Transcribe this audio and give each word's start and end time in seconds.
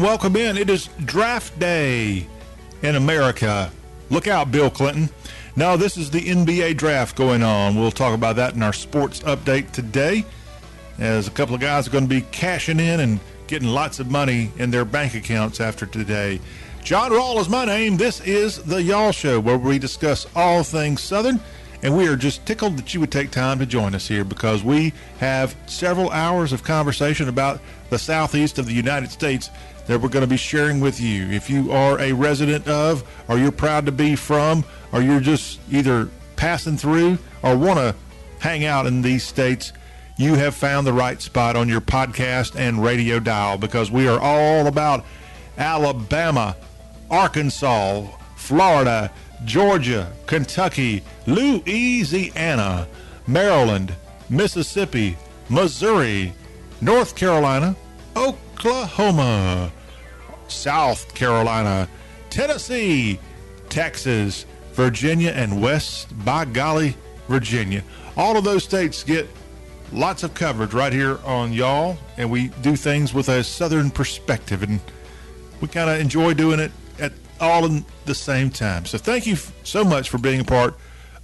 Welcome 0.00 0.34
in. 0.34 0.56
It 0.56 0.70
is 0.70 0.88
draft 1.04 1.58
day 1.58 2.26
in 2.80 2.96
America. 2.96 3.70
Look 4.08 4.26
out, 4.28 4.50
Bill 4.50 4.70
Clinton. 4.70 5.10
Now, 5.56 5.76
this 5.76 5.98
is 5.98 6.10
the 6.10 6.22
NBA 6.22 6.78
draft 6.78 7.16
going 7.16 7.42
on. 7.42 7.78
We'll 7.78 7.90
talk 7.90 8.14
about 8.14 8.36
that 8.36 8.54
in 8.54 8.62
our 8.62 8.72
sports 8.72 9.20
update 9.20 9.72
today, 9.72 10.24
as 10.98 11.28
a 11.28 11.30
couple 11.30 11.54
of 11.54 11.60
guys 11.60 11.86
are 11.86 11.90
going 11.90 12.04
to 12.04 12.08
be 12.08 12.22
cashing 12.32 12.80
in 12.80 13.00
and 13.00 13.20
getting 13.46 13.68
lots 13.68 14.00
of 14.00 14.10
money 14.10 14.50
in 14.56 14.70
their 14.70 14.86
bank 14.86 15.14
accounts 15.14 15.60
after 15.60 15.84
today. 15.84 16.40
John 16.82 17.10
Rawl 17.10 17.38
is 17.38 17.50
my 17.50 17.66
name. 17.66 17.98
This 17.98 18.22
is 18.22 18.56
the 18.62 18.82
Y'all 18.82 19.12
Show, 19.12 19.38
where 19.38 19.58
we 19.58 19.78
discuss 19.78 20.26
all 20.34 20.62
things 20.62 21.02
Southern. 21.02 21.38
And 21.82 21.96
we 21.96 22.08
are 22.08 22.16
just 22.16 22.44
tickled 22.44 22.76
that 22.76 22.92
you 22.92 23.00
would 23.00 23.12
take 23.12 23.30
time 23.30 23.58
to 23.58 23.66
join 23.66 23.94
us 23.94 24.06
here 24.06 24.24
because 24.24 24.62
we 24.62 24.92
have 25.18 25.56
several 25.66 26.10
hours 26.10 26.52
of 26.52 26.62
conversation 26.62 27.28
about 27.28 27.60
the 27.88 27.98
southeast 27.98 28.58
of 28.58 28.66
the 28.66 28.72
United 28.72 29.10
States 29.10 29.50
that 29.90 30.00
we're 30.00 30.08
going 30.08 30.22
to 30.22 30.28
be 30.28 30.36
sharing 30.36 30.78
with 30.78 31.00
you. 31.00 31.28
If 31.30 31.50
you 31.50 31.72
are 31.72 31.98
a 31.98 32.12
resident 32.12 32.68
of, 32.68 33.02
or 33.26 33.38
you're 33.38 33.50
proud 33.50 33.86
to 33.86 33.92
be 33.92 34.14
from, 34.14 34.64
or 34.92 35.02
you're 35.02 35.18
just 35.18 35.58
either 35.68 36.08
passing 36.36 36.76
through 36.76 37.18
or 37.42 37.56
want 37.56 37.80
to 37.80 37.96
hang 38.38 38.64
out 38.64 38.86
in 38.86 39.02
these 39.02 39.24
states, 39.24 39.72
you 40.16 40.36
have 40.36 40.54
found 40.54 40.86
the 40.86 40.92
right 40.92 41.20
spot 41.20 41.56
on 41.56 41.68
your 41.68 41.80
podcast 41.80 42.54
and 42.54 42.84
radio 42.84 43.18
dial 43.18 43.58
because 43.58 43.90
we 43.90 44.06
are 44.06 44.20
all 44.20 44.68
about 44.68 45.04
Alabama, 45.58 46.56
Arkansas, 47.10 48.06
Florida, 48.36 49.10
Georgia, 49.44 50.12
Kentucky, 50.26 51.02
Louisiana, 51.26 52.86
Maryland, 53.26 53.96
Mississippi, 54.28 55.16
Missouri, 55.48 56.32
North 56.80 57.16
Carolina, 57.16 57.74
Oklahoma, 58.14 59.72
South 60.50 61.14
Carolina, 61.14 61.88
Tennessee, 62.28 63.18
Texas, 63.68 64.46
Virginia, 64.72 65.30
and 65.30 65.60
West 65.60 66.08
by 66.24 66.44
golly, 66.44 66.96
Virginia. 67.28 67.82
All 68.16 68.36
of 68.36 68.44
those 68.44 68.64
states 68.64 69.02
get 69.04 69.28
lots 69.92 70.22
of 70.22 70.34
coverage 70.34 70.74
right 70.74 70.92
here 70.92 71.18
on 71.24 71.52
y'all, 71.52 71.98
and 72.16 72.30
we 72.30 72.48
do 72.62 72.76
things 72.76 73.12
with 73.14 73.28
a 73.28 73.42
southern 73.42 73.90
perspective, 73.90 74.62
and 74.62 74.80
we 75.60 75.68
kind 75.68 75.90
of 75.90 76.00
enjoy 76.00 76.34
doing 76.34 76.60
it 76.60 76.72
at 76.98 77.12
all 77.40 77.64
in 77.64 77.84
the 78.04 78.14
same 78.14 78.50
time. 78.50 78.84
So 78.86 78.98
thank 78.98 79.26
you 79.26 79.36
so 79.64 79.84
much 79.84 80.08
for 80.08 80.18
being 80.18 80.40
a 80.40 80.44
part 80.44 80.74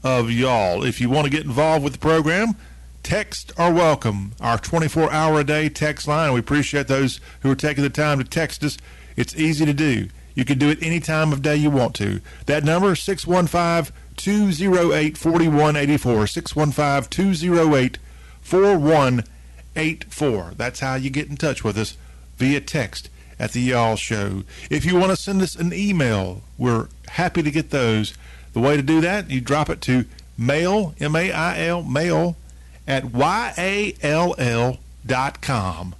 of 0.03 0.31
y'all. 0.31 0.85
If 0.85 1.01
you 1.01 1.11
want 1.11 1.25
to 1.25 1.31
get 1.31 1.45
involved 1.45 1.85
with 1.85 1.95
the 1.95 1.99
program, 1.99 2.57
text 3.03 3.53
are 3.57 3.73
welcome. 3.73 4.33
Our 4.41 4.59
24 4.59 5.13
hour 5.13 5.41
a 5.41 5.45
day 5.45 5.69
text 5.69 6.09
line. 6.09 6.33
We 6.33 6.41
appreciate 6.41 6.89
those 6.89 7.21
who 7.41 7.51
are 7.51 7.57
taking 7.57 7.85
the 7.85 7.91
time 7.91 8.19
to 8.19 8.25
text 8.25 8.65
us. 8.65 8.79
It's 9.17 9.35
easy 9.37 9.65
to 9.65 9.73
do. 9.73 10.09
You 10.35 10.45
can 10.45 10.59
do 10.59 10.69
it 10.69 10.83
any 10.83 11.01
time 11.01 11.33
of 11.33 11.43
day 11.43 11.57
you 11.57 11.71
want 11.71 11.95
to. 11.97 12.21
That 12.45 12.63
number 12.63 12.93
is 12.93 13.01
615 13.01 13.95
208 14.17 15.17
4184. 15.17 16.27
615 16.27 17.11
208 17.11 17.99
4184. 18.43 20.53
That's 20.57 20.81
how 20.81 20.95
you 20.95 21.11
get 21.11 21.29
in 21.29 21.37
touch 21.37 21.65
with 21.65 21.79
us 21.79 21.97
via 22.37 22.61
text 22.61 23.09
at 23.39 23.53
the 23.53 23.61
Y'all 23.61 23.97
Show. 23.97 24.45
If 24.71 24.85
you 24.85 24.97
want 24.97 25.11
to 25.11 25.17
send 25.17 25.43
us 25.43 25.57
an 25.57 25.73
email, 25.73 26.43
we're 26.59 26.89
happy 27.09 27.43
to 27.43 27.51
get 27.51 27.71
those. 27.71 28.15
The 28.53 28.61
way 28.61 28.77
to 28.77 28.83
do 28.83 29.01
that, 29.01 29.31
you 29.31 29.41
drop 29.41 29.71
it 29.71 29.81
to 29.83 30.05
mail, 30.39 30.95
M 31.01 31.17
A 31.17 31.33
I 31.33 31.67
L, 31.67 31.83
mail 31.83 32.37
at 32.87 33.07
Y 33.07 33.55
A 33.59 33.95
L 34.03 34.35
L 34.39 34.79
dot 35.05 35.41
com. 35.41 35.95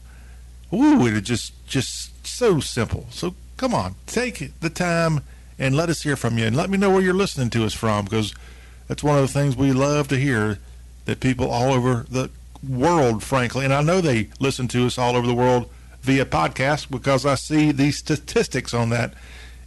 Ooh, 0.73 1.07
it 1.07 1.21
just 1.23 1.53
just 1.67 2.16
so 2.37 2.61
simple. 2.61 3.07
So 3.11 3.35
come 3.57 3.75
on, 3.75 3.95
take 4.07 4.61
the 4.61 4.71
time 4.71 5.23
and 5.59 5.75
let 5.75 5.89
us 5.89 6.03
hear 6.03 6.17
from 6.17 6.37
you, 6.37 6.45
and 6.45 6.55
let 6.55 6.69
me 6.69 6.77
know 6.77 6.91
where 6.91 7.01
you're 7.01 7.15
listening 7.15 7.49
to 7.51 7.65
us 7.65 7.73
from, 7.73 8.05
because 8.05 8.35
that's 8.89 9.03
one 9.03 9.17
of 9.17 9.23
the 9.23 9.33
things 9.33 9.57
we 9.57 9.73
love 9.73 10.09
to 10.09 10.17
hear. 10.17 10.59
That 11.07 11.21
people 11.21 11.49
all 11.49 11.73
over 11.73 12.05
the 12.11 12.31
world, 12.69 13.23
frankly, 13.23 13.65
and 13.65 13.73
I 13.73 13.81
know 13.81 14.01
they 14.01 14.29
listen 14.41 14.67
to 14.69 14.87
us 14.87 14.99
all 14.99 15.15
over 15.15 15.25
the 15.25 15.35
world 15.35 15.71
via 16.03 16.25
podcast 16.25 16.91
because 16.91 17.25
I 17.25 17.37
see 17.37 17.71
these 17.71 17.97
statistics 17.97 18.75
on 18.75 18.91
that, 18.91 19.15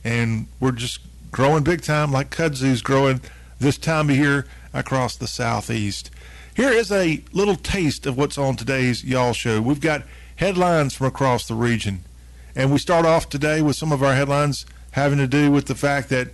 and 0.03 0.47
we're 0.59 0.73
just 0.73 0.99
growing 1.31 1.63
big 1.63 1.81
time, 1.81 2.11
like 2.11 2.29
kudzu's 2.29 2.81
growing 2.81 3.21
this 3.57 3.77
time 3.77 4.09
of 4.09 4.17
year 4.17 4.47
across 4.73 5.15
the 5.15 5.27
southeast. 5.27 6.11
Here 6.55 6.71
is 6.71 6.91
a 6.91 7.23
little 7.31 7.55
taste 7.55 8.05
of 8.05 8.17
what's 8.17 8.37
on 8.37 8.57
today's 8.57 9.05
Y'all 9.05 9.31
Show. 9.31 9.61
We've 9.61 9.79
got 9.79 10.03
headlines 10.35 10.93
from 10.93 11.07
across 11.07 11.47
the 11.47 11.55
region. 11.55 12.03
And 12.59 12.73
we 12.73 12.77
start 12.77 13.05
off 13.05 13.29
today 13.29 13.61
with 13.61 13.77
some 13.77 13.93
of 13.93 14.03
our 14.03 14.15
headlines 14.15 14.65
having 14.91 15.17
to 15.17 15.27
do 15.27 15.49
with 15.49 15.67
the 15.67 15.75
fact 15.75 16.09
that 16.09 16.27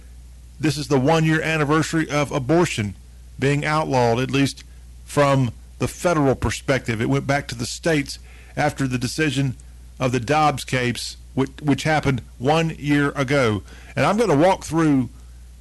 this 0.59 0.75
is 0.75 0.87
the 0.87 0.99
one 0.99 1.23
year 1.23 1.39
anniversary 1.39 2.09
of 2.09 2.31
abortion 2.31 2.95
being 3.37 3.63
outlawed, 3.63 4.17
at 4.17 4.31
least 4.31 4.63
from 5.03 5.51
the 5.77 5.87
federal 5.87 6.33
perspective. 6.33 6.99
It 6.99 7.09
went 7.09 7.27
back 7.27 7.47
to 7.49 7.55
the 7.55 7.67
states 7.67 8.17
after 8.57 8.87
the 8.87 8.97
decision 8.97 9.55
of 9.99 10.11
the 10.11 10.19
Dobbs 10.19 10.63
case, 10.63 11.17
which, 11.35 11.51
which 11.61 11.83
happened 11.83 12.23
one 12.39 12.71
year 12.71 13.11
ago. 13.11 13.61
And 13.95 14.03
I'm 14.03 14.17
going 14.17 14.31
to 14.31 14.35
walk 14.35 14.63
through, 14.63 15.09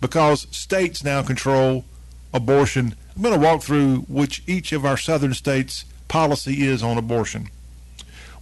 because 0.00 0.46
states 0.50 1.04
now 1.04 1.22
control 1.22 1.84
abortion, 2.32 2.94
I'm 3.14 3.20
going 3.20 3.38
to 3.38 3.46
walk 3.46 3.60
through 3.60 4.06
which 4.08 4.42
each 4.46 4.72
of 4.72 4.86
our 4.86 4.96
southern 4.96 5.34
states' 5.34 5.84
policy 6.08 6.66
is 6.66 6.82
on 6.82 6.96
abortion. 6.96 7.50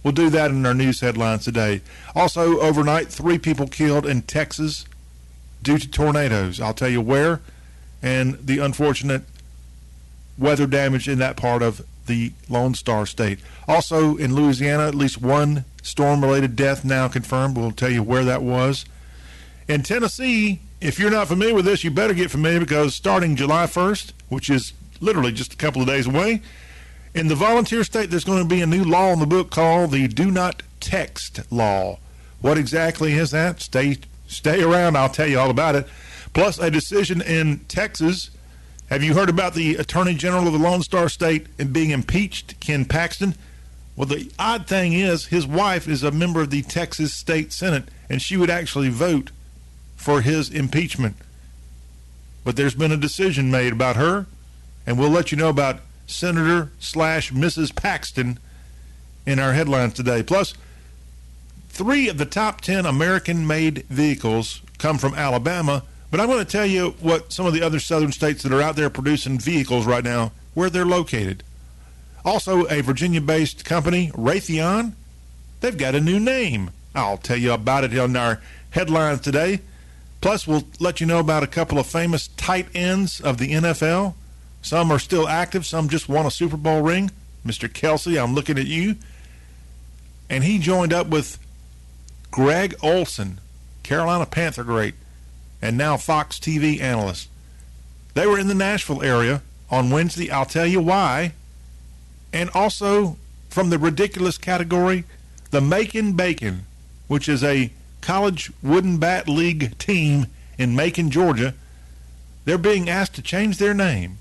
We'll 0.03 0.13
do 0.13 0.29
that 0.29 0.51
in 0.51 0.65
our 0.65 0.73
news 0.73 0.99
headlines 0.99 1.45
today. 1.45 1.81
Also, 2.13 2.59
overnight, 2.59 3.07
three 3.07 3.37
people 3.37 3.67
killed 3.67 4.05
in 4.05 4.23
Texas 4.23 4.85
due 5.61 5.77
to 5.77 5.89
tornadoes. 5.89 6.59
I'll 6.59 6.73
tell 6.73 6.89
you 6.89 7.01
where 7.01 7.39
and 8.01 8.45
the 8.45 8.59
unfortunate 8.59 9.23
weather 10.37 10.67
damage 10.67 11.07
in 11.07 11.19
that 11.19 11.37
part 11.37 11.61
of 11.61 11.81
the 12.05 12.33
Lone 12.49 12.75
Star 12.75 13.05
State. 13.05 13.39
Also, 13.65 14.17
in 14.17 14.35
Louisiana, 14.35 14.87
at 14.87 14.95
least 14.95 15.21
one 15.21 15.63
storm 15.81 16.21
related 16.21 16.57
death 16.57 16.83
now 16.83 17.07
confirmed. 17.07 17.55
We'll 17.55 17.71
tell 17.71 17.89
you 17.89 18.03
where 18.03 18.25
that 18.25 18.43
was. 18.43 18.85
In 19.69 19.83
Tennessee, 19.83 20.59
if 20.81 20.99
you're 20.99 21.09
not 21.09 21.29
familiar 21.29 21.55
with 21.55 21.63
this, 21.63 21.85
you 21.85 21.91
better 21.91 22.13
get 22.13 22.29
familiar 22.29 22.59
because 22.59 22.93
starting 22.93 23.37
July 23.37 23.65
1st, 23.67 24.11
which 24.27 24.49
is 24.49 24.73
literally 24.99 25.31
just 25.31 25.53
a 25.53 25.57
couple 25.57 25.81
of 25.81 25.87
days 25.87 26.07
away, 26.07 26.41
in 27.13 27.27
the 27.27 27.35
volunteer 27.35 27.83
state, 27.83 28.09
there's 28.09 28.23
going 28.23 28.41
to 28.41 28.47
be 28.47 28.61
a 28.61 28.65
new 28.65 28.83
law 28.83 29.11
in 29.13 29.19
the 29.19 29.27
book 29.27 29.51
called 29.51 29.91
the 29.91 30.07
Do 30.07 30.31
Not 30.31 30.63
Text 30.79 31.51
Law. 31.51 31.99
What 32.41 32.57
exactly 32.57 33.13
is 33.13 33.31
that? 33.31 33.61
Stay 33.61 33.97
stay 34.27 34.63
around. 34.63 34.97
I'll 34.97 35.09
tell 35.09 35.27
you 35.27 35.39
all 35.39 35.51
about 35.51 35.75
it. 35.75 35.87
Plus, 36.33 36.57
a 36.57 36.71
decision 36.71 37.21
in 37.21 37.59
Texas. 37.67 38.31
Have 38.89 39.03
you 39.03 39.13
heard 39.13 39.29
about 39.29 39.53
the 39.53 39.75
Attorney 39.75 40.13
General 40.15 40.47
of 40.47 40.53
the 40.53 40.59
Lone 40.59 40.81
Star 40.81 41.07
State 41.07 41.71
being 41.71 41.91
impeached, 41.91 42.59
Ken 42.59 42.85
Paxton? 42.85 43.35
Well, 43.95 44.07
the 44.07 44.31
odd 44.39 44.67
thing 44.67 44.93
is, 44.93 45.27
his 45.27 45.45
wife 45.45 45.87
is 45.87 46.03
a 46.03 46.11
member 46.11 46.41
of 46.41 46.49
the 46.49 46.63
Texas 46.63 47.13
State 47.13 47.53
Senate, 47.53 47.85
and 48.09 48.21
she 48.21 48.37
would 48.37 48.49
actually 48.49 48.89
vote 48.89 49.31
for 49.95 50.21
his 50.21 50.49
impeachment. 50.49 51.15
But 52.43 52.55
there's 52.55 52.75
been 52.75 52.91
a 52.91 52.97
decision 52.97 53.51
made 53.51 53.71
about 53.71 53.95
her, 53.95 54.25
and 54.85 54.97
we'll 54.97 55.09
let 55.09 55.31
you 55.31 55.37
know 55.37 55.49
about 55.49 55.79
Senator 56.07 56.71
slash 56.79 57.31
Mrs. 57.31 57.75
Paxton 57.75 58.39
in 59.25 59.39
our 59.39 59.53
headlines 59.53 59.93
today. 59.93 60.23
Plus, 60.23 60.53
three 61.69 62.09
of 62.09 62.17
the 62.17 62.25
top 62.25 62.61
10 62.61 62.85
American 62.85 63.47
made 63.47 63.83
vehicles 63.87 64.61
come 64.77 64.97
from 64.97 65.15
Alabama. 65.15 65.83
But 66.11 66.19
I'm 66.19 66.27
going 66.27 66.45
to 66.45 66.51
tell 66.51 66.65
you 66.65 66.91
what 66.99 67.33
some 67.33 67.45
of 67.45 67.53
the 67.53 67.63
other 67.63 67.79
southern 67.79 68.11
states 68.11 68.43
that 68.43 68.53
are 68.53 68.61
out 68.61 68.75
there 68.75 68.89
producing 68.89 69.39
vehicles 69.39 69.85
right 69.85 70.03
now, 70.03 70.31
where 70.53 70.69
they're 70.69 70.85
located. 70.85 71.43
Also, 72.23 72.67
a 72.67 72.81
Virginia 72.81 73.19
based 73.19 73.65
company, 73.65 74.11
Raytheon, 74.11 74.93
they've 75.61 75.77
got 75.77 75.95
a 75.95 75.99
new 75.99 76.19
name. 76.19 76.69
I'll 76.95 77.17
tell 77.17 77.37
you 77.37 77.51
about 77.51 77.83
it 77.83 77.93
in 77.93 78.15
our 78.15 78.39
headlines 78.69 79.21
today. 79.21 79.61
Plus, 80.21 80.47
we'll 80.47 80.63
let 80.79 81.01
you 81.01 81.07
know 81.07 81.19
about 81.19 81.43
a 81.43 81.47
couple 81.47 81.79
of 81.79 81.87
famous 81.87 82.27
tight 82.29 82.67
ends 82.73 83.19
of 83.19 83.39
the 83.39 83.51
NFL. 83.51 84.13
Some 84.63 84.91
are 84.91 84.99
still 84.99 85.27
active, 85.27 85.65
some 85.65 85.89
just 85.89 86.09
won 86.09 86.25
a 86.25 86.31
Super 86.31 86.57
Bowl 86.57 86.81
ring. 86.81 87.11
Mr. 87.45 87.69
Kelce, 87.69 88.21
I'm 88.21 88.33
looking 88.33 88.57
at 88.57 88.65
you. 88.65 88.95
And 90.29 90.43
he 90.43 90.57
joined 90.57 90.93
up 90.93 91.07
with 91.07 91.37
Greg 92.31 92.73
Olsen, 92.81 93.39
Carolina 93.83 94.25
Panther 94.25 94.63
great, 94.63 94.95
and 95.61 95.77
now 95.77 95.97
Fox 95.97 96.39
TV 96.39 96.81
analyst. 96.81 97.29
They 98.13 98.25
were 98.25 98.39
in 98.39 98.47
the 98.47 98.55
Nashville 98.55 99.03
area 99.03 99.41
on 99.69 99.91
Wednesday. 99.91 100.31
I'll 100.31 100.45
tell 100.45 100.65
you 100.65 100.81
why. 100.81 101.33
And 102.31 102.49
also 102.53 103.17
from 103.49 103.69
the 103.69 103.77
ridiculous 103.77 104.37
category, 104.37 105.03
the 105.51 105.61
Macon 105.61 106.13
Bacon, 106.13 106.65
which 107.07 107.27
is 107.27 107.43
a 107.43 107.71
college 108.01 108.51
wooden 108.63 108.97
bat 108.97 109.27
league 109.27 109.77
team 109.77 110.27
in 110.57 110.75
Macon, 110.75 111.11
Georgia. 111.11 111.53
They're 112.45 112.57
being 112.57 112.89
asked 112.89 113.15
to 113.15 113.21
change 113.21 113.57
their 113.57 113.73
name, 113.73 114.17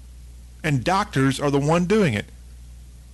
and 0.62 0.84
doctors 0.84 1.40
are 1.40 1.50
the 1.50 1.58
one 1.58 1.86
doing 1.86 2.14
it. 2.14 2.26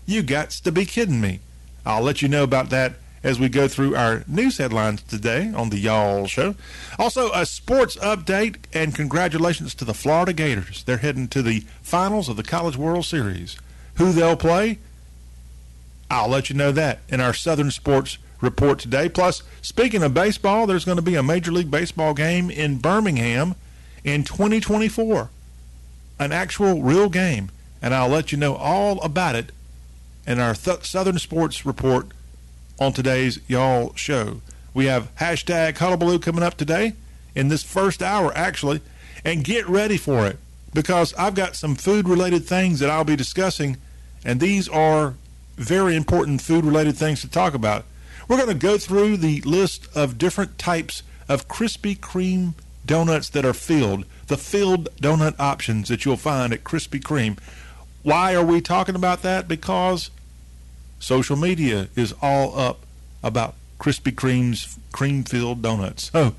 You 0.07 0.23
got 0.23 0.51
to 0.51 0.73
be 0.73 0.85
kidding 0.85 1.21
me. 1.21 1.41
I'll 1.85 2.03
let 2.03 2.23
you 2.23 2.29
know 2.29 2.45
about 2.45 2.71
that 2.71 2.95
as 3.23 3.41
we 3.41 3.49
go 3.49 3.67
through 3.69 3.97
our 3.97 4.25
news 4.27 4.59
headlines 4.59 5.03
today 5.03 5.53
on 5.55 5.71
the 5.71 5.79
Y'all 5.79 6.27
Show. 6.27 6.55
Also, 6.99 7.31
a 7.33 7.45
sports 7.45 7.97
update 7.97 8.57
and 8.73 8.95
congratulations 8.95 9.75
to 9.77 9.85
the 9.85 9.95
Florida 9.95 10.33
Gators. 10.33 10.83
They're 10.85 10.99
heading 10.99 11.29
to 11.29 11.43
the 11.43 11.61
finals 11.83 12.29
of 12.29 12.37
the 12.37 12.43
College 12.43 12.77
World 12.77 13.05
Series. 13.05 13.57
Who 13.97 14.13
they'll 14.13 14.37
play, 14.37 14.79
I'll 16.11 16.29
let 16.29 16.49
you 16.49 16.57
know 16.57 16.73
that 16.73 17.01
in 17.09 17.21
our 17.21 17.35
Southern 17.35 17.71
Sports 17.71 18.19
report 18.41 18.79
today. 18.79 19.09
Plus, 19.09 19.43
speaking 19.63 20.03
of 20.03 20.15
baseball, 20.15 20.67
there's 20.67 20.85
going 20.85 20.97
to 20.97 21.03
be 21.03 21.17
a 21.17 21.23
Major 21.23 21.53
League 21.53 21.71
Baseball 21.71 22.15
game 22.15 22.51
in 22.51 22.79
Birmingham 22.79 23.57
in 24.05 24.25
2024, 24.25 25.31
an 26.19 26.33
actual 26.33 26.83
real 26.83 27.09
game, 27.09 27.51
and 27.81 27.95
I'll 27.95 28.09
let 28.09 28.33
you 28.33 28.39
know 28.39 28.55
all 28.55 29.01
about 29.03 29.35
it 29.35 29.53
in 30.27 30.41
our 30.41 30.55
Th- 30.55 30.85
Southern 30.85 31.19
Sports 31.19 31.65
report 31.65 32.09
on 32.79 32.93
today's 32.93 33.41
Y'all 33.49 33.95
show. 33.95 34.41
We 34.75 34.87
have 34.87 35.15
hashtag 35.17 35.79
Hullabaloo 35.79 36.19
coming 36.19 36.43
up 36.43 36.57
today 36.57 36.95
in 37.35 37.49
this 37.49 37.63
first 37.63 38.03
hour, 38.03 38.33
actually, 38.35 38.81
and 39.25 39.45
get 39.45 39.69
ready 39.69 39.97
for 39.97 40.27
it 40.27 40.39
because 40.75 41.15
I've 41.15 41.35
got 41.35 41.57
some 41.57 41.75
food 41.75 42.09
related 42.09 42.45
things 42.45 42.81
that 42.81 42.91
I'll 42.91 43.05
be 43.05 43.17
discussing, 43.17 43.77
and 44.25 44.41
these 44.41 44.69
are 44.69 45.15
very 45.57 45.97
important 45.97 46.43
food 46.43 46.65
related 46.65 46.97
things 46.97 47.21
to 47.23 47.29
talk 47.29 47.55
about. 47.55 47.85
We're 48.29 48.37
going 48.37 48.49
to 48.49 48.55
go 48.55 48.77
through 48.79 49.17
the 49.17 49.41
list 49.43 49.89
of 49.97 50.19
different 50.19 50.59
types 50.59 51.03
of 51.29 51.49
Krispy 51.49 51.99
Kreme 51.99 52.55
donuts 52.89 53.29
that 53.29 53.45
are 53.45 53.55
filled, 53.55 54.05
the 54.27 54.37
filled 54.37 54.89
donut 54.97 55.37
options 55.39 55.89
that 55.89 56.05
you'll 56.05 56.17
find 56.17 56.53
at 56.53 56.65
Krispy 56.65 57.01
Kreme. 57.01 57.39
Why 58.03 58.35
are 58.35 58.45
we 58.45 58.61
talking 58.61 58.97
about 58.97 59.23
that? 59.23 59.47
Because 59.47 60.11
social 60.99 61.37
media 61.37 61.89
is 61.95 62.13
all 62.21 62.59
up 62.59 62.81
about 63.23 63.55
Krispy 63.79 64.13
Kreme's 64.13 64.79
cream 64.91 65.23
filled 65.23 65.63
donuts. 65.63 66.11
So 66.11 66.21
oh, 66.21 66.35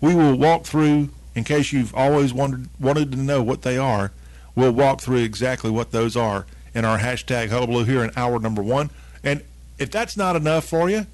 we 0.00 0.14
will 0.14 0.36
walk 0.36 0.64
through, 0.64 1.10
in 1.34 1.44
case 1.44 1.72
you've 1.72 1.94
always 1.94 2.32
wondered, 2.32 2.68
wanted 2.80 3.12
to 3.12 3.18
know 3.18 3.42
what 3.42 3.62
they 3.62 3.78
are, 3.78 4.10
we'll 4.56 4.72
walk 4.72 5.00
through 5.00 5.18
exactly 5.18 5.70
what 5.70 5.92
those 5.92 6.16
are 6.16 6.46
in 6.74 6.84
our 6.84 6.98
hashtag 6.98 7.50
Hullabaloo 7.50 7.84
here 7.84 8.02
in 8.02 8.10
hour 8.16 8.40
number 8.40 8.62
one. 8.62 8.90
And 9.22 9.42
if 9.78 9.90
that's 9.90 10.16
not 10.16 10.34
enough 10.34 10.64
for 10.64 10.88
you, 10.88 11.06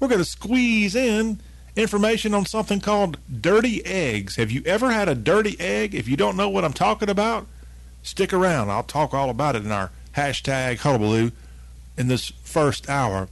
we're 0.00 0.08
going 0.08 0.18
to 0.18 0.24
squeeze 0.24 0.96
in 0.96 1.40
information 1.76 2.34
on 2.34 2.46
something 2.46 2.80
called 2.80 3.18
dirty 3.40 3.84
eggs. 3.84 4.36
Have 4.36 4.50
you 4.50 4.62
ever 4.66 4.90
had 4.90 5.08
a 5.08 5.14
dirty 5.14 5.58
egg? 5.58 5.94
If 5.94 6.08
you 6.08 6.16
don't 6.16 6.36
know 6.36 6.48
what 6.48 6.64
I'm 6.64 6.72
talking 6.72 7.08
about, 7.08 7.46
stick 8.02 8.32
around. 8.32 8.70
I'll 8.70 8.82
talk 8.82 9.14
all 9.14 9.30
about 9.30 9.56
it 9.56 9.64
in 9.64 9.72
our 9.72 9.90
hashtag 10.16 10.78
Hullabaloo 10.78 11.32
in 11.96 12.08
this 12.08 12.32
first 12.42 12.88
hour. 12.88 13.28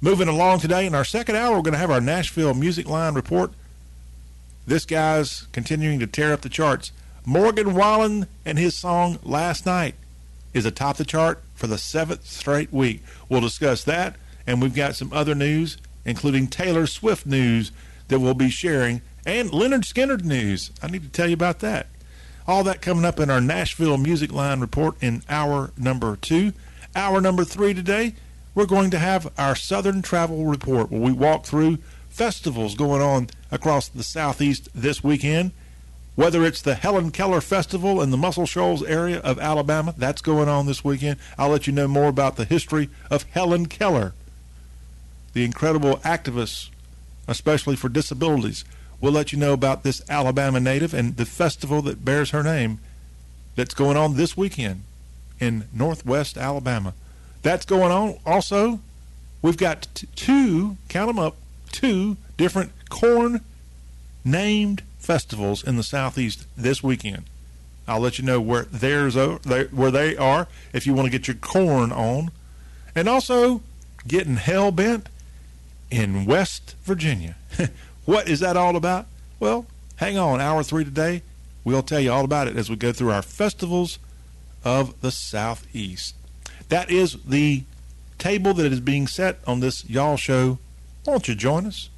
Moving 0.00 0.28
along 0.28 0.60
today 0.60 0.86
in 0.86 0.94
our 0.94 1.04
second 1.04 1.36
hour, 1.36 1.56
we're 1.56 1.62
going 1.62 1.72
to 1.72 1.78
have 1.78 1.90
our 1.90 2.00
Nashville 2.00 2.54
Music 2.54 2.88
Line 2.88 3.14
report. 3.14 3.52
This 4.66 4.84
guy's 4.84 5.46
continuing 5.52 5.98
to 6.00 6.06
tear 6.06 6.32
up 6.32 6.42
the 6.42 6.48
charts. 6.48 6.92
Morgan 7.24 7.74
Wallen 7.74 8.26
and 8.44 8.58
his 8.58 8.74
song 8.74 9.18
Last 9.22 9.66
Night 9.66 9.94
is 10.52 10.64
atop 10.64 10.96
the 10.96 11.04
chart 11.04 11.42
for 11.54 11.66
the 11.66 11.78
seventh 11.78 12.26
straight 12.26 12.72
week. 12.72 13.02
We'll 13.28 13.40
discuss 13.40 13.84
that, 13.84 14.16
and 14.46 14.60
we've 14.60 14.74
got 14.74 14.96
some 14.96 15.12
other 15.12 15.34
news 15.34 15.78
including 16.08 16.46
Taylor 16.46 16.86
Swift 16.86 17.26
news 17.26 17.70
that 18.08 18.18
we'll 18.18 18.32
be 18.32 18.48
sharing 18.48 19.02
and 19.26 19.50
Lynyrd 19.50 19.84
Skynyrd 19.84 20.24
news. 20.24 20.70
I 20.82 20.88
need 20.88 21.02
to 21.02 21.10
tell 21.10 21.28
you 21.28 21.34
about 21.34 21.58
that. 21.58 21.86
All 22.46 22.64
that 22.64 22.80
coming 22.80 23.04
up 23.04 23.20
in 23.20 23.28
our 23.28 23.42
Nashville 23.42 23.98
Music 23.98 24.32
Line 24.32 24.58
report 24.58 24.96
in 25.02 25.22
hour 25.28 25.70
number 25.76 26.16
two. 26.16 26.54
Hour 26.96 27.20
number 27.20 27.44
three 27.44 27.74
today, 27.74 28.14
we're 28.54 28.64
going 28.64 28.90
to 28.90 28.98
have 28.98 29.30
our 29.36 29.54
Southern 29.54 30.00
Travel 30.00 30.46
Report 30.46 30.90
where 30.90 31.00
we 31.00 31.12
walk 31.12 31.44
through 31.44 31.76
festivals 32.08 32.74
going 32.74 33.02
on 33.02 33.28
across 33.52 33.88
the 33.88 34.02
Southeast 34.02 34.70
this 34.74 35.04
weekend. 35.04 35.52
Whether 36.14 36.42
it's 36.42 36.62
the 36.62 36.74
Helen 36.74 37.10
Keller 37.10 37.42
Festival 37.42 38.00
in 38.00 38.10
the 38.10 38.16
Muscle 38.16 38.46
Shoals 38.46 38.82
area 38.82 39.20
of 39.20 39.38
Alabama, 39.38 39.94
that's 39.96 40.22
going 40.22 40.48
on 40.48 40.64
this 40.64 40.82
weekend. 40.82 41.18
I'll 41.36 41.50
let 41.50 41.66
you 41.66 41.72
know 41.74 41.86
more 41.86 42.08
about 42.08 42.36
the 42.36 42.46
history 42.46 42.88
of 43.10 43.24
Helen 43.24 43.66
Keller 43.66 44.14
the 45.38 45.44
incredible 45.44 45.98
activists, 45.98 46.68
especially 47.28 47.76
for 47.76 47.88
disabilities. 47.88 48.64
We'll 49.00 49.12
let 49.12 49.32
you 49.32 49.38
know 49.38 49.52
about 49.52 49.84
this 49.84 50.02
Alabama 50.10 50.58
native 50.58 50.92
and 50.92 51.16
the 51.16 51.24
festival 51.24 51.80
that 51.82 52.04
bears 52.04 52.30
her 52.30 52.42
name 52.42 52.80
that's 53.54 53.72
going 53.72 53.96
on 53.96 54.16
this 54.16 54.36
weekend 54.36 54.82
in 55.38 55.68
northwest 55.72 56.36
Alabama. 56.36 56.92
That's 57.42 57.64
going 57.64 57.92
on. 57.92 58.18
Also, 58.26 58.80
we've 59.40 59.56
got 59.56 59.86
t- 59.94 60.08
two, 60.16 60.76
count 60.88 61.06
them 61.06 61.20
up, 61.20 61.36
two 61.70 62.16
different 62.36 62.72
corn 62.88 63.40
named 64.24 64.82
festivals 64.98 65.62
in 65.62 65.76
the 65.76 65.84
southeast 65.84 66.46
this 66.56 66.82
weekend. 66.82 67.26
I'll 67.86 68.00
let 68.00 68.18
you 68.18 68.24
know 68.24 68.40
where 68.40 68.64
theirs 68.64 69.16
are, 69.16 69.36
where 69.36 69.92
they 69.92 70.16
are 70.16 70.48
if 70.72 70.84
you 70.84 70.94
want 70.94 71.06
to 71.06 71.12
get 71.12 71.28
your 71.28 71.36
corn 71.36 71.92
on, 71.92 72.32
and 72.96 73.08
also 73.08 73.62
getting 74.08 74.36
hell 74.36 74.72
bent 74.72 75.08
in 75.90 76.24
West 76.24 76.76
Virginia. 76.82 77.36
what 78.04 78.28
is 78.28 78.40
that 78.40 78.56
all 78.56 78.76
about? 78.76 79.06
Well, 79.40 79.66
hang 79.96 80.18
on, 80.18 80.40
hour 80.40 80.62
three 80.62 80.84
today. 80.84 81.22
We'll 81.64 81.82
tell 81.82 82.00
you 82.00 82.12
all 82.12 82.24
about 82.24 82.48
it 82.48 82.56
as 82.56 82.70
we 82.70 82.76
go 82.76 82.92
through 82.92 83.10
our 83.10 83.22
festivals 83.22 83.98
of 84.64 85.00
the 85.00 85.10
Southeast. 85.10 86.14
That 86.68 86.90
is 86.90 87.16
the 87.24 87.64
table 88.18 88.54
that 88.54 88.72
is 88.72 88.80
being 88.80 89.06
set 89.06 89.38
on 89.46 89.60
this 89.60 89.88
Y'all 89.88 90.16
show. 90.16 90.58
Won't 91.06 91.28
you 91.28 91.34
join 91.34 91.66
us? 91.66 91.88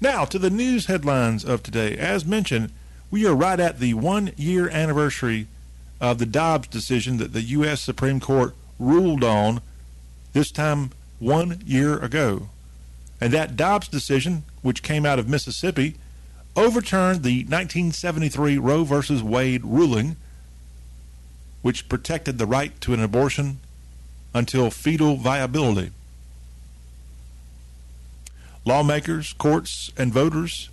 Now, 0.00 0.24
to 0.26 0.38
the 0.38 0.50
news 0.50 0.86
headlines 0.86 1.44
of 1.44 1.62
today. 1.62 1.96
As 1.96 2.24
mentioned, 2.24 2.70
we 3.10 3.26
are 3.26 3.34
right 3.34 3.58
at 3.58 3.80
the 3.80 3.94
one 3.94 4.32
year 4.36 4.68
anniversary 4.68 5.48
of 6.00 6.18
the 6.18 6.26
Dobbs 6.26 6.68
decision 6.68 7.16
that 7.16 7.32
the 7.32 7.42
U.S. 7.42 7.80
Supreme 7.80 8.20
Court 8.20 8.54
ruled 8.78 9.24
on 9.24 9.60
this 10.32 10.50
time 10.50 10.90
one 11.18 11.60
year 11.66 11.98
ago. 11.98 12.48
And 13.20 13.32
that 13.32 13.56
Dobbs 13.56 13.88
decision, 13.88 14.44
which 14.62 14.82
came 14.82 15.04
out 15.04 15.18
of 15.18 15.28
Mississippi, 15.28 15.96
overturned 16.56 17.22
the 17.22 17.40
1973 17.44 18.58
Roe 18.58 18.84
v. 18.84 19.22
Wade 19.22 19.64
ruling, 19.64 20.16
which 21.62 21.88
protected 21.88 22.38
the 22.38 22.46
right 22.46 22.78
to 22.80 22.94
an 22.94 23.02
abortion 23.02 23.58
until 24.34 24.70
fetal 24.70 25.16
viability. 25.16 25.90
Lawmakers, 28.64 29.32
courts, 29.32 29.90
and 29.96 30.12
voters, 30.12 30.68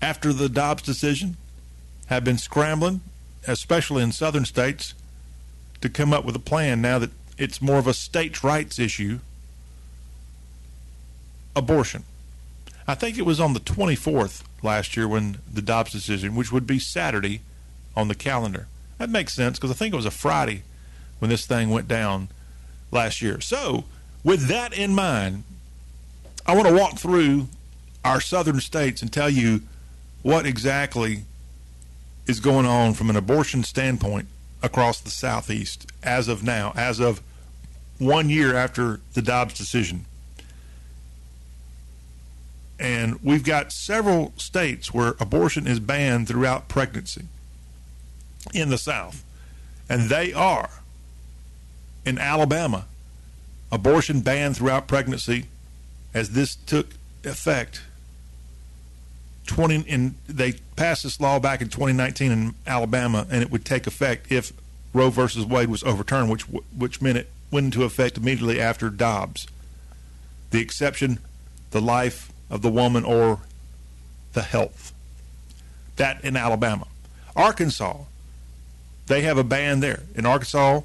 after 0.00 0.32
the 0.32 0.48
Dobbs 0.48 0.82
decision, 0.82 1.36
have 2.06 2.24
been 2.24 2.38
scrambling, 2.38 3.02
especially 3.46 4.02
in 4.02 4.12
southern 4.12 4.44
states, 4.44 4.94
to 5.80 5.88
come 5.88 6.12
up 6.12 6.24
with 6.24 6.34
a 6.34 6.40
plan 6.40 6.80
now 6.80 6.98
that 6.98 7.10
it's 7.36 7.62
more 7.62 7.78
of 7.78 7.86
a 7.86 7.94
states' 7.94 8.42
rights 8.42 8.78
issue 8.78 9.20
abortion. 11.58 12.04
I 12.86 12.94
think 12.94 13.18
it 13.18 13.26
was 13.26 13.40
on 13.40 13.52
the 13.52 13.60
24th 13.60 14.42
last 14.62 14.96
year 14.96 15.06
when 15.06 15.38
the 15.52 15.60
Dobbs 15.60 15.92
decision, 15.92 16.34
which 16.34 16.50
would 16.50 16.66
be 16.66 16.78
Saturday 16.78 17.42
on 17.94 18.08
the 18.08 18.14
calendar. 18.14 18.66
That 18.96 19.10
makes 19.10 19.34
sense 19.34 19.58
because 19.58 19.70
I 19.70 19.74
think 19.74 19.92
it 19.92 19.96
was 19.96 20.06
a 20.06 20.10
Friday 20.10 20.62
when 21.18 21.28
this 21.28 21.46
thing 21.46 21.70
went 21.70 21.88
down 21.88 22.28
last 22.90 23.20
year. 23.20 23.40
So, 23.40 23.84
with 24.24 24.48
that 24.48 24.72
in 24.72 24.94
mind, 24.94 25.44
I 26.46 26.54
want 26.54 26.68
to 26.68 26.74
walk 26.74 26.98
through 26.98 27.48
our 28.04 28.20
southern 28.20 28.60
states 28.60 29.02
and 29.02 29.12
tell 29.12 29.28
you 29.28 29.62
what 30.22 30.46
exactly 30.46 31.24
is 32.26 32.40
going 32.40 32.66
on 32.66 32.94
from 32.94 33.10
an 33.10 33.16
abortion 33.16 33.64
standpoint 33.64 34.28
across 34.62 35.00
the 35.00 35.10
southeast 35.10 35.90
as 36.02 36.28
of 36.28 36.42
now, 36.42 36.72
as 36.76 37.00
of 37.00 37.20
one 37.98 38.28
year 38.28 38.54
after 38.54 39.00
the 39.14 39.22
Dobbs 39.22 39.54
decision. 39.54 40.06
And 42.78 43.18
we've 43.22 43.44
got 43.44 43.72
several 43.72 44.32
states 44.36 44.94
where 44.94 45.14
abortion 45.18 45.66
is 45.66 45.80
banned 45.80 46.28
throughout 46.28 46.68
pregnancy 46.68 47.24
in 48.54 48.70
the 48.70 48.78
South. 48.78 49.24
And 49.88 50.08
they 50.08 50.32
are 50.32 50.70
in 52.04 52.18
Alabama, 52.18 52.86
abortion 53.72 54.20
banned 54.20 54.56
throughout 54.56 54.86
pregnancy 54.86 55.46
as 56.14 56.30
this 56.30 56.54
took 56.54 56.88
effect 57.24 57.82
20 59.46 59.80
in 59.88 60.14
they 60.28 60.52
passed 60.76 61.02
this 61.02 61.20
law 61.20 61.38
back 61.38 61.60
in 61.60 61.68
2019 61.68 62.30
in 62.30 62.54
Alabama 62.66 63.26
and 63.30 63.42
it 63.42 63.50
would 63.50 63.64
take 63.64 63.86
effect 63.86 64.30
if 64.30 64.52
Roe 64.92 65.10
versus 65.10 65.44
Wade 65.44 65.68
was 65.68 65.82
overturned 65.82 66.30
which 66.30 66.42
which 66.42 67.02
meant 67.02 67.18
it 67.18 67.30
went 67.50 67.66
into 67.66 67.84
effect 67.84 68.16
immediately 68.18 68.60
after 68.60 68.88
Dobbs 68.90 69.46
the 70.50 70.60
exception 70.60 71.18
the 71.70 71.80
life 71.80 72.30
of 72.50 72.62
the 72.62 72.70
woman 72.70 73.04
or 73.04 73.40
the 74.32 74.42
health. 74.42 74.92
That 75.96 76.24
in 76.24 76.36
Alabama. 76.36 76.86
Arkansas, 77.34 78.04
they 79.06 79.22
have 79.22 79.38
a 79.38 79.44
ban 79.44 79.80
there. 79.80 80.02
In 80.14 80.26
Arkansas, 80.26 80.82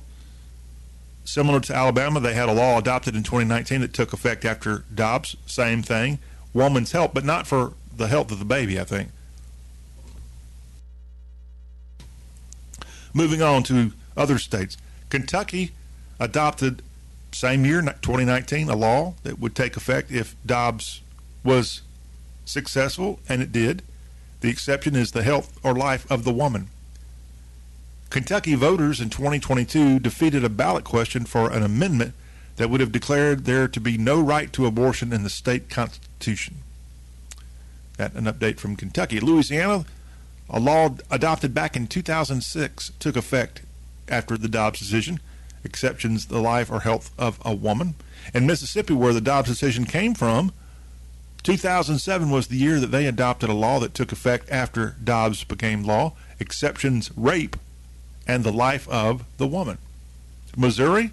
similar 1.26 1.60
to 1.62 1.76
Alabama, 1.76 2.20
they 2.20 2.34
had 2.34 2.50
a 2.50 2.54
law 2.54 2.78
adopted 2.78 3.16
in 3.16 3.24
2019 3.24 3.82
that 3.82 3.94
took 3.94 4.14
effect 4.14 4.46
after 4.46 4.84
Dobbs. 4.94 5.36
Same 5.46 5.82
thing, 5.82 6.20
woman's 6.54 6.92
health, 6.92 7.12
but 7.14 7.26
not 7.26 7.48
for 7.48 7.74
the 7.96 8.08
health 8.08 8.32
of 8.32 8.40
the 8.40 8.46
baby. 8.46 8.80
I 8.80 8.84
think. 8.84 9.10
Moving 13.14 13.42
on 13.44 13.62
to 13.64 13.92
other 14.18 14.40
states, 14.40 14.78
Kentucky 15.10 15.72
adopted 16.20 16.82
same 17.32 17.66
year, 17.66 17.82
2019, 17.82 18.70
a 18.70 18.76
law 18.76 19.14
that 19.24 19.40
would 19.40 19.56
take 19.56 19.78
effect 19.78 20.12
if 20.12 20.36
Dobbs 20.46 21.02
was 21.44 21.82
successful, 22.46 23.20
and 23.28 23.42
it 23.42 23.52
did. 23.52 23.82
The 24.42 24.50
exception 24.50 24.96
is 24.96 25.12
the 25.12 25.24
health 25.24 25.58
or 25.64 25.74
life 25.74 26.10
of 26.12 26.24
the 26.24 26.34
woman. 26.34 26.68
Kentucky 28.10 28.54
voters 28.54 29.02
in 29.02 29.10
2022 29.10 30.00
defeated 30.00 30.44
a 30.44 30.50
ballot 30.50 30.84
question 30.84 31.26
for 31.26 31.52
an 31.52 31.64
amendment 31.64 32.14
that 32.58 32.70
would 32.70 32.80
have 32.80 32.92
declared 32.92 33.46
there 33.46 33.68
to 33.68 33.80
be 33.80 33.98
no 33.98 34.22
right 34.22 34.54
to 34.54 34.68
abortion 34.68 35.12
in 35.12 35.24
the 35.24 35.30
state 35.30 35.70
constitution. 35.70 36.58
That 37.98 38.14
an 38.14 38.26
update 38.26 38.60
from 38.60 38.76
Kentucky. 38.76 39.20
Louisiana, 39.20 39.86
a 40.50 40.60
law 40.60 40.96
adopted 41.10 41.54
back 41.54 41.76
in 41.76 41.88
2006 41.88 42.92
took 43.00 43.16
effect 43.16 43.62
after 44.08 44.38
the 44.38 44.48
Dobbs 44.48 44.80
decision. 44.80 45.20
Exceptions 45.64 46.28
the 46.28 46.42
life 46.42 46.70
or 46.70 46.82
health 46.82 47.12
of 47.18 47.40
a 47.44 47.56
woman. 47.56 47.96
In 48.34 48.46
Mississippi, 48.46 48.94
where 48.94 49.14
the 49.14 49.22
Dobbs 49.22 49.50
decision 49.50 49.86
came 49.86 50.14
from, 50.14 50.52
2007 51.44 52.30
was 52.30 52.48
the 52.48 52.58
year 52.58 52.80
that 52.80 52.92
they 52.92 53.06
adopted 53.06 53.50
a 53.50 53.54
law 53.54 53.80
that 53.80 53.94
took 53.94 54.12
effect 54.12 54.50
after 54.50 54.96
Dobbs 55.04 55.44
became 55.44 55.84
law. 55.84 56.14
Exceptions 56.40 57.12
rape 57.16 57.58
and 58.26 58.44
the 58.44 58.52
life 58.52 58.88
of 58.88 59.24
the 59.38 59.48
woman. 59.48 59.78
Missouri, 60.56 61.12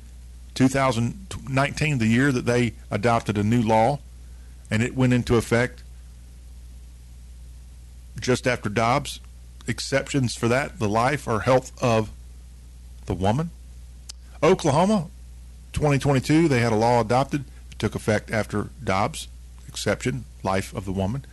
2019, 0.54 1.98
the 1.98 2.06
year 2.06 2.30
that 2.30 2.46
they 2.46 2.74
adopted 2.90 3.38
a 3.38 3.42
new 3.42 3.62
law, 3.62 3.98
and 4.70 4.82
it 4.82 4.94
went 4.94 5.12
into 5.12 5.36
effect 5.36 5.82
just 8.20 8.46
after 8.46 8.68
Dobbs. 8.68 9.20
Exceptions 9.66 10.34
for 10.36 10.48
that, 10.48 10.78
the 10.78 10.88
life 10.88 11.26
or 11.26 11.40
health 11.40 11.72
of 11.82 12.10
the 13.06 13.14
woman. 13.14 13.50
Oklahoma, 14.42 15.08
2022, 15.72 16.48
they 16.48 16.60
had 16.60 16.72
a 16.72 16.76
law 16.76 17.00
adopted. 17.00 17.44
Took 17.78 17.94
effect 17.94 18.30
after 18.30 18.68
Dobbs. 18.82 19.28
Exception, 19.70 20.24
life 20.42 20.74
of 20.74 20.84
the 20.84 20.90
woman. 20.90 21.24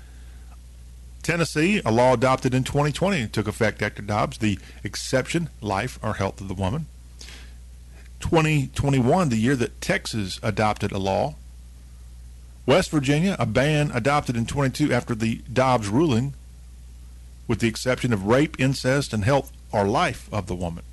Tennessee, 1.24 1.82
a 1.84 1.92
law 1.92 2.14
adopted 2.14 2.54
in 2.54 2.64
2020 2.64 3.28
took 3.30 3.48
effect 3.48 3.82
after 3.82 4.04
Dobbs. 4.04 4.38
The 4.38 4.60
exception, 4.84 5.50
life 5.60 5.98
or 6.04 6.14
health 6.14 6.40
of 6.40 6.48
the 6.48 6.54
woman. 6.54 6.86
2021, 8.20 9.30
the 9.30 9.38
year 9.38 9.56
that 9.56 9.82
Texas 9.82 10.40
adopted 10.44 10.92
a 10.92 11.00
law. 11.00 11.34
West 12.68 12.92
Virginia, 12.92 13.36
a 13.40 13.48
ban 13.48 13.90
adopted 13.92 14.38
in 14.38 14.46
22 14.46 14.94
after 14.94 15.16
the 15.16 15.42
Dobbs 15.52 15.88
ruling, 15.88 16.36
with 17.48 17.60
the 17.60 17.68
exception 17.68 18.14
of 18.14 18.28
rape, 18.28 18.56
incest, 18.60 19.14
and 19.14 19.26
health 19.26 19.52
or 19.72 19.88
life 19.88 20.30
of 20.32 20.46
the 20.46 20.56
woman. 20.56 20.84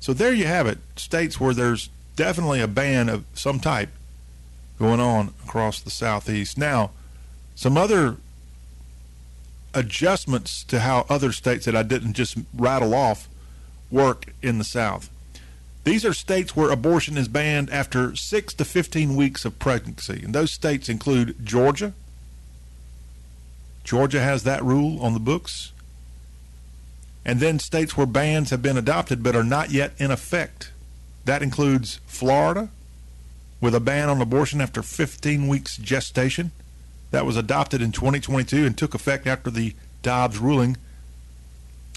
So 0.00 0.14
there 0.14 0.32
you 0.32 0.46
have 0.46 0.66
it, 0.66 0.78
states 0.96 1.38
where 1.38 1.52
there's 1.52 1.90
definitely 2.16 2.62
a 2.62 2.68
ban 2.68 3.10
of 3.10 3.26
some 3.34 3.60
type 3.60 3.90
going 4.80 4.98
on 4.98 5.34
across 5.44 5.78
the 5.78 5.90
southeast. 5.90 6.56
Now, 6.56 6.90
some 7.54 7.76
other 7.76 8.16
adjustments 9.74 10.64
to 10.64 10.80
how 10.80 11.04
other 11.08 11.30
states 11.32 11.66
that 11.66 11.76
I 11.76 11.82
didn't 11.82 12.14
just 12.14 12.38
rattle 12.54 12.94
off 12.94 13.28
work 13.90 14.32
in 14.42 14.56
the 14.56 14.64
South. 14.64 15.10
These 15.84 16.04
are 16.06 16.14
states 16.14 16.56
where 16.56 16.70
abortion 16.70 17.18
is 17.18 17.28
banned 17.28 17.70
after 17.70 18.16
6 18.16 18.54
to 18.54 18.64
15 18.64 19.14
weeks 19.14 19.44
of 19.44 19.58
pregnancy. 19.58 20.22
And 20.24 20.34
those 20.34 20.50
states 20.50 20.88
include 20.88 21.44
Georgia. 21.44 21.92
Georgia 23.84 24.20
has 24.20 24.44
that 24.44 24.64
rule 24.64 25.00
on 25.02 25.12
the 25.12 25.20
books. 25.20 25.72
And 27.24 27.38
then 27.38 27.58
states 27.58 27.96
where 27.96 28.06
bans 28.06 28.48
have 28.48 28.62
been 28.62 28.78
adopted 28.78 29.22
but 29.22 29.36
are 29.36 29.44
not 29.44 29.70
yet 29.70 29.92
in 29.98 30.10
effect. 30.10 30.72
That 31.26 31.42
includes 31.42 32.00
Florida, 32.06 32.70
with 33.60 33.74
a 33.74 33.80
ban 33.80 34.08
on 34.08 34.20
abortion 34.20 34.60
after 34.60 34.82
15 34.82 35.48
weeks 35.48 35.76
gestation 35.76 36.50
that 37.10 37.26
was 37.26 37.36
adopted 37.36 37.82
in 37.82 37.92
2022 37.92 38.64
and 38.64 38.76
took 38.76 38.94
effect 38.94 39.26
after 39.26 39.50
the 39.50 39.74
Dobbs 40.02 40.38
ruling. 40.38 40.76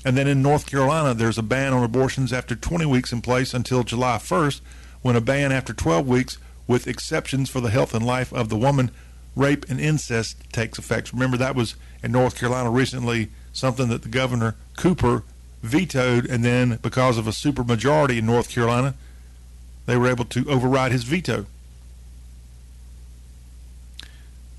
And 0.06 0.18
then 0.18 0.28
in 0.28 0.42
North 0.42 0.66
Carolina, 0.66 1.14
there's 1.14 1.38
a 1.38 1.44
ban 1.44 1.72
on 1.72 1.84
abortions 1.84 2.34
after 2.34 2.56
20 2.56 2.86
weeks 2.86 3.14
in 3.14 3.22
place 3.22 3.54
until 3.54 3.84
July 3.84 4.18
1st, 4.18 4.60
when 5.02 5.16
a 5.16 5.22
ban 5.22 5.52
after 5.52 5.74
12 5.74 6.08
weeks, 6.08 6.38
with 6.68 6.88
exceptions 6.88 7.50
for 7.50 7.62
the 7.62 7.70
health 7.70 7.94
and 7.94 8.06
life 8.06 8.34
of 8.34 8.50
the 8.50 8.58
woman, 8.58 8.92
rape 9.36 9.66
and 9.70 9.80
incest 9.80 10.38
takes 10.52 10.78
effect. 10.78 11.14
Remember, 11.14 11.38
that 11.38 11.56
was 11.56 11.76
in 12.04 12.12
North 12.12 12.38
Carolina 12.38 12.70
recently 12.70 13.30
something 13.54 13.88
that 13.90 14.02
the 14.02 14.10
governor 14.10 14.56
Cooper 14.78 15.24
vetoed, 15.62 16.26
and 16.26 16.44
then 16.44 16.80
because 16.82 17.18
of 17.18 17.28
a 17.28 17.32
supermajority 17.32 18.18
in 18.18 18.26
North 18.26 18.50
Carolina, 18.50 18.96
they 19.86 19.96
were 19.98 20.08
able 20.08 20.26
to 20.26 20.50
override 20.50 20.92
his 20.92 21.04
veto. 21.04 21.46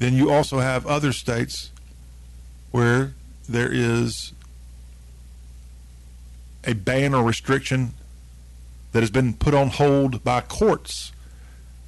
Then 0.05 0.17
you 0.17 0.31
also 0.31 0.59
have 0.59 0.87
other 0.87 1.15
states 1.15 1.71
where 2.73 3.15
there 3.49 3.73
is 3.73 4.35
a 6.63 6.75
ban 6.75 7.15
or 7.15 7.25
restriction 7.25 7.95
that 8.93 9.01
has 9.01 9.11
been 9.11 9.33
put 9.33 9.55
on 9.55 9.69
hold 9.69 10.23
by 10.23 10.43
courts. 10.43 11.13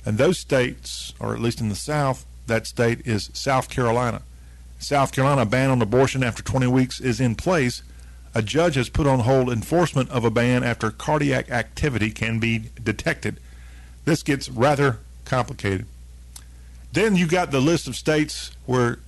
And 0.06 0.16
those 0.16 0.38
states, 0.38 1.12
or 1.20 1.34
at 1.34 1.42
least 1.42 1.60
in 1.60 1.68
the 1.68 1.74
South, 1.74 2.24
that 2.46 2.66
state 2.66 3.06
is 3.06 3.28
South 3.34 3.68
Carolina. 3.68 4.22
South 4.78 5.12
Carolina, 5.12 5.44
ban 5.44 5.68
on 5.68 5.82
abortion 5.82 6.24
after 6.24 6.42
20 6.42 6.68
weeks 6.68 6.98
is 7.00 7.20
in 7.20 7.34
place. 7.34 7.82
A 8.34 8.40
judge 8.40 8.76
has 8.76 8.88
put 8.88 9.06
on 9.06 9.20
hold 9.20 9.50
enforcement 9.50 10.08
of 10.08 10.24
a 10.24 10.30
ban 10.30 10.64
after 10.64 10.90
cardiac 10.90 11.50
activity 11.50 12.10
can 12.10 12.38
be 12.38 12.70
detected. 12.82 13.40
This 14.06 14.22
gets 14.22 14.48
rather 14.48 15.00
complicated. 15.26 15.84
Then 16.96 17.14
you 17.14 17.26
got 17.26 17.50
the 17.50 17.60
list 17.60 17.88
of 17.88 17.94
states 17.94 18.52
where 18.64 19.00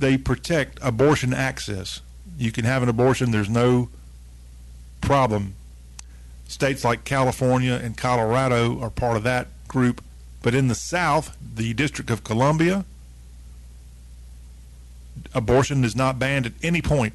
they 0.00 0.18
protect 0.18 0.80
abortion 0.82 1.32
access. 1.32 2.00
You 2.36 2.50
can 2.50 2.64
have 2.64 2.82
an 2.82 2.88
abortion, 2.88 3.30
there's 3.30 3.48
no 3.48 3.88
problem. 5.00 5.54
States 6.48 6.84
like 6.84 7.04
California 7.04 7.74
and 7.80 7.96
Colorado 7.96 8.80
are 8.80 8.90
part 8.90 9.16
of 9.16 9.22
that 9.22 9.46
group. 9.68 10.02
But 10.42 10.56
in 10.56 10.66
the 10.66 10.74
South, 10.74 11.36
the 11.54 11.72
District 11.72 12.10
of 12.10 12.24
Columbia, 12.24 12.84
abortion 15.32 15.84
is 15.84 15.94
not 15.94 16.18
banned 16.18 16.46
at 16.46 16.52
any 16.64 16.82
point 16.82 17.14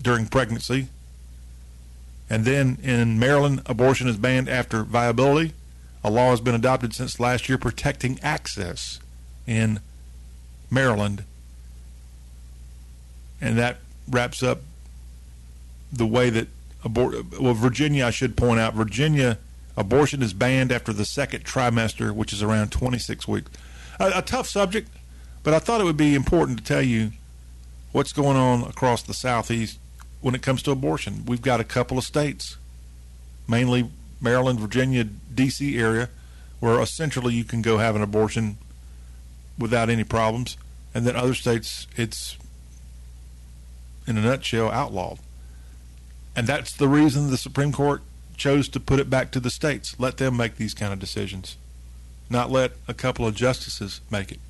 during 0.00 0.26
pregnancy. 0.26 0.88
And 2.30 2.46
then 2.46 2.78
in 2.82 3.18
Maryland, 3.18 3.60
abortion 3.66 4.08
is 4.08 4.16
banned 4.16 4.48
after 4.48 4.84
viability. 4.84 5.52
A 6.02 6.10
law 6.10 6.30
has 6.30 6.40
been 6.40 6.54
adopted 6.54 6.94
since 6.94 7.20
last 7.20 7.50
year 7.50 7.58
protecting 7.58 8.18
access 8.22 9.00
in 9.46 9.80
Maryland. 10.70 11.24
And 13.40 13.58
that 13.58 13.78
wraps 14.08 14.42
up 14.42 14.60
the 15.92 16.06
way 16.06 16.30
that 16.30 16.48
abort. 16.84 17.38
Well, 17.40 17.54
Virginia, 17.54 18.06
I 18.06 18.10
should 18.10 18.36
point 18.36 18.60
out, 18.60 18.74
Virginia 18.74 19.38
abortion 19.76 20.22
is 20.22 20.32
banned 20.32 20.72
after 20.72 20.92
the 20.92 21.04
second 21.04 21.44
trimester, 21.44 22.12
which 22.14 22.32
is 22.32 22.42
around 22.42 22.72
26 22.72 23.26
weeks. 23.28 23.50
A, 23.98 24.12
a 24.16 24.22
tough 24.22 24.48
subject, 24.48 24.88
but 25.42 25.54
I 25.54 25.58
thought 25.58 25.80
it 25.80 25.84
would 25.84 25.96
be 25.96 26.14
important 26.14 26.58
to 26.58 26.64
tell 26.64 26.82
you 26.82 27.12
what's 27.92 28.12
going 28.12 28.36
on 28.36 28.62
across 28.62 29.02
the 29.02 29.14
southeast 29.14 29.78
when 30.20 30.34
it 30.34 30.42
comes 30.42 30.62
to 30.62 30.70
abortion. 30.70 31.24
We've 31.26 31.42
got 31.42 31.60
a 31.60 31.64
couple 31.64 31.98
of 31.98 32.04
states, 32.04 32.56
mainly 33.48 33.90
Maryland, 34.20 34.60
Virginia, 34.60 35.04
D.C. 35.04 35.78
area, 35.78 36.08
where 36.60 36.80
essentially 36.80 37.34
you 37.34 37.44
can 37.44 37.60
go 37.60 37.78
have 37.78 37.96
an 37.96 38.02
abortion 38.02 38.56
without 39.58 39.90
any 39.90 40.04
problems, 40.04 40.56
and 40.94 41.06
then 41.06 41.16
other 41.16 41.34
states 41.34 41.86
it's 41.96 42.36
in 44.06 44.16
a 44.16 44.20
nutshell 44.20 44.70
outlawed. 44.70 45.18
And 46.34 46.46
that's 46.46 46.72
the 46.72 46.88
reason 46.88 47.30
the 47.30 47.36
Supreme 47.36 47.72
Court 47.72 48.02
chose 48.36 48.68
to 48.70 48.80
put 48.80 48.98
it 48.98 49.10
back 49.10 49.30
to 49.32 49.40
the 49.40 49.50
states. 49.50 49.94
Let 49.98 50.16
them 50.16 50.36
make 50.36 50.56
these 50.56 50.74
kind 50.74 50.92
of 50.92 50.98
decisions, 50.98 51.56
not 52.30 52.50
let 52.50 52.72
a 52.88 52.94
couple 52.94 53.26
of 53.26 53.34
justices 53.34 54.00
make 54.10 54.32
it. 54.32 54.40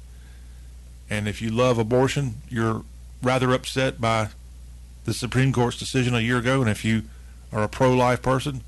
And 1.10 1.28
if 1.28 1.42
you 1.42 1.50
love 1.50 1.78
abortion, 1.78 2.36
you're 2.48 2.84
rather 3.22 3.52
upset 3.52 4.00
by 4.00 4.28
the 5.04 5.12
Supreme 5.12 5.52
Court's 5.52 5.78
decision 5.78 6.14
a 6.14 6.20
year 6.20 6.38
ago. 6.38 6.60
And 6.60 6.70
if 6.70 6.84
you 6.84 7.02
are 7.52 7.62
a 7.62 7.68
pro 7.68 7.92
life 7.92 8.22
person, 8.22 8.62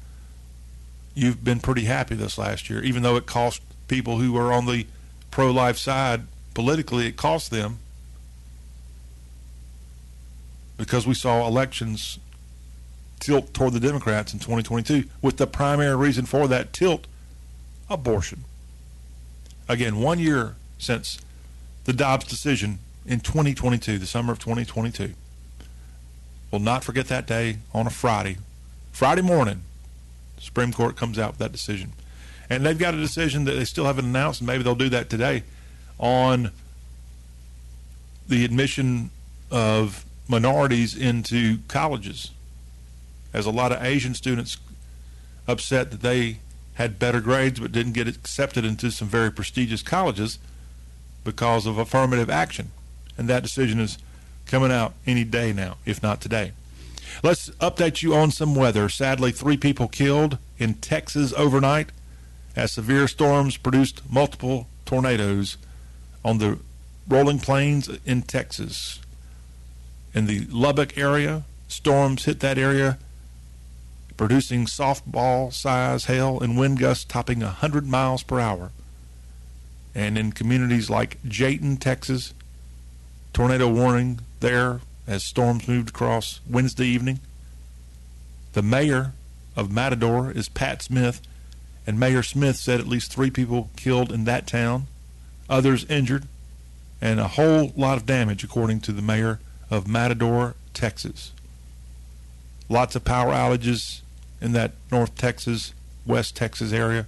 you've 1.14 1.44
been 1.44 1.60
pretty 1.60 1.84
happy 1.84 2.14
this 2.16 2.36
last 2.36 2.68
year, 2.68 2.82
even 2.82 3.02
though 3.02 3.16
it 3.16 3.26
cost 3.26 3.62
people 3.88 4.18
who 4.18 4.36
are 4.36 4.52
on 4.52 4.66
the 4.66 4.86
pro 5.34 5.50
life 5.50 5.76
side 5.76 6.22
politically, 6.54 7.08
it 7.08 7.16
cost 7.16 7.50
them 7.50 7.80
because 10.76 11.08
we 11.08 11.14
saw 11.14 11.44
elections 11.44 12.20
tilt 13.18 13.52
toward 13.52 13.72
the 13.72 13.80
Democrats 13.80 14.32
in 14.32 14.38
2022, 14.38 15.08
with 15.20 15.36
the 15.38 15.46
primary 15.48 15.96
reason 15.96 16.24
for 16.24 16.46
that 16.46 16.72
tilt 16.72 17.08
abortion. 17.90 18.44
Again, 19.68 19.98
one 19.98 20.20
year 20.20 20.54
since 20.78 21.18
the 21.82 21.92
Dobbs 21.92 22.26
decision 22.26 22.78
in 23.04 23.18
2022, 23.18 23.98
the 23.98 24.06
summer 24.06 24.32
of 24.32 24.38
2022. 24.38 25.14
We'll 26.52 26.60
not 26.60 26.84
forget 26.84 27.08
that 27.08 27.26
day 27.26 27.58
on 27.72 27.88
a 27.88 27.90
Friday. 27.90 28.36
Friday 28.92 29.22
morning, 29.22 29.62
Supreme 30.38 30.72
Court 30.72 30.94
comes 30.94 31.18
out 31.18 31.32
with 31.32 31.38
that 31.38 31.50
decision. 31.50 31.92
And 32.50 32.64
they've 32.64 32.78
got 32.78 32.94
a 32.94 32.98
decision 32.98 33.44
that 33.44 33.52
they 33.52 33.64
still 33.64 33.84
haven't 33.84 34.04
announced, 34.04 34.40
and 34.40 34.46
maybe 34.46 34.62
they'll 34.62 34.74
do 34.74 34.90
that 34.90 35.08
today 35.08 35.44
on 35.98 36.50
the 38.28 38.44
admission 38.44 39.10
of 39.50 40.04
minorities 40.28 40.96
into 40.96 41.58
colleges. 41.68 42.30
As 43.32 43.46
a 43.46 43.50
lot 43.50 43.72
of 43.72 43.82
Asian 43.82 44.14
students 44.14 44.58
upset 45.46 45.90
that 45.90 46.02
they 46.02 46.38
had 46.74 46.98
better 46.98 47.20
grades 47.20 47.60
but 47.60 47.72
didn't 47.72 47.92
get 47.92 48.08
accepted 48.08 48.64
into 48.64 48.90
some 48.90 49.08
very 49.08 49.30
prestigious 49.30 49.82
colleges 49.82 50.38
because 51.22 51.66
of 51.66 51.78
affirmative 51.78 52.30
action. 52.30 52.70
And 53.16 53.28
that 53.28 53.42
decision 53.42 53.80
is 53.80 53.98
coming 54.46 54.72
out 54.72 54.94
any 55.06 55.24
day 55.24 55.52
now, 55.52 55.76
if 55.84 56.02
not 56.02 56.20
today. 56.20 56.52
Let's 57.22 57.50
update 57.50 58.02
you 58.02 58.14
on 58.14 58.30
some 58.30 58.54
weather. 58.54 58.88
Sadly, 58.88 59.30
three 59.30 59.56
people 59.56 59.88
killed 59.88 60.38
in 60.58 60.74
Texas 60.74 61.32
overnight 61.34 61.90
as 62.56 62.73
severe 62.73 63.08
storms 63.08 63.56
produced 63.56 64.02
multiple 64.11 64.68
tornadoes 64.84 65.56
on 66.25 66.38
the 66.38 66.58
rolling 67.08 67.38
plains 67.38 67.88
in 68.04 68.23
Texas. 68.23 69.00
In 70.14 70.26
the 70.26 70.46
Lubbock 70.50 70.96
area, 70.96 71.44
storms 71.68 72.25
hit 72.25 72.40
that 72.40 72.56
area, 72.56 72.99
producing 74.16 74.66
softball 74.66 75.52
size 75.52 76.04
hail 76.04 76.38
and 76.40 76.56
wind 76.56 76.78
gusts 76.78 77.04
topping 77.04 77.40
100 77.40 77.87
miles 77.87 78.23
per 78.23 78.38
hour. 78.38 78.70
And 79.94 80.16
in 80.16 80.32
communities 80.32 80.88
like 80.88 81.23
Jayton, 81.25 81.78
Texas, 81.78 82.32
tornado 83.32 83.68
warning 83.68 84.20
there 84.40 84.80
as 85.06 85.25
storms 85.25 85.68
moved 85.68 85.90
across 85.90 86.40
Wednesday 86.49 86.87
evening. 86.87 87.20
The 88.52 88.62
mayor 88.62 89.12
of 89.56 89.73
Matador 89.73 90.30
is 90.30 90.49
Pat 90.49 90.82
Smith, 90.82 91.20
and 91.86 92.00
Mayor 92.00 92.22
Smith 92.22 92.56
said 92.56 92.80
at 92.80 92.86
least 92.86 93.12
three 93.12 93.30
people 93.30 93.70
killed 93.76 94.10
in 94.10 94.24
that 94.24 94.46
town, 94.46 94.86
others 95.48 95.84
injured, 95.86 96.26
and 97.00 97.20
a 97.20 97.28
whole 97.28 97.72
lot 97.76 97.98
of 97.98 98.06
damage, 98.06 98.42
according 98.42 98.80
to 98.80 98.92
the 98.92 99.02
mayor 99.02 99.38
of 99.70 99.86
Matador, 99.86 100.54
Texas. 100.72 101.32
Lots 102.68 102.96
of 102.96 103.04
power 103.04 103.32
outages 103.32 104.00
in 104.40 104.52
that 104.52 104.72
North 104.90 105.14
Texas, 105.16 105.74
West 106.06 106.34
Texas 106.36 106.72
area. 106.72 107.06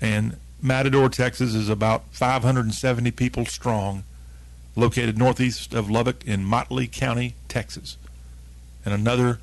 And 0.00 0.36
Matador, 0.60 1.08
Texas 1.08 1.54
is 1.54 1.68
about 1.68 2.04
570 2.10 3.10
people 3.12 3.46
strong, 3.46 4.04
located 4.74 5.16
northeast 5.16 5.72
of 5.72 5.88
Lubbock 5.88 6.24
in 6.26 6.44
Motley 6.44 6.88
County, 6.88 7.34
Texas. 7.48 7.96
And 8.84 8.92
another 8.92 9.38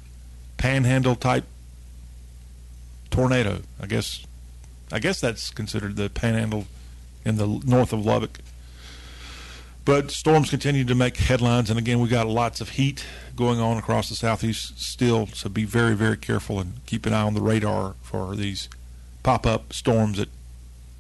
panhandle 0.58 1.16
type 1.16 1.46
tornado. 3.18 3.62
I 3.82 3.88
guess 3.88 4.28
I 4.92 5.00
guess 5.00 5.20
that's 5.20 5.50
considered 5.50 5.96
the 5.96 6.08
panhandle 6.08 6.68
in 7.26 7.38
the 7.38 7.48
north 7.66 7.92
of 7.92 8.06
Lubbock. 8.06 8.40
But 9.86 10.12
storms 10.12 10.50
continue 10.50 10.84
to 10.86 10.94
make 10.94 11.18
headlines, 11.18 11.70
and 11.70 11.80
again, 11.80 12.00
we 12.00 12.10
got 12.10 12.28
lots 12.28 12.62
of 12.62 12.70
heat 12.72 13.06
going 13.36 13.60
on 13.60 13.78
across 13.78 14.10
the 14.10 14.16
southeast 14.16 14.80
still. 14.80 15.28
So 15.28 15.50
be 15.50 15.64
very, 15.64 15.96
very 15.96 16.18
careful 16.18 16.60
and 16.60 16.86
keep 16.86 17.06
an 17.06 17.14
eye 17.14 17.22
on 17.22 17.34
the 17.34 17.42
radar 17.42 17.96
for 18.02 18.36
these 18.36 18.70
pop-up 19.24 19.74
storms 19.74 20.18
that 20.18 20.30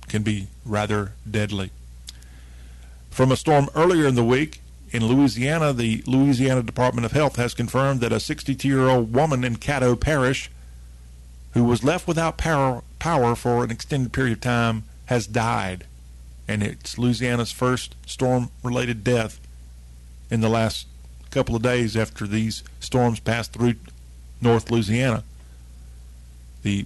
can 0.07 0.23
be 0.23 0.47
rather 0.65 1.11
deadly. 1.29 1.69
From 3.11 3.31
a 3.31 3.37
storm 3.37 3.69
earlier 3.75 4.07
in 4.07 4.15
the 4.15 4.23
week 4.23 4.61
in 4.91 5.05
Louisiana, 5.05 5.71
the 5.73 6.01
Louisiana 6.07 6.63
Department 6.63 7.05
of 7.05 7.11
Health 7.11 7.35
has 7.35 7.53
confirmed 7.53 7.99
that 8.01 8.13
a 8.13 8.17
62-year-old 8.17 9.13
woman 9.13 9.43
in 9.43 9.57
Caddo 9.57 9.99
Parish 9.99 10.49
who 11.57 11.63
was 11.63 11.83
left 11.83 12.07
without 12.07 12.37
power, 12.37 12.83
power 12.99 13.35
for 13.35 13.63
an 13.63 13.71
extended 13.71 14.13
period 14.13 14.33
of 14.33 14.41
time 14.41 14.83
has 15.05 15.25
died 15.25 15.85
and 16.47 16.63
it's 16.63 16.97
Louisiana's 16.97 17.51
first 17.51 17.95
storm 18.05 18.49
related 18.63 19.03
death 19.03 19.39
in 20.29 20.41
the 20.41 20.49
last 20.49 20.87
couple 21.29 21.55
of 21.55 21.61
days 21.61 21.97
after 21.97 22.25
these 22.25 22.63
storms 22.79 23.19
passed 23.19 23.53
through 23.53 23.75
North 24.41 24.71
Louisiana. 24.71 25.23
The 26.63 26.85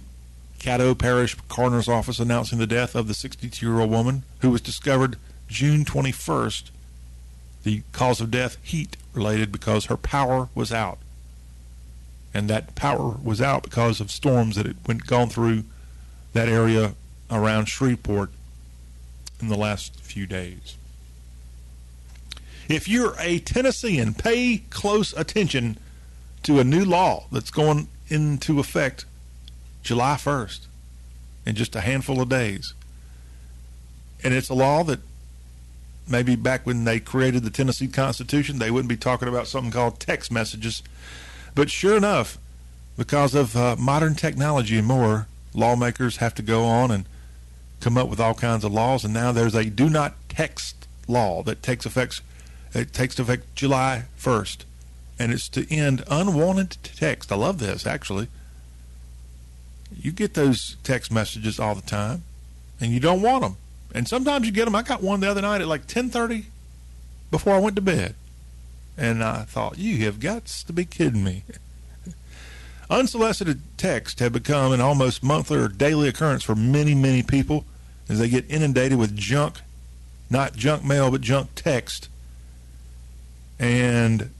Caddo 0.58 0.98
Parish 0.98 1.36
Coroner's 1.48 1.88
Office 1.88 2.18
announcing 2.18 2.58
the 2.58 2.66
death 2.66 2.94
of 2.94 3.08
the 3.08 3.14
62 3.14 3.64
year 3.64 3.80
old 3.80 3.90
woman 3.90 4.24
who 4.40 4.50
was 4.50 4.60
discovered 4.60 5.16
June 5.48 5.84
21st. 5.84 6.70
The 7.62 7.82
cause 7.92 8.20
of 8.20 8.30
death, 8.30 8.56
heat 8.62 8.96
related, 9.12 9.52
because 9.52 9.84
her 9.84 9.96
power 9.96 10.48
was 10.54 10.72
out. 10.72 10.98
And 12.34 12.48
that 12.48 12.74
power 12.74 13.16
was 13.22 13.40
out 13.40 13.62
because 13.62 14.00
of 14.00 14.10
storms 14.10 14.56
that 14.56 14.66
had 14.66 14.76
went 14.86 15.06
gone 15.06 15.28
through 15.28 15.64
that 16.32 16.48
area 16.48 16.94
around 17.30 17.66
Shreveport 17.66 18.30
in 19.40 19.48
the 19.48 19.56
last 19.56 20.00
few 20.00 20.26
days. 20.26 20.76
If 22.68 22.88
you're 22.88 23.14
a 23.18 23.38
Tennessean, 23.40 24.14
pay 24.14 24.62
close 24.70 25.12
attention 25.12 25.76
to 26.44 26.58
a 26.58 26.64
new 26.64 26.84
law 26.84 27.26
that's 27.30 27.50
going 27.50 27.88
into 28.08 28.60
effect 28.60 29.04
July 29.82 30.14
1st 30.14 30.66
in 31.44 31.54
just 31.54 31.76
a 31.76 31.80
handful 31.80 32.20
of 32.20 32.28
days. 32.28 32.74
And 34.24 34.32
it's 34.32 34.48
a 34.48 34.54
law 34.54 34.84
that 34.84 35.00
maybe 36.08 36.36
back 36.36 36.64
when 36.64 36.84
they 36.84 37.00
created 37.00 37.42
the 37.42 37.50
Tennessee 37.50 37.88
Constitution, 37.88 38.58
they 38.58 38.70
wouldn't 38.70 38.88
be 38.88 38.96
talking 38.96 39.28
about 39.28 39.48
something 39.48 39.72
called 39.72 39.98
text 39.98 40.30
messages. 40.30 40.82
But 41.54 41.70
sure 41.70 41.96
enough, 41.96 42.38
because 42.96 43.34
of 43.34 43.56
uh, 43.56 43.76
modern 43.78 44.14
technology 44.14 44.78
and 44.78 44.86
more, 44.86 45.26
lawmakers 45.54 46.18
have 46.18 46.34
to 46.36 46.42
go 46.42 46.64
on 46.64 46.90
and 46.90 47.04
come 47.80 47.98
up 47.98 48.08
with 48.08 48.20
all 48.20 48.34
kinds 48.34 48.64
of 48.64 48.72
laws, 48.72 49.04
and 49.04 49.12
now 49.12 49.32
there's 49.32 49.54
a 49.54 49.64
do 49.64 49.90
not 49.90 50.14
text 50.28 50.86
law 51.08 51.42
that 51.42 51.62
takes 51.62 51.84
effect. 51.84 52.20
It 52.74 52.92
takes 52.92 53.18
effect 53.18 53.54
July 53.54 54.04
1st, 54.18 54.64
and 55.18 55.32
it's 55.32 55.48
to 55.50 55.70
end 55.74 56.04
unwanted 56.08 56.78
text. 56.82 57.30
I 57.30 57.36
love 57.36 57.58
this 57.58 57.86
actually. 57.86 58.28
You 59.94 60.12
get 60.12 60.34
those 60.34 60.76
text 60.82 61.12
messages 61.12 61.60
all 61.60 61.74
the 61.74 61.82
time, 61.82 62.22
and 62.80 62.92
you 62.92 63.00
don't 63.00 63.20
want 63.20 63.42
them, 63.42 63.56
and 63.94 64.08
sometimes 64.08 64.46
you 64.46 64.52
get 64.52 64.64
them. 64.64 64.74
I 64.74 64.82
got 64.82 65.02
one 65.02 65.20
the 65.20 65.30
other 65.30 65.42
night 65.42 65.60
at 65.60 65.68
like 65.68 65.86
10:30 65.86 66.44
before 67.30 67.54
I 67.54 67.58
went 67.58 67.76
to 67.76 67.82
bed, 67.82 68.14
and 69.02 69.22
I 69.24 69.42
thought, 69.42 69.78
you 69.78 70.04
have 70.04 70.20
got 70.20 70.46
to 70.46 70.72
be 70.72 70.84
kidding 70.84 71.24
me. 71.24 71.42
Unsolicited 72.88 73.60
text 73.76 74.20
have 74.20 74.32
become 74.32 74.70
an 74.70 74.80
almost 74.80 75.24
monthly 75.24 75.58
or 75.58 75.66
daily 75.66 76.08
occurrence 76.08 76.44
for 76.44 76.54
many, 76.54 76.94
many 76.94 77.24
people 77.24 77.64
as 78.08 78.20
they 78.20 78.28
get 78.28 78.48
inundated 78.48 78.98
with 78.98 79.16
junk, 79.16 79.58
not 80.30 80.54
junk 80.54 80.84
mail, 80.84 81.10
but 81.10 81.20
junk 81.20 81.50
text. 81.56 82.08
And 83.58 84.30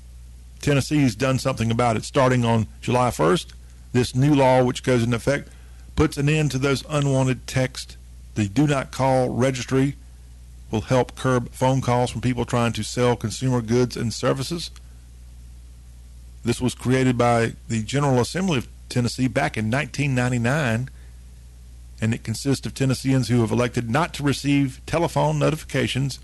Tennessee's 0.61 1.17
done 1.17 1.41
something 1.41 1.73
about 1.73 1.97
it. 1.97 2.05
Starting 2.05 2.45
on 2.45 2.69
July 2.81 3.11
1st, 3.11 3.53
this 3.93 4.15
new 4.15 4.33
law, 4.33 4.63
which 4.63 4.85
goes 4.85 5.03
into 5.03 5.17
effect, 5.17 5.49
puts 5.97 6.17
an 6.17 6.29
end 6.29 6.53
to 6.53 6.59
those 6.59 6.85
unwanted 6.89 7.49
texts. 7.49 7.97
The 8.37 8.47
do 8.47 8.69
not 8.69 8.93
call 8.93 9.31
registry 9.31 9.97
will 10.73 10.81
help 10.81 11.15
curb 11.15 11.51
phone 11.51 11.81
calls 11.83 12.11
from 12.11 12.23
people 12.23 12.45
trying 12.45 12.73
to 12.73 12.83
sell 12.83 13.15
consumer 13.15 13.61
goods 13.61 13.97
and 13.97 14.13
services. 14.13 14.71
This 16.45 16.61
was 16.61 16.75
created 16.75 17.17
by 17.17 17.53
the 17.69 17.83
General 17.83 18.21
Assembly 18.21 18.59
of 18.59 18.69
Tennessee 18.89 19.29
back 19.29 19.57
in 19.57 19.71
1999 19.71 20.89
and 22.01 22.13
it 22.13 22.25
consists 22.25 22.67
of 22.67 22.75
Tennesseans 22.75 23.29
who 23.29 23.43
have 23.43 23.53
elected 23.53 23.89
not 23.89 24.13
to 24.15 24.25
receive 24.25 24.81
telephone 24.87 25.39
notifications. 25.39 26.19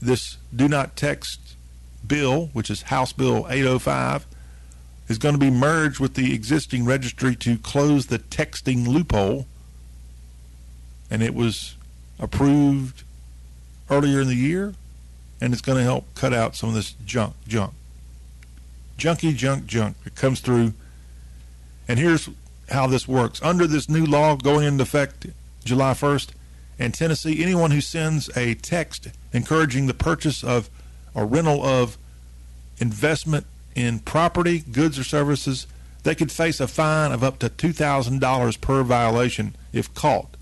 This 0.00 0.36
do 0.54 0.68
not 0.68 0.94
text 0.94 1.56
bill, 2.06 2.50
which 2.52 2.70
is 2.70 2.82
House 2.82 3.12
Bill 3.12 3.46
805, 3.48 4.24
is 5.08 5.18
going 5.18 5.34
to 5.34 5.38
be 5.38 5.50
merged 5.50 5.98
with 5.98 6.14
the 6.14 6.32
existing 6.32 6.84
registry 6.84 7.34
to 7.36 7.58
close 7.58 8.06
the 8.06 8.20
texting 8.20 8.86
loophole. 8.86 9.46
And 11.10 11.20
it 11.20 11.34
was 11.34 11.74
approved 12.18 13.02
earlier 13.90 14.20
in 14.20 14.28
the 14.28 14.34
year, 14.34 14.74
and 15.40 15.52
it's 15.52 15.62
going 15.62 15.78
to 15.78 15.84
help 15.84 16.06
cut 16.14 16.32
out 16.32 16.56
some 16.56 16.68
of 16.70 16.74
this 16.74 16.92
junk, 17.04 17.34
junk, 17.46 17.72
junky 18.98 19.34
junk, 19.34 19.66
junk 19.66 20.02
that 20.04 20.14
comes 20.14 20.40
through. 20.40 20.72
And 21.86 21.98
here's 21.98 22.28
how 22.70 22.86
this 22.86 23.06
works. 23.06 23.42
Under 23.42 23.66
this 23.66 23.88
new 23.88 24.06
law 24.06 24.36
going 24.36 24.66
into 24.66 24.82
effect 24.82 25.26
July 25.64 25.92
1st 25.92 26.30
in 26.78 26.92
Tennessee, 26.92 27.42
anyone 27.42 27.70
who 27.70 27.80
sends 27.80 28.34
a 28.36 28.54
text 28.54 29.08
encouraging 29.32 29.86
the 29.86 29.94
purchase 29.94 30.42
of 30.42 30.70
or 31.14 31.26
rental 31.26 31.62
of 31.64 31.96
investment 32.78 33.46
in 33.74 33.98
property, 34.00 34.60
goods, 34.60 34.98
or 34.98 35.04
services 35.04 35.66
They 36.04 36.14
could 36.14 36.30
face 36.30 36.60
a 36.60 36.68
fine 36.68 37.12
of 37.12 37.24
up 37.24 37.38
to 37.40 37.48
$2,000 37.48 38.60
per 38.60 38.82
violation 38.82 39.56
if 39.72 39.92
caught. 39.94 40.33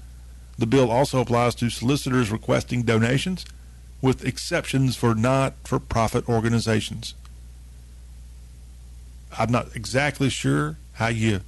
The 0.59 0.67
bill 0.67 0.91
also 0.91 1.21
applies 1.21 1.55
to 1.57 1.71
solicitors 1.71 2.31
requesting 2.31 2.83
donations, 2.83 3.45
with 4.01 4.25
exceptions 4.25 4.97
for 4.97 5.15
not 5.15 5.55
for 5.65 5.79
profit 5.79 6.29
organizations. 6.29 7.15
I'm 9.38 9.51
not 9.51 9.75
exactly 9.75 10.29
sure 10.29 10.77
how 10.95 11.09
you 11.09 11.41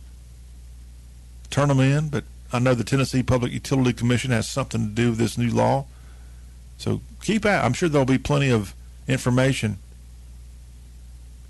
turn 1.50 1.68
them 1.68 1.80
in, 1.80 2.08
but 2.08 2.24
I 2.52 2.60
know 2.60 2.74
the 2.74 2.84
Tennessee 2.84 3.22
Public 3.22 3.52
Utility 3.52 3.92
Commission 3.92 4.30
has 4.30 4.48
something 4.48 4.88
to 4.88 4.94
do 4.94 5.10
with 5.10 5.18
this 5.18 5.36
new 5.36 5.50
law. 5.50 5.86
So 6.78 7.00
keep 7.22 7.44
out. 7.44 7.64
I'm 7.64 7.72
sure 7.72 7.88
there'll 7.88 8.06
be 8.06 8.18
plenty 8.18 8.50
of 8.50 8.74
information 9.06 9.78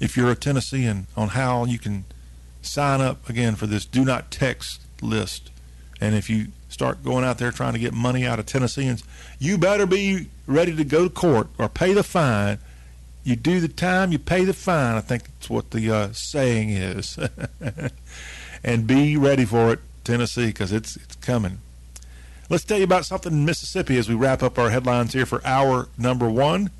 if 0.00 0.16
you're 0.16 0.30
a 0.30 0.36
Tennessean 0.36 1.06
on 1.16 1.28
how 1.28 1.64
you 1.64 1.78
can 1.78 2.04
sign 2.62 3.00
up 3.00 3.28
again 3.28 3.54
for 3.54 3.66
this 3.66 3.84
do 3.84 4.04
not 4.04 4.30
text 4.30 4.80
list. 5.00 5.50
And 6.00 6.14
if 6.14 6.28
you 6.28 6.48
start 6.74 7.04
going 7.04 7.24
out 7.24 7.38
there 7.38 7.50
trying 7.50 7.72
to 7.72 7.78
get 7.78 7.94
money 7.94 8.26
out 8.26 8.38
of 8.38 8.46
Tennesseans, 8.46 9.04
you 9.38 9.56
better 9.56 9.86
be 9.86 10.28
ready 10.46 10.74
to 10.74 10.84
go 10.84 11.04
to 11.04 11.10
court 11.10 11.48
or 11.56 11.68
pay 11.68 11.94
the 11.94 12.02
fine. 12.02 12.58
You 13.22 13.36
do 13.36 13.60
the 13.60 13.68
time, 13.68 14.12
you 14.12 14.18
pay 14.18 14.44
the 14.44 14.52
fine. 14.52 14.96
I 14.96 15.00
think 15.00 15.24
that's 15.24 15.48
what 15.48 15.70
the 15.70 15.90
uh, 15.90 16.12
saying 16.12 16.70
is. 16.70 17.18
and 18.64 18.86
be 18.86 19.16
ready 19.16 19.44
for 19.44 19.72
it, 19.72 19.78
Tennessee, 20.02 20.48
because 20.48 20.72
it's 20.72 20.96
it's 20.96 21.16
coming. 21.16 21.58
Let's 22.50 22.64
tell 22.64 22.76
you 22.76 22.84
about 22.84 23.06
something 23.06 23.32
in 23.32 23.44
Mississippi 23.46 23.96
as 23.96 24.08
we 24.08 24.14
wrap 24.14 24.42
up 24.42 24.58
our 24.58 24.68
headlines 24.68 25.14
here 25.14 25.24
for 25.24 25.40
hour 25.46 25.88
number 25.96 26.28
one. 26.28 26.70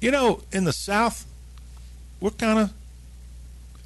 You 0.00 0.10
know, 0.10 0.42
in 0.52 0.64
the 0.64 0.72
South, 0.72 1.26
we're 2.20 2.30
kind 2.30 2.58
of 2.58 2.72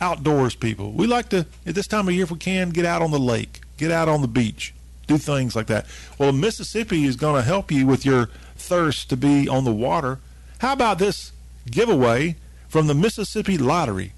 outdoors 0.00 0.54
people. 0.54 0.92
We 0.92 1.06
like 1.06 1.30
to, 1.30 1.46
at 1.64 1.74
this 1.74 1.86
time 1.86 2.08
of 2.08 2.14
year, 2.14 2.24
if 2.24 2.30
we 2.30 2.38
can, 2.38 2.70
get 2.70 2.84
out 2.84 3.00
on 3.00 3.10
the 3.10 3.18
lake, 3.18 3.60
get 3.78 3.90
out 3.90 4.08
on 4.08 4.20
the 4.20 4.28
beach, 4.28 4.74
do 5.06 5.16
things 5.16 5.56
like 5.56 5.68
that. 5.68 5.86
Well, 6.18 6.32
Mississippi 6.32 7.04
is 7.04 7.16
going 7.16 7.36
to 7.36 7.46
help 7.46 7.70
you 7.70 7.86
with 7.86 8.04
your 8.04 8.28
thirst 8.56 9.08
to 9.10 9.16
be 9.16 9.48
on 9.48 9.64
the 9.64 9.72
water. 9.72 10.18
How 10.58 10.72
about 10.72 10.98
this 10.98 11.32
giveaway 11.70 12.36
from 12.68 12.86
the 12.86 12.94
Mississippi 12.94 13.56
Lottery 13.56 14.12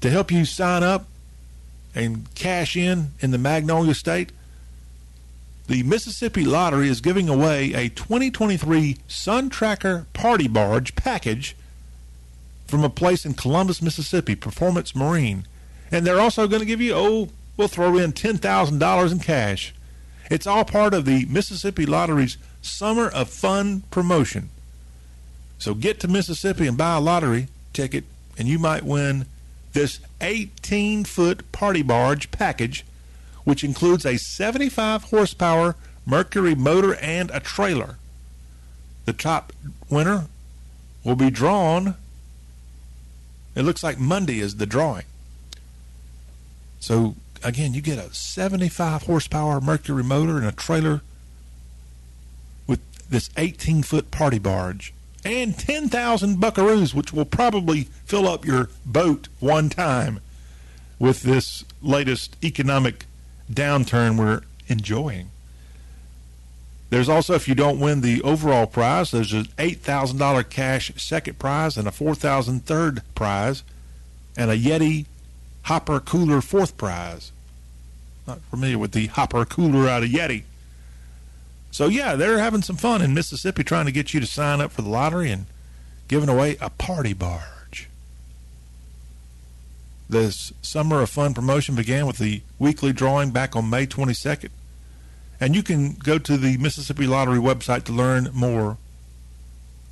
to 0.00 0.10
help 0.10 0.30
you 0.30 0.44
sign 0.44 0.82
up 0.82 1.06
and 1.94 2.32
cash 2.34 2.76
in 2.76 3.08
in 3.20 3.30
the 3.30 3.38
Magnolia 3.38 3.94
State? 3.94 4.30
The 5.66 5.82
Mississippi 5.82 6.44
Lottery 6.44 6.88
is 6.88 7.00
giving 7.00 7.28
away 7.28 7.72
a 7.72 7.88
2023 7.88 8.98
Sun 9.08 9.50
Tracker 9.50 10.06
Party 10.12 10.46
Barge 10.46 10.94
package 10.94 11.56
from 12.68 12.84
a 12.84 12.90
place 12.90 13.24
in 13.24 13.34
Columbus, 13.34 13.82
Mississippi, 13.82 14.36
Performance 14.36 14.94
Marine. 14.94 15.44
And 15.90 16.06
they're 16.06 16.20
also 16.20 16.46
going 16.46 16.60
to 16.60 16.66
give 16.66 16.80
you, 16.80 16.94
oh, 16.94 17.30
we'll 17.56 17.68
throw 17.68 17.96
in 17.96 18.12
$10,000 18.12 19.12
in 19.12 19.18
cash. 19.20 19.74
It's 20.30 20.46
all 20.46 20.64
part 20.64 20.94
of 20.94 21.04
the 21.04 21.24
Mississippi 21.26 21.86
Lottery's 21.86 22.36
Summer 22.62 23.08
of 23.08 23.28
Fun 23.28 23.82
promotion. 23.90 24.50
So 25.58 25.74
get 25.74 26.00
to 26.00 26.08
Mississippi 26.08 26.66
and 26.66 26.76
buy 26.76 26.96
a 26.96 27.00
lottery 27.00 27.48
ticket, 27.72 28.04
and 28.36 28.48
you 28.48 28.58
might 28.58 28.84
win 28.84 29.26
this 29.72 30.00
18 30.20 31.04
foot 31.04 31.50
party 31.52 31.82
barge 31.82 32.30
package 32.30 32.84
which 33.46 33.62
includes 33.62 34.04
a 34.04 34.16
75 34.16 35.04
horsepower 35.04 35.76
Mercury 36.04 36.56
motor 36.56 36.96
and 36.96 37.30
a 37.30 37.38
trailer. 37.38 37.96
The 39.04 39.12
top 39.12 39.52
winner 39.88 40.26
will 41.04 41.14
be 41.14 41.30
drawn. 41.30 41.94
It 43.54 43.62
looks 43.62 43.84
like 43.84 44.00
Monday 44.00 44.40
is 44.40 44.56
the 44.56 44.66
drawing. 44.66 45.04
So, 46.80 47.14
again, 47.46 47.74
you 47.74 47.80
get 47.80 47.98
a 47.98 48.12
75 48.12 49.04
horsepower 49.04 49.60
Mercury 49.60 50.02
motor 50.02 50.36
and 50.36 50.46
a 50.46 50.52
trailer 50.52 51.00
with 52.66 52.80
this 53.08 53.30
18 53.36 53.84
foot 53.84 54.10
party 54.10 54.40
barge 54.40 54.92
and 55.24 55.56
10,000 55.56 56.38
buckaroos, 56.38 56.92
which 56.92 57.12
will 57.12 57.24
probably 57.24 57.82
fill 58.04 58.28
up 58.28 58.44
your 58.44 58.68
boat 58.84 59.28
one 59.38 59.68
time 59.68 60.20
with 60.98 61.22
this 61.22 61.64
latest 61.80 62.36
economic 62.44 63.06
downturn 63.50 64.18
we're 64.18 64.42
enjoying. 64.66 65.30
There's 66.90 67.08
also, 67.08 67.34
if 67.34 67.48
you 67.48 67.54
don't 67.54 67.80
win 67.80 68.00
the 68.00 68.22
overall 68.22 68.66
prize, 68.66 69.10
there's 69.10 69.32
an 69.32 69.46
$8,000 69.58 70.48
cash 70.50 70.92
second 70.96 71.38
prize 71.38 71.76
and 71.76 71.86
a 71.86 71.92
$4,000 71.92 72.62
third 72.62 73.02
prize 73.14 73.62
and 74.36 74.50
a 74.50 74.56
Yeti 74.56 75.06
Hopper 75.62 75.98
Cooler 75.98 76.40
fourth 76.40 76.76
prize. 76.76 77.32
Not 78.26 78.40
familiar 78.42 78.78
with 78.78 78.92
the 78.92 79.06
Hopper 79.06 79.44
Cooler 79.44 79.88
out 79.88 80.02
of 80.02 80.10
Yeti. 80.10 80.42
So, 81.70 81.88
yeah, 81.88 82.16
they're 82.16 82.38
having 82.38 82.62
some 82.62 82.76
fun 82.76 83.02
in 83.02 83.14
Mississippi 83.14 83.62
trying 83.62 83.86
to 83.86 83.92
get 83.92 84.14
you 84.14 84.20
to 84.20 84.26
sign 84.26 84.60
up 84.60 84.72
for 84.72 84.82
the 84.82 84.88
lottery 84.88 85.30
and 85.30 85.46
giving 86.08 86.28
away 86.28 86.56
a 86.60 86.70
party 86.70 87.12
barge. 87.12 87.88
This 90.08 90.52
Summer 90.62 91.02
of 91.02 91.10
Fun 91.10 91.34
promotion 91.34 91.74
began 91.74 92.06
with 92.06 92.18
the 92.18 92.42
weekly 92.58 92.92
drawing 92.92 93.30
back 93.30 93.54
on 93.54 93.68
May 93.68 93.86
22nd. 93.86 94.50
And 95.40 95.54
you 95.54 95.62
can 95.62 95.94
go 95.94 96.18
to 96.18 96.36
the 96.36 96.56
Mississippi 96.56 97.06
Lottery 97.06 97.38
website 97.38 97.84
to 97.84 97.92
learn 97.92 98.30
more 98.32 98.78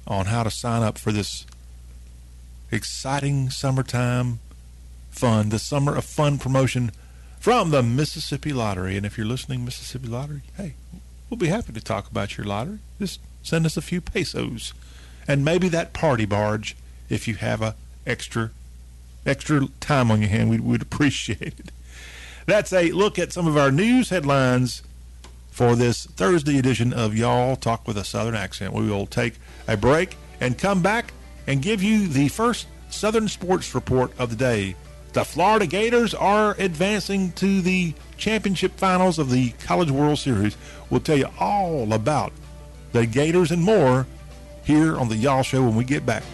on 0.07 0.27
how 0.27 0.42
to 0.42 0.51
sign 0.51 0.83
up 0.83 0.99
for 0.99 1.12
this 1.12 1.47
exciting 2.70 3.51
summertime 3.51 4.38
fun, 5.11 5.51
the 5.51 5.59
Summer 5.59 5.94
of 5.97 6.05
Fun 6.05 6.38
promotion 6.38 6.92
from 7.45 7.69
the 7.69 7.83
Mississippi 7.83 8.55
Lottery. 8.55 8.97
And 8.97 9.05
if 9.05 9.19
you're 9.19 9.27
listening, 9.27 9.67
Mississippi 9.67 10.09
Lottery, 10.09 10.41
hey, 10.57 10.77
we'll 11.29 11.37
be 11.37 11.49
happy 11.49 11.75
to 11.75 11.81
talk 11.83 12.11
about 12.11 12.39
your 12.39 12.47
lottery. 12.47 12.79
Just 12.99 13.21
send 13.43 13.67
us 13.67 13.77
a 13.77 13.83
few 13.83 14.01
pesos 14.01 14.73
and 15.29 15.45
maybe 15.45 15.69
that 15.69 15.93
party 15.93 16.25
barge 16.25 16.75
if 17.11 17.29
you 17.29 17.35
have 17.35 17.61
a 17.61 17.75
extra 18.07 18.51
extra 19.27 19.69
time 19.79 20.11
on 20.11 20.23
your 20.23 20.31
hand, 20.31 20.49
we'd, 20.49 20.63
we'd 20.63 20.81
appreciate 20.81 21.61
it. 21.61 21.71
That's 22.47 22.73
a 22.73 22.93
look 22.93 23.19
at 23.19 23.31
some 23.31 23.47
of 23.47 23.59
our 23.59 23.71
news 23.71 24.09
headlines 24.09 24.83
for 25.51 25.77
this 25.77 26.07
Thursday 26.07 26.59
edition 26.59 26.95
of 26.95 27.15
Y'all 27.15 27.57
Talk 27.57 27.87
with 27.87 27.99
a 27.99 28.05
Southern 28.05 28.37
Accent. 28.37 28.73
We 28.73 28.89
will 28.89 29.05
take 29.05 29.35
a 29.69 29.77
break 29.77 30.17
and 30.41 30.57
come 30.57 30.81
back 30.81 31.13
and 31.47 31.61
give 31.61 31.83
you 31.83 32.09
the 32.09 32.29
first 32.29 32.69
Southern 32.89 33.29
sports 33.29 33.75
report 33.75 34.19
of 34.19 34.31
the 34.31 34.37
day. 34.37 34.77
The 35.14 35.24
Florida 35.24 35.68
Gators 35.68 36.12
are 36.12 36.57
advancing 36.59 37.31
to 37.35 37.61
the 37.61 37.94
championship 38.16 38.77
finals 38.77 39.20
of 39.20 39.31
the 39.31 39.50
College 39.61 39.92
World 39.92 40.18
Series. 40.18 40.57
We'll 40.90 40.98
tell 40.98 41.16
you 41.16 41.29
all 41.38 41.92
about 41.92 42.33
the 42.90 43.07
Gators 43.07 43.53
and 43.53 43.62
more 43.62 44.09
here 44.64 44.98
on 44.98 45.09
the 45.09 45.14
Y'all 45.14 45.44
Show 45.44 45.62
when 45.62 45.77
we 45.77 45.85
get 45.85 46.05
back. 46.05 46.24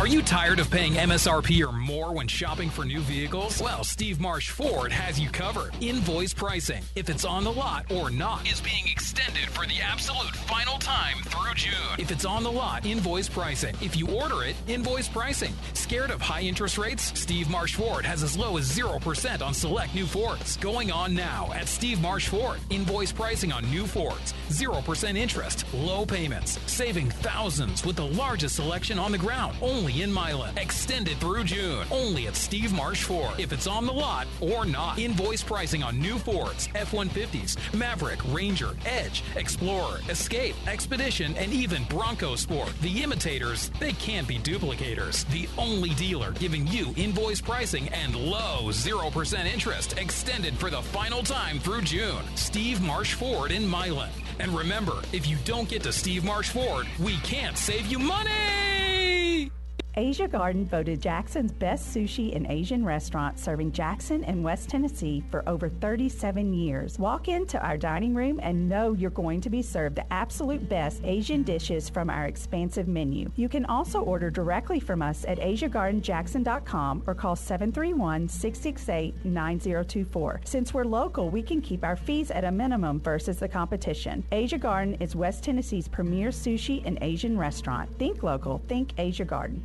Are 0.00 0.06
you 0.06 0.22
tired 0.22 0.60
of 0.60 0.70
paying 0.70 0.94
MSRP 0.94 1.62
or 1.62 1.72
more 1.72 2.14
when 2.14 2.26
shopping 2.26 2.70
for 2.70 2.86
new 2.86 3.00
vehicles? 3.00 3.60
Well, 3.60 3.84
Steve 3.84 4.18
Marsh 4.18 4.48
Ford 4.48 4.90
has 4.92 5.20
you 5.20 5.28
covered. 5.28 5.72
Invoice 5.82 6.32
pricing, 6.32 6.82
if 6.96 7.10
it's 7.10 7.26
on 7.26 7.44
the 7.44 7.52
lot 7.52 7.84
or 7.92 8.08
not, 8.08 8.50
is 8.50 8.62
being 8.62 8.88
extended 8.88 9.50
for 9.50 9.66
the 9.66 9.78
absolute 9.82 10.34
final 10.34 10.78
time 10.78 11.18
through 11.24 11.52
June. 11.52 11.74
If 11.98 12.10
it's 12.10 12.24
on 12.24 12.42
the 12.44 12.50
lot, 12.50 12.86
invoice 12.86 13.28
pricing. 13.28 13.76
If 13.82 13.94
you 13.94 14.08
order 14.08 14.42
it, 14.42 14.56
invoice 14.66 15.06
pricing. 15.06 15.52
Scared 15.74 16.10
of 16.10 16.22
high 16.22 16.40
interest 16.40 16.78
rates? 16.78 17.12
Steve 17.20 17.50
Marsh 17.50 17.74
Ford 17.74 18.06
has 18.06 18.22
as 18.22 18.38
low 18.38 18.56
as 18.56 18.74
0% 18.74 19.42
on 19.42 19.52
select 19.52 19.94
new 19.94 20.06
Fords. 20.06 20.56
Going 20.56 20.90
on 20.90 21.14
now 21.14 21.52
at 21.54 21.68
Steve 21.68 22.00
Marsh 22.00 22.26
Ford. 22.26 22.58
Invoice 22.70 23.12
pricing 23.12 23.52
on 23.52 23.70
new 23.70 23.86
Fords. 23.86 24.32
0% 24.48 25.18
interest, 25.18 25.66
low 25.74 26.06
payments, 26.06 26.58
saving 26.66 27.10
thousands 27.10 27.84
with 27.84 27.96
the 27.96 28.06
largest 28.06 28.56
selection 28.56 28.98
on 28.98 29.12
the 29.12 29.18
ground. 29.18 29.54
Only 29.60 29.89
only 29.90 30.02
in 30.02 30.12
Milan. 30.12 30.56
Extended 30.56 31.18
through 31.18 31.44
June. 31.44 31.84
Only 31.90 32.26
at 32.26 32.36
Steve 32.36 32.72
Marsh 32.72 33.02
Ford. 33.02 33.38
If 33.38 33.52
it's 33.52 33.66
on 33.66 33.86
the 33.86 33.92
lot 33.92 34.26
or 34.40 34.64
not. 34.64 34.98
Invoice 34.98 35.42
pricing 35.42 35.82
on 35.82 35.98
new 35.98 36.18
Fords, 36.18 36.68
F-150s, 36.74 37.56
Maverick, 37.74 38.20
Ranger, 38.32 38.70
Edge, 38.84 39.22
Explorer, 39.36 40.00
Escape, 40.08 40.54
Expedition, 40.68 41.34
and 41.36 41.52
even 41.52 41.84
Bronco 41.84 42.36
Sport. 42.36 42.72
The 42.82 43.02
imitators, 43.02 43.70
they 43.80 43.92
can't 43.94 44.28
be 44.28 44.38
duplicators. 44.38 45.26
The 45.30 45.48
only 45.58 45.90
dealer 45.90 46.32
giving 46.32 46.66
you 46.66 46.94
invoice 46.96 47.40
pricing 47.40 47.88
and 47.88 48.14
low 48.14 48.68
0% 48.70 49.46
interest 49.46 49.98
extended 49.98 50.54
for 50.54 50.70
the 50.70 50.82
final 50.82 51.22
time 51.22 51.58
through 51.58 51.82
June. 51.82 52.22
Steve 52.34 52.80
Marsh 52.82 53.14
Ford 53.14 53.50
in 53.50 53.66
Milan. 53.66 54.10
And 54.38 54.52
remember, 54.56 55.02
if 55.12 55.26
you 55.26 55.36
don't 55.44 55.68
get 55.68 55.82
to 55.82 55.92
Steve 55.92 56.24
Marsh 56.24 56.50
Ford, 56.50 56.86
we 56.98 57.16
can't 57.18 57.58
save 57.58 57.86
you 57.86 57.98
money! 57.98 59.50
Asia 59.96 60.28
Garden 60.28 60.64
voted 60.66 61.02
Jackson's 61.02 61.50
best 61.50 61.92
sushi 61.92 62.36
and 62.36 62.46
Asian 62.46 62.84
restaurant 62.84 63.40
serving 63.40 63.72
Jackson 63.72 64.22
and 64.22 64.44
West 64.44 64.68
Tennessee 64.68 65.24
for 65.32 65.42
over 65.48 65.68
37 65.68 66.54
years. 66.54 66.96
Walk 66.96 67.26
into 67.26 67.60
our 67.60 67.76
dining 67.76 68.14
room 68.14 68.38
and 68.40 68.68
know 68.68 68.92
you're 68.92 69.10
going 69.10 69.40
to 69.40 69.50
be 69.50 69.62
served 69.62 69.96
the 69.96 70.12
absolute 70.12 70.68
best 70.68 71.00
Asian 71.02 71.42
dishes 71.42 71.88
from 71.88 72.08
our 72.08 72.26
expansive 72.26 72.86
menu. 72.86 73.32
You 73.34 73.48
can 73.48 73.64
also 73.64 74.00
order 74.02 74.30
directly 74.30 74.78
from 74.78 75.02
us 75.02 75.24
at 75.26 75.40
AsiaGardenJackson.com 75.40 77.02
or 77.08 77.14
call 77.16 77.34
731 77.34 78.28
668 78.28 79.24
9024. 79.24 80.40
Since 80.44 80.72
we're 80.72 80.84
local, 80.84 81.30
we 81.30 81.42
can 81.42 81.60
keep 81.60 81.82
our 81.82 81.96
fees 81.96 82.30
at 82.30 82.44
a 82.44 82.52
minimum 82.52 83.00
versus 83.00 83.40
the 83.40 83.48
competition. 83.48 84.22
Asia 84.30 84.58
Garden 84.58 84.94
is 85.00 85.16
West 85.16 85.42
Tennessee's 85.42 85.88
premier 85.88 86.28
sushi 86.28 86.80
and 86.86 86.96
Asian 87.00 87.36
restaurant. 87.36 87.92
Think 87.98 88.22
local, 88.22 88.62
think 88.68 88.92
Asia 88.96 89.24
Garden. 89.24 89.64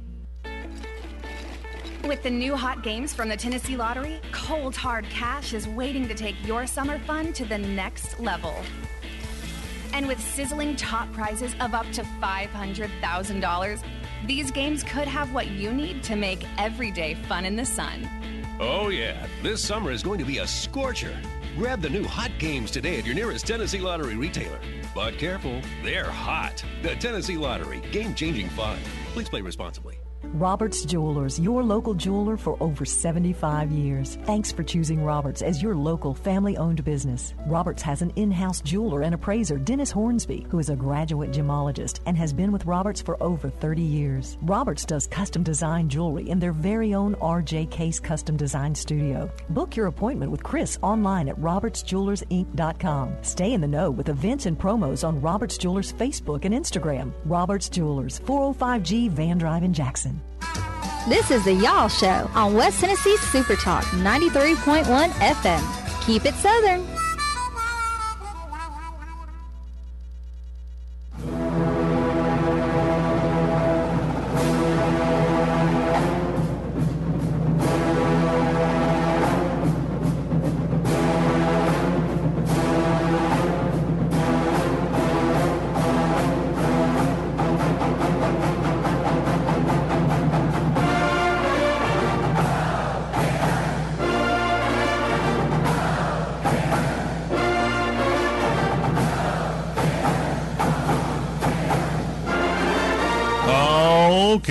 With 2.08 2.22
the 2.22 2.30
new 2.30 2.56
hot 2.56 2.84
games 2.84 3.16
from 3.16 3.30
the 3.30 3.36
Tennessee 3.36 3.76
Lottery, 3.76 4.22
cold 4.32 4.76
hard 4.76 5.10
cash 5.10 5.56
is 5.56 5.68
waiting 5.68 6.08
to 6.08 6.14
take 6.14 6.36
your 6.46 6.68
summer 6.68 7.00
fun 7.00 7.34
to 7.34 7.46
the 7.46 7.58
next 7.58 8.20
level. 8.20 8.54
And 9.92 10.08
with 10.08 10.20
sizzling 10.22 10.76
top 10.76 11.12
prizes 11.14 11.56
of 11.60 11.74
up 11.74 11.90
to 11.94 12.04
$500,000, 12.04 13.84
these 14.28 14.52
games 14.52 14.84
could 14.84 15.08
have 15.08 15.34
what 15.34 15.48
you 15.48 15.74
need 15.74 16.04
to 16.04 16.16
make 16.16 16.46
every 16.60 16.92
day 16.92 17.16
fun 17.28 17.44
in 17.44 17.56
the 17.56 17.66
sun. 17.66 18.08
Oh, 18.60 18.90
yeah, 18.90 19.26
this 19.42 19.64
summer 19.64 19.90
is 19.92 20.04
going 20.04 20.20
to 20.20 20.26
be 20.26 20.38
a 20.38 20.48
scorcher. 20.48 21.20
Grab 21.58 21.82
the 21.82 21.90
new 21.90 22.04
hot 22.04 22.32
games 22.38 22.70
today 22.70 23.00
at 23.00 23.06
your 23.08 23.16
nearest 23.16 23.48
Tennessee 23.48 23.80
Lottery 23.80 24.16
retailer. 24.16 24.60
But 24.94 25.18
careful, 25.18 25.60
they're 25.84 26.12
hot. 26.12 26.64
The 26.84 26.96
Tennessee 26.98 27.38
Lottery, 27.38 27.82
game 27.92 28.14
changing 28.14 28.50
fun. 28.50 28.78
Please 29.14 29.28
play 29.28 29.42
responsibly. 29.42 29.98
Roberts 30.24 30.84
Jewelers, 30.84 31.40
your 31.40 31.64
local 31.64 31.94
jeweler 31.94 32.36
for 32.36 32.58
over 32.60 32.84
75 32.84 33.72
years. 33.72 34.18
Thanks 34.26 34.52
for 34.52 34.64
choosing 34.64 35.04
Roberts 35.04 35.42
as 35.42 35.64
your 35.64 35.76
local 35.76 36.14
family 36.14 36.58
owned 36.58 36.84
business. 36.84 37.34
Roberts 37.46 37.82
has 37.84 38.02
an 38.02 38.12
in 38.18 38.32
house 38.32 38.60
jeweler 38.62 39.04
and 39.04 39.16
appraiser, 39.16 39.58
Dennis 39.58 39.92
Hornsby, 39.92 40.46
who 40.50 40.60
is 40.60 40.70
a 40.70 40.76
graduate 40.76 41.32
gemologist 41.32 42.02
and 42.06 42.18
has 42.18 42.34
been 42.34 42.52
with 42.52 42.66
Roberts 42.66 43.02
for 43.02 43.22
over 43.24 43.50
30 43.50 43.82
years. 43.82 44.38
Roberts 44.42 44.84
does 44.84 45.08
custom 45.08 45.42
design 45.42 45.88
jewelry 45.88 46.30
in 46.30 46.40
their 46.40 46.52
very 46.52 46.94
own 46.94 47.16
RJ 47.16 47.72
Case 47.72 48.00
Custom 48.00 48.36
Design 48.36 48.76
Studio. 48.76 49.32
Book 49.52 49.76
your 49.76 49.88
appointment 49.88 50.32
with 50.32 50.44
Chris 50.44 50.78
online 50.82 51.30
at 51.30 51.40
robertsjewellersinc.com. 51.40 53.16
Stay 53.22 53.54
in 53.54 53.62
the 53.62 53.68
know 53.68 53.90
with 53.90 54.10
events 54.10 54.46
and 54.48 54.60
promos 54.60 55.08
on 55.08 55.22
Roberts 55.22 55.58
Jewelers 55.58 55.94
Facebook 55.94 56.44
and 56.46 56.54
Instagram. 56.54 57.14
Roberts 57.26 57.70
Jewelers, 57.70 58.20
405G 58.22 59.10
Van 59.10 59.38
Drive 59.38 59.64
in 59.64 59.74
Jackson. 59.74 60.15
This 61.08 61.30
is 61.30 61.46
the 61.46 61.54
Y'all 61.54 61.88
Show 61.88 62.28
on 62.34 62.56
West 62.56 62.80
Tennessee 62.80 63.16
Super 63.18 63.56
Talk 63.56 63.84
93.1 63.84 65.10
FM. 65.12 66.04
Keep 66.04 66.26
it 66.26 66.34
Southern. 66.34 66.84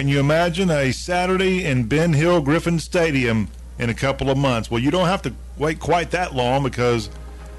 Can 0.05 0.11
you 0.11 0.21
imagine 0.21 0.71
a 0.71 0.93
Saturday 0.93 1.65
in 1.65 1.85
Ben 1.85 2.13
Hill 2.13 2.43
Griffin 2.43 2.79
Stadium 2.79 3.49
in 3.79 3.89
a 3.89 3.95
couple 3.95 4.29
of 4.29 4.37
months? 4.37 4.71
Well, 4.71 4.79
you 4.79 4.91
don't 4.91 5.07
have 5.07 5.23
to 5.23 5.33
wait 5.57 5.81
quite 5.81 6.11
that 6.11 6.35
long 6.35 6.63
because 6.63 7.09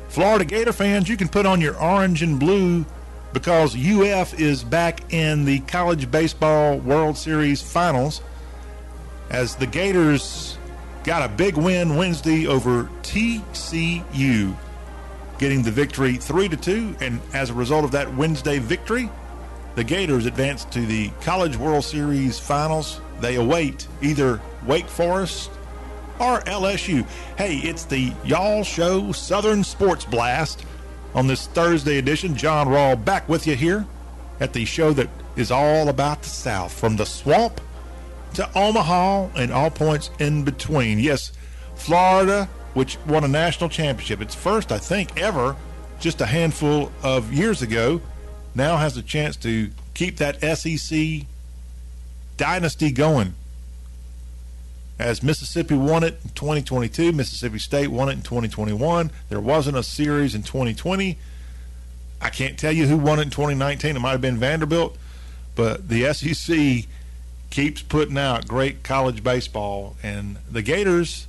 Florida 0.09 0.45
Gator 0.45 0.71
fans, 0.71 1.09
you 1.09 1.17
can 1.17 1.27
put 1.27 1.47
on 1.47 1.59
your 1.59 1.75
orange 1.81 2.21
and 2.21 2.39
blue 2.39 2.85
because 3.33 3.75
UF 3.75 4.39
is 4.39 4.63
back 4.63 5.11
in 5.11 5.45
the 5.45 5.57
College 5.61 6.11
Baseball 6.11 6.77
World 6.77 7.17
Series 7.17 7.63
finals 7.63 8.21
as 9.31 9.55
the 9.55 9.65
Gators 9.65 10.55
got 11.03 11.27
a 11.27 11.33
big 11.33 11.57
win 11.57 11.95
Wednesday 11.95 12.45
over 12.45 12.91
TCU, 13.01 14.55
getting 15.39 15.63
the 15.63 15.71
victory 15.71 16.17
3 16.17 16.49
to 16.49 16.57
2 16.57 16.97
and 17.01 17.19
as 17.33 17.49
a 17.49 17.55
result 17.55 17.83
of 17.83 17.91
that 17.93 18.13
Wednesday 18.13 18.59
victory, 18.59 19.09
the 19.75 19.83
Gators 19.83 20.25
advance 20.25 20.63
to 20.65 20.85
the 20.85 21.09
College 21.21 21.57
World 21.57 21.83
Series 21.83 22.39
finals. 22.39 23.01
They 23.19 23.35
await 23.35 23.87
either 24.01 24.41
Wake 24.65 24.87
Forest 24.87 25.51
or 26.19 26.39
LSU. 26.41 27.05
Hey, 27.37 27.57
it's 27.57 27.83
the 27.83 28.13
Y'all 28.23 28.63
Show 28.63 29.11
Southern 29.11 29.63
Sports 29.65 30.05
Blast 30.05 30.65
on 31.13 31.27
this 31.27 31.47
Thursday 31.47 31.97
edition. 31.97 32.35
John 32.37 32.67
Rawl 32.67 33.03
back 33.03 33.27
with 33.27 33.45
you 33.45 33.55
here 33.55 33.85
at 34.39 34.53
the 34.53 34.63
show 34.63 34.93
that 34.93 35.09
is 35.35 35.51
all 35.51 35.89
about 35.89 36.21
the 36.23 36.29
South, 36.29 36.73
from 36.73 36.95
the 36.95 37.05
swamp 37.05 37.59
to 38.35 38.49
Omaha 38.57 39.27
and 39.35 39.51
all 39.51 39.69
points 39.69 40.09
in 40.19 40.43
between. 40.43 40.99
Yes, 40.99 41.33
Florida, 41.75 42.49
which 42.75 42.97
won 43.07 43.25
a 43.25 43.27
national 43.27 43.69
championship, 43.69 44.21
its 44.21 44.35
first, 44.35 44.71
I 44.71 44.77
think, 44.77 45.17
ever, 45.17 45.57
just 45.99 46.21
a 46.21 46.25
handful 46.25 46.91
of 47.03 47.33
years 47.33 47.61
ago 47.61 48.01
now 48.55 48.77
has 48.77 48.97
a 48.97 49.01
chance 49.01 49.35
to 49.37 49.69
keep 49.93 50.17
that 50.17 50.41
SEC 50.57 51.25
dynasty 52.37 52.91
going. 52.91 53.33
As 54.97 55.21
Mississippi 55.21 55.75
won 55.75 56.03
it 56.03 56.19
in 56.23 56.29
2022, 56.35 57.11
Mississippi 57.11 57.59
State 57.59 57.89
won 57.89 58.07
it 58.07 58.13
in 58.13 58.21
2021. 58.21 59.11
There 59.27 59.41
wasn't 59.41 59.75
a 59.75 59.83
series 59.83 60.33
in 60.33 60.43
2020. 60.43 61.17
I 62.21 62.29
can't 62.29 62.57
tell 62.57 62.71
you 62.71 62.87
who 62.87 62.97
won 62.97 63.19
it 63.19 63.23
in 63.23 63.29
2019. 63.29 63.95
It 63.95 63.99
might 63.99 64.11
have 64.11 64.21
been 64.21 64.37
Vanderbilt, 64.37 64.97
but 65.53 65.89
the 65.89 66.13
SEC 66.13 66.85
keeps 67.49 67.81
putting 67.81 68.17
out 68.17 68.47
great 68.47 68.83
college 68.83 69.21
baseball, 69.21 69.95
and 70.01 70.37
the 70.49 70.61
Gators 70.61 71.27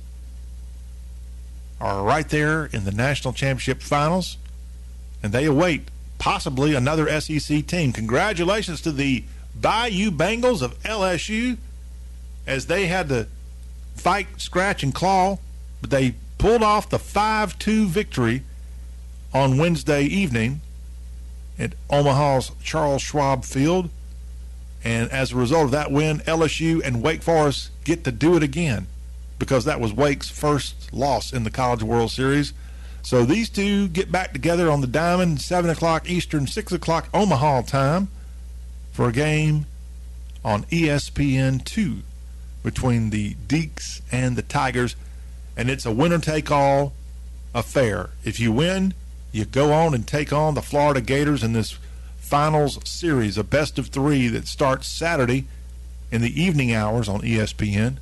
are 1.79 2.03
right 2.03 2.27
there 2.29 2.65
in 2.67 2.85
the 2.85 2.91
national 2.91 3.33
championship 3.33 3.81
finals, 3.81 4.37
and 5.21 5.33
they 5.33 5.45
await 5.45 5.89
possibly 6.17 6.73
another 6.75 7.07
SEC 7.19 7.65
team. 7.67 7.93
Congratulations 7.93 8.81
to 8.81 8.91
the 8.91 9.23
Bayou 9.59 10.11
Bengals 10.11 10.61
of 10.61 10.79
LSU 10.83 11.57
as 12.45 12.67
they 12.67 12.87
had 12.87 13.09
to 13.09 13.27
fight, 13.95 14.27
scratch, 14.37 14.83
and 14.83 14.93
claw, 14.93 15.37
but 15.81 15.89
they 15.89 16.15
pulled 16.37 16.63
off 16.63 16.89
the 16.89 16.99
5 16.99 17.57
2 17.59 17.87
victory 17.87 18.43
on 19.33 19.57
Wednesday 19.57 20.03
evening 20.03 20.61
at 21.59 21.73
Omaha's 21.89 22.51
Charles 22.63 23.01
Schwab 23.01 23.43
Field. 23.43 23.89
And 24.83 25.11
as 25.11 25.31
a 25.31 25.35
result 25.35 25.65
of 25.65 25.71
that 25.71 25.91
win, 25.91 26.19
LSU 26.19 26.81
and 26.83 27.01
Wake 27.01 27.23
Forest 27.23 27.71
get 27.83 28.03
to 28.03 28.11
do 28.11 28.37
it 28.37 28.43
again 28.43 28.87
because 29.39 29.65
that 29.65 29.79
was 29.79 29.93
Wake's 29.93 30.29
first 30.29 30.93
loss 30.93 31.33
in 31.33 31.43
the 31.43 31.51
College 31.51 31.83
World 31.83 32.11
Series. 32.11 32.53
So 33.07 33.23
these 33.23 33.47
two 33.47 33.87
get 33.87 34.11
back 34.11 34.33
together 34.33 34.69
on 34.69 34.81
the 34.81 34.85
diamond, 34.85 35.39
7 35.39 35.69
o'clock 35.69 36.09
Eastern, 36.09 36.45
6 36.45 36.73
o'clock 36.73 37.07
Omaha 37.13 37.61
time 37.61 38.09
for 38.91 39.07
a 39.07 39.13
game 39.13 39.65
on 40.43 40.63
ESPN 40.63 41.63
2 41.63 41.99
between 42.63 43.09
the 43.09 43.35
Deacs 43.47 44.01
and 44.11 44.35
the 44.35 44.41
Tigers. 44.41 44.97
And 45.55 45.69
it's 45.69 45.85
a 45.85 45.91
winner 45.93 46.17
take 46.17 46.51
all 46.51 46.91
affair. 47.55 48.09
If 48.25 48.41
you 48.41 48.51
win, 48.51 48.93
you 49.31 49.45
go 49.45 49.71
on 49.71 49.93
and 49.93 50.05
take 50.05 50.33
on 50.33 50.55
the 50.55 50.61
Florida 50.61 50.99
Gators 50.99 51.43
in 51.43 51.53
this 51.53 51.79
finals 52.17 52.77
series, 52.83 53.37
a 53.37 53.43
best 53.45 53.79
of 53.79 53.87
three 53.87 54.27
that 54.27 54.49
starts 54.49 54.85
Saturday 54.85 55.47
in 56.11 56.19
the 56.19 56.41
evening 56.41 56.73
hours 56.73 57.07
on 57.07 57.21
ESPN. 57.21 57.99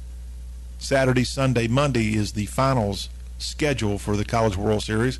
Saturday, 0.80 1.26
Sunday, 1.26 1.68
Monday 1.68 2.16
is 2.16 2.32
the 2.32 2.48
finals 2.48 3.10
schedule 3.38 3.98
for 3.98 4.16
the 4.16 4.26
College 4.26 4.58
World 4.58 4.84
Series. 4.84 5.20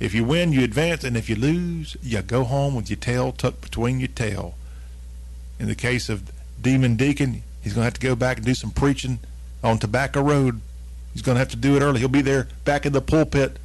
If 0.00 0.14
you 0.14 0.24
win, 0.24 0.52
you 0.52 0.62
advance, 0.64 1.04
and 1.04 1.16
if 1.16 1.28
you 1.28 1.36
lose, 1.36 1.96
you 2.02 2.20
go 2.22 2.44
home 2.44 2.74
with 2.74 2.90
your 2.90 2.96
tail 2.96 3.32
tucked 3.32 3.60
between 3.60 4.00
your 4.00 4.08
tail. 4.08 4.54
In 5.58 5.66
the 5.66 5.74
case 5.74 6.08
of 6.08 6.30
Demon 6.60 6.96
Deacon, 6.96 7.42
he's 7.62 7.74
going 7.74 7.82
to 7.82 7.86
have 7.86 7.94
to 7.94 8.00
go 8.00 8.16
back 8.16 8.38
and 8.38 8.46
do 8.46 8.54
some 8.54 8.70
preaching 8.70 9.20
on 9.62 9.78
Tobacco 9.78 10.20
Road. 10.20 10.60
He's 11.12 11.22
going 11.22 11.36
to 11.36 11.38
have 11.38 11.48
to 11.50 11.56
do 11.56 11.76
it 11.76 11.82
early. 11.82 12.00
He'll 12.00 12.08
be 12.08 12.22
there 12.22 12.48
back 12.64 12.84
in 12.84 12.92
the 12.92 13.00
pulpit 13.00 13.58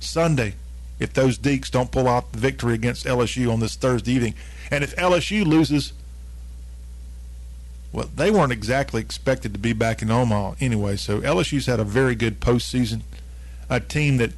Sunday 0.00 0.54
if 0.98 1.12
those 1.12 1.38
Deacs 1.38 1.70
don't 1.70 1.90
pull 1.90 2.08
out 2.08 2.32
the 2.32 2.38
victory 2.38 2.74
against 2.74 3.04
LSU 3.04 3.52
on 3.52 3.60
this 3.60 3.76
Thursday 3.76 4.12
evening. 4.12 4.34
And 4.70 4.82
if 4.82 4.96
LSU 4.96 5.44
loses 5.44 5.92
well, 7.94 8.10
they 8.12 8.28
weren't 8.28 8.50
exactly 8.50 9.00
expected 9.00 9.52
to 9.52 9.58
be 9.60 9.72
back 9.72 10.02
in 10.02 10.10
Omaha 10.10 10.54
anyway. 10.60 10.96
So 10.96 11.20
LSU's 11.20 11.66
had 11.66 11.78
a 11.78 11.84
very 11.84 12.16
good 12.16 12.40
postseason. 12.40 13.02
A 13.70 13.78
team 13.78 14.16
that 14.16 14.32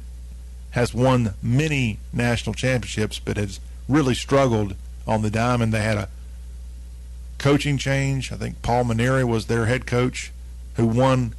has 0.71 0.93
won 0.93 1.33
many 1.41 1.97
national 2.13 2.53
championships, 2.53 3.17
but 3.17 3.35
has 3.35 3.59
really 3.89 4.13
struggled 4.13 4.75
on 5.07 5.23
the 5.23 5.31
diamond. 5.31 5.73
They 5.73 5.81
had 5.81 5.97
a 5.97 6.09
coaching 7.39 7.79
change. 7.79 8.31
I 8.31 8.35
think 8.35 8.61
Paul 8.61 8.85
Mainieri 8.85 9.23
was 9.23 9.47
their 9.47 9.65
head 9.65 9.87
coach, 9.87 10.31
who 10.75 10.85
won 10.85 11.33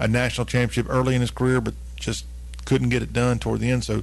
a 0.00 0.08
national 0.08 0.46
championship 0.46 0.92
early 0.92 1.14
in 1.14 1.20
his 1.20 1.30
career, 1.30 1.60
but 1.60 1.74
just 1.94 2.24
couldn't 2.64 2.88
get 2.88 3.04
it 3.04 3.12
done 3.12 3.38
toward 3.38 3.60
the 3.60 3.70
end. 3.70 3.84
So 3.84 4.02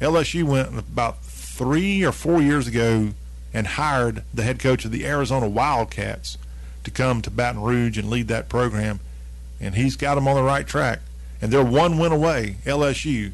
LSU 0.00 0.42
went 0.42 0.76
about 0.76 1.22
three 1.22 2.04
or 2.04 2.10
four 2.10 2.42
years 2.42 2.66
ago 2.66 3.10
and 3.54 3.68
hired 3.68 4.24
the 4.34 4.42
head 4.42 4.58
coach 4.58 4.84
of 4.84 4.90
the 4.90 5.06
Arizona 5.06 5.48
Wildcats 5.48 6.36
to 6.86 6.90
come 6.90 7.20
to 7.20 7.30
Baton 7.30 7.60
Rouge 7.60 7.98
and 7.98 8.08
lead 8.08 8.28
that 8.28 8.48
program, 8.48 9.00
and 9.60 9.74
he's 9.74 9.96
got 9.96 10.14
them 10.14 10.26
on 10.26 10.36
the 10.36 10.42
right 10.42 10.66
track. 10.66 11.00
And 11.42 11.52
they're 11.52 11.64
one 11.64 11.98
win 11.98 12.12
away, 12.12 12.56
LSU, 12.64 13.32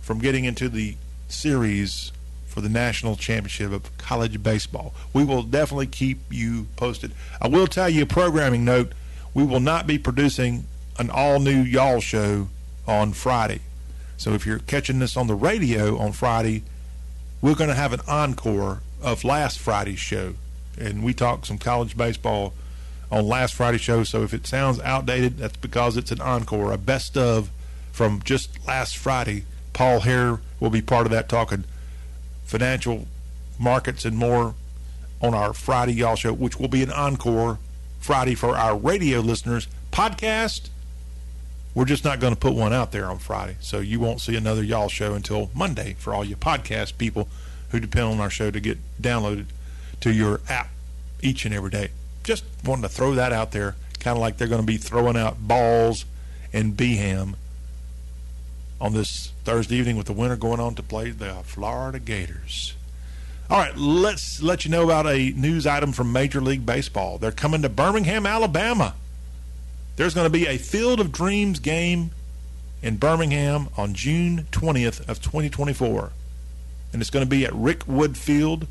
from 0.00 0.18
getting 0.18 0.44
into 0.44 0.68
the 0.68 0.96
series 1.28 2.10
for 2.48 2.60
the 2.60 2.68
national 2.68 3.14
championship 3.14 3.70
of 3.70 3.96
college 3.98 4.42
baseball. 4.42 4.92
We 5.12 5.22
will 5.22 5.44
definitely 5.44 5.86
keep 5.86 6.18
you 6.30 6.66
posted. 6.74 7.12
I 7.40 7.46
will 7.46 7.68
tell 7.68 7.88
you 7.88 8.02
a 8.02 8.06
programming 8.06 8.64
note: 8.64 8.92
we 9.34 9.44
will 9.44 9.60
not 9.60 9.86
be 9.86 9.98
producing 9.98 10.64
an 10.98 11.10
all-new 11.10 11.62
y'all 11.62 12.00
show 12.00 12.48
on 12.88 13.12
Friday. 13.12 13.60
So 14.16 14.32
if 14.32 14.44
you're 14.44 14.58
catching 14.58 14.98
this 14.98 15.16
on 15.16 15.28
the 15.28 15.34
radio 15.34 15.96
on 15.98 16.12
Friday, 16.12 16.64
we're 17.40 17.54
going 17.54 17.70
to 17.70 17.76
have 17.76 17.92
an 17.92 18.00
encore 18.08 18.80
of 19.00 19.24
last 19.24 19.58
Friday's 19.58 19.98
show, 19.98 20.34
and 20.78 21.02
we 21.02 21.14
talked 21.14 21.46
some 21.46 21.58
college 21.58 21.96
baseball 21.96 22.52
on 23.10 23.26
last 23.26 23.54
Friday's 23.54 23.80
show. 23.80 24.04
So 24.04 24.22
if 24.22 24.32
it 24.32 24.46
sounds 24.46 24.80
outdated, 24.80 25.38
that's 25.38 25.56
because 25.56 25.96
it's 25.96 26.10
an 26.10 26.20
encore, 26.20 26.72
a 26.72 26.78
best 26.78 27.16
of 27.16 27.50
from 27.92 28.22
just 28.22 28.64
last 28.66 28.96
Friday. 28.96 29.44
Paul 29.72 30.00
Hare 30.00 30.40
will 30.58 30.70
be 30.70 30.82
part 30.82 31.06
of 31.06 31.12
that 31.12 31.28
talking 31.28 31.64
financial 32.44 33.06
markets 33.58 34.04
and 34.04 34.16
more 34.16 34.54
on 35.20 35.34
our 35.34 35.52
Friday 35.52 35.92
Y'all 35.92 36.16
Show, 36.16 36.32
which 36.32 36.58
will 36.58 36.68
be 36.68 36.82
an 36.82 36.90
encore 36.90 37.58
Friday 38.00 38.34
for 38.34 38.56
our 38.56 38.76
radio 38.76 39.20
listeners. 39.20 39.68
Podcast, 39.92 40.70
we're 41.74 41.84
just 41.84 42.04
not 42.04 42.20
going 42.20 42.32
to 42.32 42.38
put 42.38 42.54
one 42.54 42.72
out 42.72 42.92
there 42.92 43.06
on 43.06 43.18
Friday. 43.18 43.56
So 43.60 43.78
you 43.78 44.00
won't 44.00 44.20
see 44.20 44.36
another 44.36 44.62
Y'all 44.62 44.88
Show 44.88 45.14
until 45.14 45.50
Monday 45.54 45.94
for 45.98 46.14
all 46.14 46.24
you 46.24 46.36
podcast 46.36 46.98
people 46.98 47.28
who 47.70 47.80
depend 47.80 48.06
on 48.06 48.20
our 48.20 48.30
show 48.30 48.50
to 48.50 48.60
get 48.60 48.78
downloaded 49.00 49.46
to 50.00 50.12
your 50.12 50.40
app 50.48 50.68
each 51.22 51.44
and 51.44 51.54
every 51.54 51.70
day. 51.70 51.90
Just 52.22 52.44
wanted 52.64 52.82
to 52.82 52.88
throw 52.88 53.14
that 53.14 53.32
out 53.32 53.52
there, 53.52 53.76
kind 53.98 54.16
of 54.16 54.20
like 54.20 54.36
they're 54.36 54.48
going 54.48 54.60
to 54.60 54.66
be 54.66 54.76
throwing 54.76 55.16
out 55.16 55.46
balls 55.46 56.04
and 56.52 56.76
Beham 56.76 57.34
on 58.80 58.94
this 58.94 59.32
Thursday 59.44 59.76
evening 59.76 59.96
with 59.96 60.06
the 60.06 60.12
winter 60.12 60.36
going 60.36 60.60
on 60.60 60.74
to 60.74 60.82
play 60.82 61.10
the 61.10 61.34
Florida 61.44 61.98
Gators. 61.98 62.74
All 63.50 63.58
right, 63.58 63.76
let's 63.76 64.40
let 64.42 64.64
you 64.64 64.70
know 64.70 64.84
about 64.84 65.06
a 65.06 65.30
news 65.30 65.66
item 65.66 65.92
from 65.92 66.12
Major 66.12 66.40
League 66.40 66.64
Baseball. 66.64 67.18
They're 67.18 67.32
coming 67.32 67.62
to 67.62 67.68
Birmingham, 67.68 68.24
Alabama. 68.24 68.94
There's 69.96 70.14
going 70.14 70.26
to 70.26 70.30
be 70.30 70.46
a 70.46 70.56
Field 70.56 71.00
of 71.00 71.10
Dreams 71.10 71.58
game 71.58 72.12
in 72.80 72.96
Birmingham 72.96 73.68
on 73.76 73.92
June 73.92 74.46
20th 74.52 75.00
of 75.08 75.20
2024. 75.20 76.12
And 76.92 77.02
it's 77.02 77.10
going 77.10 77.24
to 77.24 77.28
be 77.28 77.44
at 77.44 77.52
Rickwood 77.52 78.16
Field, 78.16 78.66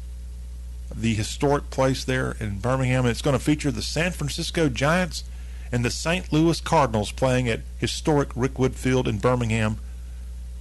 the 0.96 1.14
historic 1.14 1.70
place 1.70 2.04
there 2.04 2.36
in 2.40 2.60
Birmingham. 2.60 3.06
And 3.06 3.12
it's 3.12 3.22
going 3.22 3.38
to 3.38 3.44
feature 3.44 3.72
the 3.72 3.82
San 3.82 4.12
Francisco 4.12 4.70
Giants 4.70 5.24
and 5.72 5.86
the 5.86 5.92
St. 5.92 6.32
Louis 6.34 6.60
Cardinals 6.62 7.12
playing 7.12 7.48
at 7.48 7.62
historic 7.78 8.30
Rickwood 8.30 8.76
Field 8.76 9.08
in 9.08 9.20
Birmingham 9.20 9.78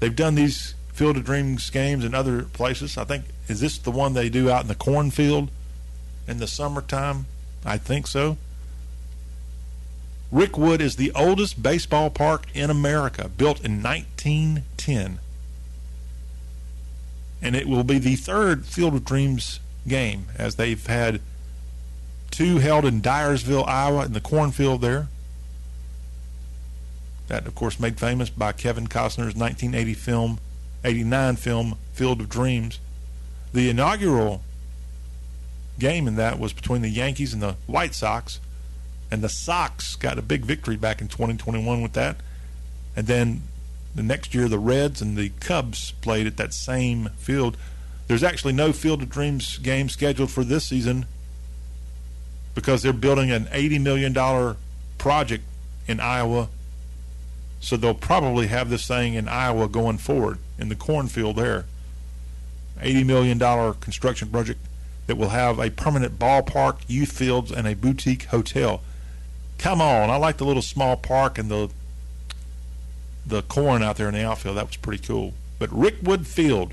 They've 0.01 0.15
done 0.15 0.35
these 0.35 0.75
Field 0.93 1.17
of 1.17 1.25
Dreams 1.25 1.71
games 1.71 2.05
in 2.05 2.15
other 2.15 2.43
places. 2.43 2.97
I 2.97 3.05
think 3.05 3.25
is 3.49 3.61
this 3.61 3.79
the 3.79 3.91
one 3.91 4.15
they 4.15 4.29
do 4.29 4.51
out 4.51 4.63
in 4.63 4.69
the 4.69 4.75
cornfield 4.75 5.51
in 6.27 6.39
the 6.39 6.47
summertime? 6.47 7.27
I 7.65 7.79
think 7.79 8.07
so. 8.07 8.37
Rickwood 10.33 10.81
is 10.81 10.97
the 10.97 11.11
oldest 11.13 11.63
baseball 11.63 12.11
park 12.11 12.47
in 12.55 12.69
America, 12.69 13.29
built 13.29 13.65
in 13.65 13.83
1910. 13.83 15.19
And 17.41 17.57
it 17.57 17.67
will 17.67 17.85
be 17.85 17.99
the 17.99 18.17
third 18.17 18.67
Field 18.67 18.95
of 18.95 19.05
Dreams 19.05 19.61
game, 19.89 20.27
as 20.37 20.57
they've 20.57 20.87
had 20.87 21.21
two 22.31 22.59
held 22.59 22.85
in 22.85 23.01
Dyersville, 23.01 23.67
Iowa, 23.67 24.05
in 24.05 24.13
the 24.13 24.21
cornfield 24.21 24.81
there. 24.81 25.09
That, 27.29 27.47
of 27.47 27.55
course, 27.55 27.79
made 27.79 27.99
famous 27.99 28.31
by 28.31 28.53
Kevin 28.53 28.87
Costner's 28.87 29.35
1980 29.35 29.95
film, 29.95 30.39
89 30.85 31.37
film, 31.37 31.79
Field 31.93 32.21
of 32.21 32.29
Dreams. 32.29 32.79
The 33.53 33.69
inaugural 33.69 34.43
game 35.79 36.09
in 36.09 36.17
that 36.17 36.39
was 36.39 36.53
between 36.53 36.83
the 36.83 36.89
Yankees 36.89 37.33
and 37.33 37.43
the 37.43 37.57
White 37.67 37.95
Sox, 37.95 38.41
and 39.11 39.23
the 39.23 39.29
Sox 39.29 39.97
got 39.97 40.19
a 40.19 40.23
big 40.23 40.45
victory 40.45 40.77
back 40.77 41.01
in 41.01 41.09
2021 41.09 41.83
with 41.83 41.93
that. 41.95 42.17
And 42.97 43.07
then 43.07 43.43
the 43.95 44.03
next 44.03 44.35
year, 44.35 44.49
the 44.49 44.59
Reds 44.59 45.01
and 45.01 45.17
the 45.17 45.31
Cubs 45.41 45.93
played 46.01 46.27
at 46.27 46.37
that 46.37 46.55
same 46.55 47.11
field. 47.19 47.57
There's 48.09 48.23
actually 48.25 48.55
no 48.55 48.73
Field 48.73 49.03
of 49.03 49.11
Dreams 49.11 49.59
game 49.59 49.89
scheduled 49.89 50.31
for 50.31 50.43
this 50.43 50.67
season 50.67 51.07
because 52.55 52.83
they're 52.83 52.93
building 52.93 53.31
an 53.31 53.45
$80 53.47 53.81
million 53.81 54.57
project 54.99 55.45
in 55.87 56.01
Iowa 56.01 56.49
so 57.61 57.77
they'll 57.77 57.95
probably 57.95 58.47
have 58.49 58.71
this 58.71 58.87
thing 58.87 59.15
in 59.15 59.29
Iowa 59.29 59.69
going 59.69 59.99
forward 59.99 60.39
in 60.59 60.69
the 60.69 60.77
cornfield 60.77 61.37
there. 61.37 61.65
$80 62.81 63.07
million 63.07 63.75
construction 63.81 64.29
project 64.29 64.61
that 65.07 65.17
will 65.17 65.31
have 65.31 65.59
a 65.59 65.71
permanent 65.71 66.19
ballpark, 66.19 66.79
youth 66.87 67.11
fields, 67.11 67.51
and 67.51 67.67
a 67.67 67.75
boutique 67.75 68.25
hotel. 68.25 68.83
Come 69.59 69.81
on, 69.81 70.11
I 70.11 70.17
like 70.17 70.37
the 70.37 70.45
little 70.45 70.63
small 70.63 70.97
park 70.97 71.39
and 71.39 71.51
the 71.51 71.71
the 73.27 73.43
corn 73.43 73.83
out 73.83 73.97
there 73.97 74.09
in 74.09 74.15
the 74.15 74.25
outfield. 74.25 74.57
That 74.57 74.69
was 74.69 74.77
pretty 74.77 75.05
cool. 75.07 75.35
But 75.59 75.69
Rickwood 75.71 76.27
Field, 76.27 76.73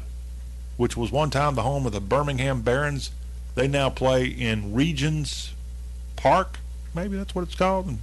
which 0.77 0.97
was 0.97 1.11
one 1.11 1.29
time 1.29 1.55
the 1.55 1.61
home 1.61 1.85
of 1.85 1.93
the 1.93 2.01
Birmingham 2.01 2.61
Barons, 2.61 3.11
they 3.55 3.67
now 3.67 3.89
play 3.89 4.25
in 4.25 4.73
Regions 4.73 5.53
Park. 6.15 6.59
Maybe 6.93 7.17
that's 7.17 7.33
what 7.33 7.43
it's 7.43 7.55
called. 7.55 7.88
In 7.88 7.99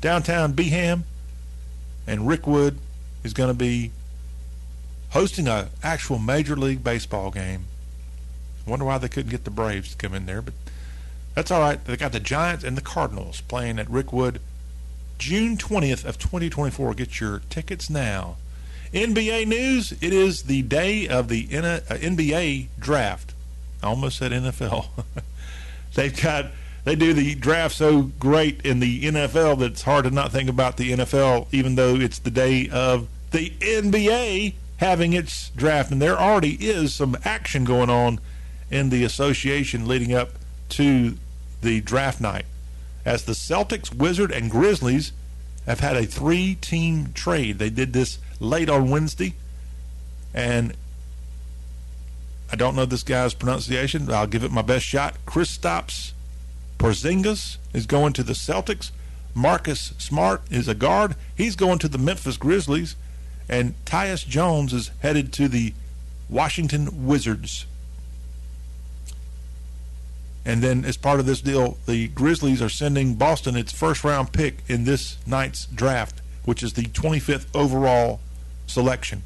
downtown 0.00 0.52
Beham 0.52 1.04
and 2.06 2.20
Rickwood 2.22 2.76
is 3.24 3.32
going 3.32 3.50
to 3.50 3.58
be 3.58 3.90
hosting 5.10 5.48
a 5.48 5.70
actual 5.82 6.18
Major 6.18 6.56
League 6.56 6.84
Baseball 6.84 7.30
game. 7.30 7.64
Wonder 8.66 8.84
why 8.84 8.98
they 8.98 9.08
couldn't 9.08 9.30
get 9.30 9.44
the 9.44 9.50
Braves 9.50 9.92
to 9.92 9.96
come 9.96 10.14
in 10.14 10.26
there, 10.26 10.42
but 10.42 10.54
that's 11.34 11.50
all 11.50 11.60
right. 11.60 11.82
They 11.84 11.96
got 11.96 12.12
the 12.12 12.20
Giants 12.20 12.64
and 12.64 12.76
the 12.76 12.82
Cardinals 12.82 13.40
playing 13.42 13.78
at 13.78 13.88
Rickwood 13.88 14.38
June 15.18 15.56
20th 15.56 16.04
of 16.04 16.18
2024. 16.18 16.94
Get 16.94 17.20
your 17.20 17.42
tickets 17.48 17.88
now. 17.88 18.36
NBA 18.92 19.46
news, 19.46 19.92
it 19.92 20.12
is 20.12 20.44
the 20.44 20.62
day 20.62 21.08
of 21.08 21.28
the 21.28 21.46
NBA 21.46 22.64
uh, 22.64 22.68
draft. 22.78 23.34
I 23.82 23.88
almost 23.88 24.18
said 24.18 24.32
NFL. 24.32 24.88
They've 25.94 26.22
got 26.22 26.46
they 26.86 26.94
do 26.94 27.12
the 27.12 27.34
draft 27.34 27.74
so 27.74 28.02
great 28.02 28.64
in 28.64 28.78
the 28.78 29.02
NFL 29.02 29.58
that 29.58 29.72
it's 29.72 29.82
hard 29.82 30.04
to 30.04 30.10
not 30.12 30.30
think 30.30 30.48
about 30.48 30.76
the 30.76 30.92
NFL, 30.92 31.48
even 31.50 31.74
though 31.74 31.96
it's 31.96 32.20
the 32.20 32.30
day 32.30 32.68
of 32.68 33.08
the 33.32 33.50
NBA 33.58 34.54
having 34.76 35.12
its 35.12 35.50
draft. 35.50 35.90
And 35.90 36.00
there 36.00 36.16
already 36.16 36.52
is 36.52 36.94
some 36.94 37.16
action 37.24 37.64
going 37.64 37.90
on 37.90 38.20
in 38.70 38.90
the 38.90 39.02
association 39.02 39.88
leading 39.88 40.14
up 40.14 40.30
to 40.70 41.16
the 41.60 41.80
draft 41.80 42.20
night. 42.20 42.44
As 43.04 43.24
the 43.24 43.32
Celtics, 43.32 43.92
Wizard, 43.92 44.30
and 44.30 44.48
Grizzlies 44.48 45.10
have 45.66 45.80
had 45.80 45.96
a 45.96 46.06
three 46.06 46.54
team 46.54 47.12
trade. 47.14 47.58
They 47.58 47.70
did 47.70 47.94
this 47.94 48.18
late 48.40 48.68
on 48.68 48.90
Wednesday. 48.90 49.34
And 50.34 50.74
I 52.50 52.56
don't 52.56 52.76
know 52.76 52.84
this 52.84 53.02
guy's 53.02 53.34
pronunciation. 53.34 54.10
I'll 54.10 54.26
give 54.26 54.44
it 54.44 54.52
my 54.52 54.62
best 54.62 54.84
shot. 54.84 55.16
Kristaps 55.26 56.12
Porzingis 56.78 57.56
is 57.72 57.86
going 57.86 58.12
to 58.14 58.22
the 58.22 58.34
Celtics. 58.34 58.90
Marcus 59.34 59.92
Smart 59.98 60.42
is 60.50 60.68
a 60.68 60.74
guard. 60.74 61.16
He's 61.34 61.56
going 61.56 61.78
to 61.80 61.88
the 61.88 61.98
Memphis 61.98 62.36
Grizzlies. 62.36 62.96
And 63.48 63.74
Tyus 63.84 64.26
Jones 64.26 64.72
is 64.72 64.90
headed 65.00 65.32
to 65.34 65.48
the 65.48 65.74
Washington 66.28 67.06
Wizards. 67.06 67.66
And 70.44 70.62
then, 70.62 70.84
as 70.84 70.96
part 70.96 71.18
of 71.18 71.26
this 71.26 71.40
deal, 71.40 71.76
the 71.86 72.08
Grizzlies 72.08 72.62
are 72.62 72.68
sending 72.68 73.14
Boston 73.14 73.56
its 73.56 73.72
first 73.72 74.04
round 74.04 74.32
pick 74.32 74.58
in 74.68 74.84
this 74.84 75.18
night's 75.26 75.66
draft, 75.66 76.20
which 76.44 76.62
is 76.62 76.74
the 76.74 76.84
25th 76.84 77.46
overall 77.54 78.20
selection. 78.66 79.22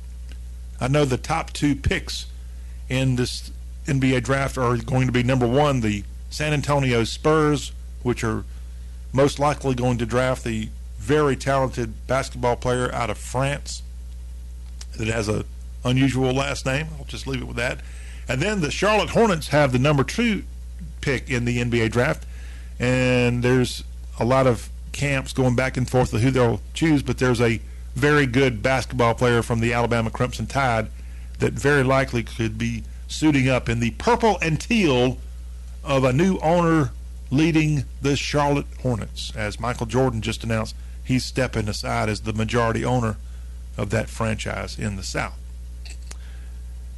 I 0.81 0.89
know 0.89 1.05
the 1.05 1.19
top 1.19 1.53
two 1.53 1.75
picks 1.75 2.27
in 2.89 3.17
this 3.17 3.51
NBA 3.87 4.23
draft 4.23 4.57
are 4.57 4.77
going 4.77 5.07
to 5.07 5.13
be 5.13 5.23
number 5.23 5.47
one, 5.47 5.81
the 5.81 6.05
San 6.31 6.53
Antonio 6.53 7.05
Spurs 7.05 7.73
which 8.03 8.25
are 8.25 8.45
most 9.13 9.39
likely 9.39 9.75
going 9.75 9.99
to 9.99 10.07
draft 10.07 10.45
the 10.45 10.69
very 10.99 11.37
talented 11.37 12.07
basketball 12.07 12.57
player 12.57 12.93
out 12.95 13.11
of 13.11 13.19
France 13.19 13.83
that 14.97 15.09
has 15.09 15.29
a 15.29 15.45
unusual 15.85 16.33
last 16.33 16.67
name. 16.67 16.89
I'll 16.99 17.05
just 17.05 17.27
leave 17.27 17.41
it 17.41 17.47
with 17.47 17.57
that. 17.57 17.81
And 18.29 18.41
then 18.41 18.61
the 18.61 18.71
Charlotte 18.71 19.11
Hornets 19.11 19.49
have 19.49 19.73
the 19.73 19.79
number 19.79 20.05
two 20.05 20.45
pick 21.01 21.31
in 21.31 21.45
the 21.47 21.59
NBA 21.59 21.91
draft, 21.91 22.27
and 22.79 23.43
there's 23.43 23.83
a 24.19 24.25
lot 24.25 24.47
of 24.47 24.69
camps 24.93 25.33
going 25.33 25.57
back 25.57 25.77
and 25.77 25.89
forth 25.89 26.13
of 26.13 26.21
who 26.21 26.31
they'll 26.31 26.61
choose, 26.75 27.03
but 27.03 27.19
there's 27.19 27.41
a 27.41 27.61
very 28.01 28.25
good 28.25 28.63
basketball 28.63 29.13
player 29.13 29.43
from 29.43 29.61
the 29.61 29.75
Alabama 29.75 30.11
Crimson 30.11 30.47
Tide 30.47 30.89
that 31.39 31.53
very 31.53 31.85
likely 31.85 32.23
could 32.23 32.57
be 32.57 32.83
suiting 33.07 33.47
up 33.47 33.69
in 33.69 33.79
the 33.79 33.91
purple 33.93 34.39
and 34.41 34.59
teal 34.59 35.19
of 35.85 36.03
a 36.03 36.13
new 36.13 36.39
owner 36.39 36.93
leading 37.31 37.85
the 38.01 38.17
Charlotte 38.17 38.67
Hornets. 38.81 39.37
As 39.37 39.61
Michael 39.61 39.85
Jordan 39.85 40.23
just 40.23 40.43
announced, 40.43 40.75
he's 41.05 41.27
stepping 41.27 41.69
aside 41.69 42.09
as 42.09 42.23
the 42.23 42.33
majority 42.33 42.85
owner 42.85 43.19
of 43.77 43.91
that 43.91 44.09
franchise 44.09 44.79
in 44.79 44.97
the 44.97 45.03
South. 45.03 45.39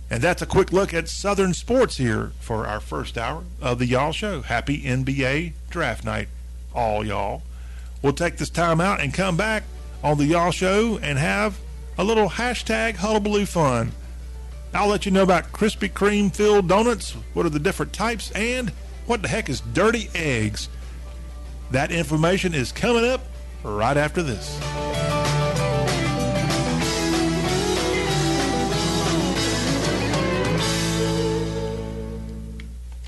And 0.08 0.22
that's 0.22 0.42
a 0.42 0.46
quick 0.46 0.72
look 0.72 0.94
at 0.94 1.08
Southern 1.08 1.52
sports 1.52 1.96
here 1.96 2.30
for 2.38 2.64
our 2.64 2.80
first 2.80 3.18
hour 3.18 3.42
of 3.60 3.80
the 3.80 3.86
Y'all 3.86 4.12
Show. 4.12 4.42
Happy 4.42 4.82
NBA 4.82 5.54
Draft 5.68 6.04
Night, 6.04 6.28
all 6.72 7.04
y'all. 7.04 7.42
We'll 8.02 8.12
take 8.12 8.36
this 8.36 8.50
time 8.50 8.80
out 8.80 9.00
and 9.00 9.12
come 9.12 9.36
back 9.36 9.64
on 10.02 10.18
the 10.18 10.24
Y'all 10.24 10.50
Show 10.50 10.98
and 10.98 11.18
have 11.18 11.58
a 11.98 12.04
little 12.04 12.28
hashtag 12.28 12.96
hullabaloo 12.96 13.46
fun. 13.46 13.92
I'll 14.74 14.88
let 14.88 15.04
you 15.04 15.12
know 15.12 15.22
about 15.22 15.52
Krispy 15.52 15.90
Kreme 15.90 16.34
filled 16.34 16.68
donuts, 16.68 17.12
what 17.34 17.44
are 17.44 17.50
the 17.50 17.58
different 17.58 17.92
types, 17.92 18.30
and 18.32 18.70
what 19.06 19.22
the 19.22 19.28
heck 19.28 19.48
is 19.48 19.60
dirty 19.60 20.08
eggs. 20.14 20.68
That 21.70 21.92
information 21.92 22.54
is 22.54 22.72
coming 22.72 23.04
up 23.04 23.20
right 23.62 23.96
after 23.96 24.22
this. 24.22 24.58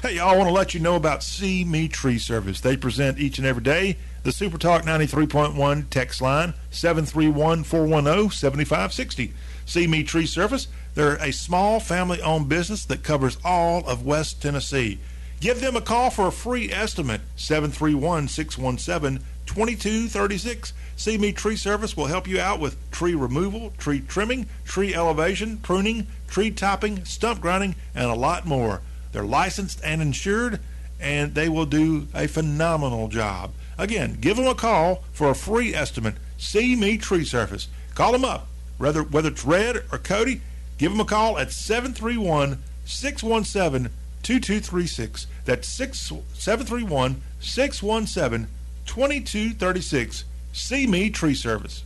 Hey, 0.03 0.16
y'all, 0.16 0.28
I 0.28 0.36
want 0.36 0.49
to 0.49 0.55
let 0.55 0.74
you 0.74 0.80
know 0.80 0.97
about 0.97 1.22
See 1.22 1.64
Me 1.64 1.88
Tree 1.88 2.18
Service. 2.18 2.61
They 2.61 2.76
present 2.76 3.18
each 3.18 3.38
and 3.38 3.47
every 3.47 3.62
day 3.62 3.97
the 4.25 4.33
Super 4.33 4.57
Talk 4.57 4.85
93.1 4.85 5.91
text 5.91 6.22
line 6.22 6.55
731 6.70 7.62
410 7.62 8.31
7560. 8.31 9.35
See 9.66 9.87
Me 9.87 10.03
Tree 10.03 10.25
Service. 10.25 10.66
They're 10.95 11.16
a 11.16 11.31
small 11.31 11.79
family 11.79 12.22
owned 12.22 12.49
business 12.49 12.87
that 12.87 13.03
covers 13.03 13.37
all 13.45 13.87
of 13.87 14.07
West 14.07 14.41
Tennessee. 14.41 14.99
Give 15.41 15.61
them 15.61 15.77
a 15.77 15.83
call 15.83 16.09
for 16.09 16.29
a 16.29 16.33
free 16.33 16.72
estimate 16.72 17.20
731 17.37 18.29
617 18.29 19.22
2236. 19.45 20.72
See 20.97 21.18
Me 21.18 21.31
Tree 21.31 21.57
Service 21.57 21.95
will 21.95 22.07
help 22.07 22.27
you 22.27 22.41
out 22.41 22.61
with 22.61 22.79
tree 22.91 23.14
removal, 23.14 23.75
tree 23.77 24.01
trimming, 24.01 24.47
tree 24.64 24.95
elevation, 24.95 25.59
pruning, 25.59 26.07
tree 26.29 26.51
topping, 26.51 27.05
stump 27.05 27.43
grinding, 27.43 27.75
and 27.95 28.07
a 28.07 28.14
lot 28.14 28.47
more. 28.47 28.81
They're 29.12 29.22
licensed 29.22 29.83
and 29.85 30.01
insured, 30.01 30.61
and 30.99 31.35
they 31.35 31.51
will 31.51 31.66
do 31.66 32.09
a 32.14 32.27
phenomenal 32.27 33.09
job. 33.09 33.51
Again, 33.79 34.18
give 34.20 34.37
them 34.37 34.47
a 34.47 34.55
call 34.55 35.05
for 35.12 35.31
a 35.31 35.35
free 35.35 35.75
estimate. 35.75 36.14
See 36.39 36.77
Me 36.77 36.97
Tree 36.97 37.25
Service. 37.25 37.68
Call 37.95 38.12
them 38.12 38.25
up. 38.25 38.47
Whether, 38.79 39.03
whether 39.03 39.29
it's 39.29 39.45
Red 39.45 39.85
or 39.93 39.99
Cody, 39.99 40.41
give 40.79 40.93
them 40.93 41.01
a 41.01 41.05
call 41.05 41.39
at 41.39 41.53
731 41.53 42.62
617 42.85 43.91
2236. 44.22 45.27
That's 45.45 45.68
731 45.68 47.22
617 47.41 48.49
2236. 48.87 50.25
See 50.53 50.87
Me 50.87 51.11
Tree 51.11 51.35
Service. 51.35 51.84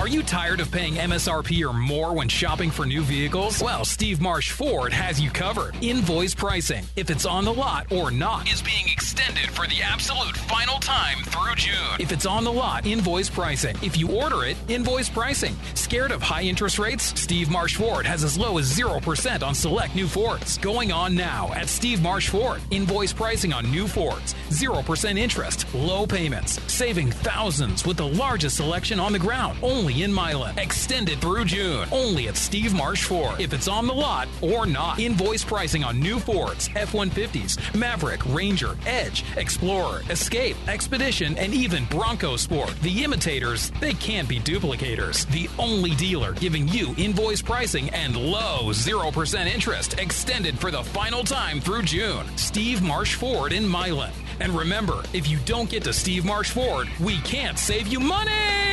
Are 0.00 0.08
you 0.08 0.22
tired 0.22 0.60
of 0.60 0.72
paying 0.72 0.94
MSRP 0.94 1.62
or 1.62 1.74
more 1.74 2.14
when 2.14 2.26
shopping 2.26 2.70
for 2.70 2.86
new 2.86 3.02
vehicles? 3.02 3.62
Well, 3.62 3.84
Steve 3.84 4.18
Marsh 4.18 4.50
Ford 4.50 4.94
has 4.94 5.20
you 5.20 5.28
covered. 5.28 5.74
Invoice 5.82 6.34
pricing, 6.34 6.86
if 6.96 7.10
it's 7.10 7.26
on 7.26 7.44
the 7.44 7.52
lot 7.52 7.92
or 7.92 8.10
not, 8.10 8.50
is 8.50 8.62
being 8.62 8.88
extended 8.88 9.50
for 9.50 9.66
the 9.66 9.82
absolute 9.82 10.34
final 10.38 10.78
time 10.78 11.18
through 11.24 11.54
June. 11.56 11.74
If 11.98 12.12
it's 12.12 12.24
on 12.24 12.44
the 12.44 12.52
lot, 12.52 12.86
invoice 12.86 13.28
pricing. 13.28 13.76
If 13.82 13.98
you 13.98 14.10
order 14.10 14.44
it, 14.44 14.56
invoice 14.68 15.10
pricing. 15.10 15.54
Scared 15.74 16.12
of 16.12 16.22
high 16.22 16.44
interest 16.44 16.78
rates? 16.78 17.12
Steve 17.20 17.50
Marsh 17.50 17.76
Ford 17.76 18.06
has 18.06 18.24
as 18.24 18.38
low 18.38 18.56
as 18.56 18.72
0% 18.72 19.42
on 19.42 19.54
select 19.54 19.94
new 19.94 20.06
Fords. 20.06 20.56
Going 20.56 20.92
on 20.92 21.14
now 21.14 21.52
at 21.54 21.68
Steve 21.68 22.00
Marsh 22.00 22.30
Ford. 22.30 22.62
Invoice 22.70 23.12
pricing 23.12 23.52
on 23.52 23.70
new 23.70 23.86
Fords. 23.86 24.34
0% 24.48 25.18
interest, 25.18 25.66
low 25.74 26.06
payments, 26.06 26.58
saving 26.72 27.10
thousands 27.10 27.84
with 27.84 27.98
the 27.98 28.06
largest 28.06 28.56
selection 28.56 28.98
on 28.98 29.12
the 29.12 29.18
ground. 29.18 29.58
Only 29.62 29.89
in 29.90 30.12
Milan. 30.12 30.58
Extended 30.58 31.20
through 31.20 31.44
June. 31.44 31.86
Only 31.92 32.28
at 32.28 32.36
Steve 32.36 32.74
Marsh 32.74 33.04
Ford. 33.04 33.40
If 33.40 33.52
it's 33.52 33.68
on 33.68 33.86
the 33.86 33.92
lot 33.92 34.28
or 34.40 34.66
not. 34.66 34.98
Invoice 34.98 35.44
pricing 35.44 35.84
on 35.84 36.00
new 36.00 36.18
Fords, 36.18 36.70
F 36.76 36.92
150s, 36.92 37.74
Maverick, 37.74 38.24
Ranger, 38.26 38.76
Edge, 38.86 39.24
Explorer, 39.36 40.02
Escape, 40.08 40.56
Expedition, 40.68 41.36
and 41.36 41.52
even 41.52 41.84
Bronco 41.86 42.36
Sport. 42.36 42.74
The 42.82 43.04
imitators, 43.04 43.70
they 43.80 43.92
can't 43.94 44.28
be 44.28 44.38
duplicators. 44.38 45.26
The 45.30 45.48
only 45.58 45.94
dealer 45.96 46.32
giving 46.32 46.68
you 46.68 46.94
invoice 46.96 47.42
pricing 47.42 47.90
and 47.90 48.16
low 48.16 48.70
0% 48.70 49.46
interest 49.46 49.98
extended 49.98 50.58
for 50.58 50.70
the 50.70 50.84
final 50.84 51.24
time 51.24 51.60
through 51.60 51.82
June. 51.82 52.26
Steve 52.36 52.82
Marsh 52.82 53.14
Ford 53.14 53.52
in 53.52 53.68
Milan. 53.68 54.12
And 54.40 54.52
remember, 54.52 55.02
if 55.12 55.28
you 55.28 55.38
don't 55.44 55.68
get 55.68 55.84
to 55.84 55.92
Steve 55.92 56.24
Marsh 56.24 56.50
Ford, 56.50 56.88
we 56.98 57.18
can't 57.18 57.58
save 57.58 57.86
you 57.86 58.00
money! 58.00 58.69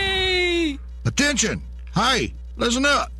Attention! 1.19 1.63
Hey, 1.95 2.31
listen 2.57 2.85
up. 2.85 3.11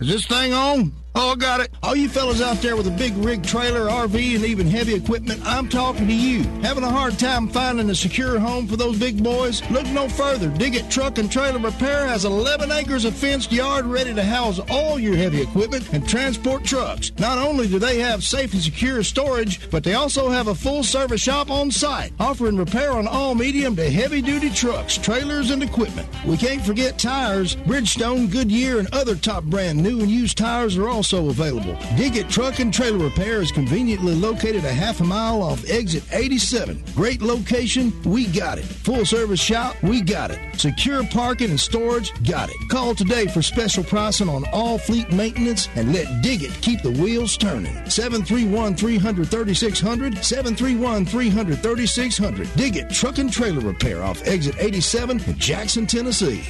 Is 0.00 0.08
this 0.08 0.26
thing 0.26 0.52
on? 0.52 0.92
Oh, 1.18 1.34
got 1.34 1.60
it. 1.60 1.70
All 1.82 1.96
you 1.96 2.10
fellas 2.10 2.42
out 2.42 2.60
there 2.60 2.76
with 2.76 2.86
a 2.88 2.90
big 2.90 3.16
rig 3.16 3.42
trailer, 3.42 3.88
RV, 3.88 4.36
and 4.36 4.44
even 4.44 4.66
heavy 4.66 4.92
equipment, 4.92 5.40
I'm 5.46 5.66
talking 5.66 6.06
to 6.06 6.12
you. 6.12 6.42
Having 6.60 6.84
a 6.84 6.90
hard 6.90 7.18
time 7.18 7.48
finding 7.48 7.88
a 7.88 7.94
secure 7.94 8.38
home 8.38 8.66
for 8.66 8.76
those 8.76 8.98
big 8.98 9.24
boys? 9.24 9.62
Look 9.70 9.86
no 9.86 10.10
further. 10.10 10.50
Diggett 10.50 10.90
Truck 10.90 11.16
and 11.16 11.32
Trailer 11.32 11.58
Repair 11.58 12.06
has 12.06 12.26
11 12.26 12.70
acres 12.70 13.06
of 13.06 13.14
fenced 13.16 13.50
yard 13.50 13.86
ready 13.86 14.12
to 14.12 14.22
house 14.22 14.60
all 14.68 14.98
your 14.98 15.16
heavy 15.16 15.40
equipment 15.40 15.90
and 15.94 16.06
transport 16.06 16.64
trucks. 16.64 17.12
Not 17.18 17.38
only 17.38 17.66
do 17.66 17.78
they 17.78 17.98
have 18.00 18.22
safe 18.22 18.52
and 18.52 18.60
secure 18.60 19.02
storage, 19.02 19.70
but 19.70 19.84
they 19.84 19.94
also 19.94 20.28
have 20.28 20.48
a 20.48 20.54
full 20.54 20.84
service 20.84 21.22
shop 21.22 21.50
on 21.50 21.70
site, 21.70 22.12
offering 22.20 22.58
repair 22.58 22.92
on 22.92 23.08
all 23.08 23.34
medium 23.34 23.74
to 23.76 23.88
heavy 23.88 24.20
duty 24.20 24.50
trucks, 24.50 24.98
trailers, 24.98 25.50
and 25.50 25.62
equipment. 25.62 26.08
We 26.26 26.36
can't 26.36 26.60
forget 26.60 26.98
tires. 26.98 27.56
Bridgestone, 27.56 28.30
Goodyear, 28.30 28.80
and 28.80 28.92
other 28.92 29.14
top 29.14 29.44
brand 29.44 29.82
new 29.82 30.00
and 30.00 30.10
used 30.10 30.36
tires 30.36 30.76
are 30.76 30.90
also 31.12 31.30
available. 31.30 31.76
Diggett 31.96 32.28
Truck 32.28 32.58
and 32.58 32.74
Trailer 32.74 32.98
Repair 32.98 33.40
is 33.40 33.52
conveniently 33.52 34.14
located 34.16 34.64
a 34.64 34.72
half 34.72 35.00
a 35.00 35.04
mile 35.04 35.40
off 35.40 35.68
exit 35.70 36.02
87. 36.10 36.82
Great 36.96 37.22
location, 37.22 37.92
we 38.02 38.26
got 38.26 38.58
it. 38.58 38.64
Full 38.64 39.04
service 39.04 39.38
shop, 39.38 39.80
we 39.84 40.00
got 40.00 40.32
it. 40.32 40.40
Secure 40.58 41.04
parking 41.04 41.50
and 41.50 41.60
storage, 41.60 42.12
got 42.24 42.50
it. 42.50 42.56
Call 42.70 42.92
today 42.92 43.26
for 43.28 43.40
special 43.40 43.84
pricing 43.84 44.28
on 44.28 44.44
all 44.52 44.78
fleet 44.78 45.12
maintenance 45.12 45.68
and 45.76 45.92
let 45.92 46.06
Diggett 46.24 46.60
keep 46.60 46.82
the 46.82 46.90
wheels 46.90 47.36
turning. 47.36 47.74
731 47.88 48.74
300 48.74 49.28
3600, 49.28 50.24
731 50.24 51.06
300 51.06 51.62
3600. 51.62 52.46
Diggett 52.48 52.92
Truck 52.92 53.18
and 53.18 53.32
Trailer 53.32 53.60
Repair 53.60 54.02
off 54.02 54.26
exit 54.26 54.56
87 54.58 55.20
in 55.20 55.38
Jackson, 55.38 55.86
Tennessee. 55.86 56.42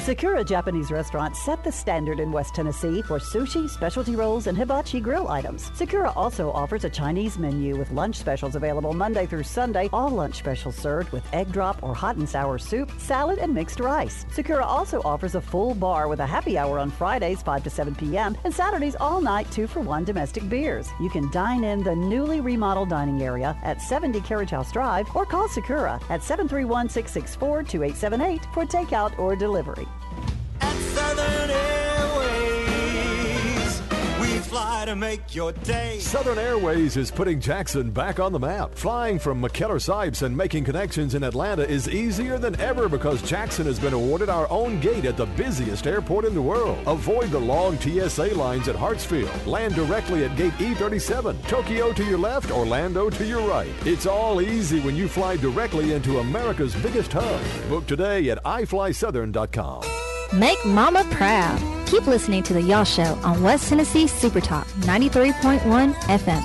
Sakura 0.00 0.42
Japanese 0.42 0.90
Restaurant 0.90 1.36
set 1.36 1.62
the 1.62 1.70
standard 1.70 2.20
in 2.20 2.32
West 2.32 2.54
Tennessee 2.54 3.02
for 3.02 3.18
sushi, 3.18 3.68
specialty 3.68 4.16
rolls, 4.16 4.46
and 4.46 4.56
hibachi 4.56 4.98
grill 4.98 5.28
items. 5.28 5.70
Sakura 5.74 6.10
also 6.16 6.50
offers 6.52 6.84
a 6.84 6.90
Chinese 6.90 7.38
menu 7.38 7.76
with 7.76 7.90
lunch 7.90 8.16
specials 8.16 8.56
available 8.56 8.94
Monday 8.94 9.26
through 9.26 9.42
Sunday. 9.42 9.90
All 9.92 10.08
lunch 10.08 10.36
specials 10.38 10.74
served 10.74 11.12
with 11.12 11.22
egg 11.34 11.52
drop 11.52 11.82
or 11.82 11.94
hot 11.94 12.16
and 12.16 12.26
sour 12.26 12.56
soup, 12.56 12.90
salad, 12.98 13.38
and 13.38 13.52
mixed 13.52 13.78
rice. 13.78 14.24
Sakura 14.32 14.64
also 14.64 15.02
offers 15.02 15.34
a 15.34 15.40
full 15.40 15.74
bar 15.74 16.08
with 16.08 16.20
a 16.20 16.26
happy 16.26 16.56
hour 16.56 16.78
on 16.78 16.90
Fridays 16.90 17.42
5 17.42 17.62
to 17.64 17.70
7 17.70 17.94
p.m. 17.94 18.34
and 18.44 18.54
Saturdays 18.54 18.96
all 18.98 19.20
night 19.20 19.50
2 19.52 19.66
for 19.66 19.80
1 19.80 20.04
domestic 20.04 20.48
beers. 20.48 20.88
You 20.98 21.10
can 21.10 21.30
dine 21.30 21.62
in 21.62 21.82
the 21.84 21.94
newly 21.94 22.40
remodeled 22.40 22.88
dining 22.88 23.22
area 23.22 23.54
at 23.62 23.82
70 23.82 24.22
Carriage 24.22 24.50
House 24.50 24.72
Drive 24.72 25.14
or 25.14 25.26
call 25.26 25.46
Sakura 25.46 26.00
at 26.08 26.22
731 26.22 26.88
664 26.88 27.64
2878 27.64 28.46
for 28.54 28.64
takeout 28.64 29.16
or 29.18 29.36
delivery. 29.36 29.86
Southern 31.00 31.50
Airways, 32.90 33.82
we 34.20 34.38
fly 34.38 34.84
to 34.84 34.94
make 34.96 35.34
your 35.34 35.52
day. 35.52 35.98
Southern 35.98 36.38
Airways 36.38 36.96
is 36.96 37.10
putting 37.10 37.40
Jackson 37.40 37.90
back 37.90 38.20
on 38.20 38.32
the 38.32 38.38
map. 38.38 38.74
Flying 38.74 39.18
from 39.18 39.40
McKellar 39.40 39.80
Sipes 39.80 40.22
and 40.22 40.36
making 40.36 40.64
connections 40.64 41.14
in 41.14 41.22
Atlanta 41.24 41.62
is 41.62 41.88
easier 41.88 42.36
than 42.36 42.58
ever 42.60 42.88
because 42.88 43.22
Jackson 43.22 43.64
has 43.66 43.78
been 43.78 43.94
awarded 43.94 44.28
our 44.28 44.50
own 44.50 44.78
gate 44.80 45.04
at 45.04 45.16
the 45.16 45.26
busiest 45.26 45.86
airport 45.86 46.24
in 46.24 46.34
the 46.34 46.42
world. 46.42 46.78
Avoid 46.86 47.30
the 47.30 47.38
long 47.38 47.78
TSA 47.78 48.34
lines 48.34 48.68
at 48.68 48.76
Hartsfield. 48.76 49.46
Land 49.46 49.74
directly 49.74 50.24
at 50.24 50.36
gate 50.36 50.52
E37. 50.54 51.46
Tokyo 51.48 51.92
to 51.92 52.04
your 52.04 52.18
left, 52.18 52.50
Orlando 52.50 53.08
to 53.08 53.24
your 53.24 53.46
right. 53.48 53.70
It's 53.86 54.06
all 54.06 54.42
easy 54.42 54.80
when 54.80 54.96
you 54.96 55.08
fly 55.08 55.36
directly 55.36 55.92
into 55.92 56.18
America's 56.18 56.74
biggest 56.76 57.12
hub. 57.12 57.40
Book 57.68 57.86
today 57.86 58.28
at 58.30 58.42
iflysouthern.com. 58.44 60.09
Make 60.32 60.64
Mama 60.64 61.02
proud. 61.10 61.58
Keep 61.88 62.06
listening 62.06 62.44
to 62.44 62.52
The 62.52 62.62
Y'all 62.62 62.84
Show 62.84 63.18
on 63.24 63.42
West 63.42 63.68
Tennessee 63.68 64.06
Super 64.06 64.40
Talk 64.40 64.64
93.1 64.86 65.58
FM. 66.06 66.44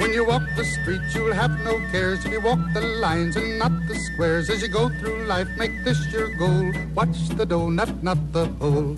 When 0.00 0.12
you 0.12 0.24
walk 0.24 0.42
the 0.56 0.64
streets, 0.64 1.14
you'll 1.14 1.34
have 1.34 1.52
no 1.62 1.78
cares 1.92 2.24
if 2.24 2.32
you 2.32 2.40
walk 2.40 2.58
the 2.74 2.80
lines 2.80 3.36
and 3.36 3.60
not 3.60 3.70
the 3.86 3.94
squares. 3.94 4.50
As 4.50 4.60
you 4.60 4.68
go 4.68 4.88
through 4.98 5.24
life, 5.26 5.48
make 5.56 5.84
this 5.84 6.04
your 6.12 6.34
goal. 6.34 6.72
Watch 6.96 7.28
the 7.28 7.46
donut, 7.46 8.02
not 8.02 8.18
the 8.32 8.46
hole. 8.58 8.96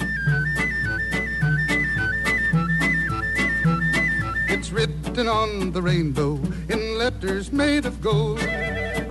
It's 4.68 4.74
written 4.74 5.28
on 5.28 5.72
the 5.72 5.80
rainbow 5.80 6.34
in 6.68 6.98
letters 6.98 7.50
made 7.50 7.86
of 7.86 8.02
gold 8.02 8.38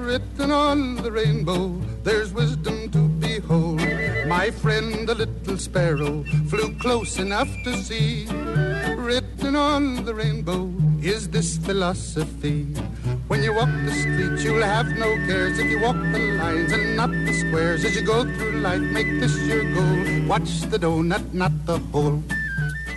written 0.08 0.52
on 0.52 0.96
the 0.98 1.12
rainbow, 1.12 1.82
there's 2.04 2.32
wisdom 2.32 2.92
to 2.92 3.10
behold. 3.20 3.82
My 4.28 4.52
friend, 4.52 5.10
the 5.10 5.16
little 5.16 5.58
sparrow, 5.58 6.24
flew 6.48 6.76
close 6.76 7.18
enough 7.18 7.50
to 7.64 7.76
see. 7.76 8.28
Written 8.96 9.56
on 9.56 10.06
the 10.06 10.14
rainbow 10.14 10.72
is 11.02 11.28
this 11.28 11.58
philosophy. 11.58 12.66
When 13.28 13.42
you 13.42 13.54
walk 13.56 13.74
the 13.84 13.94
streets, 13.94 14.44
you'll 14.44 14.62
have 14.62 14.88
no 14.90 15.10
cares 15.26 15.58
if 15.58 15.72
you 15.72 15.82
walk 15.82 15.98
the 16.14 16.38
lines 16.38 16.72
and 16.72 16.96
not 16.96 17.10
the 17.10 17.34
squares. 17.34 17.84
As 17.84 17.96
you 17.96 18.04
go 18.04 18.24
through 18.24 18.62
life, 18.62 18.82
make 18.82 19.10
this 19.20 19.36
your 19.40 19.66
goal. 19.74 20.28
Watch 20.28 20.62
the 20.70 20.78
donut, 20.78 21.34
not 21.34 21.52
the 21.66 21.80
hole. 21.92 22.22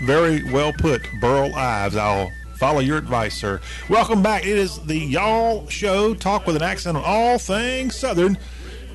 Very 0.04 0.44
well 0.52 0.72
put, 0.78 1.02
Burl 1.20 1.54
Ives. 1.56 1.96
I'll 1.96 2.30
Follow 2.60 2.80
your 2.80 2.98
advice, 2.98 3.38
sir. 3.38 3.58
Welcome 3.88 4.22
back. 4.22 4.42
It 4.42 4.58
is 4.58 4.78
the 4.80 4.94
Y'all 4.94 5.66
Show, 5.68 6.12
talk 6.12 6.46
with 6.46 6.56
an 6.56 6.62
accent 6.62 6.98
on 6.98 7.02
all 7.02 7.38
things 7.38 7.96
Southern. 7.96 8.36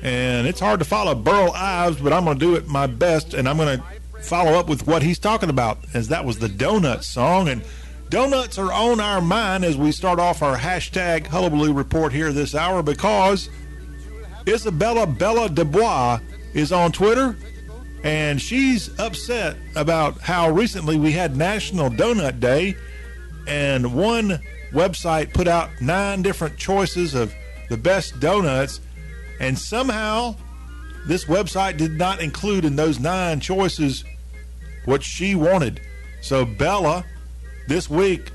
And 0.02 0.46
it's 0.46 0.60
hard 0.60 0.78
to 0.78 0.84
follow 0.84 1.16
Burl 1.16 1.50
Ives, 1.50 1.96
but 1.96 2.12
I'm 2.12 2.24
going 2.24 2.38
to 2.38 2.46
do 2.46 2.54
it 2.54 2.68
my 2.68 2.86
best, 2.86 3.34
and 3.34 3.48
I'm 3.48 3.56
going 3.56 3.80
to 3.80 3.84
follow 4.22 4.52
up 4.52 4.68
with 4.68 4.86
what 4.86 5.02
he's 5.02 5.18
talking 5.18 5.50
about, 5.50 5.78
as 5.94 6.06
that 6.08 6.24
was 6.24 6.38
the 6.38 6.46
Donut 6.46 7.02
song. 7.02 7.48
And 7.48 7.64
donuts 8.08 8.56
are 8.56 8.72
on 8.72 9.00
our 9.00 9.20
mind 9.20 9.64
as 9.64 9.76
we 9.76 9.90
start 9.90 10.20
off 10.20 10.42
our 10.42 10.56
hashtag 10.56 11.26
Hullabaloo 11.26 11.72
report 11.72 12.12
here 12.12 12.30
this 12.30 12.54
hour 12.54 12.84
because 12.84 13.50
Isabella 14.46 15.08
Bella 15.08 15.48
Dubois 15.48 16.20
is 16.54 16.70
on 16.70 16.92
Twitter 16.92 17.36
and 18.04 18.40
she's 18.40 18.96
upset 19.00 19.56
about 19.74 20.20
how 20.20 20.50
recently 20.50 20.96
we 20.96 21.10
had 21.10 21.36
National 21.36 21.90
Donut 21.90 22.38
Day 22.38 22.76
and 23.46 23.94
one 23.94 24.40
website 24.72 25.32
put 25.32 25.48
out 25.48 25.70
nine 25.80 26.22
different 26.22 26.56
choices 26.56 27.14
of 27.14 27.34
the 27.68 27.76
best 27.76 28.20
donuts, 28.20 28.80
and 29.40 29.58
somehow 29.58 30.34
this 31.06 31.24
website 31.26 31.76
did 31.76 31.92
not 31.92 32.20
include 32.20 32.64
in 32.64 32.76
those 32.76 32.98
nine 32.98 33.40
choices 33.40 34.04
what 34.84 35.02
she 35.02 35.34
wanted. 35.34 35.80
So 36.20 36.44
Bella, 36.44 37.04
this 37.68 37.88
week, 37.88 38.32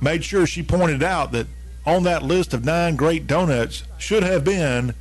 made 0.00 0.24
sure 0.24 0.46
she 0.46 0.62
pointed 0.62 1.02
out 1.02 1.32
that 1.32 1.46
on 1.86 2.02
that 2.02 2.22
list 2.22 2.52
of 2.52 2.64
nine 2.64 2.96
great 2.96 3.26
donuts 3.26 3.82
should 3.98 4.22
have 4.22 4.44
been 4.44 4.94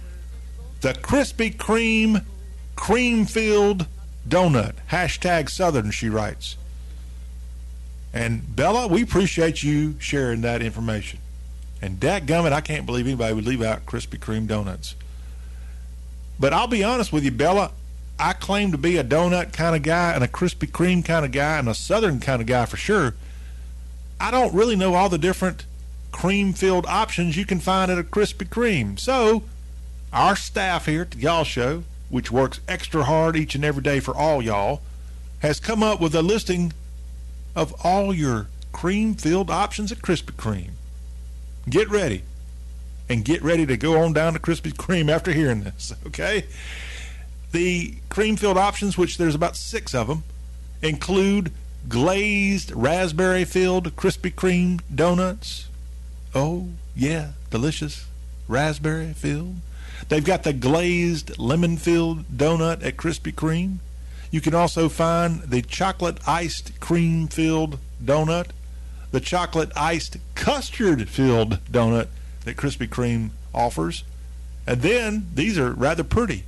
the 0.82 0.93
Krispy 0.93 1.55
Kreme 1.55 2.23
cream 2.75 3.25
filled 3.25 3.88
donut. 4.28 4.75
Hashtag 4.89 5.49
Southern, 5.49 5.91
she 5.91 6.09
writes. 6.09 6.55
And 8.14 8.55
Bella, 8.55 8.88
we 8.88 9.03
appreciate 9.03 9.64
you 9.64 9.95
sharing 9.99 10.41
that 10.41 10.62
information. 10.62 11.20
And 11.82 11.99
dadgummit, 11.99 12.51
I 12.51 12.62
can't 12.62 12.86
believe 12.86 13.05
anybody 13.05 13.34
would 13.34 13.45
leave 13.45 13.62
out 13.62 13.86
Krispy 13.86 14.18
Kreme 14.18 14.47
donuts. 14.47 14.95
But 16.39 16.53
I'll 16.53 16.68
be 16.68 16.84
honest 16.84 17.12
with 17.12 17.24
you, 17.24 17.32
Bella, 17.32 17.72
I 18.20 18.34
claim 18.34 18.72
to 18.72 18.78
be 18.78 18.97
a 18.97 19.03
donut 19.03 19.53
kind 19.53 19.76
of 19.76 19.84
guy 19.84 20.14
and 20.14 20.24
a 20.24 20.28
Krispy 20.28 20.70
Kreme 20.70 21.05
kind 21.05 21.26
of 21.26 21.32
guy 21.32 21.60
and 21.60 21.70
a 21.70 21.74
Southern 21.74 22.20
kind 22.20 22.41
of 22.41 22.47
guy 22.47 22.66
for 22.66 22.78
sure. 22.78 23.14
I 24.20 24.32
don't 24.32 24.53
really 24.53 24.76
know 24.76 24.95
all 24.95 25.10
the 25.10 25.20
different 25.20 25.66
cream 26.12 26.53
filled 26.53 26.88
options 26.88 27.38
you 27.38 27.45
can 27.45 27.60
find 27.60 27.91
at 27.91 27.99
a 27.99 28.03
Krispy 28.03 28.47
Kreme. 28.47 28.99
So, 28.99 29.43
our 30.12 30.36
staff 30.36 30.88
here 30.88 31.03
at 31.03 31.12
the 31.12 31.20
Y'all 31.20 31.43
Show, 31.43 31.84
which 32.10 32.32
works 32.32 32.60
extra 32.68 33.03
hard 33.03 33.36
each 33.36 33.53
and 33.53 33.64
every 33.64 33.84
day 33.84 33.99
for 33.99 34.16
all 34.16 34.41
y'all, 34.41 34.82
has 35.39 35.60
come 35.60 35.84
up 35.84 36.01
with 36.01 36.16
a 36.16 36.24
listing 36.24 36.74
of 37.58 37.74
all 37.84 38.14
your 38.14 38.47
cream 38.72 39.16
filled 39.16 39.49
options 39.49 39.91
at 39.91 39.97
Krispy 39.97 40.32
Kreme. 40.34 40.74
Get 41.68 41.89
ready. 41.89 42.22
And 43.10 43.26
get 43.26 43.41
ready 43.41 43.66
to 43.66 43.76
go 43.76 44.01
on 44.03 44.14
down 44.14 44.34
to 44.34 44.39
Krispy 44.39 44.72
Kreme 44.72 45.10
after 45.10 45.32
hearing 45.32 45.64
this, 45.64 45.93
okay? 46.08 46.45
The 47.51 47.95
cream 48.10 48.36
filled 48.36 48.58
options, 48.58 48.97
which 48.97 49.18
there's 49.18 49.34
about 49.34 49.55
six 49.55 49.95
of 49.95 50.08
them, 50.08 50.24
include 50.84 51.51
glazed 51.89 52.72
raspberry 52.76 53.43
filled 53.43 53.95
Krispy 53.95 54.32
Kreme 54.32 54.82
donuts. 54.93 55.68
Oh, 56.36 56.70
yeah, 56.95 57.32
delicious. 57.49 58.05
Raspberry 58.47 59.14
filled. 59.14 59.55
They've 60.10 60.24
got 60.24 60.43
the 60.43 60.53
glazed 60.53 61.39
lemon 61.39 61.78
filled 61.78 62.26
donut 62.28 62.86
at 62.86 62.97
Krispy 62.97 63.34
Kreme. 63.34 63.78
You 64.32 64.41
can 64.41 64.53
also 64.53 64.89
find 64.89 65.41
the 65.43 65.61
chocolate 65.61 66.17
iced 66.28 66.80
cream 66.80 67.28
filled 67.28 67.80
donut, 68.03 68.47
the 69.11 69.19
chocolate 69.19 69.71
iced 69.75 70.17
custard 70.36 71.07
filled 71.09 71.59
donut 71.71 72.07
that 72.43 72.57
Krispy 72.57 72.88
Kreme 72.88 73.30
offers. 73.53 74.03
And 74.65 74.82
then 74.82 75.28
these 75.34 75.57
are 75.57 75.71
rather 75.71 76.03
pretty. 76.03 76.43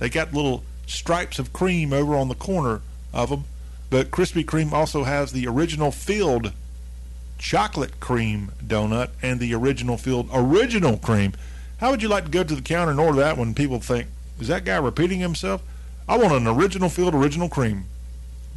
They 0.00 0.08
got 0.08 0.34
little 0.34 0.64
stripes 0.86 1.38
of 1.38 1.52
cream 1.52 1.92
over 1.92 2.16
on 2.16 2.28
the 2.28 2.34
corner 2.34 2.82
of 3.12 3.30
them. 3.30 3.44
But 3.90 4.10
Krispy 4.10 4.44
Kreme 4.44 4.72
also 4.72 5.04
has 5.04 5.32
the 5.32 5.46
original 5.46 5.90
filled 5.90 6.52
chocolate 7.38 8.00
cream 8.00 8.52
donut 8.64 9.10
and 9.22 9.40
the 9.40 9.54
original 9.54 9.96
filled 9.96 10.28
original 10.32 10.98
cream. 10.98 11.32
How 11.78 11.90
would 11.90 12.02
you 12.02 12.08
like 12.08 12.24
to 12.24 12.30
go 12.30 12.44
to 12.44 12.54
the 12.54 12.62
counter 12.62 12.90
and 12.90 13.00
order 13.00 13.18
that 13.20 13.38
when 13.38 13.54
people 13.54 13.80
think, 13.80 14.08
is 14.38 14.48
that 14.48 14.64
guy 14.64 14.76
repeating 14.76 15.20
himself? 15.20 15.62
I 16.10 16.18
want 16.18 16.32
an 16.32 16.48
original 16.48 16.88
filled 16.88 17.14
original 17.14 17.48
cream. 17.48 17.84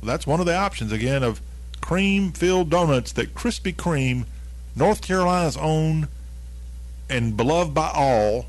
Well, 0.02 0.08
that's 0.08 0.26
one 0.26 0.40
of 0.40 0.48
the 0.48 0.56
options 0.56 0.92
again 0.92 1.22
of 1.22 1.40
cream 1.82 2.32
filled 2.32 2.72
donuts 2.72 3.12
that 3.12 3.36
Krispy 3.36 3.76
Kreme, 3.76 4.26
North 4.76 5.04
Carolina's 5.04 5.56
own 5.56 6.08
and 7.12 7.38
beloved 7.38 7.72
by 7.72 7.92
all, 7.94 8.48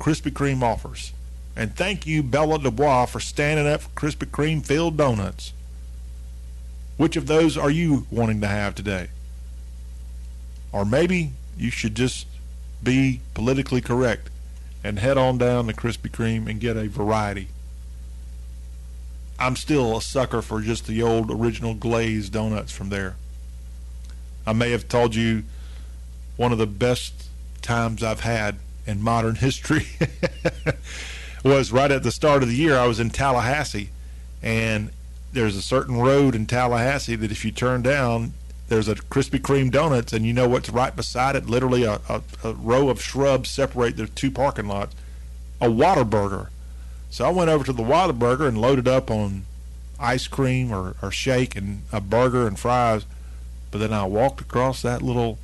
Krispy 0.00 0.32
Kreme 0.32 0.60
offers. 0.60 1.12
And 1.54 1.76
thank 1.76 2.04
you, 2.04 2.24
Bella 2.24 2.58
Dubois, 2.58 3.06
for 3.06 3.20
standing 3.20 3.68
up 3.68 3.82
for 3.82 3.90
Krispy 3.90 4.26
Kreme 4.26 4.66
filled 4.66 4.96
donuts. 4.96 5.52
Which 6.96 7.14
of 7.14 7.28
those 7.28 7.56
are 7.56 7.70
you 7.70 8.08
wanting 8.10 8.40
to 8.40 8.48
have 8.48 8.74
today? 8.74 9.10
Or 10.72 10.84
maybe 10.84 11.30
you 11.56 11.70
should 11.70 11.94
just 11.94 12.26
be 12.82 13.20
politically 13.34 13.80
correct 13.80 14.30
and 14.82 14.98
head 14.98 15.16
on 15.16 15.38
down 15.38 15.68
to 15.68 15.72
Krispy 15.72 16.10
Kreme 16.10 16.50
and 16.50 16.58
get 16.58 16.76
a 16.76 16.88
variety. 16.88 17.46
I'm 19.38 19.56
still 19.56 19.96
a 19.96 20.02
sucker 20.02 20.42
for 20.42 20.60
just 20.60 20.86
the 20.86 21.02
old 21.02 21.30
original 21.30 21.74
glazed 21.74 22.32
donuts 22.32 22.72
from 22.72 22.88
there. 22.88 23.16
I 24.46 24.52
may 24.52 24.70
have 24.70 24.88
told 24.88 25.14
you 25.14 25.44
one 26.36 26.52
of 26.52 26.58
the 26.58 26.66
best 26.66 27.28
times 27.62 28.02
I've 28.02 28.20
had 28.20 28.56
in 28.86 29.02
modern 29.02 29.34
history 29.46 29.86
was 31.44 31.70
right 31.70 31.90
at 31.90 32.02
the 32.02 32.10
start 32.10 32.42
of 32.42 32.48
the 32.48 32.56
year. 32.56 32.76
I 32.76 32.86
was 32.86 32.98
in 32.98 33.10
Tallahassee, 33.10 33.90
and 34.42 34.90
there's 35.32 35.56
a 35.56 35.62
certain 35.62 35.96
road 35.98 36.34
in 36.34 36.46
Tallahassee 36.46 37.16
that 37.16 37.30
if 37.30 37.44
you 37.44 37.52
turn 37.52 37.82
down, 37.82 38.32
there's 38.68 38.88
a 38.88 38.94
Krispy 38.94 39.38
Kreme 39.38 39.70
donuts, 39.70 40.12
and 40.12 40.26
you 40.26 40.32
know 40.32 40.48
what's 40.48 40.68
right 40.68 40.94
beside 40.94 41.36
it? 41.36 41.46
Literally 41.46 41.84
a, 41.84 42.00
a, 42.08 42.22
a 42.44 42.52
row 42.52 42.88
of 42.88 43.02
shrubs 43.02 43.50
separate 43.50 43.96
the 43.96 44.06
two 44.06 44.30
parking 44.30 44.68
lots. 44.68 44.94
A 45.60 45.68
Whataburger. 45.68 46.48
So 47.10 47.24
I 47.24 47.30
went 47.30 47.50
over 47.50 47.64
to 47.64 47.72
the 47.72 47.82
Whataburger 47.82 48.46
and 48.46 48.60
loaded 48.60 48.86
up 48.86 49.10
on 49.10 49.44
ice 49.98 50.26
cream 50.26 50.72
or, 50.72 50.94
or 51.02 51.10
shake 51.10 51.56
and 51.56 51.82
a 51.92 52.00
burger 52.00 52.46
and 52.46 52.58
fries. 52.58 53.04
But 53.70 53.78
then 53.78 53.92
I 53.92 54.04
walked 54.04 54.40
across 54.40 54.82
that 54.82 55.02
little 55.02 55.38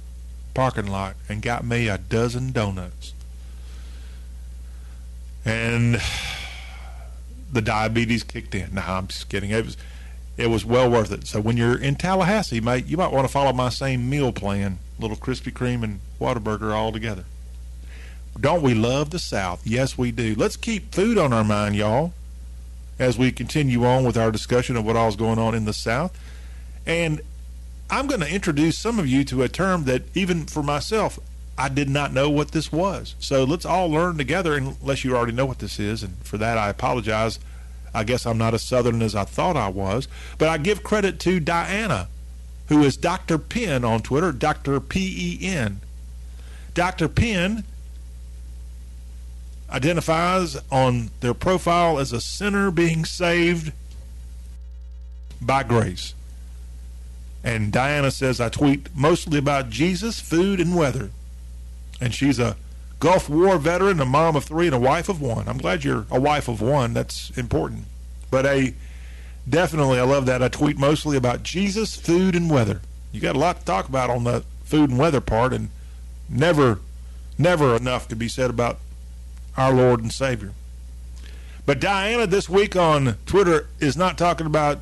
parking 0.55 0.87
lot 0.87 1.17
and 1.29 1.43
got 1.43 1.65
me 1.65 1.89
a 1.89 1.99
dozen 1.99 2.53
donuts. 2.53 3.13
And 5.45 6.01
the 7.53 7.61
diabetes 7.61 8.23
kicked 8.23 8.55
in. 8.55 8.75
Nah, 8.75 8.99
I'm 8.99 9.09
just 9.09 9.29
kidding. 9.29 9.51
It 9.51 9.65
was 9.65 9.77
it 10.37 10.49
was 10.49 10.65
well 10.65 10.91
worth 10.91 11.13
it. 11.13 11.27
So 11.27 11.41
when 11.41 11.57
you're 11.57 11.79
in 11.79 11.95
Tallahassee, 11.95 12.61
mate, 12.61 12.87
you 12.87 12.97
might 12.97 13.13
want 13.13 13.27
to 13.27 13.33
follow 13.33 13.53
my 13.53 13.69
same 13.69 14.09
meal 14.09 14.33
plan: 14.33 14.79
little 14.99 15.17
Krispy 15.17 15.53
Kreme 15.53 15.83
and 15.83 16.01
Whataburger 16.21 16.73
all 16.73 16.93
together. 16.93 17.25
Don't 18.39 18.63
we 18.63 18.75
love 18.75 19.11
the 19.11 19.19
South? 19.19 19.67
Yes, 19.67 19.97
we 19.97 20.11
do. 20.11 20.35
Let's 20.35 20.57
keep 20.57 20.95
food 20.95 21.19
on 21.19 21.33
our 21.33 21.45
mind, 21.45 21.77
y'all, 21.77 22.13
as 22.99 23.17
we 23.17 23.31
continue 23.33 23.85
on 23.85 24.05
with 24.05 24.17
our 24.17 24.31
discussion 24.31 24.77
of 24.77 24.85
what 24.85 24.97
all's 24.97 25.17
going 25.17 25.39
on 25.39 25.55
in 25.55 25.65
the 25.65 25.73
South. 25.73 26.19
And 26.85 27.21
I'm 27.91 28.07
going 28.07 28.21
to 28.21 28.29
introduce 28.33 28.77
some 28.77 28.99
of 28.99 29.07
you 29.07 29.25
to 29.25 29.43
a 29.43 29.49
term 29.49 29.85
that 29.85 30.03
even 30.17 30.47
for 30.47 30.63
myself, 30.63 31.19
I 31.57 31.69
did 31.69 31.89
not 31.89 32.13
know 32.13 32.29
what 32.29 32.51
this 32.51 32.73
was. 32.73 33.15
So 33.21 33.45
let's 33.45 33.65
all 33.65 33.89
learn 33.89 34.19
together, 34.19 34.55
unless 34.55 35.05
you 35.05 35.17
already 35.17 35.33
know 35.33 35.47
what 35.47 35.61
this 35.61 35.79
is. 35.79 36.03
And 36.03 36.17
for 36.19 36.37
that, 36.39 36.59
I 36.59 36.69
apologize. 36.69 37.39
I 37.95 38.03
guess 38.03 38.27
I'm 38.27 38.39
not 38.39 38.55
as 38.55 38.63
Southern 38.63 39.01
as 39.03 39.15
I 39.15 39.25
thought 39.25 39.57
I 39.57 39.69
was. 39.69 40.09
But 40.39 40.49
I 40.49 40.59
give 40.59 40.83
credit 40.83 41.21
to 41.21 41.39
Diana, 41.39 42.09
who 42.69 42.83
is 42.83 42.97
Dr. 42.97 43.39
Penn 43.39 43.85
on 43.85 44.03
Twitter, 44.03 44.33
Dr. 44.33 44.81
P 44.81 45.39
E 45.41 45.47
N. 45.47 45.81
Dr. 46.75 47.07
Penn 47.07 47.63
identifies 49.71 50.57
on 50.71 51.11
their 51.21 51.35
profile 51.35 51.99
as 51.99 52.13
a 52.13 52.21
sinner 52.21 52.71
being 52.71 53.05
saved 53.05 53.73
by 55.41 55.63
grace. 55.63 56.15
And 57.43 57.71
Diana 57.71 58.11
says, 58.11 58.41
I 58.41 58.49
tweet 58.49 58.89
mostly 58.95 59.39
about 59.39 59.69
Jesus, 59.69 60.19
food, 60.19 60.61
and 60.61 60.75
weather. 60.75 61.11
And 62.01 62.15
she's 62.15 62.39
a 62.39 62.57
Gulf 63.01 63.29
War 63.29 63.59
veteran, 63.59 64.01
a 64.01 64.07
mom 64.07 64.35
of 64.35 64.45
three, 64.45 64.67
and 64.67 64.75
a 64.75 64.81
wife 64.81 65.11
of 65.11 65.21
one. 65.21 65.47
I'm 65.47 65.59
glad 65.59 65.85
you're 65.85 66.07
a 66.11 66.19
wife 66.19 66.49
of 66.49 66.63
one. 66.63 66.95
That's 66.95 67.31
important. 67.37 67.85
But 68.31 68.47
a 68.47 68.75
definitely, 69.47 69.99
I 69.99 70.05
love 70.05 70.25
that. 70.27 70.43
I 70.43 70.49
tweet 70.49 70.79
mostly 70.79 71.17
about 71.17 71.43
Jesus, 71.43 71.97
food, 71.97 72.35
and 72.35 72.49
weather. 72.49 72.81
You 73.13 73.21
got 73.21 73.37
a 73.37 73.39
lot 73.39 73.61
to 73.61 73.65
talk 73.65 73.89
about 73.89 74.09
on 74.09 74.25
the 74.25 74.43
food 74.65 74.89
and 74.89 74.99
weather 74.99 75.21
part, 75.21 75.53
and 75.53 75.69
never, 76.31 76.81
never 77.37 77.77
enough 77.77 78.09
to 78.09 78.17
be 78.17 78.27
said 78.27 78.49
about 78.49 78.79
our 79.57 79.73
Lord 79.73 80.01
and 80.01 80.13
Savior. 80.13 80.53
But 81.67 81.81
Diana 81.81 82.27
this 82.27 82.49
week 82.49 82.77
on 82.77 83.17
Twitter 83.27 83.69
is 83.81 83.97
not 83.97 84.19
talking 84.19 84.47
about 84.47 84.79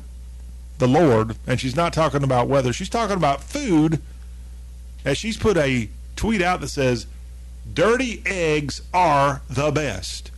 the 0.79 0.87
Lord, 0.87 1.37
and 1.47 1.59
she's 1.59 1.75
not 1.75 1.93
talking 1.93 2.23
about 2.23 2.47
weather. 2.47 2.73
She's 2.73 2.89
talking 2.89 3.15
about 3.15 3.41
food, 3.41 4.01
as 5.05 5.17
she's 5.17 5.37
put 5.37 5.55
a 5.57 5.89
tweet 6.15 6.41
out 6.41 6.61
that 6.61 6.69
says, 6.69 7.07
Dirty 7.71 8.21
eggs 8.25 8.81
are 8.93 9.41
the 9.49 9.71
best. 9.71 10.31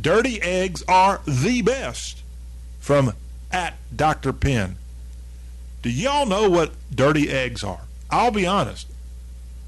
Dirty 0.00 0.40
eggs 0.40 0.84
are 0.86 1.20
the 1.26 1.62
best. 1.62 2.22
From 2.78 3.14
at 3.50 3.74
Dr. 3.94 4.32
Penn. 4.32 4.76
Do 5.82 5.90
y'all 5.90 6.26
know 6.26 6.48
what 6.48 6.72
dirty 6.94 7.30
eggs 7.30 7.64
are? 7.64 7.82
I'll 8.10 8.30
be 8.30 8.46
honest. 8.46 8.86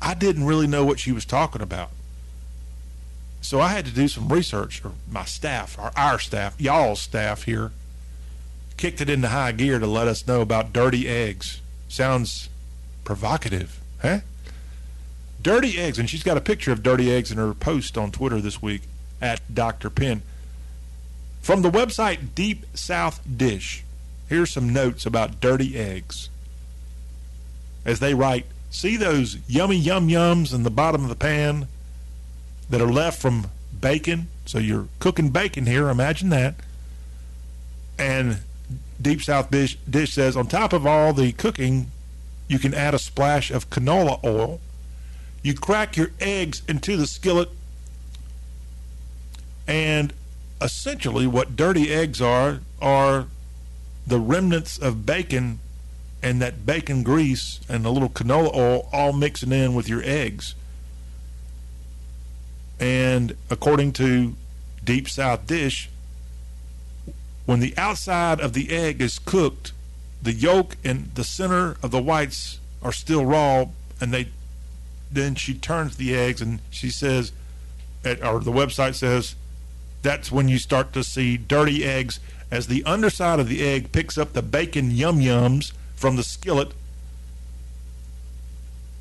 I 0.03 0.15
didn't 0.15 0.45
really 0.45 0.67
know 0.67 0.85
what 0.85 0.99
she 0.99 1.13
was 1.13 1.25
talking 1.25 1.63
about. 1.63 1.91
So 3.41 3.61
I 3.61 3.69
had 3.69 3.87
to 3.87 3.91
do 3.91 4.07
some 4.07 4.29
research, 4.29 4.85
or 4.85 4.93
my 5.11 5.25
staff, 5.25 5.79
or 5.79 5.91
our 5.97 6.19
staff, 6.19 6.61
y'all's 6.61 7.01
staff 7.01 7.45
here, 7.45 7.73
kicked 8.77 9.01
it 9.01 9.11
into 9.11 9.29
high 9.29 9.53
gear 9.53 9.79
to 9.79 9.87
let 9.87 10.09
us 10.09 10.27
know 10.27 10.41
about 10.41 10.73
dirty 10.73 11.09
eggs. 11.09 11.61
Sounds 11.89 12.49
provocative, 13.05 13.81
huh? 14.03 14.21
Dirty 15.43 15.79
eggs, 15.79 15.99
and 15.99 16.09
she's 16.09 16.23
got 16.23 16.37
a 16.37 16.41
picture 16.43 16.71
of 16.71 16.83
dirty 16.83 17.11
eggs 17.11 17.33
in 17.33 17.39
her 17.39 17.55
post 17.55 17.97
on 17.97 18.11
Twitter 18.11 18.41
this 18.41 18.61
week 18.61 18.83
at 19.21 19.41
Dr. 19.53 19.89
Penn. 19.91 20.23
From 21.41 21.63
the 21.63 21.71
website 21.71 22.35
Deep 22.35 22.67
South 22.75 23.21
Dish, 23.37 23.83
here's 24.29 24.53
some 24.53 24.73
notes 24.73 25.07
about 25.07 25.41
dirty 25.41 25.79
eggs. 25.79 26.29
As 27.85 28.01
they 28.01 28.13
write, 28.13 28.45
see 28.71 28.97
those 28.97 29.39
yummy 29.49 29.77
yum 29.77 30.09
yums 30.09 30.55
in 30.55 30.63
the 30.63 30.71
bottom 30.71 31.03
of 31.03 31.09
the 31.09 31.17
pan 31.17 31.67
that 32.71 32.81
are 32.81 32.91
left 32.91 33.21
from 33.21 33.49
bacon? 33.79 34.29
So 34.47 34.59
you're 34.59 34.89
cooking 34.99 35.31
bacon 35.31 35.67
here, 35.67 35.89
imagine 35.89 36.31
that. 36.31 36.55
And 37.99 38.39
Deep 39.01 39.23
South 39.23 39.51
Dish, 39.51 39.77
Dish 39.89 40.13
says, 40.15 40.37
on 40.37 40.47
top 40.47 40.73
of 40.73 40.87
all 40.87 41.13
the 41.13 41.33
cooking, 41.33 41.91
you 42.49 42.59
can 42.59 42.75
add 42.75 42.95
a 42.95 42.99
splash 42.99 43.51
of 43.51 43.71
canola 43.71 44.23
oil 44.25 44.61
you 45.43 45.55
crack 45.55 45.97
your 45.97 46.11
eggs 46.21 46.63
into 46.69 46.97
the 46.97 47.07
skillet, 47.07 47.49
and 49.67 50.13
essentially, 50.61 51.27
what 51.27 51.57
dirty 51.57 51.91
eggs 51.91 52.21
are 52.21 52.61
are 52.81 53.27
the 54.07 54.19
remnants 54.19 54.77
of 54.79 55.07
bacon 55.07 55.61
and 56.23 56.43
that 56.43 56.67
bacon 56.67 57.03
grease 57.03 57.61
and 57.69 57.87
a 57.87 57.91
little 57.91 58.09
canola 58.09 58.55
oil 58.55 58.89
all 58.93 59.13
mixing 59.13 59.53
in 59.53 59.75
with 59.75 59.89
your 59.89 60.03
eggs. 60.05 60.55
And 62.81 63.37
according 63.51 63.93
to 63.95 64.35
Deep 64.83 65.09
South 65.09 65.47
Dish, 65.47 65.91
when 67.45 67.61
the 67.61 67.75
outside 67.77 68.41
of 68.41 68.55
the 68.55 68.71
egg 68.71 69.03
is 69.03 69.19
cooked, 69.19 69.73
the 70.23 70.33
yolk 70.33 70.77
and 70.83 71.15
the 71.15 71.25
center 71.25 71.77
of 71.83 71.91
the 71.91 72.01
whites 72.01 72.59
are 72.83 72.93
still 72.93 73.25
raw 73.25 73.67
and 74.01 74.13
they 74.13 74.29
then 75.13 75.35
she 75.35 75.55
turns 75.55 75.97
the 75.97 76.15
eggs 76.15 76.41
and 76.41 76.61
she 76.71 76.89
says, 76.89 77.33
or 78.05 78.39
the 78.39 78.53
website 78.53 78.95
says, 78.95 79.35
that's 80.03 80.31
when 80.31 80.49
you 80.49 80.59
start 80.59 80.93
to 80.93 81.03
see 81.03 81.37
dirty 81.37 81.85
eggs 81.85 82.21
as 82.51 82.69
the 82.69 82.85
underside 82.85 83.41
of 83.41 83.49
the 83.49 83.63
egg 83.67 83.93
picks 83.93 84.17
up 84.17 84.33
the 84.33 84.43
bacon 84.43 84.93
yum 84.93 85.19
yums 85.19 85.73
from 85.97 86.17
the 86.17 86.23
skillet. 86.23 86.73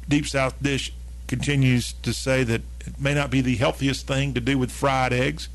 Deep 0.07 0.27
South 0.27 0.61
Dish 0.61 0.91
continues 1.30 1.93
to 1.93 2.13
say 2.13 2.43
that 2.43 2.61
it 2.86 2.99
may 2.99 3.13
not 3.13 3.32
be 3.32 3.39
the 3.39 3.55
healthiest 3.55 4.05
thing 4.05 4.34
to 4.34 4.41
do 4.41 4.57
with 4.57 4.71
fried 4.71 5.13
eggs, 5.13 5.47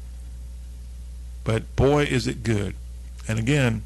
but 1.45 1.77
boy, 1.77 2.05
is 2.05 2.27
it 2.27 2.43
good. 2.43 2.75
And 3.29 3.39
again, 3.39 3.83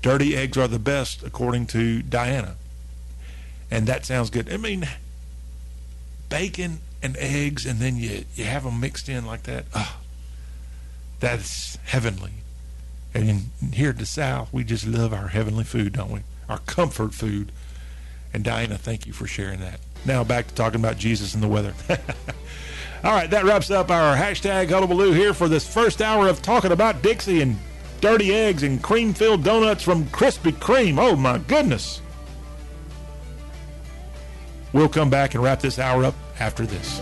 dirty 0.00 0.34
eggs 0.34 0.56
are 0.56 0.68
the 0.68 0.78
best, 0.78 1.22
according 1.22 1.66
to 1.66 2.00
Diana 2.00 2.56
and 3.70 3.86
that 3.86 4.04
sounds 4.04 4.30
good. 4.30 4.52
I 4.52 4.56
mean, 4.56 4.88
bacon 6.28 6.80
and 7.02 7.16
eggs, 7.18 7.64
and 7.64 7.78
then 7.78 7.96
you 7.96 8.24
you 8.34 8.44
have 8.44 8.64
them 8.64 8.80
mixed 8.80 9.08
in 9.08 9.24
like 9.24 9.44
that. 9.44 9.66
Oh, 9.74 10.00
that's 11.20 11.76
heavenly. 11.84 12.32
And 13.14 13.50
here 13.72 13.90
at 13.90 13.98
the 13.98 14.06
South, 14.06 14.52
we 14.52 14.64
just 14.64 14.86
love 14.86 15.12
our 15.12 15.28
heavenly 15.28 15.64
food, 15.64 15.94
don't 15.94 16.10
we? 16.10 16.20
Our 16.48 16.58
comfort 16.58 17.12
food. 17.14 17.52
And 18.32 18.44
Diana, 18.44 18.78
thank 18.78 19.06
you 19.06 19.12
for 19.12 19.26
sharing 19.26 19.58
that. 19.60 19.80
Now 20.04 20.24
back 20.24 20.46
to 20.48 20.54
talking 20.54 20.80
about 20.80 20.96
Jesus 20.96 21.34
and 21.34 21.42
the 21.42 21.48
weather. 21.48 21.74
All 23.02 23.12
right, 23.12 23.30
that 23.30 23.44
wraps 23.44 23.70
up 23.70 23.90
our 23.90 24.14
hashtag 24.16 24.68
hullabaloo 24.68 25.12
here 25.12 25.32
for 25.32 25.48
this 25.48 25.66
first 25.72 26.02
hour 26.02 26.28
of 26.28 26.42
talking 26.42 26.72
about 26.72 27.02
Dixie 27.02 27.40
and 27.40 27.56
dirty 28.00 28.34
eggs 28.34 28.62
and 28.62 28.82
cream 28.82 29.14
filled 29.14 29.42
donuts 29.42 29.82
from 29.82 30.04
Krispy 30.06 30.52
Kreme. 30.52 30.98
Oh 30.98 31.16
my 31.16 31.38
goodness. 31.38 32.02
We'll 34.72 34.88
come 34.88 35.10
back 35.10 35.34
and 35.34 35.42
wrap 35.42 35.60
this 35.60 35.78
hour 35.78 36.04
up 36.04 36.14
after 36.38 36.66
this. 36.66 37.00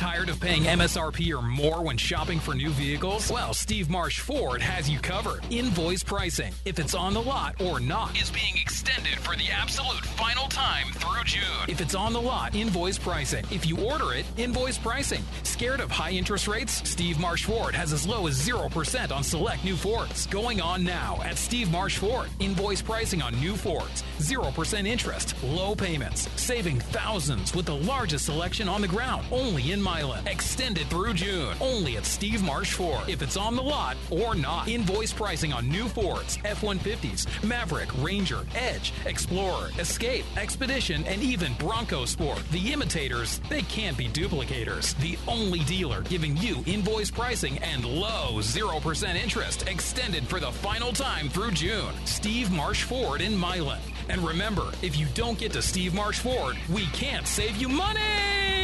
Tired 0.00 0.30
of 0.30 0.40
paying 0.40 0.62
MSRP 0.62 1.36
or 1.36 1.42
more 1.42 1.82
when 1.82 1.98
shopping 1.98 2.40
for 2.40 2.54
new 2.54 2.70
vehicles? 2.70 3.30
Well, 3.30 3.52
Steve 3.52 3.90
Marsh 3.90 4.18
Ford 4.18 4.62
has 4.62 4.88
you 4.88 4.98
covered. 4.98 5.42
Invoice 5.50 6.02
pricing, 6.02 6.54
if 6.64 6.78
it's 6.78 6.94
on 6.94 7.12
the 7.12 7.20
lot 7.20 7.60
or 7.60 7.80
not, 7.80 8.18
is 8.18 8.30
being 8.30 8.56
extended 8.56 9.18
for 9.18 9.36
the 9.36 9.50
absolute 9.50 10.02
final 10.16 10.48
time 10.48 10.86
through 10.94 11.24
June. 11.24 11.42
If 11.68 11.82
it's 11.82 11.94
on 11.94 12.14
the 12.14 12.20
lot, 12.20 12.54
invoice 12.54 12.96
pricing. 12.96 13.44
If 13.50 13.66
you 13.66 13.76
order 13.76 14.14
it, 14.14 14.24
invoice 14.38 14.78
pricing. 14.78 15.22
Scared 15.42 15.80
of 15.80 15.90
high 15.90 16.12
interest 16.12 16.48
rates? 16.48 16.88
Steve 16.88 17.20
Marsh 17.20 17.44
Ford 17.44 17.74
has 17.74 17.92
as 17.92 18.06
low 18.06 18.26
as 18.26 18.40
0% 18.40 19.12
on 19.14 19.22
select 19.22 19.66
new 19.66 19.76
Fords. 19.76 20.26
Going 20.28 20.62
on 20.62 20.82
now 20.82 21.20
at 21.22 21.36
Steve 21.36 21.70
Marsh 21.70 21.98
Ford. 21.98 22.30
Invoice 22.38 22.80
pricing 22.80 23.20
on 23.20 23.38
new 23.38 23.54
Fords. 23.54 24.02
0% 24.18 24.86
interest, 24.86 25.34
low 25.44 25.74
payments, 25.74 26.26
saving 26.40 26.80
thousands 26.80 27.54
with 27.54 27.66
the 27.66 27.76
largest 27.76 28.24
selection 28.24 28.66
on 28.66 28.80
the 28.80 28.88
ground. 28.88 29.26
Only 29.30 29.72
in 29.72 29.82
Milan. 29.90 30.24
Extended 30.26 30.86
through 30.88 31.14
June. 31.14 31.54
Only 31.60 31.96
at 31.96 32.04
Steve 32.04 32.42
Marsh 32.44 32.74
Ford. 32.74 33.08
If 33.08 33.22
it's 33.22 33.36
on 33.36 33.56
the 33.56 33.62
lot 33.62 33.96
or 34.10 34.34
not. 34.34 34.68
Invoice 34.68 35.12
pricing 35.12 35.52
on 35.52 35.68
new 35.68 35.88
Fords, 35.88 36.38
F-150s, 36.44 37.26
Maverick, 37.42 37.90
Ranger, 38.00 38.46
Edge, 38.54 38.92
Explorer, 39.04 39.70
Escape, 39.78 40.24
Expedition, 40.36 41.04
and 41.06 41.22
even 41.22 41.52
Bronco 41.54 42.04
Sport. 42.04 42.42
The 42.52 42.72
imitators, 42.72 43.40
they 43.48 43.62
can't 43.62 43.96
be 43.96 44.08
duplicators. 44.08 44.96
The 44.98 45.18
only 45.26 45.60
dealer 45.60 46.02
giving 46.02 46.36
you 46.36 46.62
invoice 46.66 47.10
pricing 47.10 47.58
and 47.58 47.84
low 47.84 48.38
0% 48.38 49.14
interest 49.16 49.66
extended 49.68 50.26
for 50.26 50.38
the 50.38 50.52
final 50.52 50.92
time 50.92 51.28
through 51.28 51.50
June. 51.50 51.92
Steve 52.04 52.50
Marsh 52.52 52.84
Ford 52.84 53.20
in 53.20 53.36
Milan. 53.36 53.80
And 54.08 54.20
remember, 54.22 54.70
if 54.82 54.96
you 54.96 55.06
don't 55.14 55.38
get 55.38 55.52
to 55.52 55.62
Steve 55.62 55.94
Marsh 55.94 56.20
Ford, 56.20 56.56
we 56.72 56.86
can't 56.86 57.26
save 57.26 57.56
you 57.56 57.68
money! 57.68 58.59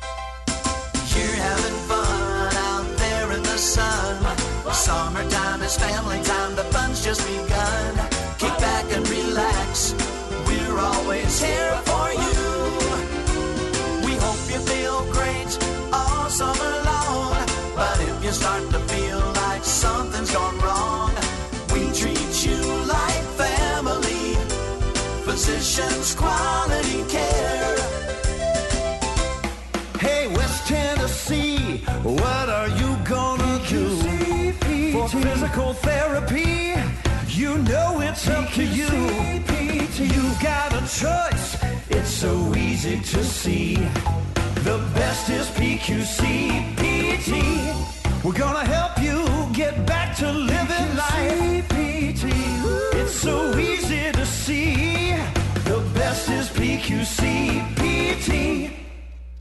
You're 0.00 1.38
having 1.48 1.78
fun 1.88 2.54
out 2.56 2.96
there 2.98 3.32
in 3.32 3.42
the 3.42 3.58
sun. 3.58 4.16
Summertime 4.72 5.62
is 5.62 5.76
family 5.76 6.22
time, 6.22 6.54
the 6.54 6.64
fun's 6.64 7.02
just 7.04 7.26
begun. 7.26 7.94
Kick 8.38 8.56
back 8.58 8.84
and 8.92 9.06
relax, 9.08 9.94
we're 10.46 10.78
always 10.78 11.40
here 11.42 11.76
for 11.84 12.12
you. 12.12 12.46
We 14.06 14.12
hope 14.24 14.42
you 14.52 14.60
feel 14.72 15.04
great 15.12 15.58
all 15.92 16.28
summer 16.30 16.74
long. 16.84 17.34
But 17.74 18.00
if 18.00 18.24
you 18.24 18.32
start 18.32 18.62
to 18.70 18.78
feel 18.92 19.20
like 19.44 19.64
something's 19.64 20.30
gone 20.32 20.58
wrong, 20.60 21.12
we 21.72 21.90
treat 21.92 22.46
you 22.46 22.60
like 22.86 23.24
family. 23.36 24.36
Physicians, 25.24 26.14
quality 26.14 26.97
physical 35.48 35.72
therapy? 35.72 36.74
You 37.28 37.58
know 37.58 38.00
it's 38.00 38.28
up 38.28 38.50
to 38.52 38.62
you. 38.62 38.88
You've 39.98 40.40
got 40.40 40.72
a 40.72 40.80
choice, 40.80 41.56
it's 41.88 42.10
so 42.10 42.54
easy 42.54 43.00
to 43.00 43.24
see. 43.24 43.76
The 44.64 44.78
best 44.94 45.28
is 45.30 45.48
PQC 45.50 46.76
PT. 46.76 48.24
We're 48.24 48.38
gonna 48.38 48.64
help 48.64 48.98
you 48.98 49.24
get 49.52 49.86
back 49.86 50.16
to 50.18 50.30
living 50.30 50.96
life. 50.96 51.64
It's 53.00 53.12
so 53.12 53.56
easy 53.58 54.12
to 54.12 54.26
see. 54.26 55.12
The 55.64 55.80
best 55.94 56.28
is 56.28 56.48
PQC 56.50 57.62
PT. 57.76 58.77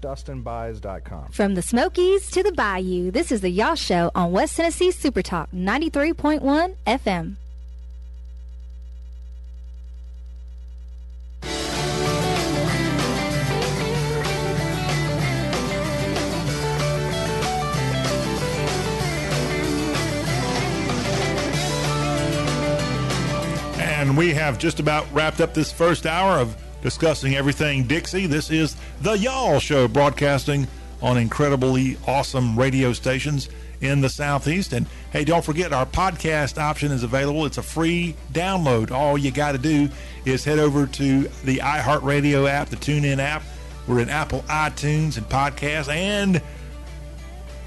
dustinbuys.com. 0.52 1.32
From 1.32 1.56
the 1.56 1.62
Smokies 1.62 2.30
to 2.32 2.44
the 2.44 2.52
Bayou, 2.52 3.12
this 3.12 3.32
is 3.32 3.42
the 3.42 3.50
Y'all 3.50 3.76
Show 3.76 4.12
on 4.16 4.32
West 4.32 4.58
Tennessee 4.58 4.92
Super 4.92 5.22
Talk 5.22 5.50
93.1 5.52 6.76
FM. 6.88 7.36
And 23.78 24.18
we 24.18 24.34
have 24.34 24.58
just 24.58 24.80
about 24.80 25.06
wrapped 25.14 25.42
up 25.42 25.54
this 25.54 25.72
first 25.72 26.08
hour 26.08 26.40
of 26.40 26.61
discussing 26.82 27.36
everything 27.36 27.84
Dixie. 27.84 28.28
This 28.28 28.50
is 28.50 28.76
the 29.02 29.18
Y'all 29.18 29.60
Show 29.60 29.88
broadcasting 29.88 30.68
on 31.02 31.18
incredibly 31.18 31.98
awesome 32.08 32.58
radio 32.58 32.94
stations 32.94 33.50
in 33.82 34.02
the 34.02 34.10
Southeast. 34.10 34.74
And 34.74 34.86
hey, 35.12 35.24
don't 35.24 35.44
forget 35.44 35.74
our 35.74 35.86
podcast 35.86 36.58
option 36.58 36.92
is 36.92 37.04
available. 37.04 37.46
It's 37.46 37.58
a 37.58 37.64
free 37.64 38.16
download. 38.32 38.92
All 38.92 39.18
you 39.18 39.32
got 39.32 39.54
to 39.54 39.58
do 39.58 39.90
is 40.26 40.46
head 40.46 40.60
over 40.60 40.86
to 40.86 41.22
the 41.44 41.58
iHeartRadio 41.58 42.50
app, 42.50 42.70
the 42.70 42.76
TuneIn 42.76 43.20
app. 43.20 43.44
We're 43.88 44.00
in 44.00 44.10
Apple 44.10 44.44
iTunes 44.44 45.18
and 45.18 45.28
podcasts, 45.28 45.90
and 45.90 46.42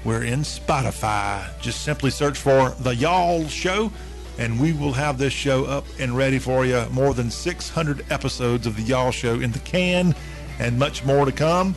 we're 0.05 0.23
in 0.23 0.39
Spotify. 0.39 1.45
Just 1.59 1.81
simply 1.81 2.09
search 2.09 2.37
for 2.37 2.69
the 2.79 2.95
Y'all 2.95 3.47
Show 3.47 3.91
and 4.37 4.59
we 4.59 4.73
will 4.73 4.93
have 4.93 5.17
this 5.17 5.33
show 5.33 5.65
up 5.65 5.85
and 5.99 6.15
ready 6.15 6.39
for 6.39 6.65
you. 6.65 6.85
More 6.91 7.13
than 7.13 7.31
600 7.31 8.05
episodes 8.11 8.67
of 8.67 8.75
the 8.75 8.81
Y'all 8.81 9.11
Show 9.11 9.39
in 9.39 9.51
the 9.51 9.59
can, 9.59 10.15
and 10.59 10.77
much 10.77 11.03
more 11.05 11.25
to 11.25 11.31
come. 11.31 11.75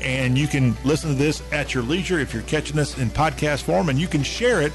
And 0.00 0.36
you 0.36 0.46
can 0.46 0.76
listen 0.84 1.10
to 1.10 1.16
this 1.16 1.42
at 1.52 1.74
your 1.74 1.82
leisure 1.82 2.18
if 2.18 2.34
you're 2.34 2.42
catching 2.44 2.78
us 2.78 2.98
in 2.98 3.10
podcast 3.10 3.62
form, 3.62 3.88
and 3.88 3.98
you 3.98 4.06
can 4.06 4.22
share 4.22 4.60
it 4.60 4.72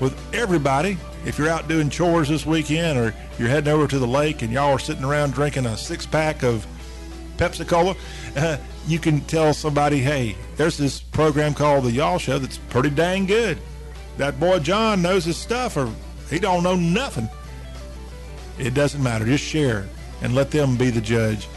with 0.00 0.16
everybody. 0.34 0.96
If 1.24 1.38
you're 1.38 1.48
out 1.48 1.68
doing 1.68 1.90
chores 1.90 2.28
this 2.28 2.46
weekend, 2.46 2.98
or 2.98 3.14
you're 3.38 3.48
heading 3.48 3.72
over 3.72 3.88
to 3.88 3.98
the 3.98 4.06
lake 4.06 4.42
and 4.42 4.52
y'all 4.52 4.72
are 4.72 4.78
sitting 4.78 5.04
around 5.04 5.32
drinking 5.32 5.66
a 5.66 5.76
six 5.76 6.06
pack 6.06 6.42
of 6.42 6.66
Pepsi 7.36 7.66
Cola, 7.66 7.96
uh, 8.36 8.56
you 8.86 8.98
can 8.98 9.20
tell 9.22 9.52
somebody, 9.52 9.98
hey, 9.98 10.36
there's 10.56 10.76
this 10.76 11.00
program 11.00 11.54
called 11.54 11.84
the 11.84 11.92
Y'all 11.92 12.18
Show 12.18 12.38
that's 12.38 12.58
pretty 12.58 12.90
dang 12.90 13.26
good. 13.26 13.58
That 14.16 14.38
boy 14.40 14.58
John 14.60 15.02
knows 15.02 15.24
his 15.24 15.36
stuff, 15.36 15.76
or 15.76 15.92
he 16.30 16.38
don't 16.38 16.62
know 16.62 16.76
nothing. 16.76 17.28
It 18.58 18.74
doesn't 18.74 19.02
matter. 19.02 19.24
Just 19.24 19.44
share 19.44 19.86
and 20.22 20.34
let 20.34 20.50
them 20.50 20.76
be 20.76 20.90
the 20.90 21.00
judge. 21.00 21.48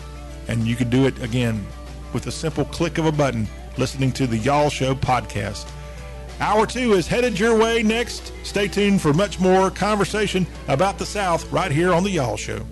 And 0.48 0.68
you 0.68 0.76
can 0.76 0.90
do 0.90 1.06
it 1.06 1.22
again 1.22 1.66
with 2.14 2.28
a 2.28 2.32
simple 2.32 2.66
click 2.66 2.98
of 2.98 3.06
a 3.06 3.12
button 3.12 3.48
listening 3.78 4.12
to 4.14 4.28
the 4.28 4.38
Y'all 4.38 4.70
Show 4.70 4.94
podcast. 4.96 5.70
Hour 6.40 6.66
two 6.66 6.94
is 6.94 7.08
headed 7.08 7.40
your 7.40 7.58
way 7.58 7.84
next. 7.84 8.34
Stay 8.44 8.68
tuned 8.68 9.02
for 9.02 9.14
much 9.14 9.40
more 9.40 9.70
conversation 9.70 10.48
about 10.68 10.98
the 10.98 11.06
South 11.06 11.52
right 11.52 11.72
here 11.72 11.94
on 11.94 12.04
the 12.04 12.10
Y'all 12.10 12.38
Show. 12.38 12.66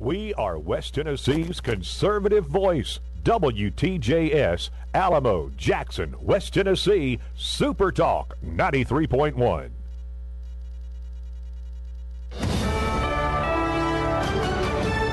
We 0.00 0.34
are 0.34 0.58
West 0.58 0.96
Tennessee's 0.96 1.60
conservative 1.60 2.46
voice. 2.46 2.98
WTJS, 3.24 4.68
Alamo, 4.92 5.50
Jackson, 5.56 6.14
West 6.20 6.52
Tennessee, 6.52 7.18
Super 7.34 7.90
Talk 7.90 8.36
93.1. 8.44 9.70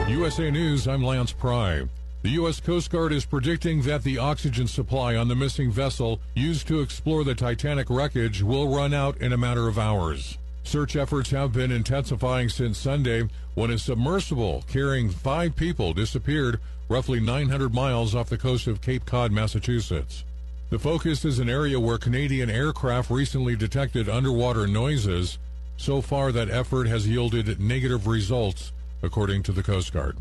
USA 0.09 0.51
News, 0.51 0.89
I'm 0.89 1.01
Lance 1.01 1.31
Pry. 1.31 1.83
The 2.23 2.29
U.S. 2.31 2.59
Coast 2.59 2.91
Guard 2.91 3.13
is 3.13 3.23
predicting 3.23 3.81
that 3.83 4.03
the 4.03 4.17
oxygen 4.17 4.67
supply 4.67 5.15
on 5.15 5.29
the 5.29 5.35
missing 5.35 5.71
vessel 5.71 6.19
used 6.35 6.67
to 6.67 6.81
explore 6.81 7.23
the 7.23 7.33
Titanic 7.33 7.89
wreckage 7.89 8.43
will 8.43 8.67
run 8.67 8.93
out 8.93 9.17
in 9.21 9.31
a 9.31 9.37
matter 9.37 9.69
of 9.69 9.79
hours. 9.79 10.37
Search 10.63 10.95
efforts 10.97 11.31
have 11.31 11.53
been 11.53 11.71
intensifying 11.71 12.49
since 12.49 12.77
Sunday 12.77 13.29
when 13.55 13.71
a 13.71 13.79
submersible 13.79 14.63
carrying 14.67 15.09
five 15.09 15.55
people 15.55 15.93
disappeared 15.93 16.59
roughly 16.91 17.21
900 17.21 17.73
miles 17.73 18.13
off 18.13 18.27
the 18.27 18.37
coast 18.37 18.67
of 18.67 18.81
Cape 18.81 19.05
Cod, 19.05 19.31
Massachusetts. 19.31 20.25
The 20.71 20.77
focus 20.77 21.23
is 21.23 21.39
an 21.39 21.49
area 21.49 21.79
where 21.79 21.97
Canadian 21.97 22.49
aircraft 22.49 23.09
recently 23.09 23.55
detected 23.55 24.09
underwater 24.09 24.67
noises. 24.67 25.37
So 25.77 26.01
far, 26.01 26.33
that 26.33 26.49
effort 26.49 26.87
has 26.87 27.07
yielded 27.07 27.61
negative 27.61 28.07
results, 28.07 28.73
according 29.01 29.43
to 29.43 29.53
the 29.53 29.63
Coast 29.63 29.93
Guard. 29.93 30.17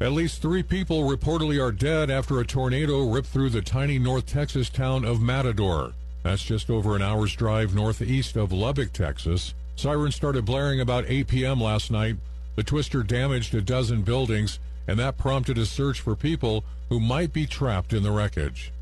At 0.00 0.12
least 0.12 0.40
three 0.40 0.62
people 0.62 1.02
reportedly 1.02 1.60
are 1.60 1.72
dead 1.72 2.08
after 2.08 2.38
a 2.38 2.46
tornado 2.46 3.10
ripped 3.10 3.28
through 3.28 3.50
the 3.50 3.60
tiny 3.60 3.98
North 3.98 4.26
Texas 4.26 4.70
town 4.70 5.04
of 5.04 5.20
Matador. 5.20 5.92
That's 6.22 6.44
just 6.44 6.70
over 6.70 6.94
an 6.94 7.02
hour's 7.02 7.34
drive 7.34 7.74
northeast 7.74 8.36
of 8.36 8.52
Lubbock, 8.52 8.92
Texas. 8.92 9.54
Sirens 9.74 10.14
started 10.14 10.44
blaring 10.44 10.80
about 10.80 11.04
8 11.08 11.26
p.m. 11.26 11.60
last 11.60 11.90
night. 11.90 12.16
The 12.54 12.62
twister 12.62 13.02
damaged 13.02 13.54
a 13.56 13.60
dozen 13.60 14.02
buildings, 14.02 14.60
and 14.90 14.98
that 14.98 15.16
prompted 15.16 15.56
a 15.56 15.64
search 15.64 16.00
for 16.00 16.16
people 16.16 16.64
who 16.88 16.98
might 16.98 17.32
be 17.32 17.46
trapped 17.46 17.92
in 17.92 18.02
the 18.02 18.10
wreckage. 18.10 18.72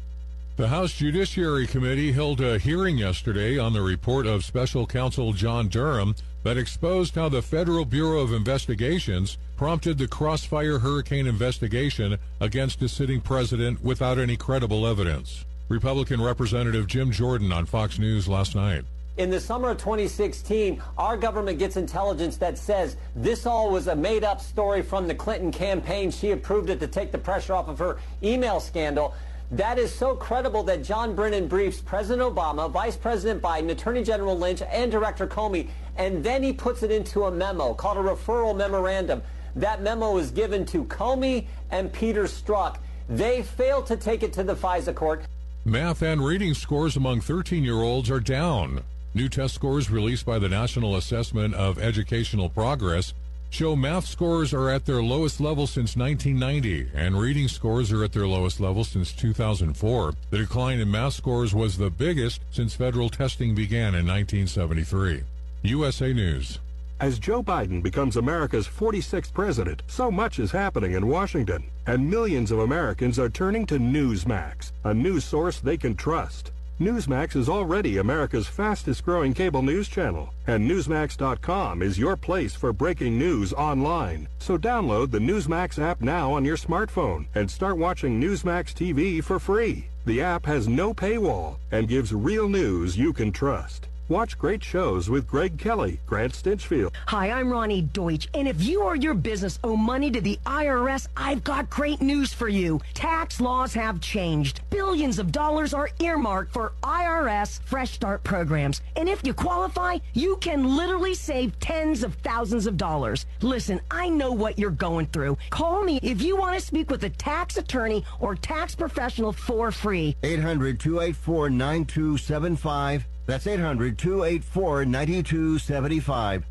The 0.57 0.69
House 0.69 0.95
Judiciary 0.95 1.67
Committee 1.67 2.13
held 2.13 2.41
a 2.41 2.59
hearing 2.59 2.97
yesterday 2.97 3.59
on 3.59 3.75
the 3.75 3.83
report 3.83 4.27
of 4.27 4.43
Special 4.43 4.87
Counsel 4.87 5.35
John 5.35 5.69
Durham 5.69 6.15
that 6.45 6.57
exposed 6.57 7.15
how 7.15 7.29
the 7.29 7.43
Federal 7.43 7.85
Bureau 7.85 8.21
of 8.21 8.33
Investigations 8.33 9.37
prompted 9.59 9.99
the 9.99 10.09
Crossfire 10.09 10.79
Hurricane 10.79 11.27
investigation 11.27 12.17
against 12.41 12.81
a 12.81 12.89
sitting 12.89 13.21
president 13.21 13.85
without 13.85 14.19
any 14.19 14.39
credible 14.39 14.87
evidence. 14.87 15.45
Republican 15.69 16.23
Representative 16.23 16.87
Jim 16.87 17.11
Jordan 17.11 17.53
on 17.53 17.67
Fox 17.67 17.99
News 17.99 18.27
last 18.27 18.55
night. 18.55 18.87
In 19.19 19.31
the 19.31 19.41
summer 19.41 19.71
of 19.71 19.79
2016, 19.79 20.81
our 20.97 21.17
government 21.17 21.59
gets 21.59 21.77
intelligence 21.77 22.37
that 22.37 22.57
says 22.57 22.97
this 23.17 23.47
all 23.47 23.69
was 23.69 23.89
a 23.89 23.97
made 23.97 24.23
up 24.23 24.41
story 24.41 24.81
from 24.81 25.09
the 25.09 25.15
Clinton 25.15 25.51
campaign. 25.51 26.13
She 26.13 26.31
approved 26.31 26.71
it 26.71 26.79
to 26.79 26.87
take 26.87 27.11
the 27.11 27.19
pressure 27.19 27.53
off 27.53 27.67
of 27.67 27.81
her 27.81 27.99
email 28.23 28.61
scandal. 28.61 29.15
That 29.51 29.77
is 29.77 29.93
so 29.93 30.15
credible 30.15 30.63
that 30.65 30.85
John 30.85 31.17
Brennan 31.17 31.49
briefs 31.49 31.81
President 31.81 32.33
Obama, 32.33 32.71
Vice 32.71 32.97
President 32.97 33.43
Biden, 33.43 33.71
Attorney 33.71 34.05
General 34.05 34.39
Lynch, 34.39 34.63
and 34.63 34.89
Director 34.89 35.27
Comey, 35.27 35.69
and 35.97 36.23
then 36.23 36.45
he 36.45 36.53
puts 36.53 36.85
it 36.85 36.93
into 36.93 37.25
a 37.25 37.31
memo 37.31 37.75
called 37.75 37.97
a 37.97 38.01
referral 38.01 38.57
memorandum. 38.57 39.21
That 39.57 39.83
memo 39.83 40.13
was 40.13 40.31
given 40.31 40.65
to 40.67 40.85
Comey 40.85 41.47
and 41.73 41.93
Peter 41.93 42.25
Strzok. 42.25 42.77
They 43.09 43.43
failed 43.43 43.87
to 43.87 43.97
take 43.97 44.23
it 44.23 44.33
to 44.35 44.45
the 44.45 44.55
FISA 44.55 44.95
court. 44.95 45.25
Math 45.65 46.03
and 46.03 46.25
reading 46.25 46.55
scores 46.55 46.95
among 46.95 47.21
13 47.21 47.65
year 47.65 47.83
olds 47.83 48.11
are 48.11 48.21
down. 48.21 48.85
New 49.19 49.29
test 49.29 49.53
scores 49.53 49.91
released 49.91 50.25
by 50.25 50.39
the 50.39 50.49
National 50.49 50.95
Assessment 50.95 51.53
of 51.53 51.77
Educational 51.77 52.49
Progress 52.49 53.15
show 53.51 53.75
math 53.75 54.07
scores 54.07 54.55
are 54.55 54.71
at 54.71 54.87
their 54.87 55.03
lowest 55.03 55.41
level 55.41 55.67
since 55.67 55.97
1990 55.97 56.93
and 56.95 57.19
reading 57.19 57.49
scores 57.49 57.91
are 57.91 58.05
at 58.05 58.13
their 58.13 58.29
lowest 58.29 58.61
level 58.61 58.85
since 58.85 59.11
2004. 59.11 60.15
The 60.31 60.39
decline 60.39 60.79
in 60.79 60.89
math 60.89 61.15
scores 61.15 61.53
was 61.53 61.77
the 61.77 61.91
biggest 61.91 62.43
since 62.53 62.75
federal 62.75 63.09
testing 63.09 63.57
began 63.57 63.97
in 63.97 64.07
1973. 64.07 65.25
USA 65.63 66.13
News. 66.13 66.61
As 67.01 67.19
Joe 67.19 67.43
Biden 67.43 67.83
becomes 67.83 68.17
America's 68.17 68.69
46th 68.69 69.33
president, 69.33 69.83
so 69.89 70.13
much 70.13 70.39
is 70.39 70.53
happening 70.53 70.93
in 70.93 71.09
Washington, 71.09 71.65
and 71.89 72.09
millions 72.09 72.53
of 72.53 72.61
Americans 72.61 73.19
are 73.19 73.29
turning 73.29 73.67
to 73.67 73.81
Newsmax, 73.81 74.71
a 74.85 74.95
news 74.95 75.25
source 75.25 75.59
they 75.59 75.77
can 75.77 75.97
trust. 75.97 76.53
Newsmax 76.81 77.35
is 77.35 77.49
already 77.49 77.97
America's 77.97 78.47
fastest 78.47 79.05
growing 79.05 79.35
cable 79.35 79.63
news 79.63 79.89
channel, 79.89 80.33
and 80.47 80.71
Newsmax.com 80.71 81.83
is 81.83 81.99
your 81.99 82.17
place 82.17 82.55
for 82.55 82.73
breaking 82.73 83.19
news 83.19 83.53
online. 83.53 84.29
So 84.39 84.57
download 84.57 85.11
the 85.11 85.19
Newsmax 85.19 85.83
app 85.83 86.01
now 86.01 86.33
on 86.33 86.45
your 86.45 86.57
smartphone 86.57 87.27
and 87.35 87.51
start 87.51 87.79
watching 87.79 88.21
Newsmax 88.21 88.75
TV 88.75 89.23
for 89.25 89.41
free. 89.41 89.89
The 90.07 90.23
app 90.23 90.47
has 90.47 90.69
no 90.69 90.95
paywall 90.95 91.57
and 91.73 91.89
gives 91.89 92.15
real 92.15 92.49
news 92.49 92.97
you 92.97 93.13
can 93.13 93.33
trust. 93.33 93.88
Watch 94.11 94.39
great 94.39 94.65
shows 94.65 95.11
with 95.11 95.27
Greg 95.27 95.59
Kelly, 95.59 96.01
Grant 96.07 96.33
Stinchfield. 96.33 96.95
Hi, 97.09 97.31
I'm 97.31 97.49
Roni 97.49 97.93
Deutch, 97.93 98.27
and 98.33 98.49
if 98.49 98.63
you 98.63 98.83
or 98.83 98.97
your 98.97 99.13
business 99.13 99.59
owe 99.63 99.77
money 99.77 100.11
to 100.11 100.23
the 100.23 100.39
IRS, 100.47 101.09
I've 101.15 101.45
got 101.45 101.69
great 101.69 102.01
news 102.01 102.33
for 102.33 102.49
you. 102.49 102.81
Tax 102.95 103.39
laws 103.39 103.75
have 103.75 104.01
changed. 104.01 104.63
Billions 104.71 105.19
of 105.19 105.31
dollars 105.31 105.75
are 105.75 105.91
earmarked 106.01 106.55
for 106.55 106.73
IRS 106.83 107.61
Fresh 107.65 107.91
Start 107.91 108.25
programs, 108.25 108.81
and 108.97 109.11
if 109.11 109.27
you 109.27 109.35
qualify, 109.35 109.99
you 110.15 110.39
can 110.39 110.75
literally 110.75 111.15
save 111.15 111.61
tens 111.61 112.03
of 112.03 112.15
thousands 112.15 112.67
of 112.67 112.79
dollars. 112.79 113.27
Listen, 113.43 113.79
I 113.91 114.09
know 114.09 114.33
what 114.33 114.59
you're 114.59 114.71
going 114.71 115.09
through. 115.09 115.37
Call 115.51 115.85
me 115.85 116.01
if 116.03 116.23
you 116.23 116.35
want 116.35 116.59
to 116.59 116.65
speak 116.65 116.91
with 116.91 117.05
a 117.05 117.11
tax 117.11 117.59
attorney 117.59 118.03
or 118.21 118.35
tax 118.35 118.75
professional 118.75 119.35
for 119.35 119.71
free. 119.71 120.17
800 120.23 120.81
284 120.81 121.51
9275. 121.51 123.07
That's 123.29 123.47
800 123.47 123.99
284 123.99 124.87
9275. 124.87 126.47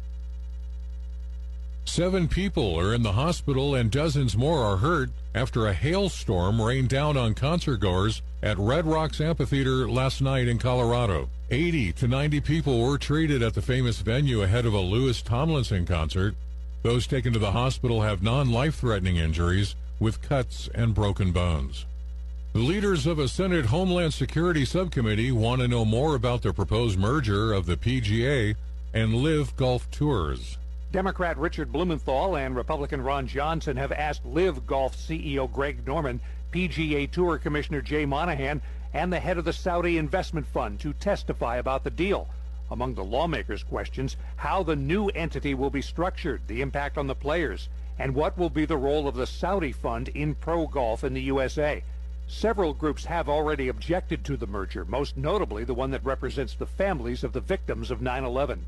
Seven 1.85 2.27
people 2.27 2.79
are 2.79 2.93
in 2.93 3.01
the 3.01 3.13
hospital 3.13 3.73
and 3.73 3.89
dozens 3.89 4.37
more 4.37 4.61
are 4.61 4.77
hurt 4.77 5.09
after 5.33 5.65
a 5.65 5.73
hailstorm 5.73 6.61
rained 6.61 6.89
down 6.89 7.17
on 7.17 7.33
concertgoers 7.33 8.21
at 8.43 8.59
Red 8.59 8.85
Rocks 8.85 9.19
Amphitheater 9.19 9.89
last 9.89 10.21
night 10.21 10.47
in 10.47 10.59
Colorado. 10.59 11.29
80 11.49 11.93
to 11.93 12.07
90 12.07 12.41
people 12.41 12.79
were 12.79 12.99
treated 12.99 13.41
at 13.41 13.55
the 13.55 13.61
famous 13.63 14.01
venue 14.01 14.43
ahead 14.43 14.67
of 14.67 14.75
a 14.75 14.79
Louis 14.79 15.19
Tomlinson 15.23 15.83
concert. 15.83 16.35
Those 16.83 17.07
taken 17.07 17.33
to 17.33 17.39
the 17.39 17.53
hospital 17.53 18.03
have 18.03 18.21
non 18.21 18.51
life 18.51 18.75
threatening 18.75 19.15
injuries 19.15 19.75
with 19.99 20.21
cuts 20.21 20.69
and 20.75 20.93
broken 20.93 21.31
bones. 21.31 21.86
Leaders 22.57 23.05
of 23.05 23.19
a 23.19 23.27
Senate 23.27 23.67
Homeland 23.67 24.15
Security 24.15 24.65
Subcommittee 24.65 25.31
want 25.31 25.61
to 25.61 25.67
know 25.67 25.85
more 25.85 26.15
about 26.15 26.41
the 26.41 26.51
proposed 26.51 26.97
merger 26.97 27.53
of 27.53 27.67
the 27.67 27.77
PGA 27.77 28.55
and 28.95 29.13
Live 29.13 29.55
Golf 29.55 29.89
Tours. 29.91 30.57
Democrat 30.91 31.37
Richard 31.37 31.71
Blumenthal 31.71 32.35
and 32.35 32.55
Republican 32.55 33.03
Ron 33.03 33.27
Johnson 33.27 33.77
have 33.77 33.91
asked 33.91 34.25
Live 34.25 34.65
Golf 34.65 34.97
CEO 34.97 35.49
Greg 35.53 35.85
Norman, 35.85 36.19
PGA 36.51 37.09
Tour 37.11 37.37
Commissioner 37.37 37.79
Jay 37.79 38.07
Monahan, 38.07 38.59
and 38.91 39.13
the 39.13 39.19
head 39.19 39.37
of 39.37 39.45
the 39.45 39.53
Saudi 39.53 39.99
Investment 39.99 40.47
Fund 40.47 40.79
to 40.79 40.93
testify 40.93 41.57
about 41.57 41.83
the 41.83 41.91
deal. 41.91 42.27
Among 42.71 42.95
the 42.95 43.03
lawmakers' 43.03 43.61
questions, 43.61 44.17
how 44.35 44.63
the 44.63 44.75
new 44.75 45.09
entity 45.09 45.53
will 45.53 45.69
be 45.69 45.83
structured, 45.83 46.41
the 46.47 46.61
impact 46.61 46.97
on 46.97 47.05
the 47.05 47.13
players, 47.13 47.69
and 47.99 48.15
what 48.15 48.35
will 48.35 48.49
be 48.49 48.65
the 48.65 48.77
role 48.77 49.07
of 49.07 49.13
the 49.13 49.27
Saudi 49.27 49.71
fund 49.71 50.07
in 50.07 50.33
pro 50.33 50.65
golf 50.65 51.03
in 51.03 51.13
the 51.13 51.21
USA. 51.21 51.83
Several 52.29 52.73
groups 52.73 53.05
have 53.05 53.29
already 53.29 53.69
objected 53.69 54.25
to 54.25 54.35
the 54.35 54.47
merger, 54.47 54.83
most 54.83 55.15
notably 55.15 55.63
the 55.63 55.73
one 55.73 55.91
that 55.91 56.03
represents 56.03 56.55
the 56.55 56.65
families 56.65 57.23
of 57.23 57.31
the 57.31 57.39
victims 57.39 57.89
of 57.89 58.01
9 58.01 58.25
11. 58.25 58.65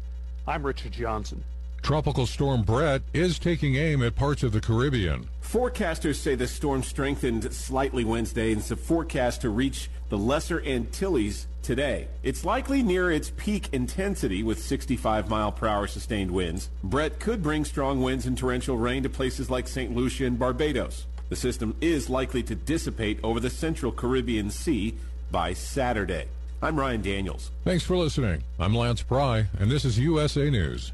I'm 0.47 0.65
Richard 0.65 0.93
Johnson. 0.93 1.43
Tropical 1.81 2.25
storm 2.25 2.63
Brett 2.63 3.01
is 3.13 3.37
taking 3.37 3.75
aim 3.75 4.01
at 4.03 4.15
parts 4.15 4.43
of 4.43 4.53
the 4.53 4.61
Caribbean. 4.61 5.27
Forecasters 5.41 6.15
say 6.15 6.35
the 6.35 6.47
storm 6.47 6.83
strengthened 6.83 7.53
slightly 7.53 8.05
Wednesday 8.05 8.51
and 8.53 8.61
is 8.61 8.71
forecast 8.71 9.41
to 9.41 9.49
reach 9.49 9.89
the 10.09 10.17
Lesser 10.17 10.61
Antilles 10.65 11.47
today. 11.61 12.07
It's 12.23 12.45
likely 12.45 12.81
near 12.81 13.11
its 13.11 13.31
peak 13.37 13.69
intensity 13.73 14.43
with 14.43 14.59
65 14.59 15.29
mile 15.29 15.51
per 15.51 15.67
hour 15.67 15.87
sustained 15.87 16.31
winds. 16.31 16.69
Brett 16.83 17.19
could 17.19 17.43
bring 17.43 17.65
strong 17.65 18.01
winds 18.01 18.25
and 18.25 18.37
torrential 18.37 18.77
rain 18.77 19.03
to 19.03 19.09
places 19.09 19.49
like 19.49 19.67
St. 19.67 19.95
Lucia 19.95 20.25
and 20.25 20.39
Barbados. 20.39 21.05
The 21.29 21.35
system 21.35 21.75
is 21.79 22.09
likely 22.09 22.41
to 22.43 22.55
dissipate 22.55 23.19
over 23.23 23.39
the 23.39 23.51
central 23.51 23.91
Caribbean 23.91 24.49
Sea 24.49 24.95
by 25.31 25.53
Saturday. 25.53 26.25
I'm 26.61 26.77
Ryan 26.77 27.03
Daniels. 27.03 27.51
Thanks 27.63 27.83
for 27.83 27.95
listening. 27.95 28.43
I'm 28.59 28.73
Lance 28.75 29.03
Pry, 29.03 29.45
and 29.59 29.69
this 29.69 29.85
is 29.85 29.99
USA 29.99 30.49
News. 30.49 30.91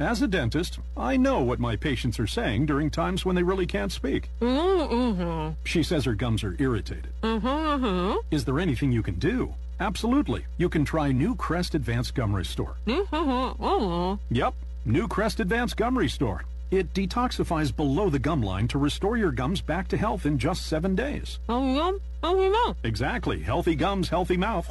As 0.00 0.20
a 0.20 0.26
dentist, 0.26 0.80
I 0.96 1.16
know 1.16 1.40
what 1.40 1.60
my 1.60 1.76
patients 1.76 2.18
are 2.18 2.26
saying 2.26 2.66
during 2.66 2.90
times 2.90 3.24
when 3.24 3.36
they 3.36 3.44
really 3.44 3.66
can't 3.66 3.92
speak. 3.92 4.30
Mm-hmm. 4.40 5.52
She 5.64 5.84
says 5.84 6.04
her 6.06 6.14
gums 6.14 6.42
are 6.42 6.56
irritated. 6.58 7.08
Mm-hmm. 7.22 8.16
Is 8.32 8.44
there 8.44 8.58
anything 8.58 8.90
you 8.90 9.02
can 9.02 9.20
do? 9.20 9.54
Absolutely. 9.78 10.44
You 10.58 10.68
can 10.68 10.84
try 10.84 11.12
New 11.12 11.36
Crest 11.36 11.76
Advanced 11.76 12.14
Gum 12.16 12.34
Restore. 12.34 12.74
Mm-hmm. 12.86 14.34
Yep, 14.34 14.54
New 14.86 15.06
Crest 15.06 15.38
Advanced 15.38 15.76
Gum 15.76 15.96
Restore. 15.96 16.44
It 16.72 16.94
detoxifies 16.94 17.76
below 17.76 18.08
the 18.08 18.18
gum 18.18 18.42
line 18.42 18.66
to 18.68 18.78
restore 18.78 19.18
your 19.18 19.30
gums 19.30 19.60
back 19.60 19.88
to 19.88 19.96
health 19.98 20.24
in 20.24 20.38
just 20.38 20.68
seven 20.68 20.94
days. 20.94 21.38
Oh, 21.46 21.74
yum. 21.74 22.00
Healthy 22.22 22.48
mouth. 22.48 22.76
Exactly. 22.82 23.42
Healthy 23.42 23.74
gums, 23.74 24.08
healthy 24.08 24.38
mouth. 24.38 24.70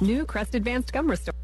New 0.00 0.24
Crest 0.24 0.54
Advanced 0.54 0.90
Gum 0.90 1.10
Restore. 1.10 1.34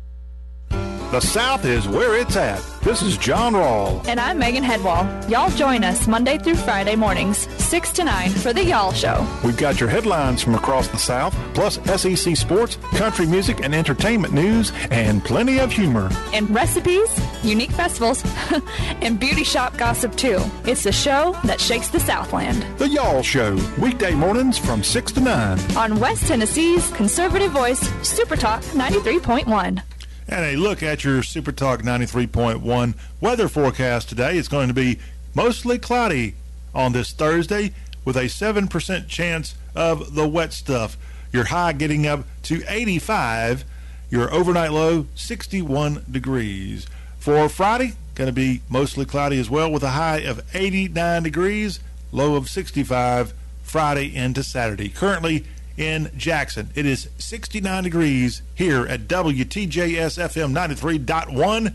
The 1.10 1.20
South 1.20 1.64
is 1.64 1.88
where 1.88 2.20
it's 2.20 2.36
at. 2.36 2.62
This 2.82 3.00
is 3.00 3.16
John 3.16 3.54
Rawl. 3.54 4.06
And 4.06 4.20
I'm 4.20 4.38
Megan 4.38 4.62
Headwall. 4.62 5.06
Y'all 5.26 5.50
join 5.52 5.82
us 5.82 6.06
Monday 6.06 6.36
through 6.36 6.56
Friday 6.56 6.96
mornings, 6.96 7.48
6 7.64 7.92
to 7.92 8.04
9 8.04 8.30
for 8.32 8.52
The 8.52 8.62
Y'all 8.62 8.92
Show. 8.92 9.26
We've 9.42 9.56
got 9.56 9.80
your 9.80 9.88
headlines 9.88 10.42
from 10.42 10.54
across 10.54 10.86
the 10.88 10.98
South, 10.98 11.34
plus 11.54 11.78
SEC 11.98 12.36
sports, 12.36 12.76
country 12.92 13.24
music, 13.26 13.60
and 13.64 13.74
entertainment 13.74 14.34
news, 14.34 14.70
and 14.90 15.24
plenty 15.24 15.58
of 15.60 15.72
humor. 15.72 16.10
And 16.34 16.50
recipes, 16.50 17.08
unique 17.42 17.70
festivals, 17.70 18.22
and 19.00 19.18
beauty 19.18 19.44
shop 19.44 19.78
gossip 19.78 20.14
too. 20.14 20.38
It's 20.66 20.84
a 20.84 20.92
show 20.92 21.34
that 21.44 21.58
shakes 21.58 21.88
the 21.88 22.00
Southland. 22.00 22.66
The 22.78 22.86
Y'all 22.86 23.22
Show, 23.22 23.56
weekday 23.80 24.12
mornings 24.14 24.58
from 24.58 24.82
6 24.82 25.12
to 25.12 25.20
9. 25.20 25.58
On 25.74 25.98
West 26.00 26.26
Tennessee's 26.26 26.86
conservative 26.90 27.50
voice, 27.52 27.80
Super 28.06 28.36
Talk 28.36 28.60
93.1. 28.74 29.82
And 30.30 30.44
a 30.44 30.56
look 30.56 30.82
at 30.82 31.04
your 31.04 31.22
Super 31.22 31.52
Talk 31.52 31.80
93.1 31.80 32.94
weather 33.18 33.48
forecast 33.48 34.10
today. 34.10 34.36
It's 34.36 34.46
going 34.46 34.68
to 34.68 34.74
be 34.74 34.98
mostly 35.34 35.78
cloudy 35.78 36.34
on 36.74 36.92
this 36.92 37.12
Thursday 37.12 37.72
with 38.04 38.14
a 38.14 38.24
7% 38.24 39.08
chance 39.08 39.54
of 39.74 40.14
the 40.14 40.28
wet 40.28 40.52
stuff. 40.52 40.98
Your 41.32 41.44
high 41.44 41.72
getting 41.72 42.06
up 42.06 42.24
to 42.42 42.62
85, 42.68 43.64
your 44.10 44.30
overnight 44.30 44.72
low 44.72 45.06
61 45.14 46.04
degrees. 46.10 46.86
For 47.18 47.48
Friday, 47.48 47.94
going 48.14 48.28
to 48.28 48.32
be 48.32 48.60
mostly 48.68 49.06
cloudy 49.06 49.40
as 49.40 49.48
well 49.48 49.72
with 49.72 49.82
a 49.82 49.90
high 49.90 50.18
of 50.18 50.42
89 50.54 51.22
degrees, 51.22 51.80
low 52.12 52.34
of 52.36 52.50
65 52.50 53.32
Friday 53.62 54.14
into 54.14 54.42
Saturday. 54.42 54.90
Currently 54.90 55.46
in 55.78 56.10
Jackson, 56.16 56.70
it 56.74 56.84
is 56.84 57.08
69 57.18 57.84
degrees 57.84 58.42
here 58.54 58.86
at 58.86 59.02
WTJS 59.02 60.18
FM 60.18 60.52
93.1, 60.52 61.74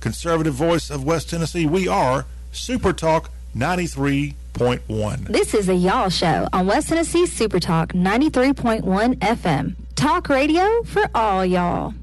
conservative 0.00 0.54
voice 0.54 0.90
of 0.90 1.04
West 1.04 1.30
Tennessee. 1.30 1.66
We 1.66 1.88
are 1.88 2.26
Super 2.52 2.92
Talk 2.92 3.30
93.1. 3.56 5.26
This 5.28 5.54
is 5.54 5.68
a 5.68 5.74
Y'all 5.74 6.10
Show 6.10 6.46
on 6.52 6.66
West 6.66 6.90
Tennessee 6.90 7.26
Super 7.26 7.58
Talk 7.58 7.92
93.1 7.94 9.16
FM. 9.16 9.74
Talk 9.96 10.28
radio 10.28 10.82
for 10.84 11.08
all 11.14 11.44
y'all. 11.44 11.94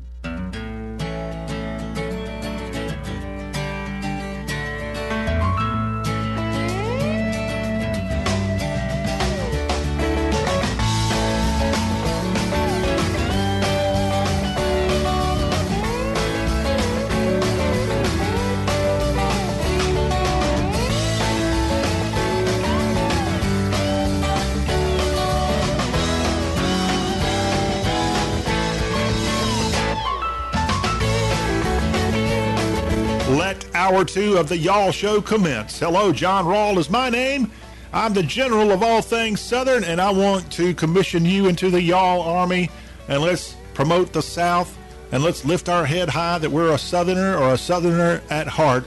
Two 34.08 34.38
of 34.38 34.48
the 34.48 34.58
Y'all 34.58 34.92
Show 34.92 35.22
commence. 35.22 35.80
Hello, 35.80 36.14
John 36.14 36.46
Rawl 36.46 36.78
is 36.78 36.90
my 36.90 37.10
name. 37.10 37.52
I'm 37.92 38.14
the 38.14 38.24
general 38.24 38.72
of 38.72 38.82
all 38.82 39.02
things 39.02 39.42
Southern, 39.42 39.84
and 39.84 40.00
I 40.00 40.10
want 40.12 40.50
to 40.54 40.74
commission 40.74 41.26
you 41.26 41.48
into 41.48 41.70
the 41.70 41.82
Y'all 41.82 42.22
Army, 42.22 42.70
and 43.10 43.22
let's 43.22 43.58
promote 43.74 44.14
the 44.14 44.22
South, 44.22 44.78
and 45.12 45.22
let's 45.22 45.44
lift 45.44 45.68
our 45.68 45.86
head 45.86 46.08
high 46.08 46.38
that 46.38 46.50
we're 46.50 46.74
a 46.74 46.78
Southerner 46.78 47.38
or 47.38 47.54
a 47.54 47.58
Southerner 47.58 48.22
at 48.30 48.48
heart, 48.48 48.86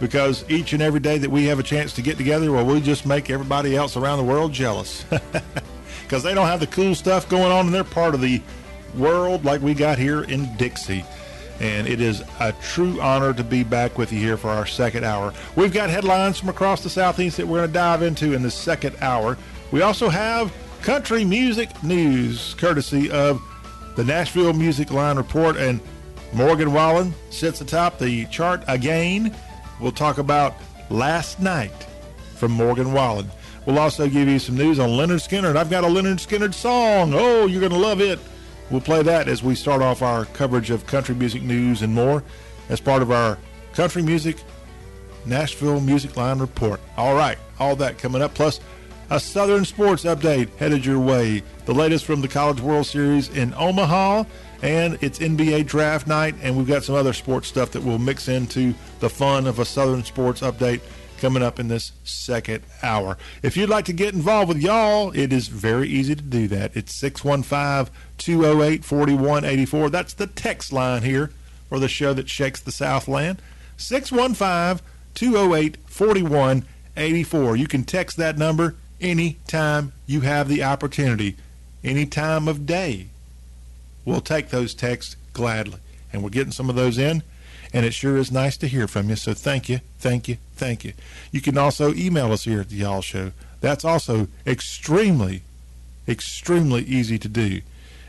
because 0.00 0.42
each 0.48 0.72
and 0.72 0.82
every 0.82 1.00
day 1.00 1.18
that 1.18 1.30
we 1.30 1.44
have 1.44 1.58
a 1.58 1.62
chance 1.62 1.92
to 1.92 2.02
get 2.02 2.16
together, 2.16 2.50
well, 2.50 2.64
we 2.64 2.80
just 2.80 3.04
make 3.04 3.28
everybody 3.28 3.76
else 3.76 3.98
around 3.98 4.18
the 4.18 4.24
world 4.24 4.52
jealous. 4.52 5.04
Because 6.02 6.24
they 6.24 6.34
don't 6.34 6.46
have 6.46 6.60
the 6.60 6.66
cool 6.66 6.94
stuff 6.94 7.26
going 7.30 7.50
on 7.50 7.64
in 7.64 7.72
their 7.72 7.84
part 7.84 8.14
of 8.14 8.20
the 8.20 8.42
world 8.94 9.46
like 9.46 9.62
we 9.62 9.72
got 9.72 9.96
here 9.96 10.24
in 10.24 10.54
Dixie 10.58 11.06
and 11.62 11.86
it 11.86 12.00
is 12.00 12.22
a 12.40 12.52
true 12.60 13.00
honor 13.00 13.32
to 13.32 13.44
be 13.44 13.62
back 13.62 13.96
with 13.96 14.12
you 14.12 14.18
here 14.18 14.36
for 14.36 14.50
our 14.50 14.66
second 14.66 15.04
hour. 15.04 15.32
We've 15.54 15.72
got 15.72 15.90
headlines 15.90 16.40
from 16.40 16.48
across 16.48 16.82
the 16.82 16.90
Southeast 16.90 17.36
that 17.36 17.46
we're 17.46 17.58
going 17.58 17.68
to 17.68 17.72
dive 17.72 18.02
into 18.02 18.32
in 18.32 18.42
the 18.42 18.50
second 18.50 18.96
hour. 19.00 19.38
We 19.70 19.82
also 19.82 20.08
have 20.08 20.52
country 20.82 21.24
music 21.24 21.70
news, 21.84 22.54
courtesy 22.54 23.12
of 23.12 23.40
the 23.94 24.02
Nashville 24.02 24.52
Music 24.52 24.90
Line 24.90 25.16
Report, 25.16 25.56
and 25.56 25.80
Morgan 26.32 26.72
Wallen 26.72 27.14
sits 27.30 27.60
atop 27.60 27.96
the 27.96 28.26
chart 28.26 28.64
again. 28.66 29.32
We'll 29.80 29.92
talk 29.92 30.18
about 30.18 30.56
last 30.90 31.38
night 31.38 31.86
from 32.34 32.50
Morgan 32.50 32.92
Wallen. 32.92 33.30
We'll 33.66 33.78
also 33.78 34.08
give 34.08 34.26
you 34.26 34.40
some 34.40 34.56
news 34.56 34.80
on 34.80 34.88
Lynyrd 34.90 35.28
Skynyrd, 35.28 35.50
and 35.50 35.58
I've 35.58 35.70
got 35.70 35.84
a 35.84 35.86
Lynyrd 35.86 36.26
Skynyrd 36.26 36.54
song. 36.54 37.12
Oh, 37.14 37.46
you're 37.46 37.60
going 37.60 37.70
to 37.70 37.78
love 37.78 38.00
it. 38.00 38.18
We'll 38.72 38.80
play 38.80 39.02
that 39.02 39.28
as 39.28 39.42
we 39.42 39.54
start 39.54 39.82
off 39.82 40.00
our 40.00 40.24
coverage 40.24 40.70
of 40.70 40.86
country 40.86 41.14
music 41.14 41.42
news 41.42 41.82
and 41.82 41.94
more 41.94 42.24
as 42.70 42.80
part 42.80 43.02
of 43.02 43.10
our 43.12 43.36
country 43.74 44.00
music 44.00 44.38
Nashville 45.26 45.78
Music 45.78 46.16
Line 46.16 46.38
Report. 46.38 46.80
All 46.96 47.14
right, 47.14 47.36
all 47.60 47.76
that 47.76 47.98
coming 47.98 48.22
up, 48.22 48.32
plus 48.32 48.60
a 49.10 49.20
Southern 49.20 49.66
sports 49.66 50.04
update 50.04 50.48
headed 50.56 50.86
your 50.86 50.98
way. 50.98 51.42
The 51.66 51.74
latest 51.74 52.06
from 52.06 52.22
the 52.22 52.28
College 52.28 52.62
World 52.62 52.86
Series 52.86 53.28
in 53.28 53.52
Omaha, 53.58 54.24
and 54.62 54.96
it's 55.02 55.18
NBA 55.18 55.66
draft 55.66 56.06
night, 56.06 56.34
and 56.40 56.56
we've 56.56 56.66
got 56.66 56.82
some 56.82 56.94
other 56.94 57.12
sports 57.12 57.48
stuff 57.48 57.72
that 57.72 57.82
we'll 57.82 57.98
mix 57.98 58.28
into 58.28 58.74
the 59.00 59.10
fun 59.10 59.46
of 59.46 59.58
a 59.58 59.66
Southern 59.66 60.02
sports 60.02 60.40
update 60.40 60.80
coming 61.22 61.42
up 61.42 61.60
in 61.60 61.68
this 61.68 61.92
second 62.02 62.64
hour. 62.82 63.16
If 63.44 63.56
you'd 63.56 63.68
like 63.68 63.84
to 63.84 63.92
get 63.92 64.12
involved 64.12 64.48
with 64.48 64.58
y'all, 64.58 65.12
it 65.12 65.32
is 65.32 65.46
very 65.46 65.88
easy 65.88 66.16
to 66.16 66.22
do 66.22 66.48
that. 66.48 66.76
It's 66.76 66.96
615 66.96 67.94
208 68.18 68.84
4184. 68.84 69.90
That's 69.90 70.14
the 70.14 70.26
text 70.26 70.72
line 70.72 71.04
here 71.04 71.30
for 71.68 71.78
the 71.78 71.88
show 71.88 72.12
that 72.12 72.28
shakes 72.28 72.60
the 72.60 72.72
Southland. 72.72 73.40
615 73.76 74.84
208 75.14 75.76
4184. 75.86 77.56
You 77.56 77.68
can 77.68 77.84
text 77.84 78.16
that 78.16 78.36
number 78.36 78.74
anytime 79.00 79.92
you 80.06 80.22
have 80.22 80.48
the 80.48 80.64
opportunity, 80.64 81.36
any 81.84 82.04
time 82.04 82.48
of 82.48 82.66
day. 82.66 83.06
We'll 84.04 84.20
take 84.20 84.48
those 84.48 84.74
texts 84.74 85.14
gladly. 85.32 85.78
And 86.12 86.24
we're 86.24 86.30
getting 86.30 86.52
some 86.52 86.68
of 86.68 86.74
those 86.74 86.98
in 86.98 87.22
and 87.72 87.86
it 87.86 87.94
sure 87.94 88.16
is 88.16 88.30
nice 88.30 88.56
to 88.58 88.68
hear 88.68 88.86
from 88.86 89.08
you. 89.08 89.16
So 89.16 89.34
thank 89.34 89.68
you, 89.68 89.80
thank 89.98 90.28
you, 90.28 90.36
thank 90.54 90.84
you. 90.84 90.92
You 91.30 91.40
can 91.40 91.56
also 91.56 91.94
email 91.94 92.32
us 92.32 92.44
here 92.44 92.60
at 92.60 92.68
the 92.68 92.76
Y'all 92.76 93.00
Show. 93.02 93.32
That's 93.60 93.84
also 93.84 94.28
extremely, 94.46 95.42
extremely 96.06 96.82
easy 96.82 97.18
to 97.18 97.28
do, 97.28 97.60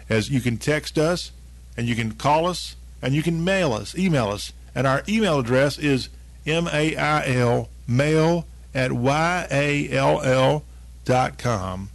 as 0.10 0.30
you 0.30 0.42
can 0.42 0.58
text 0.58 0.98
us, 0.98 1.32
and 1.78 1.88
you 1.88 1.96
can 1.96 2.14
call 2.14 2.46
us, 2.48 2.76
and 3.02 3.14
you 3.14 3.24
can 3.24 3.44
mail 3.44 3.74
us, 3.74 3.96
email 3.98 4.30
us, 4.30 4.52
and 4.76 4.88
our 4.88 5.04
email 5.08 5.40
address 5.40 5.78
is 5.78 6.10
m-a-i-l 6.46 7.70
mail 7.88 8.46
at 8.74 8.92
y-a-l-l 8.92 10.64
dot 11.06 11.38
com, 11.38 11.90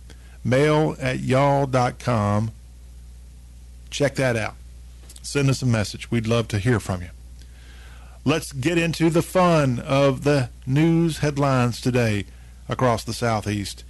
mail 0.44 0.96
at 1.00 1.20
y'all 1.20 1.66
dot 1.66 1.98
com. 1.98 2.50
Check 3.90 4.14
that 4.14 4.36
out. 4.36 4.54
Send 5.22 5.50
us 5.50 5.62
a 5.62 5.66
message. 5.66 6.10
We'd 6.10 6.26
love 6.26 6.46
to 6.48 6.58
hear 6.58 6.78
from 6.78 7.02
you 7.02 7.08
let's 8.28 8.52
get 8.52 8.76
into 8.76 9.08
the 9.08 9.22
fun 9.22 9.78
of 9.78 10.22
the 10.22 10.50
news 10.66 11.20
headlines 11.20 11.80
today 11.80 12.26
across 12.68 13.02
the 13.02 13.14
Southeast. 13.14 13.84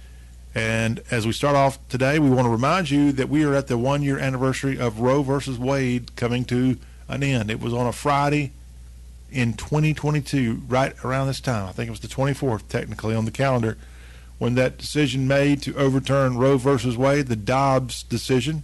And 0.55 1.03
as 1.11 1.27
we 1.27 1.33
start 1.33 1.57
off 1.57 1.77
today, 1.89 2.19
we 2.19 2.29
want 2.29 2.45
to 2.45 2.49
remind 2.49 2.89
you 2.89 3.11
that 3.11 3.27
we 3.27 3.43
are 3.43 3.53
at 3.53 3.67
the 3.67 3.77
one 3.77 4.01
year 4.01 4.17
anniversary 4.17 4.79
of 4.79 5.01
Roe 5.01 5.23
versus 5.23 5.59
Wade 5.59 6.15
coming 6.15 6.45
to 6.45 6.77
an 7.09 7.21
end. 7.21 7.51
It 7.51 7.59
was 7.59 7.73
on 7.73 7.85
a 7.85 7.91
Friday 7.91 8.53
in 9.29 9.55
2022, 9.55 10.61
right 10.69 10.95
around 11.03 11.27
this 11.27 11.41
time. 11.41 11.67
I 11.67 11.73
think 11.73 11.89
it 11.89 11.91
was 11.91 11.99
the 11.99 12.07
24th, 12.07 12.69
technically, 12.69 13.15
on 13.15 13.25
the 13.25 13.31
calendar, 13.31 13.77
when 14.37 14.55
that 14.55 14.77
decision 14.77 15.27
made 15.27 15.61
to 15.63 15.75
overturn 15.75 16.37
Roe 16.37 16.57
versus 16.57 16.95
Wade, 16.95 17.27
the 17.27 17.35
Dobbs 17.35 18.03
decision, 18.03 18.63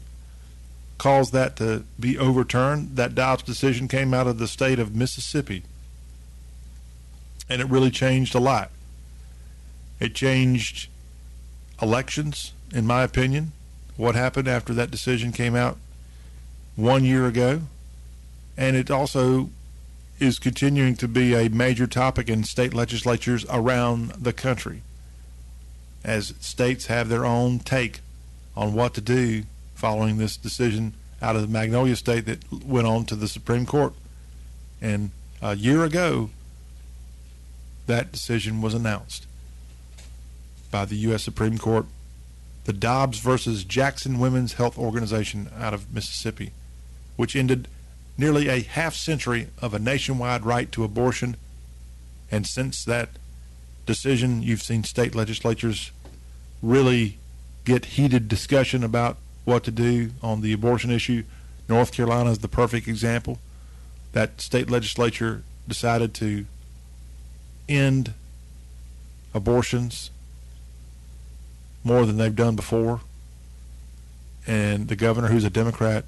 caused 1.06 1.34
that 1.34 1.56
to 1.56 1.84
be 2.00 2.18
overturned. 2.18 2.96
That 2.96 3.14
Dobbs 3.14 3.44
decision 3.44 3.88
came 3.88 4.12
out 4.12 4.26
of 4.26 4.40
the 4.40 4.48
state 4.48 4.80
of 4.80 4.96
Mississippi. 4.96 5.62
And 7.48 7.62
it 7.62 7.70
really 7.70 7.92
changed 7.92 8.34
a 8.34 8.40
lot. 8.40 8.72
It 10.00 10.16
changed 10.16 10.90
elections, 11.80 12.54
in 12.74 12.88
my 12.88 13.04
opinion. 13.04 13.52
What 13.98 14.16
happened 14.16 14.48
after 14.48 14.74
that 14.74 14.90
decision 14.90 15.32
came 15.32 15.56
out 15.56 15.78
one 16.76 17.06
year 17.06 17.28
ago. 17.28 17.62
And 18.58 18.76
it 18.76 18.90
also 18.90 19.52
is 20.20 20.40
continuing 20.40 20.96
to 20.96 21.08
be 21.08 21.36
a 21.36 21.50
major 21.50 21.86
topic 21.86 22.30
in 22.30 22.46
state 22.46 22.74
legislatures 22.74 23.46
around 23.52 24.10
the 24.14 24.34
country 24.34 24.82
as 26.04 26.34
states 26.40 26.88
have 26.88 27.10
their 27.10 27.26
own 27.26 27.60
take 27.60 28.00
on 28.56 28.74
what 28.74 28.96
to 28.96 29.02
do 29.02 29.44
following 29.76 30.18
this 30.18 30.38
decision 30.38 30.94
out 31.22 31.36
of 31.36 31.42
the 31.42 31.48
Magnolia 31.48 31.96
State 31.96 32.26
that 32.26 32.52
went 32.52 32.88
on 32.88 33.06
to 33.06 33.16
the 33.16 33.28
Supreme 33.28 33.66
Court. 33.66 33.94
And 34.82 35.12
a 35.42 35.56
year 35.56 35.84
ago, 35.84 36.30
that 37.88 38.12
decision 38.12 38.62
was 38.62 38.74
announced 38.74 39.28
by 40.72 40.86
the 40.86 40.96
U.S. 40.96 41.24
Supreme 41.24 41.58
Court, 41.58 41.86
the 42.66 42.74
Dobbs 42.74 43.20
versus 43.20 43.64
Jackson 43.64 44.20
Women's 44.20 44.54
Health 44.54 44.78
Organization 44.78 45.50
out 45.58 45.74
of 45.74 45.94
Mississippi, 45.94 46.52
which 47.16 47.36
ended 47.36 47.68
nearly 48.18 48.48
a 48.48 48.62
half 48.62 48.96
century 48.96 49.48
of 49.62 49.74
a 49.74 49.80
nationwide 49.80 50.46
right 50.46 50.72
to 50.72 50.84
abortion. 50.84 51.36
And 52.32 52.48
since 52.48 52.84
that 52.86 53.10
decision, 53.86 54.42
you've 54.42 54.64
seen 54.64 54.84
state 54.84 55.16
legislatures 55.16 55.92
really 56.62 57.20
get 57.66 57.86
heated 57.86 58.28
discussion 58.28 58.84
about 58.84 59.18
what 59.46 59.64
to 59.64 59.72
do 59.72 60.12
on 60.22 60.42
the 60.42 60.52
abortion 60.52 60.92
issue. 60.92 61.24
North 61.70 61.92
Carolina 61.92 62.32
is 62.32 62.40
the 62.40 62.48
perfect 62.48 62.88
example. 62.88 63.40
That 64.12 64.42
state 64.42 64.70
legislature 64.70 65.44
decided 65.68 66.14
to 66.16 66.46
end 67.68 68.14
abortions 69.34 70.12
more 71.84 72.06
than 72.06 72.18
they've 72.18 72.36
done 72.36 72.56
before. 72.56 73.02
And 74.48 74.88
the 74.88 74.96
governor, 74.96 75.28
who's 75.28 75.44
a 75.44 75.50
Democrat, 75.50 76.06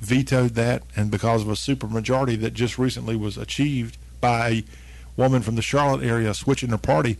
vetoed 0.00 0.54
that. 0.54 0.82
And 0.96 1.10
because 1.10 1.42
of 1.42 1.48
a 1.48 1.52
supermajority 1.52 2.40
that 2.40 2.54
just 2.54 2.78
recently 2.78 3.16
was 3.16 3.36
achieved 3.36 3.96
by 4.20 4.48
a 4.48 4.64
woman 5.16 5.42
from 5.42 5.56
the 5.56 5.62
Charlotte 5.62 6.04
area 6.04 6.32
switching 6.34 6.70
her 6.70 6.78
party, 6.78 7.18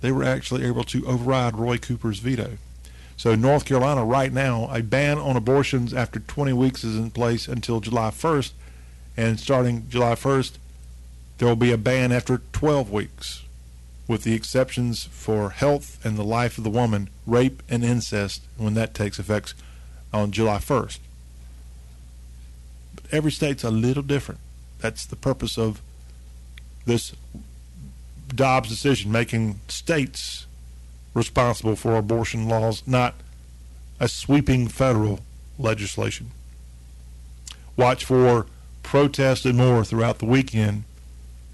they 0.00 0.12
were 0.12 0.24
actually 0.24 0.64
able 0.64 0.84
to 0.84 1.06
override 1.06 1.56
Roy 1.56 1.78
Cooper's 1.78 2.18
veto. 2.18 2.58
So, 3.18 3.34
North 3.34 3.64
Carolina, 3.64 4.04
right 4.04 4.32
now, 4.32 4.70
a 4.72 4.80
ban 4.80 5.18
on 5.18 5.36
abortions 5.36 5.92
after 5.92 6.20
20 6.20 6.52
weeks 6.52 6.84
is 6.84 6.96
in 6.96 7.10
place 7.10 7.48
until 7.48 7.80
July 7.80 8.10
1st. 8.10 8.52
And 9.16 9.40
starting 9.40 9.88
July 9.88 10.14
1st, 10.14 10.52
there 11.38 11.48
will 11.48 11.56
be 11.56 11.72
a 11.72 11.76
ban 11.76 12.12
after 12.12 12.38
12 12.52 12.92
weeks, 12.92 13.42
with 14.06 14.22
the 14.22 14.34
exceptions 14.34 15.06
for 15.06 15.50
health 15.50 15.98
and 16.06 16.16
the 16.16 16.22
life 16.22 16.58
of 16.58 16.64
the 16.64 16.70
woman, 16.70 17.10
rape, 17.26 17.60
and 17.68 17.84
incest 17.84 18.42
when 18.56 18.74
that 18.74 18.94
takes 18.94 19.18
effect 19.18 19.54
on 20.12 20.30
July 20.30 20.58
1st. 20.58 21.00
But 22.94 23.04
every 23.10 23.32
state's 23.32 23.64
a 23.64 23.70
little 23.72 24.04
different. 24.04 24.40
That's 24.78 25.04
the 25.04 25.16
purpose 25.16 25.58
of 25.58 25.82
this 26.86 27.16
Dobbs 28.28 28.68
decision, 28.68 29.10
making 29.10 29.58
states 29.66 30.46
responsible 31.14 31.76
for 31.76 31.96
abortion 31.96 32.48
laws, 32.48 32.82
not 32.86 33.14
a 34.00 34.08
sweeping 34.08 34.68
federal 34.68 35.20
legislation. 35.58 36.30
Watch 37.76 38.04
for 38.04 38.46
protests 38.82 39.44
and 39.44 39.58
more 39.58 39.84
throughout 39.84 40.18
the 40.18 40.26
weekend 40.26 40.84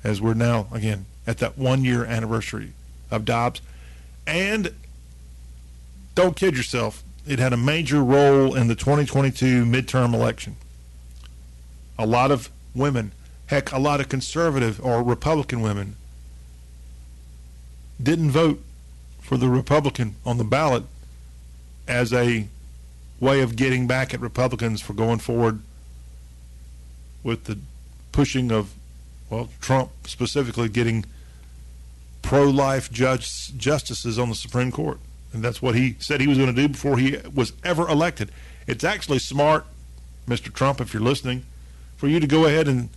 as 0.02 0.20
we're 0.20 0.34
now, 0.34 0.66
again, 0.72 1.06
at 1.26 1.38
that 1.38 1.58
one 1.58 1.84
year 1.84 2.04
anniversary 2.04 2.72
of 3.10 3.24
Dobbs. 3.24 3.60
And 4.26 4.74
don't 6.14 6.36
kid 6.36 6.56
yourself, 6.56 7.02
it 7.26 7.38
had 7.38 7.52
a 7.52 7.56
major 7.56 8.04
role 8.04 8.54
in 8.54 8.68
the 8.68 8.74
2022 8.74 9.64
midterm 9.64 10.14
election. 10.14 10.56
A 11.98 12.06
lot 12.06 12.30
of 12.30 12.50
women, 12.74 13.12
heck, 13.46 13.72
a 13.72 13.78
lot 13.78 14.00
of 14.00 14.08
conservative 14.08 14.84
or 14.84 15.02
Republican 15.02 15.60
women, 15.60 15.96
didn't 18.02 18.30
vote 18.30 18.62
for 19.24 19.38
the 19.38 19.48
Republican 19.48 20.16
on 20.26 20.36
the 20.36 20.44
ballot 20.44 20.84
as 21.88 22.12
a 22.12 22.46
way 23.18 23.40
of 23.40 23.56
getting 23.56 23.86
back 23.86 24.12
at 24.12 24.20
Republicans 24.20 24.82
for 24.82 24.92
going 24.92 25.18
forward 25.18 25.60
with 27.22 27.44
the 27.44 27.58
pushing 28.12 28.52
of, 28.52 28.74
well, 29.30 29.48
Trump 29.62 29.90
specifically 30.06 30.68
getting 30.68 31.06
pro 32.20 32.44
life 32.44 32.92
judge, 32.92 33.56
justices 33.56 34.18
on 34.18 34.28
the 34.28 34.34
Supreme 34.34 34.70
Court. 34.70 34.98
And 35.32 35.42
that's 35.42 35.62
what 35.62 35.74
he 35.74 35.96
said 35.98 36.20
he 36.20 36.26
was 36.26 36.36
going 36.36 36.54
to 36.54 36.62
do 36.62 36.68
before 36.68 36.98
he 36.98 37.16
was 37.34 37.54
ever 37.64 37.88
elected. 37.88 38.30
It's 38.66 38.84
actually 38.84 39.20
smart, 39.20 39.64
Mr. 40.28 40.52
Trump, 40.52 40.82
if 40.82 40.92
you're 40.92 41.02
listening, 41.02 41.44
for 41.96 42.08
you 42.08 42.20
to 42.20 42.26
go 42.26 42.44
ahead 42.44 42.68
and 42.68 42.90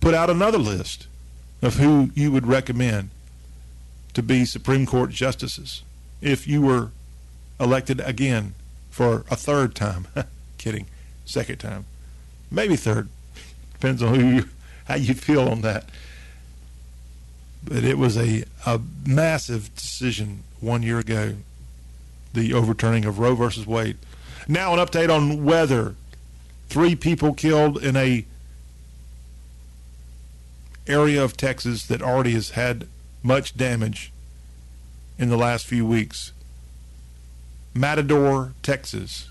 put 0.00 0.14
out 0.14 0.30
another 0.30 0.58
list 0.58 1.06
of 1.60 1.76
who 1.76 2.10
you 2.14 2.32
would 2.32 2.46
recommend 2.46 3.10
to 4.18 4.22
be 4.24 4.44
Supreme 4.44 4.84
Court 4.84 5.10
justices 5.10 5.84
if 6.20 6.48
you 6.48 6.60
were 6.60 6.90
elected 7.60 8.00
again 8.00 8.54
for 8.90 9.24
a 9.30 9.36
third 9.36 9.76
time. 9.76 10.08
Kidding, 10.58 10.86
second 11.24 11.58
time, 11.58 11.84
maybe 12.50 12.74
third. 12.74 13.08
Depends 13.74 14.02
on 14.02 14.16
who 14.16 14.26
you, 14.26 14.48
how 14.86 14.96
you 14.96 15.14
feel 15.14 15.48
on 15.48 15.60
that. 15.60 15.88
But 17.62 17.84
it 17.84 17.96
was 17.96 18.16
a 18.16 18.42
a 18.66 18.80
massive 19.06 19.72
decision 19.76 20.42
one 20.58 20.82
year 20.82 20.98
ago, 20.98 21.36
the 22.34 22.52
overturning 22.52 23.04
of 23.04 23.20
Roe 23.20 23.36
versus 23.36 23.68
Wade. 23.68 23.98
Now 24.48 24.72
an 24.72 24.84
update 24.84 25.14
on 25.14 25.44
weather. 25.44 25.94
Three 26.68 26.96
people 26.96 27.34
killed 27.34 27.80
in 27.80 27.94
a 27.94 28.24
area 30.88 31.22
of 31.22 31.36
Texas 31.36 31.86
that 31.86 32.02
already 32.02 32.32
has 32.32 32.50
had 32.50 32.88
much 33.28 33.54
damage 33.58 34.10
in 35.18 35.28
the 35.28 35.36
last 35.36 35.66
few 35.66 35.84
weeks. 35.84 36.32
Matador, 37.74 38.54
Texas. 38.62 39.28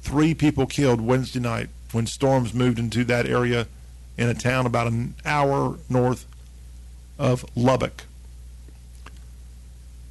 Three 0.00 0.34
people 0.34 0.66
killed 0.66 1.00
Wednesday 1.00 1.40
night 1.40 1.68
when 1.90 2.06
storms 2.06 2.54
moved 2.54 2.78
into 2.78 3.02
that 3.04 3.26
area 3.26 3.66
in 4.16 4.28
a 4.28 4.34
town 4.34 4.66
about 4.66 4.86
an 4.86 5.16
hour 5.24 5.78
north 5.88 6.26
of 7.18 7.44
Lubbock. 7.56 8.04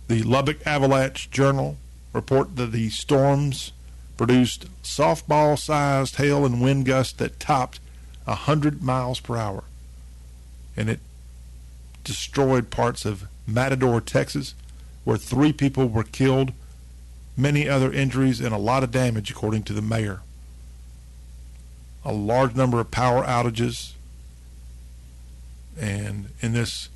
The 0.09 0.21
Lubbock 0.21 0.67
Avalanche 0.67 1.31
Journal 1.31 1.77
report 2.11 2.57
that 2.57 2.73
the 2.73 2.89
storms 2.89 3.71
produced 4.17 4.65
softball 4.83 5.57
sized 5.57 6.17
hail 6.17 6.45
and 6.45 6.61
wind 6.61 6.85
gusts 6.85 7.13
that 7.13 7.39
topped 7.39 7.79
100 8.25 8.83
miles 8.83 9.21
per 9.21 9.37
hour. 9.37 9.63
And 10.75 10.89
it 10.89 10.99
destroyed 12.09 12.71
parts 12.71 13.05
of 13.05 13.27
Matador, 13.45 14.01
Texas, 14.01 14.55
where 15.03 15.15
three 15.15 15.53
people 15.53 15.87
were 15.87 16.03
killed, 16.03 16.53
many 17.37 17.69
other 17.69 17.93
injuries, 17.93 18.41
and 18.41 18.51
a 18.51 18.57
lot 18.57 18.83
of 18.83 18.89
damage, 18.89 19.29
according 19.29 19.61
to 19.63 19.73
the 19.73 19.81
mayor. 19.81 20.21
A 22.03 22.11
large 22.11 22.55
number 22.55 22.79
of 22.79 22.89
power 22.89 23.23
outages. 23.23 23.91
And 25.79 26.29
in 26.41 26.53
this 26.53 26.89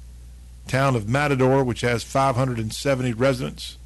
town 0.67 0.95
of 0.95 1.07
Matador, 1.07 1.63
which 1.63 1.81
has 1.81 2.03
570 2.03 3.13
residents, 3.13 3.77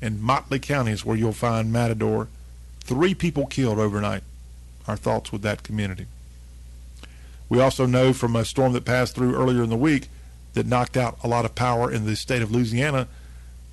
in 0.00 0.22
Motley 0.22 0.60
County 0.60 0.92
is 0.92 1.04
where 1.04 1.16
you'll 1.16 1.32
find 1.32 1.72
Matador. 1.72 2.28
Three 2.80 3.14
people 3.14 3.46
killed 3.46 3.80
overnight. 3.80 4.22
Our 4.86 4.96
thoughts 4.96 5.32
with 5.32 5.42
that 5.42 5.64
community. 5.64 6.06
We 7.48 7.60
also 7.60 7.86
know 7.86 8.12
from 8.12 8.36
a 8.36 8.44
storm 8.44 8.72
that 8.72 8.84
passed 8.84 9.14
through 9.14 9.34
earlier 9.34 9.62
in 9.62 9.70
the 9.70 9.76
week 9.76 10.08
that 10.54 10.66
knocked 10.66 10.96
out 10.96 11.18
a 11.22 11.28
lot 11.28 11.44
of 11.44 11.54
power 11.54 11.90
in 11.90 12.06
the 12.06 12.16
state 12.16 12.42
of 12.42 12.50
Louisiana. 12.50 13.08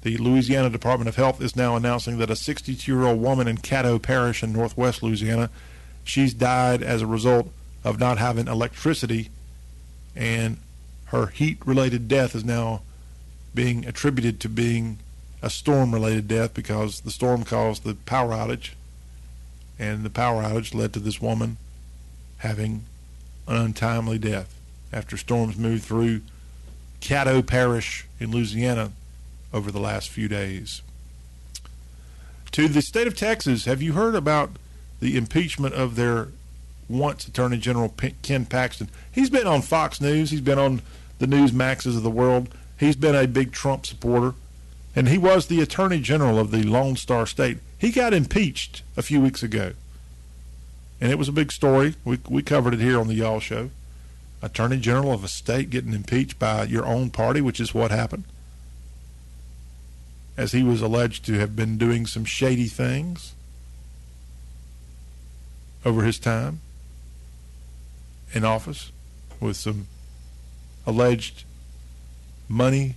The 0.01 0.17
Louisiana 0.17 0.69
Department 0.69 1.09
of 1.09 1.15
Health 1.15 1.41
is 1.41 1.55
now 1.55 1.75
announcing 1.75 2.17
that 2.17 2.29
a 2.29 2.33
62-year-old 2.33 3.21
woman 3.21 3.47
in 3.47 3.57
Caddo 3.57 4.01
Parish 4.01 4.43
in 4.43 4.51
northwest 4.51 5.03
Louisiana, 5.03 5.49
she's 6.03 6.33
died 6.33 6.81
as 6.81 7.01
a 7.01 7.07
result 7.07 7.51
of 7.83 7.99
not 7.99 8.17
having 8.17 8.47
electricity, 8.47 9.29
and 10.15 10.57
her 11.05 11.27
heat-related 11.27 12.07
death 12.07 12.35
is 12.35 12.43
now 12.43 12.81
being 13.53 13.85
attributed 13.85 14.39
to 14.39 14.49
being 14.49 14.97
a 15.41 15.49
storm-related 15.49 16.27
death 16.27 16.53
because 16.53 17.01
the 17.01 17.11
storm 17.11 17.43
caused 17.43 17.83
the 17.83 17.93
power 17.93 18.31
outage, 18.31 18.71
and 19.77 20.03
the 20.03 20.09
power 20.09 20.41
outage 20.41 20.73
led 20.73 20.93
to 20.93 20.99
this 20.99 21.21
woman 21.21 21.57
having 22.37 22.85
an 23.47 23.57
untimely 23.57 24.17
death 24.17 24.53
after 24.93 25.17
storms 25.17 25.57
moved 25.57 25.83
through 25.83 26.21
Caddo 27.01 27.45
Parish 27.45 28.05
in 28.19 28.31
Louisiana 28.31 28.91
over 29.53 29.71
the 29.71 29.79
last 29.79 30.09
few 30.09 30.27
days. 30.27 30.81
To 32.51 32.67
the 32.67 32.81
state 32.81 33.07
of 33.07 33.15
Texas, 33.15 33.65
have 33.65 33.81
you 33.81 33.93
heard 33.93 34.15
about 34.15 34.51
the 34.99 35.17
impeachment 35.17 35.73
of 35.73 35.95
their 35.95 36.27
once 36.89 37.27
Attorney 37.27 37.57
General 37.57 37.93
Ken 38.21 38.45
Paxton? 38.45 38.89
He's 39.11 39.29
been 39.29 39.47
on 39.47 39.61
Fox 39.61 40.01
News, 40.01 40.31
he's 40.31 40.41
been 40.41 40.59
on 40.59 40.81
the 41.19 41.25
Newsmaxes 41.27 41.95
of 41.95 42.03
the 42.03 42.09
world, 42.09 42.49
he's 42.77 42.95
been 42.95 43.15
a 43.15 43.27
big 43.27 43.51
Trump 43.51 43.85
supporter, 43.85 44.35
and 44.95 45.07
he 45.07 45.17
was 45.17 45.47
the 45.47 45.61
Attorney 45.61 46.01
General 46.01 46.37
of 46.39 46.51
the 46.51 46.63
Lone 46.63 46.97
Star 46.97 47.25
State. 47.25 47.59
He 47.77 47.91
got 47.91 48.13
impeached 48.13 48.83
a 48.97 49.01
few 49.01 49.21
weeks 49.21 49.41
ago, 49.41 49.73
and 51.01 51.11
it 51.11 51.17
was 51.17 51.27
a 51.27 51.33
big 51.33 51.51
story. 51.51 51.95
We, 52.05 52.19
we 52.29 52.43
covered 52.43 52.75
it 52.75 52.79
here 52.79 52.99
on 52.99 53.07
the 53.07 53.15
Y'all 53.15 53.39
Show. 53.39 53.71
Attorney 54.43 54.77
General 54.77 55.11
of 55.11 55.23
a 55.23 55.27
state 55.27 55.71
getting 55.71 55.93
impeached 55.93 56.37
by 56.37 56.63
your 56.63 56.85
own 56.85 57.09
party, 57.09 57.41
which 57.41 57.59
is 57.59 57.73
what 57.73 57.91
happened, 57.91 58.23
as 60.37 60.51
he 60.51 60.63
was 60.63 60.81
alleged 60.81 61.25
to 61.25 61.33
have 61.33 61.55
been 61.55 61.77
doing 61.77 62.05
some 62.05 62.25
shady 62.25 62.67
things 62.67 63.33
over 65.83 66.03
his 66.03 66.19
time 66.19 66.61
in 68.33 68.45
office 68.45 68.91
with 69.39 69.57
some 69.57 69.87
alleged 70.85 71.43
money 72.47 72.95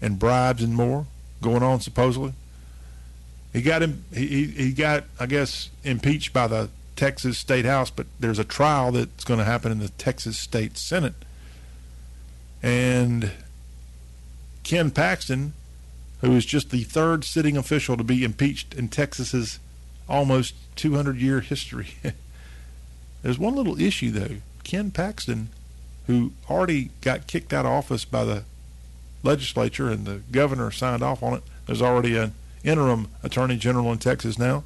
and 0.00 0.18
bribes 0.18 0.62
and 0.62 0.74
more 0.74 1.06
going 1.42 1.62
on 1.62 1.80
supposedly. 1.80 2.32
He 3.52 3.62
got 3.62 3.82
him. 3.82 4.04
He 4.14 4.46
he 4.46 4.72
got 4.72 5.04
I 5.18 5.26
guess 5.26 5.70
impeached 5.84 6.32
by 6.32 6.46
the 6.46 6.70
Texas 7.00 7.38
State 7.38 7.64
House, 7.64 7.88
but 7.88 8.06
there's 8.20 8.38
a 8.38 8.44
trial 8.44 8.92
that's 8.92 9.24
going 9.24 9.38
to 9.38 9.44
happen 9.44 9.72
in 9.72 9.78
the 9.78 9.88
Texas 9.88 10.38
State 10.38 10.76
Senate. 10.76 11.14
And 12.62 13.30
Ken 14.64 14.90
Paxton, 14.90 15.54
who 16.20 16.32
is 16.32 16.44
just 16.44 16.68
the 16.68 16.82
third 16.82 17.24
sitting 17.24 17.56
official 17.56 17.96
to 17.96 18.04
be 18.04 18.22
impeached 18.22 18.74
in 18.74 18.88
Texas's 18.88 19.58
almost 20.10 20.54
200 20.76 21.16
year 21.16 21.40
history. 21.40 21.94
there's 23.22 23.38
one 23.38 23.54
little 23.54 23.80
issue, 23.80 24.10
though. 24.10 24.36
Ken 24.62 24.90
Paxton, 24.90 25.48
who 26.06 26.32
already 26.50 26.90
got 27.00 27.26
kicked 27.26 27.54
out 27.54 27.64
of 27.64 27.72
office 27.72 28.04
by 28.04 28.26
the 28.26 28.44
legislature 29.22 29.88
and 29.88 30.04
the 30.04 30.20
governor 30.30 30.70
signed 30.70 31.02
off 31.02 31.22
on 31.22 31.32
it, 31.32 31.42
There's 31.64 31.80
already 31.80 32.18
an 32.18 32.34
interim 32.62 33.08
attorney 33.22 33.56
general 33.56 33.90
in 33.90 33.96
Texas 33.96 34.38
now. 34.38 34.64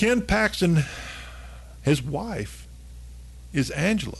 Ken 0.00 0.22
Paxton, 0.22 0.84
his 1.82 2.02
wife, 2.02 2.66
is 3.52 3.70
Angela, 3.72 4.16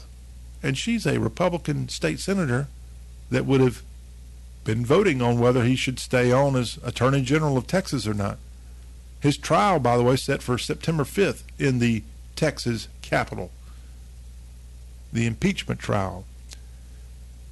and 0.63 0.77
she's 0.77 1.07
a 1.07 1.19
Republican 1.19 1.89
state 1.89 2.21
senator 2.21 2.69
that 3.31 3.47
would 3.47 3.63
have 3.63 3.83
been 4.63 4.85
voting 4.85 5.23
on 5.23 5.39
whether 5.39 5.65
he 5.65 5.77
should 5.77 5.99
stay 5.99 6.31
on 6.31 6.55
as 6.55 6.79
Attorney 6.85 7.23
General 7.23 7.57
of 7.57 7.67
Texas 7.67 8.07
or 8.07 8.13
not. 8.13 8.37
His 9.21 9.39
trial, 9.39 9.81
by 9.81 9.97
the 9.97 10.03
way, 10.03 10.17
set 10.17 10.43
for 10.43 10.59
September 10.59 11.05
5th 11.05 11.45
in 11.59 11.79
the 11.79 12.03
Texas 12.37 12.89
Capitol. 13.01 13.51
The 15.15 15.25
impeachment 15.25 15.81
trial. 15.81 16.27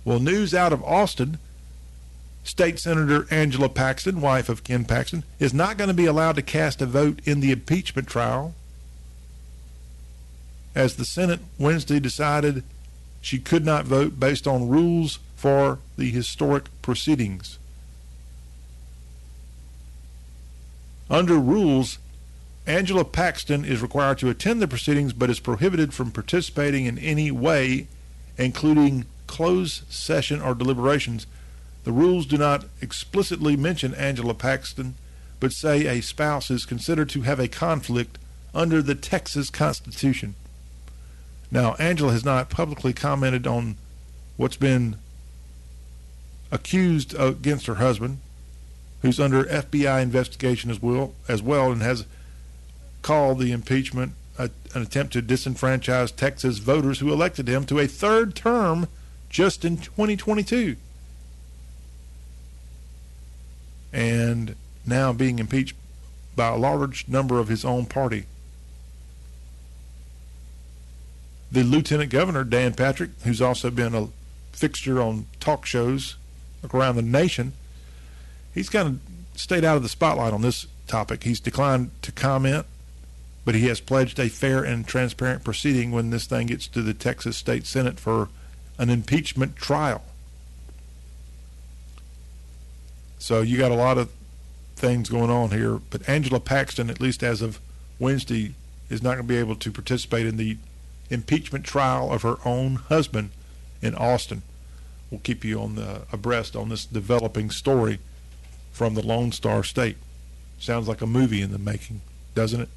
Well, 0.05 0.21
news 0.21 0.53
out 0.53 0.75
of 0.75 0.85
Austin 0.85 1.39
State 2.49 2.79
Senator 2.79 3.27
Angela 3.31 3.69
Paxton, 3.69 4.23
wife 4.23 4.49
of 4.49 4.65
Ken 4.65 4.87
Paxton, 4.87 5.23
is 5.39 5.53
not 5.53 5.77
going 5.77 5.89
to 5.89 5.95
be 5.95 6.07
allowed 6.07 6.37
to 6.37 6.43
cast 6.43 6.81
a 6.81 6.87
vote 6.87 7.21
in 7.25 7.41
the 7.41 7.53
impeachment 7.53 8.09
trial 8.09 8.55
as 10.75 10.97
the 10.97 11.05
Senate 11.05 11.41
Wednesday 11.59 12.01
decided 12.01 12.65
she 13.21 13.39
could 13.39 13.67
not 13.67 13.85
vote 13.85 14.19
based 14.19 14.47
on 14.47 14.67
rules 14.67 15.19
for 15.37 15.79
the 15.99 16.11
historic 16.11 16.65
proceedings. 16.81 17.59
Under 21.11 21.35
rules, 21.35 21.99
Angela 22.67 23.05
Paxton 23.05 23.67
is 23.67 23.83
required 23.83 24.19
to 24.21 24.31
attend 24.31 24.63
the 24.63 24.69
proceedings 24.69 25.13
but 25.13 25.29
is 25.29 25.39
prohibited 25.39 25.93
from 25.93 26.13
participating 26.13 26.87
in 26.87 26.97
any 26.99 27.31
way, 27.31 27.89
including 28.39 29.05
closed 29.27 29.83
session 29.93 30.41
or 30.41 30.55
deliberations. 30.55 31.27
The 31.85 31.93
rules 31.93 32.27
do 32.27 32.37
not 32.37 32.65
explicitly 32.81 33.57
mention 33.57 33.95
Angela 33.95 34.35
Paxton, 34.35 34.95
but 35.41 35.53
say 35.53 35.87
a 35.87 36.03
spouse 36.03 36.51
is 36.51 36.67
considered 36.67 37.09
to 37.11 37.23
have 37.23 37.39
a 37.39 37.49
conflict 37.49 38.19
under 38.55 38.83
the 38.83 38.95
Texas 38.95 39.51
Constitution. 39.51 40.35
Now, 41.51 41.75
Angela 41.79 42.13
has 42.13 42.25
not 42.25 42.51
publicly 42.51 42.93
commented 42.93 43.47
on 43.47 43.77
what's 44.37 44.57
been 44.57 44.97
accused 46.51 47.15
against 47.19 47.67
her 47.67 47.77
husband, 47.77 48.19
who's 49.03 49.21
under 49.21 49.45
FBI 49.45 50.03
investigation 50.03 50.71
as 50.71 50.83
well, 50.83 51.15
as 51.29 51.43
well, 51.43 51.73
and 51.73 51.83
has 51.83 52.05
called 53.03 53.39
the 53.39 53.53
impeachment 53.53 54.13
a, 54.39 54.51
an 54.75 54.83
attempt 54.83 55.13
to 55.13 55.23
disenfranchise 55.23 56.15
Texas 56.15 56.59
voters 56.59 56.99
who 57.01 57.13
elected 57.13 57.49
him 57.49 57.65
to 57.67 57.79
a 57.79 57.87
third 57.87 58.35
term 58.35 58.89
just 59.29 59.65
in 59.65 59.77
2022. 59.77 60.77
And 63.93 64.55
now 64.87 65.13
being 65.13 65.39
impeached 65.39 65.77
by 66.37 66.49
a 66.49 66.57
large 66.57 67.09
number 67.09 67.39
of 67.39 67.49
his 67.49 67.65
own 67.65 67.87
party. 67.87 68.27
The 71.51 71.63
Lieutenant 71.63 72.11
Governor, 72.11 72.45
Dan 72.45 72.75
Patrick, 72.75 73.11
who's 73.25 73.41
also 73.41 73.71
been 73.71 73.95
a 73.95 74.09
fixture 74.53 75.01
on 75.01 75.27
talk 75.41 75.65
shows 75.65 76.17
around 76.73 76.97
the 76.97 77.03
nation, 77.03 77.53
he's 78.55 78.69
kind 78.69 78.89
of 78.89 79.01
stayed 79.39 79.65
out 79.65 79.77
of 79.77 79.83
the 79.83 79.89
spotlight 79.89 80.33
on 80.33 80.43
this 80.43 80.67
topic. 80.87 81.25
He's 81.25 81.41
declined 81.41 81.91
to 82.03 82.13
comment, 82.13 82.67
but 83.45 83.55
he 83.55 83.67
has 83.69 83.81
pledged 83.81 84.19
a 84.19 84.29
fair 84.29 84.63
and 84.63 84.87
transparent 84.87 85.45
proceeding 85.45 85.91
when 85.91 86.11
this 86.11 86.27
thing 86.27 86.49
gets 86.49 86.67
to 86.69 86.83
the 86.83 86.95
Texas 86.95 87.37
State 87.37 87.67
Senate 87.67 87.99
for 87.99 88.29
an 88.79 88.91
impeachment 88.91 89.57
trial. 89.57 90.03
So 93.29 93.43
you 93.43 93.59
got 93.59 93.71
a 93.71 93.75
lot 93.75 93.99
of 93.99 94.11
things 94.75 95.11
going 95.11 95.29
on 95.29 95.51
here, 95.51 95.83
but 95.91 96.09
Angela 96.09 96.41
Paxton, 96.41 96.89
at 96.89 96.99
least 96.99 97.23
as 97.23 97.43
of 97.43 97.61
Wednesday, 97.99 98.55
is 98.89 99.03
not 99.03 99.17
going 99.17 99.27
to 99.27 99.35
be 99.35 99.37
able 99.37 99.55
to 99.57 99.71
participate 99.71 100.25
in 100.25 100.39
the 100.39 100.57
impeachment 101.11 101.67
trial 101.67 102.11
of 102.11 102.23
her 102.23 102.37
own 102.47 102.77
husband 102.77 103.29
in 103.83 103.95
Austin. 103.95 104.41
We'll 105.11 105.21
keep 105.21 105.45
you 105.45 105.61
on 105.61 105.75
the 105.75 106.07
abreast 106.11 106.57
on 106.57 106.71
this 106.71 106.87
developing 106.87 107.51
story 107.51 107.99
from 108.73 108.95
the 108.95 109.07
Lone 109.07 109.31
Star 109.33 109.63
State. 109.63 109.99
Sounds 110.59 110.89
like 110.89 111.03
a 111.03 111.07
movie 111.07 111.43
in 111.43 111.53
the 111.53 111.59
making, 111.59 112.01
doesn't 112.35 112.63
it? 112.63 112.71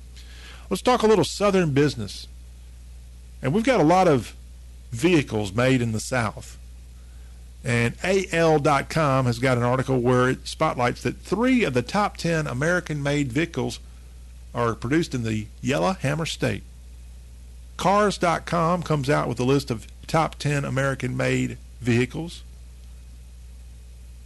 Let's 0.69 0.81
talk 0.81 1.01
a 1.01 1.07
little 1.07 1.23
Southern 1.23 1.71
business. 1.71 2.27
And 3.41 3.53
we've 3.53 3.63
got 3.63 3.79
a 3.79 3.83
lot 3.83 4.09
of 4.09 4.35
vehicles 4.91 5.53
made 5.53 5.81
in 5.81 5.93
the 5.93 6.01
South. 6.01 6.57
And 7.63 7.95
AL.com 8.03 9.25
has 9.25 9.37
got 9.39 9.57
an 9.57 9.63
article 9.63 9.99
where 9.99 10.29
it 10.29 10.47
spotlights 10.47 11.03
that 11.03 11.19
three 11.19 11.63
of 11.63 11.73
the 11.73 11.83
top 11.83 12.17
10 12.17 12.47
American 12.47 13.03
made 13.03 13.31
vehicles 13.31 13.79
are 14.53 14.73
produced 14.73 15.13
in 15.13 15.23
the 15.23 15.47
Yellowhammer 15.61 16.25
State. 16.25 16.63
Cars.com 17.77 18.83
comes 18.83 19.09
out 19.09 19.27
with 19.27 19.39
a 19.39 19.43
list 19.43 19.69
of 19.71 19.87
top 20.07 20.35
10 20.35 20.65
American 20.65 21.15
made 21.15 21.57
vehicles. 21.79 22.43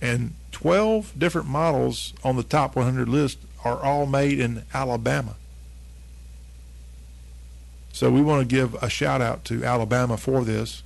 And 0.02 0.34
12 0.52 1.14
different 1.18 1.48
models 1.48 2.14
on 2.24 2.38
the 2.38 2.44
top 2.44 2.76
100 2.76 3.10
list 3.10 3.40
are 3.64 3.82
all 3.84 4.06
made 4.06 4.40
in 4.40 4.64
Alabama. 4.74 5.36
So 7.92 8.12
we 8.12 8.22
want 8.22 8.42
to 8.42 8.56
give 8.56 8.74
a 8.84 8.90
shout 8.90 9.22
out 9.22 9.46
to 9.46 9.64
Alabama 9.64 10.18
for 10.18 10.44
this, 10.44 10.84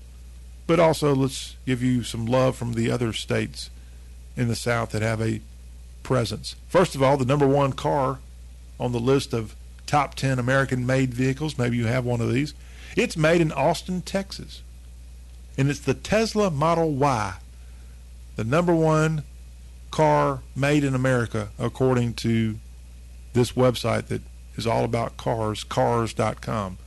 but 0.70 0.80
also 0.80 1.16
let's 1.16 1.56
give 1.66 1.82
you 1.82 2.04
some 2.04 2.28
love 2.28 2.56
from 2.56 2.74
the 2.74 2.92
other 2.92 3.12
states 3.12 3.72
in 4.38 4.48
the 4.50 4.56
South 4.56 4.92
that 4.92 5.02
have 5.02 5.20
a 5.20 5.42
presence. 6.04 6.56
First 6.68 6.94
of 6.94 7.02
all, 7.02 7.18
the 7.18 7.26
number 7.26 7.48
one 7.48 7.74
car 7.74 8.20
on 8.80 8.92
the 8.92 9.00
list 9.00 9.34
of 9.34 9.56
top 9.88 10.14
10 10.14 10.38
American 10.38 10.86
made 10.86 11.12
vehicles, 11.12 11.58
maybe 11.58 11.76
you 11.76 11.88
have 11.88 12.06
one 12.06 12.22
of 12.22 12.32
these, 12.32 12.54
it's 12.96 13.18
made 13.18 13.42
in 13.42 13.52
Austin, 13.52 14.04
Texas. 14.04 14.62
And 15.58 15.72
it's 15.72 15.80
the 15.80 15.96
Tesla 15.96 16.52
Model 16.52 16.92
Y, 16.92 17.34
the 18.36 18.44
number 18.44 18.76
one 18.76 19.24
car 19.90 20.42
made 20.56 20.84
in 20.84 20.94
America, 20.94 21.50
according 21.58 22.14
to 22.14 22.60
this 23.34 23.54
website 23.54 24.06
that 24.10 24.22
is 24.56 24.68
all 24.68 24.84
about 24.86 25.18
cars, 25.18 25.64
cars.com. 25.64 26.78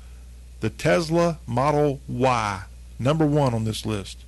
The 0.60 0.70
Tesla 0.70 1.40
Model 1.48 2.00
Y, 2.06 2.62
number 3.02 3.26
one 3.26 3.54
on 3.54 3.64
this 3.64 3.84
list. 3.84 4.24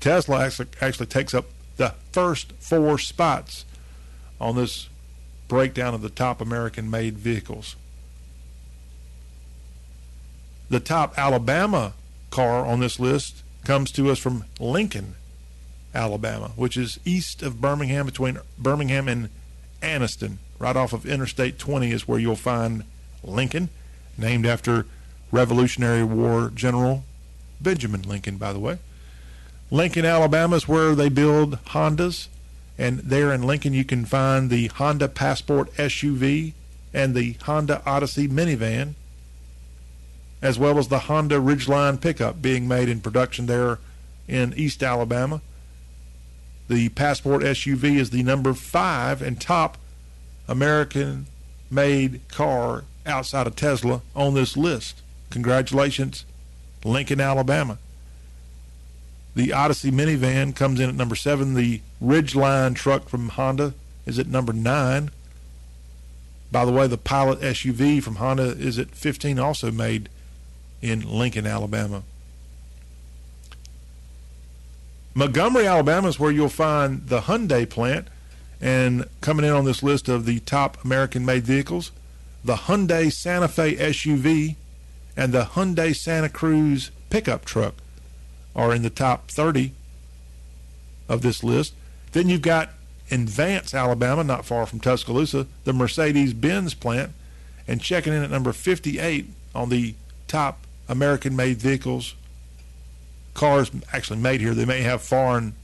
Tesla 0.00 0.44
actually, 0.44 1.06
takes 1.06 1.34
up 1.34 1.46
the 1.76 1.94
first 2.10 2.52
four 2.58 2.98
spots 2.98 3.64
on 4.40 4.56
this 4.56 4.88
breakdown 5.48 5.94
of 5.94 6.02
the 6.02 6.10
top 6.10 6.40
American 6.40 6.90
made 6.90 7.16
vehicles. 7.16 7.76
The 10.68 10.80
top 10.80 11.16
Alabama 11.18 11.94
car 12.30 12.64
on 12.64 12.80
this 12.80 12.98
list 12.98 13.42
comes 13.64 13.92
to 13.92 14.10
us 14.10 14.18
from 14.18 14.44
Lincoln, 14.58 15.14
Alabama, 15.94 16.52
which 16.56 16.76
is 16.76 16.98
east 17.04 17.42
of 17.42 17.60
Birmingham, 17.60 18.06
between 18.06 18.38
Birmingham 18.58 19.06
and 19.06 19.28
Anniston. 19.82 20.38
Right 20.58 20.76
off 20.76 20.92
of 20.92 21.06
Interstate 21.06 21.58
20 21.58 21.92
is 21.92 22.08
where 22.08 22.18
you'll 22.18 22.36
find 22.36 22.84
Lincoln, 23.22 23.68
named 24.16 24.46
after 24.46 24.86
Revolutionary 25.30 26.02
War 26.02 26.50
General 26.54 27.04
Benjamin 27.62 28.02
Lincoln, 28.02 28.36
by 28.36 28.52
the 28.52 28.58
way. 28.58 28.78
Lincoln, 29.70 30.04
Alabama 30.04 30.56
is 30.56 30.68
where 30.68 30.94
they 30.94 31.08
build 31.08 31.58
Hondas. 31.66 32.28
And 32.78 33.00
there 33.00 33.32
in 33.32 33.42
Lincoln, 33.42 33.74
you 33.74 33.84
can 33.84 34.04
find 34.04 34.50
the 34.50 34.68
Honda 34.68 35.08
Passport 35.08 35.72
SUV 35.74 36.52
and 36.92 37.14
the 37.14 37.36
Honda 37.44 37.82
Odyssey 37.86 38.28
minivan, 38.28 38.94
as 40.40 40.58
well 40.58 40.78
as 40.78 40.88
the 40.88 41.00
Honda 41.00 41.36
Ridgeline 41.36 42.00
pickup 42.00 42.42
being 42.42 42.66
made 42.66 42.88
in 42.88 43.00
production 43.00 43.46
there 43.46 43.78
in 44.26 44.52
East 44.56 44.82
Alabama. 44.82 45.40
The 46.68 46.88
Passport 46.90 47.42
SUV 47.42 47.96
is 47.96 48.10
the 48.10 48.22
number 48.22 48.54
five 48.54 49.22
and 49.22 49.40
top 49.40 49.78
American 50.48 51.26
made 51.70 52.20
car 52.28 52.84
outside 53.06 53.46
of 53.46 53.56
Tesla 53.56 54.02
on 54.14 54.34
this 54.34 54.56
list. 54.56 55.00
Congratulations, 55.30 56.24
Lincoln, 56.84 57.20
Alabama. 57.20 57.78
The 59.34 59.52
Odyssey 59.52 59.90
minivan 59.90 60.54
comes 60.54 60.78
in 60.78 60.88
at 60.88 60.94
number 60.94 61.14
seven. 61.14 61.54
The 61.54 61.80
Ridgeline 62.02 62.74
truck 62.74 63.08
from 63.08 63.30
Honda 63.30 63.74
is 64.04 64.18
at 64.18 64.26
number 64.26 64.52
nine. 64.52 65.10
By 66.50 66.66
the 66.66 66.72
way, 66.72 66.86
the 66.86 66.98
Pilot 66.98 67.40
SUV 67.40 68.02
from 68.02 68.16
Honda 68.16 68.42
is 68.42 68.78
at 68.78 68.90
15, 68.90 69.38
also 69.38 69.70
made 69.70 70.10
in 70.82 71.00
Lincoln, 71.00 71.46
Alabama. 71.46 72.02
Montgomery, 75.14 75.66
Alabama 75.66 76.08
is 76.08 76.18
where 76.18 76.30
you'll 76.30 76.48
find 76.48 77.06
the 77.08 77.22
Hyundai 77.22 77.68
plant. 77.68 78.08
And 78.60 79.06
coming 79.20 79.44
in 79.44 79.52
on 79.52 79.64
this 79.64 79.82
list 79.82 80.08
of 80.08 80.24
the 80.24 80.40
top 80.40 80.84
American 80.84 81.24
made 81.24 81.44
vehicles, 81.44 81.90
the 82.44 82.54
Hyundai 82.54 83.12
Santa 83.12 83.48
Fe 83.48 83.76
SUV 83.76 84.56
and 85.16 85.32
the 85.32 85.44
Hyundai 85.44 85.94
Santa 85.94 86.28
Cruz 86.28 86.90
pickup 87.10 87.44
truck 87.44 87.74
are 88.54 88.74
in 88.74 88.82
the 88.82 88.90
top 88.90 89.30
30 89.30 89.72
of 91.08 91.22
this 91.22 91.42
list. 91.42 91.74
Then 92.12 92.28
you've 92.28 92.42
got 92.42 92.70
in 93.08 93.26
Vance, 93.26 93.74
Alabama, 93.74 94.24
not 94.24 94.46
far 94.46 94.66
from 94.66 94.80
Tuscaloosa, 94.80 95.46
the 95.64 95.72
Mercedes 95.72 96.32
Benz 96.32 96.74
plant, 96.74 97.12
and 97.68 97.80
checking 97.80 98.12
in 98.12 98.22
at 98.22 98.30
number 98.30 98.52
58 98.52 99.26
on 99.54 99.68
the 99.68 99.94
top 100.26 100.66
American 100.88 101.36
made 101.36 101.58
vehicles. 101.58 102.14
Cars 103.34 103.70
actually 103.92 104.18
made 104.18 104.40
here. 104.40 104.54
They 104.54 104.64
may 104.64 104.82
have 104.82 105.02
foreign 105.02 105.54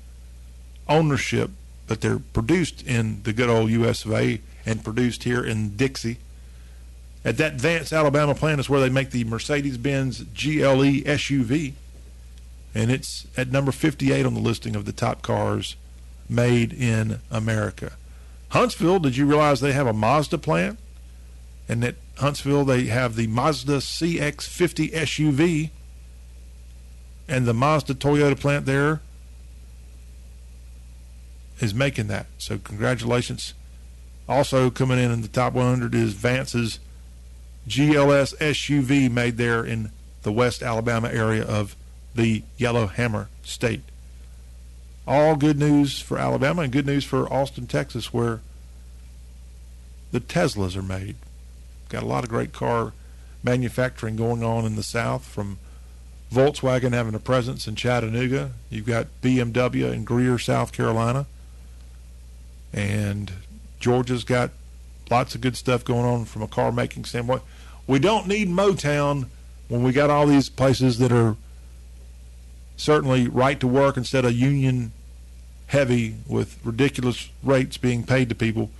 ownership, 0.89 1.51
but 1.87 2.01
they're 2.01 2.19
produced 2.19 2.87
in 2.87 3.23
the 3.23 3.33
good 3.33 3.49
old 3.49 3.71
US 3.71 4.05
of 4.05 4.13
A 4.13 4.41
and 4.65 4.85
produced 4.85 5.25
here 5.25 5.45
in 5.45 5.77
Dixie. 5.77 6.19
At 7.25 7.37
that 7.39 7.55
Vance, 7.55 7.93
Alabama 7.93 8.35
plant 8.35 8.61
is 8.61 8.71
where 8.71 8.81
they 8.81 8.89
make 8.89 9.11
the 9.11 9.25
Mercedes 9.25 9.77
Benz 9.77 10.21
GLE 10.23 11.03
SUV. 11.05 11.75
And 12.75 12.91
it's 12.91 13.27
at 13.37 13.51
number 13.51 13.73
58 13.73 14.25
on 14.25 14.35
the 14.35 14.41
listing 14.41 14.77
of 14.77 14.85
the 14.85 14.93
top 14.93 15.23
cars 15.23 15.77
made 16.29 16.73
in 16.73 17.21
America. 17.31 17.93
Huntsville, 18.51 19.01
did 19.01 19.17
you 19.17 19.27
realize 19.27 19.61
they 19.61 19.73
have 19.73 19.87
a 19.87 19.93
Mazda 19.93 20.39
plant? 20.39 20.79
And 21.69 21.85
at 21.85 21.97
Huntsville, 22.17 22.65
they 22.65 22.85
have 22.85 23.17
the 23.17 23.27
Mazda 23.27 23.79
CX50 23.79 24.93
SUV. 24.93 25.71
And 27.29 27.47
the 27.47 27.55
Mazda 27.55 27.95
Toyota 27.95 28.39
plant 28.39 28.65
there 28.65 29.01
is 31.61 31.75
making 31.75 32.07
that. 32.07 32.27
So, 32.39 32.59
congratulations. 32.59 33.53
Also, 34.29 34.71
coming 34.71 34.99
in 34.99 35.11
in 35.11 35.21
the 35.21 35.29
top 35.29 35.53
100 35.53 35.95
is 35.95 36.15
Vance's 36.15 36.79
GLS 37.69 38.37
SUV 38.39 39.11
made 39.11 39.37
there 39.37 39.65
in 39.65 39.91
the 40.23 40.33
West 40.33 40.63
Alabama 40.63 41.09
area 41.09 41.45
of 41.45 41.77
the 42.15 42.43
Yellowhammer 42.57 43.29
State. 43.43 43.83
All 45.07 45.37
good 45.37 45.59
news 45.59 46.01
for 46.01 46.19
Alabama 46.19 46.63
and 46.63 46.73
good 46.73 46.87
news 46.87 47.05
for 47.05 47.33
Austin, 47.33 47.67
Texas, 47.67 48.13
where 48.13 48.41
the 50.13 50.21
Teslas 50.21 50.77
are 50.77 50.83
made. 50.83 51.17
Got 51.89 52.03
a 52.03 52.07
lot 52.07 52.25
of 52.25 52.31
great 52.31 52.53
car 52.53 52.93
manufacturing 53.43 54.17
going 54.17 54.43
on 54.43 54.65
in 54.65 54.77
the 54.77 54.83
South 54.83 55.25
from 55.25 55.59
Volkswagen 56.33 56.93
having 56.93 57.15
a 57.15 57.19
presence 57.19 57.67
in 57.67 57.75
Chattanooga. 57.75 58.53
You've 58.71 58.87
got 58.87 59.07
BMW 59.23 59.93
in 59.93 60.05
Greer, 60.05 60.39
South 60.39 60.73
Carolina. 60.73 61.27
And 62.73 63.33
Georgia's 63.81 64.25
got 64.25 64.51
lots 65.11 65.35
of 65.35 65.41
good 65.41 65.57
stuff 65.57 65.85
going 65.85 66.05
on 66.05 66.25
from 66.27 66.43
a 66.43 66.49
car 66.49 66.71
making 66.73 67.05
standpoint. 67.05 67.43
We 67.89 67.99
don't 67.99 68.29
need 68.29 68.49
Motown 68.49 69.27
when 69.69 69.83
we 69.83 69.93
got 69.93 70.11
all 70.11 70.27
these 70.27 70.51
places 70.51 70.99
that 70.99 71.11
are 71.11 71.37
certainly 72.77 73.27
right 73.27 73.59
to 73.59 73.67
work 73.67 73.97
instead 73.97 74.25
of 74.25 74.33
union 74.33 74.93
heavy 75.69 76.17
with 76.29 76.59
ridiculous 76.65 77.31
rates 77.43 77.79
being 77.79 78.05
paid 78.05 78.29
to 78.29 78.35
people. 78.35 78.71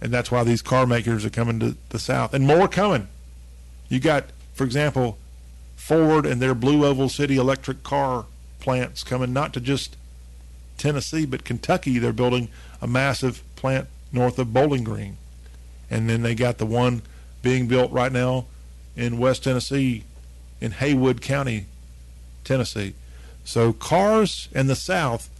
And 0.00 0.10
that's 0.10 0.30
why 0.30 0.42
these 0.42 0.62
car 0.62 0.86
makers 0.86 1.24
are 1.26 1.30
coming 1.30 1.60
to 1.60 1.76
the 1.90 1.98
South. 1.98 2.32
And 2.32 2.46
more 2.46 2.66
coming. 2.66 3.08
You 3.90 4.00
got, 4.00 4.24
for 4.54 4.64
example, 4.64 5.18
Ford 5.76 6.24
and 6.24 6.40
their 6.40 6.54
Blue 6.54 6.86
Oval 6.86 7.10
City 7.10 7.36
electric 7.36 7.82
car 7.82 8.24
plants 8.58 9.04
coming 9.04 9.32
not 9.34 9.52
to 9.52 9.60
just 9.60 9.96
Tennessee, 10.78 11.26
but 11.26 11.44
Kentucky. 11.44 11.98
They're 11.98 12.12
building 12.14 12.48
a 12.80 12.86
massive 12.86 13.42
plant 13.54 13.88
north 14.12 14.38
of 14.38 14.54
Bowling 14.54 14.84
Green. 14.84 15.18
And 15.90 16.08
then 16.08 16.22
they 16.22 16.34
got 16.34 16.58
the 16.58 16.66
one 16.66 17.02
being 17.42 17.68
built 17.68 17.92
right 17.92 18.12
now 18.12 18.46
in 18.96 19.18
West 19.18 19.44
Tennessee, 19.44 20.04
in 20.60 20.72
Haywood 20.72 21.20
County, 21.20 21.66
Tennessee. 22.44 22.94
So 23.44 23.72
cars 23.72 24.48
and 24.54 24.68
the 24.68 24.76
South 24.76 25.30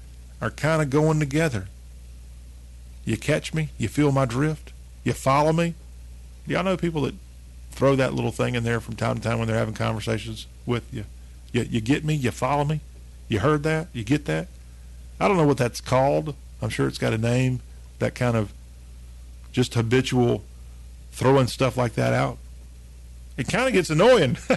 are 0.40 0.50
kind 0.50 0.80
of 0.80 0.90
going 0.90 1.18
together. 1.18 1.68
You 3.04 3.16
catch 3.16 3.52
me? 3.52 3.70
You 3.78 3.88
feel 3.88 4.12
my 4.12 4.24
drift? 4.24 4.72
You 5.02 5.12
follow 5.12 5.52
me? 5.52 5.74
Do 6.46 6.54
Y'all 6.54 6.64
know 6.64 6.76
people 6.76 7.02
that 7.02 7.14
throw 7.70 7.96
that 7.96 8.12
little 8.12 8.32
thing 8.32 8.54
in 8.54 8.64
there 8.64 8.80
from 8.80 8.96
time 8.96 9.16
to 9.16 9.22
time 9.22 9.38
when 9.38 9.48
they're 9.48 9.56
having 9.56 9.74
conversations 9.74 10.46
with 10.66 10.92
you. 10.92 11.04
You, 11.52 11.62
you 11.62 11.80
get 11.80 12.04
me? 12.04 12.14
You 12.14 12.30
follow 12.30 12.64
me? 12.64 12.80
You 13.28 13.40
heard 13.40 13.62
that? 13.62 13.88
You 13.92 14.04
get 14.04 14.24
that? 14.26 14.48
I 15.20 15.28
don't 15.28 15.36
know 15.36 15.46
what 15.46 15.58
that's 15.58 15.80
called. 15.80 16.34
I'm 16.60 16.70
sure 16.70 16.88
it's 16.88 16.98
got 16.98 17.12
a 17.12 17.18
name. 17.18 17.60
That 17.98 18.14
kind 18.14 18.36
of 18.36 18.52
just 19.52 19.74
habitual 19.74 20.44
throwing 21.19 21.49
stuff 21.49 21.77
like 21.77 21.95
that 21.95 22.12
out. 22.12 22.39
It 23.36 23.49
kind 23.49 23.66
of 23.66 23.73
gets 23.73 23.90
annoying. 23.90 24.39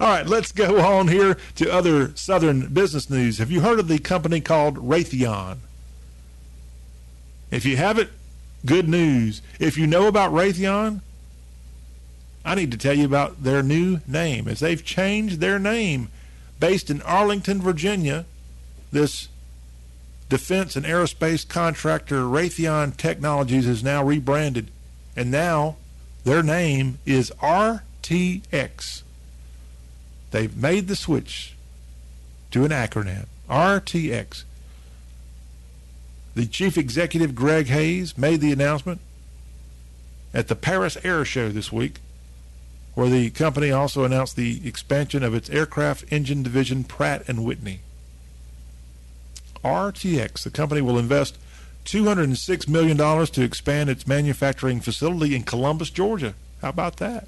All 0.00 0.08
right, 0.08 0.26
let's 0.26 0.52
go 0.52 0.80
on 0.80 1.08
here 1.08 1.36
to 1.56 1.72
other 1.72 2.14
Southern 2.14 2.72
business 2.72 3.10
news. 3.10 3.38
Have 3.38 3.50
you 3.50 3.60
heard 3.60 3.78
of 3.78 3.88
the 3.88 3.98
company 3.98 4.40
called 4.40 4.76
Raytheon? 4.76 5.58
If 7.50 7.64
you 7.64 7.76
haven't, 7.76 8.10
good 8.64 8.88
news. 8.88 9.42
If 9.58 9.76
you 9.76 9.86
know 9.86 10.06
about 10.06 10.32
Raytheon, 10.32 11.00
I 12.44 12.54
need 12.54 12.70
to 12.72 12.78
tell 12.78 12.94
you 12.94 13.04
about 13.04 13.42
their 13.42 13.62
new 13.62 14.00
name. 14.06 14.46
As 14.46 14.60
they've 14.60 14.84
changed 14.84 15.40
their 15.40 15.58
name, 15.58 16.08
based 16.58 16.90
in 16.90 17.02
Arlington, 17.02 17.60
Virginia, 17.60 18.26
this 18.92 19.28
defense 20.28 20.76
and 20.76 20.86
aerospace 20.86 21.46
contractor 21.46 22.22
Raytheon 22.22 22.96
Technologies 22.96 23.66
is 23.66 23.82
now 23.82 24.02
rebranded, 24.04 24.70
and 25.16 25.30
now 25.30 25.76
their 26.24 26.42
name 26.42 26.98
is 27.06 27.32
RTX. 27.40 29.02
They've 30.30 30.56
made 30.56 30.88
the 30.88 30.96
switch 30.96 31.56
to 32.50 32.64
an 32.64 32.70
acronym 32.70 33.26
RTX. 33.48 34.44
The 36.34 36.46
chief 36.46 36.78
executive, 36.78 37.34
Greg 37.34 37.66
Hayes, 37.66 38.16
made 38.16 38.40
the 38.40 38.52
announcement 38.52 39.00
at 40.32 40.48
the 40.48 40.54
Paris 40.54 40.96
Air 41.02 41.24
Show 41.24 41.48
this 41.48 41.72
week, 41.72 41.98
where 42.94 43.08
the 43.08 43.30
company 43.30 43.72
also 43.72 44.04
announced 44.04 44.36
the 44.36 44.66
expansion 44.66 45.24
of 45.24 45.34
its 45.34 45.50
aircraft 45.50 46.04
engine 46.12 46.42
division, 46.42 46.84
Pratt 46.84 47.26
Whitney. 47.28 47.80
RTX, 49.64 50.44
the 50.44 50.50
company 50.50 50.80
will 50.80 50.98
invest 50.98 51.36
$206 51.90 52.68
million 52.68 52.96
to 52.96 53.42
expand 53.42 53.90
its 53.90 54.06
manufacturing 54.06 54.80
facility 54.80 55.34
in 55.34 55.42
Columbus, 55.42 55.90
Georgia. 55.90 56.34
How 56.62 56.68
about 56.68 56.98
that? 56.98 57.26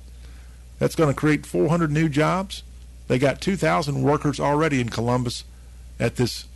That's 0.78 0.94
going 0.94 1.12
to 1.12 1.18
create 1.18 1.46
400 1.46 1.90
new 1.90 2.08
jobs. 2.08 2.62
They 3.08 3.18
got 3.18 3.40
2,000 3.40 4.02
workers 4.02 4.38
already 4.38 4.80
in 4.80 4.88
Columbus 4.88 5.44
at 5.98 6.16
this 6.16 6.46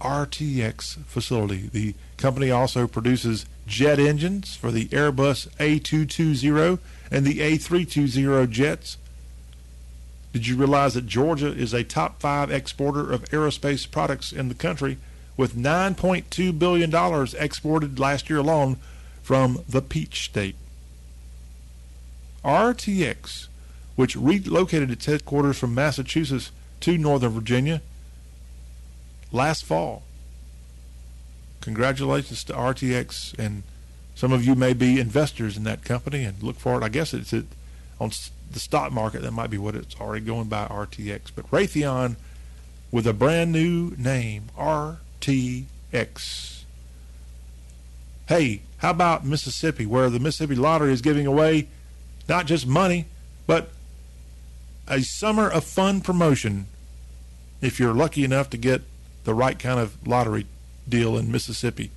RTX 0.00 0.98
facility. 1.04 1.68
The 1.72 1.94
company 2.18 2.50
also 2.50 2.86
produces 2.86 3.46
jet 3.66 3.98
engines 3.98 4.54
for 4.54 4.70
the 4.70 4.86
Airbus 4.88 5.48
A220 5.56 6.78
and 7.10 7.24
the 7.24 7.38
A320 7.38 8.50
jets. 8.50 8.98
Did 10.32 10.46
you 10.46 10.56
realize 10.56 10.92
that 10.94 11.06
Georgia 11.06 11.48
is 11.48 11.72
a 11.72 11.82
top 11.82 12.20
five 12.20 12.50
exporter 12.50 13.10
of 13.10 13.24
aerospace 13.30 13.90
products 13.90 14.32
in 14.32 14.48
the 14.48 14.54
country 14.54 14.98
with 15.36 15.54
$9.2 15.54 16.58
billion 16.58 16.94
exported 17.38 17.98
last 17.98 18.30
year 18.30 18.38
alone 18.38 18.76
from 19.22 19.62
the 19.68 19.82
Peach 19.82 20.24
State? 20.24 20.56
RTX, 22.44 23.48
which 23.96 24.16
relocated 24.16 24.90
its 24.90 25.06
headquarters 25.06 25.58
from 25.58 25.74
Massachusetts 25.74 26.52
to 26.80 26.96
Northern 26.96 27.32
Virginia 27.32 27.82
last 29.32 29.64
fall. 29.64 30.02
Congratulations 31.60 32.44
to 32.44 32.52
RTX, 32.52 33.36
and 33.38 33.64
some 34.14 34.32
of 34.32 34.44
you 34.44 34.54
may 34.54 34.72
be 34.72 35.00
investors 35.00 35.56
in 35.56 35.64
that 35.64 35.84
company 35.84 36.24
and 36.24 36.42
look 36.42 36.56
for 36.56 36.80
it. 36.80 36.84
I 36.84 36.88
guess 36.88 37.12
it's 37.12 37.32
on 38.00 38.10
the 38.50 38.60
stock 38.60 38.92
market. 38.92 39.22
That 39.22 39.32
might 39.32 39.50
be 39.50 39.58
what 39.58 39.74
it's 39.74 39.96
already 40.00 40.24
going 40.24 40.48
by 40.48 40.66
RTX. 40.66 41.32
But 41.34 41.50
Raytheon 41.50 42.16
with 42.92 43.06
a 43.06 43.12
brand 43.12 43.50
new 43.52 43.94
name, 43.98 44.44
RTX. 45.20 46.62
Hey, 48.28 48.62
how 48.78 48.90
about 48.90 49.24
Mississippi, 49.24 49.86
where 49.86 50.10
the 50.10 50.18
Mississippi 50.18 50.54
Lottery 50.54 50.92
is 50.92 51.00
giving 51.00 51.26
away 51.26 51.68
not 52.28 52.46
just 52.46 52.66
money, 52.66 53.06
but 53.46 53.70
a 54.88 55.00
summer 55.02 55.48
of 55.48 55.64
fun 55.64 56.00
promotion 56.00 56.66
if 57.60 57.80
you're 57.80 57.94
lucky 57.94 58.24
enough 58.24 58.50
to 58.50 58.56
get 58.56 58.82
the 59.24 59.34
right 59.34 59.58
kind 59.58 59.80
of 59.80 60.06
lottery 60.06 60.46
deal 60.88 61.16
in 61.16 61.30
Mississippi. 61.30 61.90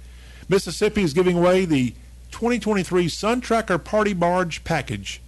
Mississippi 0.48 1.04
is 1.04 1.14
giving 1.14 1.38
away 1.38 1.66
the 1.66 1.92
2023 2.32 3.08
Sun 3.10 3.42
Tracker 3.42 3.78
Party 3.78 4.14
Barge 4.14 4.64
Package 4.64 5.22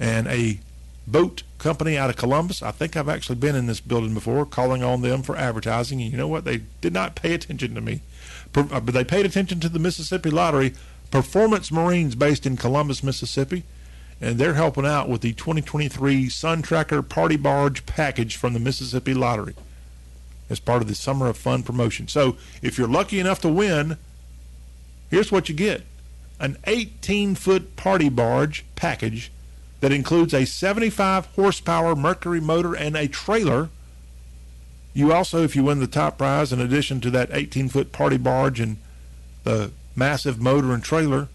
and 0.00 0.26
a 0.26 0.58
boat 1.06 1.42
company 1.58 1.96
out 1.96 2.10
of 2.10 2.16
Columbus. 2.16 2.62
I 2.62 2.70
think 2.70 2.96
I've 2.96 3.08
actually 3.08 3.36
been 3.36 3.56
in 3.56 3.66
this 3.66 3.80
building 3.80 4.14
before, 4.14 4.44
calling 4.46 4.82
on 4.82 5.02
them 5.02 5.22
for 5.22 5.36
advertising. 5.36 6.00
And 6.02 6.10
you 6.10 6.16
know 6.16 6.28
what? 6.28 6.44
They 6.44 6.62
did 6.80 6.92
not 6.92 7.14
pay 7.14 7.34
attention 7.34 7.74
to 7.74 7.80
me, 7.80 8.02
uh, 8.54 8.80
but 8.80 8.92
they 8.92 9.04
paid 9.04 9.26
attention 9.26 9.60
to 9.60 9.68
the 9.68 9.78
Mississippi 9.78 10.30
Lottery. 10.30 10.74
Performance 11.10 11.70
Marines, 11.70 12.14
based 12.14 12.46
in 12.46 12.56
Columbus, 12.56 13.02
Mississippi, 13.02 13.64
and 14.18 14.38
they're 14.38 14.54
helping 14.54 14.86
out 14.86 15.10
with 15.10 15.20
the 15.20 15.34
2023 15.34 16.28
Sun 16.30 16.62
Tracker 16.62 17.02
Party 17.02 17.36
Barge 17.36 17.84
Package 17.84 18.36
from 18.36 18.54
the 18.54 18.60
Mississippi 18.60 19.12
Lottery. 19.12 19.54
as 20.48 20.58
part 20.60 20.82
of 20.82 20.88
the 20.88 20.94
Summer 20.94 21.28
of 21.28 21.36
Fun 21.36 21.62
promotion. 21.62 22.08
So 22.08 22.36
if 22.62 22.78
you're 22.78 22.88
lucky 22.88 23.18
enough 23.20 23.40
to 23.40 23.48
win, 23.48 23.96
here's 25.10 25.32
what 25.32 25.48
you 25.48 25.54
get 25.54 25.82
an 26.40 26.56
18 26.64 27.34
foot 27.36 27.76
party 27.76 28.08
barge 28.08 28.64
package 28.74 29.30
that 29.82 29.92
includes 29.92 30.32
a 30.32 30.46
75 30.46 31.26
horsepower 31.26 31.96
Mercury 31.96 32.40
motor 32.40 32.72
and 32.72 32.96
a 32.96 33.08
trailer. 33.08 33.68
You 34.94 35.12
also, 35.12 35.42
if 35.42 35.56
you 35.56 35.64
win 35.64 35.80
the 35.80 35.88
top 35.88 36.18
prize, 36.18 36.52
in 36.52 36.60
addition 36.60 37.00
to 37.00 37.10
that 37.10 37.30
18 37.32 37.68
foot 37.68 37.90
party 37.90 38.16
barge 38.16 38.60
and 38.60 38.76
the 39.42 39.72
massive 39.96 40.40
motor 40.40 40.72
and 40.72 40.84
trailer, 40.84 41.26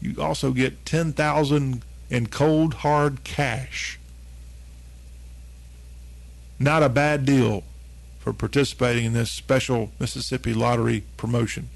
you 0.00 0.20
also 0.20 0.50
get 0.50 0.84
10,000 0.86 1.84
in 2.10 2.26
cold 2.26 2.74
hard 2.74 3.22
cash. 3.22 4.00
Not 6.58 6.82
a 6.82 6.88
bad 6.88 7.24
deal 7.24 7.62
for 8.18 8.32
participating 8.32 9.04
in 9.04 9.12
this 9.12 9.30
special 9.30 9.92
Mississippi 10.00 10.52
Lottery 10.52 11.04
promotion. 11.16 11.68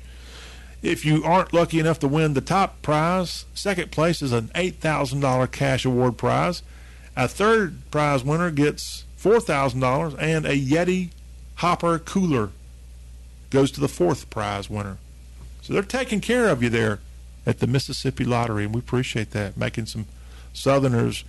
If 0.82 1.04
you 1.04 1.22
aren't 1.22 1.52
lucky 1.52 1.78
enough 1.78 2.00
to 2.00 2.08
win 2.08 2.34
the 2.34 2.40
top 2.40 2.82
prize, 2.82 3.44
second 3.54 3.92
place 3.92 4.20
is 4.20 4.32
an 4.32 4.48
$8,000 4.48 5.50
cash 5.52 5.84
award 5.84 6.18
prize. 6.18 6.62
A 7.16 7.28
third 7.28 7.88
prize 7.92 8.24
winner 8.24 8.50
gets 8.50 9.04
$4,000 9.18 10.16
and 10.18 10.44
a 10.44 10.58
Yeti 10.58 11.10
Hopper 11.56 12.00
cooler 12.00 12.50
goes 13.50 13.70
to 13.70 13.80
the 13.80 13.88
fourth 13.88 14.28
prize 14.28 14.68
winner. 14.68 14.98
So 15.60 15.72
they're 15.72 15.82
taking 15.82 16.20
care 16.20 16.48
of 16.48 16.62
you 16.62 16.68
there 16.68 16.98
at 17.46 17.60
the 17.60 17.68
Mississippi 17.68 18.24
Lottery, 18.24 18.64
and 18.64 18.74
we 18.74 18.80
appreciate 18.80 19.30
that, 19.30 19.56
making 19.56 19.86
some 19.86 20.06
Southerners 20.52 21.24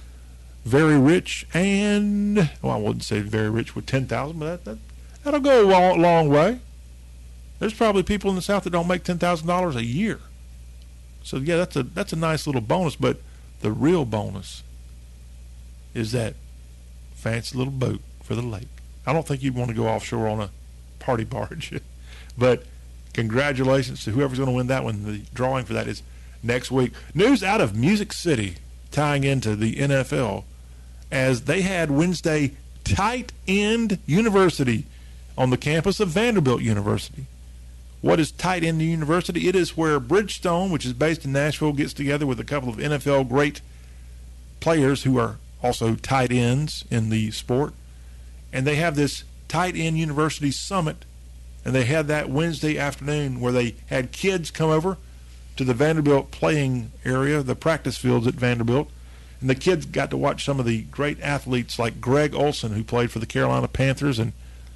very 0.65 0.97
rich 0.97 1.45
and, 1.53 2.49
well, 2.61 2.73
I 2.73 2.77
wouldn't 2.77 3.03
say 3.03 3.19
very 3.19 3.49
rich 3.49 3.75
with 3.75 3.85
10000 3.85 4.39
but 4.39 4.45
that, 4.45 4.65
that, 4.65 4.77
that'll 5.23 5.39
go 5.41 5.63
a 5.63 5.69
long, 5.69 6.01
long 6.01 6.29
way. 6.29 6.59
There's 7.63 7.73
probably 7.73 8.03
people 8.03 8.29
in 8.29 8.35
the 8.35 8.41
South 8.41 8.65
that 8.65 8.71
don't 8.71 8.89
make 8.89 9.05
$10,000 9.05 9.75
a 9.75 9.83
year. 9.85 10.19
So, 11.23 11.37
yeah, 11.37 11.55
that's 11.55 11.77
a, 11.77 11.83
that's 11.83 12.11
a 12.11 12.17
nice 12.17 12.45
little 12.45 12.59
bonus, 12.59 12.97
but 12.97 13.21
the 13.61 13.71
real 13.71 14.03
bonus 14.03 14.63
is 15.93 16.11
that 16.11 16.35
fancy 17.13 17.57
little 17.57 17.71
boat 17.71 18.01
for 18.21 18.35
the 18.35 18.41
lake. 18.41 18.67
I 19.07 19.13
don't 19.13 19.25
think 19.25 19.41
you'd 19.41 19.55
want 19.55 19.69
to 19.69 19.75
go 19.77 19.87
offshore 19.87 20.27
on 20.27 20.41
a 20.41 20.49
party 20.99 21.23
barge, 21.23 21.79
but 22.37 22.65
congratulations 23.13 24.03
to 24.03 24.11
whoever's 24.11 24.39
going 24.39 24.49
to 24.49 24.55
win 24.57 24.67
that 24.67 24.83
one. 24.83 25.05
The 25.05 25.19
drawing 25.33 25.63
for 25.63 25.71
that 25.71 25.87
is 25.87 26.03
next 26.43 26.69
week. 26.69 26.91
News 27.13 27.45
out 27.45 27.61
of 27.61 27.77
Music 27.77 28.11
City 28.11 28.57
tying 28.91 29.23
into 29.23 29.55
the 29.55 29.75
NFL 29.75 30.43
as 31.09 31.43
they 31.43 31.61
had 31.61 31.91
Wednesday 31.91 32.55
tight 32.83 33.31
end 33.47 33.99
university 34.05 34.85
on 35.37 35.49
the 35.49 35.55
campus 35.55 36.01
of 36.01 36.09
Vanderbilt 36.09 36.61
University. 36.61 37.25
What 38.03 38.19
is 38.19 38.33
tight 38.33 38.65
end 38.65 38.81
university? 38.81 39.47
It 39.47 39.55
is 39.55 39.77
where 39.77 39.97
Bridgestone, 39.97 40.71
which 40.71 40.85
is 40.85 40.91
based 40.91 41.23
in 41.23 41.31
Nashville, 41.31 41.71
gets 41.71 41.93
together 41.93 42.25
with 42.25 42.37
a 42.37 42.43
couple 42.43 42.67
of 42.67 42.75
NFL 42.75 43.29
great 43.29 43.61
players 44.59 45.03
who 45.03 45.17
are 45.17 45.37
also 45.61 45.95
tight 45.95 46.29
ends 46.29 46.83
in 46.91 47.09
the 47.09 47.31
sport. 47.31 47.73
And 48.51 48.67
they 48.67 48.75
have 48.75 48.97
this 48.97 49.23
tight 49.47 49.77
end 49.77 49.97
university 49.97 50.51
summit. 50.51 51.05
And 51.63 51.73
they 51.73 51.85
had 51.85 52.09
that 52.09 52.29
Wednesday 52.29 52.77
afternoon 52.77 53.39
where 53.39 53.53
they 53.53 53.75
had 53.85 54.11
kids 54.11 54.51
come 54.51 54.69
over 54.69 54.97
to 55.55 55.63
the 55.63 55.73
Vanderbilt 55.73 56.29
playing 56.29 56.91
area, 57.05 57.41
the 57.41 57.55
practice 57.55 57.97
fields 57.97 58.27
at 58.27 58.33
Vanderbilt. 58.33 58.89
And 59.39 59.49
the 59.49 59.55
kids 59.55 59.85
got 59.85 60.09
to 60.09 60.17
watch 60.17 60.43
some 60.43 60.59
of 60.59 60.65
the 60.65 60.81
great 60.81 61.21
athletes 61.21 61.79
like 61.79 62.01
Greg 62.01 62.35
Olsen, 62.35 62.73
who 62.73 62.83
played 62.83 63.11
for 63.11 63.19
the 63.19 63.25
Carolina 63.25 63.69
Panthers 63.69 64.19
and 64.19 64.33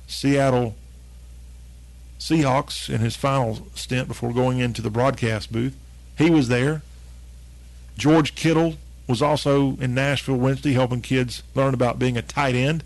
Seattle 0.07 0.77
Seahawks 2.19 2.89
in 2.89 3.01
his 3.01 3.15
final 3.15 3.67
stint 3.75 4.07
before 4.07 4.33
going 4.33 4.59
into 4.59 4.81
the 4.81 4.89
broadcast 4.89 5.51
booth. 5.51 5.75
He 6.17 6.29
was 6.29 6.47
there. 6.47 6.81
George 7.97 8.35
Kittle 8.35 8.75
was 9.07 9.21
also 9.21 9.77
in 9.77 9.93
Nashville 9.93 10.35
Wednesday 10.35 10.73
helping 10.73 11.01
kids 11.01 11.43
learn 11.55 11.73
about 11.73 11.99
being 11.99 12.17
a 12.17 12.21
tight 12.21 12.55
end. 12.55 12.83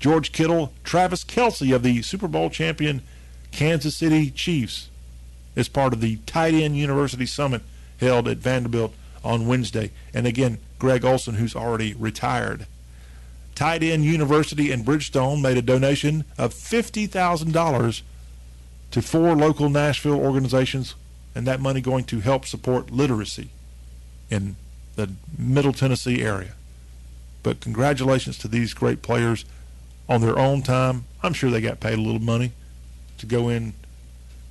George 0.00 0.32
Kittle, 0.32 0.72
Travis 0.82 1.24
Kelce 1.24 1.74
of 1.74 1.82
the 1.82 2.02
Super 2.02 2.26
Bowl 2.28 2.50
champion 2.50 3.02
Kansas 3.52 3.96
City 3.96 4.30
Chiefs 4.30 4.88
is 5.54 5.68
part 5.68 5.92
of 5.92 6.00
the 6.00 6.16
Tight 6.26 6.54
End 6.54 6.76
University 6.76 7.26
Summit 7.26 7.62
held 8.00 8.26
at 8.26 8.38
Vanderbilt 8.38 8.94
on 9.22 9.46
Wednesday. 9.46 9.90
And 10.12 10.26
again, 10.26 10.58
Greg 10.78 11.04
Olsen, 11.04 11.34
who's 11.34 11.54
already 11.54 11.94
retired. 11.94 12.66
Tight 13.54 13.82
End 13.82 14.04
University 14.04 14.72
and 14.72 14.84
Bridgestone 14.84 15.42
made 15.42 15.58
a 15.58 15.62
donation 15.62 16.24
of 16.38 16.54
$50,000 16.54 18.02
to 18.92 19.02
four 19.02 19.34
local 19.34 19.68
Nashville 19.68 20.20
organizations, 20.20 20.94
and 21.34 21.46
that 21.46 21.60
money 21.60 21.80
going 21.80 22.04
to 22.04 22.20
help 22.20 22.46
support 22.46 22.90
literacy 22.90 23.50
in 24.30 24.56
the 24.96 25.10
Middle 25.36 25.72
Tennessee 25.72 26.22
area. 26.22 26.52
But 27.42 27.60
congratulations 27.60 28.38
to 28.38 28.48
these 28.48 28.74
great 28.74 29.02
players 29.02 29.44
on 30.08 30.20
their 30.20 30.38
own 30.38 30.62
time. 30.62 31.06
I'm 31.22 31.32
sure 31.32 31.50
they 31.50 31.60
got 31.60 31.80
paid 31.80 31.98
a 31.98 32.02
little 32.02 32.20
money 32.20 32.52
to 33.18 33.26
go 33.26 33.48
in 33.48 33.72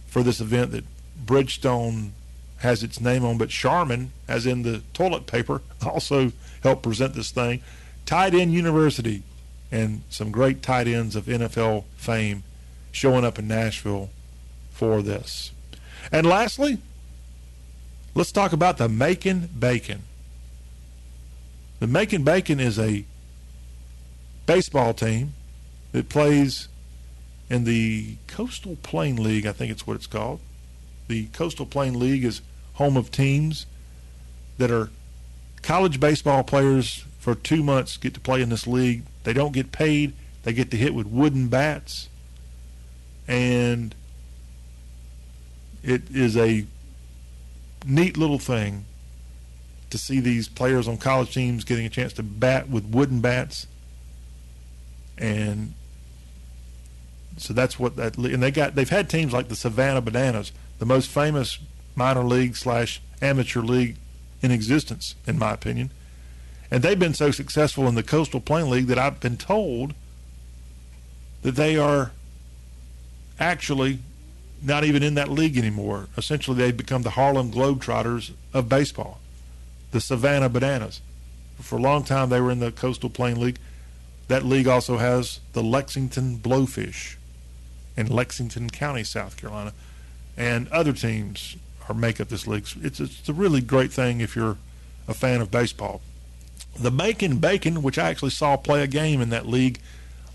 for 0.07 0.23
this 0.23 0.41
event 0.41 0.71
that 0.71 0.85
Bridgestone 1.23 2.11
has 2.57 2.83
its 2.83 2.99
name 2.99 3.23
on, 3.23 3.37
but 3.37 3.49
Charmin, 3.49 4.11
as 4.27 4.45
in 4.45 4.63
the 4.63 4.81
toilet 4.93 5.27
paper, 5.27 5.61
also 5.85 6.31
helped 6.63 6.83
present 6.83 7.13
this 7.13 7.31
thing. 7.31 7.61
Tight 8.05 8.33
End 8.33 8.53
University 8.53 9.23
and 9.71 10.01
some 10.09 10.31
great 10.31 10.61
tight 10.61 10.87
ends 10.87 11.15
of 11.15 11.25
NFL 11.25 11.85
fame 11.95 12.43
showing 12.91 13.23
up 13.23 13.39
in 13.39 13.47
Nashville 13.47 14.09
for 14.81 15.03
this. 15.03 15.51
And 16.11 16.25
lastly, 16.25 16.79
let's 18.15 18.31
talk 18.31 18.51
about 18.51 18.79
the 18.79 18.89
Macon 18.89 19.47
Bacon. 19.59 20.01
The 21.79 21.85
Macon 21.85 22.23
Bacon 22.23 22.59
is 22.59 22.79
a 22.79 23.05
baseball 24.47 24.95
team 24.95 25.35
that 25.91 26.09
plays 26.09 26.67
in 27.47 27.63
the 27.65 28.15
Coastal 28.25 28.75
Plain 28.81 29.17
League, 29.17 29.45
I 29.45 29.51
think 29.51 29.71
it's 29.71 29.85
what 29.85 29.97
it's 29.97 30.07
called. 30.07 30.39
The 31.07 31.27
Coastal 31.27 31.67
Plain 31.67 31.99
League 31.99 32.25
is 32.25 32.41
home 32.73 32.97
of 32.97 33.11
teams 33.11 33.67
that 34.57 34.71
are 34.71 34.89
college 35.61 35.99
baseball 35.99 36.43
players 36.43 37.05
for 37.19 37.35
two 37.35 37.61
months 37.61 37.97
get 37.97 38.15
to 38.15 38.19
play 38.19 38.41
in 38.41 38.49
this 38.49 38.65
league. 38.65 39.03
They 39.25 39.33
don't 39.33 39.53
get 39.53 39.71
paid. 39.71 40.13
They 40.41 40.53
get 40.53 40.71
to 40.71 40.77
hit 40.77 40.95
with 40.95 41.05
wooden 41.05 41.49
bats. 41.49 42.09
And 43.27 43.93
it 45.83 46.03
is 46.11 46.37
a 46.37 46.65
neat 47.85 48.17
little 48.17 48.39
thing 48.39 48.85
to 49.89 49.97
see 49.97 50.19
these 50.19 50.47
players 50.47 50.87
on 50.87 50.97
college 50.97 51.33
teams 51.33 51.63
getting 51.63 51.85
a 51.85 51.89
chance 51.89 52.13
to 52.13 52.23
bat 52.23 52.69
with 52.69 52.85
wooden 52.85 53.19
bats. 53.19 53.67
And 55.17 55.73
so 57.37 57.53
that's 57.53 57.79
what 57.79 57.95
that 57.97 58.17
and 58.17 58.41
they 58.41 58.51
got 58.51 58.75
they've 58.75 58.89
had 58.89 59.09
teams 59.09 59.33
like 59.33 59.49
the 59.49 59.55
Savannah 59.55 60.01
Bananas, 60.01 60.51
the 60.79 60.85
most 60.85 61.09
famous 61.09 61.59
minor 61.95 62.23
league 62.23 62.55
slash 62.55 63.01
amateur 63.21 63.61
league 63.61 63.97
in 64.41 64.51
existence, 64.51 65.15
in 65.27 65.37
my 65.37 65.53
opinion. 65.53 65.91
And 66.69 66.83
they've 66.83 66.97
been 66.97 67.13
so 67.13 67.31
successful 67.31 67.87
in 67.87 67.95
the 67.95 68.03
Coastal 68.03 68.39
Plain 68.39 68.69
League 68.69 68.87
that 68.87 68.97
I've 68.97 69.19
been 69.19 69.37
told 69.37 69.93
that 71.41 71.55
they 71.55 71.77
are 71.77 72.11
actually 73.39 73.99
not 74.61 74.83
even 74.83 75.03
in 75.03 75.15
that 75.15 75.29
league 75.29 75.57
anymore. 75.57 76.07
Essentially, 76.17 76.57
they've 76.57 76.75
become 76.75 77.01
the 77.01 77.11
Harlem 77.11 77.51
Globetrotters 77.51 78.31
of 78.53 78.69
baseball, 78.69 79.19
the 79.91 80.01
Savannah 80.01 80.49
Bananas. 80.49 81.01
For 81.59 81.77
a 81.77 81.81
long 81.81 82.03
time, 82.03 82.29
they 82.29 82.41
were 82.41 82.51
in 82.51 82.59
the 82.59 82.71
Coastal 82.71 83.09
Plain 83.09 83.39
League. 83.39 83.57
That 84.27 84.45
league 84.45 84.67
also 84.67 84.97
has 84.97 85.39
the 85.53 85.63
Lexington 85.63 86.37
Blowfish 86.37 87.15
in 87.97 88.07
Lexington 88.07 88.69
County, 88.69 89.03
South 89.03 89.37
Carolina, 89.37 89.73
and 90.37 90.67
other 90.69 90.93
teams 90.93 91.57
are 91.89 91.95
make 91.95 92.21
up 92.21 92.29
this 92.29 92.47
league. 92.47 92.65
It's 92.81 92.99
it's 92.99 93.27
a 93.27 93.33
really 93.33 93.61
great 93.61 93.91
thing 93.91 94.21
if 94.21 94.35
you're 94.35 94.57
a 95.07 95.13
fan 95.13 95.41
of 95.41 95.51
baseball. 95.51 96.01
The 96.79 96.91
Macon 96.91 97.39
Bacon, 97.39 97.81
which 97.81 97.97
I 97.97 98.09
actually 98.09 98.31
saw 98.31 98.55
play 98.55 98.81
a 98.81 98.87
game 98.87 99.21
in 99.21 99.29
that 99.29 99.45
league 99.45 99.79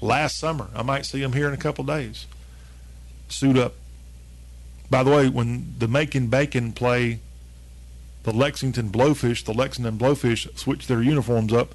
last 0.00 0.38
summer. 0.38 0.68
I 0.74 0.82
might 0.82 1.06
see 1.06 1.20
them 1.20 1.32
here 1.32 1.48
in 1.48 1.54
a 1.54 1.58
couple 1.58 1.84
days. 1.84 2.26
Suit 3.28 3.56
up. 3.56 3.74
By 4.90 5.02
the 5.02 5.10
way, 5.10 5.28
when 5.28 5.74
the 5.78 5.88
Macon 5.88 6.28
Bacon 6.28 6.72
play 6.72 7.20
the 8.22 8.32
Lexington 8.32 8.90
Blowfish, 8.90 9.44
the 9.44 9.54
Lexington 9.54 9.98
Blowfish 9.98 10.56
switch 10.58 10.86
their 10.86 11.02
uniforms 11.02 11.52
up, 11.52 11.74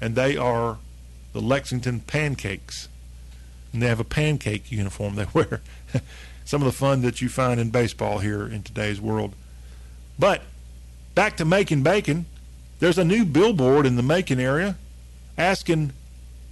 and 0.00 0.14
they 0.14 0.36
are 0.36 0.78
the 1.32 1.40
Lexington 1.40 2.00
Pancakes. 2.00 2.88
And 3.72 3.82
they 3.82 3.86
have 3.86 4.00
a 4.00 4.04
pancake 4.04 4.70
uniform 4.70 5.14
they 5.14 5.26
wear. 5.34 5.60
Some 6.44 6.60
of 6.60 6.66
the 6.66 6.72
fun 6.72 7.02
that 7.02 7.22
you 7.22 7.28
find 7.28 7.58
in 7.60 7.70
baseball 7.70 8.18
here 8.18 8.46
in 8.46 8.62
today's 8.62 9.00
world. 9.00 9.34
But 10.18 10.42
back 11.14 11.36
to 11.38 11.44
Macon 11.44 11.82
Bacon. 11.82 12.26
There's 12.80 12.98
a 12.98 13.04
new 13.04 13.24
billboard 13.24 13.86
in 13.86 13.96
the 13.96 14.02
Macon 14.02 14.40
area 14.40 14.76
asking 15.38 15.92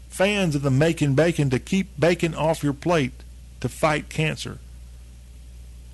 fans 0.08 0.54
of 0.54 0.62
the 0.62 0.70
Macon 0.70 1.14
Bacon 1.14 1.50
to 1.50 1.58
keep 1.58 1.98
bacon 1.98 2.34
off 2.34 2.62
your 2.62 2.72
plate 2.72 3.12
to 3.60 3.68
fight 3.68 4.08
cancer. 4.08 4.58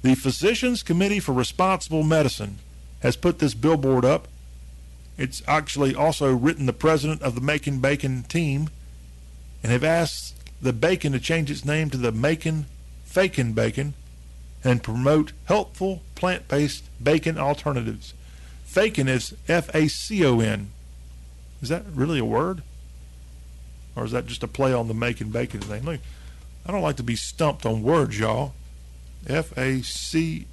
The 0.02 0.14
Physicians 0.14 0.82
Committee 0.82 1.20
for 1.20 1.32
Responsible 1.32 2.02
Medicine 2.02 2.58
has 3.00 3.16
put 3.16 3.38
this 3.38 3.54
billboard 3.54 4.04
up. 4.04 4.28
It's 5.18 5.42
actually 5.46 5.94
also 5.94 6.34
written 6.34 6.66
the 6.66 6.72
president 6.72 7.22
of 7.22 7.34
the 7.34 7.40
Macon 7.40 7.80
Bacon 7.80 8.22
team 8.24 8.68
and 9.62 9.72
have 9.72 9.84
asked 9.84 10.34
the 10.60 10.72
bacon 10.72 11.12
to 11.12 11.20
change 11.20 11.50
its 11.50 11.64
name 11.64 11.90
to 11.90 11.96
the 11.96 12.12
Macon 12.12 12.66
Fakin 13.04 13.52
Bacon 13.52 13.94
and 14.62 14.82
promote 14.82 15.32
helpful 15.46 16.02
plant-based 16.14 16.84
bacon 17.02 17.38
alternatives. 17.38 18.14
Fakin 18.64 19.08
is 19.08 19.34
F-A-C-O-N. 19.48 20.70
Is 21.62 21.68
that 21.68 21.84
really 21.94 22.18
a 22.18 22.24
word? 22.24 22.62
Or 23.94 24.04
is 24.04 24.12
that 24.12 24.26
just 24.26 24.42
a 24.42 24.48
play 24.48 24.72
on 24.72 24.88
the 24.88 24.94
Macon 24.94 25.30
Bacon's 25.30 25.68
name? 25.68 25.84
Look, 25.84 26.00
I 26.66 26.72
don't 26.72 26.82
like 26.82 26.96
to 26.96 27.02
be 27.02 27.16
stumped 27.16 27.64
on 27.64 27.82
words, 27.82 28.18
y'all. 28.18 28.52
F-A-C-O-N. 29.28 30.46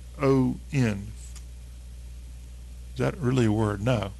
Is 2.93 2.99
that 2.99 3.17
really 3.17 3.45
a 3.45 3.51
word? 3.51 3.81
No. 3.81 4.11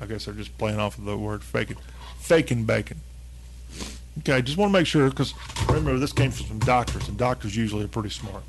I 0.00 0.06
guess 0.06 0.24
they're 0.24 0.34
just 0.34 0.56
playing 0.58 0.78
off 0.78 0.98
of 0.98 1.04
the 1.04 1.16
word 1.16 1.42
faking. 1.42 1.76
Faking 2.18 2.64
bacon. 2.64 3.00
Okay, 4.18 4.42
just 4.42 4.58
want 4.58 4.72
to 4.72 4.78
make 4.78 4.86
sure 4.86 5.08
because 5.08 5.34
remember 5.66 5.98
this 5.98 6.12
came 6.12 6.30
from 6.30 6.46
some 6.46 6.58
doctors, 6.60 7.08
and 7.08 7.16
doctors 7.16 7.56
usually 7.56 7.84
are 7.84 7.88
pretty 7.88 8.10
smart. 8.10 8.42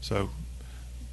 So, 0.00 0.30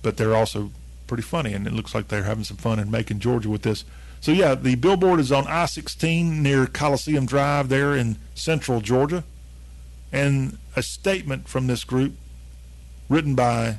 but 0.02 0.18
they're 0.18 0.36
also 0.36 0.72
pretty 1.08 1.24
funny, 1.24 1.54
and 1.54 1.68
it 1.68 1.74
looks 1.74 1.94
like 1.94 2.08
they're 2.08 2.24
having 2.24 2.44
some 2.44 2.58
fun 2.58 2.80
in 2.80 2.90
Macon, 2.90 3.20
Georgia 3.20 3.50
with 3.50 3.62
this. 3.62 3.86
So 4.22 4.32
yeah, 4.32 4.56
the 4.56 4.76
billboard 4.76 5.20
is 5.20 5.32
on 5.32 5.46
I-16 5.46 6.40
near 6.40 6.66
Coliseum 6.66 7.26
Drive 7.26 7.70
there 7.70 7.96
in 7.96 8.18
central 8.34 8.82
Georgia, 8.82 9.24
and 10.12 10.58
a 10.76 10.82
statement 10.82 11.48
from 11.48 11.68
this 11.68 11.84
group 11.84 12.14
written 13.10 13.36
by 13.36 13.78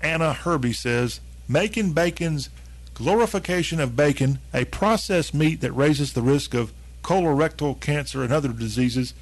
Anna 0.00 0.32
Herby 0.32 0.72
says, 0.72 1.20
Macon 1.48 1.92
Bacon's 1.92 2.50
glorification 2.94 3.80
of 3.80 3.96
bacon, 3.96 4.38
a 4.52 4.64
processed 4.64 5.34
meat 5.34 5.60
that 5.60 5.72
raises 5.72 6.12
the 6.12 6.22
risk 6.22 6.54
of 6.54 6.72
colorectal 7.02 7.78
cancer 7.80 8.22
and 8.22 8.32
other 8.32 8.52
diseases, 8.52 9.14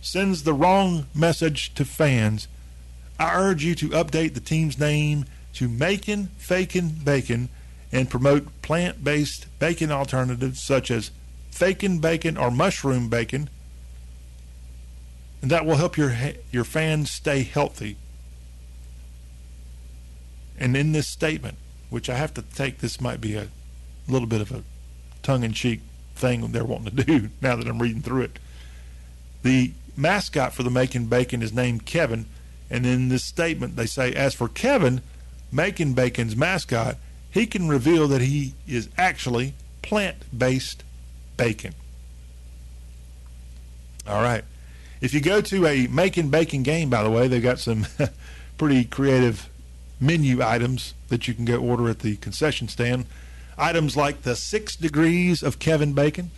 sends 0.00 0.42
the 0.42 0.54
wrong 0.54 1.06
message 1.14 1.74
to 1.74 1.84
fans. 1.84 2.48
I 3.18 3.34
urge 3.34 3.64
you 3.64 3.74
to 3.76 3.88
update 3.90 4.34
the 4.34 4.40
team's 4.40 4.78
name 4.78 5.26
to 5.54 5.68
Macon 5.68 6.30
Fakin 6.38 6.90
Bacon 7.04 7.48
and 7.92 8.08
promote 8.08 8.62
plant-based 8.62 9.46
bacon 9.58 9.90
alternatives 9.90 10.62
such 10.62 10.90
as 10.90 11.10
fakin 11.50 11.98
bacon 11.98 12.36
or 12.36 12.50
mushroom 12.50 13.08
bacon. 13.08 13.50
And 15.42 15.50
that 15.50 15.66
will 15.66 15.76
help 15.76 15.96
your 15.96 16.14
your 16.52 16.64
fans 16.64 17.10
stay 17.10 17.42
healthy. 17.42 17.96
And 20.60 20.76
in 20.76 20.92
this 20.92 21.08
statement, 21.08 21.56
which 21.88 22.08
I 22.10 22.16
have 22.16 22.34
to 22.34 22.42
take 22.42 22.78
this 22.78 23.00
might 23.00 23.20
be 23.20 23.34
a 23.34 23.48
little 24.06 24.28
bit 24.28 24.42
of 24.42 24.52
a 24.52 24.62
tongue-in-cheek 25.22 25.80
thing 26.14 26.52
they're 26.52 26.64
wanting 26.64 26.94
to 26.96 27.04
do 27.04 27.30
now 27.40 27.56
that 27.56 27.66
I'm 27.66 27.80
reading 27.80 28.02
through 28.02 28.22
it. 28.22 28.38
The 29.42 29.72
mascot 29.96 30.52
for 30.52 30.62
the 30.62 30.70
Macon 30.70 31.06
Bacon 31.06 31.42
is 31.42 31.52
named 31.52 31.86
Kevin, 31.86 32.26
and 32.68 32.86
in 32.86 33.08
this 33.08 33.24
statement 33.24 33.76
they 33.76 33.86
say, 33.86 34.12
as 34.12 34.34
for 34.34 34.48
Kevin, 34.48 35.00
Macon 35.50 35.94
Bacon's 35.94 36.36
mascot, 36.36 36.96
he 37.30 37.46
can 37.46 37.68
reveal 37.68 38.06
that 38.08 38.20
he 38.20 38.54
is 38.68 38.88
actually 38.98 39.54
plant-based 39.82 40.84
bacon. 41.36 41.74
All 44.06 44.22
right. 44.22 44.44
If 45.00 45.14
you 45.14 45.20
go 45.20 45.40
to 45.40 45.66
a 45.66 45.86
Macon 45.86 46.28
Bacon 46.28 46.62
game, 46.62 46.90
by 46.90 47.02
the 47.02 47.10
way, 47.10 47.28
they've 47.28 47.42
got 47.42 47.58
some 47.58 47.86
pretty 48.58 48.84
creative 48.84 49.48
menu 50.00 50.42
items 50.42 50.94
that 51.08 51.28
you 51.28 51.34
can 51.34 51.44
go 51.44 51.58
order 51.58 51.88
at 51.88 52.00
the 52.00 52.16
concession 52.16 52.68
stand. 52.68 53.06
Items 53.58 53.96
like 53.96 54.22
the 54.22 54.34
six 54.34 54.74
degrees 54.74 55.42
of 55.42 55.58
Kevin 55.58 55.92
Bacon. 55.92 56.30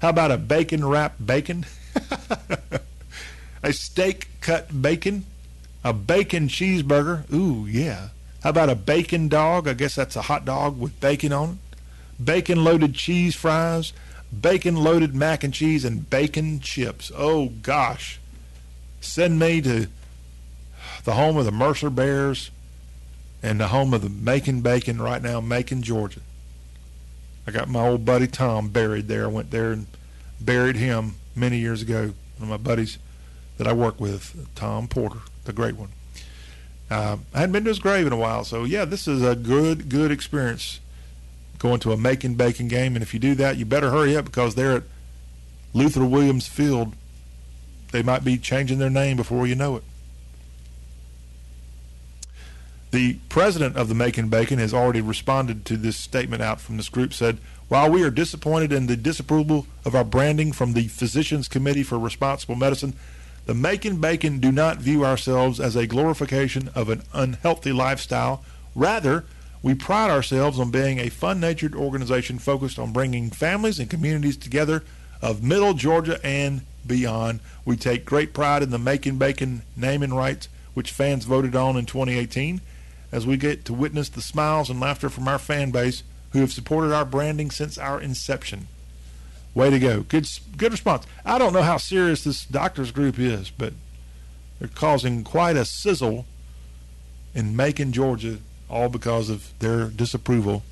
How 0.00 0.08
about 0.08 0.30
a 0.30 0.38
bacon 0.38 0.86
wrapped 0.86 1.24
bacon? 1.24 1.66
a 3.62 3.72
steak 3.72 4.28
cut 4.40 4.82
bacon? 4.82 5.26
A 5.84 5.92
bacon 5.92 6.48
cheeseburger? 6.48 7.30
Ooh, 7.32 7.66
yeah. 7.66 8.08
How 8.42 8.50
about 8.50 8.70
a 8.70 8.74
bacon 8.74 9.28
dog? 9.28 9.68
I 9.68 9.74
guess 9.74 9.94
that's 9.94 10.16
a 10.16 10.22
hot 10.22 10.44
dog 10.44 10.78
with 10.78 10.98
bacon 11.00 11.32
on 11.32 11.50
it. 11.50 11.78
Bacon 12.24 12.64
loaded 12.64 12.94
cheese 12.94 13.34
fries, 13.34 13.92
bacon 14.38 14.76
loaded 14.76 15.14
mac 15.14 15.44
and 15.44 15.52
cheese, 15.52 15.84
and 15.84 16.08
bacon 16.08 16.60
chips. 16.60 17.12
Oh, 17.14 17.48
gosh. 17.62 18.18
Send 19.00 19.38
me 19.38 19.60
to 19.62 19.88
the 21.04 21.12
home 21.12 21.36
of 21.36 21.44
the 21.44 21.52
Mercer 21.52 21.90
Bears 21.90 22.50
and 23.46 23.60
the 23.60 23.68
home 23.68 23.94
of 23.94 24.02
the 24.02 24.08
Macon 24.08 24.60
Bacon 24.60 25.00
right 25.00 25.22
now, 25.22 25.40
Macon, 25.40 25.80
Georgia. 25.80 26.20
I 27.46 27.52
got 27.52 27.68
my 27.68 27.86
old 27.86 28.04
buddy 28.04 28.26
Tom 28.26 28.70
buried 28.70 29.06
there. 29.06 29.24
I 29.24 29.28
went 29.28 29.52
there 29.52 29.70
and 29.70 29.86
buried 30.40 30.74
him 30.74 31.14
many 31.36 31.58
years 31.58 31.80
ago. 31.80 32.12
One 32.38 32.42
of 32.42 32.48
my 32.48 32.56
buddies 32.56 32.98
that 33.56 33.68
I 33.68 33.72
work 33.72 34.00
with, 34.00 34.48
Tom 34.56 34.88
Porter, 34.88 35.20
the 35.44 35.52
great 35.52 35.76
one. 35.76 35.90
Uh, 36.90 37.18
I 37.32 37.38
hadn't 37.38 37.52
been 37.52 37.64
to 37.64 37.70
his 37.70 37.78
grave 37.78 38.06
in 38.08 38.12
a 38.12 38.16
while, 38.16 38.42
so 38.42 38.64
yeah, 38.64 38.84
this 38.84 39.06
is 39.06 39.22
a 39.22 39.36
good, 39.36 39.88
good 39.88 40.10
experience 40.10 40.80
going 41.60 41.78
to 41.80 41.92
a 41.92 41.96
Macon 41.96 42.34
Bacon 42.34 42.66
game. 42.66 42.96
And 42.96 43.02
if 43.02 43.14
you 43.14 43.20
do 43.20 43.36
that, 43.36 43.58
you 43.58 43.64
better 43.64 43.90
hurry 43.92 44.16
up 44.16 44.24
because 44.24 44.56
they're 44.56 44.72
at 44.78 44.82
Luther 45.72 46.04
Williams 46.04 46.48
Field. 46.48 46.94
They 47.92 48.02
might 48.02 48.24
be 48.24 48.38
changing 48.38 48.78
their 48.78 48.90
name 48.90 49.16
before 49.16 49.46
you 49.46 49.54
know 49.54 49.76
it. 49.76 49.84
The 52.96 53.18
president 53.28 53.76
of 53.76 53.90
the 53.90 53.94
Macon 53.94 54.30
Bacon 54.30 54.58
has 54.58 54.72
already 54.72 55.02
responded 55.02 55.66
to 55.66 55.76
this 55.76 55.98
statement 55.98 56.40
out 56.40 56.62
from 56.62 56.78
this 56.78 56.88
group, 56.88 57.12
said, 57.12 57.36
while 57.68 57.90
we 57.90 58.02
are 58.02 58.10
disappointed 58.10 58.72
in 58.72 58.86
the 58.86 58.96
disapproval 58.96 59.66
of 59.84 59.94
our 59.94 60.02
branding 60.02 60.50
from 60.50 60.72
the 60.72 60.88
Physicians 60.88 61.46
Committee 61.46 61.82
for 61.82 61.98
Responsible 61.98 62.54
Medicine, 62.54 62.94
the 63.44 63.52
Macon 63.52 64.00
Bacon 64.00 64.38
do 64.40 64.50
not 64.50 64.78
view 64.78 65.04
ourselves 65.04 65.60
as 65.60 65.76
a 65.76 65.86
glorification 65.86 66.70
of 66.74 66.88
an 66.88 67.02
unhealthy 67.12 67.70
lifestyle. 67.70 68.42
Rather, 68.74 69.26
we 69.62 69.74
pride 69.74 70.10
ourselves 70.10 70.58
on 70.58 70.70
being 70.70 70.98
a 70.98 71.10
fun-natured 71.10 71.74
organization 71.74 72.38
focused 72.38 72.78
on 72.78 72.94
bringing 72.94 73.28
families 73.28 73.78
and 73.78 73.90
communities 73.90 74.38
together 74.38 74.82
of 75.20 75.42
Middle 75.42 75.74
Georgia 75.74 76.18
and 76.24 76.62
beyond. 76.86 77.40
We 77.66 77.76
take 77.76 78.06
great 78.06 78.32
pride 78.32 78.62
in 78.62 78.70
the 78.70 78.78
Macon 78.78 79.18
Bacon 79.18 79.64
naming 79.76 80.14
rights, 80.14 80.48
which 80.72 80.92
fans 80.92 81.26
voted 81.26 81.54
on 81.54 81.76
in 81.76 81.84
2018, 81.84 82.62
as 83.12 83.26
we 83.26 83.36
get 83.36 83.64
to 83.64 83.72
witness 83.72 84.08
the 84.08 84.22
smiles 84.22 84.70
and 84.70 84.80
laughter 84.80 85.08
from 85.08 85.28
our 85.28 85.38
fan 85.38 85.70
base 85.70 86.02
who 86.30 86.40
have 86.40 86.52
supported 86.52 86.92
our 86.92 87.04
branding 87.04 87.50
since 87.50 87.78
our 87.78 88.00
inception. 88.00 88.68
Way 89.54 89.70
to 89.70 89.78
go. 89.78 90.02
Good 90.02 90.28
good 90.56 90.72
response. 90.72 91.06
I 91.24 91.38
don't 91.38 91.54
know 91.54 91.62
how 91.62 91.78
serious 91.78 92.24
this 92.24 92.44
doctors 92.44 92.90
group 92.90 93.18
is, 93.18 93.50
but 93.50 93.72
they're 94.58 94.68
causing 94.68 95.24
quite 95.24 95.56
a 95.56 95.64
sizzle 95.64 96.26
in 97.34 97.56
Macon, 97.56 97.92
Georgia, 97.92 98.38
all 98.68 98.88
because 98.88 99.30
of 99.30 99.58
their 99.60 99.86
disapproval 99.86 100.62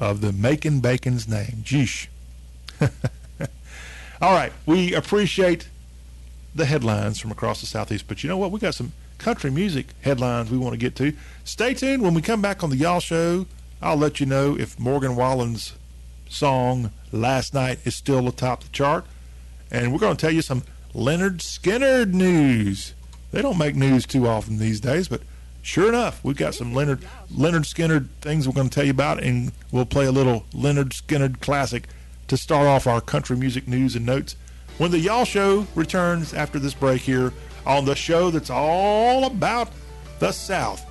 of 0.00 0.20
the 0.20 0.32
Macon 0.32 0.80
Bacon's 0.80 1.28
name. 1.28 1.62
Jeesh. 1.62 2.08
all 2.80 4.32
right. 4.32 4.52
We 4.66 4.94
appreciate 4.94 5.68
the 6.54 6.64
headlines 6.64 7.20
from 7.20 7.30
across 7.30 7.60
the 7.60 7.66
Southeast, 7.66 8.06
but 8.08 8.22
you 8.22 8.28
know 8.28 8.36
what? 8.36 8.50
We 8.50 8.60
got 8.60 8.74
some 8.74 8.92
country 9.18 9.50
music 9.50 9.88
headlines 10.02 10.50
we 10.50 10.58
want 10.58 10.72
to 10.72 10.78
get 10.78 10.96
to. 10.96 11.12
Stay 11.44 11.74
tuned. 11.74 12.02
When 12.02 12.14
we 12.14 12.22
come 12.22 12.42
back 12.42 12.62
on 12.62 12.70
the 12.70 12.76
Y'all 12.76 13.00
Show, 13.00 13.46
I'll 13.80 13.96
let 13.96 14.20
you 14.20 14.26
know 14.26 14.56
if 14.58 14.78
Morgan 14.78 15.16
Wallen's 15.16 15.74
song 16.28 16.90
last 17.12 17.54
night 17.54 17.78
is 17.84 17.94
still 17.94 18.28
atop 18.28 18.62
the 18.62 18.68
chart. 18.70 19.04
And 19.70 19.92
we're 19.92 19.98
going 19.98 20.16
to 20.16 20.20
tell 20.20 20.34
you 20.34 20.42
some 20.42 20.62
Lynyrd 20.94 21.38
Skynyrd 21.38 22.12
news. 22.12 22.94
They 23.32 23.42
don't 23.42 23.58
make 23.58 23.74
news 23.74 24.06
too 24.06 24.28
often 24.28 24.58
these 24.58 24.80
days, 24.80 25.08
but 25.08 25.22
sure 25.60 25.88
enough, 25.88 26.22
we've 26.22 26.36
got 26.36 26.54
some 26.54 26.72
Leonard 26.72 27.00
Lynyrd 27.32 27.64
Skynyrd 27.64 28.08
things 28.20 28.46
we're 28.46 28.54
going 28.54 28.68
to 28.68 28.74
tell 28.74 28.84
you 28.84 28.92
about, 28.92 29.22
and 29.22 29.50
we'll 29.72 29.86
play 29.86 30.06
a 30.06 30.12
little 30.12 30.44
Lynyrd 30.52 30.90
Skynyrd 30.90 31.40
classic 31.40 31.88
to 32.28 32.36
start 32.36 32.66
off 32.66 32.86
our 32.86 33.00
country 33.00 33.36
music 33.36 33.66
news 33.66 33.96
and 33.96 34.06
notes. 34.06 34.36
When 34.78 34.90
the 34.90 34.98
Y'all 34.98 35.24
Show 35.24 35.66
returns 35.74 36.32
after 36.32 36.58
this 36.58 36.74
break 36.74 37.02
here 37.02 37.32
on 37.66 37.84
the 37.84 37.94
show 37.94 38.30
that's 38.30 38.50
all 38.50 39.24
about 39.24 39.70
the 40.18 40.32
South, 40.32 40.84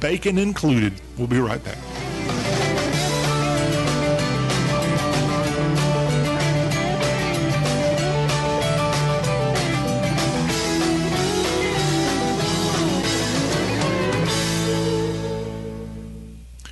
bacon 0.00 0.38
included. 0.38 0.92
We'll 1.16 1.28
be 1.28 1.40
right 1.40 1.62
back. 1.64 1.78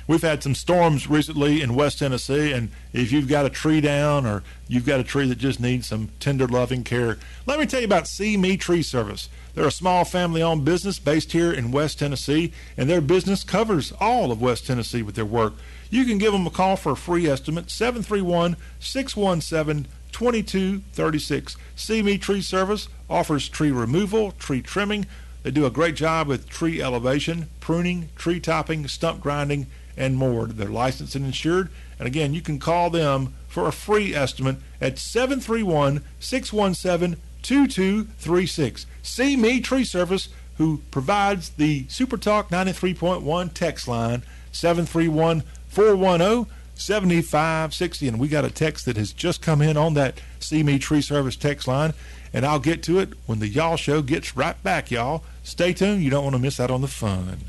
We've 0.07 0.21
had 0.21 0.41
some 0.41 0.55
storms 0.55 1.09
recently 1.09 1.61
in 1.61 1.75
West 1.75 1.99
Tennessee, 1.99 2.53
and 2.53 2.69
if 2.93 3.11
you've 3.11 3.27
got 3.27 3.45
a 3.45 3.49
tree 3.49 3.81
down 3.81 4.25
or 4.25 4.41
you've 4.69 4.85
got 4.85 5.01
a 5.01 5.03
tree 5.03 5.27
that 5.27 5.37
just 5.37 5.59
needs 5.59 5.87
some 5.87 6.11
tender, 6.21 6.47
loving 6.47 6.85
care, 6.85 7.17
let 7.45 7.59
me 7.59 7.65
tell 7.65 7.81
you 7.81 7.87
about 7.87 8.07
See 8.07 8.37
Me 8.37 8.55
Tree 8.55 8.81
Service. 8.81 9.27
They're 9.53 9.67
a 9.67 9.71
small 9.71 10.05
family 10.05 10.41
owned 10.41 10.63
business 10.63 10.97
based 10.97 11.33
here 11.33 11.51
in 11.51 11.71
West 11.71 11.99
Tennessee, 11.99 12.53
and 12.77 12.89
their 12.89 13.01
business 13.01 13.43
covers 13.43 13.91
all 13.99 14.31
of 14.31 14.39
West 14.39 14.65
Tennessee 14.65 15.01
with 15.01 15.15
their 15.15 15.25
work. 15.25 15.55
You 15.89 16.05
can 16.05 16.19
give 16.19 16.31
them 16.31 16.47
a 16.47 16.51
call 16.51 16.77
for 16.77 16.93
a 16.93 16.95
free 16.95 17.27
estimate, 17.27 17.69
731 17.69 18.55
617 18.79 19.91
2236. 20.13 21.57
See 21.75 22.01
Me 22.01 22.17
Tree 22.17 22.41
Service 22.41 22.87
offers 23.09 23.49
tree 23.49 23.71
removal, 23.71 24.31
tree 24.31 24.61
trimming. 24.61 25.05
They 25.43 25.51
do 25.51 25.65
a 25.65 25.69
great 25.69 25.95
job 25.95 26.27
with 26.27 26.47
tree 26.47 26.81
elevation, 26.81 27.49
pruning, 27.59 28.07
tree 28.15 28.39
topping, 28.39 28.87
stump 28.87 29.19
grinding, 29.21 29.67
and 29.97 30.15
more. 30.15 30.45
They're 30.45 30.67
licensed 30.67 31.15
and 31.15 31.25
insured. 31.25 31.69
And 31.99 32.07
again, 32.07 32.33
you 32.33 32.41
can 32.41 32.59
call 32.59 32.89
them 32.89 33.33
for 33.47 33.67
a 33.67 33.71
free 33.71 34.13
estimate 34.13 34.57
at 34.79 34.99
731 34.99 36.03
617 36.19 37.19
2236. 37.41 38.85
See 39.01 39.35
Me 39.35 39.59
Tree 39.59 39.83
Service, 39.83 40.29
who 40.57 40.81
provides 40.91 41.49
the 41.51 41.85
Super 41.87 42.17
Talk 42.17 42.49
93.1 42.49 43.53
text 43.53 43.87
line 43.87 44.23
731 44.51 45.43
410 45.67 46.53
7560. 46.75 48.07
And 48.07 48.19
we 48.19 48.27
got 48.27 48.45
a 48.45 48.51
text 48.51 48.85
that 48.85 48.97
has 48.97 49.11
just 49.11 49.41
come 49.41 49.61
in 49.61 49.77
on 49.77 49.93
that 49.95 50.21
See 50.39 50.61
Me 50.61 50.77
Tree 50.77 51.01
Service 51.01 51.35
text 51.35 51.67
line. 51.67 51.93
And 52.33 52.45
I'll 52.45 52.59
get 52.59 52.83
to 52.83 52.99
it 52.99 53.13
when 53.25 53.39
the 53.39 53.47
Y'all 53.47 53.77
Show 53.77 54.01
gets 54.01 54.35
right 54.35 54.61
back, 54.61 54.91
y'all. 54.91 55.23
Stay 55.43 55.73
tuned. 55.73 56.03
You 56.03 56.09
don't 56.09 56.23
want 56.23 56.35
to 56.35 56.41
miss 56.41 56.59
out 56.59 56.69
on 56.69 56.81
the 56.81 56.87
fun. 56.87 57.39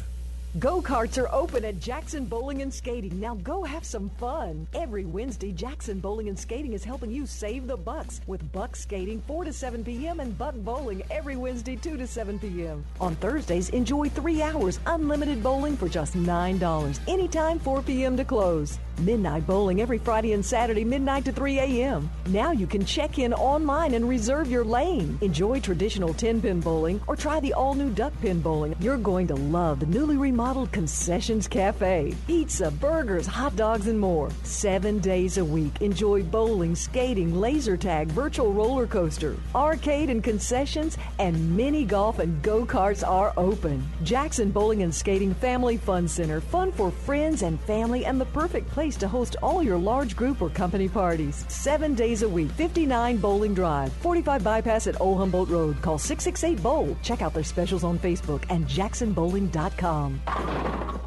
Go 0.57 0.81
karts 0.81 1.23
are 1.23 1.29
open 1.31 1.62
at 1.66 1.79
Jackson 1.79 2.25
Bowling 2.25 2.62
and 2.62 2.73
Skating. 2.73 3.20
Now 3.20 3.35
go 3.35 3.65
have 3.65 3.85
some 3.85 4.09
fun. 4.19 4.66
Every 4.73 5.05
Wednesday, 5.05 5.53
Jackson 5.53 6.01
Bowling 6.01 6.31
and 6.31 6.39
Skating 6.39 6.73
is 6.73 6.83
helping 6.83 7.11
you 7.11 7.27
save 7.27 7.66
the 7.66 7.77
bucks 7.77 8.23
with 8.27 8.51
buck 8.51 8.75
skating 8.75 9.20
4 9.27 9.45
to 9.45 9.53
7 9.53 9.85
p.m. 9.85 10.20
and 10.20 10.37
buck 10.39 10.55
bowling 10.57 11.03
every 11.11 11.37
Wednesday 11.37 11.77
2 11.77 11.99
to 11.99 12.07
7 12.07 12.39
p.m. 12.39 12.83
On 12.99 13.15
Thursdays, 13.16 13.69
enjoy 13.69 14.09
three 14.09 14.41
hours 14.41 14.81
unlimited 14.87 15.43
bowling 15.43 15.77
for 15.77 15.87
just 15.87 16.15
$9. 16.15 17.01
Anytime 17.07 17.59
4 17.59 17.83
p.m. 17.83 18.16
to 18.16 18.25
close. 18.25 18.79
Midnight 19.01 19.47
bowling 19.47 19.81
every 19.81 19.99
Friday 19.99 20.33
and 20.33 20.45
Saturday, 20.45 20.83
midnight 20.83 21.25
to 21.27 21.31
3 21.31 21.59
a.m. 21.61 22.11
Now 22.31 22.51
you 22.51 22.66
can 22.66 22.85
check 22.85 23.20
in 23.20 23.33
online 23.33 23.95
and 23.95 24.09
reserve 24.09 24.51
your 24.51 24.65
lane. 24.65 25.19
Enjoy 25.20 25.61
traditional 25.61 26.12
10 26.15 26.41
pin 26.41 26.59
bowling 26.59 27.01
or 27.07 27.15
try 27.15 27.39
the 27.39 27.53
all 27.53 27.75
new 27.75 27.91
duck 27.91 28.12
pin 28.20 28.41
bowling. 28.41 28.75
You're 28.81 28.97
going 28.97 29.29
to 29.29 29.37
love 29.37 29.79
the 29.79 29.87
newly 29.87 30.16
remodeled 30.16 30.38
Concessions 30.39 31.48
Cafe. 31.48 32.15
Pizza, 32.28 32.70
burgers, 32.70 33.27
hot 33.27 33.56
dogs, 33.56 33.89
and 33.89 33.98
more. 33.98 34.31
Seven 34.44 35.01
days 35.01 35.36
a 35.36 35.44
week. 35.44 35.81
Enjoy 35.81 36.23
bowling, 36.23 36.77
skating, 36.77 37.35
laser 37.35 37.77
tag, 37.77 38.06
virtual 38.09 38.52
roller 38.52 38.86
coaster, 38.86 39.35
arcade 39.52 40.10
and 40.10 40.23
concessions, 40.23 40.97
and 41.19 41.56
mini 41.56 41.85
golf 41.85 42.20
and 42.20 42.40
go 42.40 42.65
karts 42.65 43.06
are 43.06 43.32
open. 43.36 43.85
Jackson 44.05 44.52
Bowling 44.52 44.82
and 44.82 44.94
Skating 44.94 45.35
Family 45.35 45.77
Fun 45.77 46.06
Center. 46.06 46.40
Fun 46.40 46.70
for 46.70 46.93
friends 46.93 47.43
and 47.43 47.60
family 47.62 48.05
and 48.05 48.20
the 48.20 48.27
perfect 48.27 48.70
place 48.70 48.97
to 48.97 49.09
host 49.09 49.35
all 49.43 49.60
your 49.60 49.77
large 49.77 50.15
group 50.15 50.40
or 50.40 50.51
company 50.51 50.89
parties. 50.89 51.44
Seven 51.48 51.97
days 51.97 52.23
a 52.23 52.28
week. 52.28 52.52
59 52.52 53.16
Bowling 53.16 53.55
Drive, 53.55 53.93
45 53.94 54.44
Bypass 54.44 54.86
at 54.86 55.01
Old 55.01 55.19
Humboldt 55.19 55.48
Road. 55.48 55.82
Call 55.82 55.98
668 55.98 56.62
Bowl. 56.62 56.97
Check 57.02 57.23
out 57.23 57.35
their 57.35 57.43
specials 57.43 57.82
on 57.82 57.98
Facebook 57.98 58.44
and 58.51 58.66
jacksonbowling.com. 58.69 60.20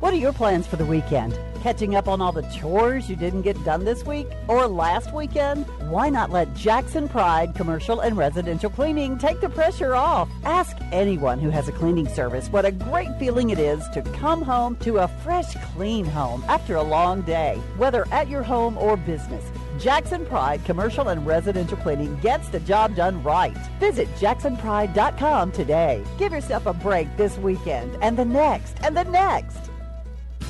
What 0.02 0.14
are 0.14 0.18
your 0.18 0.34
plans 0.34 0.66
for 0.66 0.78
the 0.78 0.86
weekend? 0.86 1.38
Catching 1.62 1.96
up 1.96 2.08
on 2.08 2.22
all 2.22 2.32
the 2.32 2.42
chores 2.42 3.08
you 3.08 3.16
didn't 3.16 3.44
get 3.44 3.64
done 3.64 3.86
this 3.86 4.04
week 4.04 4.28
or 4.48 4.66
last 4.68 5.14
weekend? 5.14 5.68
Why 5.90 6.10
not 6.10 6.32
let 6.32 6.56
Jackson 6.56 7.08
Pride 7.08 7.54
Commercial 7.54 8.00
and 8.00 8.18
Residential 8.18 8.72
Cleaning 8.72 9.20
take 9.20 9.42
the 9.42 9.50
pressure 9.50 9.94
off? 9.94 10.28
Ask 10.44 10.76
anyone 10.92 11.40
who 11.40 11.52
has 11.52 11.68
a 11.68 11.72
cleaning 11.72 12.08
service 12.08 12.50
what 12.50 12.66
a 12.66 12.72
great 12.72 13.16
feeling 13.20 13.52
it 13.52 13.60
is 13.60 13.88
to 13.90 14.02
come 14.02 14.42
home 14.42 14.76
to 14.78 14.98
a 14.98 15.08
fresh, 15.24 15.54
clean 15.76 16.04
home 16.04 16.44
after 16.48 16.78
a 16.78 16.84
long 16.84 17.22
day, 17.22 17.62
whether 17.78 18.08
at 18.12 18.28
your 18.28 18.42
home 18.42 18.78
or 18.80 18.98
business. 18.98 19.46
Jackson 19.82 20.26
Pride 20.28 20.64
Commercial 20.64 21.10
and 21.10 21.26
Residential 21.26 21.76
Cleaning 21.78 22.16
gets 22.20 22.50
the 22.50 22.60
job 22.60 22.96
done 22.96 23.24
right. 23.24 23.58
Visit 23.80 24.08
jacksonpride.com 24.16 25.52
today. 25.52 26.04
Give 26.20 26.32
yourself 26.32 26.68
a 26.68 26.74
break 26.74 27.18
this 27.18 27.38
weekend 27.40 27.98
and 28.02 28.16
the 28.16 28.26
next 28.26 28.78
and 28.84 28.96
the 28.96 29.06
next. 29.06 29.72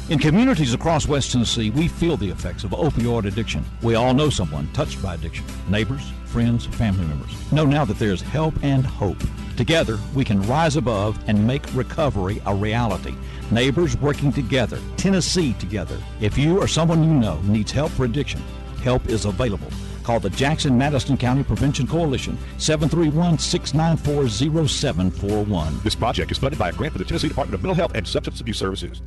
In 0.10 0.20
communities 0.20 0.74
across 0.74 1.08
West 1.08 1.32
Tennessee, 1.32 1.70
we 1.70 1.88
feel 1.88 2.18
the 2.18 2.30
effects 2.30 2.66
of 2.66 2.72
opioid 2.72 3.26
addiction. 3.26 3.64
We 3.82 3.96
all 3.96 4.14
know 4.14 4.30
someone 4.30 4.68
touched 4.74 5.02
by 5.02 5.16
addiction 5.16 5.46
neighbors, 5.70 6.12
friends, 6.26 6.66
family 6.66 7.06
members. 7.06 7.32
Know 7.54 7.66
now 7.66 7.86
that 7.86 8.00
there's 8.00 8.22
help 8.22 8.54
and 8.64 8.86
hope. 8.86 9.24
Together, 9.56 9.98
we 10.14 10.26
can 10.26 10.42
rise 10.42 10.76
above 10.76 11.18
and 11.28 11.48
make 11.48 11.64
recovery 11.74 12.42
a 12.46 12.54
reality. 12.54 13.16
Neighbors 13.52 13.96
working 13.98 14.34
together, 14.34 14.80
Tennessee 14.98 15.54
together. 15.54 15.98
If 16.20 16.38
you 16.38 16.60
or 16.60 16.68
someone 16.68 17.04
you 17.04 17.14
know 17.14 17.40
needs 17.44 17.72
help 17.72 17.92
for 17.92 18.04
addiction, 18.04 18.42
help 18.82 19.08
is 19.08 19.26
available. 19.26 19.68
Call 20.04 20.20
the 20.20 20.30
Jackson 20.32 20.78
Madison 20.78 21.16
County 21.18 21.44
Prevention 21.44 21.88
Coalition, 21.88 22.38
731 22.58 23.38
694 23.38 24.68
0741. 24.68 25.80
This 25.84 25.96
project 25.96 26.32
is 26.32 26.38
funded 26.38 26.60
by 26.60 26.70
a 26.70 26.74
grant 26.74 26.94
from 26.94 27.00
the 27.00 27.06
Tennessee 27.06 27.28
Department 27.28 27.56
of 27.56 27.62
Mental 27.62 27.76
Health 27.76 27.92
and 27.96 28.08
Substance 28.08 28.42
Abuse 28.42 28.58
Services. 28.58 29.02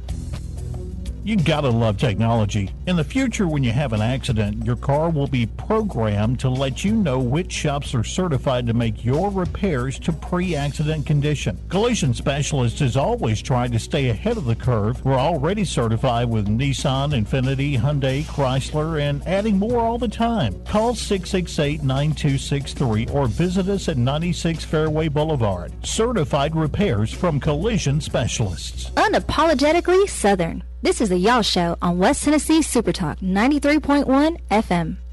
You 1.27 1.37
gotta 1.37 1.71
love 1.71 1.97
technology. 1.97 2.71
In 2.87 2.97
the 2.97 3.03
future, 3.03 3.49
when 3.49 3.65
you 3.65 3.73
have 3.73 3.95
an 3.95 4.03
accident, 4.03 4.67
your 4.67 4.77
car 4.77 5.09
will 5.09 5.27
be 5.27 5.47
programmed 5.47 6.39
to 6.41 6.51
let 6.51 6.85
you 6.85 6.93
know 6.93 7.19
which 7.19 7.51
shops 7.51 7.95
are 7.95 8.05
certified 8.05 8.67
to 8.67 8.75
make 8.75 9.07
your 9.07 9.31
repairs 9.31 9.99
to 10.01 10.13
pre 10.13 10.55
accident 10.55 11.07
condition. 11.07 11.59
Collision 11.71 12.13
Specialist 12.13 12.81
has 12.81 12.99
always 12.99 13.41
tried 13.41 13.73
to 13.73 13.79
stay 13.79 14.11
ahead 14.11 14.37
of 14.37 14.45
the 14.45 14.55
curve. 14.55 15.03
We're 15.03 15.15
already 15.15 15.65
certified 15.65 16.29
with 16.29 16.47
Nissan, 16.47 17.19
Infiniti, 17.19 17.79
Hyundai, 17.79 18.25
Chrysler, 18.25 19.01
and 19.01 19.27
adding 19.27 19.59
more 19.59 19.81
all 19.81 19.97
the 19.97 20.09
time. 20.09 20.63
Call 20.67 20.95
668 20.95 21.83
9263 21.83 23.07
or 23.07 23.29
visit 23.29 23.71
us 23.71 23.89
at 23.89 23.97
96 23.97 24.63
Fairway 24.67 25.09
Boulevard. 25.09 25.73
Certified 25.87 26.55
repairs 26.55 27.11
from 27.11 27.41
Collision 27.41 28.03
Specialists. 28.03 28.91
Unapologetically 28.91 30.07
Southern. 30.07 30.63
This 30.85 31.01
is 31.01 31.09
the 31.09 31.17
Y'all 31.17 31.41
Show 31.41 31.79
on 31.81 31.97
West 31.97 32.25
Tennessee 32.25 32.61
Super 32.61 32.93
Talk 32.93 33.19
93.1 33.21 34.37
FM. 34.51 35.04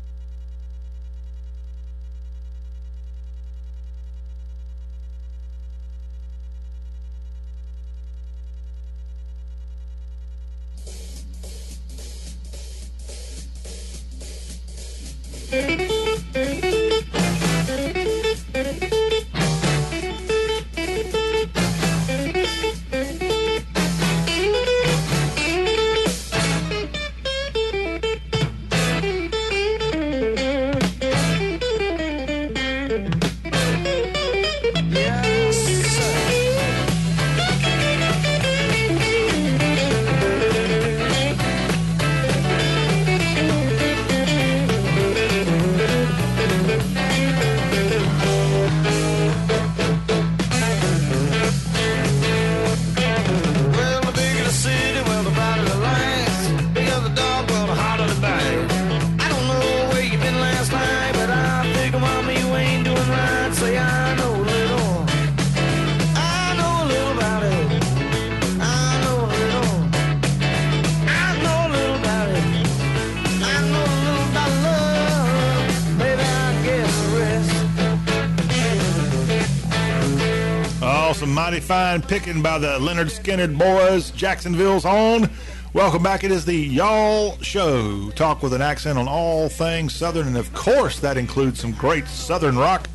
Picking 82.24 82.44
by 82.44 82.60
the 82.60 82.78
Lynyrd 82.78 83.10
Skynyrd 83.10 83.58
boys, 83.58 84.12
Jacksonville's 84.12 84.86
own. 84.86 85.28
Welcome 85.74 86.04
back. 86.04 86.24
It 86.24 86.30
is 86.30 86.46
the 86.46 86.56
Y'all 86.56 87.36
Show. 87.42 88.12
Talk 88.12 88.44
with 88.44 88.54
an 88.54 88.62
accent 88.62 89.00
on 89.00 89.08
all 89.08 89.50
things 89.50 89.96
Southern, 89.96 90.28
and 90.28 90.38
of 90.38 90.54
course, 90.54 91.00
that 91.00 91.18
includes 91.18 91.60
some 91.60 91.72
great 91.72 92.08
Southern 92.08 92.60
rock 92.60 92.88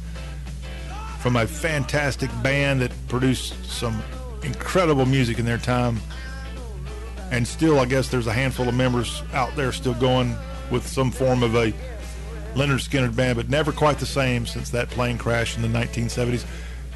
from 1.19 1.35
a 1.35 1.45
fantastic 1.45 2.31
band 2.41 2.83
that 2.83 2.93
produced 3.09 3.65
some 3.65 4.01
incredible 4.45 5.07
music 5.07 5.41
in 5.41 5.45
their 5.45 5.59
time. 5.59 6.01
And 7.33 7.45
still, 7.49 7.81
I 7.81 7.87
guess 7.87 8.09
there's 8.09 8.29
a 8.29 8.33
handful 8.33 8.69
of 8.69 8.77
members 8.77 9.25
out 9.33 9.57
there 9.57 9.73
still 9.73 9.95
going 9.95 10.37
with 10.71 10.87
some 10.87 11.11
form 11.11 11.43
of 11.43 11.57
a 11.57 11.73
Lynyrd 12.55 12.89
Skynyrd 12.89 13.17
band, 13.17 13.35
but 13.39 13.49
never 13.49 13.73
quite 13.73 13.99
the 13.99 14.07
same 14.07 14.47
since 14.47 14.71
that 14.71 14.89
plane 14.89 15.19
crash 15.19 15.57
in 15.57 15.63
the 15.63 15.69
1970s. 15.69 16.45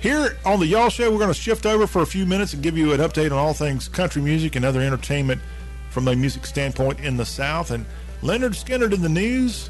Here 0.01 0.39
on 0.47 0.60
the 0.60 0.66
Y'all 0.66 0.89
Show, 0.89 1.10
we're 1.10 1.18
going 1.18 1.28
to 1.28 1.39
shift 1.39 1.66
over 1.66 1.86
for 1.86 2.01
a 2.01 2.06
few 2.06 2.24
minutes 2.24 2.55
and 2.55 2.62
give 2.62 2.74
you 2.78 2.94
an 2.94 3.01
update 3.01 3.32
on 3.32 3.39
all 3.39 3.52
things 3.52 3.86
country 3.86 4.22
music 4.22 4.56
and 4.56 4.64
other 4.64 4.81
entertainment 4.81 5.43
from 5.90 6.09
a 6.09 6.16
music 6.16 6.47
standpoint 6.47 7.01
in 7.01 7.18
the 7.18 7.27
South. 7.27 7.70
And 7.70 7.85
Lynyrd 8.22 8.55
Skynyrd 8.55 8.94
in 8.94 9.02
the 9.02 9.10
news 9.10 9.68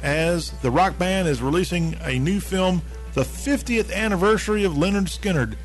as 0.00 0.52
the 0.60 0.70
rock 0.70 0.96
band 0.96 1.26
is 1.26 1.42
releasing 1.42 1.96
a 2.02 2.20
new 2.20 2.38
film, 2.38 2.82
the 3.14 3.22
50th 3.22 3.92
anniversary 3.92 4.62
of 4.62 4.74
Lynyrd 4.74 5.08
Skynyrd. 5.08 5.56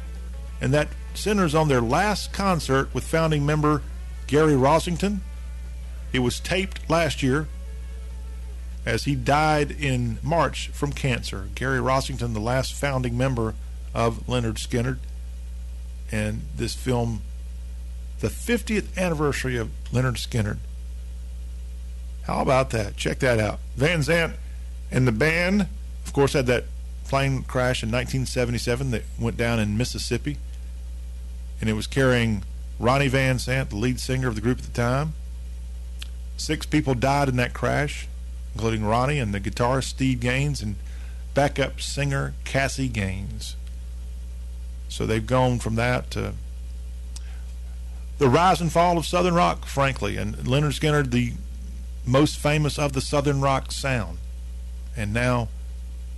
And 0.59 0.73
that 0.73 0.87
centers 1.13 1.53
on 1.53 1.67
their 1.67 1.81
last 1.81 2.33
concert 2.33 2.91
with 2.95 3.03
founding 3.03 3.45
member 3.45 3.83
Gary 4.25 4.53
Rossington. 4.53 5.19
It 6.13 6.19
was 6.19 6.39
taped 6.39 6.89
last 6.89 7.21
year 7.21 7.47
as 8.87 9.03
he 9.03 9.13
died 9.13 9.69
in 9.69 10.17
March 10.23 10.69
from 10.69 10.93
cancer. 10.93 11.49
Gary 11.53 11.77
Rossington, 11.77 12.33
the 12.33 12.39
last 12.39 12.73
founding 12.73 13.15
member 13.15 13.53
of 13.93 14.25
Lynyrd 14.27 14.55
Skynyrd. 14.55 14.99
And 16.11 16.41
this 16.55 16.75
film 16.75 17.21
the 18.19 18.27
50th 18.27 18.97
anniversary 18.97 19.57
of 19.57 19.69
Lynyrd 19.91 20.17
Skynyrd. 20.17 20.57
How 22.23 22.41
about 22.41 22.69
that? 22.71 22.97
Check 22.97 23.19
that 23.19 23.39
out. 23.39 23.59
Van 23.75 23.99
Zant 23.99 24.33
and 24.91 25.07
the 25.07 25.11
band, 25.11 25.67
of 26.05 26.13
course, 26.13 26.33
had 26.33 26.45
that 26.47 26.65
plane 27.05 27.43
crash 27.43 27.81
in 27.81 27.89
1977 27.89 28.91
that 28.91 29.03
went 29.19 29.37
down 29.37 29.59
in 29.59 29.77
Mississippi. 29.77 30.37
And 31.61 31.69
it 31.69 31.73
was 31.73 31.87
carrying 31.87 32.43
Ronnie 32.77 33.07
Van 33.07 33.37
Zant, 33.37 33.69
the 33.69 33.77
lead 33.77 33.99
singer 33.99 34.27
of 34.27 34.35
the 34.35 34.41
group 34.41 34.59
at 34.59 34.65
the 34.65 34.71
time. 34.71 35.13
Six 36.37 36.65
people 36.65 36.93
died 36.93 37.29
in 37.29 37.35
that 37.37 37.53
crash, 37.53 38.07
including 38.53 38.85
Ronnie 38.85 39.19
and 39.19 39.33
the 39.33 39.39
guitarist 39.39 39.85
Steve 39.85 40.19
Gaines 40.19 40.61
and 40.61 40.75
backup 41.33 41.81
singer 41.81 42.33
Cassie 42.43 42.87
Gaines. 42.87 43.55
So 44.89 45.05
they've 45.05 45.25
gone 45.25 45.59
from 45.59 45.75
that 45.75 46.11
to 46.11 46.33
the 48.17 48.27
rise 48.27 48.59
and 48.59 48.71
fall 48.71 48.97
of 48.97 49.05
Southern 49.05 49.33
rock, 49.33 49.65
frankly, 49.65 50.17
and 50.17 50.35
Lynyrd 50.35 50.77
Skynyrd, 50.77 51.11
the 51.11 51.33
most 52.05 52.37
famous 52.37 52.77
of 52.77 52.93
the 52.93 53.01
Southern 53.01 53.39
rock 53.39 53.71
sound. 53.71 54.17
And 54.97 55.13
now, 55.13 55.47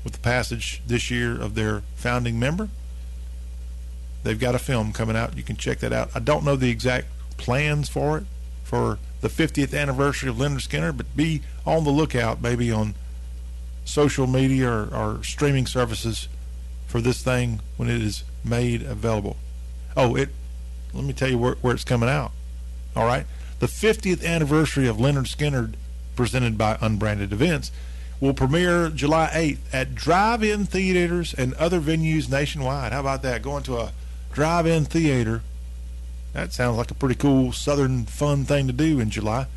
with 0.03 0.13
the 0.13 0.19
passage 0.19 0.81
this 0.87 1.11
year 1.11 1.39
of 1.39 1.53
their 1.53 1.83
founding 1.95 2.39
member, 2.39 2.69
they've 4.23 4.39
got 4.39 4.55
a 4.55 4.59
film 4.59 4.93
coming 4.93 5.15
out. 5.15 5.37
You 5.37 5.43
can 5.43 5.57
check 5.57 5.79
that 5.79 5.93
out. 5.93 6.09
I 6.15 6.19
don't 6.19 6.43
know 6.43 6.55
the 6.55 6.71
exact 6.71 7.07
plans 7.37 7.87
for 7.87 8.17
it 8.17 8.23
for 8.63 8.97
the 9.21 9.27
50th 9.27 9.77
anniversary 9.79 10.29
of 10.29 10.37
Lynyrd 10.37 10.67
Skynyrd, 10.67 10.97
but 10.97 11.15
be 11.15 11.41
on 11.65 11.83
the 11.83 11.91
lookout, 11.91 12.41
maybe 12.41 12.71
on 12.71 12.95
social 13.85 14.25
media 14.25 14.69
or, 14.69 14.87
or 14.93 15.23
streaming 15.23 15.67
services 15.67 16.27
for 16.87 17.01
this 17.01 17.21
thing 17.21 17.59
when 17.77 17.89
it 17.89 18.01
is 18.01 18.23
made 18.43 18.81
available. 18.81 19.37
Oh, 19.95 20.15
it 20.15 20.29
let 20.93 21.03
me 21.03 21.13
tell 21.13 21.29
you 21.29 21.37
where, 21.37 21.55
where 21.61 21.73
it's 21.73 21.83
coming 21.83 22.09
out. 22.09 22.31
All 22.95 23.05
right? 23.05 23.25
The 23.59 23.67
50th 23.67 24.25
anniversary 24.25 24.87
of 24.87 24.97
Lynyrd 24.97 25.33
Skynyrd, 25.33 25.75
presented 26.15 26.57
by 26.57 26.77
Unbranded 26.81 27.31
Events, 27.31 27.71
will 28.19 28.33
premiere 28.33 28.89
July 28.89 29.29
8th 29.33 29.73
at 29.73 29.95
drive 29.95 30.43
in 30.43 30.65
theaters 30.65 31.33
and 31.33 31.53
other 31.55 31.79
venues 31.79 32.29
nationwide. 32.29 32.91
How 32.91 32.99
about 32.99 33.21
that? 33.23 33.41
Going 33.41 33.63
to 33.63 33.77
a 33.77 33.91
drive 34.31 34.65
in 34.65 34.85
theater. 34.85 35.41
That 36.33 36.53
sounds 36.53 36.77
like 36.77 36.91
a 36.91 36.95
pretty 36.95 37.15
cool 37.15 37.51
Southern 37.51 38.05
fun 38.05 38.45
thing 38.45 38.67
to 38.67 38.73
do 38.73 38.99
in 38.99 39.09
July. 39.09 39.47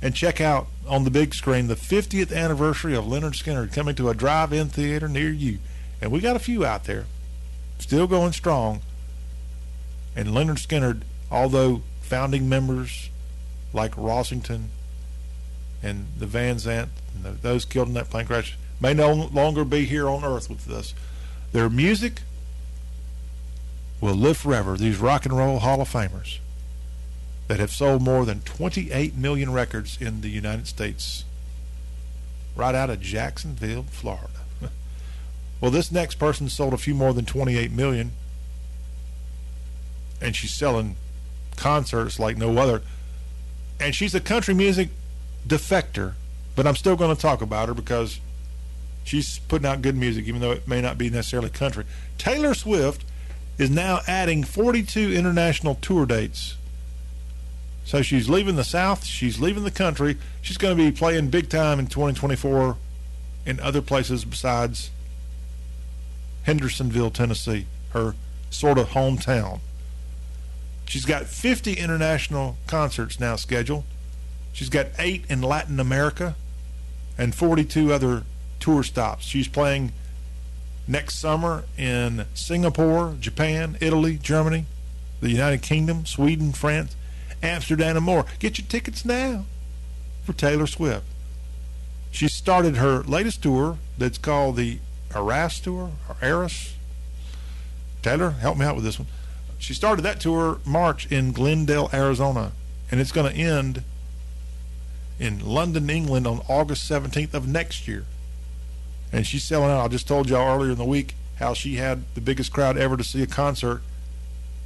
And 0.00 0.14
check 0.14 0.40
out 0.40 0.68
on 0.86 1.04
the 1.04 1.10
big 1.10 1.34
screen 1.34 1.66
the 1.66 1.74
50th 1.74 2.32
anniversary 2.34 2.94
of 2.94 3.04
Lynyrd 3.04 3.34
Skynyrd 3.34 3.72
coming 3.72 3.96
to 3.96 4.08
a 4.08 4.14
drive 4.14 4.52
in 4.52 4.68
theater 4.68 5.08
near 5.08 5.30
you. 5.30 5.58
And 6.00 6.12
we 6.12 6.20
got 6.20 6.36
a 6.36 6.40
few 6.40 6.64
out 6.64 6.84
there. 6.84 7.06
Still 7.78 8.06
going 8.06 8.32
strong. 8.32 8.80
And 10.16 10.28
Lynyrd 10.28 10.58
Skynyrd, 10.66 11.02
although 11.30 11.82
founding 12.00 12.48
members 12.48 13.10
like 13.72 13.94
Rossington 13.96 14.68
and 15.82 16.06
the 16.18 16.26
Van 16.26 16.56
Zant 16.56 16.88
and 17.14 17.40
those 17.42 17.64
killed 17.64 17.88
in 17.88 17.94
that 17.94 18.10
plane 18.10 18.26
crash 18.26 18.56
may 18.80 18.94
no 18.94 19.12
longer 19.12 19.64
be 19.64 19.84
here 19.84 20.08
on 20.08 20.24
earth 20.24 20.48
with 20.48 20.68
us, 20.70 20.94
their 21.52 21.68
music 21.68 22.22
will 24.00 24.14
live 24.14 24.36
forever. 24.36 24.76
These 24.76 24.98
rock 24.98 25.24
and 25.24 25.36
roll 25.36 25.58
Hall 25.58 25.80
of 25.80 25.90
Famers 25.90 26.38
that 27.48 27.60
have 27.60 27.70
sold 27.70 28.02
more 28.02 28.24
than 28.24 28.40
28 28.40 29.16
million 29.16 29.52
records 29.52 29.98
in 30.00 30.20
the 30.20 30.28
United 30.28 30.66
States, 30.66 31.24
right 32.54 32.74
out 32.74 32.90
of 32.90 33.00
Jacksonville, 33.00 33.84
Florida. 33.90 34.28
Well, 35.60 35.70
this 35.70 35.90
next 35.90 36.16
person 36.16 36.48
sold 36.48 36.72
a 36.72 36.78
few 36.78 36.94
more 36.94 37.12
than 37.12 37.24
28 37.24 37.72
million 37.72 38.12
and 40.20 40.34
she's 40.34 40.52
selling 40.52 40.96
concerts 41.56 42.18
like 42.18 42.36
no 42.36 42.56
other. 42.58 42.82
And 43.80 43.94
she's 43.94 44.14
a 44.14 44.20
country 44.20 44.54
music 44.54 44.90
defector, 45.46 46.14
but 46.56 46.66
I'm 46.66 46.76
still 46.76 46.96
going 46.96 47.14
to 47.14 47.20
talk 47.20 47.42
about 47.42 47.68
her 47.68 47.74
because 47.74 48.20
she's 49.04 49.38
putting 49.40 49.66
out 49.66 49.82
good 49.82 49.96
music, 49.96 50.26
even 50.26 50.40
though 50.40 50.52
it 50.52 50.66
may 50.66 50.80
not 50.80 50.98
be 50.98 51.10
necessarily 51.10 51.50
country. 51.50 51.84
Taylor 52.18 52.54
Swift 52.54 53.04
is 53.56 53.70
now 53.70 54.00
adding 54.06 54.44
42 54.44 55.12
international 55.12 55.76
tour 55.76 56.06
dates. 56.06 56.56
So 57.84 58.02
she's 58.02 58.28
leaving 58.28 58.56
the 58.56 58.64
South, 58.64 59.04
she's 59.04 59.40
leaving 59.40 59.64
the 59.64 59.70
country. 59.70 60.18
She's 60.42 60.58
going 60.58 60.76
to 60.76 60.82
be 60.82 60.92
playing 60.92 61.30
big 61.30 61.48
time 61.48 61.78
in 61.78 61.86
2024 61.86 62.76
in 63.46 63.60
other 63.60 63.80
places 63.80 64.24
besides 64.24 64.90
Hendersonville, 66.44 67.10
Tennessee, 67.10 67.66
her 67.90 68.14
sort 68.50 68.78
of 68.78 68.90
hometown. 68.90 69.60
She's 70.86 71.04
got 71.04 71.26
50 71.26 71.74
international 71.74 72.56
concerts 72.66 73.20
now 73.20 73.36
scheduled. 73.36 73.84
She's 74.52 74.70
got 74.70 74.86
eight 74.98 75.24
in 75.28 75.42
Latin 75.42 75.78
America 75.78 76.34
and 77.18 77.34
42 77.34 77.92
other 77.92 78.22
tour 78.58 78.82
stops. 78.82 79.24
She's 79.24 79.48
playing 79.48 79.92
next 80.86 81.16
summer 81.16 81.64
in 81.76 82.24
Singapore, 82.34 83.16
Japan, 83.20 83.76
Italy, 83.80 84.18
Germany, 84.20 84.64
the 85.20 85.30
United 85.30 85.62
Kingdom, 85.62 86.06
Sweden, 86.06 86.52
France, 86.52 86.96
Amsterdam, 87.42 87.96
and 87.96 88.04
more. 88.04 88.24
Get 88.38 88.58
your 88.58 88.66
tickets 88.66 89.04
now 89.04 89.44
for 90.24 90.32
Taylor 90.32 90.66
Swift. 90.66 91.04
She 92.10 92.28
started 92.28 92.76
her 92.76 93.02
latest 93.02 93.42
tour 93.42 93.78
that's 93.98 94.18
called 94.18 94.56
the 94.56 94.78
Eras 95.14 95.60
Tour 95.60 95.92
or 96.08 96.16
Eras. 96.22 96.74
Taylor, 98.02 98.30
help 98.30 98.56
me 98.56 98.64
out 98.64 98.76
with 98.76 98.84
this 98.84 98.98
one 98.98 99.08
she 99.58 99.74
started 99.74 100.02
that 100.02 100.20
tour 100.20 100.60
March 100.64 101.10
in 101.10 101.32
Glendale, 101.32 101.90
Arizona, 101.92 102.52
and 102.90 103.00
it's 103.00 103.12
going 103.12 103.30
to 103.30 103.38
end 103.38 103.82
in 105.18 105.44
London, 105.44 105.90
England 105.90 106.26
on 106.26 106.40
August 106.48 106.88
17th 106.88 107.34
of 107.34 107.48
next 107.48 107.88
year. 107.88 108.04
And 109.12 109.26
she's 109.26 109.42
selling 109.42 109.70
out. 109.70 109.84
I 109.84 109.88
just 109.88 110.06
told 110.06 110.28
y'all 110.28 110.54
earlier 110.54 110.72
in 110.72 110.78
the 110.78 110.84
week 110.84 111.14
how 111.36 111.54
she 111.54 111.76
had 111.76 112.04
the 112.14 112.20
biggest 112.20 112.52
crowd 112.52 112.76
ever 112.76 112.96
to 112.96 113.04
see 113.04 113.22
a 113.22 113.26
concert 113.26 113.82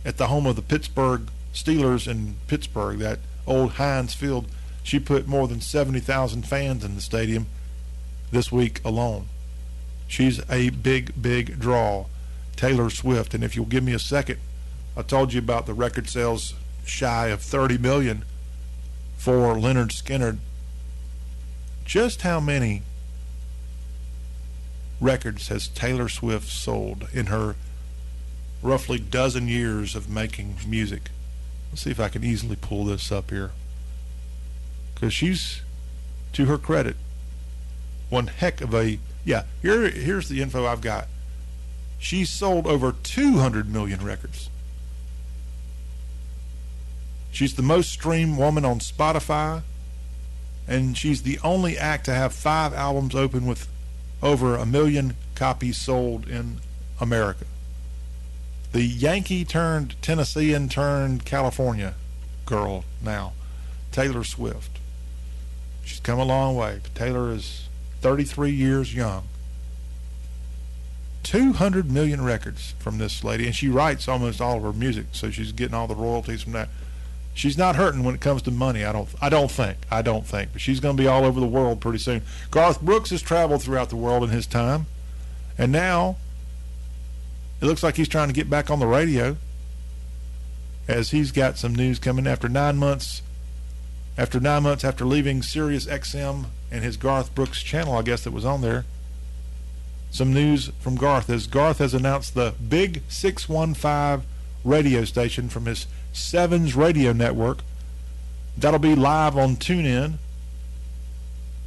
at 0.05 0.19
the 0.19 0.27
home 0.27 0.47
of 0.47 0.57
the 0.57 0.63
Pittsburgh 0.63 1.29
Steelers 1.55 2.07
in 2.07 2.37
Pittsburgh, 2.49 2.99
that 2.99 3.21
old 3.47 3.73
Heinz 3.73 4.15
Field. 4.15 4.47
She 4.83 4.99
put 4.99 5.27
more 5.27 5.47
than 5.49 5.61
70,000 5.61 6.43
fans 6.47 6.85
in 6.85 6.97
the 6.97 7.01
stadium 7.01 7.47
this 8.31 8.51
week 8.51 8.85
alone. 8.85 9.29
She's 10.07 10.41
a 10.51 10.71
big, 10.71 11.21
big 11.21 11.59
draw, 11.59 12.07
Taylor 12.57 12.91
Swift. 12.91 13.35
And 13.35 13.43
if 13.43 13.57
you'll 13.57 13.67
give 13.67 13.85
me 13.85 13.95
a 13.95 13.99
second, 13.99 14.39
I 14.97 15.03
told 15.03 15.33
you 15.33 15.39
about 15.39 15.67
the 15.67 15.75
record 15.75 16.09
sales 16.09 16.55
shy 16.85 17.29
of 17.29 17.41
30 17.41 17.79
million 17.79 18.25
for 19.17 19.55
Lynyrd 19.55 19.91
Skynyrd. 19.91 20.39
Just 21.85 22.23
how 22.23 22.41
many 22.41 22.83
records 25.01 25.49
has 25.49 25.69
Taylor 25.69 26.09
Swift 26.09 26.49
sold 26.49 27.09
in 27.13 27.27
her 27.27 27.57
roughly 28.63 28.99
dozen 28.99 29.49
years 29.49 29.95
of 29.95 30.09
making 30.09 30.57
music? 30.67 31.11
Let's 31.71 31.83
see 31.83 31.91
if 31.91 32.01
I 32.01 32.09
can 32.09 32.23
easily 32.23 32.57
pull 32.57 32.85
this 32.85 33.11
up 33.11 33.31
here. 33.31 33.53
Because 34.95 35.15
she's, 35.15 35.63
to 36.35 36.45
her 36.45 36.59
credit, 36.59 36.97
one 38.11 38.27
heck 38.27 38.61
of 38.61 38.75
a 38.75 38.99
yeah. 39.25 39.45
Here, 39.61 39.89
here's 39.89 40.29
the 40.29 40.43
info 40.43 40.67
I've 40.67 40.81
got. 40.81 41.09
She's 41.99 42.31
sold 42.31 42.67
over 42.67 42.93
200 42.93 43.73
million 43.73 44.05
records. 44.05 44.51
She's 47.31 47.55
the 47.55 47.63
most 47.63 47.91
streamed 47.91 48.37
woman 48.37 48.65
on 48.65 48.81
Spotify, 48.81 49.63
and 50.67 50.97
she's 50.99 51.23
the 51.23 51.39
only 51.43 51.79
act 51.79 52.05
to 52.07 52.15
have 52.15 52.35
five 52.35 52.75
albums 52.75 53.15
open 53.15 53.47
with 53.47 53.69
over 54.23 54.57
a 54.57 54.67
million 54.67 55.17
copies 55.35 55.79
sold 55.79 56.29
in 56.29 56.59
America. 57.01 57.47
The 58.73 58.83
Yankee 58.83 59.45
turned 59.45 60.01
Tennessean 60.03 60.69
turned 60.69 61.25
California 61.25 61.95
girl 62.47 62.85
now, 63.03 63.33
Taylor 63.93 64.25
Swift. 64.25 64.79
She's 65.85 66.01
come 66.01 66.19
a 66.19 66.25
long 66.25 66.55
way. 66.55 66.81
Taylor 66.95 67.33
is 67.33 67.69
33 68.03 68.51
years 68.51 68.95
young. 68.95 69.25
200 71.23 71.91
million 71.91 72.23
records 72.23 72.75
from 72.81 72.99
this 72.99 73.23
lady, 73.23 73.47
and 73.47 73.55
she 73.55 73.69
writes 73.69 74.09
almost 74.09 74.41
all 74.41 74.57
of 74.57 74.63
her 74.65 74.73
music, 74.73 75.07
so 75.13 75.31
she's 75.31 75.53
getting 75.53 75.75
all 75.75 75.87
the 75.87 75.95
royalties 75.95 76.43
from 76.43 76.53
that. 76.53 76.69
She's 77.33 77.57
not 77.57 77.77
hurting 77.77 78.03
when 78.05 78.15
it 78.15 78.21
comes 78.21 78.43
to 78.43 78.51
money. 78.51 78.85
I 78.85 78.93
don't. 78.93 79.09
I 79.23 79.31
don't 79.31 79.51
think. 79.51 79.79
I 79.91 80.03
don't 80.03 80.27
think. 80.27 80.53
But 80.53 80.61
she's 80.61 80.81
going 80.81 80.97
to 80.97 81.03
be 81.03 81.07
all 81.07 81.25
over 81.25 81.41
the 81.41 81.47
world 81.47 81.81
pretty 81.81 81.99
soon. 81.99 82.23
Garth 82.51 82.83
Brooks 82.83 83.09
has 83.09 83.23
traveled 83.23 83.63
throughout 83.63 83.89
the 83.89 83.97
world 83.97 84.23
in 84.25 84.31
his 84.31 84.47
time, 84.47 84.87
and 85.57 85.73
now 85.73 86.17
it 87.61 87.65
looks 87.65 87.83
like 87.83 87.97
he's 87.97 88.09
trying 88.09 88.29
to 88.29 88.35
get 88.35 88.51
back 88.51 88.69
on 88.69 88.81
the 88.81 88.87
radio. 88.87 89.37
As 90.89 91.13
he's 91.13 91.31
got 91.31 91.57
some 91.57 91.75
news 91.75 92.01
coming 92.01 92.27
after 92.27 92.49
nine 92.49 92.77
months. 92.77 93.23
After 94.19 94.41
nine 94.41 94.65
months 94.65 94.85
after 94.85 95.07
leaving 95.07 95.41
Sirius 95.41 95.87
XM 95.87 96.47
and 96.73 96.83
his 96.83 96.97
Garth 96.97 97.35
Brooks 97.35 97.63
channel, 97.63 97.97
I 97.97 98.03
guess 98.03 98.25
that 98.25 98.33
was 98.33 98.47
on 98.47 98.63
there. 98.63 98.87
Some 100.11 100.33
news 100.33 100.73
from 100.81 100.97
Garth 100.97 101.29
as 101.29 101.47
Garth 101.47 101.79
has 101.79 101.93
announced 101.93 102.35
the 102.35 102.55
Big 102.67 103.03
615 103.09 104.27
radio 104.65 105.05
station 105.05 105.51
from 105.51 105.67
his 105.67 105.87
Sevens 106.13 106.75
radio 106.75 107.13
network. 107.13 107.59
That'll 108.57 108.79
be 108.79 108.95
live 108.95 109.37
on 109.37 109.57
TuneIn. 109.57 110.15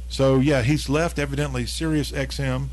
So 0.08 0.40
yeah, 0.40 0.62
he's 0.62 0.88
left 0.88 1.18
evidently 1.18 1.66
Sirius 1.66 2.10
XM 2.10 2.68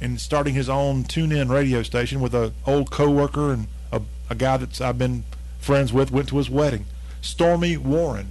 and 0.00 0.20
starting 0.20 0.54
his 0.54 0.68
own 0.68 1.04
TuneIn 1.04 1.50
radio 1.50 1.82
station 1.82 2.20
with 2.20 2.34
a 2.34 2.52
old 2.66 2.90
coworker 2.90 3.52
and 3.52 3.68
a, 3.90 4.02
a 4.28 4.34
guy 4.34 4.58
that 4.58 4.80
I've 4.82 4.98
been 4.98 5.24
friends 5.58 5.94
with. 5.94 6.10
Went 6.10 6.28
to 6.28 6.36
his 6.36 6.50
wedding. 6.50 6.84
Stormy 7.22 7.78
Warren 7.78 8.30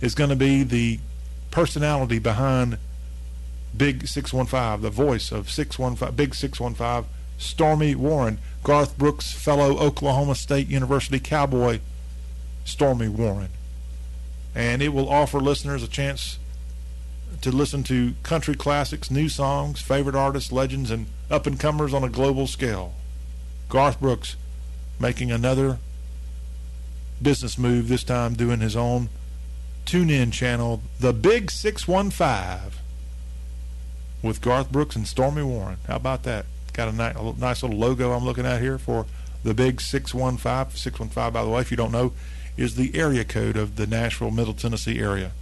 is 0.00 0.14
going 0.14 0.30
to 0.30 0.36
be 0.36 0.62
the 0.62 1.00
personality 1.50 2.18
behind 2.18 2.78
Big 3.76 4.06
615, 4.06 4.82
the 4.82 4.90
voice 4.90 5.30
of 5.32 5.50
615, 5.50 6.14
Big 6.16 6.34
615, 6.34 7.10
Stormy 7.38 7.94
Warren, 7.94 8.38
Garth 8.62 8.98
Brooks' 8.98 9.32
fellow 9.32 9.78
Oklahoma 9.78 10.34
State 10.34 10.68
University 10.68 11.18
Cowboy, 11.18 11.80
Stormy 12.64 13.08
Warren. 13.08 13.48
And 14.54 14.82
it 14.82 14.88
will 14.88 15.08
offer 15.08 15.38
listeners 15.40 15.82
a 15.82 15.88
chance 15.88 16.38
to 17.40 17.50
listen 17.50 17.82
to 17.84 18.14
country 18.22 18.54
classics, 18.54 19.10
new 19.10 19.28
songs, 19.28 19.80
favorite 19.80 20.16
artists, 20.16 20.52
legends, 20.52 20.90
and 20.90 21.06
up 21.30 21.46
and 21.46 21.58
comers 21.58 21.94
on 21.94 22.04
a 22.04 22.08
global 22.08 22.46
scale. 22.46 22.92
Garth 23.68 24.00
Brooks 24.00 24.36
making 24.98 25.30
another 25.30 25.78
business 27.22 27.56
move, 27.56 27.88
this 27.88 28.04
time 28.04 28.34
doing 28.34 28.60
his 28.60 28.76
own 28.76 29.08
tune 29.84 30.10
in 30.10 30.30
channel, 30.30 30.82
The 30.98 31.12
Big 31.12 31.50
615, 31.50 32.78
with 34.22 34.40
Garth 34.40 34.70
Brooks 34.70 34.96
and 34.96 35.06
Stormy 35.06 35.42
Warren. 35.42 35.78
How 35.86 35.96
about 35.96 36.22
that? 36.24 36.46
Got 36.72 36.88
a, 36.88 36.92
ni- 36.92 37.30
a 37.30 37.34
nice 37.38 37.62
little 37.62 37.78
logo 37.78 38.12
I'm 38.12 38.24
looking 38.24 38.46
at 38.46 38.60
here 38.60 38.78
for 38.78 39.06
The 39.42 39.54
Big 39.54 39.80
615. 39.80 40.76
615, 40.76 41.32
by 41.32 41.44
the 41.44 41.50
way, 41.50 41.60
if 41.60 41.70
you 41.70 41.76
don't 41.76 41.92
know, 41.92 42.12
is 42.56 42.76
the 42.76 42.94
area 42.94 43.24
code 43.24 43.56
of 43.56 43.76
the 43.76 43.86
Nashville, 43.86 44.30
Middle 44.30 44.54
Tennessee 44.54 45.00
area. 45.00 45.32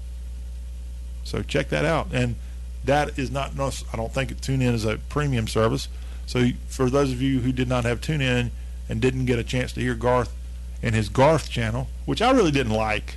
So 1.25 1.43
check 1.43 1.69
that 1.69 1.85
out. 1.85 2.09
And 2.13 2.37
that 2.85 3.19
is 3.19 3.31
not, 3.31 3.55
no, 3.57 3.71
I 3.93 3.97
don't 3.97 4.13
think 4.13 4.31
TuneIn 4.41 4.73
is 4.73 4.85
a 4.85 4.99
premium 5.09 5.47
service. 5.47 5.89
So 6.27 6.49
for 6.69 6.89
those 6.89 7.13
of 7.13 7.21
you 7.21 7.41
who 7.41 7.53
did 7.53 7.69
not 7.69 7.85
have 7.85 8.01
TuneIn 8.01 8.51
and 8.89 9.01
didn't 9.01 9.27
get 9.27 9.39
a 9.39 9.45
chance 9.45 9.73
to 9.73 9.81
hear 9.81 9.95
Garth 9.95 10.35
and 10.83 10.95
his 10.95 11.09
Garth 11.09 11.51
channel, 11.51 11.89
which 12.07 12.23
I 12.23 12.31
really 12.31 12.51
didn't 12.51 12.73
like. 12.73 13.17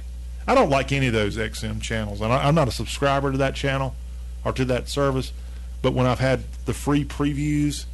I 0.52 0.54
don't 0.54 0.70
like 0.70 0.92
any 0.92 1.08
of 1.08 1.14
those 1.14 1.38
XM 1.38 1.82
channels, 1.82 2.20
and 2.20 2.34
I, 2.34 2.46
I'm 2.46 2.56
not 2.56 2.68
a 2.68 2.74
subscriber 2.74 3.32
to 3.32 3.38
that 3.38 3.56
channel 3.56 3.96
or 4.44 4.52
to 4.52 4.66
that 4.66 4.90
service. 4.90 5.32
But 5.82 5.94
when 5.94 6.06
I've 6.06 6.20
had 6.20 6.44
the 6.66 6.74
free 6.74 7.06
previews, 7.06 7.86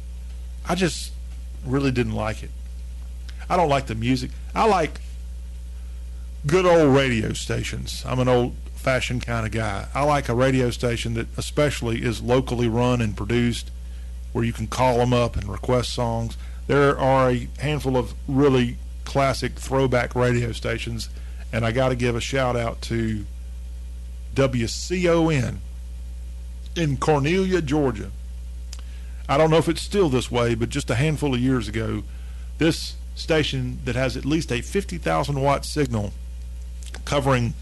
I 0.68 0.74
just 0.74 1.12
really 1.64 1.92
didn't 1.92 2.16
like 2.16 2.42
it. 2.42 2.50
I 3.48 3.56
don't 3.56 3.68
like 3.68 3.86
the 3.86 3.94
music. 3.94 4.32
I 4.56 4.66
like 4.66 5.00
good 6.48 6.66
old 6.66 6.96
radio 6.96 7.32
stations. 7.32 8.02
I'm 8.04 8.18
an 8.18 8.26
old 8.26 8.56
fashioned 8.74 9.24
kind 9.24 9.46
of 9.46 9.52
guy. 9.52 9.86
I 9.94 10.02
like 10.02 10.28
a 10.28 10.34
radio 10.34 10.70
station 10.70 11.14
that 11.14 11.28
especially 11.38 12.02
is 12.02 12.20
locally 12.20 12.66
run 12.66 13.00
and 13.00 13.16
produced 13.16 13.70
where 14.32 14.42
you 14.42 14.52
can 14.52 14.66
call 14.66 14.98
them 14.98 15.12
up 15.12 15.36
and 15.36 15.48
request 15.48 15.92
songs. 15.94 16.36
There 16.66 16.98
are 16.98 17.30
a 17.30 17.48
handful 17.60 17.96
of 17.96 18.14
really 18.26 18.78
classic 19.04 19.52
throwback 19.52 20.16
radio 20.16 20.50
stations, 20.50 21.08
and 21.52 21.64
I 21.64 21.72
got 21.72 21.88
to 21.90 21.96
give 21.96 22.14
a 22.16 22.20
shout 22.20 22.56
out 22.56 22.82
to 22.82 23.24
WCON 24.34 25.58
in 26.76 26.96
Cornelia, 26.96 27.60
Georgia. 27.60 28.10
I 29.28 29.36
don't 29.36 29.50
know 29.50 29.56
if 29.58 29.68
it's 29.68 29.82
still 29.82 30.08
this 30.08 30.30
way, 30.30 30.54
but 30.54 30.68
just 30.68 30.88
a 30.90 30.94
handful 30.94 31.34
of 31.34 31.40
years 31.40 31.68
ago, 31.68 32.02
this 32.58 32.96
station 33.14 33.80
that 33.84 33.96
has 33.96 34.16
at 34.16 34.24
least 34.24 34.52
a 34.52 34.60
50,000 34.60 35.40
watt 35.40 35.64
signal 35.64 36.12
covering 37.04 37.54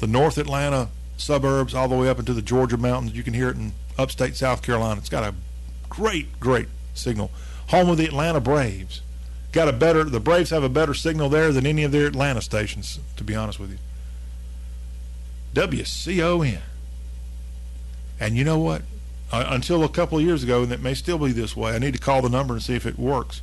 the 0.00 0.06
North 0.06 0.36
Atlanta 0.36 0.88
suburbs 1.16 1.74
all 1.74 1.88
the 1.88 1.96
way 1.96 2.08
up 2.08 2.18
into 2.18 2.32
the 2.32 2.42
Georgia 2.42 2.76
mountains. 2.76 3.14
You 3.14 3.22
can 3.22 3.34
hear 3.34 3.48
it 3.50 3.56
in 3.56 3.72
upstate 3.98 4.36
South 4.36 4.62
Carolina. 4.62 4.98
It's 4.98 5.08
got 5.08 5.24
a 5.24 5.34
great, 5.88 6.40
great 6.40 6.68
signal. 6.94 7.30
Home 7.68 7.88
of 7.88 7.98
the 7.98 8.06
Atlanta 8.06 8.40
Braves. 8.40 9.02
Got 9.52 9.68
a 9.68 9.72
better, 9.72 10.04
the 10.04 10.20
Braves 10.20 10.50
have 10.50 10.62
a 10.62 10.68
better 10.68 10.94
signal 10.94 11.28
there 11.28 11.52
than 11.52 11.66
any 11.66 11.82
of 11.82 11.92
their 11.92 12.06
Atlanta 12.06 12.40
stations, 12.40 13.00
to 13.16 13.24
be 13.24 13.34
honest 13.34 13.58
with 13.58 13.72
you. 13.72 13.78
WCON. 15.54 16.60
And 18.20 18.36
you 18.36 18.44
know 18.44 18.58
what? 18.58 18.82
Uh, 19.32 19.46
until 19.48 19.82
a 19.82 19.88
couple 19.88 20.18
of 20.18 20.24
years 20.24 20.44
ago, 20.44 20.62
and 20.62 20.72
it 20.72 20.80
may 20.80 20.94
still 20.94 21.18
be 21.18 21.32
this 21.32 21.56
way, 21.56 21.72
I 21.74 21.78
need 21.78 21.94
to 21.94 22.00
call 22.00 22.22
the 22.22 22.28
number 22.28 22.54
and 22.54 22.62
see 22.62 22.74
if 22.74 22.86
it 22.86 22.98
works. 22.98 23.42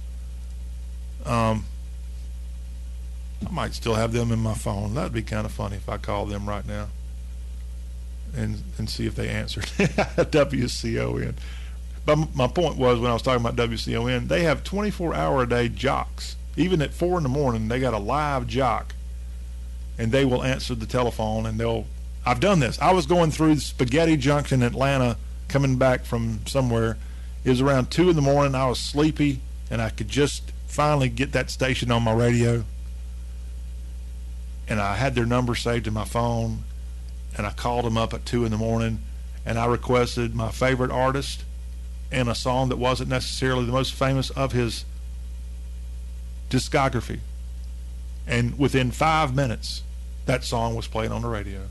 Um, 1.26 1.66
I 3.46 3.52
might 3.52 3.74
still 3.74 3.96
have 3.96 4.14
them 4.14 4.32
in 4.32 4.40
my 4.40 4.54
phone. 4.54 4.94
That'd 4.94 5.14
be 5.14 5.22
kind 5.22 5.46
of 5.46 5.52
funny 5.52 5.76
if 5.76 5.90
I 5.90 5.98
called 5.98 6.30
them 6.30 6.48
right 6.48 6.66
now 6.66 6.88
and 8.36 8.64
and 8.78 8.90
see 8.90 9.06
if 9.06 9.16
they 9.16 9.30
answered. 9.30 9.64
WCON. 9.78 11.36
But 12.08 12.34
my 12.34 12.48
point 12.48 12.78
was 12.78 13.02
when 13.02 13.12
I 13.12 13.14
was 13.14 13.22
talking 13.22 13.46
about 13.46 13.58
WCON, 13.58 14.30
they 14.30 14.44
have 14.44 14.64
24 14.64 15.14
hour 15.14 15.44
a 15.44 15.50
day 15.50 15.68
jocks. 15.68 16.38
Even 16.56 16.82
at 16.82 16.94
four 16.94 17.18
in 17.18 17.24
the 17.24 17.30
morning, 17.30 17.68
they 17.68 17.82
got 17.82 17.94
a 17.94 17.98
live 17.98 18.48
jock, 18.48 18.96
and 19.98 20.10
they 20.10 20.24
will 20.24 20.42
answer 20.42 20.74
the 20.74 20.86
telephone 20.86 21.46
and 21.46 21.60
they'll. 21.60 21.86
I've 22.26 22.40
done 22.40 22.62
this. 22.62 22.80
I 22.80 22.94
was 22.94 23.06
going 23.06 23.32
through 23.32 23.58
Spaghetti 23.58 24.16
Junction, 24.16 24.64
Atlanta, 24.64 25.18
coming 25.50 25.76
back 25.76 26.06
from 26.06 26.40
somewhere. 26.48 26.98
It 27.44 27.50
was 27.50 27.60
around 27.60 27.92
two 27.92 28.10
in 28.10 28.16
the 28.16 28.22
morning. 28.22 28.56
I 28.56 28.68
was 28.68 28.80
sleepy, 28.80 29.42
and 29.70 29.82
I 29.82 29.90
could 29.90 30.08
just 30.08 30.54
finally 30.66 31.10
get 31.10 31.34
that 31.34 31.50
station 31.50 31.92
on 31.92 32.04
my 32.04 32.14
radio. 32.14 32.64
And 34.70 34.80
I 34.80 34.96
had 34.96 35.14
their 35.14 35.26
number 35.26 35.56
saved 35.56 35.88
in 35.88 35.94
my 35.94 36.06
phone, 36.06 36.64
and 37.38 37.46
I 37.46 37.52
called 37.52 37.84
them 37.84 37.98
up 37.98 38.14
at 38.14 38.26
two 38.26 38.46
in 38.46 38.52
the 38.52 38.58
morning, 38.58 39.02
and 39.46 39.60
I 39.60 39.66
requested 39.66 40.36
my 40.36 40.52
favorite 40.52 40.92
artist 40.92 41.44
and 42.12 42.30
a 42.30 42.36
song 42.36 42.70
that 42.70 42.78
wasn't 42.78 43.10
necessarily 43.10 43.66
the 43.66 43.72
most 43.72 43.94
famous 43.94 44.30
of 44.32 44.52
his 44.52 44.86
discography. 46.50 47.20
And 48.26 48.58
within 48.58 48.92
five 48.92 49.36
minutes, 49.36 49.84
that 50.26 50.44
song 50.44 50.76
was 50.76 50.88
played 50.88 51.12
on 51.12 51.22
the 51.22 51.28
radio 51.28 51.68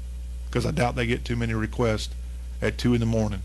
because 0.46 0.66
I 0.66 0.70
doubt 0.70 0.96
they 0.96 1.06
get 1.06 1.24
too 1.24 1.36
many 1.36 1.54
requests 1.54 2.14
at 2.62 2.78
two 2.78 2.94
in 2.94 3.00
the 3.00 3.06
morning. 3.06 3.42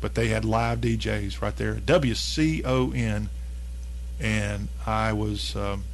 But 0.00 0.14
they 0.14 0.28
had 0.28 0.44
live 0.44 0.80
DJs 0.80 1.42
right 1.42 1.54
there, 1.56 1.74
WCON, 1.74 3.28
and 4.18 4.68
I 4.86 5.12
was 5.12 5.54
um, 5.54 5.84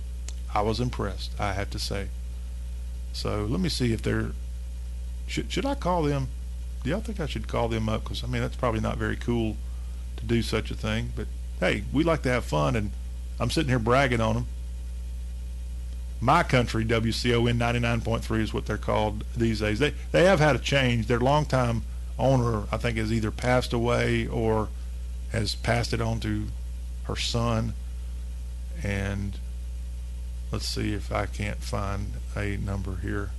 I 0.55 0.63
was 0.63 0.81
impressed. 0.81 1.33
I 1.41 1.53
have 1.53 1.71
to 1.71 1.79
say. 1.79 2.09
So 3.13 3.47
let 3.47 3.61
me 3.61 3.69
see 3.69 3.93
if 3.93 4.03
they're 4.03 4.31
should 5.27 5.51
should 5.51 5.67
I 5.67 5.75
call 5.75 6.05
them? 6.05 6.29
Do 6.85 6.91
y'all 6.91 7.01
think 7.01 7.19
I 7.19 7.27
should 7.27 7.49
call 7.49 7.69
them 7.69 7.89
up? 7.89 8.05
Because 8.05 8.23
I 8.23 8.29
mean 8.29 8.43
that's 8.43 8.57
probably 8.57 8.81
not 8.81 8.97
very 8.97 9.17
cool 9.17 9.57
to 10.17 10.25
do 10.25 10.43
such 10.43 10.71
a 10.71 10.75
thing. 10.75 11.13
But 11.15 11.27
hey, 11.61 11.85
we 11.93 12.05
like 12.05 12.23
to 12.23 12.31
have 12.31 12.45
fun, 12.45 12.77
and 12.77 12.91
I'm 13.39 13.51
sitting 13.51 13.69
here 13.69 13.79
bragging 13.79 14.21
on 14.21 14.35
them. 14.35 14.47
My 16.21 16.43
country, 16.43 16.85
WCON 16.85 17.59
99.3 17.59 18.41
is 18.41 18.55
what 18.55 18.67
they're 18.67 18.79
called 18.79 19.25
these 19.37 19.61
days. 19.61 19.79
They 19.79 19.93
they 20.13 20.25
have 20.25 20.41
had 20.41 20.57
a 20.57 20.59
change. 20.59 21.07
Their 21.07 21.21
longtime 21.21 21.83
owner, 22.19 22.65
I 22.73 22.79
think, 22.79 22.97
has 22.97 23.13
either 23.13 23.31
passed 23.31 23.73
away 23.73 24.27
or 24.27 24.69
has 25.33 25.55
passed 25.55 25.93
it 25.93 26.01
on 26.01 26.21
to 26.21 26.47
her 27.05 27.17
son. 27.17 27.75
And 28.83 29.39
Let's 30.53 30.69
see 30.69 30.95
if 30.95 31.11
I 31.11 31.27
can't 31.27 31.59
find 31.59 32.13
a 32.37 32.57
number 32.57 32.97
here 33.03 33.31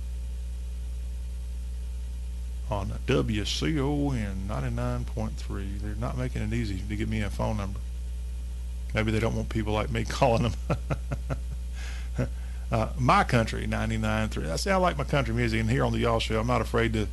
on 2.70 2.92
WCON 3.06 4.46
99.3. 4.46 5.80
They're 5.80 5.94
not 5.94 6.18
making 6.18 6.42
it 6.42 6.52
easy 6.52 6.82
to 6.88 6.96
give 6.96 7.08
me 7.08 7.22
a 7.22 7.30
phone 7.30 7.56
number. 7.56 7.80
Maybe 8.94 9.10
they 9.10 9.20
don't 9.20 9.34
want 9.34 9.48
people 9.48 9.72
like 9.72 9.90
me 9.90 10.04
calling 10.08 10.42
them. 10.42 10.52
uh, 12.72 12.88
my 12.98 13.24
country 13.24 13.66
99.3. 13.66 14.50
I 14.50 14.56
say 14.56 14.72
I 14.72 14.76
like 14.76 14.98
my 14.98 15.04
country 15.04 15.34
music, 15.34 15.60
and 15.60 15.70
here 15.70 15.84
on 15.84 15.92
the 15.92 15.98
Y'all 15.98 16.20
Show, 16.20 16.40
I'm 16.40 16.46
not 16.46 16.60
afraid 16.60 16.92
to 16.94 17.06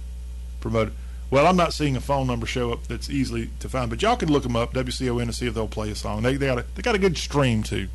promote 0.60 0.90
it. 0.90 0.94
Well, 1.32 1.48
I'm 1.48 1.58
not 1.58 1.74
seeing 1.74 1.96
a 1.96 2.02
phone 2.02 2.28
number 2.28 2.46
show 2.46 2.72
up 2.72 2.88
that's 2.88 3.10
easily 3.10 3.50
to 3.60 3.68
find, 3.68 3.90
but 3.90 4.02
y'all 4.02 4.16
can 4.16 4.32
look 4.32 4.44
them 4.44 4.56
up, 4.56 4.74
WCON, 4.74 5.24
and 5.24 5.36
see 5.36 5.48
if 5.48 5.56
they'll 5.56 5.68
play 5.68 5.90
a 5.90 5.96
song. 5.96 6.22
They 6.22 6.36
they 6.36 6.46
got 6.46 6.60
a, 6.60 6.66
they 6.76 6.82
got 6.84 6.96
a 6.96 7.00
good 7.00 7.18
stream 7.18 7.64
too, 7.64 7.88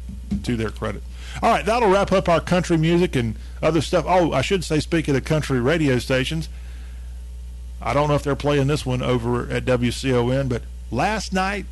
to 0.42 0.56
their 0.56 0.70
credit. 0.70 1.02
All 1.40 1.50
right, 1.50 1.64
that'll 1.64 1.90
wrap 1.90 2.10
up 2.10 2.28
our 2.28 2.40
country 2.40 2.76
music 2.76 3.14
and 3.14 3.36
other 3.62 3.80
stuff. 3.80 4.04
Oh, 4.08 4.32
I 4.32 4.42
should 4.42 4.64
say, 4.64 4.80
speaking 4.80 5.14
of 5.14 5.24
country 5.24 5.60
radio 5.60 5.98
stations, 6.00 6.48
I 7.80 7.94
don't 7.94 8.08
know 8.08 8.14
if 8.14 8.22
they're 8.22 8.36
playing 8.36 8.66
this 8.66 8.84
one 8.84 9.02
over 9.02 9.50
at 9.50 9.64
WCON, 9.64 10.48
but 10.48 10.62
last 10.90 11.32
night 11.32 11.66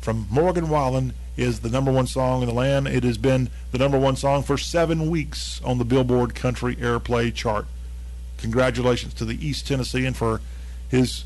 from 0.00 0.26
Morgan 0.30 0.68
Wallen 0.68 1.14
is 1.36 1.60
the 1.60 1.70
number 1.70 1.90
one 1.90 2.06
song 2.06 2.42
in 2.42 2.48
the 2.48 2.54
land. 2.54 2.86
It 2.86 3.02
has 3.02 3.18
been 3.18 3.48
the 3.72 3.78
number 3.78 3.98
one 3.98 4.16
song 4.16 4.42
for 4.42 4.58
seven 4.58 5.08
weeks 5.10 5.60
on 5.64 5.78
the 5.78 5.84
Billboard 5.84 6.34
Country 6.34 6.76
Airplay 6.76 7.34
chart. 7.34 7.66
Congratulations 8.38 9.14
to 9.14 9.24
the 9.24 9.46
East 9.46 9.66
Tennessean 9.66 10.12
for 10.12 10.40
his 10.88 11.24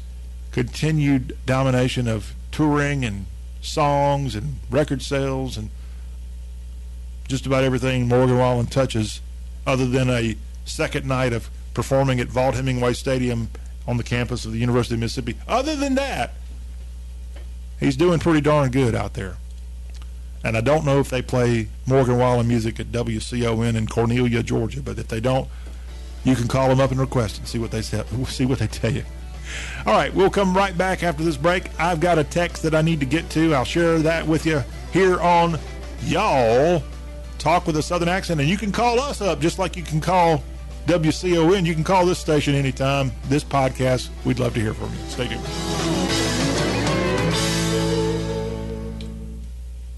continued 0.52 1.36
domination 1.44 2.06
of 2.06 2.34
touring 2.52 3.04
and 3.04 3.26
songs 3.60 4.34
and 4.34 4.56
record 4.70 5.02
sales 5.02 5.56
and 5.56 5.70
just 7.26 7.44
about 7.44 7.64
everything 7.64 8.08
Morgan 8.08 8.38
Wallen 8.38 8.66
touches, 8.66 9.20
other 9.66 9.86
than 9.86 10.08
a 10.08 10.36
second 10.64 11.06
night 11.06 11.32
of 11.32 11.50
performing 11.74 12.20
at 12.20 12.28
Vaught 12.28 12.54
Hemingway 12.54 12.94
Stadium 12.94 13.50
on 13.88 13.96
the 13.96 14.04
campus 14.04 14.44
of 14.44 14.52
the 14.52 14.58
University 14.58 14.94
of 14.94 15.00
Mississippi. 15.00 15.34
Other 15.48 15.74
than 15.74 15.94
that, 15.94 16.34
he's 17.80 17.96
doing 17.96 18.18
pretty 18.20 18.42
darn 18.42 18.70
good 18.70 18.94
out 18.94 19.14
there. 19.14 19.36
And 20.44 20.56
I 20.56 20.60
don't 20.60 20.84
know 20.84 21.00
if 21.00 21.08
they 21.08 21.22
play 21.22 21.68
Morgan 21.86 22.18
Wallen 22.18 22.46
music 22.46 22.78
at 22.78 22.92
WCON 22.92 23.74
in 23.74 23.86
Cornelia, 23.86 24.42
Georgia, 24.42 24.82
but 24.82 24.98
if 24.98 25.08
they 25.08 25.20
don't, 25.20 25.48
you 26.22 26.36
can 26.36 26.48
call 26.48 26.68
them 26.68 26.80
up 26.80 26.90
and 26.90 27.00
request 27.00 27.40
it. 27.40 27.48
See 27.48 27.58
what 27.58 27.70
they 27.70 27.80
say, 27.80 28.04
see 28.26 28.44
what 28.44 28.58
they 28.58 28.66
tell 28.66 28.92
you. 28.92 29.04
All 29.86 29.94
right, 29.94 30.14
we'll 30.14 30.28
come 30.28 30.54
right 30.54 30.76
back 30.76 31.02
after 31.02 31.24
this 31.24 31.38
break. 31.38 31.70
I've 31.80 31.98
got 31.98 32.18
a 32.18 32.24
text 32.24 32.62
that 32.64 32.74
I 32.74 32.82
need 32.82 33.00
to 33.00 33.06
get 33.06 33.30
to. 33.30 33.54
I'll 33.54 33.64
share 33.64 33.98
that 34.00 34.26
with 34.26 34.44
you 34.44 34.62
here 34.92 35.18
on 35.20 35.58
Y'all 36.02 36.82
Talk 37.38 37.66
with 37.66 37.76
a 37.78 37.82
Southern 37.82 38.08
Accent. 38.08 38.40
And 38.40 38.48
you 38.48 38.58
can 38.58 38.70
call 38.70 39.00
us 39.00 39.22
up 39.22 39.40
just 39.40 39.58
like 39.58 39.76
you 39.76 39.82
can 39.82 40.00
call 40.00 40.44
WCON. 40.88 41.66
You 41.66 41.74
can 41.74 41.84
call 41.84 42.06
this 42.06 42.18
station 42.18 42.54
anytime. 42.54 43.12
This 43.24 43.44
podcast, 43.44 44.08
we'd 44.24 44.38
love 44.38 44.54
to 44.54 44.60
hear 44.60 44.72
from 44.72 44.90
you. 44.90 45.00
Stay 45.08 45.28
tuned. 45.28 45.97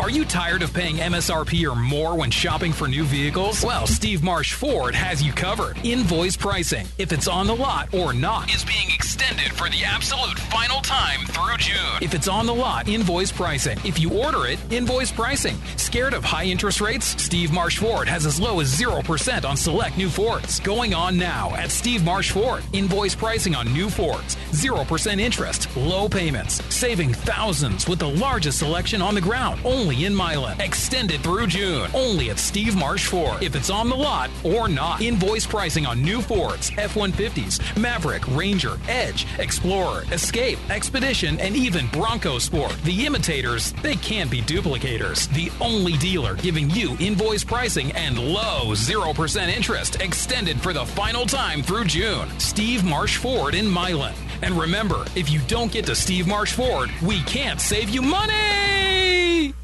Are 0.01 0.09
you 0.09 0.25
tired 0.25 0.63
of 0.63 0.73
paying 0.73 0.97
MSRP 0.97 1.71
or 1.71 1.77
more 1.77 2.17
when 2.17 2.31
shopping 2.31 2.73
for 2.73 2.89
new 2.89 3.05
vehicles? 3.05 3.63
Well, 3.63 3.87
Steve 3.87 4.23
Marsh 4.23 4.55
Ford 4.55 4.95
has 4.95 5.23
you 5.23 5.31
covered. 5.31 5.77
Invoice 5.85 6.39
pricing, 6.39 6.87
if 6.97 7.13
it's 7.13 7.29
on 7.29 7.47
the 7.47 7.55
lot 7.55 7.93
or 7.93 8.15
not, 8.15 8.53
is 8.53 8.65
being 8.65 8.91
extended 8.95 9.53
for 9.53 9.69
the 9.69 9.85
absolute 9.85 10.39
final 10.39 10.81
time 10.81 11.27
through 11.27 11.59
June. 11.59 11.99
If 12.01 12.15
it's 12.15 12.29
on 12.29 12.47
the 12.47 12.55
lot, 12.55 12.89
invoice 12.89 13.31
pricing. 13.31 13.79
If 13.85 14.01
you 14.01 14.11
order 14.11 14.47
it, 14.47 14.59
invoice 14.73 15.13
pricing. 15.13 15.59
Scared 15.77 16.15
of 16.15 16.25
high 16.25 16.47
interest 16.47 16.81
rates? 16.81 17.23
Steve 17.23 17.53
Marsh 17.53 17.77
Ford 17.77 18.09
has 18.09 18.25
as 18.25 18.41
low 18.41 18.61
as 18.61 18.75
0% 18.75 19.45
on 19.45 19.55
select 19.55 19.99
new 19.99 20.09
Fords. 20.09 20.61
Going 20.61 20.95
on 20.95 21.19
now 21.19 21.55
at 21.57 21.71
Steve 21.71 22.03
Marsh 22.07 22.31
Ford. 22.31 22.65
Invoice 22.73 23.15
pricing 23.15 23.55
on 23.55 23.71
new 23.75 23.91
Fords. 23.91 24.37
0% 24.53 25.21
interest, 25.21 25.69
low 25.77 26.09
payments, 26.09 26.65
saving 26.75 27.13
thousands 27.13 27.87
with 27.87 27.99
the 27.99 28.09
largest 28.09 28.59
selection 28.61 29.03
on 29.03 29.15
the 29.15 29.21
ground. 29.21 29.61
Only 29.63 29.90
in 29.91 30.15
Milan. 30.15 30.61
Extended 30.61 31.21
through 31.21 31.49
June. 31.49 31.91
Only 31.95 32.31
at 32.31 32.39
Steve 32.39 32.77
Marsh 32.77 33.07
Ford. 33.07 33.43
If 33.43 33.55
it's 33.55 33.71
on 33.71 33.89
the 33.89 33.97
lot 33.97 34.31
or 34.45 34.69
not. 34.69 35.01
Invoice 35.01 35.47
pricing 35.47 35.87
on 35.87 36.03
new 36.03 36.21
Fords, 36.21 36.71
F-150s, 36.79 37.77
Maverick, 37.77 38.27
Ranger, 38.29 38.79
Edge, 38.89 39.27
Explorer, 39.39 40.05
Escape, 40.13 40.59
Expedition, 40.71 41.39
and 41.41 41.57
even 41.57 41.87
Bronco 41.89 42.39
Sport. 42.39 42.77
The 42.85 43.07
imitators, 43.07 43.73
they 43.83 43.97
can't 43.97 44.31
be 44.31 44.43
duplicators. 44.43 45.29
The 45.35 45.51
only 45.61 45.97
dealer 45.99 46.37
giving 46.37 46.71
you 46.71 46.97
invoice 47.01 47.45
pricing 47.45 47.93
and 47.93 48.19
low 48.19 48.73
0% 48.73 49.49
interest 49.49 50.01
extended 50.01 50.61
for 50.61 50.73
the 50.73 50.87
final 50.87 51.27
time 51.27 51.63
through 51.63 51.85
June. 51.85 52.29
Steve 52.39 52.85
Marsh 52.85 53.17
Ford 53.17 53.55
in 53.55 53.69
Milan. 53.69 54.15
And 54.43 54.55
remember, 54.55 55.05
if 55.15 55.31
you 55.31 55.41
don't 55.49 55.71
get 55.71 55.87
to 55.87 55.95
Steve 55.95 56.27
Marsh 56.27 56.53
Ford, 56.53 56.91
we 57.03 57.21
can't 57.23 57.61
save 57.61 57.91
you 57.91 58.03
money! 58.03 59.55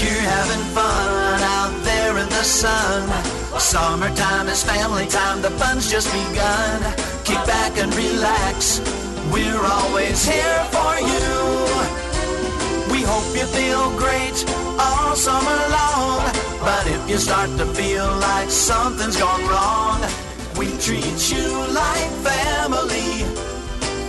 You're 0.00 0.10
having 0.10 0.64
fun 0.76 1.40
out 1.42 1.74
there 1.82 2.18
in 2.18 2.28
the 2.28 2.44
sun. 2.44 3.02
Summertime 3.58 4.46
is 4.46 4.62
family 4.62 5.06
time, 5.06 5.42
the 5.42 5.50
fun's 5.50 5.90
just 5.90 6.06
begun. 6.12 6.80
Kick 7.24 7.42
back 7.46 7.76
and 7.78 7.92
relax, 7.96 8.78
we're 9.32 9.60
always 9.60 10.24
here 10.24 10.62
for 10.70 10.94
you. 11.02 11.34
We 12.92 13.02
hope 13.02 13.26
you 13.34 13.46
feel 13.58 13.90
great 13.98 14.38
all 14.78 15.16
summer 15.16 15.58
long. 15.68 16.22
But 16.60 16.86
if 16.86 17.10
you 17.10 17.18
start 17.18 17.50
to 17.58 17.66
feel 17.66 18.06
like 18.18 18.50
something's 18.50 19.16
gone 19.16 19.44
wrong, 19.50 20.00
we 20.56 20.66
treat 20.78 21.20
you 21.32 21.48
like 21.74 22.10
family. 22.22 23.26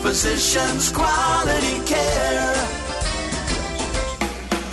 Physicians 0.03 0.91
quality 0.91 1.83
care. 1.87 2.78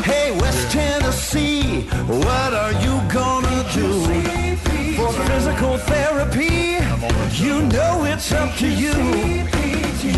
Hey, 0.06 0.30
West 0.38 0.70
Tennessee, 0.70 1.80
what 2.06 2.54
are 2.54 2.70
you 2.84 2.94
gonna 3.12 3.66
do 3.74 3.90
for 4.94 5.12
physical 5.26 5.78
therapy? 5.78 6.78
You 7.32 7.62
know 7.62 8.04
it's 8.04 8.30
up 8.30 8.54
to 8.58 8.68
you. 8.68 8.94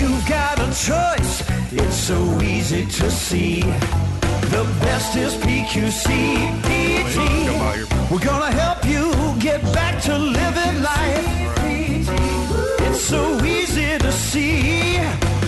You've 0.01 0.29
got 0.29 0.59
a 0.59 0.69
choice, 0.89 1.43
it's 1.73 1.97
so 1.97 2.19
easy 2.43 2.85
to 2.85 3.11
see. 3.11 3.63
The 4.53 4.65
best 4.83 5.17
is 5.17 5.33
PQC 5.37 6.07
PT. 6.69 7.17
We're 8.11 8.27
gonna 8.33 8.53
help 8.53 8.85
you 8.85 9.11
get 9.41 9.63
back 9.73 10.03
to 10.03 10.19
living 10.19 10.83
life. 10.83 11.27
It's 12.87 13.01
so 13.01 13.43
easy 13.43 13.97
to 13.97 14.13
see. 14.13 14.99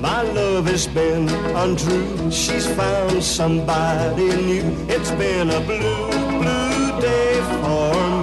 My 0.00 0.22
love 0.22 0.66
has 0.66 0.86
been 0.86 1.28
untrue. 1.54 2.30
She's 2.30 2.66
found 2.66 3.22
somebody 3.22 4.28
new. 4.28 4.86
It's 4.88 5.10
been 5.12 5.50
a 5.50 5.60
blue, 5.60 6.10
blue 6.40 7.00
day 7.00 7.40
for 7.60 8.10
me. 8.10 8.15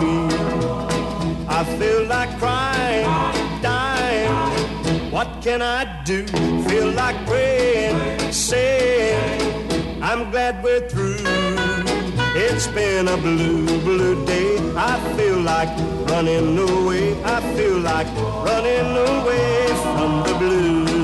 I 1.63 1.65
feel 1.79 2.03
like 2.07 2.37
crying, 2.39 3.05
dying. 3.61 5.11
What 5.11 5.29
can 5.41 5.61
I 5.61 6.03
do? 6.03 6.27
Feel 6.67 6.91
like 6.91 7.15
praying, 7.25 8.33
saying, 8.33 10.03
I'm 10.03 10.29
glad 10.29 10.61
we're 10.61 10.89
through. 10.89 11.23
It's 12.35 12.67
been 12.67 13.07
a 13.07 13.15
blue, 13.15 13.65
blue 13.79 14.25
day. 14.25 14.57
I 14.75 14.99
feel 15.15 15.39
like 15.39 15.69
running 16.09 16.59
away. 16.59 17.23
I 17.23 17.39
feel 17.55 17.79
like 17.79 18.07
running 18.43 18.97
away 19.07 19.67
from 19.83 20.11
the 20.27 20.35
blues. 20.39 21.02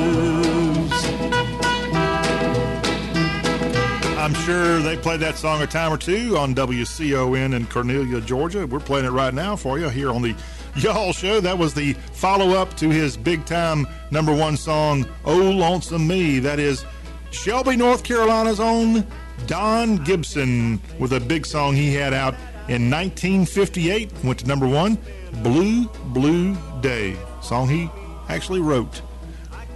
I'm 4.19 4.33
sure 4.33 4.79
they 4.79 4.97
played 4.97 5.21
that 5.21 5.37
song 5.37 5.61
a 5.61 5.65
time 5.65 5.93
or 5.93 5.97
two 5.97 6.37
on 6.37 6.53
WCON 6.53 7.55
in 7.55 7.65
Cornelia, 7.67 8.19
Georgia. 8.19 8.67
We're 8.67 8.81
playing 8.81 9.05
it 9.05 9.11
right 9.11 9.33
now 9.33 9.55
for 9.55 9.79
you 9.79 9.87
here 9.87 10.11
on 10.11 10.21
the 10.21 10.35
Y'all 10.75 11.13
Show. 11.13 11.39
That 11.39 11.57
was 11.57 11.73
the 11.73 11.93
follow 11.93 12.49
up 12.49 12.75
to 12.77 12.89
his 12.89 13.15
big 13.15 13.45
time 13.45 13.87
number 14.11 14.35
one 14.35 14.57
song, 14.57 15.05
Oh 15.23 15.37
Lonesome 15.37 16.05
Me. 16.05 16.39
That 16.39 16.59
is 16.59 16.83
Shelby, 17.31 17.77
North 17.77 18.03
Carolina's 18.03 18.59
own 18.59 19.07
Don 19.47 19.95
Gibson 20.03 20.81
with 20.99 21.13
a 21.13 21.21
big 21.21 21.45
song 21.45 21.73
he 21.73 21.93
had 21.93 22.13
out 22.13 22.33
in 22.67 22.91
1958. 22.91 24.11
Went 24.25 24.39
to 24.39 24.47
number 24.47 24.67
one, 24.67 24.97
Blue, 25.41 25.85
Blue 26.07 26.57
Day. 26.81 27.15
Song 27.41 27.69
he 27.69 27.89
actually 28.27 28.59
wrote. 28.59 29.01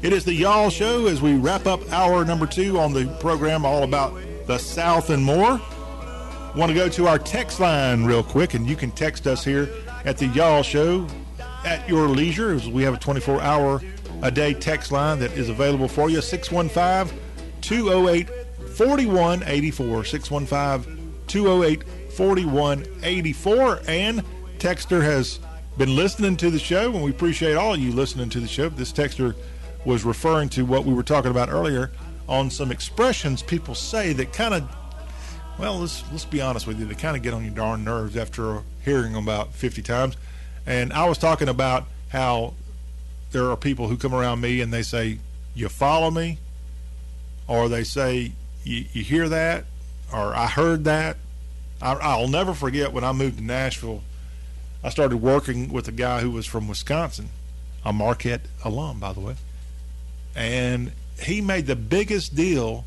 It 0.02 0.11
is 0.11 0.26
the 0.26 0.34
Y'all 0.34 0.70
Show 0.70 1.07
as 1.07 1.22
we 1.22 1.36
wrap 1.36 1.65
up 1.65 1.80
hour 1.94 2.26
number 2.26 2.45
two 2.45 2.78
on 2.78 2.91
the 2.91 3.06
program 3.22 3.65
all 3.65 3.84
about 3.84 4.14
the 4.45 4.57
South 4.57 5.10
and 5.10 5.24
more. 5.24 5.61
Want 6.56 6.70
to 6.70 6.74
go 6.74 6.88
to 6.90 7.07
our 7.07 7.18
text 7.18 7.60
line 7.60 8.03
real 8.03 8.24
quick, 8.24 8.53
and 8.53 8.68
you 8.68 8.76
can 8.76 8.91
text 8.91 9.26
us 9.26 9.44
here 9.44 9.70
at 10.06 10.18
the 10.18 10.28
Y'all 10.28 10.64
Show 10.64 11.07
at 11.65 11.88
your 11.88 12.07
leisure. 12.07 12.60
We 12.70 12.84
have 12.84 12.94
a 12.94 12.98
24 12.98 13.41
hour 13.41 13.82
a 14.22 14.30
day 14.30 14.53
text 14.53 14.91
line 14.91 15.20
that 15.20 15.32
is 15.32 15.49
available 15.49 15.88
for 15.88 16.10
you 16.10 16.22
615 16.22 17.20
208 17.61 18.30
4184. 18.76 20.06
615 20.06 21.14
208 21.28 21.84
4184. 22.11 23.82
And 23.88 24.24
Texter 24.60 25.02
has 25.02 25.40
been 25.78 25.95
listening 25.95 26.38
to 26.38 26.52
the 26.52 26.60
show, 26.60 26.94
and 26.94 27.03
we 27.03 27.10
appreciate 27.10 27.56
all 27.56 27.74
of 27.74 27.80
you 27.80 27.91
listening 27.91 28.30
to 28.30 28.40
the 28.40 28.48
show. 28.48 28.70
This 28.70 28.94
Texter 28.94 29.36
was 29.86 30.06
referring 30.06 30.49
to 30.49 30.64
what 30.65 30.86
we 30.86 30.94
were 30.94 31.03
talking 31.03 31.32
about 31.32 31.49
earlier 31.49 31.91
on 32.27 32.49
some 32.49 32.71
expressions 32.71 33.41
people 33.41 33.75
say 33.75 34.13
that 34.13 34.33
kind 34.33 34.53
of 34.53 34.69
well, 35.57 35.79
let's 35.79 36.03
let's 36.11 36.25
be 36.25 36.41
honest 36.41 36.65
with 36.65 36.79
you. 36.79 36.85
They 36.85 36.95
kind 36.95 37.15
of 37.15 37.21
get 37.21 37.33
on 37.33 37.43
your 37.43 37.53
darn 37.53 37.83
nerves 37.83 38.17
after 38.17 38.63
hearing 38.83 39.13
them 39.13 39.23
about 39.23 39.53
50 39.53 39.81
times. 39.81 40.17
And 40.65 40.91
I 40.91 41.07
was 41.07 41.17
talking 41.17 41.47
about 41.47 41.85
how 42.09 42.53
there 43.31 43.49
are 43.49 43.57
people 43.57 43.87
who 43.87 43.97
come 43.97 44.13
around 44.13 44.41
me 44.41 44.61
and 44.61 44.73
they 44.73 44.83
say, 44.83 45.19
"You 45.53 45.69
follow 45.69 46.09
me," 46.09 46.39
or 47.47 47.69
they 47.69 47.83
say, 47.83 48.31
"You, 48.63 48.83
hear 49.03 49.29
that," 49.29 49.65
or 50.11 50.35
"I 50.35 50.47
heard 50.47 50.85
that." 50.85 51.17
I, 51.81 51.93
I'll 51.93 52.27
never 52.27 52.53
forget 52.53 52.93
when 52.93 53.03
I 53.03 53.11
moved 53.11 53.37
to 53.37 53.43
Nashville. 53.43 54.03
I 54.83 54.89
started 54.89 55.17
working 55.17 55.71
with 55.71 55.87
a 55.87 55.91
guy 55.91 56.21
who 56.21 56.31
was 56.31 56.45
from 56.45 56.67
Wisconsin, 56.67 57.29
a 57.85 57.93
Marquette 57.93 58.41
alum, 58.63 58.99
by 58.99 59.13
the 59.13 59.19
way, 59.19 59.35
and 60.35 60.91
he 61.25 61.41
made 61.41 61.65
the 61.67 61.75
biggest 61.75 62.35
deal 62.35 62.85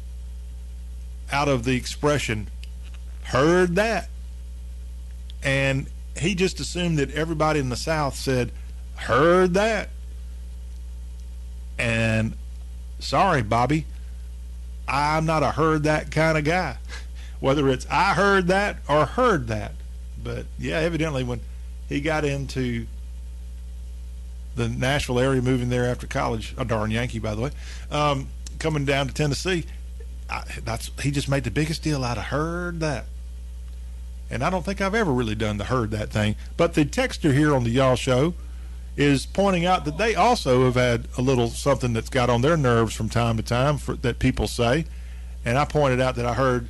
out 1.31 1.49
of 1.49 1.65
the 1.65 1.77
expression 1.77 2.49
heard 3.27 3.75
that. 3.77 4.09
And 5.43 5.87
he 6.17 6.35
just 6.35 6.61
assumed 6.61 6.99
that 6.99 7.11
everybody 7.13 7.61
in 7.61 7.69
the 7.69 7.77
South 7.77 8.17
said, 8.17 8.53
heard 8.95 9.55
that. 9.55 9.91
And 11.79 12.35
sorry, 12.99 13.43
Bobby, 13.43 13.87
I'm 14.89 15.27
not 15.27 15.43
a 15.43 15.51
heard 15.51 15.83
that 15.85 16.11
kind 16.11 16.39
of 16.39 16.45
guy. 16.45 16.79
Whether 17.41 17.69
it's 17.69 17.87
I 17.91 18.15
heard 18.15 18.47
that 18.47 18.79
or 18.89 19.05
heard 19.05 19.49
that. 19.49 19.73
But 20.23 20.47
yeah, 20.59 20.79
evidently 20.79 21.23
when 21.23 21.41
he 21.89 22.01
got 22.01 22.25
into 22.25 22.87
the 24.57 24.69
Nashville 24.69 25.21
area, 25.21 25.41
moving 25.41 25.69
there 25.69 25.85
after 25.85 26.07
college, 26.07 26.55
a 26.59 26.65
darn 26.65 26.91
Yankee, 26.91 27.19
by 27.19 27.35
the 27.35 27.43
way, 27.43 27.51
um, 27.91 28.29
coming 28.59 28.85
down 28.85 29.07
to 29.07 29.15
Tennessee, 29.15 29.65
I, 30.29 30.43
that's 30.65 30.91
he 31.01 31.11
just 31.11 31.29
made 31.29 31.45
the 31.45 31.51
biggest 31.51 31.83
deal 31.83 32.03
out 32.03 32.19
of 32.19 32.25
heard 32.25 32.81
that. 32.81 33.05
And 34.29 34.43
I 34.43 34.51
don't 34.51 34.65
think 34.65 34.81
I've 34.81 34.95
ever 34.95 35.13
really 35.13 35.37
done 35.37 35.59
the 35.59 35.65
heard 35.65 35.93
that 35.93 36.11
thing. 36.11 36.35
But 36.57 36.75
the 36.75 36.85
texter 36.85 37.33
here 37.33 37.55
on 37.55 37.63
the 37.63 37.71
Y'all 37.71 37.95
Show 37.95 38.35
is 38.97 39.27
pointing 39.27 39.67
out 39.67 39.85
that 39.85 39.99
they 39.99 40.15
also 40.15 40.65
have 40.65 40.75
had 40.75 41.07
a 41.17 41.23
little 41.23 41.49
something 41.49 41.93
that's 41.93 42.09
got 42.09 42.29
on 42.29 42.41
their 42.41 42.57
nerves 42.57 42.95
from 42.95 43.09
time 43.09 43.37
to 43.37 43.43
time 43.43 43.79
for, 43.79 43.95
that 43.97 44.19
people 44.19 44.49
say. 44.49 44.87
And 45.45 45.57
I 45.59 45.65
pointed 45.65 46.01
out 46.01 46.17
that 46.17 46.27
I 46.27 46.35
heard 46.35 46.69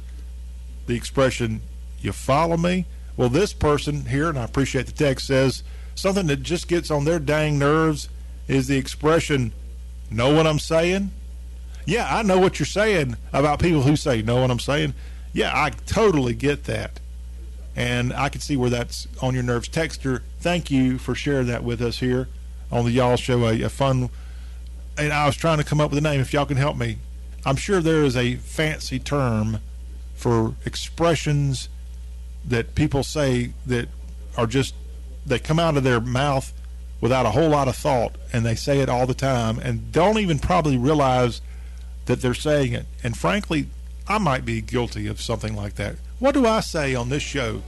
the 0.86 0.94
expression, 0.94 1.62
you 2.00 2.12
follow 2.12 2.56
me? 2.56 2.84
Well, 3.16 3.30
this 3.30 3.54
person 3.54 4.06
here, 4.06 4.28
and 4.28 4.38
I 4.38 4.44
appreciate 4.44 4.86
the 4.86 4.92
text, 4.92 5.28
says 5.28 5.62
something 5.96 6.28
that 6.28 6.42
just 6.42 6.68
gets 6.68 6.90
on 6.90 7.04
their 7.04 7.18
dang 7.18 7.58
nerves 7.58 8.08
is 8.46 8.68
the 8.68 8.76
expression, 8.76 9.52
know 10.10 10.32
what 10.32 10.46
I'm 10.46 10.60
saying? 10.60 11.10
Yeah, 11.84 12.06
I 12.08 12.22
know 12.22 12.38
what 12.38 12.58
you're 12.58 12.66
saying 12.66 13.16
about 13.32 13.58
people 13.58 13.82
who 13.82 13.96
say, 13.96 14.22
know 14.22 14.40
what 14.40 14.50
I'm 14.50 14.60
saying? 14.60 14.94
Yeah, 15.32 15.52
I 15.54 15.70
totally 15.70 16.34
get 16.34 16.64
that. 16.64 17.00
And 17.74 18.12
I 18.12 18.28
can 18.28 18.40
see 18.40 18.56
where 18.56 18.70
that's 18.70 19.06
on 19.20 19.34
your 19.34 19.42
nerves. 19.42 19.68
Texter, 19.68 20.22
thank 20.40 20.70
you 20.70 20.98
for 20.98 21.14
sharing 21.14 21.46
that 21.48 21.62
with 21.62 21.82
us 21.82 21.98
here 21.98 22.28
on 22.72 22.84
the 22.84 22.90
Y'all 22.90 23.16
Show. 23.16 23.46
A, 23.46 23.62
a 23.62 23.68
fun, 23.68 24.08
and 24.96 25.12
I 25.12 25.26
was 25.26 25.36
trying 25.36 25.58
to 25.58 25.64
come 25.64 25.80
up 25.80 25.90
with 25.90 25.98
a 25.98 26.02
name. 26.02 26.20
If 26.20 26.32
y'all 26.32 26.46
can 26.46 26.56
help 26.56 26.76
me, 26.76 26.98
I'm 27.44 27.56
sure 27.56 27.80
there 27.80 28.02
is 28.02 28.16
a 28.16 28.36
fancy 28.36 28.98
term 28.98 29.60
for 30.14 30.54
expressions 30.64 31.68
that 32.44 32.74
people 32.74 33.02
say 33.02 33.52
that 33.66 33.88
are 34.36 34.46
just 34.46 34.74
they 35.26 35.38
come 35.38 35.58
out 35.58 35.76
of 35.76 35.84
their 35.84 36.00
mouth 36.00 36.52
without 37.00 37.26
a 37.26 37.30
whole 37.30 37.48
lot 37.48 37.68
of 37.68 37.76
thought, 37.76 38.14
and 38.32 38.44
they 38.44 38.54
say 38.54 38.80
it 38.80 38.88
all 38.88 39.06
the 39.06 39.14
time, 39.14 39.58
and 39.58 39.92
don't 39.92 40.18
even 40.18 40.38
probably 40.38 40.76
realize 40.76 41.40
that 42.06 42.22
they're 42.22 42.34
saying 42.34 42.72
it. 42.72 42.86
And 43.02 43.16
frankly, 43.16 43.66
I 44.08 44.18
might 44.18 44.44
be 44.44 44.60
guilty 44.60 45.06
of 45.06 45.20
something 45.20 45.54
like 45.54 45.74
that. 45.74 45.96
What 46.18 46.32
do 46.32 46.46
I 46.46 46.60
say 46.60 46.94
on 46.94 47.08
this 47.08 47.22
show 47.22 47.62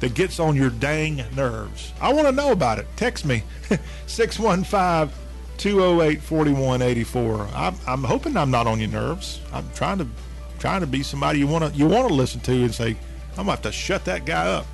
that 0.00 0.14
gets 0.14 0.40
on 0.40 0.56
your 0.56 0.70
dang 0.70 1.22
nerves? 1.36 1.92
I 2.00 2.12
want 2.12 2.26
to 2.26 2.32
know 2.32 2.50
about 2.50 2.78
it. 2.78 2.86
Text 2.96 3.24
me 3.24 3.44
615 4.06 5.14
208 5.58 6.20
4184. 6.22 7.48
I'm 7.54 8.04
hoping 8.04 8.36
I'm 8.36 8.50
not 8.50 8.66
on 8.66 8.80
your 8.80 8.88
nerves. 8.88 9.40
I'm 9.52 9.68
trying 9.74 9.98
to 9.98 10.08
trying 10.58 10.80
to 10.80 10.86
be 10.86 11.02
somebody 11.02 11.38
you 11.38 11.46
want 11.46 11.70
to 11.70 11.78
you 11.78 11.86
want 11.86 12.08
to 12.08 12.14
listen 12.14 12.40
to 12.40 12.52
and 12.52 12.74
say, 12.74 12.96
I'm 13.32 13.44
going 13.44 13.46
to 13.46 13.50
have 13.52 13.62
to 13.62 13.72
shut 13.72 14.04
that 14.06 14.24
guy 14.24 14.48
up. 14.48 14.66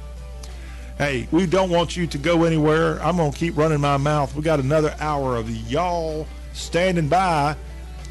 Hey, 0.98 1.26
we 1.30 1.46
don't 1.46 1.70
want 1.70 1.96
you 1.96 2.06
to 2.06 2.18
go 2.18 2.44
anywhere. 2.44 3.02
I'm 3.02 3.16
going 3.16 3.32
to 3.32 3.38
keep 3.38 3.56
running 3.56 3.80
my 3.80 3.96
mouth. 3.96 4.34
We 4.36 4.42
got 4.42 4.60
another 4.60 4.94
hour 5.00 5.36
of 5.36 5.50
y'all 5.50 6.26
standing 6.52 7.08
by. 7.08 7.56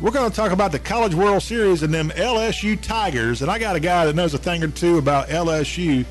We're 0.01 0.11
going 0.11 0.29
to 0.29 0.35
talk 0.35 0.51
about 0.51 0.71
the 0.71 0.79
College 0.79 1.13
World 1.13 1.43
Series 1.43 1.83
and 1.83 1.93
them 1.93 2.09
LSU 2.09 2.81
Tigers. 2.81 3.43
And 3.43 3.51
I 3.51 3.59
got 3.59 3.75
a 3.75 3.79
guy 3.79 4.05
that 4.05 4.15
knows 4.15 4.33
a 4.33 4.39
thing 4.39 4.63
or 4.63 4.67
two 4.69 4.97
about 4.97 5.29
LSU 5.29 6.05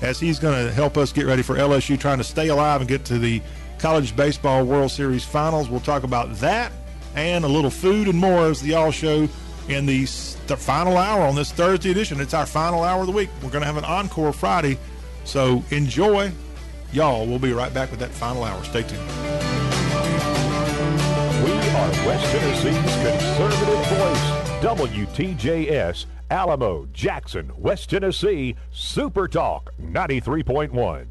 as 0.00 0.20
he's 0.20 0.38
going 0.38 0.64
to 0.64 0.72
help 0.72 0.96
us 0.96 1.12
get 1.12 1.26
ready 1.26 1.42
for 1.42 1.56
LSU 1.56 1.98
trying 1.98 2.18
to 2.18 2.24
stay 2.24 2.48
alive 2.48 2.80
and 2.80 2.88
get 2.88 3.04
to 3.06 3.18
the 3.18 3.42
College 3.78 4.14
Baseball 4.14 4.64
World 4.64 4.92
Series 4.92 5.24
Finals. 5.24 5.68
We'll 5.68 5.80
talk 5.80 6.04
about 6.04 6.32
that 6.36 6.70
and 7.16 7.44
a 7.44 7.48
little 7.48 7.70
food 7.70 8.06
and 8.06 8.18
more 8.18 8.46
as 8.46 8.60
the 8.60 8.68
Y'all 8.68 8.92
Show 8.92 9.28
in 9.68 9.86
the, 9.86 10.02
the 10.46 10.56
final 10.56 10.96
hour 10.96 11.22
on 11.22 11.34
this 11.34 11.50
Thursday 11.50 11.90
edition. 11.90 12.20
It's 12.20 12.34
our 12.34 12.46
final 12.46 12.84
hour 12.84 13.00
of 13.00 13.06
the 13.06 13.12
week. 13.12 13.28
We're 13.42 13.50
going 13.50 13.62
to 13.62 13.66
have 13.66 13.76
an 13.76 13.84
encore 13.84 14.32
Friday. 14.32 14.78
So 15.26 15.62
enjoy. 15.70 16.32
Y'all, 16.92 17.26
we'll 17.26 17.40
be 17.40 17.52
right 17.52 17.74
back 17.74 17.90
with 17.90 18.00
that 18.00 18.10
final 18.10 18.44
hour. 18.44 18.62
Stay 18.64 18.82
tuned. 18.82 19.02
We 21.44 21.52
are 21.52 21.90
West 22.06 22.24
Tennessee's 22.30 22.94
conservative 23.04 23.86
voice. 23.88 24.46
WTJS, 24.62 26.06
Alamo, 26.30 26.88
Jackson, 26.92 27.52
West 27.58 27.90
Tennessee, 27.90 28.54
Super 28.72 29.28
Talk 29.28 29.74
93.1. 29.82 31.06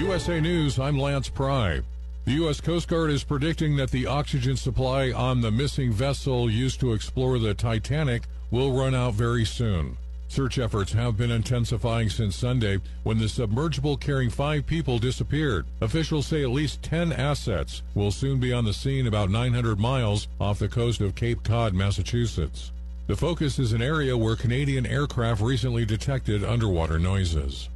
USA 0.00 0.40
News, 0.40 0.78
I'm 0.78 0.98
Lance 0.98 1.28
Pry. 1.28 1.80
The 2.24 2.32
U.S. 2.32 2.60
Coast 2.60 2.88
Guard 2.88 3.10
is 3.10 3.22
predicting 3.22 3.76
that 3.76 3.92
the 3.92 4.06
oxygen 4.06 4.56
supply 4.56 5.12
on 5.12 5.40
the 5.40 5.52
missing 5.52 5.92
vessel 5.92 6.50
used 6.50 6.80
to 6.80 6.92
explore 6.92 7.38
the 7.38 7.54
Titanic 7.54 8.24
will 8.50 8.72
run 8.72 8.94
out 8.94 9.14
very 9.14 9.44
soon. 9.44 9.96
Search 10.28 10.58
efforts 10.58 10.92
have 10.92 11.16
been 11.16 11.30
intensifying 11.30 12.10
since 12.10 12.34
Sunday 12.34 12.80
when 13.04 13.18
the 13.18 13.28
submergible 13.28 13.96
carrying 13.96 14.28
five 14.28 14.66
people 14.66 14.98
disappeared. 14.98 15.66
Officials 15.80 16.26
say 16.26 16.42
at 16.42 16.50
least 16.50 16.82
10 16.82 17.12
assets 17.12 17.82
will 17.94 18.10
soon 18.10 18.40
be 18.40 18.52
on 18.52 18.64
the 18.64 18.72
scene 18.72 19.06
about 19.06 19.30
900 19.30 19.78
miles 19.78 20.26
off 20.40 20.58
the 20.58 20.68
coast 20.68 21.00
of 21.00 21.14
Cape 21.14 21.44
Cod, 21.44 21.74
Massachusetts. 21.74 22.72
The 23.06 23.16
focus 23.16 23.60
is 23.60 23.72
an 23.72 23.82
area 23.82 24.18
where 24.18 24.34
Canadian 24.34 24.84
aircraft 24.84 25.40
recently 25.40 25.84
detected 25.84 26.42
underwater 26.42 26.98
noises. 26.98 27.68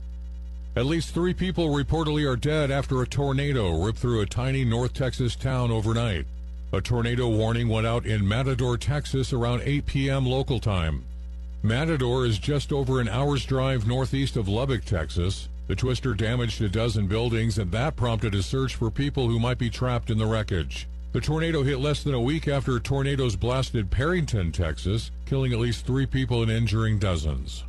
At 0.75 0.87
least 0.87 1.15
three 1.15 1.35
people 1.35 1.69
reportedly 1.69 2.29
are 2.29 2.37
dead 2.37 2.71
after 2.71 3.01
a 3.01 3.07
tornado 3.07 3.81
ripped 3.83 3.99
through 3.99 4.21
a 4.21 4.27
tiny 4.27 4.65
North 4.65 4.93
Texas 4.93 5.37
town 5.37 5.71
overnight. 5.71 6.27
A 6.73 6.81
tornado 6.81 7.29
warning 7.29 7.69
went 7.69 7.85
out 7.85 8.07
in 8.07 8.27
Matador, 8.27 8.79
Texas 8.79 9.33
around 9.33 9.63
8 9.65 9.87
p.m. 9.87 10.25
local 10.25 10.61
time. 10.61 11.05
Matador 11.65 12.25
is 12.25 12.39
just 12.39 12.73
over 12.73 13.01
an 13.01 13.09
hour's 13.09 13.45
drive 13.45 13.89
northeast 13.89 14.37
of 14.37 14.47
Lubbock, 14.47 14.85
Texas. 14.85 15.49
The 15.67 15.75
twister 15.75 16.15
damaged 16.15 16.63
a 16.63 16.69
dozen 16.69 17.09
buildings, 17.09 17.59
and 17.59 17.73
that 17.73 17.97
prompted 17.97 18.37
a 18.37 18.43
search 18.43 18.77
for 18.77 18.89
people 18.89 19.27
who 19.27 19.41
might 19.41 19.59
be 19.59 19.69
trapped 19.69 20.11
in 20.11 20.19
the 20.19 20.27
wreckage. 20.27 20.87
The 21.11 21.21
tornado 21.21 21.65
hit 21.65 21.81
less 21.81 22.05
than 22.05 22.15
a 22.15 22.21
week 22.21 22.47
after 22.47 22.79
tornadoes 22.79 23.35
blasted 23.35 23.91
Perryton, 23.91 24.53
Texas, 24.53 25.11
killing 25.27 25.53
at 25.53 25.59
least 25.59 25.85
three 25.85 26.07
people 26.07 26.41
and 26.41 26.53
injuring 26.53 27.01
dozens. 27.01 27.65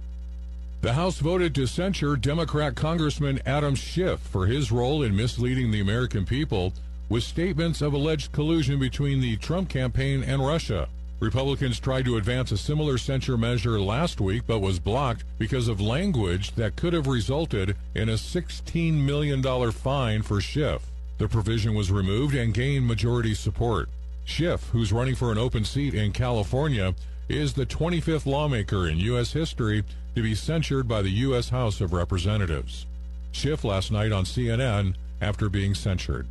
The 0.81 0.93
House 0.93 1.17
voted 1.17 1.55
to 1.55 1.65
censure 1.65 2.15
Democrat 2.15 2.75
Congressman 2.75 3.41
Adam 3.47 3.73
Schiff 3.73 4.19
for 4.19 4.45
his 4.45 4.71
role 4.71 5.01
in 5.01 5.15
misleading 5.15 5.71
the 5.71 5.81
American 5.81 6.23
people 6.23 6.73
with 7.11 7.23
statements 7.23 7.81
of 7.81 7.91
alleged 7.91 8.31
collusion 8.31 8.79
between 8.79 9.19
the 9.19 9.35
Trump 9.35 9.67
campaign 9.67 10.23
and 10.23 10.47
Russia. 10.47 10.87
Republicans 11.19 11.77
tried 11.77 12.05
to 12.05 12.15
advance 12.15 12.53
a 12.53 12.57
similar 12.57 12.97
censure 12.97 13.37
measure 13.37 13.81
last 13.81 14.21
week 14.21 14.43
but 14.47 14.59
was 14.59 14.79
blocked 14.79 15.25
because 15.37 15.67
of 15.67 15.81
language 15.81 16.55
that 16.55 16.77
could 16.77 16.93
have 16.93 17.07
resulted 17.07 17.75
in 17.93 18.07
a 18.07 18.13
$16 18.13 18.93
million 18.93 19.43
fine 19.73 20.21
for 20.21 20.39
Schiff. 20.39 20.83
The 21.17 21.27
provision 21.27 21.75
was 21.75 21.91
removed 21.91 22.33
and 22.33 22.53
gained 22.53 22.87
majority 22.87 23.33
support. 23.33 23.89
Schiff, 24.23 24.69
who's 24.69 24.93
running 24.93 25.15
for 25.15 25.33
an 25.33 25.37
open 25.37 25.65
seat 25.65 25.93
in 25.93 26.13
California, 26.13 26.95
is 27.27 27.53
the 27.53 27.65
25th 27.65 28.25
lawmaker 28.25 28.87
in 28.87 28.97
U.S. 28.99 29.33
history 29.33 29.83
to 30.15 30.23
be 30.23 30.33
censured 30.33 30.87
by 30.87 31.01
the 31.01 31.11
U.S. 31.27 31.49
House 31.49 31.81
of 31.81 31.91
Representatives. 31.91 32.85
Schiff 33.33 33.65
last 33.65 33.91
night 33.91 34.13
on 34.13 34.23
CNN 34.23 34.95
after 35.19 35.49
being 35.49 35.75
censured. 35.75 36.25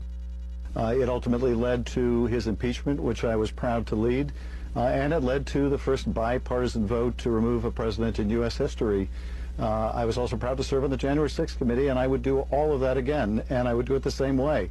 Uh, 0.77 0.95
it 0.97 1.09
ultimately 1.09 1.55
led 1.55 1.87
to 1.87 2.27
his 2.27 2.47
impeachment, 2.47 3.01
which 3.01 3.25
I 3.25 3.37
was 3.37 3.51
proud 3.51 3.87
to 3.89 3.97
lead, 3.97 4.33
uh, 4.77 4.85
and 4.85 5.13
it 5.13 5.21
led 5.21 5.47
to 5.49 5.69
the 5.69 5.79
first 5.79 6.13
bipartisan 6.13 6.87
vote 6.87 7.19
to 7.19 7.31
remove 7.31 7.65
a 7.65 7.71
president 7.71 8.19
in 8.19 8.31
U.S. 8.31 8.57
history. 8.57 9.09
Uh, 9.59 9.91
I 9.93 10.05
was 10.05 10.17
also 10.17 10.37
proud 10.37 10.57
to 10.59 10.65
serve 10.65 10.85
on 10.85 10.91
the 10.91 10.97
January 10.97 11.29
6th 11.29 11.59
committee, 11.59 11.89
and 11.89 11.99
I 11.99 12.07
would 12.07 12.23
do 12.23 12.41
all 12.51 12.73
of 12.73 12.81
that 12.81 12.97
again, 12.97 13.43
and 13.51 13.67
I 13.67 13.75
would 13.75 13.87
do 13.87 13.95
it 13.95 14.03
the 14.03 14.11
same 14.11 14.39
way. 14.39 14.71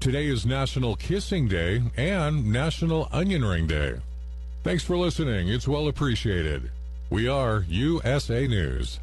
Today 0.00 0.26
is 0.26 0.44
National 0.44 0.96
Kissing 0.96 1.48
Day 1.48 1.82
and 1.96 2.52
National 2.52 3.08
Onion 3.10 3.44
Ring 3.44 3.66
Day. 3.66 3.94
Thanks 4.62 4.84
for 4.84 4.96
listening. 4.96 5.48
It's 5.48 5.66
well 5.66 5.88
appreciated. 5.88 6.70
We 7.10 7.28
are 7.28 7.64
USA 7.68 8.46
News. 8.46 9.00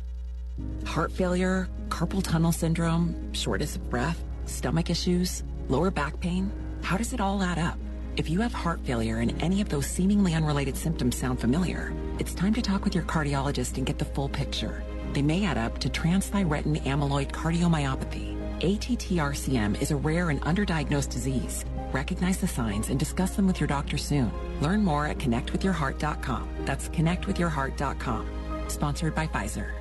Heart 0.85 1.11
failure, 1.11 1.67
carpal 1.89 2.23
tunnel 2.23 2.51
syndrome, 2.51 3.33
shortness 3.33 3.75
of 3.75 3.89
breath, 3.89 4.23
stomach 4.45 4.89
issues, 4.89 5.43
lower 5.71 5.89
back 5.89 6.19
pain. 6.19 6.51
How 6.83 6.97
does 6.97 7.13
it 7.13 7.21
all 7.21 7.41
add 7.41 7.57
up? 7.57 7.79
If 8.17 8.29
you 8.29 8.41
have 8.41 8.53
heart 8.53 8.81
failure 8.81 9.19
and 9.19 9.41
any 9.41 9.61
of 9.61 9.69
those 9.69 9.87
seemingly 9.87 10.33
unrelated 10.33 10.75
symptoms 10.75 11.17
sound 11.17 11.39
familiar, 11.39 11.93
it's 12.19 12.33
time 12.33 12.53
to 12.55 12.61
talk 12.61 12.83
with 12.83 12.93
your 12.93 13.05
cardiologist 13.05 13.77
and 13.77 13.85
get 13.85 13.97
the 13.97 14.05
full 14.05 14.27
picture. 14.27 14.83
They 15.13 15.21
may 15.21 15.45
add 15.45 15.57
up 15.57 15.79
to 15.79 15.89
transthyretin 15.89 16.83
amyloid 16.83 17.31
cardiomyopathy. 17.31 18.37
ATTRCM 18.59 19.81
is 19.81 19.91
a 19.91 19.95
rare 19.95 20.29
and 20.29 20.41
underdiagnosed 20.41 21.09
disease. 21.09 21.65
Recognize 21.93 22.37
the 22.37 22.47
signs 22.47 22.89
and 22.89 22.99
discuss 22.99 23.35
them 23.35 23.47
with 23.47 23.59
your 23.59 23.67
doctor 23.67 23.97
soon. 23.97 24.31
Learn 24.61 24.83
more 24.83 25.07
at 25.07 25.17
connectwithyourheart.com. 25.17 26.49
That's 26.65 26.89
connectwithyourheart.com. 26.89 28.27
Sponsored 28.67 29.15
by 29.15 29.27
Pfizer. 29.27 29.80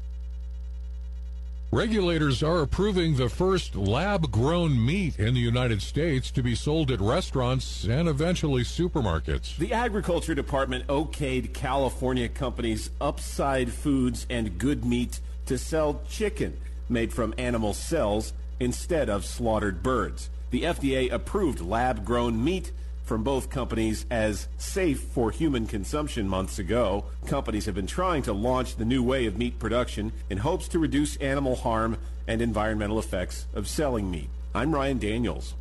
Regulators 1.73 2.43
are 2.43 2.59
approving 2.59 3.15
the 3.15 3.29
first 3.29 3.77
lab 3.77 4.29
grown 4.29 4.85
meat 4.85 5.17
in 5.17 5.33
the 5.33 5.39
United 5.39 5.81
States 5.81 6.29
to 6.31 6.43
be 6.43 6.53
sold 6.53 6.91
at 6.91 6.99
restaurants 6.99 7.85
and 7.85 8.09
eventually 8.09 8.63
supermarkets. 8.63 9.55
The 9.55 9.71
Agriculture 9.71 10.35
Department 10.35 10.85
okayed 10.87 11.53
California 11.53 12.27
companies 12.27 12.89
Upside 12.99 13.71
Foods 13.71 14.27
and 14.29 14.57
Good 14.57 14.83
Meat 14.83 15.21
to 15.45 15.57
sell 15.57 16.01
chicken 16.09 16.57
made 16.89 17.13
from 17.13 17.33
animal 17.37 17.73
cells 17.73 18.33
instead 18.59 19.09
of 19.09 19.23
slaughtered 19.23 19.81
birds. 19.81 20.29
The 20.49 20.63
FDA 20.63 21.09
approved 21.09 21.61
lab 21.61 22.03
grown 22.03 22.43
meat 22.43 22.73
from 23.11 23.23
both 23.23 23.49
companies 23.49 24.05
as 24.09 24.47
safe 24.57 25.01
for 25.01 25.31
human 25.31 25.67
consumption 25.67 26.29
months 26.29 26.59
ago. 26.59 27.03
Companies 27.27 27.65
have 27.65 27.75
been 27.75 27.85
trying 27.85 28.21
to 28.21 28.31
launch 28.31 28.77
the 28.77 28.85
new 28.85 29.03
way 29.03 29.25
of 29.25 29.37
meat 29.37 29.59
production 29.59 30.13
in 30.29 30.37
hopes 30.37 30.69
to 30.69 30.79
reduce 30.79 31.17
animal 31.17 31.57
harm 31.57 31.97
and 32.25 32.41
environmental 32.41 32.97
effects 32.97 33.47
of 33.53 33.67
selling 33.67 34.09
meat. 34.09 34.29
I'm 34.55 34.73
Ryan 34.73 34.97
Daniels. 34.97 35.55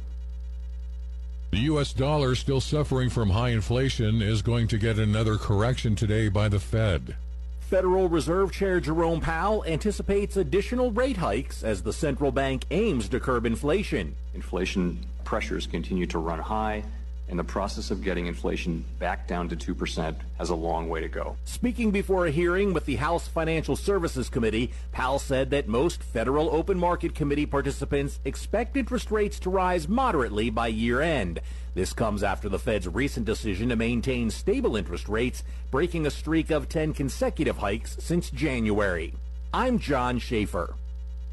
The 1.51 1.59
U.S. 1.73 1.93
dollar, 1.93 2.37
still 2.37 2.61
suffering 2.61 3.11
from 3.11 3.31
high 3.31 3.49
inflation, 3.49 4.23
is 4.23 4.43
going 4.43 4.69
to 4.69 4.79
get 4.79 5.01
another 5.01 5.37
correction 5.37 5.97
today 5.97 6.29
by 6.29 6.49
the 6.49 6.61
Fed. 6.61 7.17
Federal 7.63 8.09
Reserve 8.09 8.53
Chair 8.53 8.79
Jerome 8.79 9.21
Powell 9.21 9.65
anticipates 9.67 10.37
additional 10.37 10.93
rate 10.93 11.17
hikes 11.17 11.65
as 11.65 11.83
the 11.83 11.93
central 11.93 12.31
bank 12.31 12.65
aims 12.71 13.09
to 13.09 13.19
curb 13.19 13.45
inflation. 13.45 14.15
Inflation 14.35 15.05
pressures 15.25 15.67
continue 15.67 16.07
to 16.07 16.19
run 16.21 16.39
high 16.39 16.85
and 17.31 17.39
the 17.39 17.45
process 17.45 17.91
of 17.91 18.03
getting 18.03 18.27
inflation 18.27 18.85
back 18.99 19.27
down 19.29 19.49
to 19.49 19.57
2% 19.57 20.17
has 20.39 20.51
a 20.51 20.55
long 20.55 20.89
way 20.89 21.01
to 21.01 21.09
go. 21.09 21.37
Speaking 21.45 21.93
before 21.93 22.27
a 22.27 22.31
hearing 22.31 22.75
with 22.75 22.85
the 22.85 22.97
House 22.97 23.29
Financial 23.29 23.77
Services 23.77 24.29
Committee, 24.29 24.73
Powell 24.91 25.21
said 25.21 25.51
that 25.51 25.69
most 25.69 26.03
Federal 26.03 26.51
Open 26.51 26.77
Market 26.79 27.15
Committee 27.15 27.47
participants 27.47 28.19
expect 28.25 28.77
interest 28.77 29.11
rates 29.11 29.39
to 29.41 29.51
rise 29.51 29.89
moderately 29.89 30.51
by 30.51 30.67
year 30.67 31.01
end. 31.01 31.41
This 31.75 31.93
comes 31.93 32.25
after 32.25 32.49
the 32.49 32.59
Fed's 32.59 32.89
recent 32.89 33.27
decision 33.27 33.69
to 33.69 33.77
maintain 33.77 34.31
stable 34.31 34.77
interest 34.77 35.09
rates, 35.09 35.45
breaking 35.71 36.07
a 36.07 36.11
streak 36.11 36.51
of 36.51 36.69
10 36.69 36.95
consecutive 36.95 37.59
hikes 37.59 37.97
since 38.01 38.29
January. 38.31 39.15
I'm 39.55 39.79
John 39.79 40.19
Schaefer. 40.19 40.75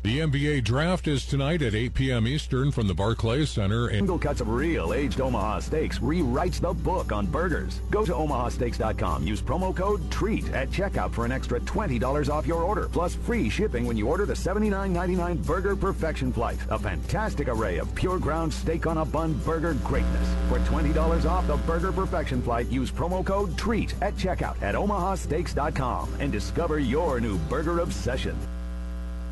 The 0.03 0.19
NBA 0.19 0.63
draft 0.63 1.09
is 1.09 1.25
tonight 1.25 1.61
at 1.61 1.75
8 1.75 1.93
p.m. 1.93 2.27
Eastern 2.27 2.71
from 2.71 2.87
the 2.87 2.93
Barclays 2.93 3.49
Center. 3.49 3.87
And 3.87 3.97
Single 3.97 4.19
cuts 4.19 4.39
of 4.39 4.47
real 4.47 4.93
aged 4.93 5.19
Omaha 5.19 5.59
steaks 5.59 5.99
rewrites 5.99 6.61
the 6.61 6.73
book 6.73 7.11
on 7.11 7.25
burgers. 7.25 7.81
Go 7.89 8.05
to 8.05 8.13
omahasteaks.com. 8.13 9.27
Use 9.27 9.41
promo 9.41 9.75
code 9.75 10.09
TREAT 10.09 10.53
at 10.53 10.69
checkout 10.69 11.11
for 11.11 11.25
an 11.25 11.33
extra 11.33 11.59
$20 11.59 12.29
off 12.29 12.47
your 12.47 12.63
order, 12.63 12.87
plus 12.87 13.15
free 13.15 13.49
shipping 13.49 13.85
when 13.85 13.97
you 13.97 14.07
order 14.07 14.25
the 14.25 14.33
$79.99 14.33 15.45
Burger 15.45 15.75
Perfection 15.75 16.31
Flight. 16.31 16.59
A 16.69 16.79
fantastic 16.79 17.49
array 17.49 17.77
of 17.77 17.93
pure 17.93 18.17
ground 18.17 18.53
steak 18.53 18.87
on 18.87 18.99
a 18.99 19.05
bun 19.05 19.33
burger 19.39 19.73
greatness. 19.83 20.35
For 20.47 20.59
$20 20.59 21.25
off 21.29 21.47
the 21.47 21.57
Burger 21.57 21.91
Perfection 21.91 22.41
Flight, 22.41 22.67
use 22.67 22.91
promo 22.91 23.25
code 23.25 23.57
TREAT 23.57 23.93
at 24.01 24.15
checkout 24.15 24.61
at 24.61 24.75
omahasteaks.com 24.75 26.13
and 26.21 26.31
discover 26.31 26.79
your 26.79 27.19
new 27.19 27.37
burger 27.49 27.79
obsession. 27.79 28.37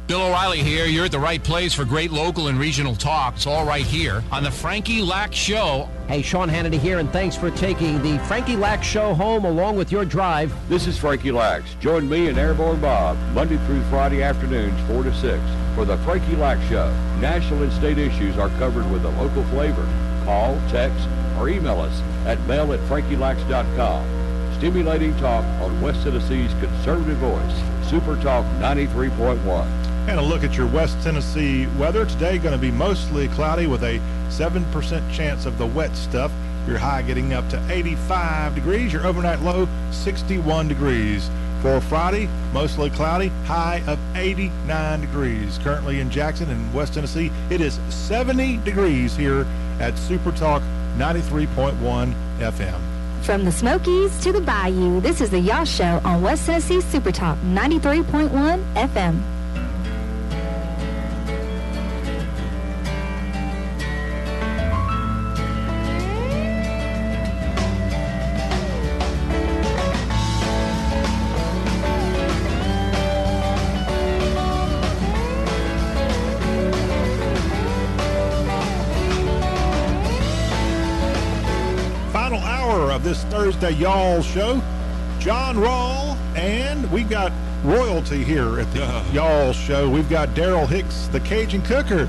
Bill 0.07 0.21
O'Reilly 0.21 0.61
here. 0.61 0.85
You're 0.85 1.05
at 1.05 1.11
the 1.11 1.19
right 1.19 1.43
place 1.43 1.73
for 1.73 1.83
great 1.83 2.11
local 2.11 2.47
and 2.47 2.59
regional 2.59 2.95
talk. 2.95 3.37
It's 3.37 3.47
all 3.47 3.65
right 3.65 3.85
here 3.85 4.23
on 4.31 4.43
the 4.43 4.51
Frankie 4.51 5.01
Lax 5.01 5.35
Show. 5.35 5.89
Hey, 6.07 6.21
Sean 6.21 6.47
Hannity 6.47 6.77
here, 6.77 6.99
and 6.99 7.11
thanks 7.11 7.35
for 7.35 7.49
taking 7.49 7.99
the 8.03 8.19
Frankie 8.25 8.55
Lax 8.55 8.85
Show 8.85 9.15
home 9.15 9.45
along 9.45 9.77
with 9.77 9.91
your 9.91 10.05
drive. 10.05 10.53
This 10.69 10.85
is 10.85 10.95
Frankie 10.95 11.31
Lax. 11.31 11.73
Join 11.79 12.07
me 12.07 12.27
and 12.27 12.37
Airborne 12.37 12.79
Bob 12.79 13.17
Monday 13.33 13.57
through 13.65 13.81
Friday 13.85 14.21
afternoons, 14.21 14.79
4 14.87 15.01
to 15.03 15.13
6, 15.13 15.41
for 15.73 15.85
the 15.85 15.97
Frankie 15.99 16.35
Lax 16.35 16.61
Show. 16.69 16.91
National 17.19 17.63
and 17.63 17.73
state 17.73 17.97
issues 17.97 18.37
are 18.37 18.49
covered 18.59 18.89
with 18.91 19.03
a 19.05 19.09
local 19.21 19.43
flavor. 19.45 19.87
Call, 20.23 20.61
text, 20.69 21.07
or 21.39 21.49
email 21.49 21.81
us 21.81 21.99
at 22.27 22.39
mail 22.41 22.73
at 22.73 22.79
frankielax.com. 22.81 24.53
Stimulating 24.59 25.17
talk 25.17 25.43
on 25.63 25.81
West 25.81 26.03
Tennessee's 26.03 26.53
conservative 26.59 27.17
voice, 27.17 27.89
Super 27.89 28.15
Talk 28.21 28.45
93.1. 28.59 29.94
And 30.07 30.19
a 30.19 30.23
look 30.23 30.43
at 30.43 30.55
your 30.55 30.67
West 30.67 31.01
Tennessee 31.01 31.65
weather. 31.79 32.05
Today 32.05 32.37
going 32.37 32.53
to 32.53 32.61
be 32.61 32.69
mostly 32.69 33.27
cloudy 33.29 33.65
with 33.65 33.83
a 33.83 33.99
7% 34.29 35.11
chance 35.11 35.47
of 35.47 35.57
the 35.57 35.65
wet 35.65 35.95
stuff. 35.95 36.31
Your 36.67 36.77
high 36.77 37.01
getting 37.01 37.33
up 37.33 37.49
to 37.49 37.71
85 37.71 38.53
degrees. 38.53 38.93
Your 38.93 39.07
overnight 39.07 39.41
low 39.41 39.67
61 39.91 40.67
degrees. 40.67 41.27
For 41.63 41.81
Friday, 41.81 42.29
mostly 42.53 42.91
cloudy, 42.91 43.29
high 43.45 43.81
of 43.87 43.97
89 44.15 45.01
degrees. 45.01 45.57
Currently 45.63 45.99
in 45.99 46.11
Jackson 46.11 46.51
in 46.51 46.71
West 46.71 46.93
Tennessee, 46.93 47.31
it 47.49 47.59
is 47.59 47.79
70 47.89 48.57
degrees 48.57 49.15
here 49.15 49.47
at 49.79 49.97
Super 49.97 50.31
Talk 50.31 50.61
93.1 50.97 52.13
FM. 52.37 52.79
From 53.23 53.43
the 53.43 53.51
Smokies 53.51 54.21
to 54.21 54.31
the 54.31 54.41
Bayou, 54.41 55.01
this 55.01 55.19
is 55.19 55.31
the 55.31 55.39
Y'all 55.39 55.65
Show 55.65 55.99
on 56.05 56.21
West 56.21 56.45
Tennessee 56.45 56.79
Super 56.81 57.11
Talk 57.11 57.39
93.1 57.39 58.29
FM. 58.75 59.34
Thursday 83.65 83.81
Y'all 83.81 84.21
show. 84.21 84.61
John 85.19 85.55
Rawl, 85.55 86.15
and 86.35 86.91
we've 86.91 87.09
got 87.09 87.31
royalty 87.63 88.23
here 88.23 88.59
at 88.59 88.71
the 88.73 89.03
Y'all 89.11 89.53
show. 89.53 89.89
We've 89.89 90.09
got 90.09 90.35
Darrell 90.35 90.67
Hicks, 90.67 91.07
the 91.07 91.19
Cajun 91.21 91.63
Cooker, 91.63 92.07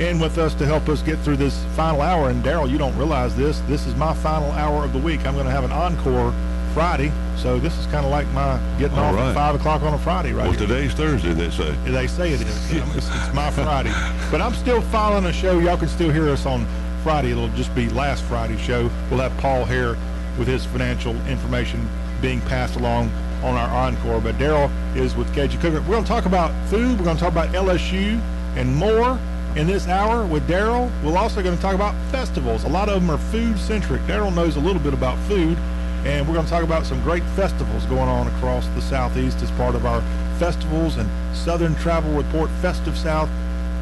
in 0.00 0.20
with 0.20 0.36
us 0.36 0.54
to 0.56 0.66
help 0.66 0.86
us 0.88 1.00
get 1.00 1.18
through 1.20 1.36
this 1.36 1.64
final 1.74 2.02
hour. 2.02 2.28
And 2.28 2.42
Darrell, 2.44 2.68
you 2.68 2.76
don't 2.76 2.96
realize 2.98 3.34
this. 3.36 3.60
This 3.60 3.86
is 3.86 3.94
my 3.94 4.12
final 4.12 4.50
hour 4.52 4.84
of 4.84 4.92
the 4.92 4.98
week. 4.98 5.24
I'm 5.26 5.32
going 5.32 5.46
to 5.46 5.50
have 5.50 5.64
an 5.64 5.72
encore 5.72 6.34
Friday, 6.74 7.10
so 7.38 7.58
this 7.58 7.76
is 7.78 7.86
kind 7.86 8.04
of 8.04 8.10
like 8.10 8.26
my 8.32 8.60
getting 8.78 8.98
All 8.98 9.06
off 9.06 9.14
right. 9.14 9.28
at 9.30 9.34
five 9.34 9.54
o'clock 9.54 9.80
on 9.82 9.94
a 9.94 9.98
Friday, 9.98 10.32
right? 10.32 10.42
Well, 10.42 10.58
here. 10.58 10.66
today's 10.66 10.92
Thursday, 10.92 11.32
they 11.32 11.50
say. 11.50 11.70
They 11.86 12.06
say 12.06 12.32
it 12.32 12.42
is. 12.42 12.72
It's, 12.72 13.08
it's 13.08 13.34
my 13.34 13.50
Friday. 13.52 13.92
But 14.30 14.42
I'm 14.42 14.52
still 14.52 14.82
following 14.82 15.24
a 15.24 15.32
show. 15.32 15.58
Y'all 15.58 15.78
can 15.78 15.88
still 15.88 16.10
hear 16.10 16.28
us 16.28 16.44
on 16.44 16.66
Friday. 17.02 17.30
It'll 17.30 17.48
just 17.50 17.74
be 17.74 17.88
last 17.88 18.24
Friday's 18.24 18.60
show. 18.60 18.90
We'll 19.10 19.20
have 19.20 19.34
Paul 19.38 19.64
Hare 19.64 19.96
with 20.38 20.48
his 20.48 20.64
financial 20.66 21.14
information 21.26 21.88
being 22.20 22.40
passed 22.42 22.76
along 22.76 23.10
on 23.42 23.54
our 23.54 23.68
encore. 23.68 24.20
But 24.20 24.38
Darrell 24.38 24.70
is 24.94 25.14
with 25.14 25.32
Cajun 25.34 25.60
Cooker. 25.60 25.80
We're 25.82 25.88
going 25.88 26.04
to 26.04 26.08
talk 26.08 26.26
about 26.26 26.52
food. 26.68 26.98
We're 26.98 27.04
going 27.04 27.16
to 27.16 27.22
talk 27.22 27.32
about 27.32 27.48
LSU 27.50 28.20
and 28.56 28.74
more 28.74 29.18
in 29.56 29.66
this 29.66 29.88
hour 29.88 30.24
with 30.26 30.46
Darrell. 30.46 30.90
We're 31.02 31.16
also 31.16 31.42
going 31.42 31.56
to 31.56 31.62
talk 31.62 31.74
about 31.74 31.94
festivals. 32.10 32.64
A 32.64 32.68
lot 32.68 32.88
of 32.88 33.00
them 33.00 33.10
are 33.10 33.18
food 33.18 33.58
centric. 33.58 34.06
Darrell 34.06 34.30
knows 34.30 34.56
a 34.56 34.60
little 34.60 34.82
bit 34.82 34.94
about 34.94 35.18
food. 35.26 35.58
And 36.04 36.26
we're 36.26 36.34
going 36.34 36.46
to 36.46 36.50
talk 36.50 36.62
about 36.62 36.86
some 36.86 37.02
great 37.02 37.24
festivals 37.34 37.84
going 37.86 38.08
on 38.08 38.28
across 38.28 38.66
the 38.68 38.80
Southeast 38.80 39.42
as 39.42 39.50
part 39.52 39.74
of 39.74 39.84
our 39.84 40.00
festivals 40.38 40.96
and 40.96 41.10
Southern 41.36 41.74
Travel 41.76 42.12
Report 42.12 42.48
Festive 42.62 42.96
South, 42.96 43.28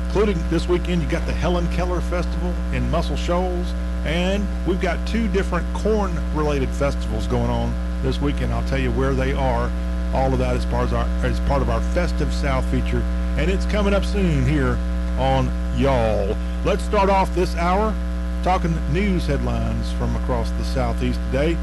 including 0.07 0.43
this 0.49 0.67
weekend 0.67 1.03
you 1.03 1.09
got 1.09 1.27
the 1.27 1.33
Helen 1.33 1.71
Keller 1.73 2.01
Festival 2.01 2.55
in 2.73 2.91
Muscle 2.91 3.17
Shoals, 3.17 3.73
and 4.07 4.47
we've 4.67 4.81
got 4.81 5.05
two 5.07 5.29
different 5.29 5.67
corn-related 5.75 6.69
festivals 6.71 7.27
going 7.27 7.51
on 7.51 7.75
this 8.03 8.21
weekend. 8.21 8.53
I'll 8.53 8.67
tell 8.69 8.79
you 8.79 8.93
where 8.93 9.15
they 9.15 9.33
are. 9.33 9.71
All 10.15 10.33
of 10.33 10.39
that 10.39 10.57
is 10.57 10.65
part 10.67 10.85
of 10.85 10.95
our 10.95 11.07
as 11.25 11.41
part 11.41 11.61
of 11.61 11.69
our 11.69 11.81
Festive 11.81 12.33
South 12.33 12.65
feature, 12.71 13.03
and 13.37 13.51
it's 13.51 13.67
coming 13.67 13.93
up 13.93 14.05
soon 14.05 14.47
here 14.47 14.79
on 15.19 15.51
Y'all. 15.77 16.37
Let's 16.65 16.85
start 16.85 17.11
off 17.11 17.35
this 17.35 17.55
hour 17.57 17.95
talking 18.43 18.75
news 18.93 19.27
headlines 19.27 19.93
from 19.95 20.15
across 20.17 20.51
the 20.53 20.65
Southeast 20.65 21.19
today. 21.27 21.57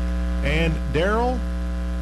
And 0.43 0.73
Darrell, 0.91 1.39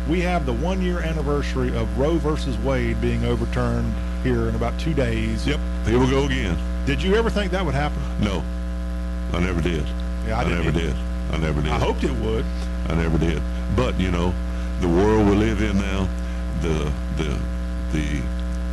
we 0.09 0.21
have 0.21 0.45
the 0.45 0.53
one 0.53 0.81
year 0.81 0.99
anniversary 0.99 1.75
of 1.75 1.97
Roe 1.97 2.17
versus 2.17 2.57
Wade 2.57 2.99
being 2.99 3.23
overturned 3.23 3.93
here 4.23 4.49
in 4.49 4.55
about 4.55 4.77
two 4.79 4.93
days. 4.93 5.47
Yep, 5.47 5.59
here 5.85 5.99
we 5.99 6.09
go 6.09 6.25
again. 6.25 6.57
Did 6.85 7.01
you 7.01 7.15
ever 7.15 7.29
think 7.29 7.51
that 7.51 7.63
would 7.63 7.75
happen? 7.75 8.01
No, 8.19 8.43
I 9.31 9.39
never 9.39 9.61
did. 9.61 9.85
Yeah, 10.27 10.39
I 10.39 10.43
didn't 10.43 10.65
never 10.65 10.71
did. 10.71 10.95
I 11.31 11.37
never 11.37 11.61
did. 11.61 11.71
I 11.71 11.79
hoped 11.79 12.03
it 12.03 12.11
would. 12.11 12.45
I 12.89 12.95
never 12.95 13.17
did. 13.17 13.41
But 13.75 13.99
you 13.99 14.11
know, 14.11 14.33
the 14.79 14.87
world 14.87 15.29
we 15.29 15.35
live 15.35 15.61
in 15.61 15.77
now, 15.77 16.07
the 16.61 16.91
the 17.17 17.39
the 17.93 18.21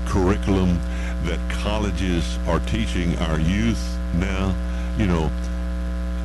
curriculum 0.06 0.78
that 1.24 1.38
colleges 1.50 2.38
are 2.46 2.60
teaching 2.60 3.16
our 3.18 3.38
youth 3.38 3.98
now, 4.14 4.54
you 4.96 5.06
know, 5.06 5.30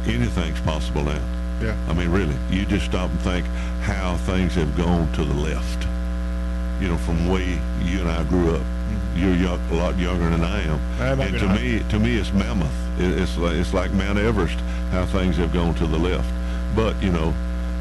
anything's 0.06 0.60
possible 0.62 1.04
now. 1.04 1.22
Yeah. 1.62 1.76
I 1.88 1.94
mean, 1.94 2.10
really, 2.10 2.36
you 2.50 2.66
just 2.66 2.86
stop 2.86 3.10
and 3.10 3.20
think 3.22 3.46
how 3.82 4.18
things 4.18 4.56
have 4.56 4.76
gone 4.76 5.12
to 5.14 5.24
the 5.26 5.34
left. 5.34 5.88
You 6.82 6.90
know, 6.90 6.98
from 6.98 7.28
way 7.28 7.60
you 7.84 8.00
and 8.02 8.10
I 8.10 8.24
grew 8.24 8.56
up. 8.56 8.62
You're 9.16 9.36
young, 9.36 9.60
a 9.72 9.76
lot 9.76 9.98
younger 9.98 10.30
than 10.30 10.44
I 10.44 10.62
am, 10.64 10.80
Uh, 11.00 11.22
and 11.24 11.38
to 11.40 11.48
me, 11.50 11.84
to 11.90 12.00
me, 12.00 12.18
it's 12.18 12.34
mammoth. 12.34 12.74
It, 13.00 13.20
it's 13.20 13.38
like 13.38 13.56
it's 13.56 13.74
like 13.74 13.92
Mount 13.92 14.18
Everest. 14.18 14.60
How 14.92 15.06
things 15.06 15.38
have 15.38 15.54
gone 15.54 15.74
to 15.76 15.88
the 15.88 15.98
left. 15.98 16.32
But 16.76 17.02
you 17.02 17.12
know, 17.12 17.34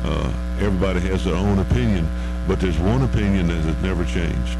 uh, 0.04 0.32
everybody 0.60 1.00
has 1.00 1.24
their 1.24 1.34
own 1.36 1.58
opinion. 1.58 2.08
But 2.48 2.60
there's 2.60 2.78
one 2.78 3.02
opinion 3.02 3.48
that 3.48 3.62
has 3.62 3.82
never 3.82 4.04
changed, 4.04 4.58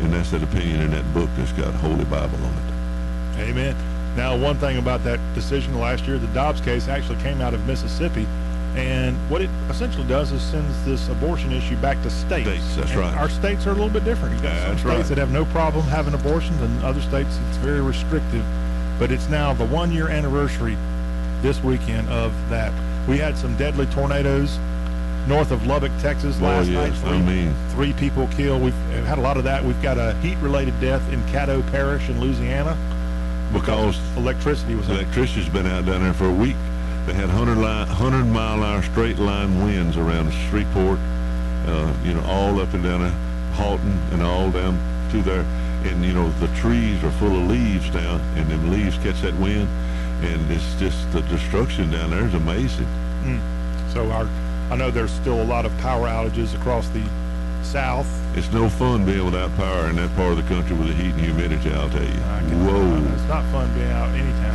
and 0.00 0.12
that's 0.12 0.30
that 0.32 0.42
opinion 0.42 0.82
in 0.82 0.90
that 0.90 1.14
book 1.14 1.30
that's 1.36 1.52
got 1.52 1.72
Holy 1.74 2.04
Bible 2.04 2.38
on 2.44 2.52
it. 2.52 3.48
Amen. 3.48 3.74
Now, 4.16 4.36
one 4.36 4.56
thing 4.58 4.76
about 4.76 5.02
that 5.04 5.18
decision 5.34 5.78
last 5.80 6.06
year, 6.06 6.18
the 6.18 6.26
Dobbs 6.28 6.60
case 6.60 6.88
actually 6.88 7.18
came 7.22 7.40
out 7.40 7.54
of 7.54 7.66
Mississippi. 7.66 8.26
And 8.76 9.16
what 9.30 9.42
it 9.42 9.50
essentially 9.68 10.06
does 10.06 10.32
is 10.32 10.42
sends 10.42 10.82
this 10.84 11.08
abortion 11.08 11.52
issue 11.52 11.76
back 11.76 12.02
to 12.02 12.10
states. 12.10 12.48
States, 12.48 12.76
that's 12.76 12.90
And 12.90 13.00
right. 13.00 13.14
Our 13.16 13.28
states 13.28 13.66
are 13.66 13.70
a 13.70 13.74
little 13.74 13.90
bit 13.90 14.04
different. 14.04 14.36
You 14.36 14.42
got 14.42 14.56
some 14.56 14.68
That's 14.70 14.80
states 14.80 14.96
right. 14.98 15.08
that 15.08 15.18
have 15.18 15.30
no 15.30 15.44
problem 15.46 15.84
having 15.86 16.14
abortions, 16.14 16.60
and 16.60 16.82
other 16.82 17.00
states 17.02 17.38
it's 17.48 17.58
very 17.58 17.80
restrictive. 17.80 18.44
But 19.02 19.10
it's 19.10 19.28
now 19.28 19.52
the 19.52 19.64
one 19.66 19.90
year 19.90 20.06
anniversary 20.06 20.76
this 21.40 21.60
weekend 21.60 22.08
of 22.08 22.32
that. 22.50 22.72
We 23.08 23.18
had 23.18 23.36
some 23.36 23.56
deadly 23.56 23.86
tornadoes 23.86 24.60
north 25.26 25.50
of 25.50 25.66
Lubbock, 25.66 25.90
Texas 25.98 26.38
Oh, 26.40 26.44
last 26.44 26.68
yes, 26.68 26.88
night. 26.92 26.98
Three, 27.00 27.18
I 27.18 27.20
mean- 27.20 27.54
three 27.70 27.92
people 27.94 28.28
killed. 28.28 28.62
We've 28.62 29.04
had 29.04 29.18
a 29.18 29.20
lot 29.20 29.38
of 29.38 29.42
that. 29.42 29.64
We've 29.64 29.82
got 29.82 29.98
a 29.98 30.14
heat 30.22 30.38
related 30.38 30.80
death 30.80 31.02
in 31.12 31.20
Caddo 31.32 31.68
Parish 31.72 32.08
in 32.08 32.20
Louisiana 32.20 32.76
Because 33.52 33.98
electricity 34.16 34.76
was 34.76 34.88
electricity's 34.88 35.48
been 35.48 35.66
out 35.66 35.84
down 35.84 36.04
there 36.04 36.14
for 36.14 36.26
a 36.26 36.32
week. 36.32 36.54
They 37.06 37.14
had 37.14 37.26
100, 37.26 37.58
line, 37.58 37.88
100 37.88 38.24
mile 38.24 38.62
hour 38.62 38.84
straight 38.84 39.18
line 39.18 39.64
winds 39.64 39.96
around 39.96 40.32
Shreveport, 40.32 41.00
uh, 41.66 41.92
you 42.04 42.14
know, 42.14 42.22
all 42.28 42.60
up 42.60 42.72
and 42.72 42.84
down 42.84 43.00
there, 43.00 43.14
Haughton 43.54 43.98
and 44.12 44.22
all 44.22 44.48
down 44.52 44.78
to 45.10 45.22
there. 45.22 45.44
And, 45.84 46.04
you 46.04 46.12
know, 46.12 46.30
the 46.38 46.48
trees 46.56 47.02
are 47.04 47.10
full 47.12 47.36
of 47.36 47.48
leaves 47.48 47.92
now, 47.92 48.20
and 48.36 48.48
them 48.48 48.70
leaves 48.70 48.96
catch 48.98 49.20
that 49.22 49.34
wind. 49.38 49.68
And 50.22 50.50
it's 50.50 50.74
just 50.78 51.10
the 51.12 51.22
destruction 51.22 51.90
down 51.90 52.10
there 52.10 52.24
is 52.24 52.34
amazing. 52.34 52.86
Mm. 53.24 53.40
So 53.92 54.10
our, 54.10 54.28
I 54.70 54.76
know 54.76 54.90
there's 54.90 55.10
still 55.10 55.42
a 55.42 55.44
lot 55.44 55.66
of 55.66 55.76
power 55.78 56.06
outages 56.06 56.54
across 56.54 56.88
the 56.90 57.04
south. 57.62 58.08
It's 58.36 58.50
no 58.52 58.68
fun 58.68 59.04
being 59.04 59.24
without 59.24 59.54
power 59.56 59.88
in 59.88 59.96
that 59.96 60.14
part 60.14 60.32
of 60.32 60.36
the 60.36 60.42
country 60.44 60.76
with 60.76 60.88
the 60.88 60.94
heat 60.94 61.12
and 61.12 61.20
humidity, 61.20 61.72
I'll 61.72 61.90
tell 61.90 62.02
you. 62.02 62.20
Whoa. 62.64 63.14
It's 63.14 63.28
not 63.28 63.44
fun 63.52 63.72
being 63.74 63.90
out 63.90 64.08
anytime. 64.10 64.52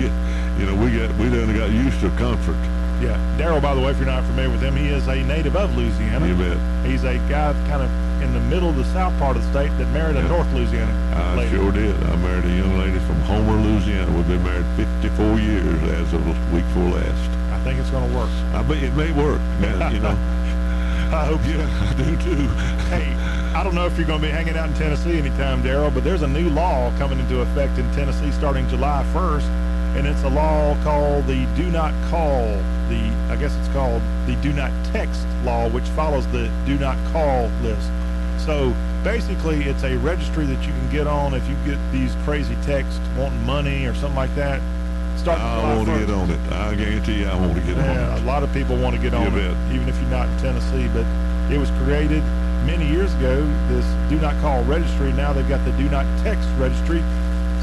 you 0.58 0.66
know, 0.66 0.74
we 0.74 0.96
got 0.96 1.14
we 1.18 1.28
done 1.30 1.54
got 1.56 1.70
used 1.70 2.00
to 2.00 2.10
comfort. 2.16 2.58
Yeah, 3.00 3.16
Darrell. 3.38 3.60
By 3.60 3.74
the 3.74 3.80
way, 3.80 3.90
if 3.92 3.96
you're 3.98 4.06
not 4.06 4.24
familiar 4.24 4.50
with 4.50 4.60
him, 4.62 4.76
he 4.76 4.88
is 4.88 5.08
a 5.08 5.16
native 5.24 5.56
of 5.56 5.74
Louisiana. 5.76 6.26
You 6.26 6.34
bet. 6.36 6.58
He's 6.86 7.04
a 7.04 7.16
guy 7.28 7.52
kind 7.68 7.82
of 7.82 7.90
in 8.22 8.34
the 8.34 8.40
middle 8.40 8.68
of 8.68 8.76
the 8.76 8.84
south 8.92 9.16
part 9.18 9.36
of 9.36 9.42
the 9.42 9.50
state 9.50 9.72
that 9.78 9.88
married 9.92 10.16
a 10.16 10.22
North 10.28 10.52
Louisiana 10.52 10.92
I 11.16 11.34
lady. 11.36 11.56
sure 11.56 11.72
did. 11.72 11.96
I 12.04 12.16
married 12.16 12.44
a 12.44 12.54
young 12.54 12.78
lady 12.78 12.98
from 13.00 13.16
Homer, 13.22 13.56
Louisiana. 13.56 14.12
We've 14.14 14.28
been 14.28 14.44
married 14.44 14.66
54 14.76 15.40
years 15.40 15.82
as 15.96 16.12
of 16.12 16.52
week 16.52 16.64
four 16.74 16.84
last. 17.00 17.30
I 17.50 17.58
think 17.64 17.78
it's 17.80 17.88
going 17.90 18.08
to 18.08 18.14
work. 18.16 18.28
I 18.52 18.62
bet 18.62 18.82
it 18.82 18.92
may 18.94 19.10
work. 19.12 19.40
Now, 19.60 19.88
you 19.88 20.00
know, 20.00 20.10
I 21.12 21.24
hope 21.24 21.40
so. 21.42 21.58
I 21.58 21.92
do 21.96 22.16
too. 22.20 22.48
Hey, 22.92 23.08
I 23.56 23.64
don't 23.64 23.74
know 23.74 23.86
if 23.86 23.96
you're 23.96 24.06
going 24.06 24.20
to 24.20 24.26
be 24.26 24.30
hanging 24.32 24.56
out 24.56 24.68
in 24.68 24.74
Tennessee 24.74 25.18
anytime, 25.18 25.62
Darrell, 25.62 25.90
but 25.90 26.04
there's 26.04 26.22
a 26.22 26.28
new 26.28 26.50
law 26.50 26.92
coming 26.98 27.18
into 27.18 27.40
effect 27.40 27.78
in 27.78 27.90
Tennessee 27.94 28.30
starting 28.32 28.68
July 28.68 29.02
1st, 29.14 29.48
and 29.96 30.06
it's 30.06 30.22
a 30.22 30.28
law 30.30 30.76
called 30.82 31.26
the 31.26 31.46
Do 31.56 31.70
Not 31.70 31.92
Call. 32.10 32.46
The 32.88 33.00
I 33.28 33.36
guess 33.36 33.54
it's 33.56 33.68
called 33.68 34.02
the 34.26 34.34
Do 34.36 34.52
Not 34.52 34.70
Text 34.92 35.26
law, 35.44 35.68
which 35.68 35.84
follows 35.90 36.26
the 36.28 36.50
Do 36.66 36.78
Not 36.78 36.96
Call 37.12 37.48
list. 37.62 37.90
So 38.44 38.74
basically, 39.04 39.62
it's 39.64 39.84
a 39.84 39.96
registry 39.98 40.46
that 40.46 40.66
you 40.66 40.72
can 40.72 40.90
get 40.90 41.06
on 41.06 41.34
if 41.34 41.46
you 41.48 41.54
get 41.66 41.78
these 41.92 42.14
crazy 42.24 42.56
texts 42.64 43.00
wanting 43.16 43.44
money 43.44 43.86
or 43.86 43.94
something 43.94 44.16
like 44.16 44.34
that. 44.34 44.60
Starting 45.18 45.44
I 45.44 45.76
want 45.76 45.88
to 45.88 45.98
get 45.98 46.10
on 46.10 46.30
it. 46.30 46.52
I 46.52 46.74
guarantee 46.74 47.20
you 47.20 47.26
I 47.26 47.34
want 47.38 47.54
to 47.54 47.60
get 47.60 47.76
on 47.76 47.84
Yeah, 47.84 48.16
it. 48.16 48.22
a 48.22 48.24
lot 48.24 48.42
of 48.42 48.50
people 48.54 48.76
want 48.78 48.96
to 48.96 49.02
get 49.02 49.12
on 49.12 49.26
it, 49.26 49.56
even 49.72 49.86
if 49.88 49.94
you're 50.00 50.08
not 50.10 50.28
in 50.28 50.38
Tennessee. 50.38 50.88
But 50.94 51.04
it 51.52 51.58
was 51.58 51.68
created 51.82 52.22
many 52.64 52.86
years 52.88 53.12
ago. 53.14 53.44
This 53.68 53.84
Do 54.08 54.18
Not 54.18 54.40
Call 54.40 54.64
registry. 54.64 55.12
Now 55.12 55.32
they've 55.34 55.48
got 55.48 55.62
the 55.66 55.72
Do 55.72 55.88
Not 55.90 56.06
Text 56.22 56.48
registry. 56.56 57.02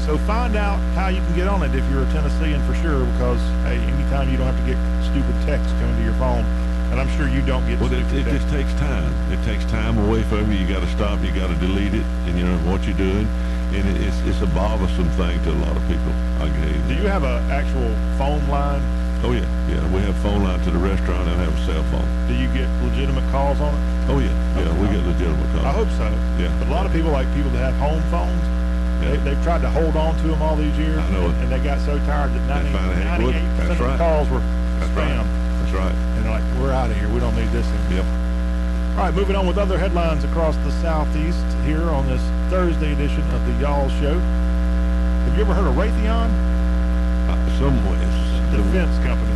So 0.04 0.16
find 0.18 0.56
out 0.56 0.78
how 0.94 1.08
you 1.08 1.20
can 1.20 1.34
get 1.34 1.48
on 1.48 1.62
it 1.62 1.74
if 1.74 1.84
you're 1.90 2.02
a 2.02 2.10
Tennessean 2.12 2.62
for 2.64 2.74
sure. 2.80 3.04
Because 3.12 3.40
hey, 3.64 3.76
anytime 3.76 4.30
you 4.30 4.36
don't 4.36 4.48
have 4.48 4.60
to 4.60 4.68
get 4.68 4.78
stupid 5.04 5.34
texts 5.44 5.72
coming 5.80 5.96
to 5.96 6.04
your 6.04 6.14
phone, 6.14 6.44
and 6.90 7.00
I'm 7.00 7.08
sure 7.16 7.28
you 7.28 7.44
don't 7.44 7.66
get 7.68 7.80
Well, 7.80 7.92
it, 7.92 8.00
it 8.12 8.24
just 8.24 8.48
takes 8.48 8.72
time. 8.80 9.12
It 9.32 9.42
takes 9.44 9.64
time 9.66 9.98
away 9.98 10.22
from 10.24 10.50
you. 10.50 10.58
You 10.58 10.66
got 10.66 10.80
to 10.80 10.90
stop. 10.96 11.20
You 11.20 11.32
got 11.32 11.48
to 11.48 11.56
delete 11.56 11.92
it, 11.92 12.06
and 12.24 12.38
you 12.38 12.44
know 12.44 12.56
what 12.70 12.84
you're 12.84 12.96
doing. 12.96 13.28
And 13.76 13.84
it, 13.84 14.00
it's 14.00 14.16
it's 14.24 14.40
a 14.40 14.48
bothersome 14.56 15.10
thing 15.20 15.36
to 15.44 15.50
a 15.52 15.60
lot 15.60 15.76
of 15.76 15.84
people. 15.84 16.12
I 16.40 16.48
can 16.48 16.64
you. 16.64 16.96
Do 16.96 17.02
you 17.02 17.08
have 17.08 17.24
an 17.24 17.44
actual 17.52 17.92
phone 18.16 18.40
line? 18.48 18.80
Oh 19.20 19.32
yeah, 19.32 19.44
yeah. 19.68 19.82
We 19.92 20.00
have 20.06 20.16
phone 20.24 20.44
line 20.44 20.60
to 20.64 20.70
the 20.70 20.78
restaurant 20.78 21.28
and 21.28 21.36
have 21.36 21.52
a 21.52 21.64
cell 21.66 21.82
phone. 21.90 22.06
Do 22.28 22.34
you 22.34 22.48
get 22.54 22.70
legitimate 22.80 23.28
calls 23.30 23.60
on 23.60 23.74
it? 23.74 23.82
Oh 24.08 24.18
yeah, 24.22 24.32
yeah. 24.56 24.72
We 24.80 24.88
get 24.88 25.04
legitimate 25.04 25.50
calls. 25.52 25.68
I 25.68 25.72
hope 25.76 25.90
so. 26.00 26.08
Yeah. 26.40 26.54
But 26.58 26.68
a 26.68 26.72
lot 26.72 26.86
of 26.86 26.92
people, 26.92 27.10
like 27.10 27.28
people 27.34 27.50
that 27.52 27.74
have 27.74 27.76
home 27.76 28.00
phones, 28.08 28.40
they, 29.00 29.16
they've 29.18 29.42
tried 29.42 29.60
to 29.62 29.70
hold 29.70 29.96
on 29.96 30.16
to 30.16 30.26
them 30.28 30.42
all 30.42 30.56
these 30.56 30.76
years. 30.78 30.98
I 30.98 31.10
know 31.10 31.28
it. 31.30 31.34
And 31.42 31.50
they 31.52 31.58
got 31.60 31.80
so 31.80 31.98
tired 32.00 32.32
that 32.34 32.46
90, 32.48 32.72
finally 32.72 32.94
had- 33.02 33.22
look, 33.22 33.34
98% 33.34 33.56
that's 33.56 33.70
of 33.70 33.78
the 33.78 33.84
right. 33.84 33.98
calls 33.98 34.28
were 34.28 34.40
That's 34.80 34.90
spam. 34.92 35.18
right. 35.18 35.60
That's 35.62 35.72
right. 35.72 35.94
And 35.94 36.24
they're 36.24 36.32
like, 36.32 36.44
we're 36.60 36.72
out 36.72 36.90
of 36.90 36.96
here. 36.96 37.08
We 37.08 37.20
don't 37.20 37.36
need 37.36 37.48
this 37.50 37.66
anymore. 37.66 38.04
Yep. 38.04 38.06
All 38.98 39.04
right, 39.04 39.14
moving 39.14 39.36
on 39.36 39.46
with 39.46 39.58
other 39.58 39.78
headlines 39.78 40.24
across 40.24 40.56
the 40.66 40.72
Southeast 40.82 41.44
here 41.64 41.86
on 41.90 42.06
this 42.08 42.20
Thursday 42.50 42.92
edition 42.92 43.22
of 43.30 43.44
the 43.46 43.52
Y'all 43.62 43.88
Show. 44.02 44.18
Have 44.18 45.36
you 45.36 45.42
ever 45.42 45.54
heard 45.54 45.68
of 45.68 45.76
Raytheon? 45.76 46.26
Uh, 47.30 47.58
some 47.58 47.76
ways. 47.86 48.16
Defense 48.50 48.96
company. 49.06 49.30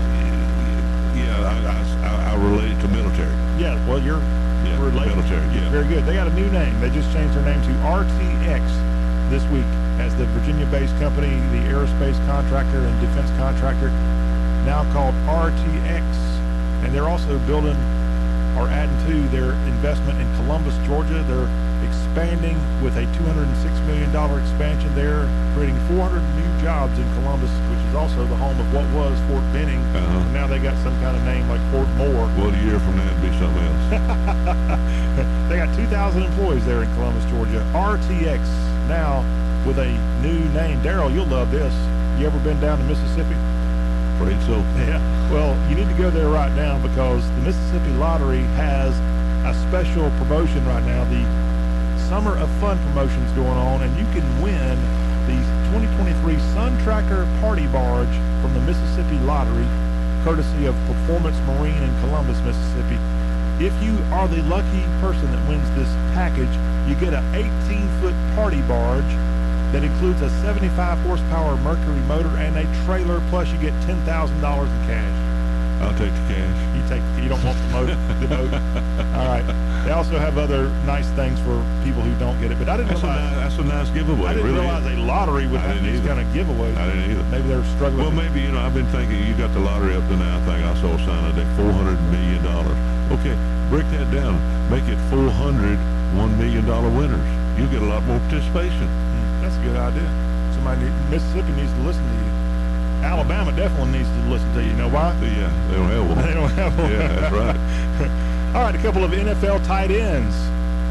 Yeah, 1.15 1.39
I, 1.47 2.03
I, 2.03 2.33
I, 2.33 2.35
relate 2.43 2.73
it 2.73 2.81
to 2.81 2.89
military. 2.89 3.31
Yeah, 3.61 3.79
well, 3.87 4.01
you're 4.03 4.19
Yeah, 4.65 4.83
related. 4.83 5.15
military, 5.15 5.47
yeah. 5.55 5.71
Very 5.71 5.87
good. 5.87 6.07
They 6.07 6.15
got 6.15 6.27
a 6.27 6.33
new 6.35 6.51
name. 6.51 6.81
They 6.81 6.91
just 6.91 7.13
changed 7.13 7.35
their 7.37 7.45
name 7.45 7.61
to 7.63 7.69
RTX 7.87 8.67
this 9.33 9.49
week 9.49 9.65
as 9.97 10.15
the 10.21 10.29
Virginia-based 10.37 10.93
company, 11.01 11.33
the 11.57 11.65
aerospace 11.73 12.21
contractor 12.29 12.85
and 12.85 12.93
defense 13.01 13.33
contractor, 13.41 13.89
now 14.69 14.85
called 14.93 15.17
RTX. 15.25 16.05
And 16.85 16.93
they're 16.93 17.09
also 17.09 17.41
building 17.49 17.81
or 18.61 18.69
adding 18.69 18.93
to 19.09 19.17
their 19.33 19.57
investment 19.73 20.21
in 20.21 20.29
Columbus, 20.37 20.77
Georgia. 20.85 21.25
They're 21.25 21.49
expanding 21.89 22.61
with 22.85 23.01
a 23.01 23.09
$206 23.25 23.87
million 23.89 24.13
expansion 24.13 24.95
there, 24.95 25.25
creating 25.57 25.81
400 25.89 26.21
new 26.37 26.51
jobs 26.61 26.93
in 27.01 27.09
Columbus, 27.25 27.49
which 27.73 27.82
is 27.93 27.97
also 27.97 28.25
the 28.25 28.37
home 28.37 28.59
of 28.59 28.73
what 28.73 28.89
was 28.97 29.13
Fort 29.29 29.45
Benning. 29.53 29.81
Uh-huh. 29.93 30.19
And 30.19 30.33
now 30.33 30.47
they 30.47 30.59
got 30.59 30.77
some 30.83 30.97
kind 31.05 31.15
of 31.15 31.23
name 31.25 31.47
like 31.49 31.61
Fort 31.69 31.89
Moore. 32.01 32.25
Well, 32.41 32.49
a 32.49 32.65
year 32.65 32.81
from 32.81 32.97
now, 32.97 33.05
it'd 33.05 33.21
be 33.21 33.29
something 33.37 33.61
else. 33.69 33.85
they 35.53 35.57
got 35.61 35.69
2,000 35.77 36.23
employees 36.23 36.65
there 36.65 36.83
in 36.83 36.89
Columbus, 36.95 37.25
Georgia. 37.29 37.61
RTX 37.77 38.41
now 38.89 39.21
with 39.69 39.79
a 39.79 39.93
new 40.25 40.41
name. 40.57 40.81
Darrell, 40.81 41.11
you'll 41.11 41.29
love 41.29 41.51
this. 41.51 41.73
You 42.19 42.27
ever 42.27 42.39
been 42.41 42.59
down 42.61 42.79
to 42.79 42.85
Mississippi? 42.85 43.37
Afraid 44.17 44.41
so. 44.49 44.65
Yeah. 44.89 44.97
Well, 45.29 45.53
you 45.69 45.77
need 45.77 45.89
to 45.89 45.99
go 46.01 46.09
there 46.09 46.29
right 46.29 46.53
now 46.57 46.81
because 46.81 47.29
the 47.37 47.43
Mississippi 47.45 47.93
Lottery 48.01 48.45
has 48.57 48.97
a 49.45 49.53
special 49.69 50.09
promotion 50.17 50.65
right 50.65 50.85
now. 50.85 51.05
The 51.05 51.21
Summer 52.09 52.39
of 52.39 52.49
Fun 52.57 52.81
promotion's 52.89 53.33
going 53.33 53.61
on, 53.61 53.83
and 53.83 53.93
you 54.01 54.05
can 54.17 54.25
win 54.41 54.81
the 55.29 55.62
2023 55.73 56.37
Sun 56.53 56.77
Tracker 56.85 57.25
Party 57.41 57.67
Barge 57.69 58.13
from 58.45 58.53
the 58.53 58.61
Mississippi 58.61 59.17
Lottery, 59.25 59.65
courtesy 60.23 60.67
of 60.67 60.77
Performance 60.85 61.39
Marine 61.49 61.81
in 61.81 61.89
Columbus, 62.05 62.37
Mississippi. 62.45 63.01
If 63.57 63.73
you 63.81 63.97
are 64.13 64.29
the 64.29 64.43
lucky 64.53 64.85
person 65.01 65.33
that 65.33 65.49
wins 65.49 65.65
this 65.73 65.89
package, 66.13 66.53
you 66.85 66.95
get 67.01 67.17
an 67.17 67.25
18-foot 67.33 68.13
party 68.37 68.61
barge 68.69 69.09
that 69.73 69.81
includes 69.83 70.21
a 70.21 70.29
75 70.45 70.99
horsepower 71.09 71.57
Mercury 71.65 72.05
motor 72.05 72.37
and 72.37 72.53
a 72.61 72.69
trailer. 72.85 73.25
Plus, 73.31 73.49
you 73.49 73.57
get 73.57 73.73
ten 73.89 73.97
thousand 74.05 74.43
dollars 74.43 74.69
in 74.69 74.85
cash. 74.85 75.17
I'll 75.81 75.97
take 75.97 76.13
the 76.13 76.37
cash. 76.37 76.72
You 76.93 77.01
take. 77.01 77.23
You 77.23 77.29
don't 77.29 77.45
want 77.45 77.59
the 77.63 77.69
motor. 77.73 77.95
the. 78.27 78.57
All 79.17 79.29
right. 79.29 79.45
They 79.85 79.91
also 79.91 80.19
have 80.19 80.39
other 80.39 80.69
nice 80.87 81.09
things 81.19 81.39
for 81.41 81.59
people 81.83 82.03
who 82.03 82.15
don't 82.19 82.39
get 82.41 82.51
it. 82.53 82.59
But 82.59 82.69
I 82.69 82.77
didn't 82.77 82.91
That's 82.95 83.03
a, 83.03 83.07
realize. 83.07 83.33
nice, 83.33 83.57
that's 83.57 83.59
a 83.59 83.65
nice 83.65 83.91
giveaway. 83.91 84.27
I 84.31 84.35
didn't 84.35 84.47
really 84.47 84.61
realize 84.61 84.87
is. 84.87 84.99
a 84.99 85.03
lottery 85.03 85.47
would 85.47 85.61
have 85.61 85.83
these 85.83 86.01
kind 86.07 86.21
of 86.21 86.27
giveaways. 86.31 86.77
I 86.77 86.87
didn't 86.87 87.11
either. 87.11 87.25
Maybe 87.35 87.49
they're 87.49 87.65
struggling. 87.75 87.99
Well, 88.05 88.15
maybe, 88.15 88.41
you 88.41 88.53
know, 88.53 88.61
I've 88.61 88.75
been 88.75 88.87
thinking 88.95 89.19
you 89.27 89.35
got 89.35 89.53
the 89.55 89.61
lottery 89.61 89.95
up 89.97 90.07
to 90.07 90.17
now. 90.17 90.39
I 90.39 90.41
think 90.47 90.61
I 90.65 90.75
saw 90.81 90.95
a 90.95 90.99
sign 91.03 91.25
of 91.27 91.35
that 91.35 91.49
$400 91.59 91.99
million. 92.15 92.41
Okay, 93.19 93.35
break 93.69 93.87
that 93.99 94.09
down. 94.15 94.39
Make 94.71 94.87
it 94.87 94.99
400 95.11 95.79
$1 96.13 96.37
million 96.39 96.65
winners. 96.97 97.29
You 97.59 97.67
get 97.69 97.81
a 97.83 97.89
lot 97.89 98.05
more 98.05 98.19
participation. 98.29 98.85
Hmm, 98.87 99.43
that's 99.43 99.57
a 99.57 99.63
good 99.65 99.77
idea. 99.77 100.07
Somebody 100.55 100.85
Mississippi 101.11 101.53
needs 101.57 101.73
to 101.73 101.81
listen 101.89 102.05
to 102.05 102.15
you. 102.21 102.22
Alabama 103.03 103.53
definitely 103.53 103.99
needs 103.99 104.09
to 104.09 104.31
listen 104.31 104.53
to 104.55 104.63
you. 104.63 104.71
You 104.71 104.77
know 104.77 104.89
why? 104.89 105.13
Yeah, 105.21 105.51
they 105.69 105.75
don't 105.75 105.91
have 105.91 106.09
one. 106.09 106.19
They 106.27 106.35
don't 106.35 106.51
have 106.51 106.79
one. 106.79 106.91
Yeah, 106.91 107.09
that's 107.09 107.35
right. 107.35 108.55
All 108.55 108.63
right, 108.63 108.75
a 108.75 108.79
couple 108.79 109.03
of 109.05 109.11
NFL 109.11 109.67
tight 109.67 109.91
ends 109.91 110.37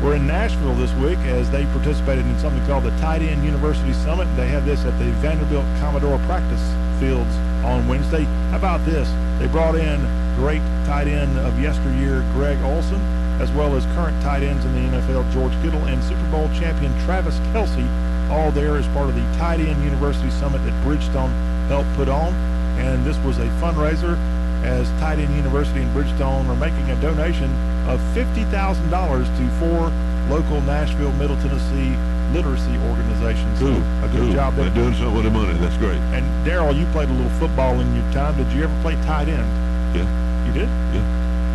were 0.04 0.16
in 0.16 0.26
Nashville 0.26 0.74
this 0.76 0.92
week 0.96 1.20
as 1.20 1.50
they 1.52 1.64
participated 1.66 2.26
in 2.26 2.38
something 2.40 2.66
called 2.66 2.84
the 2.84 2.96
Tight 2.98 3.22
End 3.22 3.44
University 3.46 3.94
Summit. 3.94 4.26
They 4.36 4.48
had 4.48 4.66
this 4.66 4.84
at 4.84 4.98
the 4.98 5.06
Vanderbilt 5.22 5.66
Commodore 5.80 6.18
practice 6.26 6.62
fields 7.00 7.36
on 7.64 7.88
Wednesday. 7.88 8.24
How 8.50 8.58
about 8.58 8.84
this? 8.86 9.08
They 9.40 9.48
brought 9.48 9.76
in 9.76 10.02
great 10.36 10.62
tight 10.86 11.08
end 11.08 11.38
of 11.40 11.60
yesteryear, 11.62 12.26
Greg 12.34 12.58
Olsen, 12.64 13.00
as 13.40 13.52
well 13.52 13.76
as 13.76 13.86
current 13.98 14.20
tight 14.24 14.42
ends 14.42 14.66
in 14.66 14.74
the 14.74 14.98
NFL, 14.98 15.32
George 15.32 15.54
Kittle, 15.62 15.86
and 15.86 16.04
Super 16.04 16.28
Bowl 16.32 16.48
champion 16.58 16.92
Travis 17.06 17.38
Kelce, 17.54 17.86
all 18.32 18.52
there 18.52 18.78
as 18.78 18.88
part 18.88 19.10
of 19.10 19.16
the 19.16 19.38
Tight 19.38 19.60
End 19.60 19.84
University 19.84 20.32
Summit 20.32 20.62
at 20.62 20.74
Bridgestone 20.84 21.30
helped 21.72 21.93
put 21.95 22.10
on. 22.10 22.34
And 22.77 23.06
this 23.06 23.18
was 23.23 23.38
a 23.39 23.48
fundraiser 23.64 24.19
as 24.64 24.89
Tight 24.99 25.19
End 25.19 25.34
University 25.35 25.81
and 25.81 25.89
Bridgestone 25.95 26.48
are 26.49 26.56
making 26.56 26.89
a 26.91 26.99
donation 27.02 27.49
of 27.88 27.99
$50,000 28.14 28.52
to 28.52 29.43
four 29.57 29.89
local 30.30 30.61
Nashville, 30.61 31.11
Middle 31.14 31.38
Tennessee 31.38 31.95
literacy 32.35 32.76
organizations. 32.91 33.60
So 33.60 33.68
Cool. 33.72 33.81
a 34.03 34.07
good 34.11 34.26
cool. 34.27 34.34
job 34.34 34.56
there. 34.56 34.69
They're 34.69 34.84
doing 34.84 34.93
something 34.95 35.15
with 35.15 35.26
the 35.26 35.31
money. 35.31 35.57
That's 35.60 35.77
great. 35.77 35.99
And 36.15 36.23
Darrell, 36.45 36.76
you 36.76 36.85
played 36.88 37.10
a 37.10 37.14
little 37.14 37.31
football 37.39 37.80
in 37.80 37.88
your 37.95 38.06
time. 38.14 38.35
Did 38.38 38.52
you 38.53 38.64
ever 38.64 38.76
play 38.81 38.95
tight 39.07 39.27
end? 39.27 39.48
Yeah. 39.95 40.07
You 40.48 40.53
did? 40.53 40.69
Yeah. 40.93 41.03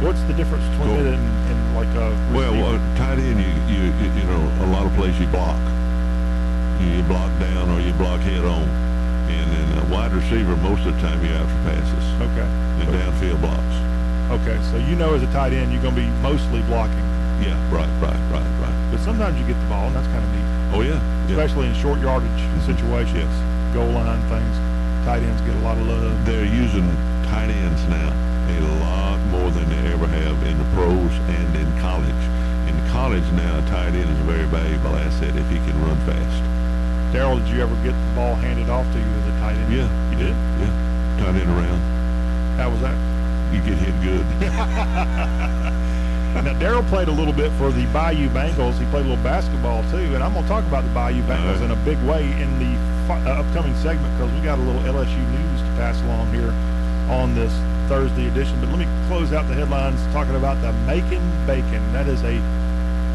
What's 0.04 0.20
the 0.24 0.34
difference 0.34 0.64
between 0.76 0.96
Cool. 0.96 1.06
it 1.06 1.14
and, 1.14 1.24
and 1.48 1.58
like 1.76 1.88
a 1.96 2.12
Well, 2.34 2.52
receiver? 2.52 2.76
uh, 2.76 2.96
tight 2.98 3.18
end, 3.18 3.40
you, 3.40 3.52
you, 3.72 3.82
you, 4.20 4.24
know, 4.28 4.42
a 4.64 4.68
lot 4.68 4.84
of 4.84 4.92
places 4.94 5.20
you 5.20 5.26
block. 5.28 5.56
You 6.80 7.02
block 7.04 7.32
down 7.40 7.70
or 7.70 7.80
you 7.80 7.92
block 7.94 8.20
head 8.20 8.44
on. 8.44 8.68
And 9.28 9.46
then 9.50 9.66
a 9.78 9.86
wide 9.92 10.12
receiver, 10.12 10.56
most 10.56 10.86
of 10.86 10.94
the 10.94 11.00
time 11.00 11.24
you're 11.24 11.36
out 11.36 11.48
for 11.48 11.60
passes 11.70 12.06
okay. 12.30 12.48
and 12.82 12.88
downfield 12.94 13.40
blocks. 13.40 13.76
Okay, 14.40 14.58
so 14.70 14.76
you 14.78 14.96
know 14.96 15.14
as 15.14 15.22
a 15.22 15.30
tight 15.32 15.52
end, 15.52 15.72
you're 15.72 15.82
going 15.82 15.94
to 15.94 16.00
be 16.00 16.10
mostly 16.22 16.62
blocking. 16.62 17.06
Yeah, 17.42 17.54
right, 17.70 17.90
right, 18.00 18.18
right, 18.32 18.50
right. 18.62 18.76
But 18.90 19.00
sometimes 19.00 19.38
you 19.38 19.46
get 19.46 19.60
the 19.60 19.68
ball, 19.68 19.86
and 19.86 19.96
that's 19.96 20.08
kind 20.08 20.24
of 20.24 20.30
neat. 20.32 20.48
Oh, 20.74 20.82
yeah. 20.82 20.98
yeah. 21.28 21.36
Especially 21.38 21.68
in 21.68 21.74
short 21.74 22.00
yardage 22.00 22.42
situations, 22.64 23.14
Yes. 23.14 23.74
goal 23.74 23.92
line 23.92 24.22
things. 24.28 24.56
Tight 25.04 25.22
ends 25.22 25.40
get 25.42 25.54
a 25.54 25.60
lot 25.60 25.78
of 25.78 25.86
love. 25.86 26.26
They're 26.26 26.44
using 26.44 26.86
tight 27.30 27.50
ends 27.50 27.82
now 27.86 28.10
a 28.46 28.60
lot 28.80 29.18
more 29.30 29.50
than 29.50 29.68
they 29.68 29.92
ever 29.92 30.06
have 30.06 30.36
in 30.46 30.56
the 30.58 30.64
pros 30.74 31.12
and 31.34 31.56
in 31.56 31.68
college. 31.80 32.22
In 32.70 32.76
college 32.90 33.26
now, 33.32 33.58
a 33.58 33.62
tight 33.68 33.94
end 33.94 34.08
is 34.10 34.20
a 34.20 34.24
very 34.24 34.46
valuable 34.46 34.96
asset 34.96 35.34
if 35.36 35.48
he 35.50 35.56
can 35.56 35.74
run 35.82 35.96
fast. 36.06 36.42
Darrell, 37.16 37.38
did 37.38 37.48
you 37.48 37.62
ever 37.62 37.74
get 37.76 37.96
the 37.96 38.12
ball 38.14 38.34
handed 38.36 38.68
off 38.68 38.84
to 38.92 38.98
you 38.98 39.04
as 39.04 39.24
a 39.24 39.34
tight 39.40 39.56
end? 39.56 39.72
Yeah. 39.72 39.88
You 40.12 40.16
did? 40.20 40.36
Yeah. 40.60 40.68
Tight 41.16 41.40
end 41.40 41.48
around. 41.48 41.80
How 42.60 42.68
was 42.68 42.80
that? 42.84 42.92
You 43.56 43.64
get 43.64 43.80
hit 43.80 43.96
good. 44.04 44.20
Now, 46.44 46.52
Darrell 46.60 46.82
played 46.84 47.08
a 47.08 47.12
little 47.12 47.32
bit 47.32 47.50
for 47.52 47.72
the 47.72 47.86
Bayou 47.86 48.28
Bengals. 48.28 48.76
He 48.76 48.84
played 48.92 49.06
a 49.06 49.08
little 49.08 49.24
basketball, 49.24 49.80
too. 49.88 50.12
And 50.12 50.22
I'm 50.22 50.34
going 50.34 50.44
to 50.44 50.48
talk 50.48 50.64
about 50.64 50.84
the 50.84 50.90
Bayou 50.90 51.22
Bengals 51.22 51.62
in 51.62 51.70
a 51.70 51.76
big 51.76 51.96
way 52.04 52.24
in 52.36 52.52
the 52.60 52.76
uh, 53.08 53.40
upcoming 53.40 53.74
segment 53.76 54.12
because 54.18 54.30
we 54.34 54.44
got 54.44 54.58
a 54.58 54.62
little 54.62 54.82
LSU 54.82 55.16
news 55.32 55.60
to 55.60 55.72
pass 55.80 55.96
along 56.02 56.28
here. 56.34 56.52
on 57.08 57.34
this 57.34 57.52
Thursday 57.88 58.28
edition. 58.28 58.60
But 58.60 58.68
let 58.68 58.78
me 58.78 58.86
close 59.08 59.32
out 59.32 59.48
the 59.48 59.54
headlines 59.54 59.98
talking 60.12 60.36
about 60.36 60.60
the 60.60 60.72
Macon 60.84 61.24
Bacon. 61.46 61.80
That 61.94 62.08
is 62.08 62.22
a 62.24 62.36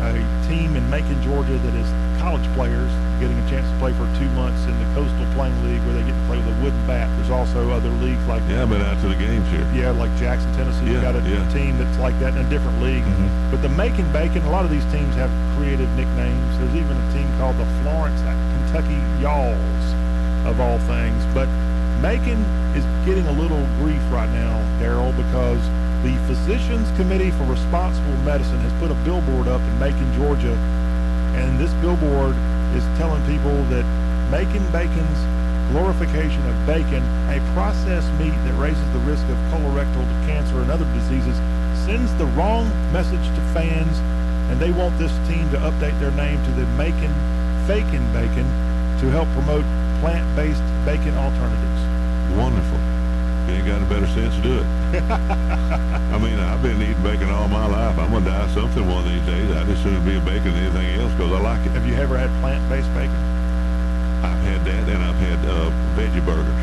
a 0.01 0.13
team 0.49 0.75
in 0.75 0.89
Macon, 0.89 1.21
Georgia 1.21 1.59
that 1.59 1.75
is 1.75 1.87
college 2.21 2.45
players 2.53 2.93
getting 3.17 3.33
a 3.33 3.47
chance 3.49 3.65
to 3.65 3.75
play 3.81 3.89
for 3.97 4.05
two 4.21 4.29
months 4.37 4.61
in 4.69 4.77
the 4.77 4.85
Coastal 4.93 5.25
Plain 5.33 5.57
League 5.65 5.81
where 5.89 5.97
they 5.97 6.05
get 6.05 6.13
to 6.13 6.25
play 6.29 6.37
with 6.37 6.45
a 6.53 6.57
wooden 6.61 6.77
bat. 6.85 7.09
There's 7.17 7.33
also 7.33 7.73
other 7.73 7.89
leagues 7.97 8.21
like 8.29 8.45
Yeah, 8.45 8.61
I've 8.61 8.69
been 8.69 8.85
out 8.85 9.01
to 9.01 9.09
the 9.09 9.17
games 9.17 9.49
here. 9.49 9.65
yeah, 9.73 9.89
like 9.89 10.13
Jackson, 10.21 10.53
Tennessee. 10.53 10.93
Yeah, 10.93 11.01
got 11.01 11.17
a 11.17 11.23
yeah. 11.25 11.41
team 11.49 11.81
that's 11.81 11.97
like 11.97 12.13
that 12.21 12.37
in 12.37 12.45
a 12.45 12.49
different 12.53 12.77
league. 12.77 13.01
Mm-hmm. 13.01 13.49
But 13.49 13.65
the 13.65 13.73
Macon 13.73 14.05
Bacon, 14.13 14.45
a 14.45 14.53
lot 14.53 14.65
of 14.65 14.71
these 14.71 14.85
teams 14.93 15.17
have 15.17 15.33
creative 15.57 15.89
nicknames. 15.97 16.45
There's 16.61 16.77
even 16.77 16.93
a 16.93 17.05
team 17.09 17.25
called 17.41 17.57
the 17.57 17.65
Florence, 17.81 18.21
Kentucky 18.21 19.01
Y'alls, 19.17 19.85
of 20.45 20.61
all 20.61 20.77
things. 20.85 21.17
But 21.33 21.49
Macon 22.05 22.37
is 22.77 22.85
getting 23.01 23.25
a 23.25 23.33
little 23.33 23.65
grief 23.81 24.01
right 24.13 24.29
now, 24.29 24.61
Darrell, 24.77 25.11
because 25.17 25.61
the 26.05 26.13
Physicians 26.29 26.85
Committee 26.97 27.33
for 27.33 27.49
Responsible 27.49 28.13
Medicine 28.21 28.61
has 28.61 28.73
put 28.77 28.89
a 28.93 28.97
billboard 29.01 29.49
up 29.49 29.61
in 29.61 29.73
Macon, 29.81 30.05
Georgia, 30.13 30.53
and 31.35 31.59
this 31.59 31.73
billboard 31.75 32.35
is 32.75 32.83
telling 32.97 33.23
people 33.25 33.55
that 33.71 33.85
Macon 34.29 34.63
Bacon's 34.71 35.19
glorification 35.71 36.43
of 36.47 36.55
bacon, 36.65 37.03
a 37.31 37.39
processed 37.53 38.11
meat 38.19 38.35
that 38.43 38.55
raises 38.59 38.83
the 38.91 38.99
risk 39.07 39.23
of 39.31 39.37
colorectal 39.47 40.03
cancer 40.27 40.59
and 40.61 40.69
other 40.69 40.85
diseases, 40.93 41.37
sends 41.87 42.13
the 42.15 42.25
wrong 42.35 42.67
message 42.91 43.23
to 43.35 43.41
fans, 43.55 43.97
and 44.51 44.59
they 44.59 44.71
want 44.71 44.97
this 44.99 45.11
team 45.27 45.49
to 45.51 45.57
update 45.63 45.97
their 45.99 46.11
name 46.11 46.43
to 46.43 46.51
the 46.51 46.65
Macon 46.75 47.13
Fakin 47.67 48.03
Bacon 48.11 48.47
to 48.99 49.07
help 49.09 49.29
promote 49.31 49.63
plant-based 50.01 50.63
bacon 50.83 51.15
alternatives. 51.15 51.81
Wonderful. 52.35 52.80
You 53.47 53.53
ain't 53.57 53.65
got 53.67 53.81
a 53.81 53.85
better 53.85 54.07
sense 54.07 54.35
to 54.35 54.41
do 54.41 54.53
it. 54.59 54.65
I 56.13 56.17
mean, 56.21 56.37
I've 56.39 56.61
been 56.61 56.81
eating 56.81 57.01
bacon 57.03 57.29
all 57.29 57.47
my 57.47 57.65
life. 57.65 57.97
I'm 57.97 58.11
gonna 58.11 58.25
die 58.25 58.47
something 58.53 58.85
one 58.87 59.03
of 59.03 59.09
these 59.09 59.25
days. 59.25 59.49
I'd 59.51 59.67
as 59.67 59.79
soon 59.81 59.97
be 60.05 60.15
a 60.17 60.21
bacon 60.21 60.53
than 60.53 60.69
anything 60.69 60.99
else 61.01 61.11
because 61.13 61.31
I 61.33 61.39
like 61.41 61.59
it. 61.65 61.71
Have 61.73 61.85
you 61.87 61.95
ever 61.95 62.17
had 62.17 62.29
plant-based 62.39 62.91
bacon? 62.93 63.17
I've 64.21 64.37
had 64.45 64.61
that, 64.65 64.83
and 64.93 65.01
I've 65.03 65.17
had 65.17 65.39
uh, 65.49 65.71
veggie 65.97 66.23
burgers. 66.25 66.61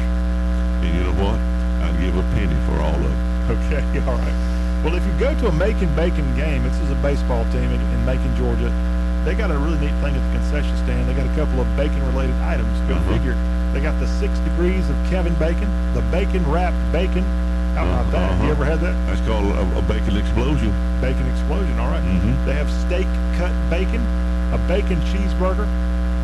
And 0.86 0.90
you 0.94 1.02
know 1.02 1.16
what? 1.18 1.38
I'd 1.82 1.98
give 2.00 2.14
a 2.16 2.22
penny 2.38 2.54
for 2.70 2.78
all 2.80 2.94
of 2.94 3.02
them. 3.02 3.18
Okay, 3.66 3.82
all 4.06 4.14
right. 4.16 4.38
Well, 4.86 4.94
if 4.94 5.02
you 5.04 5.12
go 5.18 5.34
to 5.42 5.48
a 5.48 5.52
Macon 5.52 5.90
Bacon 5.96 6.22
game, 6.36 6.62
this 6.62 6.78
is 6.78 6.90
a 6.92 6.98
baseball 7.02 7.42
team 7.50 7.66
in, 7.74 7.80
in 7.80 8.04
Macon, 8.06 8.30
Georgia. 8.36 8.70
They 9.26 9.34
got 9.34 9.50
a 9.50 9.58
really 9.58 9.78
neat 9.82 9.94
thing 9.98 10.14
at 10.14 10.22
the 10.22 10.32
concession 10.38 10.70
stand. 10.86 11.08
They 11.10 11.14
got 11.14 11.26
a 11.26 11.34
couple 11.34 11.58
of 11.60 11.66
bacon-related 11.76 12.36
items. 12.46 12.70
Go 12.86 12.94
Uh-huh. 12.94 13.12
figure. 13.18 13.34
They 13.72 13.80
got 13.80 13.98
the 14.00 14.06
six 14.18 14.32
degrees 14.40 14.88
of 14.88 14.96
Kevin 15.10 15.34
Bacon, 15.34 15.68
the 15.94 16.02
bacon 16.10 16.42
wrapped 16.50 16.78
bacon. 16.92 17.22
How 17.76 17.84
about 17.84 18.10
that? 18.10 18.32
You 18.42 18.50
Uh-huh. 18.50 18.50
ever 18.52 18.64
had 18.64 18.80
that? 18.80 18.96
That's 19.06 19.20
called 19.28 19.46
a, 19.54 19.62
a 19.78 19.82
bacon 19.82 20.16
explosion. 20.16 20.72
Bacon 21.00 21.26
explosion. 21.30 21.78
All 21.78 21.90
right. 21.90 22.02
Mhm. 22.02 22.34
They 22.44 22.54
have 22.54 22.70
steak 22.86 23.06
cut 23.36 23.52
bacon, 23.70 24.02
a 24.52 24.58
bacon 24.66 24.98
cheeseburger, 25.12 25.68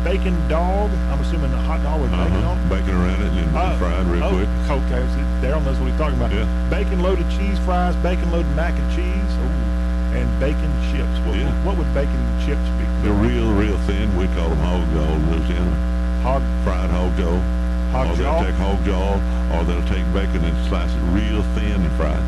bacon 0.03 0.35
dog. 0.49 0.89
I'm 1.13 1.21
assuming 1.21 1.53
a 1.53 1.61
hot 1.63 1.81
dog 1.83 2.01
with 2.01 2.11
bacon 2.11 2.43
Uh-huh. 2.43 2.49
on 2.51 2.57
it. 2.57 2.69
Bacon 2.69 2.95
around 2.97 3.21
it 3.21 3.29
and 3.29 3.37
then 3.37 3.49
Oh, 3.55 3.77
fried 3.77 4.05
real 4.07 4.23
oh, 4.23 4.29
quick. 4.35 4.49
Okay, 4.67 5.03
so 5.13 5.19
Darrell 5.41 5.61
knows 5.61 5.77
what 5.79 5.87
he's 5.89 5.97
talking 6.01 6.17
about. 6.17 6.33
Yeah. 6.33 6.45
Bacon 6.69 6.99
loaded 7.01 7.29
cheese 7.29 7.59
fries, 7.63 7.95
bacon 8.03 8.31
loaded 8.31 8.51
mac 8.57 8.73
and 8.75 8.89
cheese, 8.91 9.31
ooh, 9.39 10.17
and 10.17 10.27
bacon 10.41 10.71
chips. 10.91 11.15
What, 11.23 11.37
Yeah. 11.37 11.53
what 11.63 11.77
would 11.77 11.93
bacon 11.93 12.19
chips 12.43 12.67
be? 12.75 12.83
They're 13.05 13.13
real, 13.15 13.53
real 13.53 13.77
thin. 13.87 14.11
We 14.17 14.27
call 14.35 14.49
them 14.49 14.59
hog 14.59 14.81
in 14.91 15.31
Louisiana. 15.31 15.77
Hog 16.25 16.41
fried 16.65 16.89
hog 16.89 17.13
jaw. 17.21 17.37
Hog 17.93 18.09
or 18.09 18.15
they'll 18.17 18.41
take 18.41 18.57
hog 18.57 18.81
jaw, 18.81 19.13
or 19.53 19.61
they'll 19.61 19.85
take 19.85 20.01
bacon 20.09 20.41
and 20.41 20.57
slice 20.65 20.89
it 20.89 21.05
real 21.13 21.45
thin 21.53 21.77
and 21.77 21.93
fry 21.93 22.17
it. 22.17 22.25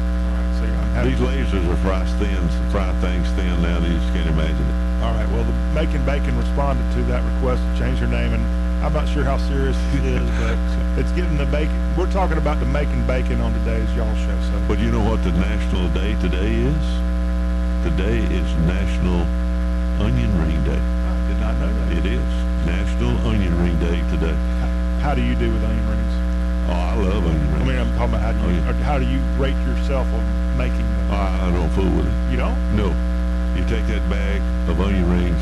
So 0.61 0.69
These 1.02 1.18
lasers 1.18 1.65
are 1.65 1.82
fry 1.82 2.06
thin, 2.22 2.38
fry 2.69 2.94
things 3.02 3.26
thin 3.34 3.49
now 3.57 3.82
that 3.82 3.90
you 3.90 3.98
just 3.98 4.14
can't 4.14 4.30
imagine 4.30 4.61
it. 4.61 5.02
all 5.02 5.18
right. 5.18 5.26
Well, 5.34 5.41
the 5.41 5.57
Macon 5.74 6.06
Bacon 6.06 6.38
responded 6.38 6.86
to 6.94 7.02
that 7.10 7.26
request 7.26 7.65
to 7.65 7.72
change 7.82 7.98
their 7.98 8.07
name, 8.07 8.38
and 8.38 8.45
I'm 8.86 8.94
not 8.94 9.10
sure 9.10 9.24
how 9.26 9.41
serious 9.49 9.74
it 9.98 10.06
is, 10.06 10.30
but 10.45 10.53
it's 11.02 11.11
getting 11.18 11.41
the 11.41 11.49
bacon. 11.49 11.74
We're 11.98 12.14
talking 12.14 12.38
about 12.38 12.61
the 12.61 12.69
Macon 12.69 13.02
Bacon 13.10 13.41
on 13.41 13.49
today's 13.65 13.90
y'all 13.98 14.14
show. 14.14 14.38
So 14.45 14.61
But 14.69 14.78
you 14.78 14.94
know 14.94 15.02
what 15.02 15.24
the 15.26 15.34
national 15.34 15.90
day 15.98 16.14
today 16.22 16.53
is? 16.53 16.86
Today 17.82 18.22
is 18.30 18.45
National 18.69 19.26
Onion 20.06 20.30
Ring 20.38 20.61
Day. 20.69 20.78
I 20.78 21.14
did 21.34 21.41
not 21.41 21.57
know 21.57 21.74
that. 21.74 21.98
It 21.98 22.06
is 22.06 22.47
National 22.68 23.15
Onion 23.23 23.56
Ring 23.64 23.80
Day 23.80 24.03
today. 24.11 24.35
How 24.99 25.15
do 25.15 25.23
you 25.23 25.35
do 25.39 25.48
with 25.53 25.64
onion 25.64 25.88
rings? 25.88 26.14
Oh, 26.68 26.76
I 26.76 26.95
love 26.99 27.23
onion 27.23 27.48
rings. 27.56 27.64
I 27.64 27.64
mean, 27.64 27.80
I'm 27.80 27.91
talking 27.95 28.11
about 28.11 28.27
how 28.27 28.35
do 28.35 28.44
you 28.52 28.60
Oh, 28.60 28.76
yeah. 28.76 28.84
how 28.84 28.99
do 28.99 29.07
you 29.07 29.23
rate 29.39 29.56
yourself 29.64 30.03
on 30.11 30.23
making 30.60 30.84
them? 30.84 31.11
I, 31.15 31.48
I 31.48 31.52
don't 31.56 31.72
fool 31.72 31.88
with 31.95 32.03
it. 32.11 32.15
You 32.27 32.35
don't? 32.35 32.60
No. 32.76 32.91
You 33.56 33.64
take 33.72 33.88
that 33.88 34.03
bag 34.11 34.44
of 34.68 34.84
onion 34.84 35.07
rings, 35.07 35.39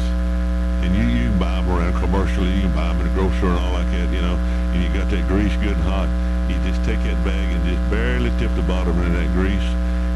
and 0.85 0.93
you, 0.93 1.09
you 1.09 1.33
can 1.33 1.39
buy 1.41 1.57
them 1.57 1.65
around 1.73 1.97
commercially. 1.97 2.53
You 2.61 2.69
can 2.69 2.77
buy 2.77 2.93
them 2.93 3.01
in 3.01 3.09
a 3.09 3.13
grocery 3.17 3.49
and 3.49 3.57
all 3.57 3.73
like 3.73 3.89
that, 3.89 4.05
you 4.13 4.21
know. 4.21 4.37
And 4.77 4.85
you 4.85 4.93
got 4.93 5.09
that 5.09 5.25
grease 5.25 5.57
good 5.65 5.73
and 5.73 5.81
hot. 5.89 6.05
You 6.45 6.61
just 6.61 6.77
take 6.85 7.01
that 7.09 7.17
bag 7.25 7.41
and 7.49 7.65
just 7.65 7.81
barely 7.89 8.29
tip 8.37 8.53
the 8.53 8.61
bottom 8.69 8.93
of 8.93 9.09
that 9.17 9.29
grease, 9.33 9.65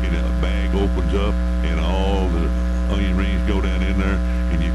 and 0.05 0.13
the 0.13 0.21
bag 0.45 0.69
opens 0.77 1.17
up, 1.17 1.33
and 1.65 1.81
all 1.81 2.29
the 2.29 2.45
onion 2.93 3.17
rings 3.17 3.41
go 3.49 3.57
down 3.65 3.81
in 3.81 3.97
there, 3.97 4.21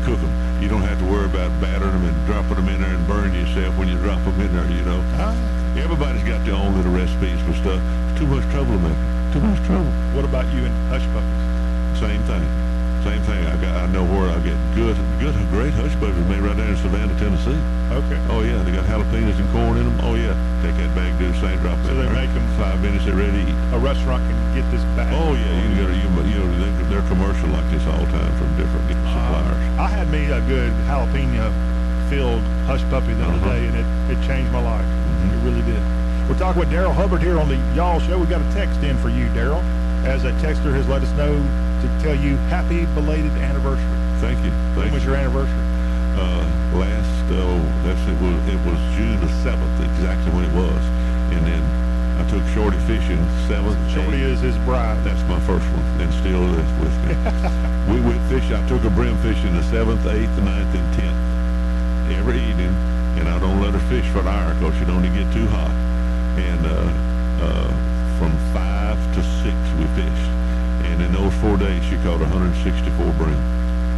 cook 0.05 0.21
them. 0.21 0.33
You 0.61 0.69
don't 0.69 0.83
have 0.83 0.99
to 1.01 1.05
worry 1.05 1.25
about 1.25 1.51
battering 1.61 1.93
them 1.93 2.05
and 2.05 2.17
dropping 2.27 2.57
them 2.57 2.69
in 2.69 2.81
there 2.81 2.93
and 2.93 3.07
burning 3.09 3.35
yourself 3.35 3.77
when 3.77 3.89
you 3.89 3.97
drop 3.99 4.23
them 4.25 4.39
in 4.41 4.53
there, 4.55 4.69
you 4.71 4.85
know. 4.85 5.01
Huh? 5.17 5.35
Everybody's 5.81 6.23
got 6.23 6.45
their 6.45 6.55
own 6.55 6.77
little 6.77 6.93
recipes 6.93 7.41
for 7.43 7.53
stuff. 7.55 7.81
It's 8.11 8.21
too 8.21 8.27
much 8.27 8.45
trouble 8.53 8.77
to 8.77 8.83
make. 8.85 9.01
Too 9.33 9.41
much 9.41 9.59
trouble. 9.67 9.91
What 10.15 10.25
about 10.25 10.47
you 10.53 10.65
and 10.65 10.75
hush 10.89 11.05
puppies? 11.11 12.01
Same 12.01 12.23
thing. 12.25 12.64
Same 13.05 13.21
thing. 13.29 13.45
I 13.45 13.57
got. 13.61 13.77
I 13.77 13.87
know 13.93 14.01
where 14.03 14.33
I 14.33 14.41
get 14.41 14.57
good, 14.75 14.97
good, 15.21 15.37
great 15.53 15.77
hush 15.77 15.93
puppies 16.01 16.25
made 16.25 16.41
right 16.41 16.57
there 16.57 16.73
in 16.73 16.77
Savannah, 16.81 17.13
Tennessee. 17.21 17.61
Okay. 17.93 18.17
Oh 18.33 18.41
yeah, 18.41 18.57
they 18.65 18.73
got 18.73 18.89
jalapenos 18.89 19.37
and 19.37 19.45
corn 19.53 19.77
in 19.77 19.85
them. 19.85 20.01
Oh 20.01 20.17
yeah, 20.17 20.33
take 20.65 20.73
that 20.81 20.89
bag, 20.97 21.13
do 21.21 21.29
the 21.29 21.37
same, 21.37 21.61
drop 21.61 21.77
it. 21.85 21.93
So 21.93 21.95
they 22.01 22.09
there. 22.09 22.27
them 22.33 22.49
five 22.57 22.81
minutes. 22.81 23.05
They're 23.05 23.13
ready. 23.15 23.45
A 23.77 23.79
restaurant 23.79 24.25
can 24.25 24.37
get 24.57 24.65
this 24.73 24.81
back. 24.97 25.13
Oh 25.13 25.37
yeah, 25.37 25.53
you 25.53 25.69
can 25.69 25.77
go 25.77 25.87
to 25.93 25.97
you, 26.01 26.09
you 26.33 26.39
know 26.41 26.49
they- 26.65 26.73
they're 26.89 27.05
commercial 27.13 27.49
like 27.53 27.69
this 27.71 27.85
all 27.87 28.01
the 28.01 28.09
time 28.13 28.33
from 28.41 28.49
different 28.57 28.89
suppliers. 28.89 29.61
I 29.77 29.89
had 29.93 30.09
me 30.11 30.25
a 30.33 30.41
good 30.49 30.73
jalapeno 30.89 31.53
filled 32.09 32.41
hush 32.65 32.83
puppy 32.89 33.13
the 33.13 33.25
other 33.29 33.37
Uh-huh. 33.37 33.53
day, 33.53 33.67
and 33.69 33.77
it, 33.77 34.17
it 34.17 34.19
changed 34.27 34.49
my 34.53 34.61
life. 34.65 34.85
It 35.29 35.41
really 35.45 35.63
did. 35.63 35.81
We're 36.29 36.39
talking 36.41 36.61
with 36.61 36.71
Darrell 36.71 36.93
Hubbard 36.93 37.21
here 37.21 37.39
on 37.39 37.49
the 37.53 37.61
Y'all 37.77 38.01
Show. 38.01 38.17
We 38.19 38.25
got 38.27 38.41
a 38.41 38.51
text 38.57 38.81
in 38.83 38.97
for 38.99 39.09
you, 39.13 39.29
Darrell, 39.37 39.61
as 40.09 40.25
a 40.25 40.33
texter 40.41 40.73
has 40.73 40.89
let 40.89 41.03
us 41.03 41.11
know 41.21 41.37
to 41.85 42.03
tell 42.03 42.15
you 42.17 42.37
happy 42.49 42.87
belated 42.97 43.33
anniversary. 43.39 43.85
Thank 44.21 44.41
you. 44.45 44.51
When 44.75 44.89
Thank 44.89 44.93
was 44.93 45.05
you. 45.05 45.11
your 45.11 45.19
anniversary? 45.21 45.65
uh, 46.15 46.47
last 46.79 47.11
oh 47.35 47.59
that's 47.83 47.99
it 48.07 48.15
was 48.23 48.39
it 48.47 48.61
was 48.63 48.79
June 48.95 49.19
the 49.19 49.29
seventh 49.43 49.75
exactly 49.83 50.31
when 50.33 50.45
it 50.47 50.55
was, 50.55 50.83
and 51.35 51.43
then 51.43 51.63
I 52.15 52.23
took 52.31 52.43
Shorty 52.55 52.79
fishing 52.87 53.19
seventh. 53.51 53.75
Shorty 53.91 54.23
eighth. 54.23 54.39
is 54.39 54.55
his 54.55 54.59
bride. 54.63 55.03
That's 55.03 55.23
my 55.27 55.41
first 55.43 55.67
one, 55.75 55.87
and 56.01 56.11
still 56.23 56.47
is 56.55 56.71
with 56.79 56.95
me. 57.03 57.13
we 57.91 57.99
went 58.01 58.23
fishing. 58.31 58.55
I 58.55 58.63
took 58.69 58.83
her 58.87 58.91
brim 58.95 59.19
fishing 59.27 59.55
the 59.55 59.63
seventh, 59.65 60.07
eighth, 60.07 60.31
ninth, 60.39 60.71
and 60.75 60.87
tenth 60.95 61.19
every 62.15 62.39
evening, 62.39 62.71
and 63.19 63.29
I 63.29 63.39
don't 63.41 63.61
let 63.61 63.75
her 63.75 63.85
fish 63.91 64.07
for 64.15 64.21
an 64.21 64.29
hour 64.29 64.55
because 64.55 64.79
she 64.79 64.85
don't 64.87 65.03
get 65.03 65.27
too 65.35 65.47
hot. 65.51 65.75
And 66.39 66.63
uh, 66.67 66.87
uh, 67.43 67.69
from 68.23 68.31
five 68.55 68.99
to 69.19 69.23
six 69.43 69.57
we 69.79 69.87
fished, 69.99 70.31
and 70.95 71.03
in 71.03 71.11
those 71.11 71.35
four 71.43 71.59
days 71.59 71.83
she 71.91 71.99
caught 72.07 72.23
164 72.23 72.95
brim. 73.19 73.35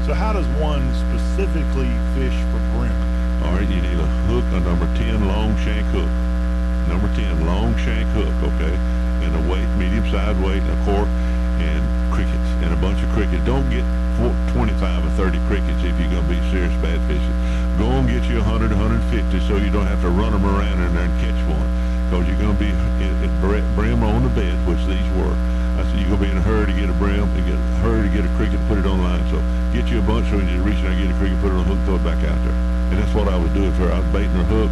So 0.08 0.16
how 0.16 0.32
does 0.32 0.48
one 0.56 0.80
specifically 0.96 1.92
fish 2.16 2.32
for 2.48 2.60
brim? 2.72 2.96
All 3.44 3.52
right, 3.52 3.68
you 3.68 3.84
need 3.84 4.00
a 4.00 4.08
hook, 4.32 4.48
a 4.56 4.60
number 4.64 4.88
10 4.96 5.28
long 5.28 5.52
shank 5.60 5.84
hook. 5.92 6.08
Number 6.88 7.12
10 7.12 7.44
long 7.44 7.76
shank 7.84 8.08
hook, 8.16 8.32
okay? 8.48 8.72
And 9.20 9.36
a 9.36 9.42
weight, 9.44 9.68
medium-sized 9.76 10.40
weight, 10.40 10.64
and 10.64 10.72
a 10.72 10.80
cork, 10.88 11.04
and 11.60 11.84
crickets, 12.08 12.48
and 12.64 12.72
a 12.72 12.80
bunch 12.80 12.96
of 13.04 13.12
crickets. 13.12 13.44
Don't 13.44 13.68
get 13.68 13.84
25 14.56 14.80
or 15.04 15.12
30 15.20 15.36
crickets 15.52 15.84
if 15.84 15.92
you're 16.00 16.08
going 16.08 16.24
to 16.24 16.32
be 16.32 16.40
serious 16.48 16.72
bad 16.80 16.96
fishing. 17.04 17.36
Go 17.76 17.92
and 17.92 18.08
get 18.08 18.24
you 18.24 18.40
100, 18.40 18.72
150 18.72 19.12
so 19.44 19.60
you 19.60 19.68
don't 19.68 19.84
have 19.84 20.00
to 20.00 20.08
run 20.08 20.32
them 20.32 20.48
around 20.48 20.80
in 20.80 20.96
there 20.96 21.04
and 21.04 21.16
catch 21.20 21.36
one. 21.44 21.68
Because 22.08 22.24
you're 22.24 22.40
going 22.40 22.56
to 22.56 22.62
be 22.62 22.72
it, 22.72 23.32
bre- 23.44 23.60
brim 23.76 24.00
on 24.00 24.24
the 24.24 24.32
bed, 24.32 24.56
which 24.64 24.80
these 24.88 25.04
were. 25.12 25.36
You're 25.96 26.14
to 26.14 26.22
be 26.22 26.30
in 26.30 26.38
a 26.38 26.44
hurry 26.44 26.66
to 26.70 26.76
get 26.76 26.88
a 26.88 26.96
brim, 26.96 27.24
and 27.24 27.44
get 27.44 27.56
a 27.56 27.66
hurry 27.82 28.08
to 28.08 28.12
get 28.12 28.24
a 28.24 28.32
cricket, 28.36 28.60
put 28.68 28.78
it 28.78 28.86
on 28.86 29.02
line. 29.02 29.24
So 29.32 29.40
get 29.72 29.90
you 29.90 29.98
a 29.98 30.06
bunch 30.06 30.28
so 30.30 30.36
when 30.36 30.48
you 30.48 30.62
reach 30.62 30.80
there 30.84 30.92
and 30.92 31.00
get 31.00 31.10
a 31.10 31.18
cricket, 31.18 31.40
put 31.40 31.50
it 31.50 31.58
on 31.58 31.66
hook, 31.66 31.80
throw 31.84 31.96
it 31.96 32.04
back 32.04 32.20
out 32.22 32.38
there. 32.44 32.56
And 32.92 32.96
that's 33.00 33.12
what 33.12 33.26
I 33.26 33.36
was 33.36 33.50
doing 33.52 33.72
for 33.74 33.90
her. 33.90 33.92
I 33.92 34.00
was 34.00 34.10
baiting 34.14 34.36
her 34.38 34.46
hook 34.46 34.70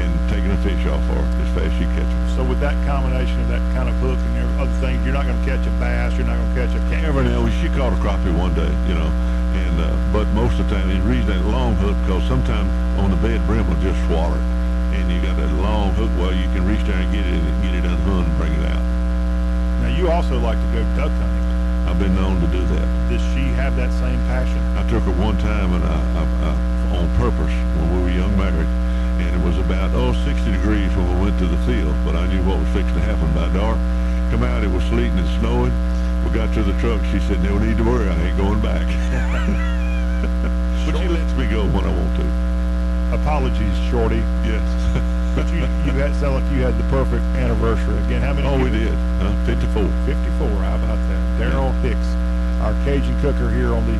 and 0.00 0.08
taking 0.32 0.48
a 0.48 0.56
fish 0.64 0.80
off 0.88 1.04
her 1.12 1.20
as 1.20 1.48
fast 1.52 1.68
as 1.68 1.76
you 1.76 1.88
catch 1.92 2.08
her. 2.08 2.22
So 2.36 2.40
with 2.40 2.60
that 2.64 2.78
combination 2.88 3.36
of 3.44 3.48
that 3.52 3.60
kind 3.76 3.92
of 3.92 3.94
hook 4.00 4.16
and 4.16 4.48
other 4.56 4.72
things, 4.80 5.04
you're 5.04 5.12
not 5.12 5.28
going 5.28 5.36
to 5.36 5.44
catch 5.44 5.60
a 5.66 5.74
bass. 5.76 6.16
You're 6.16 6.24
not 6.24 6.40
going 6.40 6.52
to 6.54 6.58
catch 6.64 6.72
a 6.72 6.82
cat. 6.88 7.04
Every 7.04 7.28
now 7.28 7.44
she 7.60 7.68
caught 7.76 7.92
a 7.92 8.00
crappie 8.00 8.32
one 8.32 8.56
day, 8.56 8.72
you 8.88 8.96
know. 8.96 9.10
And 9.52 9.76
uh, 9.76 9.92
but 10.12 10.24
most 10.32 10.56
of 10.56 10.64
the 10.68 10.80
time, 10.80 10.88
the 10.88 10.96
reason 11.04 11.28
that 11.28 11.44
long 11.44 11.76
hook 11.76 11.92
because 12.08 12.24
sometimes 12.24 12.72
on 12.96 13.12
the 13.12 13.20
bed 13.20 13.44
brim 13.44 13.68
will 13.68 13.76
just 13.84 14.00
swallow 14.08 14.32
it, 14.32 14.46
and 14.96 15.12
you 15.12 15.20
got 15.20 15.36
that 15.36 15.52
long 15.60 15.92
hook. 15.92 16.08
Well, 16.16 16.32
you 16.32 16.48
can 16.56 16.64
reach 16.64 16.80
there 16.88 16.96
and 16.96 17.12
get 17.12 17.28
it, 17.28 17.36
and 17.36 17.56
get 17.60 17.76
it 17.76 17.84
unhung 17.84 18.24
and 18.24 18.36
bring 18.40 18.56
it 18.56 18.64
out. 18.64 18.91
Now 19.82 19.90
you 19.90 20.06
also 20.08 20.38
like 20.38 20.58
to 20.58 20.68
go 20.70 20.82
duck 20.94 21.10
hunting. 21.10 21.46
I've 21.90 21.98
been 21.98 22.14
known 22.14 22.40
to 22.40 22.46
do 22.46 22.62
that. 22.78 22.86
Does 23.10 23.20
she 23.34 23.50
have 23.58 23.74
that 23.74 23.90
same 23.98 24.22
passion? 24.30 24.62
I 24.78 24.86
took 24.88 25.02
her 25.02 25.10
one 25.18 25.36
time 25.38 25.74
and 25.74 25.82
I, 25.82 25.98
I, 26.14 26.22
I, 26.46 26.50
on 27.02 27.10
purpose 27.18 27.50
when 27.74 27.90
we 27.90 27.98
were 28.06 28.14
young 28.14 28.30
married, 28.38 28.70
and 29.18 29.34
it 29.34 29.42
was 29.44 29.58
about 29.58 29.90
oh 29.90 30.14
60 30.24 30.52
degrees 30.52 30.94
when 30.94 31.10
we 31.10 31.26
went 31.26 31.36
to 31.40 31.46
the 31.46 31.58
field, 31.66 31.92
but 32.04 32.14
I 32.14 32.28
knew 32.30 32.40
what 32.46 32.60
was 32.62 32.68
fixing 32.70 32.94
to 32.94 33.02
happen 33.02 33.26
by 33.34 33.50
dark. 33.50 33.74
Come 34.30 34.44
out, 34.44 34.62
it 34.62 34.70
was 34.70 34.84
sleeting 34.84 35.18
and 35.18 35.26
snowing. 35.40 35.74
We 36.22 36.30
got 36.30 36.54
to 36.54 36.62
the 36.62 36.78
truck. 36.78 37.02
She 37.10 37.18
said, 37.26 37.42
"No 37.42 37.58
need 37.58 37.76
to 37.78 37.84
worry, 37.84 38.08
I 38.08 38.14
ain't 38.22 38.38
going 38.38 38.60
back." 38.62 38.86
but 40.86 40.94
she 40.94 41.08
lets 41.08 41.34
me 41.34 41.50
go 41.50 41.66
when 41.74 41.82
I 41.82 41.90
want 41.90 42.14
to. 42.22 42.26
Apologies, 43.18 43.74
Shorty. 43.90 44.22
Yes. 44.46 44.62
but 45.34 45.48
you, 45.48 45.64
you 45.88 45.92
had 45.96 46.12
sound 46.16 46.44
like 46.44 46.52
you 46.52 46.60
had 46.60 46.76
the 46.76 46.84
perfect 46.92 47.24
anniversary. 47.40 47.96
Again, 48.04 48.20
how 48.20 48.32
many? 48.32 48.46
Oh, 48.46 48.60
we 48.60 48.68
did. 48.68 48.92
Uh, 49.20 49.32
54. 49.48 49.88
54. 50.04 50.48
How 50.60 50.76
about 50.76 51.00
that? 51.08 51.20
Darrell 51.40 51.72
Hicks, 51.80 52.08
our 52.60 52.76
Cajun 52.84 53.16
cooker 53.20 53.48
here 53.48 53.72
on 53.72 53.84
the 53.88 53.96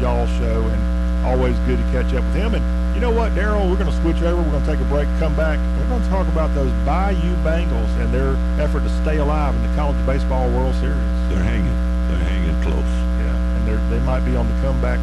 Y'all 0.00 0.28
Show, 0.36 0.60
and 0.68 0.80
always 1.24 1.56
good 1.64 1.80
to 1.80 1.86
catch 1.88 2.12
up 2.12 2.24
with 2.24 2.36
him. 2.36 2.54
And 2.54 2.64
you 2.94 3.00
know 3.00 3.10
what, 3.10 3.34
Darrell? 3.34 3.68
We're 3.68 3.80
going 3.80 3.90
to 3.90 4.00
switch 4.04 4.20
over. 4.20 4.42
We're 4.42 4.60
going 4.60 4.64
to 4.64 4.70
take 4.70 4.80
a 4.80 4.88
break, 4.92 5.08
come 5.18 5.34
back. 5.34 5.58
We're 5.80 5.88
going 5.88 6.04
to 6.04 6.12
talk 6.12 6.28
about 6.28 6.52
those 6.54 6.70
Bayou 6.84 7.32
Bengals 7.40 7.90
and 7.96 8.12
their 8.12 8.36
effort 8.60 8.84
to 8.84 8.92
stay 9.00 9.18
alive 9.18 9.56
in 9.56 9.62
the 9.64 9.72
College 9.74 9.98
Baseball 10.04 10.52
World 10.52 10.74
Series. 10.76 11.00
They're 11.32 11.40
hanging. 11.40 11.78
They're 12.12 12.28
hanging 12.28 12.56
close. 12.60 12.92
Yeah, 13.24 13.32
and 13.56 13.62
they 13.64 13.76
they 13.96 14.04
might 14.04 14.24
be 14.28 14.36
on 14.36 14.44
the 14.44 14.56
comeback 14.60 15.00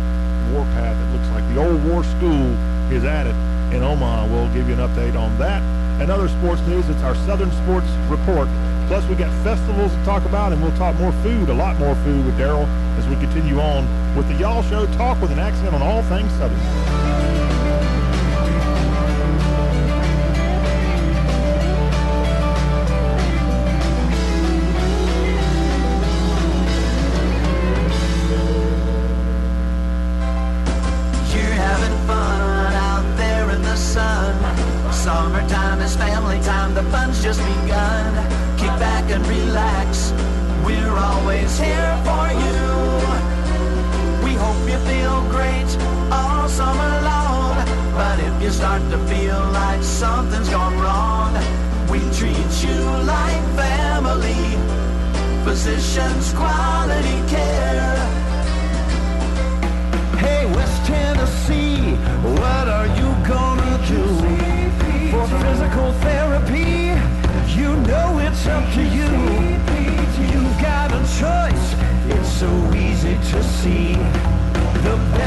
warpath. 0.53 0.93
It 0.93 1.09
looks 1.17 1.29
like 1.33 1.45
the 1.53 1.57
old 1.57 1.81
war 1.89 2.03
school 2.03 2.53
is 2.93 3.03
at 3.03 3.25
it 3.25 3.35
in 3.73 3.83
Omaha. 3.83 4.27
We'll 4.27 4.51
give 4.53 4.67
you 4.67 4.73
an 4.73 4.79
update 4.79 5.19
on 5.19 5.37
that. 5.39 5.61
And 6.01 6.11
other 6.11 6.27
sports 6.27 6.61
news, 6.67 6.87
it's 6.89 7.03
our 7.03 7.15
Southern 7.27 7.51
Sports 7.63 7.87
Report. 8.09 8.47
Plus, 8.87 9.07
we 9.07 9.15
got 9.15 9.31
festivals 9.43 9.93
to 9.93 10.03
talk 10.03 10.25
about, 10.25 10.51
and 10.51 10.61
we'll 10.61 10.75
talk 10.77 10.95
more 10.99 11.13
food, 11.23 11.49
a 11.49 11.53
lot 11.53 11.77
more 11.77 11.95
food 12.03 12.25
with 12.25 12.37
Darrell 12.37 12.65
as 12.97 13.07
we 13.07 13.15
continue 13.15 13.59
on 13.59 13.87
with 14.15 14.27
the 14.27 14.35
Y'all 14.35 14.63
Show 14.63 14.85
Talk 14.97 15.21
with 15.21 15.31
an 15.31 15.39
accent 15.39 15.73
on 15.73 15.81
all 15.81 16.03
things 16.03 16.31
Southern. 16.33 16.90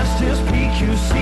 The 0.05 0.11
best 0.11 0.23
is 0.23 0.39
PQC 0.51 1.13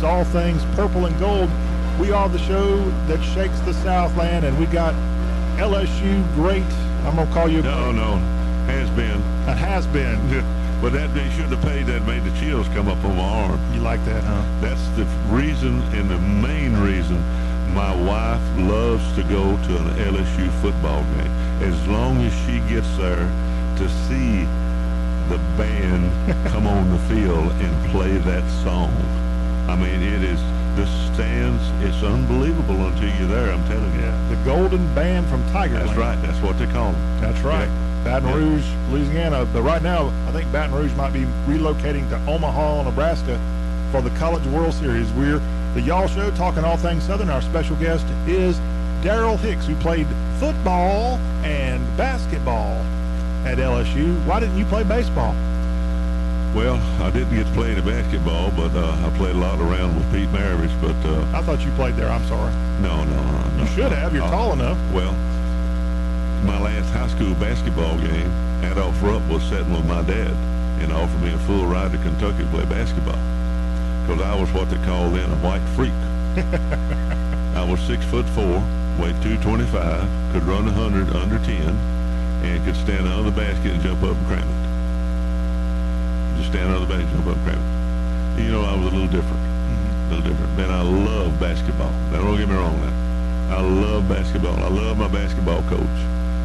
Talk 0.00 0.18
with 0.18 0.34
an 0.34 0.42
accent 0.42 0.44
on 0.44 0.44
all 0.44 0.44
things 0.44 0.62
Southern, 0.62 0.64
and 0.64 0.64
that 0.64 0.64
includes 0.64 0.64
all 0.64 0.64
things 0.64 0.64
purple 0.76 1.06
and 1.06 1.18
gold. 1.18 1.50
We 2.00 2.12
are 2.12 2.28
the 2.28 2.38
show 2.38 2.90
that 3.06 3.22
shakes 3.34 3.60
the 3.60 3.74
Southland, 3.74 4.44
and 4.44 4.58
we 4.58 4.66
got 4.66 4.94
LSU 5.58 6.34
great. 6.34 6.62
I'm 7.04 7.16
gonna 7.16 7.32
call 7.32 7.48
you. 7.48 7.62
No, 7.62 7.92
no, 7.92 8.16
has 8.66 8.90
been. 8.90 9.20
It 9.48 9.58
has 9.58 9.86
been. 9.88 10.44
But 10.80 10.92
that 10.92 11.12
they 11.12 11.28
should 11.30 11.46
have 11.46 11.60
paid 11.62 11.86
that 11.86 12.06
made 12.06 12.22
the 12.22 12.30
chills 12.38 12.68
come 12.68 12.86
up 12.86 13.04
on 13.04 13.16
my 13.16 13.24
arm. 13.24 13.60
You 13.74 13.80
like 13.80 14.04
that, 14.04 14.22
huh? 14.22 14.44
That's 14.60 14.86
the 14.90 15.04
reason 15.26 15.82
and 15.92 16.08
the 16.08 16.18
main 16.18 16.76
reason 16.76 17.16
my 17.74 17.92
wife 18.06 18.40
loves 18.58 19.02
to 19.16 19.24
go 19.24 19.56
to 19.56 19.76
an 19.76 20.14
LSU 20.14 20.48
football 20.62 21.02
game. 21.02 21.32
As 21.62 21.88
long 21.88 22.22
as 22.22 22.32
she 22.46 22.60
gets 22.72 22.96
there 22.96 23.28
to 23.78 23.88
see 24.06 24.46
the 25.28 25.38
band 25.56 26.46
come 26.52 26.68
on 26.68 26.90
the 26.90 26.98
field 27.12 27.50
and 27.50 27.90
play 27.90 28.16
that 28.18 28.48
song. 28.62 28.94
I 29.68 29.76
mean, 29.76 30.02
it 30.02 30.24
is 30.24 30.40
the 30.76 30.86
stands. 31.12 31.62
It's 31.84 32.02
unbelievable 32.02 32.86
until 32.86 33.14
you're 33.18 33.28
there. 33.28 33.52
I'm 33.52 33.66
telling 33.68 33.92
you. 33.94 34.34
The 34.34 34.42
Golden 34.44 34.94
Band 34.94 35.26
from 35.28 35.44
Tiger. 35.50 35.74
That's 35.74 35.94
right. 35.94 36.20
That's 36.22 36.40
what 36.40 36.58
they 36.58 36.66
call 36.66 36.92
them. 36.92 37.20
That's 37.20 37.40
right. 37.40 37.68
Baton 38.02 38.28
Yeah. 38.28 38.34
Rouge, 38.36 38.64
Louisiana. 38.90 39.46
But 39.52 39.62
right 39.62 39.82
now, 39.82 40.10
I 40.26 40.32
think 40.32 40.50
Baton 40.52 40.74
Rouge 40.74 40.94
might 40.94 41.12
be 41.12 41.26
relocating 41.46 42.08
to 42.08 42.16
Omaha, 42.30 42.84
Nebraska 42.84 43.38
for 43.92 44.00
the 44.00 44.10
College 44.10 44.46
World 44.46 44.72
Series. 44.72 45.12
We're 45.12 45.40
the 45.74 45.82
Y'all 45.82 46.06
Show 46.08 46.30
talking 46.30 46.64
all 46.64 46.78
things 46.78 47.04
Southern. 47.04 47.28
Our 47.28 47.42
special 47.42 47.76
guest 47.76 48.06
is 48.26 48.58
Darrell 49.02 49.36
Hicks, 49.36 49.66
who 49.66 49.74
played 49.76 50.06
football 50.38 51.18
and 51.44 51.84
basketball 51.98 52.82
at 53.44 53.58
LSU. 53.58 54.24
Why 54.24 54.40
didn't 54.40 54.56
you 54.56 54.64
play 54.64 54.82
baseball? 54.82 55.34
Well, 56.54 56.76
I 57.02 57.10
didn't 57.10 57.34
get 57.34 57.46
to 57.46 57.52
play 57.52 57.70
any 57.72 57.82
basketball, 57.82 58.50
but 58.52 58.74
uh, 58.74 58.96
I 59.06 59.10
played 59.16 59.36
a 59.36 59.38
lot 59.38 59.60
around 59.60 59.94
with 59.96 60.10
Pete 60.12 60.28
Maravich. 60.30 60.74
But 60.80 60.96
uh, 61.08 61.36
I 61.38 61.42
thought 61.42 61.60
you 61.64 61.70
played 61.72 61.94
there. 61.96 62.08
I'm 62.08 62.24
sorry. 62.26 62.52
no, 62.80 63.04
no, 63.04 63.22
no, 63.22 63.48
no. 63.56 63.62
You 63.62 63.68
should 63.68 63.92
have. 63.92 64.12
You're 64.14 64.24
Uh, 64.24 64.30
tall 64.30 64.52
enough. 64.54 64.78
Well, 64.92 65.12
my 66.44 66.58
last 66.60 66.90
high 66.90 67.08
school 67.08 67.34
basketball 67.34 67.98
game, 67.98 68.30
Adolph 68.64 69.00
Rupp 69.02 69.22
was 69.28 69.42
sitting 69.44 69.72
with 69.72 69.84
my 69.86 70.02
dad 70.02 70.32
and 70.80 70.92
offered 70.92 71.20
me 71.22 71.32
a 71.34 71.38
full 71.38 71.66
ride 71.66 71.92
to 71.92 71.98
Kentucky 71.98 72.38
to 72.44 72.50
play 72.50 72.64
basketball 72.64 73.18
because 74.06 74.22
I 74.22 74.34
was 74.40 74.50
what 74.52 74.70
they 74.70 74.78
called 74.86 75.14
then 75.14 75.30
a 75.30 75.36
white 75.36 75.62
freak. 75.76 75.92
I 77.56 77.64
was 77.68 77.78
six 77.80 78.04
foot 78.06 78.26
four, 78.30 78.62
weighed 78.98 79.20
225, 79.22 80.32
could 80.32 80.44
run 80.44 80.64
100 80.66 81.14
under 81.14 81.38
10, 81.38 81.60
and 81.68 82.64
could 82.64 82.76
stand 82.76 83.06
under 83.06 83.30
the 83.30 83.36
basket 83.36 83.72
and 83.72 83.82
jump 83.82 84.02
up 84.02 84.16
and 84.16 84.26
cram 84.26 84.48
it. 84.48 84.67
Just 86.38 86.50
stand 86.54 86.72
on 86.72 86.80
the 86.80 86.86
bench 86.86 87.02
and 87.02 87.24
jump 87.24 87.34
up 87.34 87.46
and. 87.46 87.58
You 88.38 88.52
know, 88.52 88.62
I 88.62 88.74
was 88.78 88.86
a 88.86 88.94
little 88.94 89.10
different. 89.10 89.42
A 89.42 90.14
little 90.14 90.30
different. 90.30 90.56
Man, 90.56 90.70
I 90.70 90.82
love 90.82 91.38
basketball. 91.40 91.90
Now, 92.14 92.22
don't 92.22 92.38
get 92.38 92.48
me 92.48 92.54
wrong 92.54 92.80
now. 92.80 93.08
I 93.50 93.60
love 93.60 94.08
basketball. 94.08 94.56
I 94.62 94.68
love 94.68 94.96
my 94.96 95.08
basketball 95.08 95.62
coach, 95.62 95.98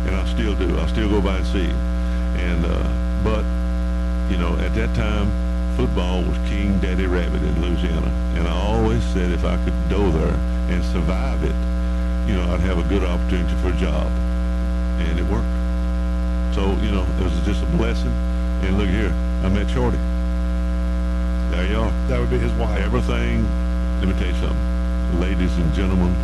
and 0.08 0.16
I 0.16 0.26
still 0.26 0.56
do. 0.56 0.80
I 0.80 0.88
still 0.88 1.10
go 1.10 1.22
by 1.22 1.38
and 1.38 1.46
see 1.46 1.68
him. 1.68 1.78
And 2.40 2.66
uh, 2.66 2.90
but 3.24 3.46
you 4.32 4.38
know, 4.40 4.58
at 4.64 4.74
that 4.76 4.96
time, 4.96 5.30
football 5.76 6.24
was 6.24 6.38
King 6.50 6.80
Daddy 6.80 7.06
Rabbit 7.06 7.44
in 7.44 7.62
Louisiana, 7.62 8.08
and 8.40 8.48
I 8.48 8.56
always 8.56 9.04
said 9.14 9.32
if 9.32 9.44
I 9.44 9.58
could 9.64 9.76
go 9.90 10.10
there 10.12 10.34
and 10.72 10.84
survive 10.86 11.44
it, 11.44 11.56
you 12.26 12.36
know, 12.36 12.54
I'd 12.54 12.62
have 12.62 12.80
a 12.80 12.88
good 12.88 13.04
opportunity 13.04 13.54
for 13.62 13.70
a 13.70 13.78
job, 13.78 14.08
and 15.04 15.20
it 15.20 15.26
worked. 15.28 15.54
So 16.56 16.72
you 16.82 16.92
know, 16.92 17.06
it 17.20 17.24
was 17.24 17.38
just 17.46 17.62
a 17.62 17.70
blessing. 17.78 18.14
And 18.64 18.78
look 18.78 18.88
here, 18.88 19.12
I 19.44 19.50
met 19.50 19.70
Shorty. 19.70 20.00
There 21.52 21.68
you 21.68 21.76
are. 21.76 21.92
That 22.08 22.18
would 22.20 22.30
be 22.30 22.40
his 22.40 22.54
wife. 22.54 22.80
Everything. 22.80 23.44
Let 24.00 24.08
me 24.08 24.14
tell 24.16 24.32
you 24.32 24.40
something, 24.40 25.20
ladies 25.20 25.52
and 25.58 25.68
gentlemen. 25.74 26.16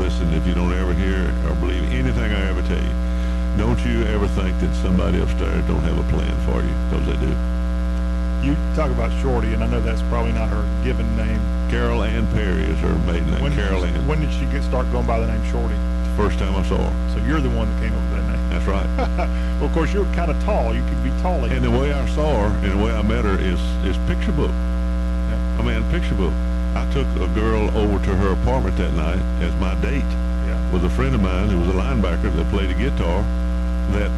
Listen, 0.00 0.32
if 0.32 0.46
you 0.46 0.54
don't 0.54 0.72
ever 0.72 0.94
hear 0.94 1.28
or 1.44 1.54
believe 1.56 1.84
anything 1.92 2.32
I 2.32 2.48
ever 2.48 2.62
tell 2.62 2.80
you, 2.80 2.94
don't 3.60 3.78
you 3.84 4.04
ever 4.08 4.26
think 4.28 4.58
that 4.60 4.74
somebody 4.80 5.20
upstairs 5.20 5.60
don't 5.68 5.84
have 5.84 5.98
a 5.98 6.08
plan 6.08 6.32
for 6.48 6.64
you, 6.64 6.72
because 6.88 7.04
they 7.04 7.20
do. 7.20 7.36
You 8.40 8.56
talk 8.74 8.90
about 8.90 9.12
Shorty, 9.20 9.52
and 9.52 9.62
I 9.62 9.66
know 9.66 9.80
that's 9.80 10.02
probably 10.08 10.32
not 10.32 10.48
her 10.48 10.64
given 10.84 11.04
name. 11.16 11.40
Carol 11.68 12.02
Ann 12.02 12.26
Perry 12.32 12.64
is 12.64 12.78
her 12.80 12.94
maiden 13.04 13.30
name. 13.30 13.42
When, 13.42 13.54
Carol 13.54 13.84
Ann. 13.84 14.06
when 14.06 14.20
did 14.20 14.32
she 14.32 14.46
get 14.46 14.64
start 14.64 14.90
going 14.90 15.06
by 15.06 15.20
the 15.20 15.26
name 15.26 15.44
Shorty? 15.52 15.76
First 16.16 16.38
time 16.38 16.56
I 16.56 16.62
saw 16.64 16.78
her. 16.80 17.12
So 17.12 17.24
you're 17.26 17.40
the 17.40 17.50
one 17.50 17.68
that 17.68 17.80
came 17.80 17.92
up 17.92 18.04
with. 18.08 18.13
That's 18.54 18.66
right. 18.66 18.86
well, 19.58 19.64
of 19.64 19.72
course, 19.72 19.92
you're 19.92 20.04
kind 20.14 20.30
of 20.30 20.40
tall. 20.44 20.74
You 20.74 20.82
could 20.86 21.02
be 21.02 21.10
taller. 21.22 21.48
And 21.48 21.64
the 21.64 21.70
way 21.70 21.92
I 21.92 22.06
saw 22.10 22.48
her 22.48 22.56
and 22.62 22.78
the 22.78 22.84
way 22.84 22.92
I 22.92 23.02
met 23.02 23.24
her 23.24 23.38
is 23.38 23.60
is 23.84 23.96
picture 24.06 24.32
book. 24.32 24.52
I 25.58 25.62
mean, 25.62 25.82
picture 25.90 26.14
book. 26.14 26.32
I 26.74 26.88
took 26.92 27.06
a 27.18 27.26
girl 27.34 27.70
over 27.76 28.04
to 28.04 28.16
her 28.16 28.32
apartment 28.32 28.76
that 28.78 28.92
night 28.94 29.22
as 29.42 29.54
my 29.56 29.74
date 29.82 30.06
with 30.72 30.84
a 30.84 30.90
friend 30.90 31.14
of 31.14 31.20
mine 31.20 31.48
who 31.48 31.58
was 31.58 31.68
a 31.68 31.78
linebacker 31.78 32.34
that 32.34 32.50
played 32.50 32.70
the 32.70 32.74
guitar 32.74 33.22
that 33.90 34.10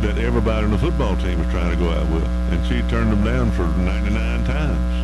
that 0.00 0.18
everybody 0.18 0.64
on 0.64 0.70
the 0.70 0.78
football 0.78 1.16
team 1.16 1.38
was 1.38 1.48
trying 1.48 1.70
to 1.70 1.76
go 1.76 1.90
out 1.90 2.08
with. 2.10 2.24
And 2.52 2.66
she 2.66 2.82
turned 2.88 3.10
them 3.10 3.24
down 3.24 3.50
for 3.52 3.66
99 3.80 4.44
times. 4.44 4.95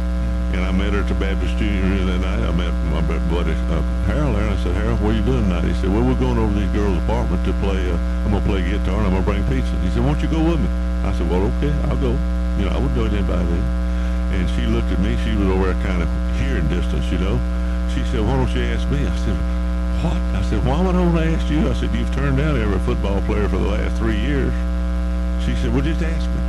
And 0.52 0.60
I 0.64 0.70
met 0.70 0.92
her 0.92 1.00
at 1.00 1.08
the 1.08 1.16
Baptist 1.16 1.56
Junior 1.56 2.04
that 2.12 2.20
night. 2.20 2.44
I 2.44 2.52
met 2.52 2.72
my 2.92 3.00
buddy 3.32 3.56
uh, 3.72 3.80
Harold 4.04 4.36
there, 4.36 4.44
and 4.44 4.52
I 4.52 4.58
said, 4.60 4.76
Harold, 4.76 5.00
what 5.00 5.16
are 5.16 5.18
you 5.18 5.24
doing 5.24 5.48
tonight? 5.48 5.64
He 5.64 5.72
said, 5.80 5.88
well, 5.88 6.04
we're 6.04 6.20
going 6.20 6.36
over 6.36 6.52
to 6.52 6.60
these 6.60 6.68
girls' 6.76 7.00
apartment 7.08 7.40
to 7.48 7.52
play, 7.64 7.88
uh, 7.88 7.96
I'm 8.28 8.36
going 8.36 8.44
to 8.44 8.48
play 8.48 8.60
guitar 8.60 9.00
and 9.00 9.08
I'm 9.08 9.16
going 9.16 9.24
to 9.24 9.30
bring 9.32 9.42
pizza. 9.48 9.72
He 9.80 9.88
said, 9.88 10.04
won't 10.04 10.20
you 10.20 10.28
go 10.28 10.44
with 10.44 10.60
me? 10.60 10.68
I 11.08 11.10
said, 11.16 11.24
well, 11.32 11.48
okay, 11.56 11.72
I'll 11.88 11.96
go. 11.96 12.12
You 12.60 12.68
know, 12.68 12.76
I 12.76 12.78
would 12.78 12.92
join 12.92 13.16
anybody 13.16 13.48
then. 13.48 13.64
And 14.36 14.44
she 14.52 14.68
looked 14.68 14.92
at 14.92 15.00
me. 15.00 15.16
She 15.24 15.32
was 15.34 15.48
over 15.48 15.72
there 15.72 15.80
kind 15.84 16.04
of 16.04 16.08
hearing 16.36 16.68
distance, 16.68 17.08
you 17.08 17.16
know. 17.16 17.40
She 17.96 18.04
said, 18.12 18.20
why 18.20 18.36
don't 18.36 18.52
you 18.52 18.62
ask 18.76 18.84
me? 18.92 19.08
I 19.08 19.16
said, 19.24 19.36
what? 20.04 20.20
I 20.36 20.42
said, 20.52 20.60
why 20.68 20.84
would 20.84 20.94
I 20.94 21.00
want 21.00 21.16
to 21.16 21.32
ask 21.32 21.48
you? 21.48 21.64
I 21.64 21.72
said, 21.72 21.96
you've 21.96 22.12
turned 22.12 22.36
down 22.36 22.60
every 22.60 22.78
football 22.84 23.24
player 23.24 23.48
for 23.48 23.56
the 23.56 23.72
last 23.72 23.96
three 23.96 24.20
years. 24.20 24.52
She 25.48 25.56
said, 25.56 25.72
well, 25.72 25.80
just 25.80 26.04
ask 26.04 26.28
me. 26.28 26.40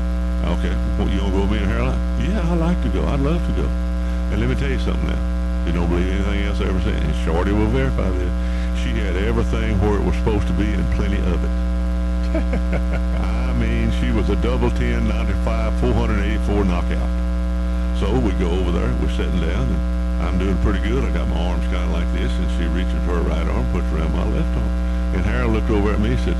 Okay, 0.59 0.75
well, 0.99 1.07
you 1.07 1.23
want 1.23 1.32
to 1.32 1.40
go 1.40 1.41
with 1.48 1.56
me 1.56 1.59
Harold? 1.64 1.95
Yeah, 2.19 2.43
I'd 2.51 2.59
like 2.59 2.82
to 2.83 2.90
go. 2.90 3.07
I'd 3.07 3.23
love 3.23 3.40
to 3.40 3.53
go. 3.64 3.92
And 4.33 4.41
let 4.41 4.49
me 4.49 4.55
tell 4.55 4.71
you 4.71 4.79
something 4.79 5.05
now. 5.05 5.65
You 5.67 5.73
don't 5.73 5.87
believe 5.87 6.09
anything 6.09 6.41
else 6.49 6.59
I 6.59 6.65
ever 6.65 6.81
said. 6.81 6.97
And 6.97 7.13
Shorty 7.21 7.51
will 7.53 7.69
verify 7.69 8.09
this. 8.09 8.33
She 8.81 8.89
had 8.97 9.15
everything 9.15 9.79
where 9.79 10.01
it 10.01 10.03
was 10.03 10.15
supposed 10.17 10.47
to 10.47 10.53
be 10.53 10.73
and 10.73 10.83
plenty 10.97 11.21
of 11.21 11.37
it. 11.37 11.53
I 13.21 13.53
mean, 13.53 13.93
she 14.01 14.09
was 14.09 14.31
a 14.31 14.35
double 14.37 14.71
10, 14.71 15.07
95, 15.07 15.79
484 15.79 16.65
knockout. 16.65 17.13
So 18.01 18.09
we 18.17 18.33
go 18.41 18.49
over 18.49 18.71
there, 18.73 18.89
we're 19.05 19.13
sitting 19.13 19.39
down, 19.39 19.69
and 19.69 20.23
I'm 20.25 20.39
doing 20.39 20.57
pretty 20.65 20.81
good. 20.81 21.05
I 21.05 21.13
got 21.13 21.27
my 21.29 21.37
arms 21.37 21.63
kind 21.69 21.85
of 21.85 21.91
like 21.93 22.09
this, 22.17 22.33
and 22.33 22.49
she 22.57 22.65
reaches 22.73 22.97
for 23.05 23.21
her 23.21 23.29
right 23.29 23.45
arm, 23.45 23.69
puts 23.71 23.85
around 23.93 24.17
my 24.17 24.25
left 24.33 24.49
arm. 24.57 24.73
And 25.13 25.21
Harold 25.29 25.53
looked 25.53 25.69
over 25.69 25.93
at 25.93 25.99
me 25.99 26.17
and 26.17 26.19
said, 26.25 26.37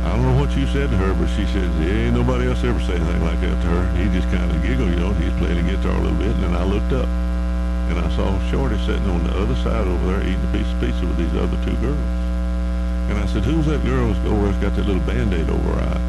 I 0.00 0.16
don't 0.16 0.22
know 0.22 0.40
what 0.40 0.56
you 0.56 0.66
said 0.68 0.88
to 0.88 0.96
her, 0.96 1.12
but 1.12 1.28
she 1.36 1.44
said, 1.52 1.68
yeah, 1.76 2.08
ain't 2.08 2.16
nobody 2.16 2.48
else 2.48 2.64
ever 2.64 2.80
say 2.80 2.96
anything 2.96 3.20
like 3.20 3.40
that 3.40 3.52
to 3.52 3.68
her. 3.68 3.84
He 4.00 4.08
just 4.08 4.28
kind 4.32 4.50
of 4.50 4.56
giggled, 4.62 4.88
you 4.88 4.96
know, 4.96 5.12
he's 5.12 5.32
playing 5.36 5.60
the 5.60 5.66
guitar 5.70 5.92
a 5.92 6.00
little 6.00 6.16
bit, 6.16 6.32
and 6.32 6.42
then 6.42 6.56
I 6.56 6.64
looked 6.64 6.92
up, 6.96 7.04
and 7.92 8.00
I 8.00 8.08
saw 8.16 8.32
Shorty 8.48 8.78
sitting 8.88 9.04
on 9.12 9.24
the 9.24 9.36
other 9.36 9.54
side 9.60 9.86
over 9.86 10.16
there 10.16 10.24
eating 10.24 10.40
a 10.40 10.52
piece 10.56 10.72
of 10.72 10.80
pizza 10.80 11.04
with 11.04 11.20
these 11.20 11.36
other 11.36 11.58
two 11.68 11.76
girls. 11.84 12.00
And 13.12 13.18
I 13.18 13.26
said, 13.26 13.44
who's 13.44 13.66
that 13.66 13.84
girl 13.84 14.08
over 14.08 14.48
there's 14.48 14.56
got 14.62 14.74
that 14.76 14.86
little 14.86 15.02
Band-Aid 15.02 15.50
over 15.50 15.68
her 15.76 15.82
eye? 15.84 16.00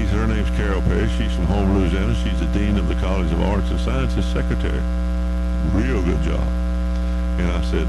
He 0.00 0.06
said, 0.06 0.24
her 0.24 0.26
name's 0.26 0.50
Carol 0.56 0.80
Perry. 0.82 1.08
She's 1.18 1.34
from 1.34 1.44
home, 1.44 1.76
Louisiana. 1.76 2.14
She's 2.14 2.38
the 2.40 2.46
Dean 2.56 2.78
of 2.78 2.88
the 2.88 2.94
College 2.96 3.30
of 3.30 3.42
Arts 3.42 3.68
and 3.70 3.80
Sciences 3.80 4.24
Secretary. 4.24 4.82
Real 5.74 6.00
good 6.02 6.22
job. 6.22 6.46
And 7.38 7.50
I 7.50 7.60
said, 7.68 7.86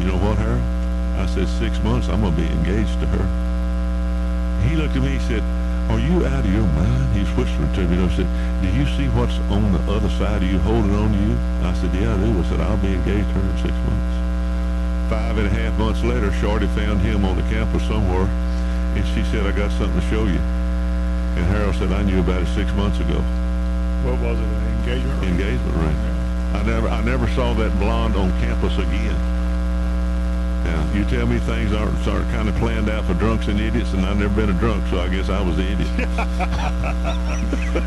you 0.00 0.10
know 0.10 0.18
what, 0.18 0.38
Harold? 0.38 0.62
I 1.20 1.26
said, 1.26 1.46
six 1.46 1.78
months, 1.84 2.08
I'm 2.08 2.20
going 2.20 2.34
to 2.34 2.40
be 2.40 2.48
engaged 2.48 2.98
to 3.00 3.06
her. 3.06 3.53
He 4.68 4.76
looked 4.76 4.96
at 4.96 5.02
me, 5.02 5.18
he 5.18 5.22
said, 5.28 5.42
are 5.90 6.00
you 6.00 6.24
out 6.24 6.44
of 6.44 6.52
your 6.52 6.66
mind? 6.72 7.12
He 7.12 7.20
was 7.20 7.30
whispering 7.36 7.72
to 7.74 7.80
me, 7.84 7.96
know, 7.96 8.08
he 8.08 8.24
said, 8.24 8.30
do 8.64 8.68
you 8.72 8.86
see 8.96 9.06
what's 9.12 9.36
on 9.52 9.72
the 9.72 9.84
other 9.92 10.08
side 10.16 10.42
of 10.42 10.48
you 10.48 10.58
holding 10.60 10.94
on 10.96 11.12
to 11.12 11.18
you? 11.20 11.36
I 11.60 11.74
said, 11.74 11.92
yeah, 11.92 12.14
I 12.14 12.16
do. 12.16 12.32
I 12.32 12.42
said, 12.48 12.60
I'll 12.60 12.80
be 12.80 12.94
engaged 12.96 13.28
to 13.28 13.34
her 13.36 13.44
in 13.44 13.56
six 13.60 13.74
months. 13.84 14.16
Five 15.12 15.36
and 15.36 15.46
a 15.46 15.50
half 15.50 15.78
months 15.78 16.02
later, 16.02 16.32
Shorty 16.40 16.66
found 16.72 17.00
him 17.00 17.24
on 17.24 17.36
the 17.36 17.44
campus 17.52 17.84
somewhere, 17.84 18.24
and 18.96 19.04
she 19.12 19.22
said, 19.28 19.46
I 19.46 19.52
got 19.52 19.70
something 19.76 20.00
to 20.00 20.06
show 20.08 20.24
you. 20.24 20.40
And 21.36 21.44
Harold 21.52 21.76
said, 21.76 21.92
I 21.92 22.02
knew 22.02 22.20
about 22.20 22.42
it 22.42 22.48
six 22.56 22.72
months 22.72 22.98
ago. 23.00 23.20
What 24.08 24.16
was 24.24 24.40
it? 24.40 24.48
An 24.48 24.64
engagement 24.80 25.20
ring? 25.20 25.30
Engagement 25.36 25.76
ring. 25.76 25.98
I 26.56 26.62
never, 26.64 26.88
I 26.88 27.02
never 27.04 27.28
saw 27.36 27.52
that 27.54 27.76
blonde 27.78 28.16
on 28.16 28.30
campus 28.40 28.78
again. 28.78 29.33
Now, 30.64 30.92
you 30.94 31.04
tell 31.04 31.26
me 31.26 31.38
things 31.38 31.72
aren't, 31.72 32.06
aren't 32.08 32.30
kind 32.30 32.48
of 32.48 32.54
planned 32.56 32.88
out 32.88 33.04
for 33.04 33.14
drunks 33.14 33.48
and 33.48 33.60
idiots, 33.60 33.92
and 33.92 34.04
I've 34.04 34.16
never 34.16 34.34
been 34.34 34.48
a 34.48 34.58
drunk, 34.58 34.86
so 34.88 34.98
I 34.98 35.08
guess 35.08 35.28
I 35.28 35.40
was 35.40 35.56
the 35.56 35.70
idiot. 35.70 35.88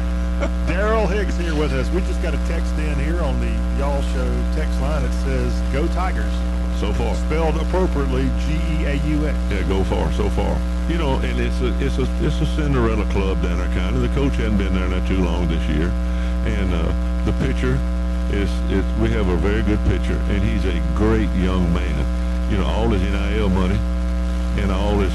Darrell 0.68 1.08
Hicks 1.08 1.36
here 1.38 1.56
with 1.56 1.74
us. 1.74 1.90
We 1.90 2.02
just 2.02 2.22
got 2.22 2.36
a 2.36 2.38
text 2.48 2.72
in 2.78 2.94
here 3.00 3.20
on 3.22 3.40
the 3.40 3.50
Y'all 3.80 4.04
Show 4.14 4.30
text 4.54 4.80
line. 4.80 5.04
It 5.04 5.12
says, 5.24 5.60
Go 5.74 5.88
Tigers. 5.88 6.32
So 6.80 6.94
far. 6.94 7.16
Spelled 7.16 7.56
appropriately, 7.58 8.30
G-E-A-U-X. 8.46 9.38
Yeah, 9.50 9.64
go 9.68 9.84
far, 9.86 10.12
so 10.14 10.30
far. 10.30 10.56
You 10.88 11.00
know, 11.00 11.16
and 11.16 11.40
it's 11.40 11.60
a 11.62 11.74
it's 11.84 11.98
a 11.98 12.08
it's 12.24 12.40
a 12.40 12.46
Cinderella 12.46 13.06
club 13.06 13.42
down 13.42 13.58
there, 13.58 13.68
kind 13.70 13.96
of. 13.96 14.02
The 14.04 14.10
coach 14.10 14.36
hadn't 14.36 14.60
been 14.60 14.76
there 14.76 14.88
not 14.88 15.08
too 15.08 15.18
long 15.18 15.48
this 15.48 15.66
year, 15.68 15.90
and 16.46 16.72
uh, 16.72 16.94
the 17.26 17.34
pitcher 17.44 17.80
is, 18.32 18.52
it's, 18.70 18.88
we 19.00 19.10
have 19.10 19.28
a 19.28 19.36
very 19.38 19.64
good 19.64 19.80
pitcher, 19.86 20.22
and 20.30 20.44
he's 20.44 20.66
a 20.66 20.80
great 20.96 21.30
young 21.32 21.74
man. 21.74 22.17
You 22.50 22.58
know, 22.58 22.66
all 22.66 22.88
his 22.88 23.02
NIL 23.02 23.50
money 23.50 23.78
and 24.62 24.72
all 24.72 24.98
his, 25.00 25.12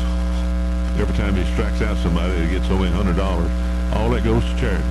every 1.00 1.16
time 1.16 1.34
he 1.34 1.44
strikes 1.54 1.80
out 1.80 1.96
somebody, 1.96 2.44
he 2.44 2.50
gets 2.50 2.68
many 2.68 2.90
hundred 2.90 3.16
dollars. 3.16 3.50
All 3.94 4.10
that 4.10 4.22
goes 4.22 4.44
to 4.44 4.56
charity. 4.56 4.84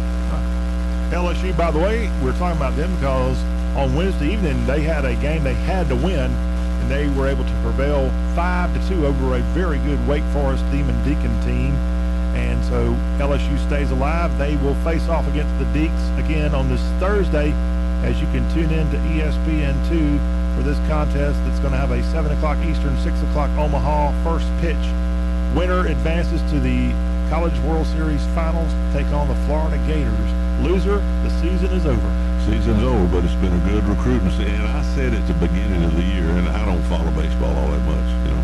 LSU, 1.12 1.56
by 1.56 1.70
the 1.70 1.78
way, 1.78 2.10
we're 2.24 2.36
talking 2.38 2.58
about 2.58 2.76
them 2.76 2.94
because 2.96 3.38
on 3.76 3.94
Wednesday 3.94 4.34
evening 4.34 4.66
they 4.66 4.82
had 4.82 5.06
a 5.06 5.14
game 5.16 5.44
they 5.44 5.54
had 5.54 5.88
to 5.90 5.96
win, 5.96 6.32
and 6.32 6.90
they 6.90 7.08
were 7.10 7.28
able 7.28 7.44
to 7.44 7.54
prevail 7.62 8.10
five 8.34 8.74
to 8.74 8.90
two 8.90 9.06
over 9.06 9.36
a 9.36 9.40
very 9.54 9.78
good 9.80 10.00
Wake 10.08 10.24
Forest 10.34 10.64
Demon 10.72 10.98
Deacon 11.04 11.40
team. 11.46 11.76
And 12.34 12.64
so 12.66 12.94
LSU 13.20 13.60
stays 13.68 13.92
alive. 13.92 14.36
They 14.40 14.56
will 14.58 14.76
face 14.84 15.08
off 15.10 15.28
against 15.28 15.58
the 15.60 15.66
Deacs 15.78 16.26
again 16.26 16.56
on 16.56 16.70
this 16.70 16.82
Thursday, 16.98 17.52
as 18.04 18.20
you 18.20 18.28
can 18.28 18.50
tune 18.54 18.72
in 18.72 18.90
to 18.90 18.98
E 18.98 19.20
ESPN2 19.20 20.41
for 20.62 20.70
this 20.70 20.88
contest 20.88 21.40
that's 21.46 21.60
going 21.60 21.74
to 21.74 21.78
have 21.78 21.90
a 21.90 22.04
7 22.14 22.30
o'clock 22.38 22.58
Eastern, 22.62 22.94
6 23.02 23.22
o'clock 23.34 23.50
Omaha 23.58 24.14
first 24.22 24.46
pitch. 24.62 24.86
Winner 25.58 25.90
advances 25.90 26.38
to 26.54 26.60
the 26.62 26.94
College 27.34 27.58
World 27.66 27.88
Series 27.90 28.22
Finals, 28.38 28.70
take 28.94 29.10
on 29.10 29.26
the 29.26 29.38
Florida 29.50 29.82
Gators. 29.90 30.30
Loser, 30.62 31.02
the 31.26 31.32
season 31.42 31.74
is 31.74 31.90
over. 31.90 32.10
Season's 32.46 32.84
over, 32.84 33.10
but 33.10 33.26
it's 33.26 33.38
been 33.42 33.54
a 33.54 33.64
good 33.66 33.82
recruiting 33.90 34.30
season. 34.38 34.62
And 34.62 34.70
I 34.70 34.86
said 34.94 35.18
at 35.18 35.26
the 35.26 35.34
beginning 35.42 35.82
of 35.82 35.96
the 35.98 36.06
year, 36.06 36.30
and 36.38 36.46
I 36.46 36.62
don't 36.66 36.84
follow 36.86 37.10
baseball 37.18 37.58
all 37.58 37.72
that 37.74 37.86
much, 37.90 38.10
you 38.22 38.30
know, 38.30 38.44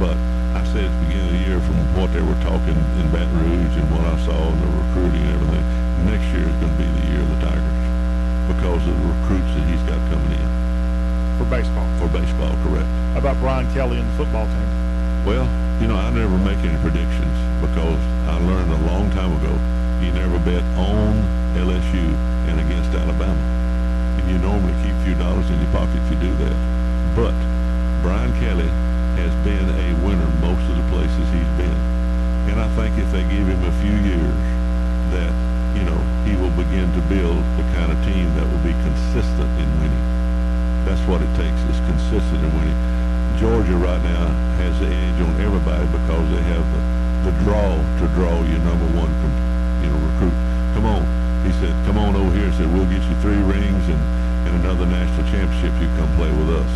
but 0.00 0.16
I 0.56 0.64
said 0.72 0.88
at 0.88 0.92
the 0.96 1.02
beginning 1.12 1.28
of 1.28 1.34
the 1.36 1.44
year 1.44 1.60
from 1.60 1.76
what 1.92 2.08
they 2.16 2.24
were 2.24 2.40
talking 2.40 2.78
in 2.96 3.06
Baton 3.12 3.36
Rouge 3.36 3.76
and 3.76 3.88
what 3.92 4.08
I 4.08 4.16
saw 4.24 4.38
in 4.48 4.56
the 4.64 4.70
recruiting 4.80 5.28
and 5.28 5.34
everything, 5.36 5.66
next 6.08 6.24
year 6.32 6.48
is 6.48 6.56
going 6.56 6.72
to 6.72 6.78
be 6.80 6.88
the 6.88 7.04
year 7.12 7.20
of 7.20 7.28
the 7.36 7.40
Tigers 7.44 7.80
because 8.48 8.80
of 8.88 8.96
the 8.96 9.06
recruits 9.12 9.52
that 9.60 9.64
he's 9.68 9.84
got 9.84 10.00
coming 10.08 10.40
in. 10.40 10.59
For 11.40 11.48
baseball. 11.48 11.88
For 11.96 12.08
baseball, 12.12 12.52
correct. 12.68 12.84
How 13.16 13.24
about 13.24 13.40
Brian 13.40 13.64
Kelly 13.72 13.96
and 13.96 14.04
the 14.12 14.16
football 14.20 14.44
team? 14.44 14.68
Well, 15.24 15.48
you 15.80 15.88
know, 15.88 15.96
I 15.96 16.12
never 16.12 16.36
make 16.36 16.60
any 16.60 16.76
predictions 16.84 17.32
because 17.64 17.96
I 18.28 18.36
learned 18.44 18.68
a 18.68 18.80
long 18.84 19.08
time 19.16 19.32
ago 19.40 19.56
you 20.04 20.12
never 20.12 20.36
bet 20.44 20.60
on 20.76 21.16
LSU 21.56 22.12
and 22.44 22.60
against 22.60 22.92
Alabama. 22.92 23.40
And 24.20 24.28
you 24.28 24.36
normally 24.36 24.76
keep 24.84 24.92
a 24.92 25.04
few 25.08 25.16
dollars 25.16 25.48
in 25.48 25.56
your 25.56 25.72
pocket 25.72 25.96
if 25.96 26.12
you 26.12 26.28
do 26.28 26.32
that. 26.44 26.56
But 27.16 27.32
Brian 28.04 28.36
Kelly 28.36 28.68
has 29.16 29.32
been 29.40 29.64
a 29.64 29.88
winner 30.04 30.28
most 30.44 30.60
of 30.68 30.76
the 30.76 30.86
places 30.92 31.24
he's 31.32 31.52
been. 31.56 31.80
And 32.52 32.60
I 32.60 32.68
think 32.76 33.00
if 33.00 33.08
they 33.16 33.24
give 33.32 33.48
him 33.48 33.64
a 33.64 33.72
few 33.80 33.96
years 33.96 34.36
that, 35.16 35.32
you 35.72 35.88
know, 35.88 36.00
he 36.28 36.36
will 36.36 36.52
begin 36.52 36.92
to 36.92 37.00
build 37.08 37.40
the 37.56 37.64
kind 37.72 37.88
of 37.88 37.96
team 38.04 38.28
that 38.36 38.44
will 38.44 38.60
be 38.60 38.76
consistent 38.84 39.48
in 39.56 39.68
winning. 39.80 40.19
That's 40.84 41.02
what 41.06 41.20
it 41.20 41.30
takes 41.36 41.60
is 41.68 41.78
consistent 41.86 42.40
in 42.40 42.50
winning. 42.56 42.80
Georgia 43.38 43.76
right 43.76 44.02
now 44.04 44.28
has 44.60 44.76
the 44.80 44.88
edge 44.88 45.18
on 45.20 45.32
everybody 45.40 45.86
because 45.92 46.26
they 46.28 46.44
have 46.52 46.64
the, 46.72 46.82
the 47.30 47.32
draw 47.44 47.76
to 47.76 48.04
draw 48.16 48.36
your 48.44 48.60
number 48.64 48.88
one, 48.96 49.12
you 49.80 49.88
know, 49.88 50.00
recruit. 50.12 50.36
Come 50.76 50.84
on. 50.84 51.02
He 51.44 51.52
said, 51.56 51.72
come 51.88 51.96
on 51.96 52.12
over 52.16 52.32
here. 52.36 52.52
He 52.52 52.56
said, 52.60 52.68
we'll 52.68 52.88
get 52.88 53.00
you 53.00 53.16
three 53.24 53.40
rings 53.40 53.84
and, 53.88 54.02
and 54.44 54.52
another 54.60 54.84
national 54.84 55.24
championship. 55.32 55.72
If 55.72 55.80
you 55.80 55.90
come 55.96 56.12
play 56.20 56.28
with 56.28 56.52
us. 56.52 56.72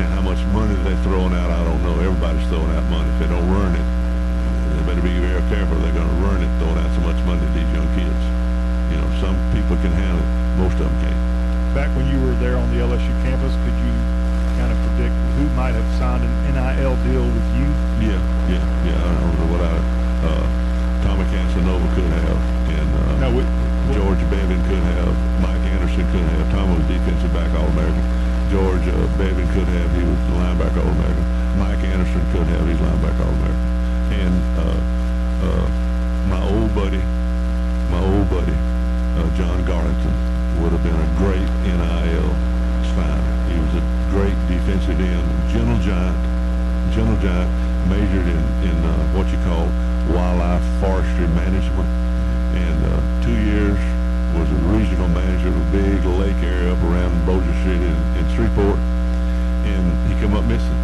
Now, 0.00 0.08
how 0.08 0.24
much 0.24 0.40
money 0.56 0.72
they're 0.80 0.96
throwing 1.04 1.36
out, 1.36 1.52
I 1.52 1.60
don't 1.64 1.84
know. 1.84 1.92
Everybody's 2.00 2.46
throwing 2.48 2.72
out 2.72 2.84
money. 2.88 3.08
If 3.12 3.18
they 3.20 3.28
don't 3.28 3.44
earn 3.52 3.76
it, 3.76 3.86
they 4.72 4.80
better 4.88 5.04
be 5.04 5.12
very 5.20 5.44
careful. 5.52 5.76
They're 5.84 5.92
going 5.92 6.08
to 6.08 6.18
earn 6.32 6.40
it, 6.40 6.48
throwing 6.56 6.80
out 6.80 6.88
so 6.96 7.04
much 7.04 7.20
money 7.28 7.44
to 7.44 7.52
these 7.52 7.68
young 7.76 7.88
kids. 7.92 8.22
You 8.88 8.96
know, 8.96 9.08
some 9.20 9.36
people 9.52 9.76
can 9.84 9.92
handle 9.92 10.24
it. 10.24 10.30
Most 10.56 10.80
of 10.80 10.88
them 10.88 10.96
can't. 11.04 11.21
Back 11.72 11.88
when 11.96 12.04
you 12.04 12.20
were 12.20 12.36
there 12.36 12.60
on 12.60 12.68
the 12.68 12.84
LSU 12.84 13.12
campus, 13.24 13.56
could 13.64 13.72
you 13.80 13.94
kind 14.60 14.68
of 14.68 14.76
predict 14.92 15.16
who 15.40 15.48
might 15.56 15.72
have 15.72 15.88
signed 15.96 16.20
an 16.20 16.32
NIL 16.52 17.00
deal 17.00 17.24
with 17.24 17.48
you? 17.56 17.64
Yeah, 18.04 18.20
yeah, 18.44 18.60
yeah. 18.84 19.00
I 19.00 19.12
don't 19.16 19.34
know 19.40 19.48
what 19.56 19.62
I, 19.64 19.74
uh, 20.28 20.44
Tommy 21.00 21.24
Casanova 21.32 21.88
could 21.96 22.12
have, 22.12 22.38
and 22.76 22.88
uh, 22.92 23.24
No, 23.24 23.28
we, 23.32 23.42
George 23.96 24.20
Bevan 24.28 24.60
could 24.68 24.84
have, 24.84 25.16
Mike 25.40 25.64
Anderson 25.72 26.04
could 26.12 26.28
have. 26.36 26.44
Tom 26.52 26.76
was 26.76 26.84
defensive 26.84 27.32
back 27.32 27.48
All-American. 27.56 28.04
George 28.52 28.84
uh, 28.92 29.08
Bevan 29.16 29.48
could 29.56 29.64
have. 29.72 29.88
He 29.96 30.04
was 30.04 30.20
the 30.28 30.36
linebacker 30.44 30.84
All-American. 30.84 31.24
Mike 31.56 31.80
Anderson 31.88 32.20
could 32.36 32.46
have. 32.52 32.68
He's 32.68 32.76
linebacker 32.84 33.24
All-American. 33.24 33.64
And 34.12 34.36
uh, 34.60 34.76
uh, 35.48 35.66
my 36.28 36.40
old 36.52 36.68
buddy, 36.76 37.00
my 37.88 38.00
old 38.04 38.28
buddy, 38.28 38.52
uh, 39.16 39.24
John 39.40 39.64
Garlington, 39.64 40.31
would 40.60 40.72
have 40.72 40.82
been 40.82 40.98
a 40.98 41.10
great 41.16 41.48
NIL 41.64 42.28
signer. 42.92 43.32
He 43.48 43.56
was 43.56 43.74
a 43.80 43.84
great 44.10 44.36
defensive 44.50 44.98
end, 45.00 45.26
gentle 45.48 45.78
giant, 45.80 46.18
gentle 46.92 47.16
giant, 47.24 47.48
majored 47.88 48.26
in, 48.26 48.42
in 48.68 48.76
uh, 48.84 48.92
what 49.16 49.28
you 49.32 49.38
call 49.48 49.70
wildlife 50.12 50.62
forestry 50.80 51.28
management. 51.32 51.88
And 52.52 52.78
uh, 52.84 53.00
two 53.24 53.38
years 53.38 53.80
was 54.36 54.48
a 54.48 54.60
regional 54.72 55.08
manager 55.08 55.48
of 55.48 55.56
a 55.56 55.68
big 55.72 56.04
lake 56.04 56.40
area 56.42 56.72
up 56.72 56.82
around 56.84 57.12
Bossier 57.24 57.56
City 57.64 57.84
in, 57.84 57.98
in 58.16 58.24
Shreveport. 58.34 58.80
And 59.68 59.84
he 60.08 60.18
come 60.20 60.34
up 60.34 60.44
missing. 60.44 60.80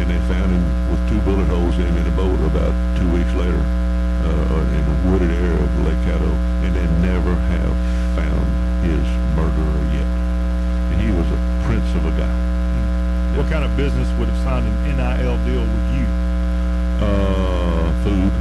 And 0.00 0.10
they 0.10 0.20
found 0.28 0.52
him 0.52 0.64
with 0.90 1.00
two 1.08 1.20
bullet 1.22 1.48
holes 1.48 1.76
in 1.78 1.88
in 1.88 2.06
a 2.06 2.14
boat 2.16 2.40
about 2.44 2.74
two 2.98 3.08
weeks 3.12 3.32
later 3.34 3.60
uh, 3.60 4.74
in 4.76 4.82
a 4.84 4.96
wooded 5.08 5.30
area 5.30 5.56
of 5.56 5.70
Lake 5.84 6.00
Caddo. 6.04 6.32
And 6.64 6.76
they 6.76 6.86
never 7.00 7.34
have 7.34 7.74
found 8.16 8.46
his 8.84 9.04
murderer 9.32 9.80
yet. 9.96 10.08
And 10.92 11.00
he 11.00 11.10
was 11.10 11.26
a 11.32 11.40
prince 11.64 11.88
of 11.96 12.04
a 12.04 12.12
guy. 12.20 12.32
What 13.36 13.48
kind 13.50 13.64
of 13.64 13.74
business 14.04 14.18
would 14.18 14.28
have 14.28 14.44
signed 14.44 14.66
an 14.66 14.96
NIL 14.96 15.36
deal 15.44 15.64
with 15.64 15.86
you? 15.96 16.06
Uh, 17.00 17.92
food. 18.04 18.32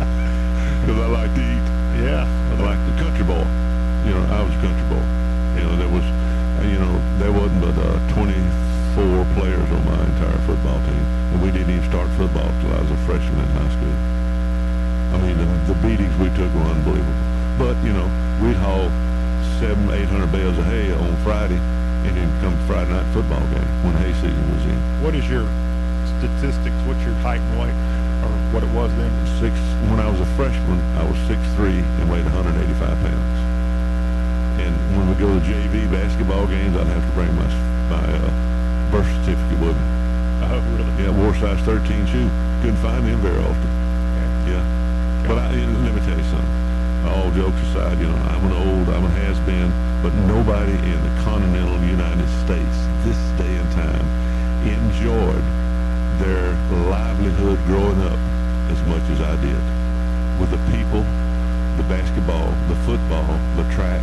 Because 0.80 0.96
I 0.96 1.08
like 1.12 1.34
to 1.36 1.44
eat. 1.44 1.66
Yeah. 2.00 2.24
I 2.24 2.54
like 2.56 2.80
the 2.88 2.96
country 2.96 3.20
boy. 3.20 3.44
You 4.08 4.16
know, 4.16 4.24
I 4.32 4.40
was 4.40 4.48
a 4.56 4.60
country 4.64 4.86
boy. 4.88 5.04
You 5.60 5.62
know, 5.68 5.76
there 5.76 5.92
was, 5.92 6.06
you 6.64 6.80
know, 6.80 6.96
there 7.20 7.30
wasn't 7.30 7.60
but 7.60 7.76
uh, 7.76 8.00
24 8.16 9.28
players 9.36 9.68
on 9.76 9.84
my 9.84 10.00
entire 10.08 10.40
football 10.48 10.80
team. 10.88 11.04
And 11.36 11.42
we 11.44 11.52
didn't 11.52 11.68
even 11.68 11.84
start 11.84 12.08
football 12.16 12.48
till 12.64 12.72
I 12.72 12.80
was 12.80 12.90
a 12.90 13.00
freshman 13.04 13.44
in 13.44 13.52
high 13.60 13.72
school. 13.76 13.96
I 15.12 15.16
mean, 15.20 15.36
the, 15.36 15.48
the 15.68 15.76
beatings 15.84 16.16
we 16.16 16.32
took 16.32 16.48
were 16.56 16.72
unbelievable. 16.72 17.20
But, 17.60 17.76
you 17.84 17.92
know, 17.92 18.08
we'd 18.40 18.56
haul 18.56 18.88
seven, 19.60 19.84
eight 19.92 20.08
hundred 20.08 20.32
bales 20.32 20.56
of 20.56 20.64
hay 20.64 20.96
on 20.96 21.12
Friday 21.20 21.60
and 22.06 22.16
then 22.16 22.28
come 22.40 22.56
Friday 22.66 22.90
night 22.90 23.06
football 23.12 23.44
game 23.52 23.70
when 23.84 23.94
hay 24.00 24.12
season 24.20 24.44
was 24.54 24.64
in. 24.64 24.78
What 25.02 25.14
is 25.14 25.28
your 25.28 25.44
statistics? 26.16 26.76
What's 26.88 27.02
your 27.04 27.16
height 27.20 27.40
and 27.40 27.54
weight, 27.60 27.76
or 28.24 28.32
what 28.52 28.62
it 28.64 28.72
was 28.72 28.90
then? 28.96 29.12
Six. 29.40 29.52
When 29.88 30.00
I 30.00 30.08
was 30.08 30.20
a 30.20 30.28
freshman, 30.36 30.80
I 30.96 31.04
was 31.04 31.16
six 31.28 31.40
three 31.56 31.80
and 32.00 32.10
weighed 32.10 32.24
185 32.24 32.78
pounds. 33.04 33.38
And 34.60 34.74
when 34.96 35.08
we 35.08 35.14
go 35.16 35.28
to 35.28 35.40
JV 35.44 35.90
basketball 35.90 36.46
games, 36.46 36.76
I'd 36.76 36.86
have 36.88 37.04
to 37.04 37.14
bring 37.16 37.32
my 37.36 37.48
my 37.88 38.04
uh, 38.04 38.90
birth 38.90 39.08
certificate 39.20 39.60
with 39.60 39.76
me. 39.76 39.86
Oh, 40.42 40.58
really? 40.72 41.04
Yeah, 41.04 41.12
wore 41.12 41.34
size 41.36 41.60
13 41.64 42.06
shoe. 42.06 42.30
Couldn't 42.60 42.80
find 42.80 43.06
them 43.06 43.20
very 43.20 43.38
often. 43.38 43.70
Yeah. 44.48 44.64
But 45.26 45.38
I, 45.38 45.52
let 45.52 45.94
me 45.94 46.00
tell 46.00 46.16
you 46.16 46.24
something. 46.24 46.49
All 47.20 47.30
jokes 47.32 47.60
aside, 47.68 48.00
you 48.00 48.08
know, 48.08 48.16
I'm 48.32 48.48
an 48.48 48.56
old, 48.56 48.88
I'm 48.88 49.04
a 49.04 49.12
has-been, 49.20 49.68
but 50.00 50.08
nobody 50.24 50.72
in 50.72 50.96
the 51.04 51.12
continental 51.20 51.76
United 51.84 52.24
States 52.48 52.76
this 53.04 53.20
day 53.36 53.60
and 53.60 53.68
time 53.76 54.06
enjoyed 54.64 55.44
their 56.16 56.56
livelihood 56.88 57.60
growing 57.68 58.00
up 58.08 58.16
as 58.72 58.80
much 58.88 59.04
as 59.12 59.20
I 59.20 59.36
did. 59.44 59.60
With 60.40 60.48
the 60.48 60.62
people, 60.72 61.04
the 61.76 61.84
basketball, 61.92 62.56
the 62.72 62.78
football, 62.88 63.36
the 63.60 63.68
track. 63.76 64.00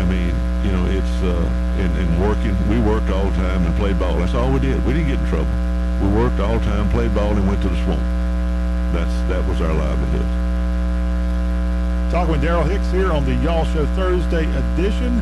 I 0.00 0.08
mean, 0.08 0.32
you 0.64 0.72
know, 0.72 0.88
it's, 0.88 1.16
uh, 1.20 1.44
and, 1.76 1.92
and 1.92 2.08
working, 2.24 2.56
we 2.72 2.80
worked 2.80 3.12
all 3.12 3.28
the 3.28 3.36
time 3.36 3.68
and 3.68 3.76
played 3.76 4.00
ball. 4.00 4.16
That's 4.16 4.32
all 4.32 4.48
we 4.48 4.64
did. 4.64 4.80
We 4.88 4.96
didn't 4.96 5.12
get 5.12 5.20
in 5.20 5.28
trouble. 5.28 5.52
We 6.00 6.08
worked 6.08 6.40
all 6.40 6.56
the 6.56 6.64
time, 6.64 6.88
played 6.88 7.12
ball, 7.12 7.36
and 7.36 7.44
went 7.44 7.60
to 7.62 7.68
the 7.68 7.76
swamp. 7.84 8.00
That's, 8.96 9.12
that 9.28 9.44
was 9.44 9.60
our 9.60 9.76
livelihood. 9.76 10.39
Talking 12.10 12.32
with 12.32 12.42
Darrell 12.42 12.64
Hicks 12.64 12.90
here 12.90 13.12
on 13.12 13.24
the 13.24 13.36
Y'all 13.36 13.64
Show 13.66 13.86
Thursday 13.94 14.42
edition. 14.42 15.14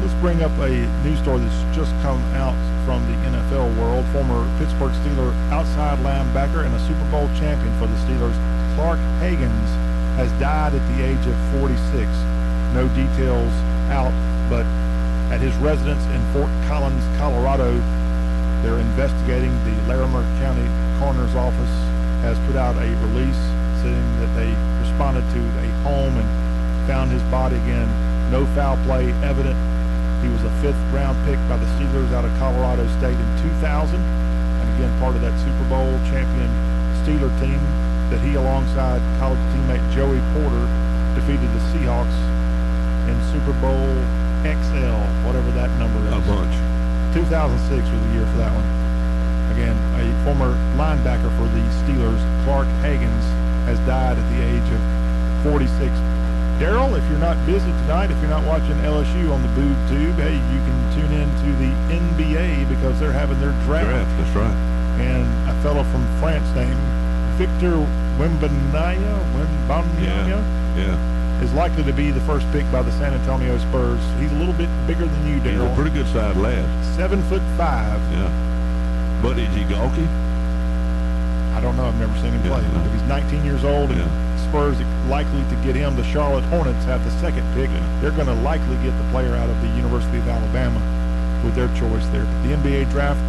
Let's 0.00 0.16
bring 0.24 0.40
up 0.40 0.50
a 0.56 0.72
news 1.04 1.20
story 1.20 1.36
that's 1.36 1.76
just 1.76 1.92
come 2.00 2.16
out 2.32 2.56
from 2.88 3.04
the 3.04 3.16
NFL 3.28 3.76
world. 3.76 4.08
Former 4.08 4.48
Pittsburgh 4.56 4.96
Steeler 5.04 5.36
outside 5.52 5.98
linebacker 5.98 6.64
and 6.64 6.74
a 6.74 6.80
Super 6.88 7.04
Bowl 7.12 7.28
champion 7.36 7.68
for 7.76 7.84
the 7.84 7.96
Steelers, 8.08 8.32
Clark 8.72 8.96
Haggans, 9.20 9.68
has 10.16 10.32
died 10.40 10.72
at 10.72 10.80
the 10.96 11.04
age 11.04 11.20
of 11.28 11.36
46. 11.60 12.08
No 12.72 12.88
details 12.96 13.52
out, 13.92 14.16
but 14.48 14.64
at 15.28 15.44
his 15.44 15.52
residence 15.60 16.00
in 16.08 16.24
Fort 16.32 16.48
Collins, 16.72 17.04
Colorado, 17.20 17.76
they're 18.64 18.80
investigating. 18.80 19.52
The 19.68 19.76
Larimer 19.92 20.24
County 20.40 20.64
Coroner's 20.96 21.36
Office 21.36 21.76
has 22.24 22.40
put 22.48 22.56
out 22.56 22.80
a 22.80 22.88
release 23.04 23.44
saying 23.84 24.08
that 24.24 24.32
they 24.32 24.56
responded 25.00 25.24
to 25.32 25.40
a 25.64 25.68
home 25.80 26.12
and 26.12 26.28
found 26.86 27.10
his 27.10 27.22
body 27.32 27.56
again. 27.56 27.88
No 28.30 28.44
foul 28.52 28.76
play 28.84 29.08
evident 29.24 29.56
He 30.20 30.28
was 30.28 30.44
a 30.44 30.52
fifth 30.60 30.76
round 30.92 31.16
pick 31.24 31.40
by 31.48 31.56
the 31.56 31.64
Steelers 31.80 32.12
out 32.12 32.28
of 32.28 32.32
Colorado 32.36 32.84
State 33.00 33.16
in 33.16 33.30
2000. 33.64 33.96
And 33.96 34.66
again, 34.76 34.92
part 35.00 35.16
of 35.16 35.24
that 35.24 35.32
Super 35.40 35.64
Bowl 35.72 35.88
champion 36.12 36.52
Steeler 37.00 37.32
team 37.40 37.56
that 38.12 38.20
he, 38.20 38.36
alongside 38.36 39.00
college 39.16 39.40
teammate 39.56 39.80
Joey 39.96 40.20
Porter, 40.36 40.68
defeated 41.16 41.48
the 41.48 41.64
Seahawks 41.72 42.20
in 43.08 43.16
Super 43.32 43.56
Bowl 43.56 43.88
XL, 44.44 45.00
whatever 45.24 45.48
that 45.56 45.72
number 45.80 45.96
is. 46.12 46.12
A 46.12 46.20
bunch. 46.28 46.52
2006 47.16 47.88
was 47.88 47.88
the 47.88 48.12
year 48.12 48.28
for 48.28 48.36
that 48.44 48.52
one. 48.52 48.68
Again, 49.56 49.80
a 49.96 50.04
former 50.28 50.52
linebacker 50.76 51.32
for 51.40 51.48
the 51.48 51.64
Steelers, 51.80 52.20
Clark 52.44 52.68
Haggans, 52.84 53.39
has 53.70 53.78
died 53.86 54.18
at 54.18 54.26
the 54.34 54.40
age 54.42 54.68
of 54.74 54.82
46. 55.46 55.70
Darrell, 56.58 56.92
if 56.94 57.04
you're 57.08 57.22
not 57.22 57.38
busy 57.46 57.70
tonight, 57.86 58.10
if 58.10 58.18
you're 58.20 58.28
not 58.28 58.44
watching 58.44 58.76
LSU 58.84 59.32
on 59.32 59.40
the 59.40 59.48
Boob 59.56 59.76
Tube, 59.88 60.16
hey, 60.20 60.34
you 60.36 60.58
can 60.66 60.76
tune 60.92 61.12
in 61.14 61.28
to 61.40 61.48
the 61.56 61.70
NBA 61.96 62.68
because 62.68 62.98
they're 63.00 63.14
having 63.16 63.40
their 63.40 63.52
draft. 63.64 63.88
Draft, 63.88 64.12
that's 64.20 64.34
right. 64.36 64.56
And 65.00 65.24
a 65.48 65.54
fellow 65.62 65.84
from 65.88 66.04
France 66.20 66.44
named 66.54 66.76
Victor 67.40 67.80
Wembanyama, 68.20 69.24
Wembanyama 69.32 70.44
Yeah. 70.76 70.76
yeah, 70.76 71.42
is 71.42 71.52
likely 71.54 71.82
to 71.84 71.92
be 71.94 72.10
the 72.10 72.20
first 72.28 72.44
pick 72.52 72.70
by 72.70 72.82
the 72.82 72.92
San 72.92 73.14
Antonio 73.14 73.56
Spurs. 73.58 74.00
He's 74.20 74.30
a 74.32 74.34
little 74.34 74.52
bit 74.52 74.68
bigger 74.86 75.06
than 75.06 75.26
you, 75.26 75.34
He's 75.40 75.44
Darrell. 75.56 75.72
a 75.72 75.74
pretty 75.74 75.90
good 75.96 76.06
sized 76.08 76.36
lad. 76.38 76.66
Seven 76.96 77.22
foot 77.24 77.42
five. 77.56 78.00
Yeah. 78.12 78.28
But 79.22 79.38
is 79.38 79.48
he 79.54 79.64
gawky? 79.64 80.06
I 81.60 81.62
don't 81.62 81.76
know. 81.76 81.84
I've 81.84 82.00
never 82.00 82.16
seen 82.24 82.32
him 82.32 82.40
play. 82.48 82.64
If 82.64 82.92
he's 82.96 83.04
19 83.04 83.44
years 83.44 83.68
old 83.68 83.92
and 83.92 84.00
Spurs 84.48 84.80
likely 85.12 85.44
to 85.52 85.56
get 85.60 85.76
him, 85.76 85.94
the 85.94 86.04
Charlotte 86.08 86.40
Hornets 86.48 86.88
have 86.88 87.04
the 87.04 87.12
second 87.20 87.44
pick. 87.52 87.68
They're 88.00 88.16
going 88.16 88.32
to 88.32 88.40
likely 88.40 88.80
get 88.80 88.96
the 88.96 89.04
player 89.12 89.36
out 89.36 89.50
of 89.50 89.60
the 89.60 89.68
University 89.76 90.16
of 90.16 90.26
Alabama 90.26 90.80
with 91.44 91.52
their 91.52 91.68
choice 91.76 92.08
there. 92.16 92.24
The 92.48 92.56
NBA 92.56 92.88
draft 92.88 93.20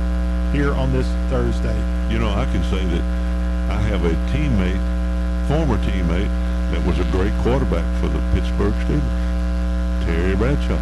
here 0.55 0.71
on 0.71 0.93
this 0.93 1.11
Thursday. 1.27 1.75
You 2.07 2.19
know, 2.23 2.31
I 2.31 2.47
can 2.55 2.63
say 2.71 2.79
that 2.79 3.03
I 3.67 3.83
have 3.91 4.07
a 4.07 4.15
teammate, 4.31 4.79
former 5.51 5.75
teammate, 5.83 6.31
that 6.71 6.87
was 6.87 7.03
a 7.03 7.07
great 7.11 7.35
quarterback 7.43 7.83
for 7.99 8.07
the 8.07 8.23
Pittsburgh 8.31 8.71
Steelers, 8.87 10.07
Terry 10.07 10.37
Bradshaw. 10.39 10.79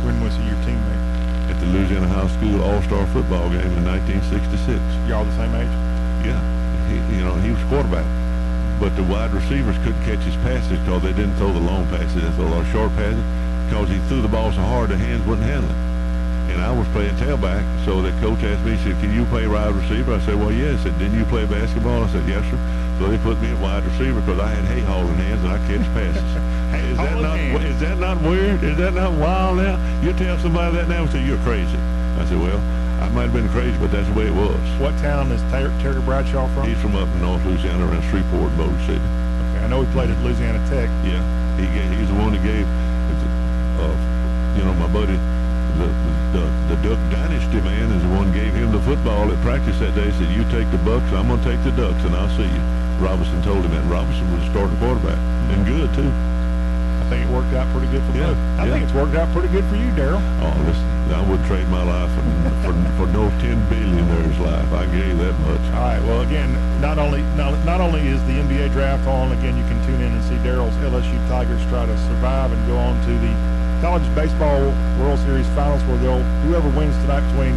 When 0.00 0.16
was 0.24 0.32
he 0.36 0.48
your 0.48 0.56
teammate? 0.64 1.04
At 1.52 1.60
the 1.60 1.66
Louisiana 1.66 2.08
High 2.08 2.28
School 2.40 2.64
All-Star 2.64 3.04
Football 3.12 3.52
game 3.52 3.68
in 3.76 3.84
1966. 3.84 4.80
Y'all 5.04 5.28
the 5.28 5.36
same 5.36 5.52
age? 5.54 5.83
Yeah. 6.24 6.40
He, 6.88 6.96
you 7.16 7.24
know, 7.24 7.34
he 7.36 7.50
was 7.50 7.62
quarterback. 7.68 8.06
But 8.80 8.96
the 8.96 9.04
wide 9.04 9.32
receivers 9.32 9.76
couldn't 9.78 10.02
catch 10.02 10.24
his 10.24 10.36
passes 10.42 10.78
because 10.80 11.02
they 11.02 11.12
didn't 11.12 11.36
throw 11.36 11.52
the 11.52 11.60
long 11.60 11.86
passes. 11.88 12.14
They 12.14 12.30
threw 12.32 12.48
a 12.48 12.52
lot 12.58 12.66
of 12.66 12.72
short 12.72 12.90
passes 12.96 13.22
because 13.68 13.88
he 13.88 13.98
threw 14.08 14.20
the 14.20 14.28
ball 14.28 14.52
so 14.52 14.60
hard 14.60 14.90
the 14.90 14.96
hands 14.96 15.24
wouldn't 15.26 15.46
handle 15.46 15.70
it. 15.70 15.84
And 16.52 16.60
I 16.60 16.70
was 16.70 16.86
playing 16.88 17.16
tailback, 17.16 17.64
so 17.84 18.02
the 18.02 18.10
coach 18.20 18.42
asked 18.44 18.62
me, 18.64 18.76
he 18.76 18.84
said, 18.84 19.00
can 19.00 19.12
you 19.14 19.24
play 19.26 19.46
wide 19.46 19.74
receiver? 19.74 20.14
I 20.14 20.20
said, 20.20 20.36
well, 20.36 20.52
yes. 20.52 20.82
He 20.82 20.90
said, 20.90 20.98
didn't 20.98 21.18
you 21.18 21.24
play 21.24 21.46
basketball? 21.46 22.04
I 22.04 22.08
said, 22.12 22.28
yes, 22.28 22.44
sir. 22.50 22.58
So 22.98 23.08
they 23.08 23.18
put 23.18 23.40
me 23.40 23.50
at 23.50 23.58
wide 23.58 23.82
receiver 23.82 24.20
because 24.20 24.38
I 24.38 24.50
had 24.50 24.64
hay 24.70 24.80
hauling 24.82 25.16
hands 25.16 25.42
and 25.42 25.50
I 25.50 25.58
catch 25.66 25.86
passes. 25.96 26.22
hey, 26.70 26.84
is 26.90 26.98
that 26.98 27.18
not 27.18 27.38
hands. 27.38 27.64
is 27.64 27.80
that 27.80 27.98
not 27.98 28.22
weird? 28.22 28.62
Is 28.62 28.76
that 28.76 28.94
not 28.94 29.12
wild 29.18 29.56
now? 29.58 29.80
You 30.02 30.12
tell 30.12 30.38
somebody 30.38 30.76
that 30.76 30.88
now 30.88 31.02
and 31.02 31.10
say, 31.10 31.24
you're 31.24 31.42
crazy. 31.42 31.78
I 32.18 32.24
said, 32.26 32.38
well, 32.38 32.60
I 33.04 33.08
might 33.12 33.28
have 33.28 33.36
been 33.36 33.52
crazy, 33.52 33.76
but 33.76 33.92
that's 33.92 34.08
the 34.08 34.16
way 34.16 34.32
it 34.32 34.34
was. 34.34 34.56
What 34.80 34.96
town 35.04 35.28
is 35.28 35.44
Ter- 35.52 35.68
Terry 35.84 36.00
Bradshaw 36.00 36.48
from? 36.56 36.64
He's 36.64 36.80
from 36.80 36.96
up 36.96 37.04
in 37.04 37.20
North 37.20 37.44
Louisiana 37.44 37.84
around 37.84 38.00
Shreveport, 38.08 38.56
Motor 38.56 38.80
City. 38.88 39.04
Okay, 39.52 39.60
I 39.60 39.68
know 39.68 39.84
he 39.84 39.88
played 39.92 40.08
at 40.08 40.16
Louisiana 40.24 40.56
Tech. 40.72 40.88
Yeah, 41.04 41.20
he 41.60 41.68
gave, 41.76 41.84
he's 42.00 42.08
the 42.08 42.16
one 42.16 42.32
that 42.32 42.40
gave, 42.40 42.64
uh, 43.76 43.92
you 44.56 44.64
know, 44.64 44.72
my 44.80 44.88
buddy, 44.88 45.20
the, 45.76 45.88
the 46.32 46.44
the 46.72 46.76
Duck 46.80 46.96
Dynasty 47.12 47.60
man 47.60 47.92
is 47.92 48.00
the 48.00 48.08
one 48.16 48.32
gave 48.32 48.56
him 48.56 48.72
the 48.72 48.80
football 48.80 49.28
at 49.28 49.36
practice 49.44 49.76
that 49.84 49.92
day. 49.94 50.08
Said, 50.16 50.32
"You 50.32 50.40
take 50.48 50.70
the 50.72 50.80
Bucks, 50.80 51.04
I'm 51.12 51.28
gonna 51.28 51.44
take 51.44 51.60
the 51.60 51.76
Ducks, 51.76 52.00
and 52.08 52.16
I'll 52.16 52.32
see 52.40 52.48
you." 52.48 52.62
Robertson 53.04 53.42
told 53.44 53.68
him 53.68 53.72
that. 53.76 53.84
Robertson 53.84 54.24
was 54.32 54.48
a 54.48 54.50
starting 54.50 54.78
quarterback 54.80 55.18
and 55.52 55.66
good 55.66 55.92
too. 55.92 56.08
I 57.04 57.08
think 57.12 57.28
it 57.28 57.32
worked 57.32 57.52
out 57.52 57.68
pretty 57.76 57.88
good 57.92 58.02
for 58.08 58.16
Yeah, 58.16 58.32
both. 58.32 58.38
I 58.56 58.64
yeah. 58.64 58.72
think 58.72 58.84
it's 58.88 58.96
worked 58.96 59.14
out 59.14 59.28
pretty 59.36 59.48
good 59.52 59.64
for 59.68 59.76
you, 59.76 59.90
Darrell. 59.92 60.24
Oh, 60.40 60.52
listen, 60.64 60.88
I 61.12 61.20
would 61.28 61.44
trade 61.44 61.68
my 61.68 61.84
life 61.84 62.08
for, 62.16 62.24
for, 62.64 62.72
for 62.96 63.06
no 63.12 63.28
ten 63.44 63.60
billionaire's 63.68 64.38
life. 64.40 64.72
I 64.72 64.88
gave 64.88 65.18
that 65.20 65.36
much. 65.44 65.60
All 65.76 65.84
right. 65.84 66.00
Well, 66.08 66.22
again, 66.22 66.48
not 66.80 66.96
only 66.98 67.20
not, 67.36 67.52
not 67.68 67.80
only 67.84 68.00
is 68.08 68.20
the 68.24 68.40
NBA 68.40 68.72
draft 68.72 69.06
on, 69.06 69.32
again, 69.36 69.56
you 69.56 69.64
can 69.68 69.76
tune 69.84 70.00
in 70.00 70.12
and 70.16 70.24
see 70.24 70.36
Darrell's 70.42 70.72
LSU 70.80 71.16
Tigers 71.28 71.60
try 71.68 71.84
to 71.84 71.96
survive 72.08 72.52
and 72.52 72.60
go 72.66 72.76
on 72.80 72.96
to 73.04 73.12
the 73.20 73.32
College 73.84 74.06
Baseball 74.16 74.72
World 74.98 75.20
Series 75.28 75.46
Finals, 75.52 75.84
where 75.84 75.98
they'll 76.00 76.24
whoever 76.48 76.68
wins 76.72 76.96
tonight 77.04 77.20
between 77.36 77.52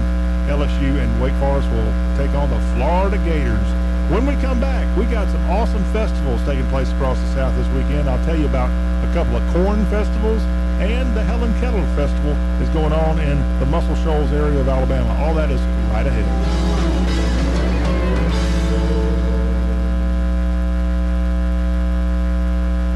LSU 0.51 0.99
and 0.99 1.07
Wake 1.23 1.35
Forest 1.39 1.71
will 1.71 1.91
take 2.19 2.35
on 2.35 2.49
the 2.51 2.59
Florida 2.75 3.17
Gators. 3.23 3.63
When 4.11 4.25
we 4.25 4.35
come 4.43 4.59
back, 4.59 4.87
we 4.97 5.03
got 5.05 5.27
some 5.31 5.43
awesome 5.49 5.83
festivals 5.91 6.39
taking 6.43 6.67
place 6.67 6.91
across 6.93 7.19
the 7.19 7.27
South 7.35 7.55
this 7.55 7.67
weekend. 7.75 8.07
I'll 8.09 8.23
tell 8.23 8.35
you 8.39 8.45
about 8.45 8.71
a 9.03 9.13
couple 9.13 9.35
of 9.35 9.53
corn 9.53 9.85
festivals 9.87 10.41
and 10.79 11.15
the 11.15 11.23
Helen 11.23 11.53
Keller 11.59 11.85
Festival 11.95 12.33
is 12.61 12.69
going 12.69 12.93
on 12.93 13.19
in 13.19 13.37
the 13.59 13.65
Muscle 13.65 13.95
Shoals 14.03 14.31
area 14.31 14.59
of 14.59 14.67
Alabama. 14.67 15.13
All 15.23 15.33
that 15.35 15.49
is 15.49 15.61
right 15.91 16.05
ahead. 16.05 16.77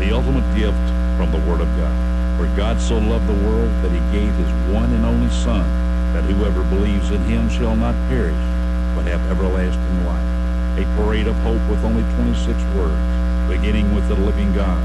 the 0.01 0.11
ultimate 0.11 0.55
gift 0.57 0.81
from 1.15 1.31
the 1.31 1.37
Word 1.47 1.61
of 1.61 1.69
God. 1.77 1.95
For 2.35 2.47
God 2.57 2.81
so 2.81 2.97
loved 2.97 3.27
the 3.27 3.47
world 3.47 3.69
that 3.83 3.91
he 3.91 3.99
gave 4.11 4.33
his 4.33 4.49
one 4.73 4.91
and 4.91 5.05
only 5.05 5.29
Son, 5.29 5.61
that 6.13 6.23
whoever 6.23 6.63
believes 6.63 7.11
in 7.11 7.21
him 7.25 7.47
shall 7.49 7.75
not 7.75 7.93
perish, 8.09 8.33
but 8.95 9.05
have 9.05 9.21
everlasting 9.29 10.05
life. 10.05 10.81
A 10.81 10.85
parade 10.97 11.27
of 11.27 11.35
hope 11.45 11.61
with 11.69 11.85
only 11.85 12.01
26 12.17 12.57
words, 12.75 12.97
beginning 13.47 13.93
with 13.93 14.07
the 14.07 14.15
living 14.15 14.51
God, 14.53 14.81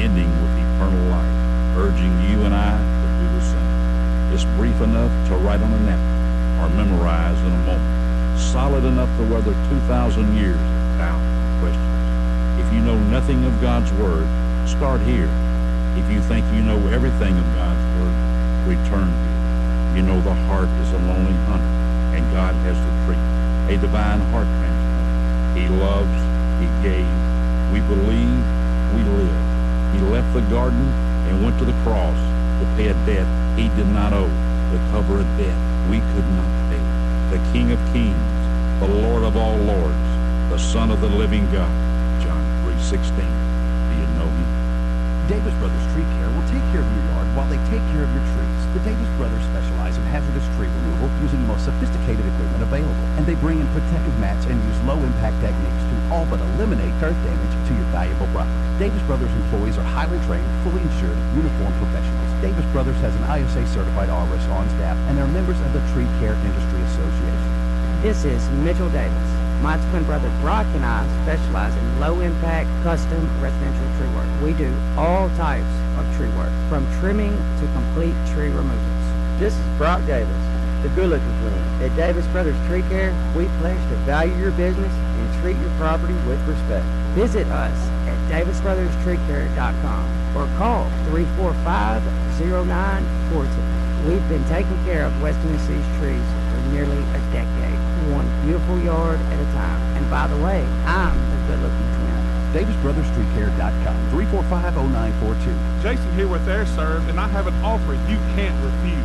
ending 0.00 0.32
with 0.40 0.52
eternal 0.56 1.04
life, 1.12 1.36
urging 1.76 2.12
you 2.24 2.40
and 2.48 2.54
I 2.54 2.72
to 2.72 3.06
do 3.20 3.26
the 3.36 3.44
same. 3.44 4.32
It's 4.32 4.48
brief 4.56 4.80
enough 4.80 5.12
to 5.28 5.36
write 5.36 5.60
on 5.60 5.72
a 5.72 5.80
napkin 5.84 6.20
or 6.56 6.68
memorize 6.72 7.38
in 7.40 7.52
a 7.52 7.62
moment, 7.68 8.40
solid 8.40 8.84
enough 8.84 9.12
to 9.18 9.24
weather 9.28 9.52
2,000 9.68 10.36
years 10.36 10.56
of 10.56 10.96
doubt 10.96 11.20
and 11.20 11.60
questions. 11.60 12.64
If 12.64 12.72
you 12.72 12.80
know 12.80 12.96
nothing 13.12 13.44
of 13.44 13.60
God's 13.60 13.92
Word, 14.00 14.24
start 14.64 15.00
here. 15.02 15.28
If 16.00 16.08
you 16.10 16.22
think 16.24 16.46
you 16.54 16.62
know 16.62 16.80
everything 16.88 17.36
of 17.36 17.44
God's 17.52 17.84
Word, 18.00 18.16
return 18.64 19.08
it. 19.08 19.96
You 19.96 20.02
know 20.02 20.20
the 20.22 20.34
heart 20.48 20.68
is 20.80 20.92
a 20.92 21.00
lonely 21.04 21.36
hunter, 21.44 21.74
and 22.16 22.24
God 22.32 22.54
has 22.64 22.78
the 22.78 22.92
treat, 23.04 23.20
a 23.68 23.76
divine 23.76 24.20
heart 24.32 24.48
transplant. 24.48 25.58
He 25.58 25.68
loves, 25.68 26.16
He 26.56 26.68
gave, 26.80 27.10
we 27.68 27.80
believe, 27.84 28.40
we 28.96 29.02
live. 29.04 29.49
He 29.92 30.00
left 30.00 30.32
the 30.34 30.42
garden 30.42 30.86
and 31.26 31.44
went 31.44 31.58
to 31.58 31.64
the 31.64 31.76
cross 31.82 32.16
to 32.60 32.64
pay 32.76 32.88
a 32.88 32.94
debt 33.06 33.26
He 33.58 33.68
did 33.74 33.88
not 33.88 34.12
owe, 34.12 34.28
to 34.28 34.76
cover 34.90 35.20
a 35.20 35.26
debt 35.36 35.58
we 35.90 35.98
could 36.14 36.28
not 36.38 36.50
pay. 36.70 36.82
The 37.34 37.40
King 37.52 37.72
of 37.72 37.80
kings, 37.92 38.40
the 38.80 38.88
Lord 38.88 39.24
of 39.24 39.36
all 39.36 39.56
lords, 39.56 40.10
the 40.50 40.58
Son 40.58 40.90
of 40.90 41.00
the 41.00 41.08
living 41.08 41.44
God. 41.52 41.70
John 42.22 42.42
3.16. 42.64 43.16
Do 43.16 43.92
you 43.98 44.06
know 44.18 44.28
Him? 44.28 44.50
Davis 45.28 45.54
Brothers 45.58 45.86
Tree 45.94 46.06
Care 46.18 46.30
will 46.30 46.46
take 46.50 46.64
care 46.70 46.82
of 46.82 46.90
your 46.90 47.04
yard 47.14 47.28
while 47.36 47.48
they 47.48 47.60
take 47.70 47.84
care 47.94 48.04
of 48.04 48.10
your 48.14 48.26
trees. 48.34 48.59
The 48.70 48.78
Davis 48.86 49.10
Brothers 49.18 49.42
specialize 49.50 49.98
in 49.98 50.06
hazardous 50.14 50.46
tree 50.54 50.70
removal 50.70 51.10
using 51.26 51.42
the 51.42 51.50
most 51.50 51.66
sophisticated 51.66 52.22
equipment 52.22 52.62
available. 52.62 53.02
And 53.18 53.26
they 53.26 53.34
bring 53.34 53.58
in 53.58 53.66
protective 53.74 54.14
mats 54.22 54.46
and 54.46 54.62
use 54.62 54.78
low-impact 54.86 55.42
techniques 55.42 55.82
to 55.90 55.94
all 56.14 56.22
but 56.30 56.38
eliminate 56.54 56.94
earth 57.02 57.18
damage 57.26 57.54
to 57.66 57.72
your 57.74 57.90
valuable 57.90 58.30
property. 58.30 58.54
Davis 58.78 59.02
Brothers 59.10 59.34
employees 59.42 59.74
are 59.74 59.82
highly 59.82 60.22
trained, 60.30 60.46
fully 60.62 60.86
insured, 60.86 61.18
uniformed 61.34 61.74
professionals. 61.82 62.30
Davis 62.38 62.62
Brothers 62.70 62.94
has 63.02 63.10
an 63.18 63.26
ISA-certified 63.26 64.06
arborist 64.06 64.46
on 64.54 64.70
staff, 64.78 64.94
and 65.10 65.18
they're 65.18 65.26
members 65.34 65.58
of 65.66 65.74
the 65.74 65.82
Tree 65.90 66.06
Care 66.22 66.38
Industry 66.38 66.78
Association. 66.94 67.50
This 68.06 68.22
is 68.22 68.38
Mitchell 68.62 68.88
Davis. 68.94 69.30
My 69.66 69.82
twin 69.90 70.06
brother 70.06 70.30
Brock 70.46 70.70
and 70.78 70.86
I 70.86 71.02
specialize 71.26 71.74
in 71.74 71.98
low-impact, 71.98 72.70
custom 72.86 73.18
residential 73.42 73.90
tree 73.98 74.14
work. 74.14 74.30
We 74.38 74.54
do 74.54 74.70
all 74.94 75.26
types 75.34 75.66
tree 76.20 76.28
work, 76.36 76.52
from 76.68 76.84
trimming 77.00 77.32
to 77.32 77.64
complete 77.72 78.12
tree 78.36 78.52
removals. 78.52 79.08
This 79.40 79.56
is 79.56 79.64
Brock 79.80 80.04
Davis, 80.04 80.28
the 80.84 80.92
good-looking 80.92 81.32
twin. 81.40 81.56
At 81.80 81.96
Davis 81.96 82.28
Brothers 82.28 82.60
Tree 82.68 82.84
Care, 82.92 83.16
we 83.32 83.48
pledge 83.56 83.80
to 83.88 83.96
value 84.04 84.36
your 84.36 84.52
business 84.52 84.92
and 84.92 85.26
treat 85.40 85.56
your 85.56 85.72
property 85.80 86.12
with 86.28 86.36
respect. 86.44 86.84
Visit 87.16 87.48
us 87.48 87.72
at 88.04 88.20
davisbrotherstreecare.com 88.28 90.04
or 90.36 90.44
call 90.60 90.92
345-0942. 91.08 94.04
We've 94.04 94.28
been 94.28 94.44
taking 94.44 94.76
care 94.84 95.06
of 95.06 95.22
West 95.22 95.40
Tennessee's 95.40 95.88
trees 95.96 96.28
for 96.52 96.60
nearly 96.68 97.00
a 97.00 97.20
decade, 97.32 97.80
one 98.12 98.28
beautiful 98.44 98.76
yard 98.80 99.18
at 99.18 99.40
a 99.40 99.48
time. 99.56 99.80
And 99.96 100.04
by 100.10 100.26
the 100.26 100.36
way, 100.44 100.66
I'm 100.84 101.16
the 101.16 101.36
good-looking 101.48 101.79
twin. 102.52 102.66
DavisBrothersTreeCare.com, 102.66 104.10
3450942. 104.10 105.82
Jason 105.82 106.12
here 106.14 106.28
with 106.28 106.46
AirServe, 106.46 107.08
and 107.08 107.18
I 107.18 107.28
have 107.28 107.46
an 107.46 107.54
offer 107.64 107.94
you 108.08 108.18
can't 108.34 108.56
refuse. 108.64 109.04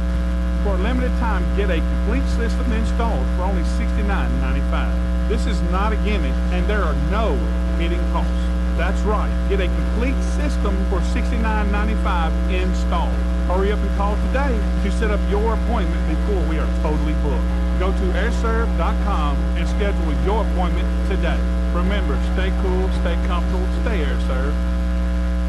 For 0.63 0.75
a 0.75 0.77
limited 0.77 1.11
time, 1.19 1.43
get 1.55 1.69
a 1.69 1.77
complete 1.77 2.25
system 2.35 2.71
installed 2.71 3.25
for 3.37 3.43
only 3.43 3.63
$69.95. 3.63 5.29
This 5.29 5.45
is 5.45 5.61
not 5.63 5.93
a 5.93 5.95
gimmick, 5.97 6.33
and 6.51 6.67
there 6.67 6.83
are 6.83 6.95
no 7.11 7.35
hidden 7.77 7.99
costs. 8.11 8.31
That's 8.77 8.99
right. 9.01 9.31
Get 9.47 9.61
a 9.61 9.67
complete 9.67 10.19
system 10.35 10.75
for 10.89 10.99
$69.95 10.99 12.51
installed. 12.51 13.13
Hurry 13.47 13.71
up 13.71 13.79
and 13.79 13.97
call 13.97 14.15
today 14.27 14.59
to 14.83 14.91
set 14.91 15.11
up 15.11 15.19
your 15.29 15.53
appointment 15.53 16.01
before 16.09 16.41
we 16.49 16.57
are 16.57 16.67
totally 16.81 17.13
booked. 17.21 17.45
Go 17.79 17.91
to 17.91 18.05
airserve.com 18.17 19.37
and 19.55 19.67
schedule 19.69 20.13
your 20.25 20.45
appointment 20.45 20.87
today. 21.09 21.54
Remember, 21.75 22.15
stay 22.39 22.55
cool, 22.63 22.87
stay 23.03 23.19
comfortable, 23.27 23.67
stay 23.83 23.99
AirServe. 24.07 24.55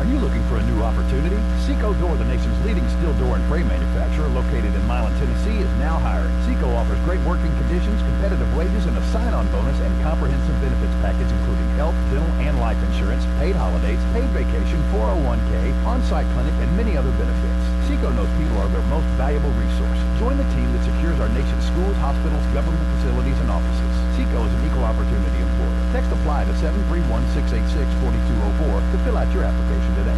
Are 0.03 0.09
you 0.11 0.19
looking 0.19 0.43
for 0.51 0.59
a 0.59 0.65
new 0.67 0.83
opportunity? 0.83 1.39
Ceco 1.63 1.95
Door, 2.03 2.19
the 2.19 2.27
nation's 2.27 2.59
leading 2.67 2.83
steel 2.99 3.15
door 3.23 3.39
and 3.39 3.47
frame 3.47 3.71
manufacturer 3.71 4.27
located 4.35 4.75
in 4.75 4.83
Milan, 4.91 5.15
Tennessee, 5.23 5.63
is 5.63 5.71
now 5.79 6.03
hiring. 6.03 6.35
Ceco 6.43 6.67
offers 6.75 6.99
great 7.07 7.23
working 7.23 7.55
conditions, 7.63 8.03
competitive 8.03 8.51
wages, 8.59 8.91
and 8.91 8.99
a 8.99 9.05
sign-on 9.15 9.47
bonus 9.55 9.79
and 9.79 9.95
comprehensive 10.03 10.59
benefits 10.59 10.99
package 10.99 11.31
including 11.31 11.69
health, 11.79 11.95
dental, 12.11 12.27
and 12.43 12.59
life 12.59 12.77
insurance, 12.91 13.23
paid 13.39 13.55
holidays, 13.55 14.03
paid 14.11 14.27
vacation, 14.35 14.83
401k, 14.91 15.55
on-site 15.87 16.27
clinic, 16.35 16.59
and 16.59 16.75
many 16.75 16.99
other 16.99 17.15
benefits. 17.23 17.63
Ceco 17.87 18.11
knows 18.19 18.29
people 18.35 18.59
are 18.67 18.71
their 18.75 18.83
most 18.91 19.07
valuable 19.15 19.55
resource. 19.63 20.01
Join 20.19 20.35
the 20.35 20.49
team 20.59 20.67
that 20.75 20.83
secures 20.91 21.23
our 21.23 21.31
nation's 21.31 21.71
schools, 21.71 21.95
hospitals, 22.03 22.43
government 22.51 22.83
facilities, 22.99 23.39
and 23.47 23.49
offices. 23.55 23.95
Ceco 24.19 24.43
is 24.43 24.51
an 24.59 24.63
equal 24.67 24.83
opportunity 24.83 25.39
employer. 25.39 25.76
Text 25.93 26.11
apply 26.13 26.45
to 26.45 26.53
731-686-4204 26.53 28.93
to 28.93 28.99
fill 29.05 29.17
out 29.17 29.33
your 29.33 29.45
application 29.45 29.95
today. 29.95 30.17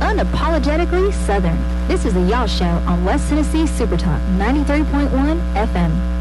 Unapologetically 0.00 1.12
Southern. 1.26 1.58
This 1.88 2.04
is 2.04 2.14
the 2.14 2.22
Y'all 2.22 2.46
Show 2.46 2.64
on 2.64 3.04
West 3.04 3.28
Tennessee 3.28 3.66
Super 3.66 3.96
Talk 3.96 4.20
93.1 4.38 5.08
FM. 5.54 6.19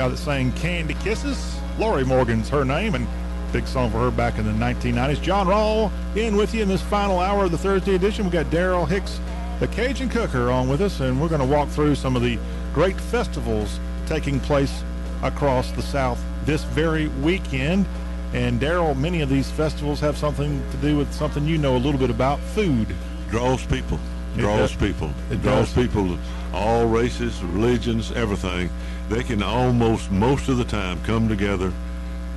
Guy 0.00 0.08
that 0.08 0.16
sang 0.16 0.50
Candy 0.52 0.94
Kisses. 0.94 1.58
Lorrie 1.78 2.06
Morgan's 2.06 2.48
her 2.48 2.64
name, 2.64 2.94
and 2.94 3.06
big 3.52 3.66
song 3.66 3.90
for 3.90 3.98
her 3.98 4.10
back 4.10 4.38
in 4.38 4.46
the 4.46 4.52
1990s. 4.52 5.20
John 5.20 5.46
Rawl 5.46 5.90
in 6.16 6.36
with 6.36 6.54
you 6.54 6.62
in 6.62 6.68
this 6.68 6.80
final 6.80 7.18
hour 7.18 7.44
of 7.44 7.50
the 7.50 7.58
Thursday 7.58 7.96
edition. 7.96 8.24
We've 8.24 8.32
got 8.32 8.48
Darrell 8.48 8.86
Hicks, 8.86 9.20
the 9.58 9.68
Cajun 9.68 10.08
Cooker, 10.08 10.50
on 10.50 10.70
with 10.70 10.80
us, 10.80 11.00
and 11.00 11.20
we're 11.20 11.28
going 11.28 11.42
to 11.42 11.46
walk 11.46 11.68
through 11.68 11.96
some 11.96 12.16
of 12.16 12.22
the 12.22 12.38
great 12.72 12.98
festivals 12.98 13.78
taking 14.06 14.40
place 14.40 14.82
across 15.22 15.70
the 15.72 15.82
South 15.82 16.18
this 16.46 16.64
very 16.64 17.08
weekend. 17.08 17.84
And 18.32 18.58
Darrell, 18.58 18.94
many 18.94 19.20
of 19.20 19.28
these 19.28 19.50
festivals 19.50 20.00
have 20.00 20.16
something 20.16 20.62
to 20.70 20.76
do 20.78 20.96
with 20.96 21.12
something 21.12 21.44
you 21.44 21.58
know 21.58 21.76
a 21.76 21.82
little 21.84 22.00
bit 22.00 22.08
about 22.08 22.40
food. 22.40 22.88
Draws 23.28 23.66
people. 23.66 24.00
Draws 24.38 24.74
people. 24.76 25.10
It 25.30 25.42
draws 25.42 25.74
does. 25.74 25.86
people, 25.86 26.16
all 26.54 26.86
races, 26.86 27.42
religions, 27.42 28.12
everything. 28.12 28.70
They 29.10 29.24
can 29.24 29.42
almost 29.42 30.12
most 30.12 30.48
of 30.48 30.56
the 30.56 30.64
time 30.64 31.02
come 31.02 31.28
together 31.28 31.72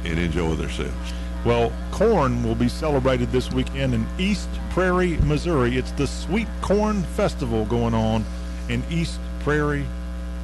and 0.05 0.17
enjoy 0.17 0.55
themselves. 0.55 1.13
Well, 1.45 1.71
corn 1.91 2.43
will 2.43 2.55
be 2.55 2.67
celebrated 2.67 3.31
this 3.31 3.51
weekend 3.51 3.93
in 3.93 4.07
East 4.17 4.49
Prairie, 4.71 5.17
Missouri. 5.17 5.77
It's 5.77 5.91
the 5.91 6.07
Sweet 6.07 6.47
Corn 6.61 7.03
Festival 7.03 7.65
going 7.65 7.93
on 7.93 8.25
in 8.69 8.83
East 8.89 9.19
Prairie, 9.41 9.85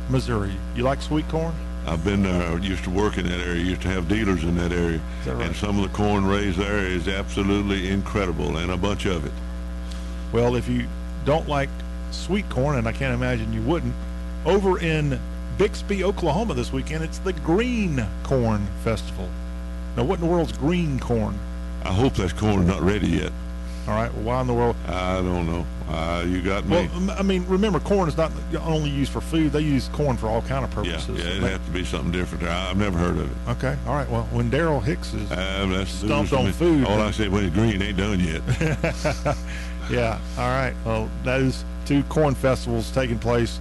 Missouri. 0.08 0.53
You 0.75 0.83
like 0.83 1.01
sweet 1.01 1.27
corn? 1.30 1.56
I've 1.88 2.03
been 2.03 2.22
there. 2.22 2.43
I 2.43 2.56
used 2.58 2.83
to 2.83 2.91
work 2.91 3.17
in 3.17 3.27
that 3.27 3.40
area. 3.40 3.64
Used 3.64 3.82
to 3.82 3.88
have 3.88 4.08
dealers 4.08 4.43
in 4.43 4.56
that 4.58 4.72
area, 4.72 5.01
that 5.25 5.35
right? 5.35 5.48
and 5.48 5.56
some 5.56 5.80
of 5.80 5.90
the 5.90 5.98
corn 5.98 6.27
raised 6.27 6.59
there 6.59 6.85
is 6.85 7.08
absolutely 7.08 7.90
incredible, 7.90 8.58
and 8.58 8.69
a 8.69 8.77
bunch 8.77 9.08
of 9.08 9.25
it. 9.25 9.32
Well, 10.32 10.56
if 10.56 10.67
you 10.69 10.85
don't 11.25 11.48
like 11.48 11.69
sweet 12.11 12.48
corn, 12.49 12.77
and 12.77 12.88
I 12.88 12.91
can't 12.91 13.16
imagine 13.16 13.51
you 13.51 13.64
wouldn't, 13.64 13.95
over 14.45 14.77
in 14.80 15.19
Bixby, 15.59 16.05
Oklahoma 16.05 16.53
this 16.53 16.71
weekend, 16.71 17.03
it's 17.03 17.19
the 17.19 17.33
Green 17.33 18.01
Corn 18.23 18.65
Festival. 18.81 19.27
Now, 19.97 20.05
what 20.05 20.19
in 20.19 20.25
the 20.25 20.31
world's 20.31 20.53
green 20.57 20.97
corn? 20.99 21.38
I 21.83 21.91
hope 21.91 22.13
that 22.13 22.33
corn's 22.38 22.65
not 22.65 22.81
ready 22.81 23.07
yet. 23.07 23.33
All 23.85 23.93
right, 23.93 24.13
well, 24.13 24.23
why 24.23 24.39
in 24.41 24.47
the 24.47 24.53
world? 24.53 24.77
I 24.88 25.15
don't 25.15 25.45
know. 25.47 25.65
Uh, 25.89 26.23
you 26.25 26.41
got 26.41 26.63
me. 26.65 26.88
Well, 26.93 27.11
I 27.11 27.23
mean, 27.23 27.45
remember, 27.47 27.81
corn 27.81 28.07
is 28.07 28.15
not 28.15 28.31
only 28.61 28.89
used 28.89 29.11
for 29.11 29.19
food. 29.19 29.51
They 29.51 29.59
use 29.59 29.89
corn 29.89 30.15
for 30.15 30.27
all 30.27 30.41
kind 30.43 30.63
of 30.63 30.71
purposes. 30.71 31.09
yeah, 31.17 31.23
yeah 31.25 31.29
it'd 31.31 31.41
Ma- 31.41 31.47
have 31.49 31.65
to 31.65 31.71
be 31.71 31.83
something 31.83 32.11
different. 32.13 32.45
I've 32.45 32.77
never 32.77 32.97
heard 32.97 33.17
of 33.17 33.29
it. 33.29 33.51
Okay, 33.57 33.75
all 33.85 33.95
right. 33.95 34.09
Well, 34.09 34.29
when 34.31 34.49
Darrell 34.49 34.79
Hicks 34.79 35.13
is 35.13 35.29
Uh, 35.29 35.83
stumped 35.85 36.31
on 36.31 36.53
food, 36.53 36.85
All 36.85 37.01
I 37.01 37.11
said 37.11 37.33
when 37.33 37.43
it's 37.43 37.53
green 37.53 37.81
ain't 37.81 37.97
done 37.97 38.21
yet. 38.21 38.41
yeah. 39.91 40.19
All 40.38 40.47
right. 40.47 40.73
Well, 40.85 41.09
those 41.25 41.65
two 41.85 42.03
corn 42.03 42.33
festivals 42.35 42.91
taking 42.91 43.19
place 43.19 43.59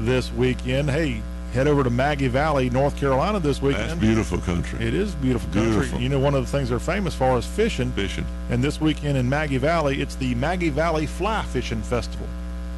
this 0.00 0.32
weekend. 0.32 0.90
Hey, 0.90 1.20
head 1.56 1.66
over 1.66 1.82
to 1.82 1.90
Maggie 1.90 2.28
Valley, 2.28 2.68
North 2.68 2.98
Carolina 2.98 3.40
this 3.40 3.62
weekend. 3.62 3.90
That's 3.90 4.00
beautiful 4.00 4.38
country. 4.38 4.86
It 4.86 4.92
is 4.92 5.14
beautiful 5.14 5.50
country. 5.52 5.72
Beautiful. 5.72 6.00
You 6.00 6.10
know, 6.10 6.18
one 6.18 6.34
of 6.34 6.44
the 6.44 6.50
things 6.50 6.68
they're 6.68 6.78
famous 6.78 7.14
for 7.14 7.36
is 7.38 7.46
fishing. 7.46 7.90
Fishing. 7.92 8.26
And 8.50 8.62
this 8.62 8.78
weekend 8.78 9.16
in 9.16 9.26
Maggie 9.28 9.56
Valley, 9.56 10.02
it's 10.02 10.16
the 10.16 10.34
Maggie 10.34 10.68
Valley 10.68 11.06
Fly 11.06 11.42
Fishing 11.44 11.80
Festival, 11.80 12.28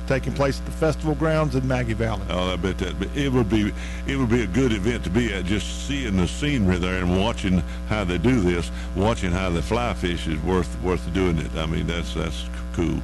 taking 0.07 0.33
place 0.33 0.61
at 0.61 0.67
the 0.67 0.73
festival 0.73 1.17
grounds 1.17 1.57
in 1.57 1.67
Maggie 1.67 1.93
Valley. 1.93 2.23
Oh, 2.31 2.53
I 2.53 2.57
bet 2.57 2.79
that. 2.79 2.97
But 3.01 3.09
it 3.17 3.33
would 3.33 3.51
be 3.51 3.73
it 4.07 4.17
would 4.17 4.31
be 4.31 4.45
a 4.45 4.47
good 4.47 4.73
event 4.73 5.03
to 5.05 5.11
be 5.11 5.35
at. 5.35 5.45
Just 5.45 5.89
seeing 5.89 6.17
the 6.17 6.29
scenery 6.29 6.79
there 6.79 7.03
and 7.03 7.21
watching 7.21 7.59
how 7.89 8.05
they 8.05 8.17
do 8.17 8.41
this, 8.41 8.71
watching 8.95 9.33
how 9.33 9.51
they 9.51 9.61
fly 9.61 9.93
fish 9.95 10.29
is 10.29 10.41
worth 10.45 10.81
worth 10.83 11.13
doing 11.13 11.39
it. 11.39 11.53
I 11.57 11.67
mean, 11.67 11.89
that's 11.89 12.15
that's 12.15 12.47
cool. 12.75 13.01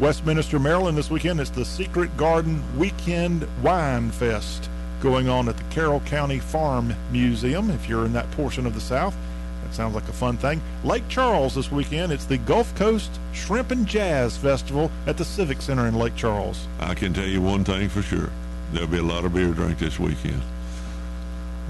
Westminster, 0.00 0.58
Maryland 0.58 0.98
this 0.98 1.10
weekend. 1.10 1.38
It's 1.38 1.50
the 1.50 1.64
Secret 1.64 2.16
Garden 2.16 2.60
Weekend 2.76 3.46
Wine 3.62 4.10
Fest 4.10 4.68
going 5.02 5.28
on 5.28 5.48
at 5.48 5.56
the 5.56 5.64
Carroll 5.64 6.00
County 6.00 6.38
Farm 6.38 6.94
Museum. 7.10 7.70
If 7.70 7.88
you're 7.88 8.06
in 8.06 8.12
that 8.12 8.30
portion 8.30 8.66
of 8.66 8.74
the 8.74 8.80
South, 8.80 9.16
that 9.64 9.74
sounds 9.74 9.96
like 9.96 10.08
a 10.08 10.12
fun 10.12 10.36
thing. 10.36 10.62
Lake 10.84 11.06
Charles 11.08 11.56
this 11.56 11.72
weekend. 11.72 12.12
It's 12.12 12.24
the 12.24 12.38
Gulf 12.38 12.72
Coast 12.76 13.10
Shrimp 13.32 13.72
and 13.72 13.84
Jazz 13.84 14.36
Festival 14.36 14.92
at 15.06 15.16
the 15.16 15.24
Civic 15.24 15.60
Center 15.60 15.88
in 15.88 15.96
Lake 15.96 16.14
Charles. 16.14 16.68
I 16.78 16.94
can 16.94 17.12
tell 17.12 17.26
you 17.26 17.42
one 17.42 17.64
thing 17.64 17.88
for 17.88 18.00
sure: 18.00 18.30
there'll 18.72 18.88
be 18.88 18.98
a 18.98 19.02
lot 19.02 19.24
of 19.24 19.34
beer 19.34 19.52
drink 19.52 19.80
this 19.80 19.98
weekend 19.98 20.40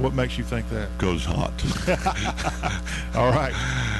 What 0.03 0.15
makes 0.15 0.37
you 0.37 0.43
think 0.43 0.69
that? 0.71 0.89
Goes 0.99 1.25
hot. 1.25 1.53
All 3.15 3.31
right. 3.31 3.55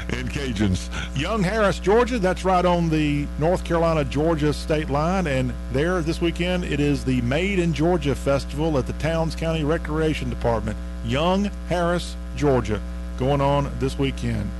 In 0.09 0.27
Cajuns. 0.27 0.89
Young 1.17 1.41
Harris, 1.41 1.79
Georgia. 1.79 2.19
That's 2.19 2.43
right 2.43 2.65
on 2.65 2.89
the 2.89 3.25
North 3.39 3.63
Carolina 3.63 4.03
Georgia 4.03 4.51
state 4.51 4.89
line. 4.89 5.27
And 5.27 5.53
there 5.71 6.01
this 6.01 6.19
weekend, 6.19 6.65
it 6.65 6.81
is 6.81 7.05
the 7.05 7.21
Made 7.21 7.57
in 7.57 7.73
Georgia 7.73 8.15
Festival 8.15 8.77
at 8.77 8.85
the 8.85 8.93
Towns 8.93 9.33
County 9.33 9.63
Recreation 9.63 10.29
Department. 10.29 10.77
Young 11.05 11.45
Harris, 11.69 12.17
Georgia, 12.35 12.81
going 13.17 13.39
on 13.39 13.71
this 13.79 13.97
weekend. 13.97 14.51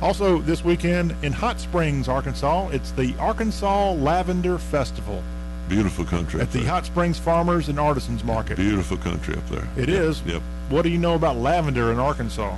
Also, 0.00 0.38
this 0.38 0.64
weekend 0.64 1.14
in 1.22 1.34
Hot 1.34 1.60
Springs, 1.60 2.08
Arkansas, 2.08 2.68
it's 2.68 2.92
the 2.92 3.14
Arkansas 3.18 3.92
Lavender 3.92 4.56
Festival 4.56 5.22
Beautiful 5.68 6.04
country 6.04 6.40
at 6.40 6.52
the 6.52 6.60
there. 6.60 6.70
Hot 6.70 6.86
Springs 6.86 7.18
Farmers 7.18 7.68
and 7.68 7.78
Artisans 7.78 8.22
Market. 8.22 8.56
Beautiful 8.56 8.96
country 8.96 9.34
up 9.36 9.48
there. 9.48 9.68
It 9.76 9.88
is. 9.88 10.20
is. 10.20 10.34
Yep. 10.34 10.42
What 10.68 10.82
do 10.82 10.88
you 10.88 10.98
know 10.98 11.14
about 11.14 11.36
lavender 11.36 11.92
in 11.92 11.98
Arkansas? 11.98 12.56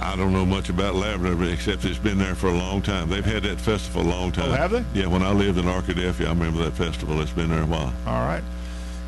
I 0.00 0.16
don't 0.16 0.32
know 0.32 0.44
much 0.44 0.68
about 0.68 0.94
lavender 0.94 1.50
except 1.50 1.84
it's 1.84 1.98
been 1.98 2.18
there 2.18 2.34
for 2.34 2.48
a 2.48 2.52
long 2.52 2.82
time. 2.82 3.08
They've 3.08 3.24
had 3.24 3.42
that 3.44 3.60
festival 3.60 4.02
a 4.02 4.10
long 4.10 4.32
time. 4.32 4.50
Oh, 4.50 4.54
have 4.54 4.70
they? 4.70 4.84
Yeah, 4.92 5.06
when 5.06 5.22
I 5.22 5.32
lived 5.32 5.58
in 5.58 5.64
Arkadelphia, 5.64 6.26
I 6.26 6.30
remember 6.30 6.62
that 6.64 6.72
festival. 6.72 7.20
It's 7.20 7.30
been 7.30 7.48
there 7.48 7.62
a 7.62 7.66
while. 7.66 7.92
All 8.06 8.26
right. 8.26 8.42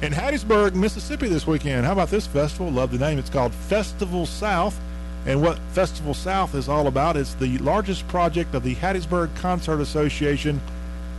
In 0.03 0.13
Hattiesburg, 0.13 0.75
Mississippi 0.75 1.29
this 1.29 1.47
weekend. 1.47 1.85
How 1.85 1.93
about 1.93 2.09
this 2.09 2.27
festival? 2.27 2.71
Love 2.71 2.93
the 2.93 2.99
name. 2.99 3.19
It's 3.19 3.29
called 3.29 3.53
Festival 3.53 4.25
South. 4.25 4.79
And 5.27 5.43
what 5.43 5.59
Festival 5.73 6.15
South 6.15 6.55
is 6.55 6.69
all 6.69 6.87
about, 6.87 7.17
is 7.17 7.35
the 7.35 7.59
largest 7.59 8.09
project 8.09 8.55
of 8.55 8.63
the 8.63 8.75
Hattiesburg 8.77 9.35
Concert 9.37 9.81
Association 9.81 10.61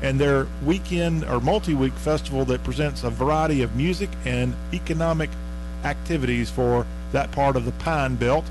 and 0.01 0.19
their 0.19 0.47
weekend 0.65 1.23
or 1.25 1.39
multi-week 1.39 1.93
festival 1.93 2.45
that 2.45 2.63
presents 2.63 3.03
a 3.03 3.09
variety 3.09 3.61
of 3.61 3.75
music 3.75 4.09
and 4.25 4.53
economic 4.73 5.29
activities 5.83 6.49
for 6.49 6.85
that 7.11 7.31
part 7.31 7.55
of 7.55 7.65
the 7.65 7.71
Pine 7.73 8.15
Belt. 8.15 8.45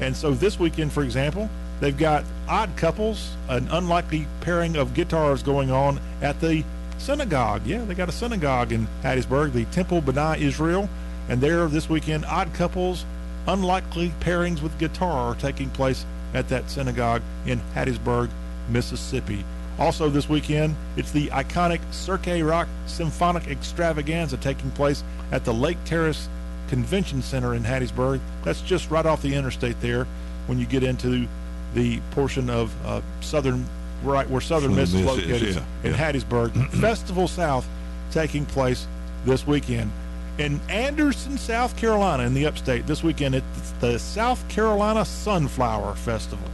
And 0.00 0.16
so 0.16 0.32
this 0.32 0.58
weekend, 0.58 0.92
for 0.92 1.02
example, 1.02 1.48
they've 1.80 1.96
got 1.96 2.24
Odd 2.48 2.70
Couples, 2.76 3.34
an 3.48 3.68
unlikely 3.68 4.26
pairing 4.40 4.76
of 4.76 4.94
guitars 4.94 5.42
going 5.42 5.70
on 5.70 6.00
at 6.20 6.40
the 6.40 6.64
synagogue. 6.98 7.66
Yeah, 7.66 7.84
they 7.84 7.94
got 7.94 8.08
a 8.08 8.12
synagogue 8.12 8.72
in 8.72 8.86
Hattiesburg, 9.02 9.52
the 9.52 9.64
Temple 9.66 10.02
B'nai 10.02 10.38
Israel. 10.38 10.88
And 11.28 11.40
there 11.40 11.66
this 11.68 11.88
weekend, 11.88 12.24
Odd 12.26 12.52
Couples, 12.54 13.04
unlikely 13.46 14.12
pairings 14.20 14.62
with 14.62 14.76
guitar 14.78 15.30
are 15.30 15.34
taking 15.34 15.70
place 15.70 16.04
at 16.34 16.48
that 16.48 16.70
synagogue 16.70 17.22
in 17.46 17.60
Hattiesburg, 17.74 18.30
Mississippi. 18.68 19.44
Also 19.80 20.10
this 20.10 20.28
weekend, 20.28 20.76
it's 20.98 21.10
the 21.10 21.28
iconic 21.28 21.80
Cirque 21.90 22.44
Rock 22.44 22.68
Symphonic 22.86 23.48
Extravaganza 23.48 24.36
taking 24.36 24.70
place 24.72 25.02
at 25.32 25.46
the 25.46 25.54
Lake 25.54 25.78
Terrace 25.86 26.28
Convention 26.68 27.22
Center 27.22 27.54
in 27.54 27.62
Hattiesburg. 27.62 28.20
That's 28.44 28.60
just 28.60 28.90
right 28.90 29.06
off 29.06 29.22
the 29.22 29.34
interstate 29.34 29.80
there 29.80 30.06
when 30.46 30.58
you 30.58 30.66
get 30.66 30.82
into 30.82 31.26
the 31.72 31.98
portion 32.10 32.50
of 32.50 32.74
uh, 32.84 33.00
southern, 33.22 33.64
right 34.02 34.28
where 34.28 34.42
southern 34.42 34.74
Southern 34.74 34.76
Miss 34.76 34.92
is 34.92 34.94
Miss 34.96 35.16
is, 35.16 35.26
located 35.26 35.54
yeah, 35.54 35.88
in 35.88 35.92
yeah. 35.92 36.12
Hattiesburg. 36.12 36.70
Festival 36.80 37.26
South 37.26 37.66
taking 38.10 38.44
place 38.44 38.86
this 39.24 39.46
weekend. 39.46 39.90
In 40.36 40.60
Anderson, 40.68 41.38
South 41.38 41.74
Carolina, 41.78 42.24
in 42.24 42.34
the 42.34 42.44
upstate, 42.44 42.86
this 42.86 43.02
weekend, 43.02 43.34
it's 43.34 43.70
the 43.80 43.98
South 43.98 44.46
Carolina 44.48 45.06
Sunflower 45.06 45.94
Festival. 45.94 46.48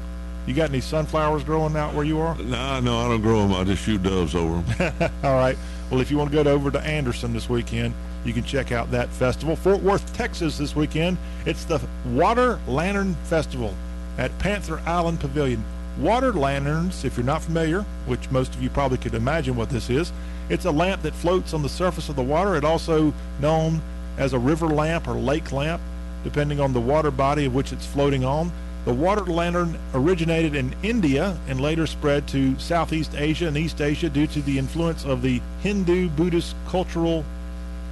You 0.46 0.54
got 0.54 0.70
any 0.70 0.80
sunflowers 0.80 1.42
growing 1.42 1.76
out 1.76 1.92
where 1.94 2.04
you 2.04 2.20
are? 2.20 2.36
No, 2.36 2.80
no, 2.80 2.98
I 3.00 3.08
don't 3.08 3.20
grow 3.20 3.40
them. 3.40 3.52
I 3.52 3.64
just 3.64 3.82
shoot 3.82 4.02
doves 4.02 4.34
over 4.34 4.62
them. 4.62 5.10
All 5.24 5.34
right. 5.34 5.58
Well, 5.90 6.00
if 6.00 6.10
you 6.10 6.16
want 6.16 6.30
to 6.30 6.42
go 6.42 6.50
over 6.50 6.70
to 6.70 6.80
Anderson 6.80 7.32
this 7.32 7.48
weekend, 7.48 7.94
you 8.24 8.32
can 8.32 8.44
check 8.44 8.72
out 8.72 8.90
that 8.92 9.08
festival. 9.08 9.56
Fort 9.56 9.82
Worth, 9.82 10.12
Texas 10.14 10.58
this 10.58 10.74
weekend, 10.74 11.18
it's 11.44 11.64
the 11.64 11.80
Water 12.06 12.60
Lantern 12.66 13.14
Festival 13.24 13.74
at 14.18 14.36
Panther 14.38 14.80
Island 14.86 15.20
Pavilion. 15.20 15.64
Water 15.98 16.32
lanterns, 16.32 17.04
if 17.04 17.16
you're 17.16 17.26
not 17.26 17.42
familiar, 17.42 17.82
which 18.06 18.30
most 18.30 18.54
of 18.54 18.62
you 18.62 18.68
probably 18.68 18.98
could 18.98 19.14
imagine 19.14 19.56
what 19.56 19.70
this 19.70 19.88
is, 19.88 20.12
it's 20.48 20.64
a 20.64 20.70
lamp 20.70 21.02
that 21.02 21.14
floats 21.14 21.54
on 21.54 21.62
the 21.62 21.68
surface 21.68 22.08
of 22.08 22.16
the 22.16 22.22
water. 22.22 22.54
It 22.54 22.64
also 22.64 23.14
known 23.40 23.80
as 24.18 24.32
a 24.32 24.38
river 24.38 24.66
lamp 24.68 25.08
or 25.08 25.14
lake 25.14 25.52
lamp, 25.52 25.80
depending 26.22 26.60
on 26.60 26.72
the 26.72 26.80
water 26.80 27.10
body 27.10 27.46
of 27.46 27.54
which 27.54 27.72
it's 27.72 27.86
floating 27.86 28.24
on. 28.24 28.52
The 28.86 28.94
water 28.94 29.24
lantern 29.24 29.76
originated 29.94 30.54
in 30.54 30.72
India 30.84 31.36
and 31.48 31.60
later 31.60 31.86
spread 31.88 32.26
to 32.28 32.56
Southeast 32.58 33.14
Asia 33.16 33.48
and 33.48 33.56
East 33.56 33.80
Asia 33.80 34.08
due 34.08 34.28
to 34.28 34.40
the 34.40 34.58
influence 34.58 35.04
of 35.04 35.22
the 35.22 35.42
Hindu 35.60 36.08
Buddhist 36.10 36.54
cultural 36.68 37.24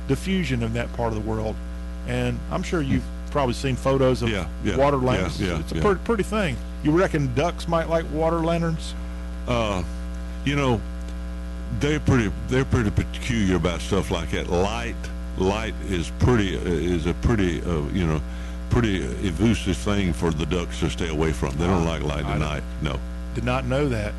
diffusion 0.06 0.62
in 0.62 0.72
that 0.74 0.92
part 0.92 1.08
of 1.12 1.16
the 1.16 1.28
world. 1.28 1.56
And 2.06 2.38
I'm 2.52 2.62
sure 2.62 2.80
you've 2.80 3.02
probably 3.32 3.54
seen 3.54 3.74
photos 3.74 4.22
of 4.22 4.28
Yeah, 4.28 4.46
yeah, 4.62 4.76
water 4.76 4.96
lanterns. 4.98 5.40
yeah, 5.40 5.58
it's 5.58 5.72
a 5.72 5.80
pretty, 5.80 6.00
pretty 6.04 6.22
thing. 6.22 6.56
You 6.84 6.92
reckon 6.92 7.34
ducks 7.34 7.66
might 7.66 7.88
like 7.88 8.04
water 8.12 8.38
lanterns? 8.38 8.94
Uh, 9.48 9.82
you 10.44 10.54
know, 10.54 10.80
they're 11.80 11.98
pretty 11.98 12.30
they're 12.46 12.64
pretty 12.64 12.90
peculiar 12.92 13.56
about 13.56 13.80
stuff 13.80 14.12
like 14.12 14.30
that. 14.30 14.48
Light 14.48 14.94
light 15.38 15.74
is 15.88 16.10
pretty 16.20 16.54
is 16.54 17.06
a 17.06 17.14
pretty 17.14 17.60
uh, 17.62 17.80
you 17.92 18.06
know 18.06 18.20
pretty 18.74 19.04
elusive 19.24 19.76
thing 19.76 20.12
for 20.12 20.32
the 20.32 20.44
ducks 20.46 20.80
to 20.80 20.90
stay 20.90 21.08
away 21.08 21.30
from. 21.30 21.56
They 21.56 21.64
don't 21.64 21.86
ah, 21.86 21.90
like 21.90 22.02
light 22.02 22.26
at 22.26 22.40
night. 22.40 22.64
No. 22.82 22.98
Did 23.36 23.44
not 23.44 23.64
know 23.66 23.88
that. 23.88 24.12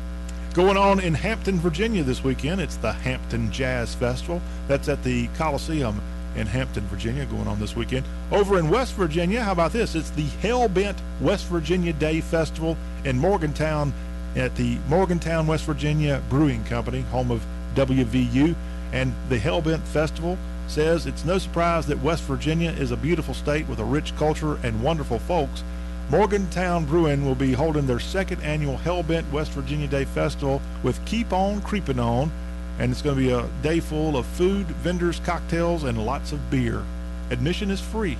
Going 0.54 0.78
on 0.78 0.98
in 0.98 1.12
Hampton, 1.12 1.58
Virginia 1.58 2.02
this 2.02 2.24
weekend, 2.24 2.62
it's 2.62 2.76
the 2.76 2.90
Hampton 2.90 3.52
Jazz 3.52 3.94
Festival. 3.94 4.40
That's 4.66 4.88
at 4.88 5.04
the 5.04 5.26
Coliseum 5.36 6.00
in 6.36 6.46
Hampton, 6.46 6.84
Virginia, 6.86 7.26
going 7.26 7.46
on 7.46 7.60
this 7.60 7.76
weekend. 7.76 8.06
Over 8.32 8.58
in 8.58 8.70
West 8.70 8.94
Virginia, 8.94 9.42
how 9.42 9.52
about 9.52 9.72
this? 9.72 9.94
It's 9.94 10.08
the 10.08 10.24
Hellbent 10.24 10.96
West 11.20 11.44
Virginia 11.48 11.92
Day 11.92 12.22
Festival 12.22 12.78
in 13.04 13.18
Morgantown 13.18 13.92
at 14.36 14.56
the 14.56 14.78
Morgantown, 14.88 15.46
West 15.46 15.66
Virginia 15.66 16.22
Brewing 16.30 16.64
Company, 16.64 17.02
home 17.02 17.30
of 17.30 17.44
WVU. 17.74 18.54
And 18.90 19.12
the 19.28 19.38
Hellbent 19.38 19.82
Festival 19.82 20.38
says 20.68 21.06
it's 21.06 21.24
no 21.24 21.38
surprise 21.38 21.86
that 21.86 22.02
West 22.02 22.22
Virginia 22.24 22.70
is 22.70 22.90
a 22.90 22.96
beautiful 22.96 23.34
state 23.34 23.68
with 23.68 23.78
a 23.78 23.84
rich 23.84 24.16
culture 24.16 24.56
and 24.62 24.82
wonderful 24.82 25.18
folks. 25.18 25.62
Morgantown 26.10 26.84
Brewing 26.84 27.24
will 27.24 27.34
be 27.34 27.52
holding 27.52 27.86
their 27.86 27.98
second 27.98 28.40
annual 28.42 28.78
Hellbent 28.78 29.30
West 29.32 29.50
Virginia 29.52 29.88
Day 29.88 30.04
Festival 30.04 30.62
with 30.82 31.04
Keep 31.04 31.32
On 31.32 31.60
Creeping 31.62 31.98
On, 31.98 32.30
and 32.78 32.92
it's 32.92 33.02
going 33.02 33.16
to 33.16 33.22
be 33.22 33.30
a 33.30 33.48
day 33.62 33.80
full 33.80 34.16
of 34.16 34.26
food, 34.26 34.66
vendors, 34.66 35.20
cocktails, 35.20 35.84
and 35.84 36.04
lots 36.04 36.32
of 36.32 36.50
beer. 36.50 36.84
Admission 37.30 37.70
is 37.70 37.80
free. 37.80 38.16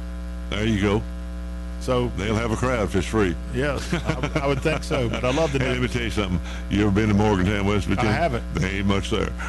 There 0.50 0.66
you 0.66 0.80
go. 0.80 1.02
So 1.80 2.08
they'll 2.16 2.34
have 2.34 2.50
a 2.50 2.56
crowd 2.56 2.84
if 2.84 2.96
it's 2.96 3.06
free. 3.06 3.36
Yes, 3.54 3.92
I, 3.94 4.42
I 4.42 4.46
would 4.46 4.60
think 4.60 4.82
so. 4.82 5.08
But 5.08 5.24
I 5.24 5.32
love 5.32 5.52
the 5.52 5.58
Hey, 5.58 5.68
let 5.72 5.80
me 5.80 5.88
tell 5.88 6.02
you 6.02 6.10
something. 6.10 6.40
You 6.70 6.82
ever 6.82 6.90
been 6.90 7.08
to 7.08 7.14
Morgantown, 7.14 7.66
West 7.66 7.86
Virginia? 7.86 8.10
I 8.10 8.14
haven't. 8.14 8.54
There 8.54 8.70
ain't 8.70 8.86
much 8.86 9.10
there. 9.10 9.32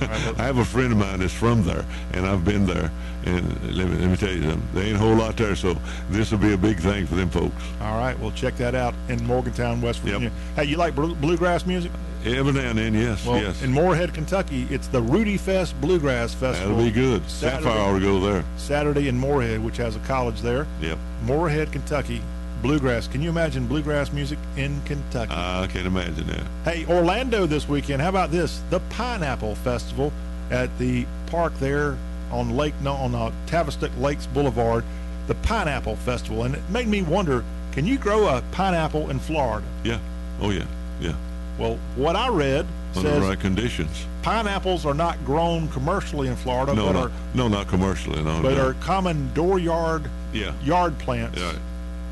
I 0.00 0.44
have 0.44 0.58
a 0.58 0.64
friend 0.64 0.92
of 0.92 0.98
mine 0.98 1.20
that's 1.20 1.32
from 1.32 1.64
there, 1.64 1.84
and 2.12 2.26
I've 2.26 2.44
been 2.44 2.66
there. 2.66 2.90
And 3.26 3.76
let 3.76 3.86
me, 3.88 3.96
let 3.98 4.10
me 4.10 4.16
tell 4.16 4.30
you 4.32 4.42
something. 4.42 4.62
There 4.72 4.84
ain't 4.84 4.96
a 4.96 4.98
whole 4.98 5.14
lot 5.14 5.36
there, 5.36 5.54
so 5.54 5.76
this 6.08 6.30
will 6.30 6.38
be 6.38 6.52
a 6.54 6.56
big 6.58 6.78
thing 6.78 7.06
for 7.06 7.14
them 7.16 7.28
folks. 7.30 7.62
All 7.80 7.98
right, 7.98 8.18
well, 8.18 8.30
check 8.32 8.56
that 8.56 8.74
out 8.74 8.94
in 9.08 9.24
Morgantown, 9.26 9.80
West 9.82 10.00
Virginia. 10.00 10.30
Hey, 10.56 10.64
you 10.64 10.76
like 10.76 10.94
blu- 10.94 11.14
bluegrass 11.14 11.66
music? 11.66 11.92
Every 12.24 12.52
now 12.52 12.68
and 12.70 12.78
then, 12.78 12.92
yes, 12.94 13.24
Well, 13.26 13.40
yes. 13.40 13.62
in 13.62 13.72
Morehead, 13.72 14.12
Kentucky, 14.12 14.66
it's 14.70 14.88
the 14.88 15.00
Rudy 15.00 15.36
Fest 15.38 15.78
Bluegrass 15.80 16.34
Festival. 16.34 16.76
That'll 16.76 16.84
be 16.84 16.90
good. 16.90 17.28
Sapphire 17.30 17.78
ought 17.78 17.94
to 17.94 18.00
go 18.00 18.20
there. 18.20 18.44
Saturday 18.58 19.08
in 19.08 19.18
Morehead, 19.18 19.64
which 19.64 19.78
has 19.78 19.96
a 19.96 20.00
college 20.00 20.40
there. 20.42 20.66
Yep. 20.82 20.98
Morehead, 21.24 21.72
Kentucky. 21.72 22.20
Bluegrass. 22.62 23.06
Can 23.06 23.22
you 23.22 23.30
imagine 23.30 23.66
bluegrass 23.66 24.12
music 24.12 24.38
in 24.58 24.82
Kentucky? 24.84 25.32
I 25.34 25.66
can't 25.72 25.86
imagine 25.86 26.26
that. 26.26 26.42
Hey, 26.64 26.84
Orlando 26.86 27.46
this 27.46 27.66
weekend. 27.66 28.02
How 28.02 28.10
about 28.10 28.30
this? 28.30 28.60
The 28.68 28.80
Pineapple 28.90 29.54
Festival 29.54 30.12
at 30.50 30.76
the 30.78 31.06
park 31.26 31.54
there 31.58 31.96
on 32.30 32.56
Lake 32.56 32.74
on 32.86 33.14
uh, 33.14 33.30
Tavistock 33.46 33.90
Lakes 33.98 34.26
Boulevard. 34.26 34.84
The 35.26 35.34
Pineapple 35.36 35.94
Festival, 35.96 36.42
and 36.42 36.56
it 36.56 36.62
made 36.70 36.88
me 36.88 37.02
wonder: 37.02 37.44
Can 37.72 37.86
you 37.86 37.98
grow 37.98 38.26
a 38.26 38.42
pineapple 38.50 39.10
in 39.10 39.20
Florida? 39.20 39.64
Yeah. 39.84 39.98
Oh, 40.40 40.50
yeah. 40.50 40.64
Yeah. 41.00 41.14
Well, 41.58 41.78
what 41.94 42.16
I 42.16 42.28
read 42.28 42.66
Under 42.96 43.08
says 43.10 43.22
right 43.22 43.38
conditions. 43.38 44.06
pineapples 44.22 44.84
are 44.86 44.94
not 44.94 45.24
grown 45.24 45.68
commercially 45.68 46.26
in 46.26 46.34
Florida, 46.36 46.74
No, 46.74 46.86
but 46.86 46.92
no, 46.92 47.00
are 47.02 47.12
no, 47.34 47.48
not 47.48 47.68
commercially. 47.68 48.22
No, 48.24 48.42
but 48.42 48.54
no. 48.54 48.66
are 48.66 48.74
common 48.74 49.30
dooryard 49.34 50.10
Yeah. 50.32 50.52
yard 50.64 50.98
plants 50.98 51.38
Yeah. 51.38 51.52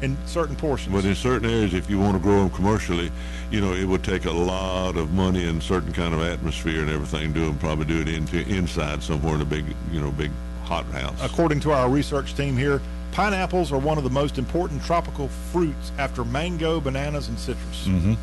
In 0.03 0.17
certain 0.27 0.57
portions. 0.57 0.95
But 0.95 1.05
in 1.05 1.15
certain 1.15 1.49
areas, 1.49 1.75
if 1.75 1.91
you 1.91 1.99
want 1.99 2.15
to 2.15 2.23
grow 2.23 2.41
them 2.41 2.51
commercially, 2.51 3.11
you 3.51 3.61
know, 3.61 3.73
it 3.73 3.85
would 3.85 4.05
take 4.05 4.25
a 4.25 4.33
lot 4.33 4.97
of 4.97 5.13
money 5.13 5.47
and 5.49 5.63
certain 5.63 5.93
kind 5.93 6.15
of 6.15 6.21
atmosphere 6.21 6.81
and 6.81 6.91
everything. 6.91 7.33
Do 7.33 7.47
them, 7.47 7.59
probably 7.59 7.87
do 7.87 8.01
it 8.01 8.09
into 8.09 8.39
inside 8.49 9.03
somewhere 9.03 9.35
in 9.35 9.41
a 9.41 9.45
big, 9.45 9.65
you 9.93 10.01
know, 10.01 10.11
big 10.11 10.31
hot 10.65 10.85
house. 10.87 11.19
According 11.23 11.61
to 11.61 11.73
our 11.73 11.89
research 11.89 12.35
team 12.35 12.57
here, 12.57 12.81
pineapples 13.13 13.73
are 13.73 13.79
one 13.79 13.99
of 13.99 14.05
the 14.05 14.11
most 14.11 14.39
important 14.39 14.83
tropical 14.85 15.29
fruits 15.51 15.93
after 15.99 16.25
mango, 16.25 16.81
bananas, 16.81 17.29
and 17.29 17.39
citrus. 17.39 17.87
Mm-hmm. 17.87 18.15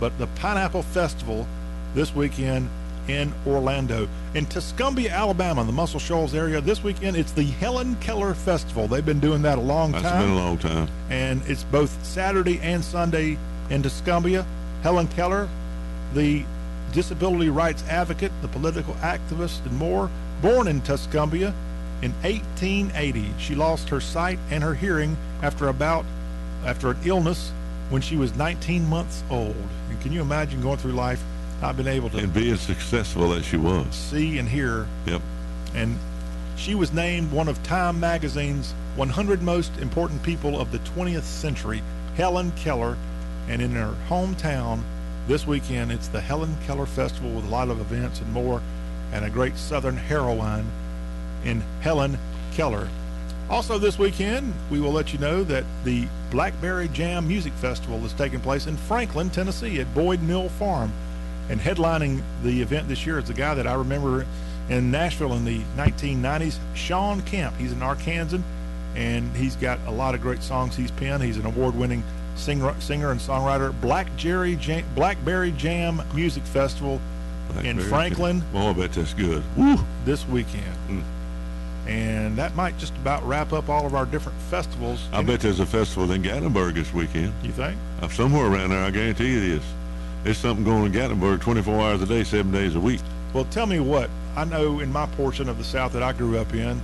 But 0.00 0.18
the 0.18 0.26
Pineapple 0.26 0.82
Festival 0.82 1.46
this 1.94 2.14
weekend 2.14 2.68
in 3.08 3.32
Orlando. 3.46 4.08
In 4.34 4.46
Tuscumbia, 4.46 5.10
Alabama, 5.10 5.64
the 5.64 5.72
Muscle 5.72 6.00
Shoals 6.00 6.34
area, 6.34 6.60
this 6.60 6.82
weekend 6.82 7.16
it's 7.16 7.32
the 7.32 7.44
Helen 7.44 7.96
Keller 7.96 8.34
Festival. 8.34 8.88
They've 8.88 9.04
been 9.04 9.20
doing 9.20 9.42
that 9.42 9.58
a 9.58 9.60
long 9.60 9.92
That's 9.92 10.04
time. 10.04 10.12
That's 10.12 10.24
been 10.24 10.32
a 10.32 10.36
long 10.36 10.58
time. 10.58 10.88
and 11.10 11.42
it's 11.46 11.64
both 11.64 12.04
Saturday 12.04 12.60
and 12.60 12.82
Sunday 12.84 13.38
in 13.70 13.82
Tuscumbia. 13.82 14.44
Helen 14.82 15.08
Keller, 15.08 15.48
the 16.14 16.44
disability 16.92 17.50
rights 17.50 17.82
advocate, 17.88 18.32
the 18.42 18.48
political 18.48 18.94
activist, 18.94 19.64
and 19.66 19.76
more, 19.76 20.10
born 20.42 20.68
in 20.68 20.80
Tuscumbia 20.82 21.52
in 22.02 22.12
1880. 22.22 23.32
She 23.38 23.54
lost 23.54 23.88
her 23.88 24.00
sight 24.00 24.38
and 24.50 24.62
her 24.62 24.74
hearing 24.74 25.16
after 25.42 25.68
about 25.68 26.04
after 26.64 26.90
an 26.90 26.98
illness 27.04 27.52
when 27.90 28.00
she 28.00 28.16
was 28.16 28.34
19 28.36 28.88
months 28.88 29.22
old. 29.30 29.56
And 29.90 30.00
can 30.00 30.12
you 30.12 30.20
imagine 30.20 30.60
going 30.60 30.78
through 30.78 30.92
life 30.92 31.22
not 31.62 31.76
been 31.76 31.88
able 31.88 32.10
to 32.10 32.18
And 32.18 32.32
be 32.32 32.50
as 32.50 32.60
successful 32.60 33.32
as 33.32 33.44
she 33.44 33.56
was. 33.56 33.86
see 33.94 34.38
and 34.38 34.48
hear? 34.48 34.86
Yep. 35.06 35.22
And 35.74 35.98
she 36.56 36.74
was 36.74 36.92
named 36.92 37.32
one 37.32 37.48
of 37.48 37.62
Time 37.62 37.98
Magazine's 37.98 38.72
100 38.96 39.42
most 39.42 39.76
important 39.78 40.22
people 40.22 40.60
of 40.60 40.70
the 40.72 40.78
20th 40.78 41.22
century, 41.22 41.82
Helen 42.16 42.52
Keller. 42.52 42.96
And 43.48 43.60
in 43.60 43.72
her 43.72 43.94
hometown 44.08 44.82
this 45.26 45.46
weekend, 45.46 45.90
it's 45.90 46.08
the 46.08 46.20
Helen 46.20 46.56
Keller 46.66 46.86
Festival 46.86 47.30
with 47.30 47.44
a 47.44 47.48
lot 47.48 47.68
of 47.68 47.80
events 47.80 48.20
and 48.20 48.32
more, 48.32 48.62
and 49.12 49.24
a 49.24 49.30
great 49.30 49.56
Southern 49.56 49.96
heroine 49.96 50.66
in 51.44 51.62
Helen 51.80 52.18
Keller. 52.52 52.88
Also, 53.50 53.78
this 53.78 53.98
weekend, 53.98 54.54
we 54.70 54.80
will 54.80 54.92
let 54.92 55.12
you 55.12 55.18
know 55.18 55.44
that 55.44 55.64
the 55.84 56.06
Blackberry 56.30 56.88
Jam 56.88 57.28
Music 57.28 57.52
Festival 57.54 58.02
is 58.06 58.12
taking 58.14 58.40
place 58.40 58.66
in 58.66 58.76
Franklin, 58.76 59.28
Tennessee 59.28 59.80
at 59.80 59.94
Boyd 59.94 60.22
Mill 60.22 60.48
Farm. 60.48 60.92
And 61.48 61.60
headlining 61.60 62.22
the 62.42 62.62
event 62.62 62.88
this 62.88 63.04
year 63.04 63.18
is 63.18 63.28
the 63.28 63.34
guy 63.34 63.54
that 63.54 63.66
I 63.66 63.74
remember 63.74 64.26
in 64.68 64.90
Nashville 64.90 65.34
in 65.34 65.44
the 65.44 65.60
1990s, 65.76 66.58
Shawn 66.74 67.20
Camp. 67.22 67.54
He's 67.56 67.72
an 67.72 67.80
Arkansan, 67.80 68.42
and 68.96 69.34
he's 69.36 69.56
got 69.56 69.78
a 69.86 69.90
lot 69.90 70.14
of 70.14 70.22
great 70.22 70.42
songs 70.42 70.76
he's 70.76 70.90
penned. 70.90 71.22
He's 71.22 71.36
an 71.36 71.46
award-winning 71.46 72.02
singer, 72.34 72.74
singer 72.80 73.10
and 73.10 73.20
songwriter. 73.20 73.78
Black 73.80 74.14
Jerry 74.16 74.56
Jam, 74.56 74.84
Blackberry 74.94 75.52
Jam 75.52 76.02
Music 76.14 76.42
Festival 76.44 77.00
in 77.62 77.78
Franklin 77.78 78.40
good. 78.52 78.58
Oh, 78.58 78.70
I 78.70 78.72
bet 78.72 78.92
that's 78.92 79.14
good. 79.14 79.42
Woo! 79.56 79.76
this 80.04 80.26
weekend. 80.26 81.04
And 81.86 82.38
that 82.38 82.56
might 82.56 82.78
just 82.78 82.94
about 82.96 83.22
wrap 83.26 83.52
up 83.52 83.68
all 83.68 83.84
of 83.84 83.94
our 83.94 84.06
different 84.06 84.38
festivals. 84.42 85.06
I 85.12 85.22
bet 85.22 85.40
there's 85.40 85.60
a 85.60 85.66
festival 85.66 86.10
in 86.12 86.22
Gatlinburg 86.22 86.74
this 86.74 86.94
weekend. 86.94 87.34
You 87.42 87.52
think? 87.52 87.76
Uh, 88.00 88.08
somewhere 88.08 88.46
around 88.46 88.70
there, 88.70 88.82
I 88.82 88.90
guarantee 88.90 89.32
you 89.32 89.38
it 89.38 89.48
is. 89.58 89.62
There's 90.24 90.38
something 90.38 90.64
going 90.64 90.78
on 90.78 90.86
in 90.86 90.92
Gatlinburg 90.92 91.42
24 91.42 91.80
hours 91.80 92.02
a 92.02 92.06
day, 92.06 92.24
seven 92.24 92.50
days 92.50 92.74
a 92.74 92.80
week. 92.80 93.00
Well, 93.34 93.44
tell 93.44 93.66
me 93.66 93.78
what. 93.78 94.08
I 94.36 94.44
know 94.44 94.80
in 94.80 94.90
my 94.90 95.04
portion 95.06 95.50
of 95.50 95.58
the 95.58 95.64
South 95.64 95.92
that 95.92 96.02
I 96.02 96.12
grew 96.12 96.38
up 96.38 96.54
in, 96.54 96.80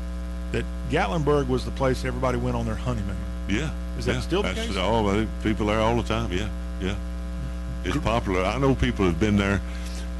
that 0.52 0.64
Gatlinburg 0.90 1.48
was 1.48 1.64
the 1.64 1.70
place 1.70 2.04
everybody 2.04 2.36
went 2.36 2.54
on 2.54 2.66
their 2.66 2.74
honeymoon. 2.74 3.16
Yeah. 3.48 3.70
Is 3.98 4.04
that 4.04 4.16
yeah. 4.16 4.20
still 4.20 4.42
the 4.42 4.52
That's 4.52 4.68
case? 4.68 4.76
All, 4.76 5.26
people 5.42 5.66
there 5.66 5.80
all 5.80 5.96
the 5.96 6.02
time. 6.02 6.30
Yeah, 6.30 6.48
yeah. 6.80 6.94
It's 7.84 7.96
popular. 7.96 8.44
I 8.44 8.58
know 8.58 8.74
people 8.74 9.06
have 9.06 9.18
been 9.18 9.36
there, 9.36 9.60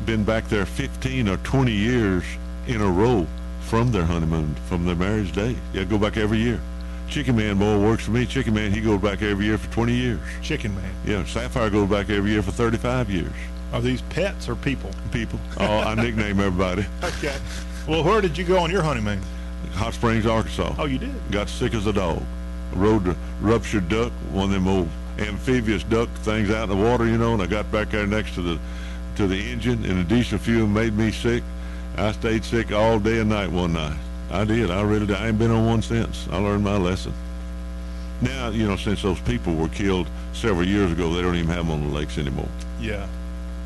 been 0.07 0.25
back 0.25 0.49
there 0.49 0.65
15 0.65 1.29
or 1.29 1.37
20 1.39 1.73
years 1.73 2.25
in 2.67 2.81
a 2.81 2.89
row 2.89 3.27
from 3.61 3.93
their 3.93 4.05
honeymoon, 4.05 4.55
from 4.67 4.87
their 4.87 4.97
marriage 4.97 5.33
day. 5.33 5.57
Yeah, 5.75 5.85
go 5.85 5.99
back 5.99 6.17
every 6.17 6.39
year. 6.39 6.59
Chicken 7.11 7.35
Man 7.37 7.59
boy 7.59 7.77
works 7.79 8.05
for 8.05 8.13
me. 8.13 8.25
Chicken 8.25 8.55
Man, 8.55 8.73
he 8.73 8.81
goes 8.81 9.01
back 9.01 9.21
every 9.21 9.45
year 9.45 9.59
for 9.59 9.71
20 9.73 9.93
years. 9.93 10.21
Chicken 10.43 10.75
Man. 10.77 10.93
Yeah, 11.05 11.25
Sapphire 11.25 11.69
goes 11.69 11.91
back 11.91 12.09
every 12.09 12.31
year 12.31 12.41
for 12.43 12.53
35 12.53 13.11
years. 13.11 13.33
Are 13.73 13.81
these 13.81 14.01
pets 14.03 14.49
or 14.49 14.55
people? 14.55 14.91
People. 15.11 15.41
Oh, 15.59 15.79
I 15.81 15.95
nickname 15.95 16.41
everybody. 16.41 16.87
Okay. 17.03 17.37
Well, 17.89 18.05
where 18.05 18.21
did 18.21 18.39
you 18.39 18.45
go 18.45 18.59
on 18.59 18.71
your 18.71 18.83
honeymoon? 18.83 19.21
Hot 19.73 19.93
Springs, 19.95 20.25
Arkansas. 20.25 20.75
Oh, 20.79 20.85
you 20.85 20.99
did? 20.99 21.15
Got 21.33 21.49
sick 21.49 21.75
as 21.75 21.87
a 21.87 21.93
dog. 21.93 22.23
Rode 22.73 23.05
the 23.05 23.17
ruptured 23.41 23.89
duck, 23.89 24.13
one 24.31 24.45
of 24.45 24.51
them 24.53 24.69
old 24.69 24.89
amphibious 25.19 25.83
duck 25.83 26.09
things 26.19 26.51
out 26.51 26.71
in 26.71 26.79
the 26.79 26.85
water, 26.85 27.07
you 27.07 27.19
know, 27.19 27.33
and 27.35 27.43
I 27.43 27.47
got 27.47 27.71
back 27.73 27.91
there 27.91 28.07
next 28.07 28.35
to 28.35 28.43
the 28.43 28.59
to 29.17 29.27
the 29.27 29.51
engine, 29.51 29.85
and 29.85 29.99
a 29.99 30.05
diesel 30.05 30.39
fuel 30.39 30.69
made 30.69 30.97
me 30.97 31.11
sick. 31.11 31.43
I 31.97 32.13
stayed 32.13 32.45
sick 32.45 32.71
all 32.71 33.01
day 33.01 33.19
and 33.19 33.29
night 33.29 33.51
one 33.51 33.73
night. 33.73 33.97
I 34.31 34.45
did. 34.45 34.71
I 34.71 34.83
really 34.83 35.07
did. 35.07 35.17
I 35.17 35.29
ain't 35.29 35.39
been 35.39 35.51
on 35.51 35.67
one 35.67 35.83
since. 35.83 36.29
I 36.31 36.39
learned 36.39 36.63
my 36.65 36.77
lesson. 36.77 37.13
Now, 38.23 38.51
you 38.51 38.67
know, 38.67 38.77
since 38.77 39.03
those 39.03 39.19
people 39.21 39.55
were 39.55 39.69
killed 39.69 40.07
several 40.33 40.67
years 40.67 40.93
ago, 40.93 41.13
they 41.15 41.23
don't 41.23 41.35
even 41.37 41.49
have 41.49 41.67
them 41.67 41.71
on 41.71 41.89
the 41.89 41.95
lakes 41.95 42.19
anymore. 42.19 42.49
Yeah. 42.81 43.07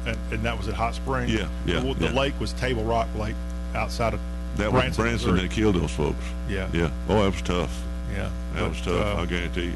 And, 0.07 0.17
and 0.31 0.43
that 0.45 0.57
was 0.57 0.69
at 0.69 0.75
Hot 0.75 0.95
Springs? 0.95 1.33
Yeah, 1.33 1.49
yeah, 1.67 1.81
The, 1.81 1.95
the 1.95 2.05
yeah. 2.07 2.13
lake 2.13 2.39
was 2.39 2.53
Table 2.55 2.85
Rock 2.85 3.09
Lake 3.17 3.35
outside 3.75 4.15
of 4.15 4.21
That 4.57 4.73
was 4.73 4.81
Branson, 4.83 5.03
Branson 5.03 5.31
Missouri. 5.33 5.49
that 5.49 5.55
killed 5.55 5.75
those 5.77 5.91
folks. 5.91 6.25
Yeah. 6.49 6.69
Yeah. 6.73 6.91
Oh, 7.09 7.23
that 7.25 7.33
was 7.33 7.43
tough. 7.43 7.83
Yeah. 8.13 8.31
That 8.55 8.61
But, 8.61 8.69
was 8.71 8.81
tough. 8.83 9.19
uh, 9.19 9.21
I 9.23 9.27
guarantee 9.27 9.65
you. 9.67 9.73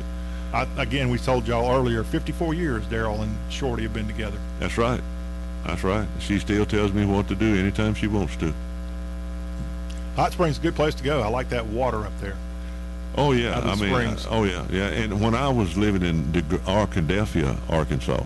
I, 0.52 0.66
again, 0.78 1.10
we 1.10 1.18
told 1.18 1.46
y'all 1.48 1.70
earlier, 1.76 2.04
54 2.04 2.54
years 2.54 2.86
Darrell 2.86 3.20
and 3.22 3.36
Shorty 3.50 3.82
have 3.82 3.92
been 3.92 4.06
together. 4.06 4.38
That's 4.60 4.78
right. 4.78 5.00
That's 5.66 5.82
right. 5.84 6.06
She 6.20 6.38
still 6.38 6.64
tells 6.64 6.92
me 6.92 7.04
what 7.04 7.26
to 7.28 7.34
do 7.34 7.56
anytime 7.56 7.94
she 7.94 8.06
wants 8.06 8.36
to. 8.36 8.54
Hot 10.18 10.32
Springs 10.32 10.56
is 10.56 10.58
a 10.58 10.62
good 10.62 10.74
place 10.74 10.96
to 10.96 11.04
go. 11.04 11.20
I 11.20 11.28
like 11.28 11.50
that 11.50 11.66
water 11.66 12.04
up 12.04 12.20
there. 12.20 12.36
Oh 13.16 13.30
yeah, 13.30 13.60
I 13.60 13.76
mean, 13.76 13.90
springs. 13.90 14.26
oh 14.28 14.42
yeah, 14.42 14.66
yeah. 14.68 14.88
And 14.88 15.20
when 15.20 15.32
I 15.32 15.48
was 15.48 15.76
living 15.76 16.02
in 16.02 16.32
De- 16.32 16.42
Arkadelphia, 16.42 17.56
Arkansas, 17.70 18.24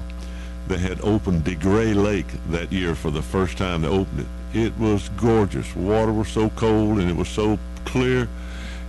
they 0.68 0.78
had 0.78 1.02
opened 1.02 1.44
DeGray 1.44 1.94
Lake 1.94 2.28
that 2.48 2.72
year 2.72 2.94
for 2.94 3.10
the 3.10 3.20
first 3.20 3.58
time. 3.58 3.82
They 3.82 3.88
opened 3.88 4.20
it. 4.20 4.58
It 4.58 4.78
was 4.78 5.10
gorgeous. 5.10 5.76
Water 5.76 6.14
was 6.14 6.28
so 6.28 6.48
cold 6.50 6.98
and 6.98 7.10
it 7.10 7.16
was 7.16 7.28
so 7.28 7.58
clear. 7.84 8.26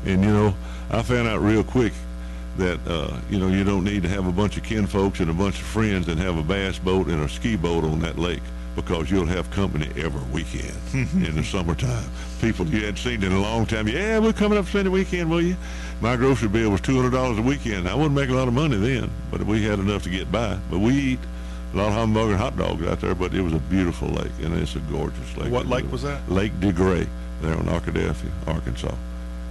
And 0.06 0.24
you 0.24 0.32
know, 0.32 0.56
I 0.90 1.02
found 1.02 1.28
out 1.28 1.42
real 1.42 1.66
quick 1.66 1.92
that 2.58 2.80
uh, 2.88 3.18
you 3.30 3.38
know 3.38 3.50
you 3.50 3.66
don't 3.66 3.84
need 3.84 4.04
to 4.04 4.10
have 4.10 4.28
a 4.28 4.32
bunch 4.32 4.56
of 4.56 4.64
kinfolks 4.64 5.20
and 5.20 5.30
a 5.30 5.34
bunch 5.34 5.60
of 5.60 5.66
friends 5.66 6.08
and 6.08 6.18
have 6.22 6.38
a 6.38 6.44
bass 6.44 6.80
boat 6.80 7.08
and 7.08 7.22
a 7.22 7.28
ski 7.28 7.58
boat 7.58 7.84
on 7.84 8.00
that 8.00 8.18
lake 8.18 8.44
because 8.76 9.10
you'll 9.12 9.26
have 9.26 9.50
company 9.52 9.88
every 9.98 10.22
weekend 10.32 10.74
in 10.94 11.36
the 11.36 11.44
summertime. 11.44 12.10
People 12.42 12.66
you 12.68 12.80
hadn't 12.82 12.98
seen 12.98 13.24
in 13.24 13.32
a 13.32 13.40
long 13.40 13.66
time. 13.66 13.88
Yeah, 13.88 14.20
we're 14.20 14.34
coming 14.34 14.58
up 14.58 14.66
to 14.66 14.70
spend 14.72 14.88
the 14.88 14.92
weekend, 14.92 15.30
will 15.30 15.42
you? 15.42 15.56
My 16.02 16.16
grocery 16.16 16.50
bill 16.50 16.72
was 16.72 16.82
two 16.82 16.96
hundred 16.96 17.12
dollars 17.12 17.38
a 17.38 17.42
weekend. 17.42 17.88
I 17.88 17.96
wouldn't 17.96 18.14
make 18.16 18.30
a 18.30 18.34
lot 18.34 18.48
of 18.48 18.54
money 18.54 18.78
then, 18.78 19.10
but 19.32 19.44
we 19.44 19.64
had 19.64 19.80
enough 19.80 20.04
to 20.04 20.10
get 20.10 20.32
by. 20.32 20.58
But 20.70 20.80
we 20.80 20.94
eat 20.94 21.20
a 21.74 21.78
lot 21.78 21.88
of 21.88 21.94
hamburger 21.94 22.32
and 22.32 22.40
hot 22.42 22.58
dogs 22.58 22.86
out 22.86 23.00
there. 23.00 23.16
But 23.16 23.34
it 23.34 23.42
was 23.42 23.54
a 23.54 23.60
beautiful 23.60 24.10
lake, 24.10 24.32
and 24.42 24.54
it's 24.56 24.76
a 24.76 24.80
gorgeous 24.80 25.38
lake. 25.38 25.52
What 25.52 25.68
lake 25.68 25.90
was 25.92 26.02
that? 26.04 26.30
Lake 26.30 26.54
DeGray, 26.60 27.08
there 27.42 27.56
on 27.56 27.66
Arkadelphia, 27.66 28.32
Arkansas. 28.48 28.96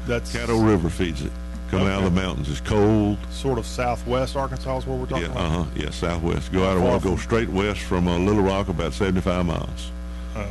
That's 0.06 0.34
Caddo 0.34 0.66
River 0.66 0.90
feeds 0.90 1.22
it. 1.22 1.32
Coming 1.72 1.88
out 1.88 2.04
of 2.04 2.14
the 2.14 2.20
mountains. 2.20 2.50
It's 2.50 2.60
cold. 2.60 3.16
sort 3.30 3.58
of 3.58 3.64
southwest 3.64 4.36
Arkansas 4.36 4.76
is 4.78 4.86
where 4.86 4.96
we're 4.98 5.06
talking 5.06 5.24
Yeah, 5.24 5.30
about. 5.32 5.44
uh 5.44 5.48
huh. 5.48 5.64
Yeah, 5.74 5.90
southwest. 5.90 6.52
Go 6.52 6.64
out 6.68 6.76
of 6.76 6.82
Far 6.82 7.00
go 7.00 7.16
straight 7.16 7.48
west 7.48 7.80
from 7.80 8.06
uh, 8.08 8.18
Little 8.18 8.42
Rock, 8.42 8.68
about 8.68 8.92
seventy-five 8.92 9.46
miles. 9.46 9.90
Uh, 10.36 10.44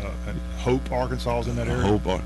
Hope, 0.57 0.91
Arkansas 0.91 1.41
is 1.41 1.47
in 1.47 1.55
that 1.57 1.67
area. 1.67 1.81
Hope, 1.83 2.07
Ar- 2.07 2.21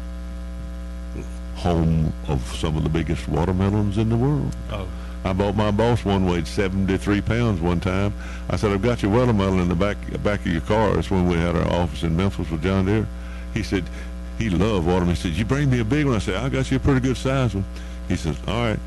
home 1.55 2.13
of 2.27 2.41
some 2.55 2.75
of 2.77 2.83
the 2.83 2.89
biggest 2.89 3.27
watermelons 3.27 3.97
in 3.97 4.09
the 4.09 4.15
world. 4.17 4.55
Oh. 4.71 4.87
I 5.25 5.33
bought 5.33 5.55
my 5.55 5.71
boss 5.71 6.05
one 6.05 6.25
weighed 6.27 6.47
73 6.47 7.19
pounds 7.21 7.59
one 7.59 7.79
time. 7.79 8.13
I 8.49 8.57
said, 8.57 8.71
I've 8.71 8.81
got 8.81 9.01
your 9.01 9.11
watermelon 9.11 9.59
in 9.59 9.67
the 9.69 9.75
back 9.75 9.97
back 10.23 10.41
of 10.41 10.47
your 10.47 10.61
car. 10.61 10.93
That's 10.93 11.09
when 11.11 11.27
we 11.27 11.35
had 11.35 11.55
our 11.55 11.67
office 11.67 12.03
in 12.03 12.15
Memphis 12.15 12.49
with 12.49 12.61
John 12.61 12.85
Deere. 12.85 13.07
He 13.53 13.63
said, 13.63 13.83
he 14.37 14.49
loved 14.49 14.85
watermelon. 14.85 15.15
He 15.15 15.21
said, 15.21 15.31
you 15.31 15.43
bring 15.45 15.69
me 15.69 15.79
a 15.79 15.85
big 15.85 16.05
one? 16.05 16.15
I 16.15 16.19
said, 16.19 16.35
I 16.35 16.47
got 16.49 16.69
you 16.69 16.77
a 16.77 16.79
pretty 16.79 16.99
good 17.01 17.17
size 17.17 17.55
one. 17.55 17.65
He 18.07 18.15
says, 18.15 18.37
all 18.47 18.67
right. 18.67 18.79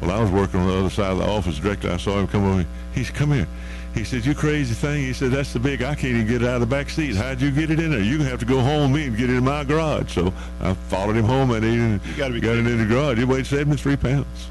Well, 0.00 0.10
I 0.10 0.20
was 0.20 0.30
working 0.30 0.60
on 0.60 0.68
the 0.68 0.78
other 0.78 0.90
side 0.90 1.10
of 1.10 1.18
the 1.18 1.26
office 1.26 1.58
directly. 1.58 1.90
I 1.90 1.96
saw 1.96 2.18
him 2.18 2.28
come 2.28 2.44
over. 2.44 2.64
He 2.94 3.04
said, 3.04 3.14
come 3.14 3.32
here. 3.32 3.48
He 3.94 4.04
said, 4.04 4.24
you 4.24 4.34
crazy 4.34 4.74
thing. 4.74 5.02
He 5.02 5.12
said, 5.12 5.32
that's 5.32 5.52
the 5.52 5.58
big. 5.58 5.82
I 5.82 5.94
can't 5.94 6.14
even 6.14 6.26
get 6.26 6.42
it 6.42 6.48
out 6.48 6.54
of 6.56 6.60
the 6.60 6.66
back 6.66 6.88
seat. 6.90 7.16
How'd 7.16 7.40
you 7.40 7.50
get 7.50 7.70
it 7.70 7.80
in 7.80 7.90
there? 7.90 8.00
You're 8.00 8.18
going 8.18 8.26
to 8.26 8.30
have 8.30 8.38
to 8.40 8.46
go 8.46 8.60
home 8.60 8.92
with 8.92 9.00
me 9.00 9.06
and 9.08 9.16
get 9.16 9.28
it 9.30 9.36
in 9.36 9.44
my 9.44 9.64
garage. 9.64 10.12
So 10.14 10.32
I 10.60 10.74
followed 10.74 11.16
him 11.16 11.24
home 11.24 11.50
and 11.50 12.00
he 12.04 12.14
gotta 12.16 12.32
be 12.34 12.40
got 12.40 12.56
it 12.56 12.66
in 12.66 12.78
the 12.78 12.84
garage. 12.84 13.18
It 13.18 13.24
weighed 13.24 13.46
73 13.46 13.96
pounds. 13.96 14.48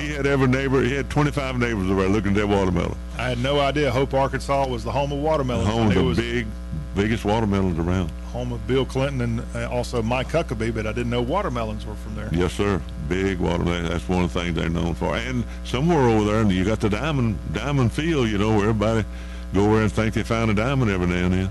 He 0.00 0.12
had 0.12 0.26
every 0.26 0.46
neighbor. 0.48 0.82
He 0.82 0.92
had 0.92 1.10
25 1.10 1.58
neighbors 1.58 1.90
over 1.90 2.02
there 2.02 2.08
looking 2.08 2.32
at 2.32 2.36
that 2.36 2.46
watermelon. 2.48 2.96
I 3.18 3.28
had 3.28 3.38
no 3.38 3.60
idea 3.60 3.90
Hope, 3.90 4.14
Arkansas 4.14 4.66
was 4.68 4.84
the 4.84 4.92
home 4.92 5.12
of 5.12 5.18
watermelons. 5.18 5.68
Home 5.68 5.86
of 5.86 5.92
it 5.92 5.94
the 5.96 6.04
was 6.04 6.18
big, 6.18 6.46
biggest 6.94 7.24
watermelons 7.24 7.78
around. 7.78 8.10
Home 8.32 8.52
of 8.52 8.66
Bill 8.66 8.84
Clinton 8.86 9.20
and 9.20 9.42
uh, 9.54 9.68
also 9.70 10.02
Mike 10.02 10.28
Huckabee, 10.28 10.74
but 10.74 10.86
I 10.86 10.92
didn't 10.92 11.10
know 11.10 11.20
watermelons 11.22 11.84
were 11.84 11.94
from 11.96 12.14
there. 12.14 12.28
Yes, 12.32 12.52
sir. 12.54 12.80
Big 13.08 13.38
watermelon. 13.38 13.84
That's 13.86 14.08
one 14.08 14.24
of 14.24 14.32
the 14.32 14.40
things 14.40 14.54
they're 14.54 14.70
known 14.70 14.94
for. 14.94 15.16
And 15.16 15.44
somewhere 15.64 16.08
over 16.08 16.24
there, 16.24 16.50
you 16.50 16.64
got 16.64 16.80
the 16.80 16.88
diamond 16.88 17.38
diamond 17.52 17.92
field. 17.92 18.28
You 18.30 18.38
know 18.38 18.50
where 18.56 18.70
everybody 18.70 19.04
go 19.52 19.64
over 19.64 19.82
and 19.82 19.92
think 19.92 20.14
they 20.14 20.22
found 20.22 20.50
a 20.50 20.54
diamond 20.54 20.90
every 20.90 21.06
now 21.06 21.26
and 21.26 21.32
then. 21.34 21.50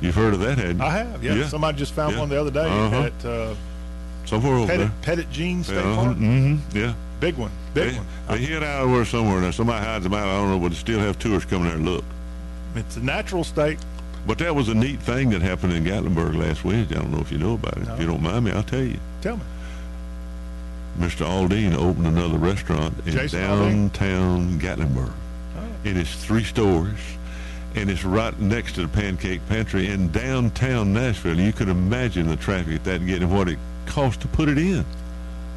You've 0.00 0.14
heard 0.14 0.32
of 0.32 0.40
that, 0.40 0.56
hadn't 0.56 0.78
you? 0.78 0.82
I 0.84 0.90
have, 0.90 1.22
yeah. 1.22 1.46
Somebody 1.46 1.76
just 1.76 1.92
found 1.92 2.14
Yeah. 2.14 2.20
one 2.20 2.28
the 2.30 2.40
other 2.40 2.50
day 2.50 2.66
Uh-huh. 2.66 3.02
at 3.02 3.24
uh, 3.26 3.54
Somewhere 4.24 4.54
over 4.54 4.66
Petit, 4.66 4.78
there. 4.84 4.92
Petit 5.02 5.26
Jean 5.30 5.62
State 5.62 5.74
Yeah, 5.76 5.94
Park. 5.94 6.16
Mm-hmm. 6.16 6.76
Yeah. 6.78 6.94
Big 7.20 7.36
one, 7.36 7.50
big 7.74 7.90
they, 7.92 7.96
one. 7.98 8.06
They 8.28 8.38
hid 8.38 8.62
out 8.62 8.80
over 8.84 9.04
somewhere 9.04 9.40
there. 9.40 9.52
Somebody 9.52 9.84
hides 9.84 10.04
them 10.04 10.14
out. 10.14 10.26
I 10.26 10.38
don't 10.38 10.48
know, 10.52 10.58
but 10.58 10.70
they 10.70 10.74
still 10.76 11.00
have 11.00 11.18
tourists 11.18 11.50
coming 11.50 11.66
there 11.68 11.76
and 11.76 11.84
look. 11.84 12.04
It's 12.76 12.96
a 12.96 13.00
natural 13.04 13.44
state. 13.44 13.78
But 14.26 14.38
that 14.38 14.54
was 14.54 14.68
a 14.68 14.74
neat 14.74 15.00
thing 15.00 15.30
that 15.30 15.42
happened 15.42 15.72
in 15.72 15.84
Gatlinburg 15.84 16.36
last 16.36 16.64
Wednesday. 16.64 16.96
I 16.96 17.00
don't 17.00 17.10
know 17.10 17.20
if 17.20 17.32
you 17.32 17.38
know 17.38 17.54
about 17.54 17.78
it. 17.78 17.88
If 17.88 18.00
you 18.00 18.06
don't 18.06 18.22
mind 18.22 18.44
me, 18.44 18.52
I'll 18.52 18.62
tell 18.62 18.82
you. 18.82 18.98
Tell 19.22 19.36
me. 19.36 19.42
Mr. 20.98 21.24
Aldean 21.26 21.74
opened 21.74 22.06
another 22.06 22.36
restaurant 22.36 22.94
in 23.06 23.12
Jason 23.12 23.40
downtown 23.40 24.58
Gatlinburg. 24.60 25.12
Oh, 25.56 25.62
it 25.84 25.96
is 25.96 26.12
three 26.14 26.44
stores, 26.44 26.98
and 27.74 27.88
it's 27.88 28.04
right 28.04 28.38
next 28.38 28.74
to 28.74 28.82
the 28.82 28.88
Pancake 28.88 29.40
Pantry 29.48 29.88
in 29.88 30.10
downtown 30.10 30.92
Nashville. 30.92 31.38
You 31.38 31.52
could 31.52 31.68
imagine 31.68 32.26
the 32.28 32.36
traffic 32.36 32.74
at 32.74 32.84
that 32.84 32.96
and 32.96 33.06
getting 33.06 33.30
what 33.30 33.48
it 33.48 33.58
cost 33.86 34.20
to 34.22 34.28
put 34.28 34.48
it 34.48 34.58
in. 34.58 34.84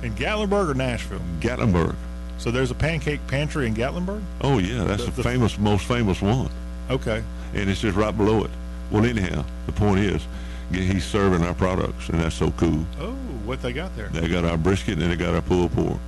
In 0.04 0.14
Gatlinburg 0.16 0.70
or 0.70 0.74
Nashville? 0.74 1.22
Gatlinburg. 1.42 1.96
So 2.38 2.52
there's 2.52 2.72
a 2.72 2.76
pancake 2.76 3.26
pantry 3.28 3.68
in 3.68 3.74
Gatlinburg. 3.76 4.22
Oh 4.42 4.60
yeah, 4.60 4.84
that's 4.84 5.04
The- 5.06 5.12
the, 5.12 5.16
the- 5.18 5.24
famous, 5.24 5.58
most 5.60 5.86
famous 5.86 6.22
one. 6.22 6.50
Okay. 6.90 7.24
And 7.54 7.70
it's 7.70 7.82
just 7.82 7.96
right 7.96 8.16
below 8.16 8.44
it. 8.44 8.52
Well, 8.92 9.06
anyhow, 9.06 9.46
the 9.66 9.72
point 9.72 10.00
is, 10.02 10.26
he's 10.72 11.06
serving 11.06 11.44
our 11.46 11.54
products, 11.54 12.10
and 12.10 12.20
that's 12.20 12.36
so 12.36 12.52
cool. 12.52 12.86
Oh, 13.00 13.12
what 13.46 13.62
they 13.62 13.74
got 13.74 13.96
there? 13.96 14.08
They 14.10 14.28
got 14.28 14.46
our 14.46 14.58
brisket 14.58 15.00
and 15.02 15.12
they 15.12 15.16
got 15.16 15.34
our 15.36 15.42
pulled 15.42 15.72
pork. 15.74 16.00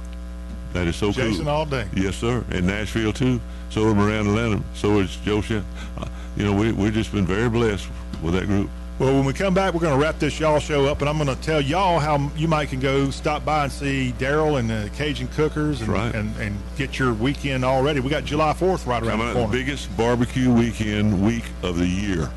That 0.73 0.87
is 0.87 0.95
so 0.95 1.13
cool. 1.13 1.23
Jason 1.23 1.47
all 1.47 1.65
day. 1.65 1.87
Yes, 1.95 2.15
sir. 2.15 2.43
In 2.51 2.65
Nashville 2.67 3.13
too. 3.13 3.39
So 3.69 3.87
is 3.87 3.93
around 3.93 4.27
Atlanta. 4.27 4.61
So 4.73 4.99
is 4.99 5.15
Joe 5.17 5.41
Sha- 5.41 5.61
uh, 5.97 6.05
You 6.37 6.45
know, 6.45 6.53
we 6.53 6.71
we've 6.71 6.93
just 6.93 7.11
been 7.11 7.25
very 7.25 7.49
blessed 7.49 7.87
with 8.21 8.33
that 8.33 8.45
group. 8.47 8.69
Well, 8.97 9.13
when 9.13 9.25
we 9.25 9.33
come 9.33 9.53
back, 9.53 9.73
we're 9.73 9.81
going 9.81 9.93
to 9.93 10.01
wrap 10.01 10.19
this 10.19 10.39
y'all 10.39 10.59
show 10.59 10.85
up, 10.85 11.01
and 11.01 11.09
I'm 11.09 11.17
going 11.17 11.27
to 11.27 11.41
tell 11.43 11.59
y'all 11.59 11.99
how 11.99 12.31
you 12.37 12.47
might 12.47 12.69
can 12.69 12.79
go 12.79 13.09
stop 13.09 13.43
by 13.43 13.65
and 13.65 13.71
see 13.71 14.13
Darrell 14.13 14.55
and 14.55 14.69
the 14.69 14.89
Cajun 14.95 15.27
Cookers, 15.27 15.81
and, 15.81 15.89
right. 15.89 16.15
and 16.15 16.33
and 16.37 16.57
get 16.77 16.97
your 16.97 17.13
weekend 17.13 17.65
all 17.65 17.83
ready. 17.83 17.99
We 17.99 18.09
got 18.09 18.23
July 18.23 18.53
4th 18.53 18.87
right 18.87 19.03
around 19.03 19.19
Coming 19.19 19.33
the 19.33 19.43
out 19.43 19.51
the 19.51 19.57
biggest 19.57 19.95
barbecue 19.97 20.49
weekend 20.49 21.21
week 21.25 21.43
of 21.61 21.77
the 21.77 21.85
year. 21.85 22.31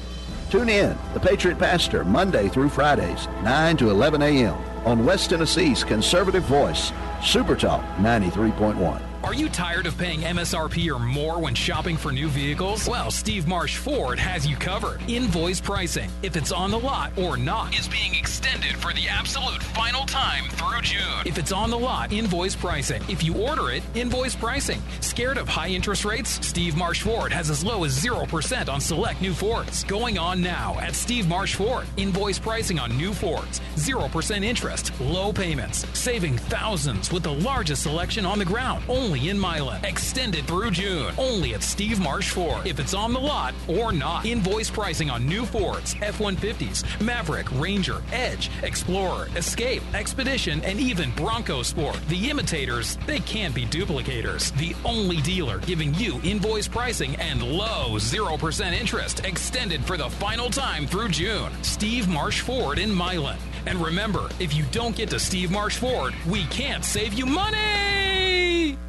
Tune 0.52 0.70
in, 0.70 0.96
The 1.14 1.20
Patriot 1.20 1.58
Pastor, 1.58 2.06
Monday 2.06 2.50
through 2.50 2.70
Fridays, 2.70 3.28
9 3.44 3.78
to 3.78 3.90
11 3.90 4.22
a.m. 4.22 4.56
on 4.86 5.06
West 5.06 5.32
Tennessee's 5.32 5.84
conservative 5.84 6.44
voice, 6.44 6.92
Super 7.24 7.56
Talk 7.56 7.84
93.1. 7.98 9.07
Are 9.24 9.34
you 9.34 9.50
tired 9.50 9.88
of 9.88 9.98
paying 9.98 10.22
MSRP 10.22 10.94
or 10.94 11.00
more 11.00 11.40
when 11.40 11.56
shopping 11.56 11.98
for 11.98 12.12
new 12.12 12.28
vehicles? 12.28 12.88
Well, 12.88 13.10
Steve 13.10 13.48
Marsh 13.48 13.76
Ford 13.76 14.20
has 14.20 14.46
you 14.46 14.56
covered. 14.56 15.02
Invoice 15.10 15.60
pricing, 15.60 16.10
if 16.22 16.38
it's 16.38 16.52
on 16.52 16.70
the 16.70 16.80
lot 16.80 17.12
or 17.18 17.36
not, 17.36 17.78
is 17.78 17.88
being 17.88 18.14
extended 18.14 18.78
for 18.78 18.94
the 18.94 19.08
absolute 19.10 19.62
final 19.64 20.06
time 20.06 20.46
through 20.52 20.82
June. 20.82 21.02
If 21.26 21.40
it's 21.40 21.52
on 21.52 21.72
the 21.72 21.80
lot, 21.80 22.14
invoice 22.14 22.56
pricing. 22.56 23.02
If 23.10 23.24
you 23.24 23.36
order 23.36 23.72
it, 23.72 23.82
invoice 23.96 24.36
pricing. 24.36 24.82
Scared 25.00 25.38
of 25.38 25.48
high 25.48 25.70
interest 25.70 26.06
rates? 26.06 26.46
Steve 26.46 26.78
Marsh 26.78 27.02
Ford 27.02 27.34
has 27.34 27.50
as 27.50 27.64
low 27.64 27.84
as 27.84 27.98
0% 28.00 28.70
on 28.70 28.80
select 28.80 29.22
new 29.22 29.34
Fords. 29.34 29.84
Going 29.86 30.18
on 30.20 30.42
now 30.42 30.78
at 30.80 30.96
Steve 30.96 31.28
Marsh 31.28 31.56
Ford. 31.56 31.88
Invoice 31.98 32.38
pricing 32.40 32.78
on 32.78 32.96
new 32.96 33.14
Fords. 33.14 33.62
0% 33.76 34.46
interest, 34.46 34.92
low 35.02 35.34
payments, 35.34 35.86
saving 35.98 36.38
thousands 36.38 37.12
with 37.12 37.24
the 37.24 37.34
largest 37.34 37.84
selection 37.84 38.26
on 38.26 38.38
the 38.40 38.46
ground. 38.46 38.84
Only 38.88 39.07
in 39.16 39.40
Milan. 39.40 39.84
Extended 39.86 40.45
through 40.45 40.72
June. 40.72 41.14
Only 41.18 41.53
at 41.53 41.64
Steve 41.64 42.00
Marsh 42.00 42.30
Ford. 42.30 42.68
If 42.68 42.80
it's 42.80 42.94
on 42.94 43.14
the 43.14 43.19
lot 43.19 43.53
or 43.68 43.92
not. 43.94 44.26
Invoice 44.26 44.69
pricing 44.69 45.10
on 45.10 45.26
new 45.26 45.45
Fords, 45.45 45.95
F-150s, 46.02 46.84
Maverick, 47.02 47.48
Ranger, 47.53 48.02
Edge, 48.11 48.52
Explorer, 48.64 49.27
Escape, 49.36 49.82
Expedition, 49.94 50.61
and 50.64 50.80
even 50.80 51.11
Bronco 51.11 51.64
Sport. 51.64 52.00
The 52.10 52.30
imitators, 52.30 52.98
they 53.08 53.19
can't 53.19 53.56
be 53.56 53.66
duplicators. 53.66 54.56
The 54.58 54.76
only 54.84 55.22
dealer 55.22 55.60
giving 55.60 55.94
you 55.94 56.19
invoice 56.24 56.68
pricing 56.68 57.16
and 57.16 57.42
low 57.42 57.95
0% 57.98 58.74
interest 58.74 59.26
extended 59.26 59.84
for 59.86 59.95
the 59.98 60.10
final 60.10 60.50
time 60.50 60.86
through 60.86 61.10
June. 61.10 61.52
Steve 61.61 62.08
Marsh 62.10 62.42
Ford 62.42 62.77
in 62.77 62.94
Milan. 62.94 63.38
And 63.66 63.80
remember, 63.82 64.30
if 64.40 64.53
you 64.53 64.66
don't 64.72 64.95
get 64.95 65.10
to 65.11 65.19
Steve 65.19 65.52
Marsh 65.52 65.77
Ford, 65.77 66.14
we 66.27 66.44
can't 66.45 66.84
save 66.84 67.14
you 67.14 67.26
money! 67.26 68.27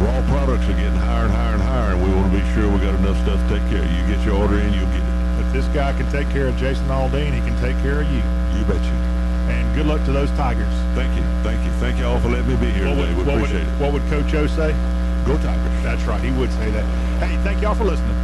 raw 0.00 0.18
products 0.32 0.64
are 0.68 0.76
getting 0.76 0.96
higher 0.96 1.24
and 1.28 1.32
higher 1.32 1.54
and 1.54 1.62
higher 1.62 1.92
and 1.92 2.00
we 2.02 2.08
want 2.14 2.32
to 2.32 2.38
be 2.38 2.44
sure 2.54 2.66
we 2.72 2.80
got 2.80 2.94
enough 2.96 3.16
stuff 3.22 3.36
to 3.48 3.58
take 3.58 3.64
care 3.68 3.84
of 3.84 3.90
you. 3.92 4.00
Get 4.08 4.24
your 4.24 4.36
order 4.40 4.58
in, 4.58 4.72
you'll 4.72 4.88
get 4.88 5.04
it. 5.04 5.12
If 5.44 5.52
this 5.52 5.66
guy 5.76 5.92
can 5.92 6.08
take 6.10 6.28
care 6.30 6.48
of 6.48 6.56
Jason 6.56 6.86
Aldean. 6.88 7.32
He 7.32 7.40
can 7.40 7.56
take 7.60 7.76
care 7.84 8.00
of 8.00 8.08
you. 8.08 8.22
You 8.56 8.64
bet 8.64 8.80
you. 8.80 8.98
And 9.52 9.74
good 9.74 9.86
luck 9.86 10.04
to 10.06 10.12
those 10.12 10.30
Tigers. 10.32 10.72
Thank 10.94 11.12
you. 11.16 11.22
Thank 11.42 11.60
you. 11.64 11.72
Thank 11.82 11.98
you 11.98 12.06
all 12.06 12.20
for 12.20 12.28
letting 12.28 12.48
me 12.48 12.56
be 12.56 12.70
here 12.70 12.86
What 12.88 12.94
today. 12.96 13.14
would, 13.14 13.26
We 13.26 13.32
appreciate 13.34 13.64
would, 13.64 13.74
it. 13.74 13.80
what 13.80 13.92
would 13.92 14.06
Coach 14.08 14.32
O 14.34 14.46
say? 14.46 14.72
Go 15.26 15.36
Tigers. 15.38 15.82
That's 15.82 16.02
right. 16.04 16.22
He 16.22 16.30
would 16.32 16.50
say 16.52 16.70
that. 16.70 16.84
Hey, 17.20 17.36
thank 17.44 17.60
y'all 17.60 17.74
for 17.74 17.84
listening. 17.84 18.16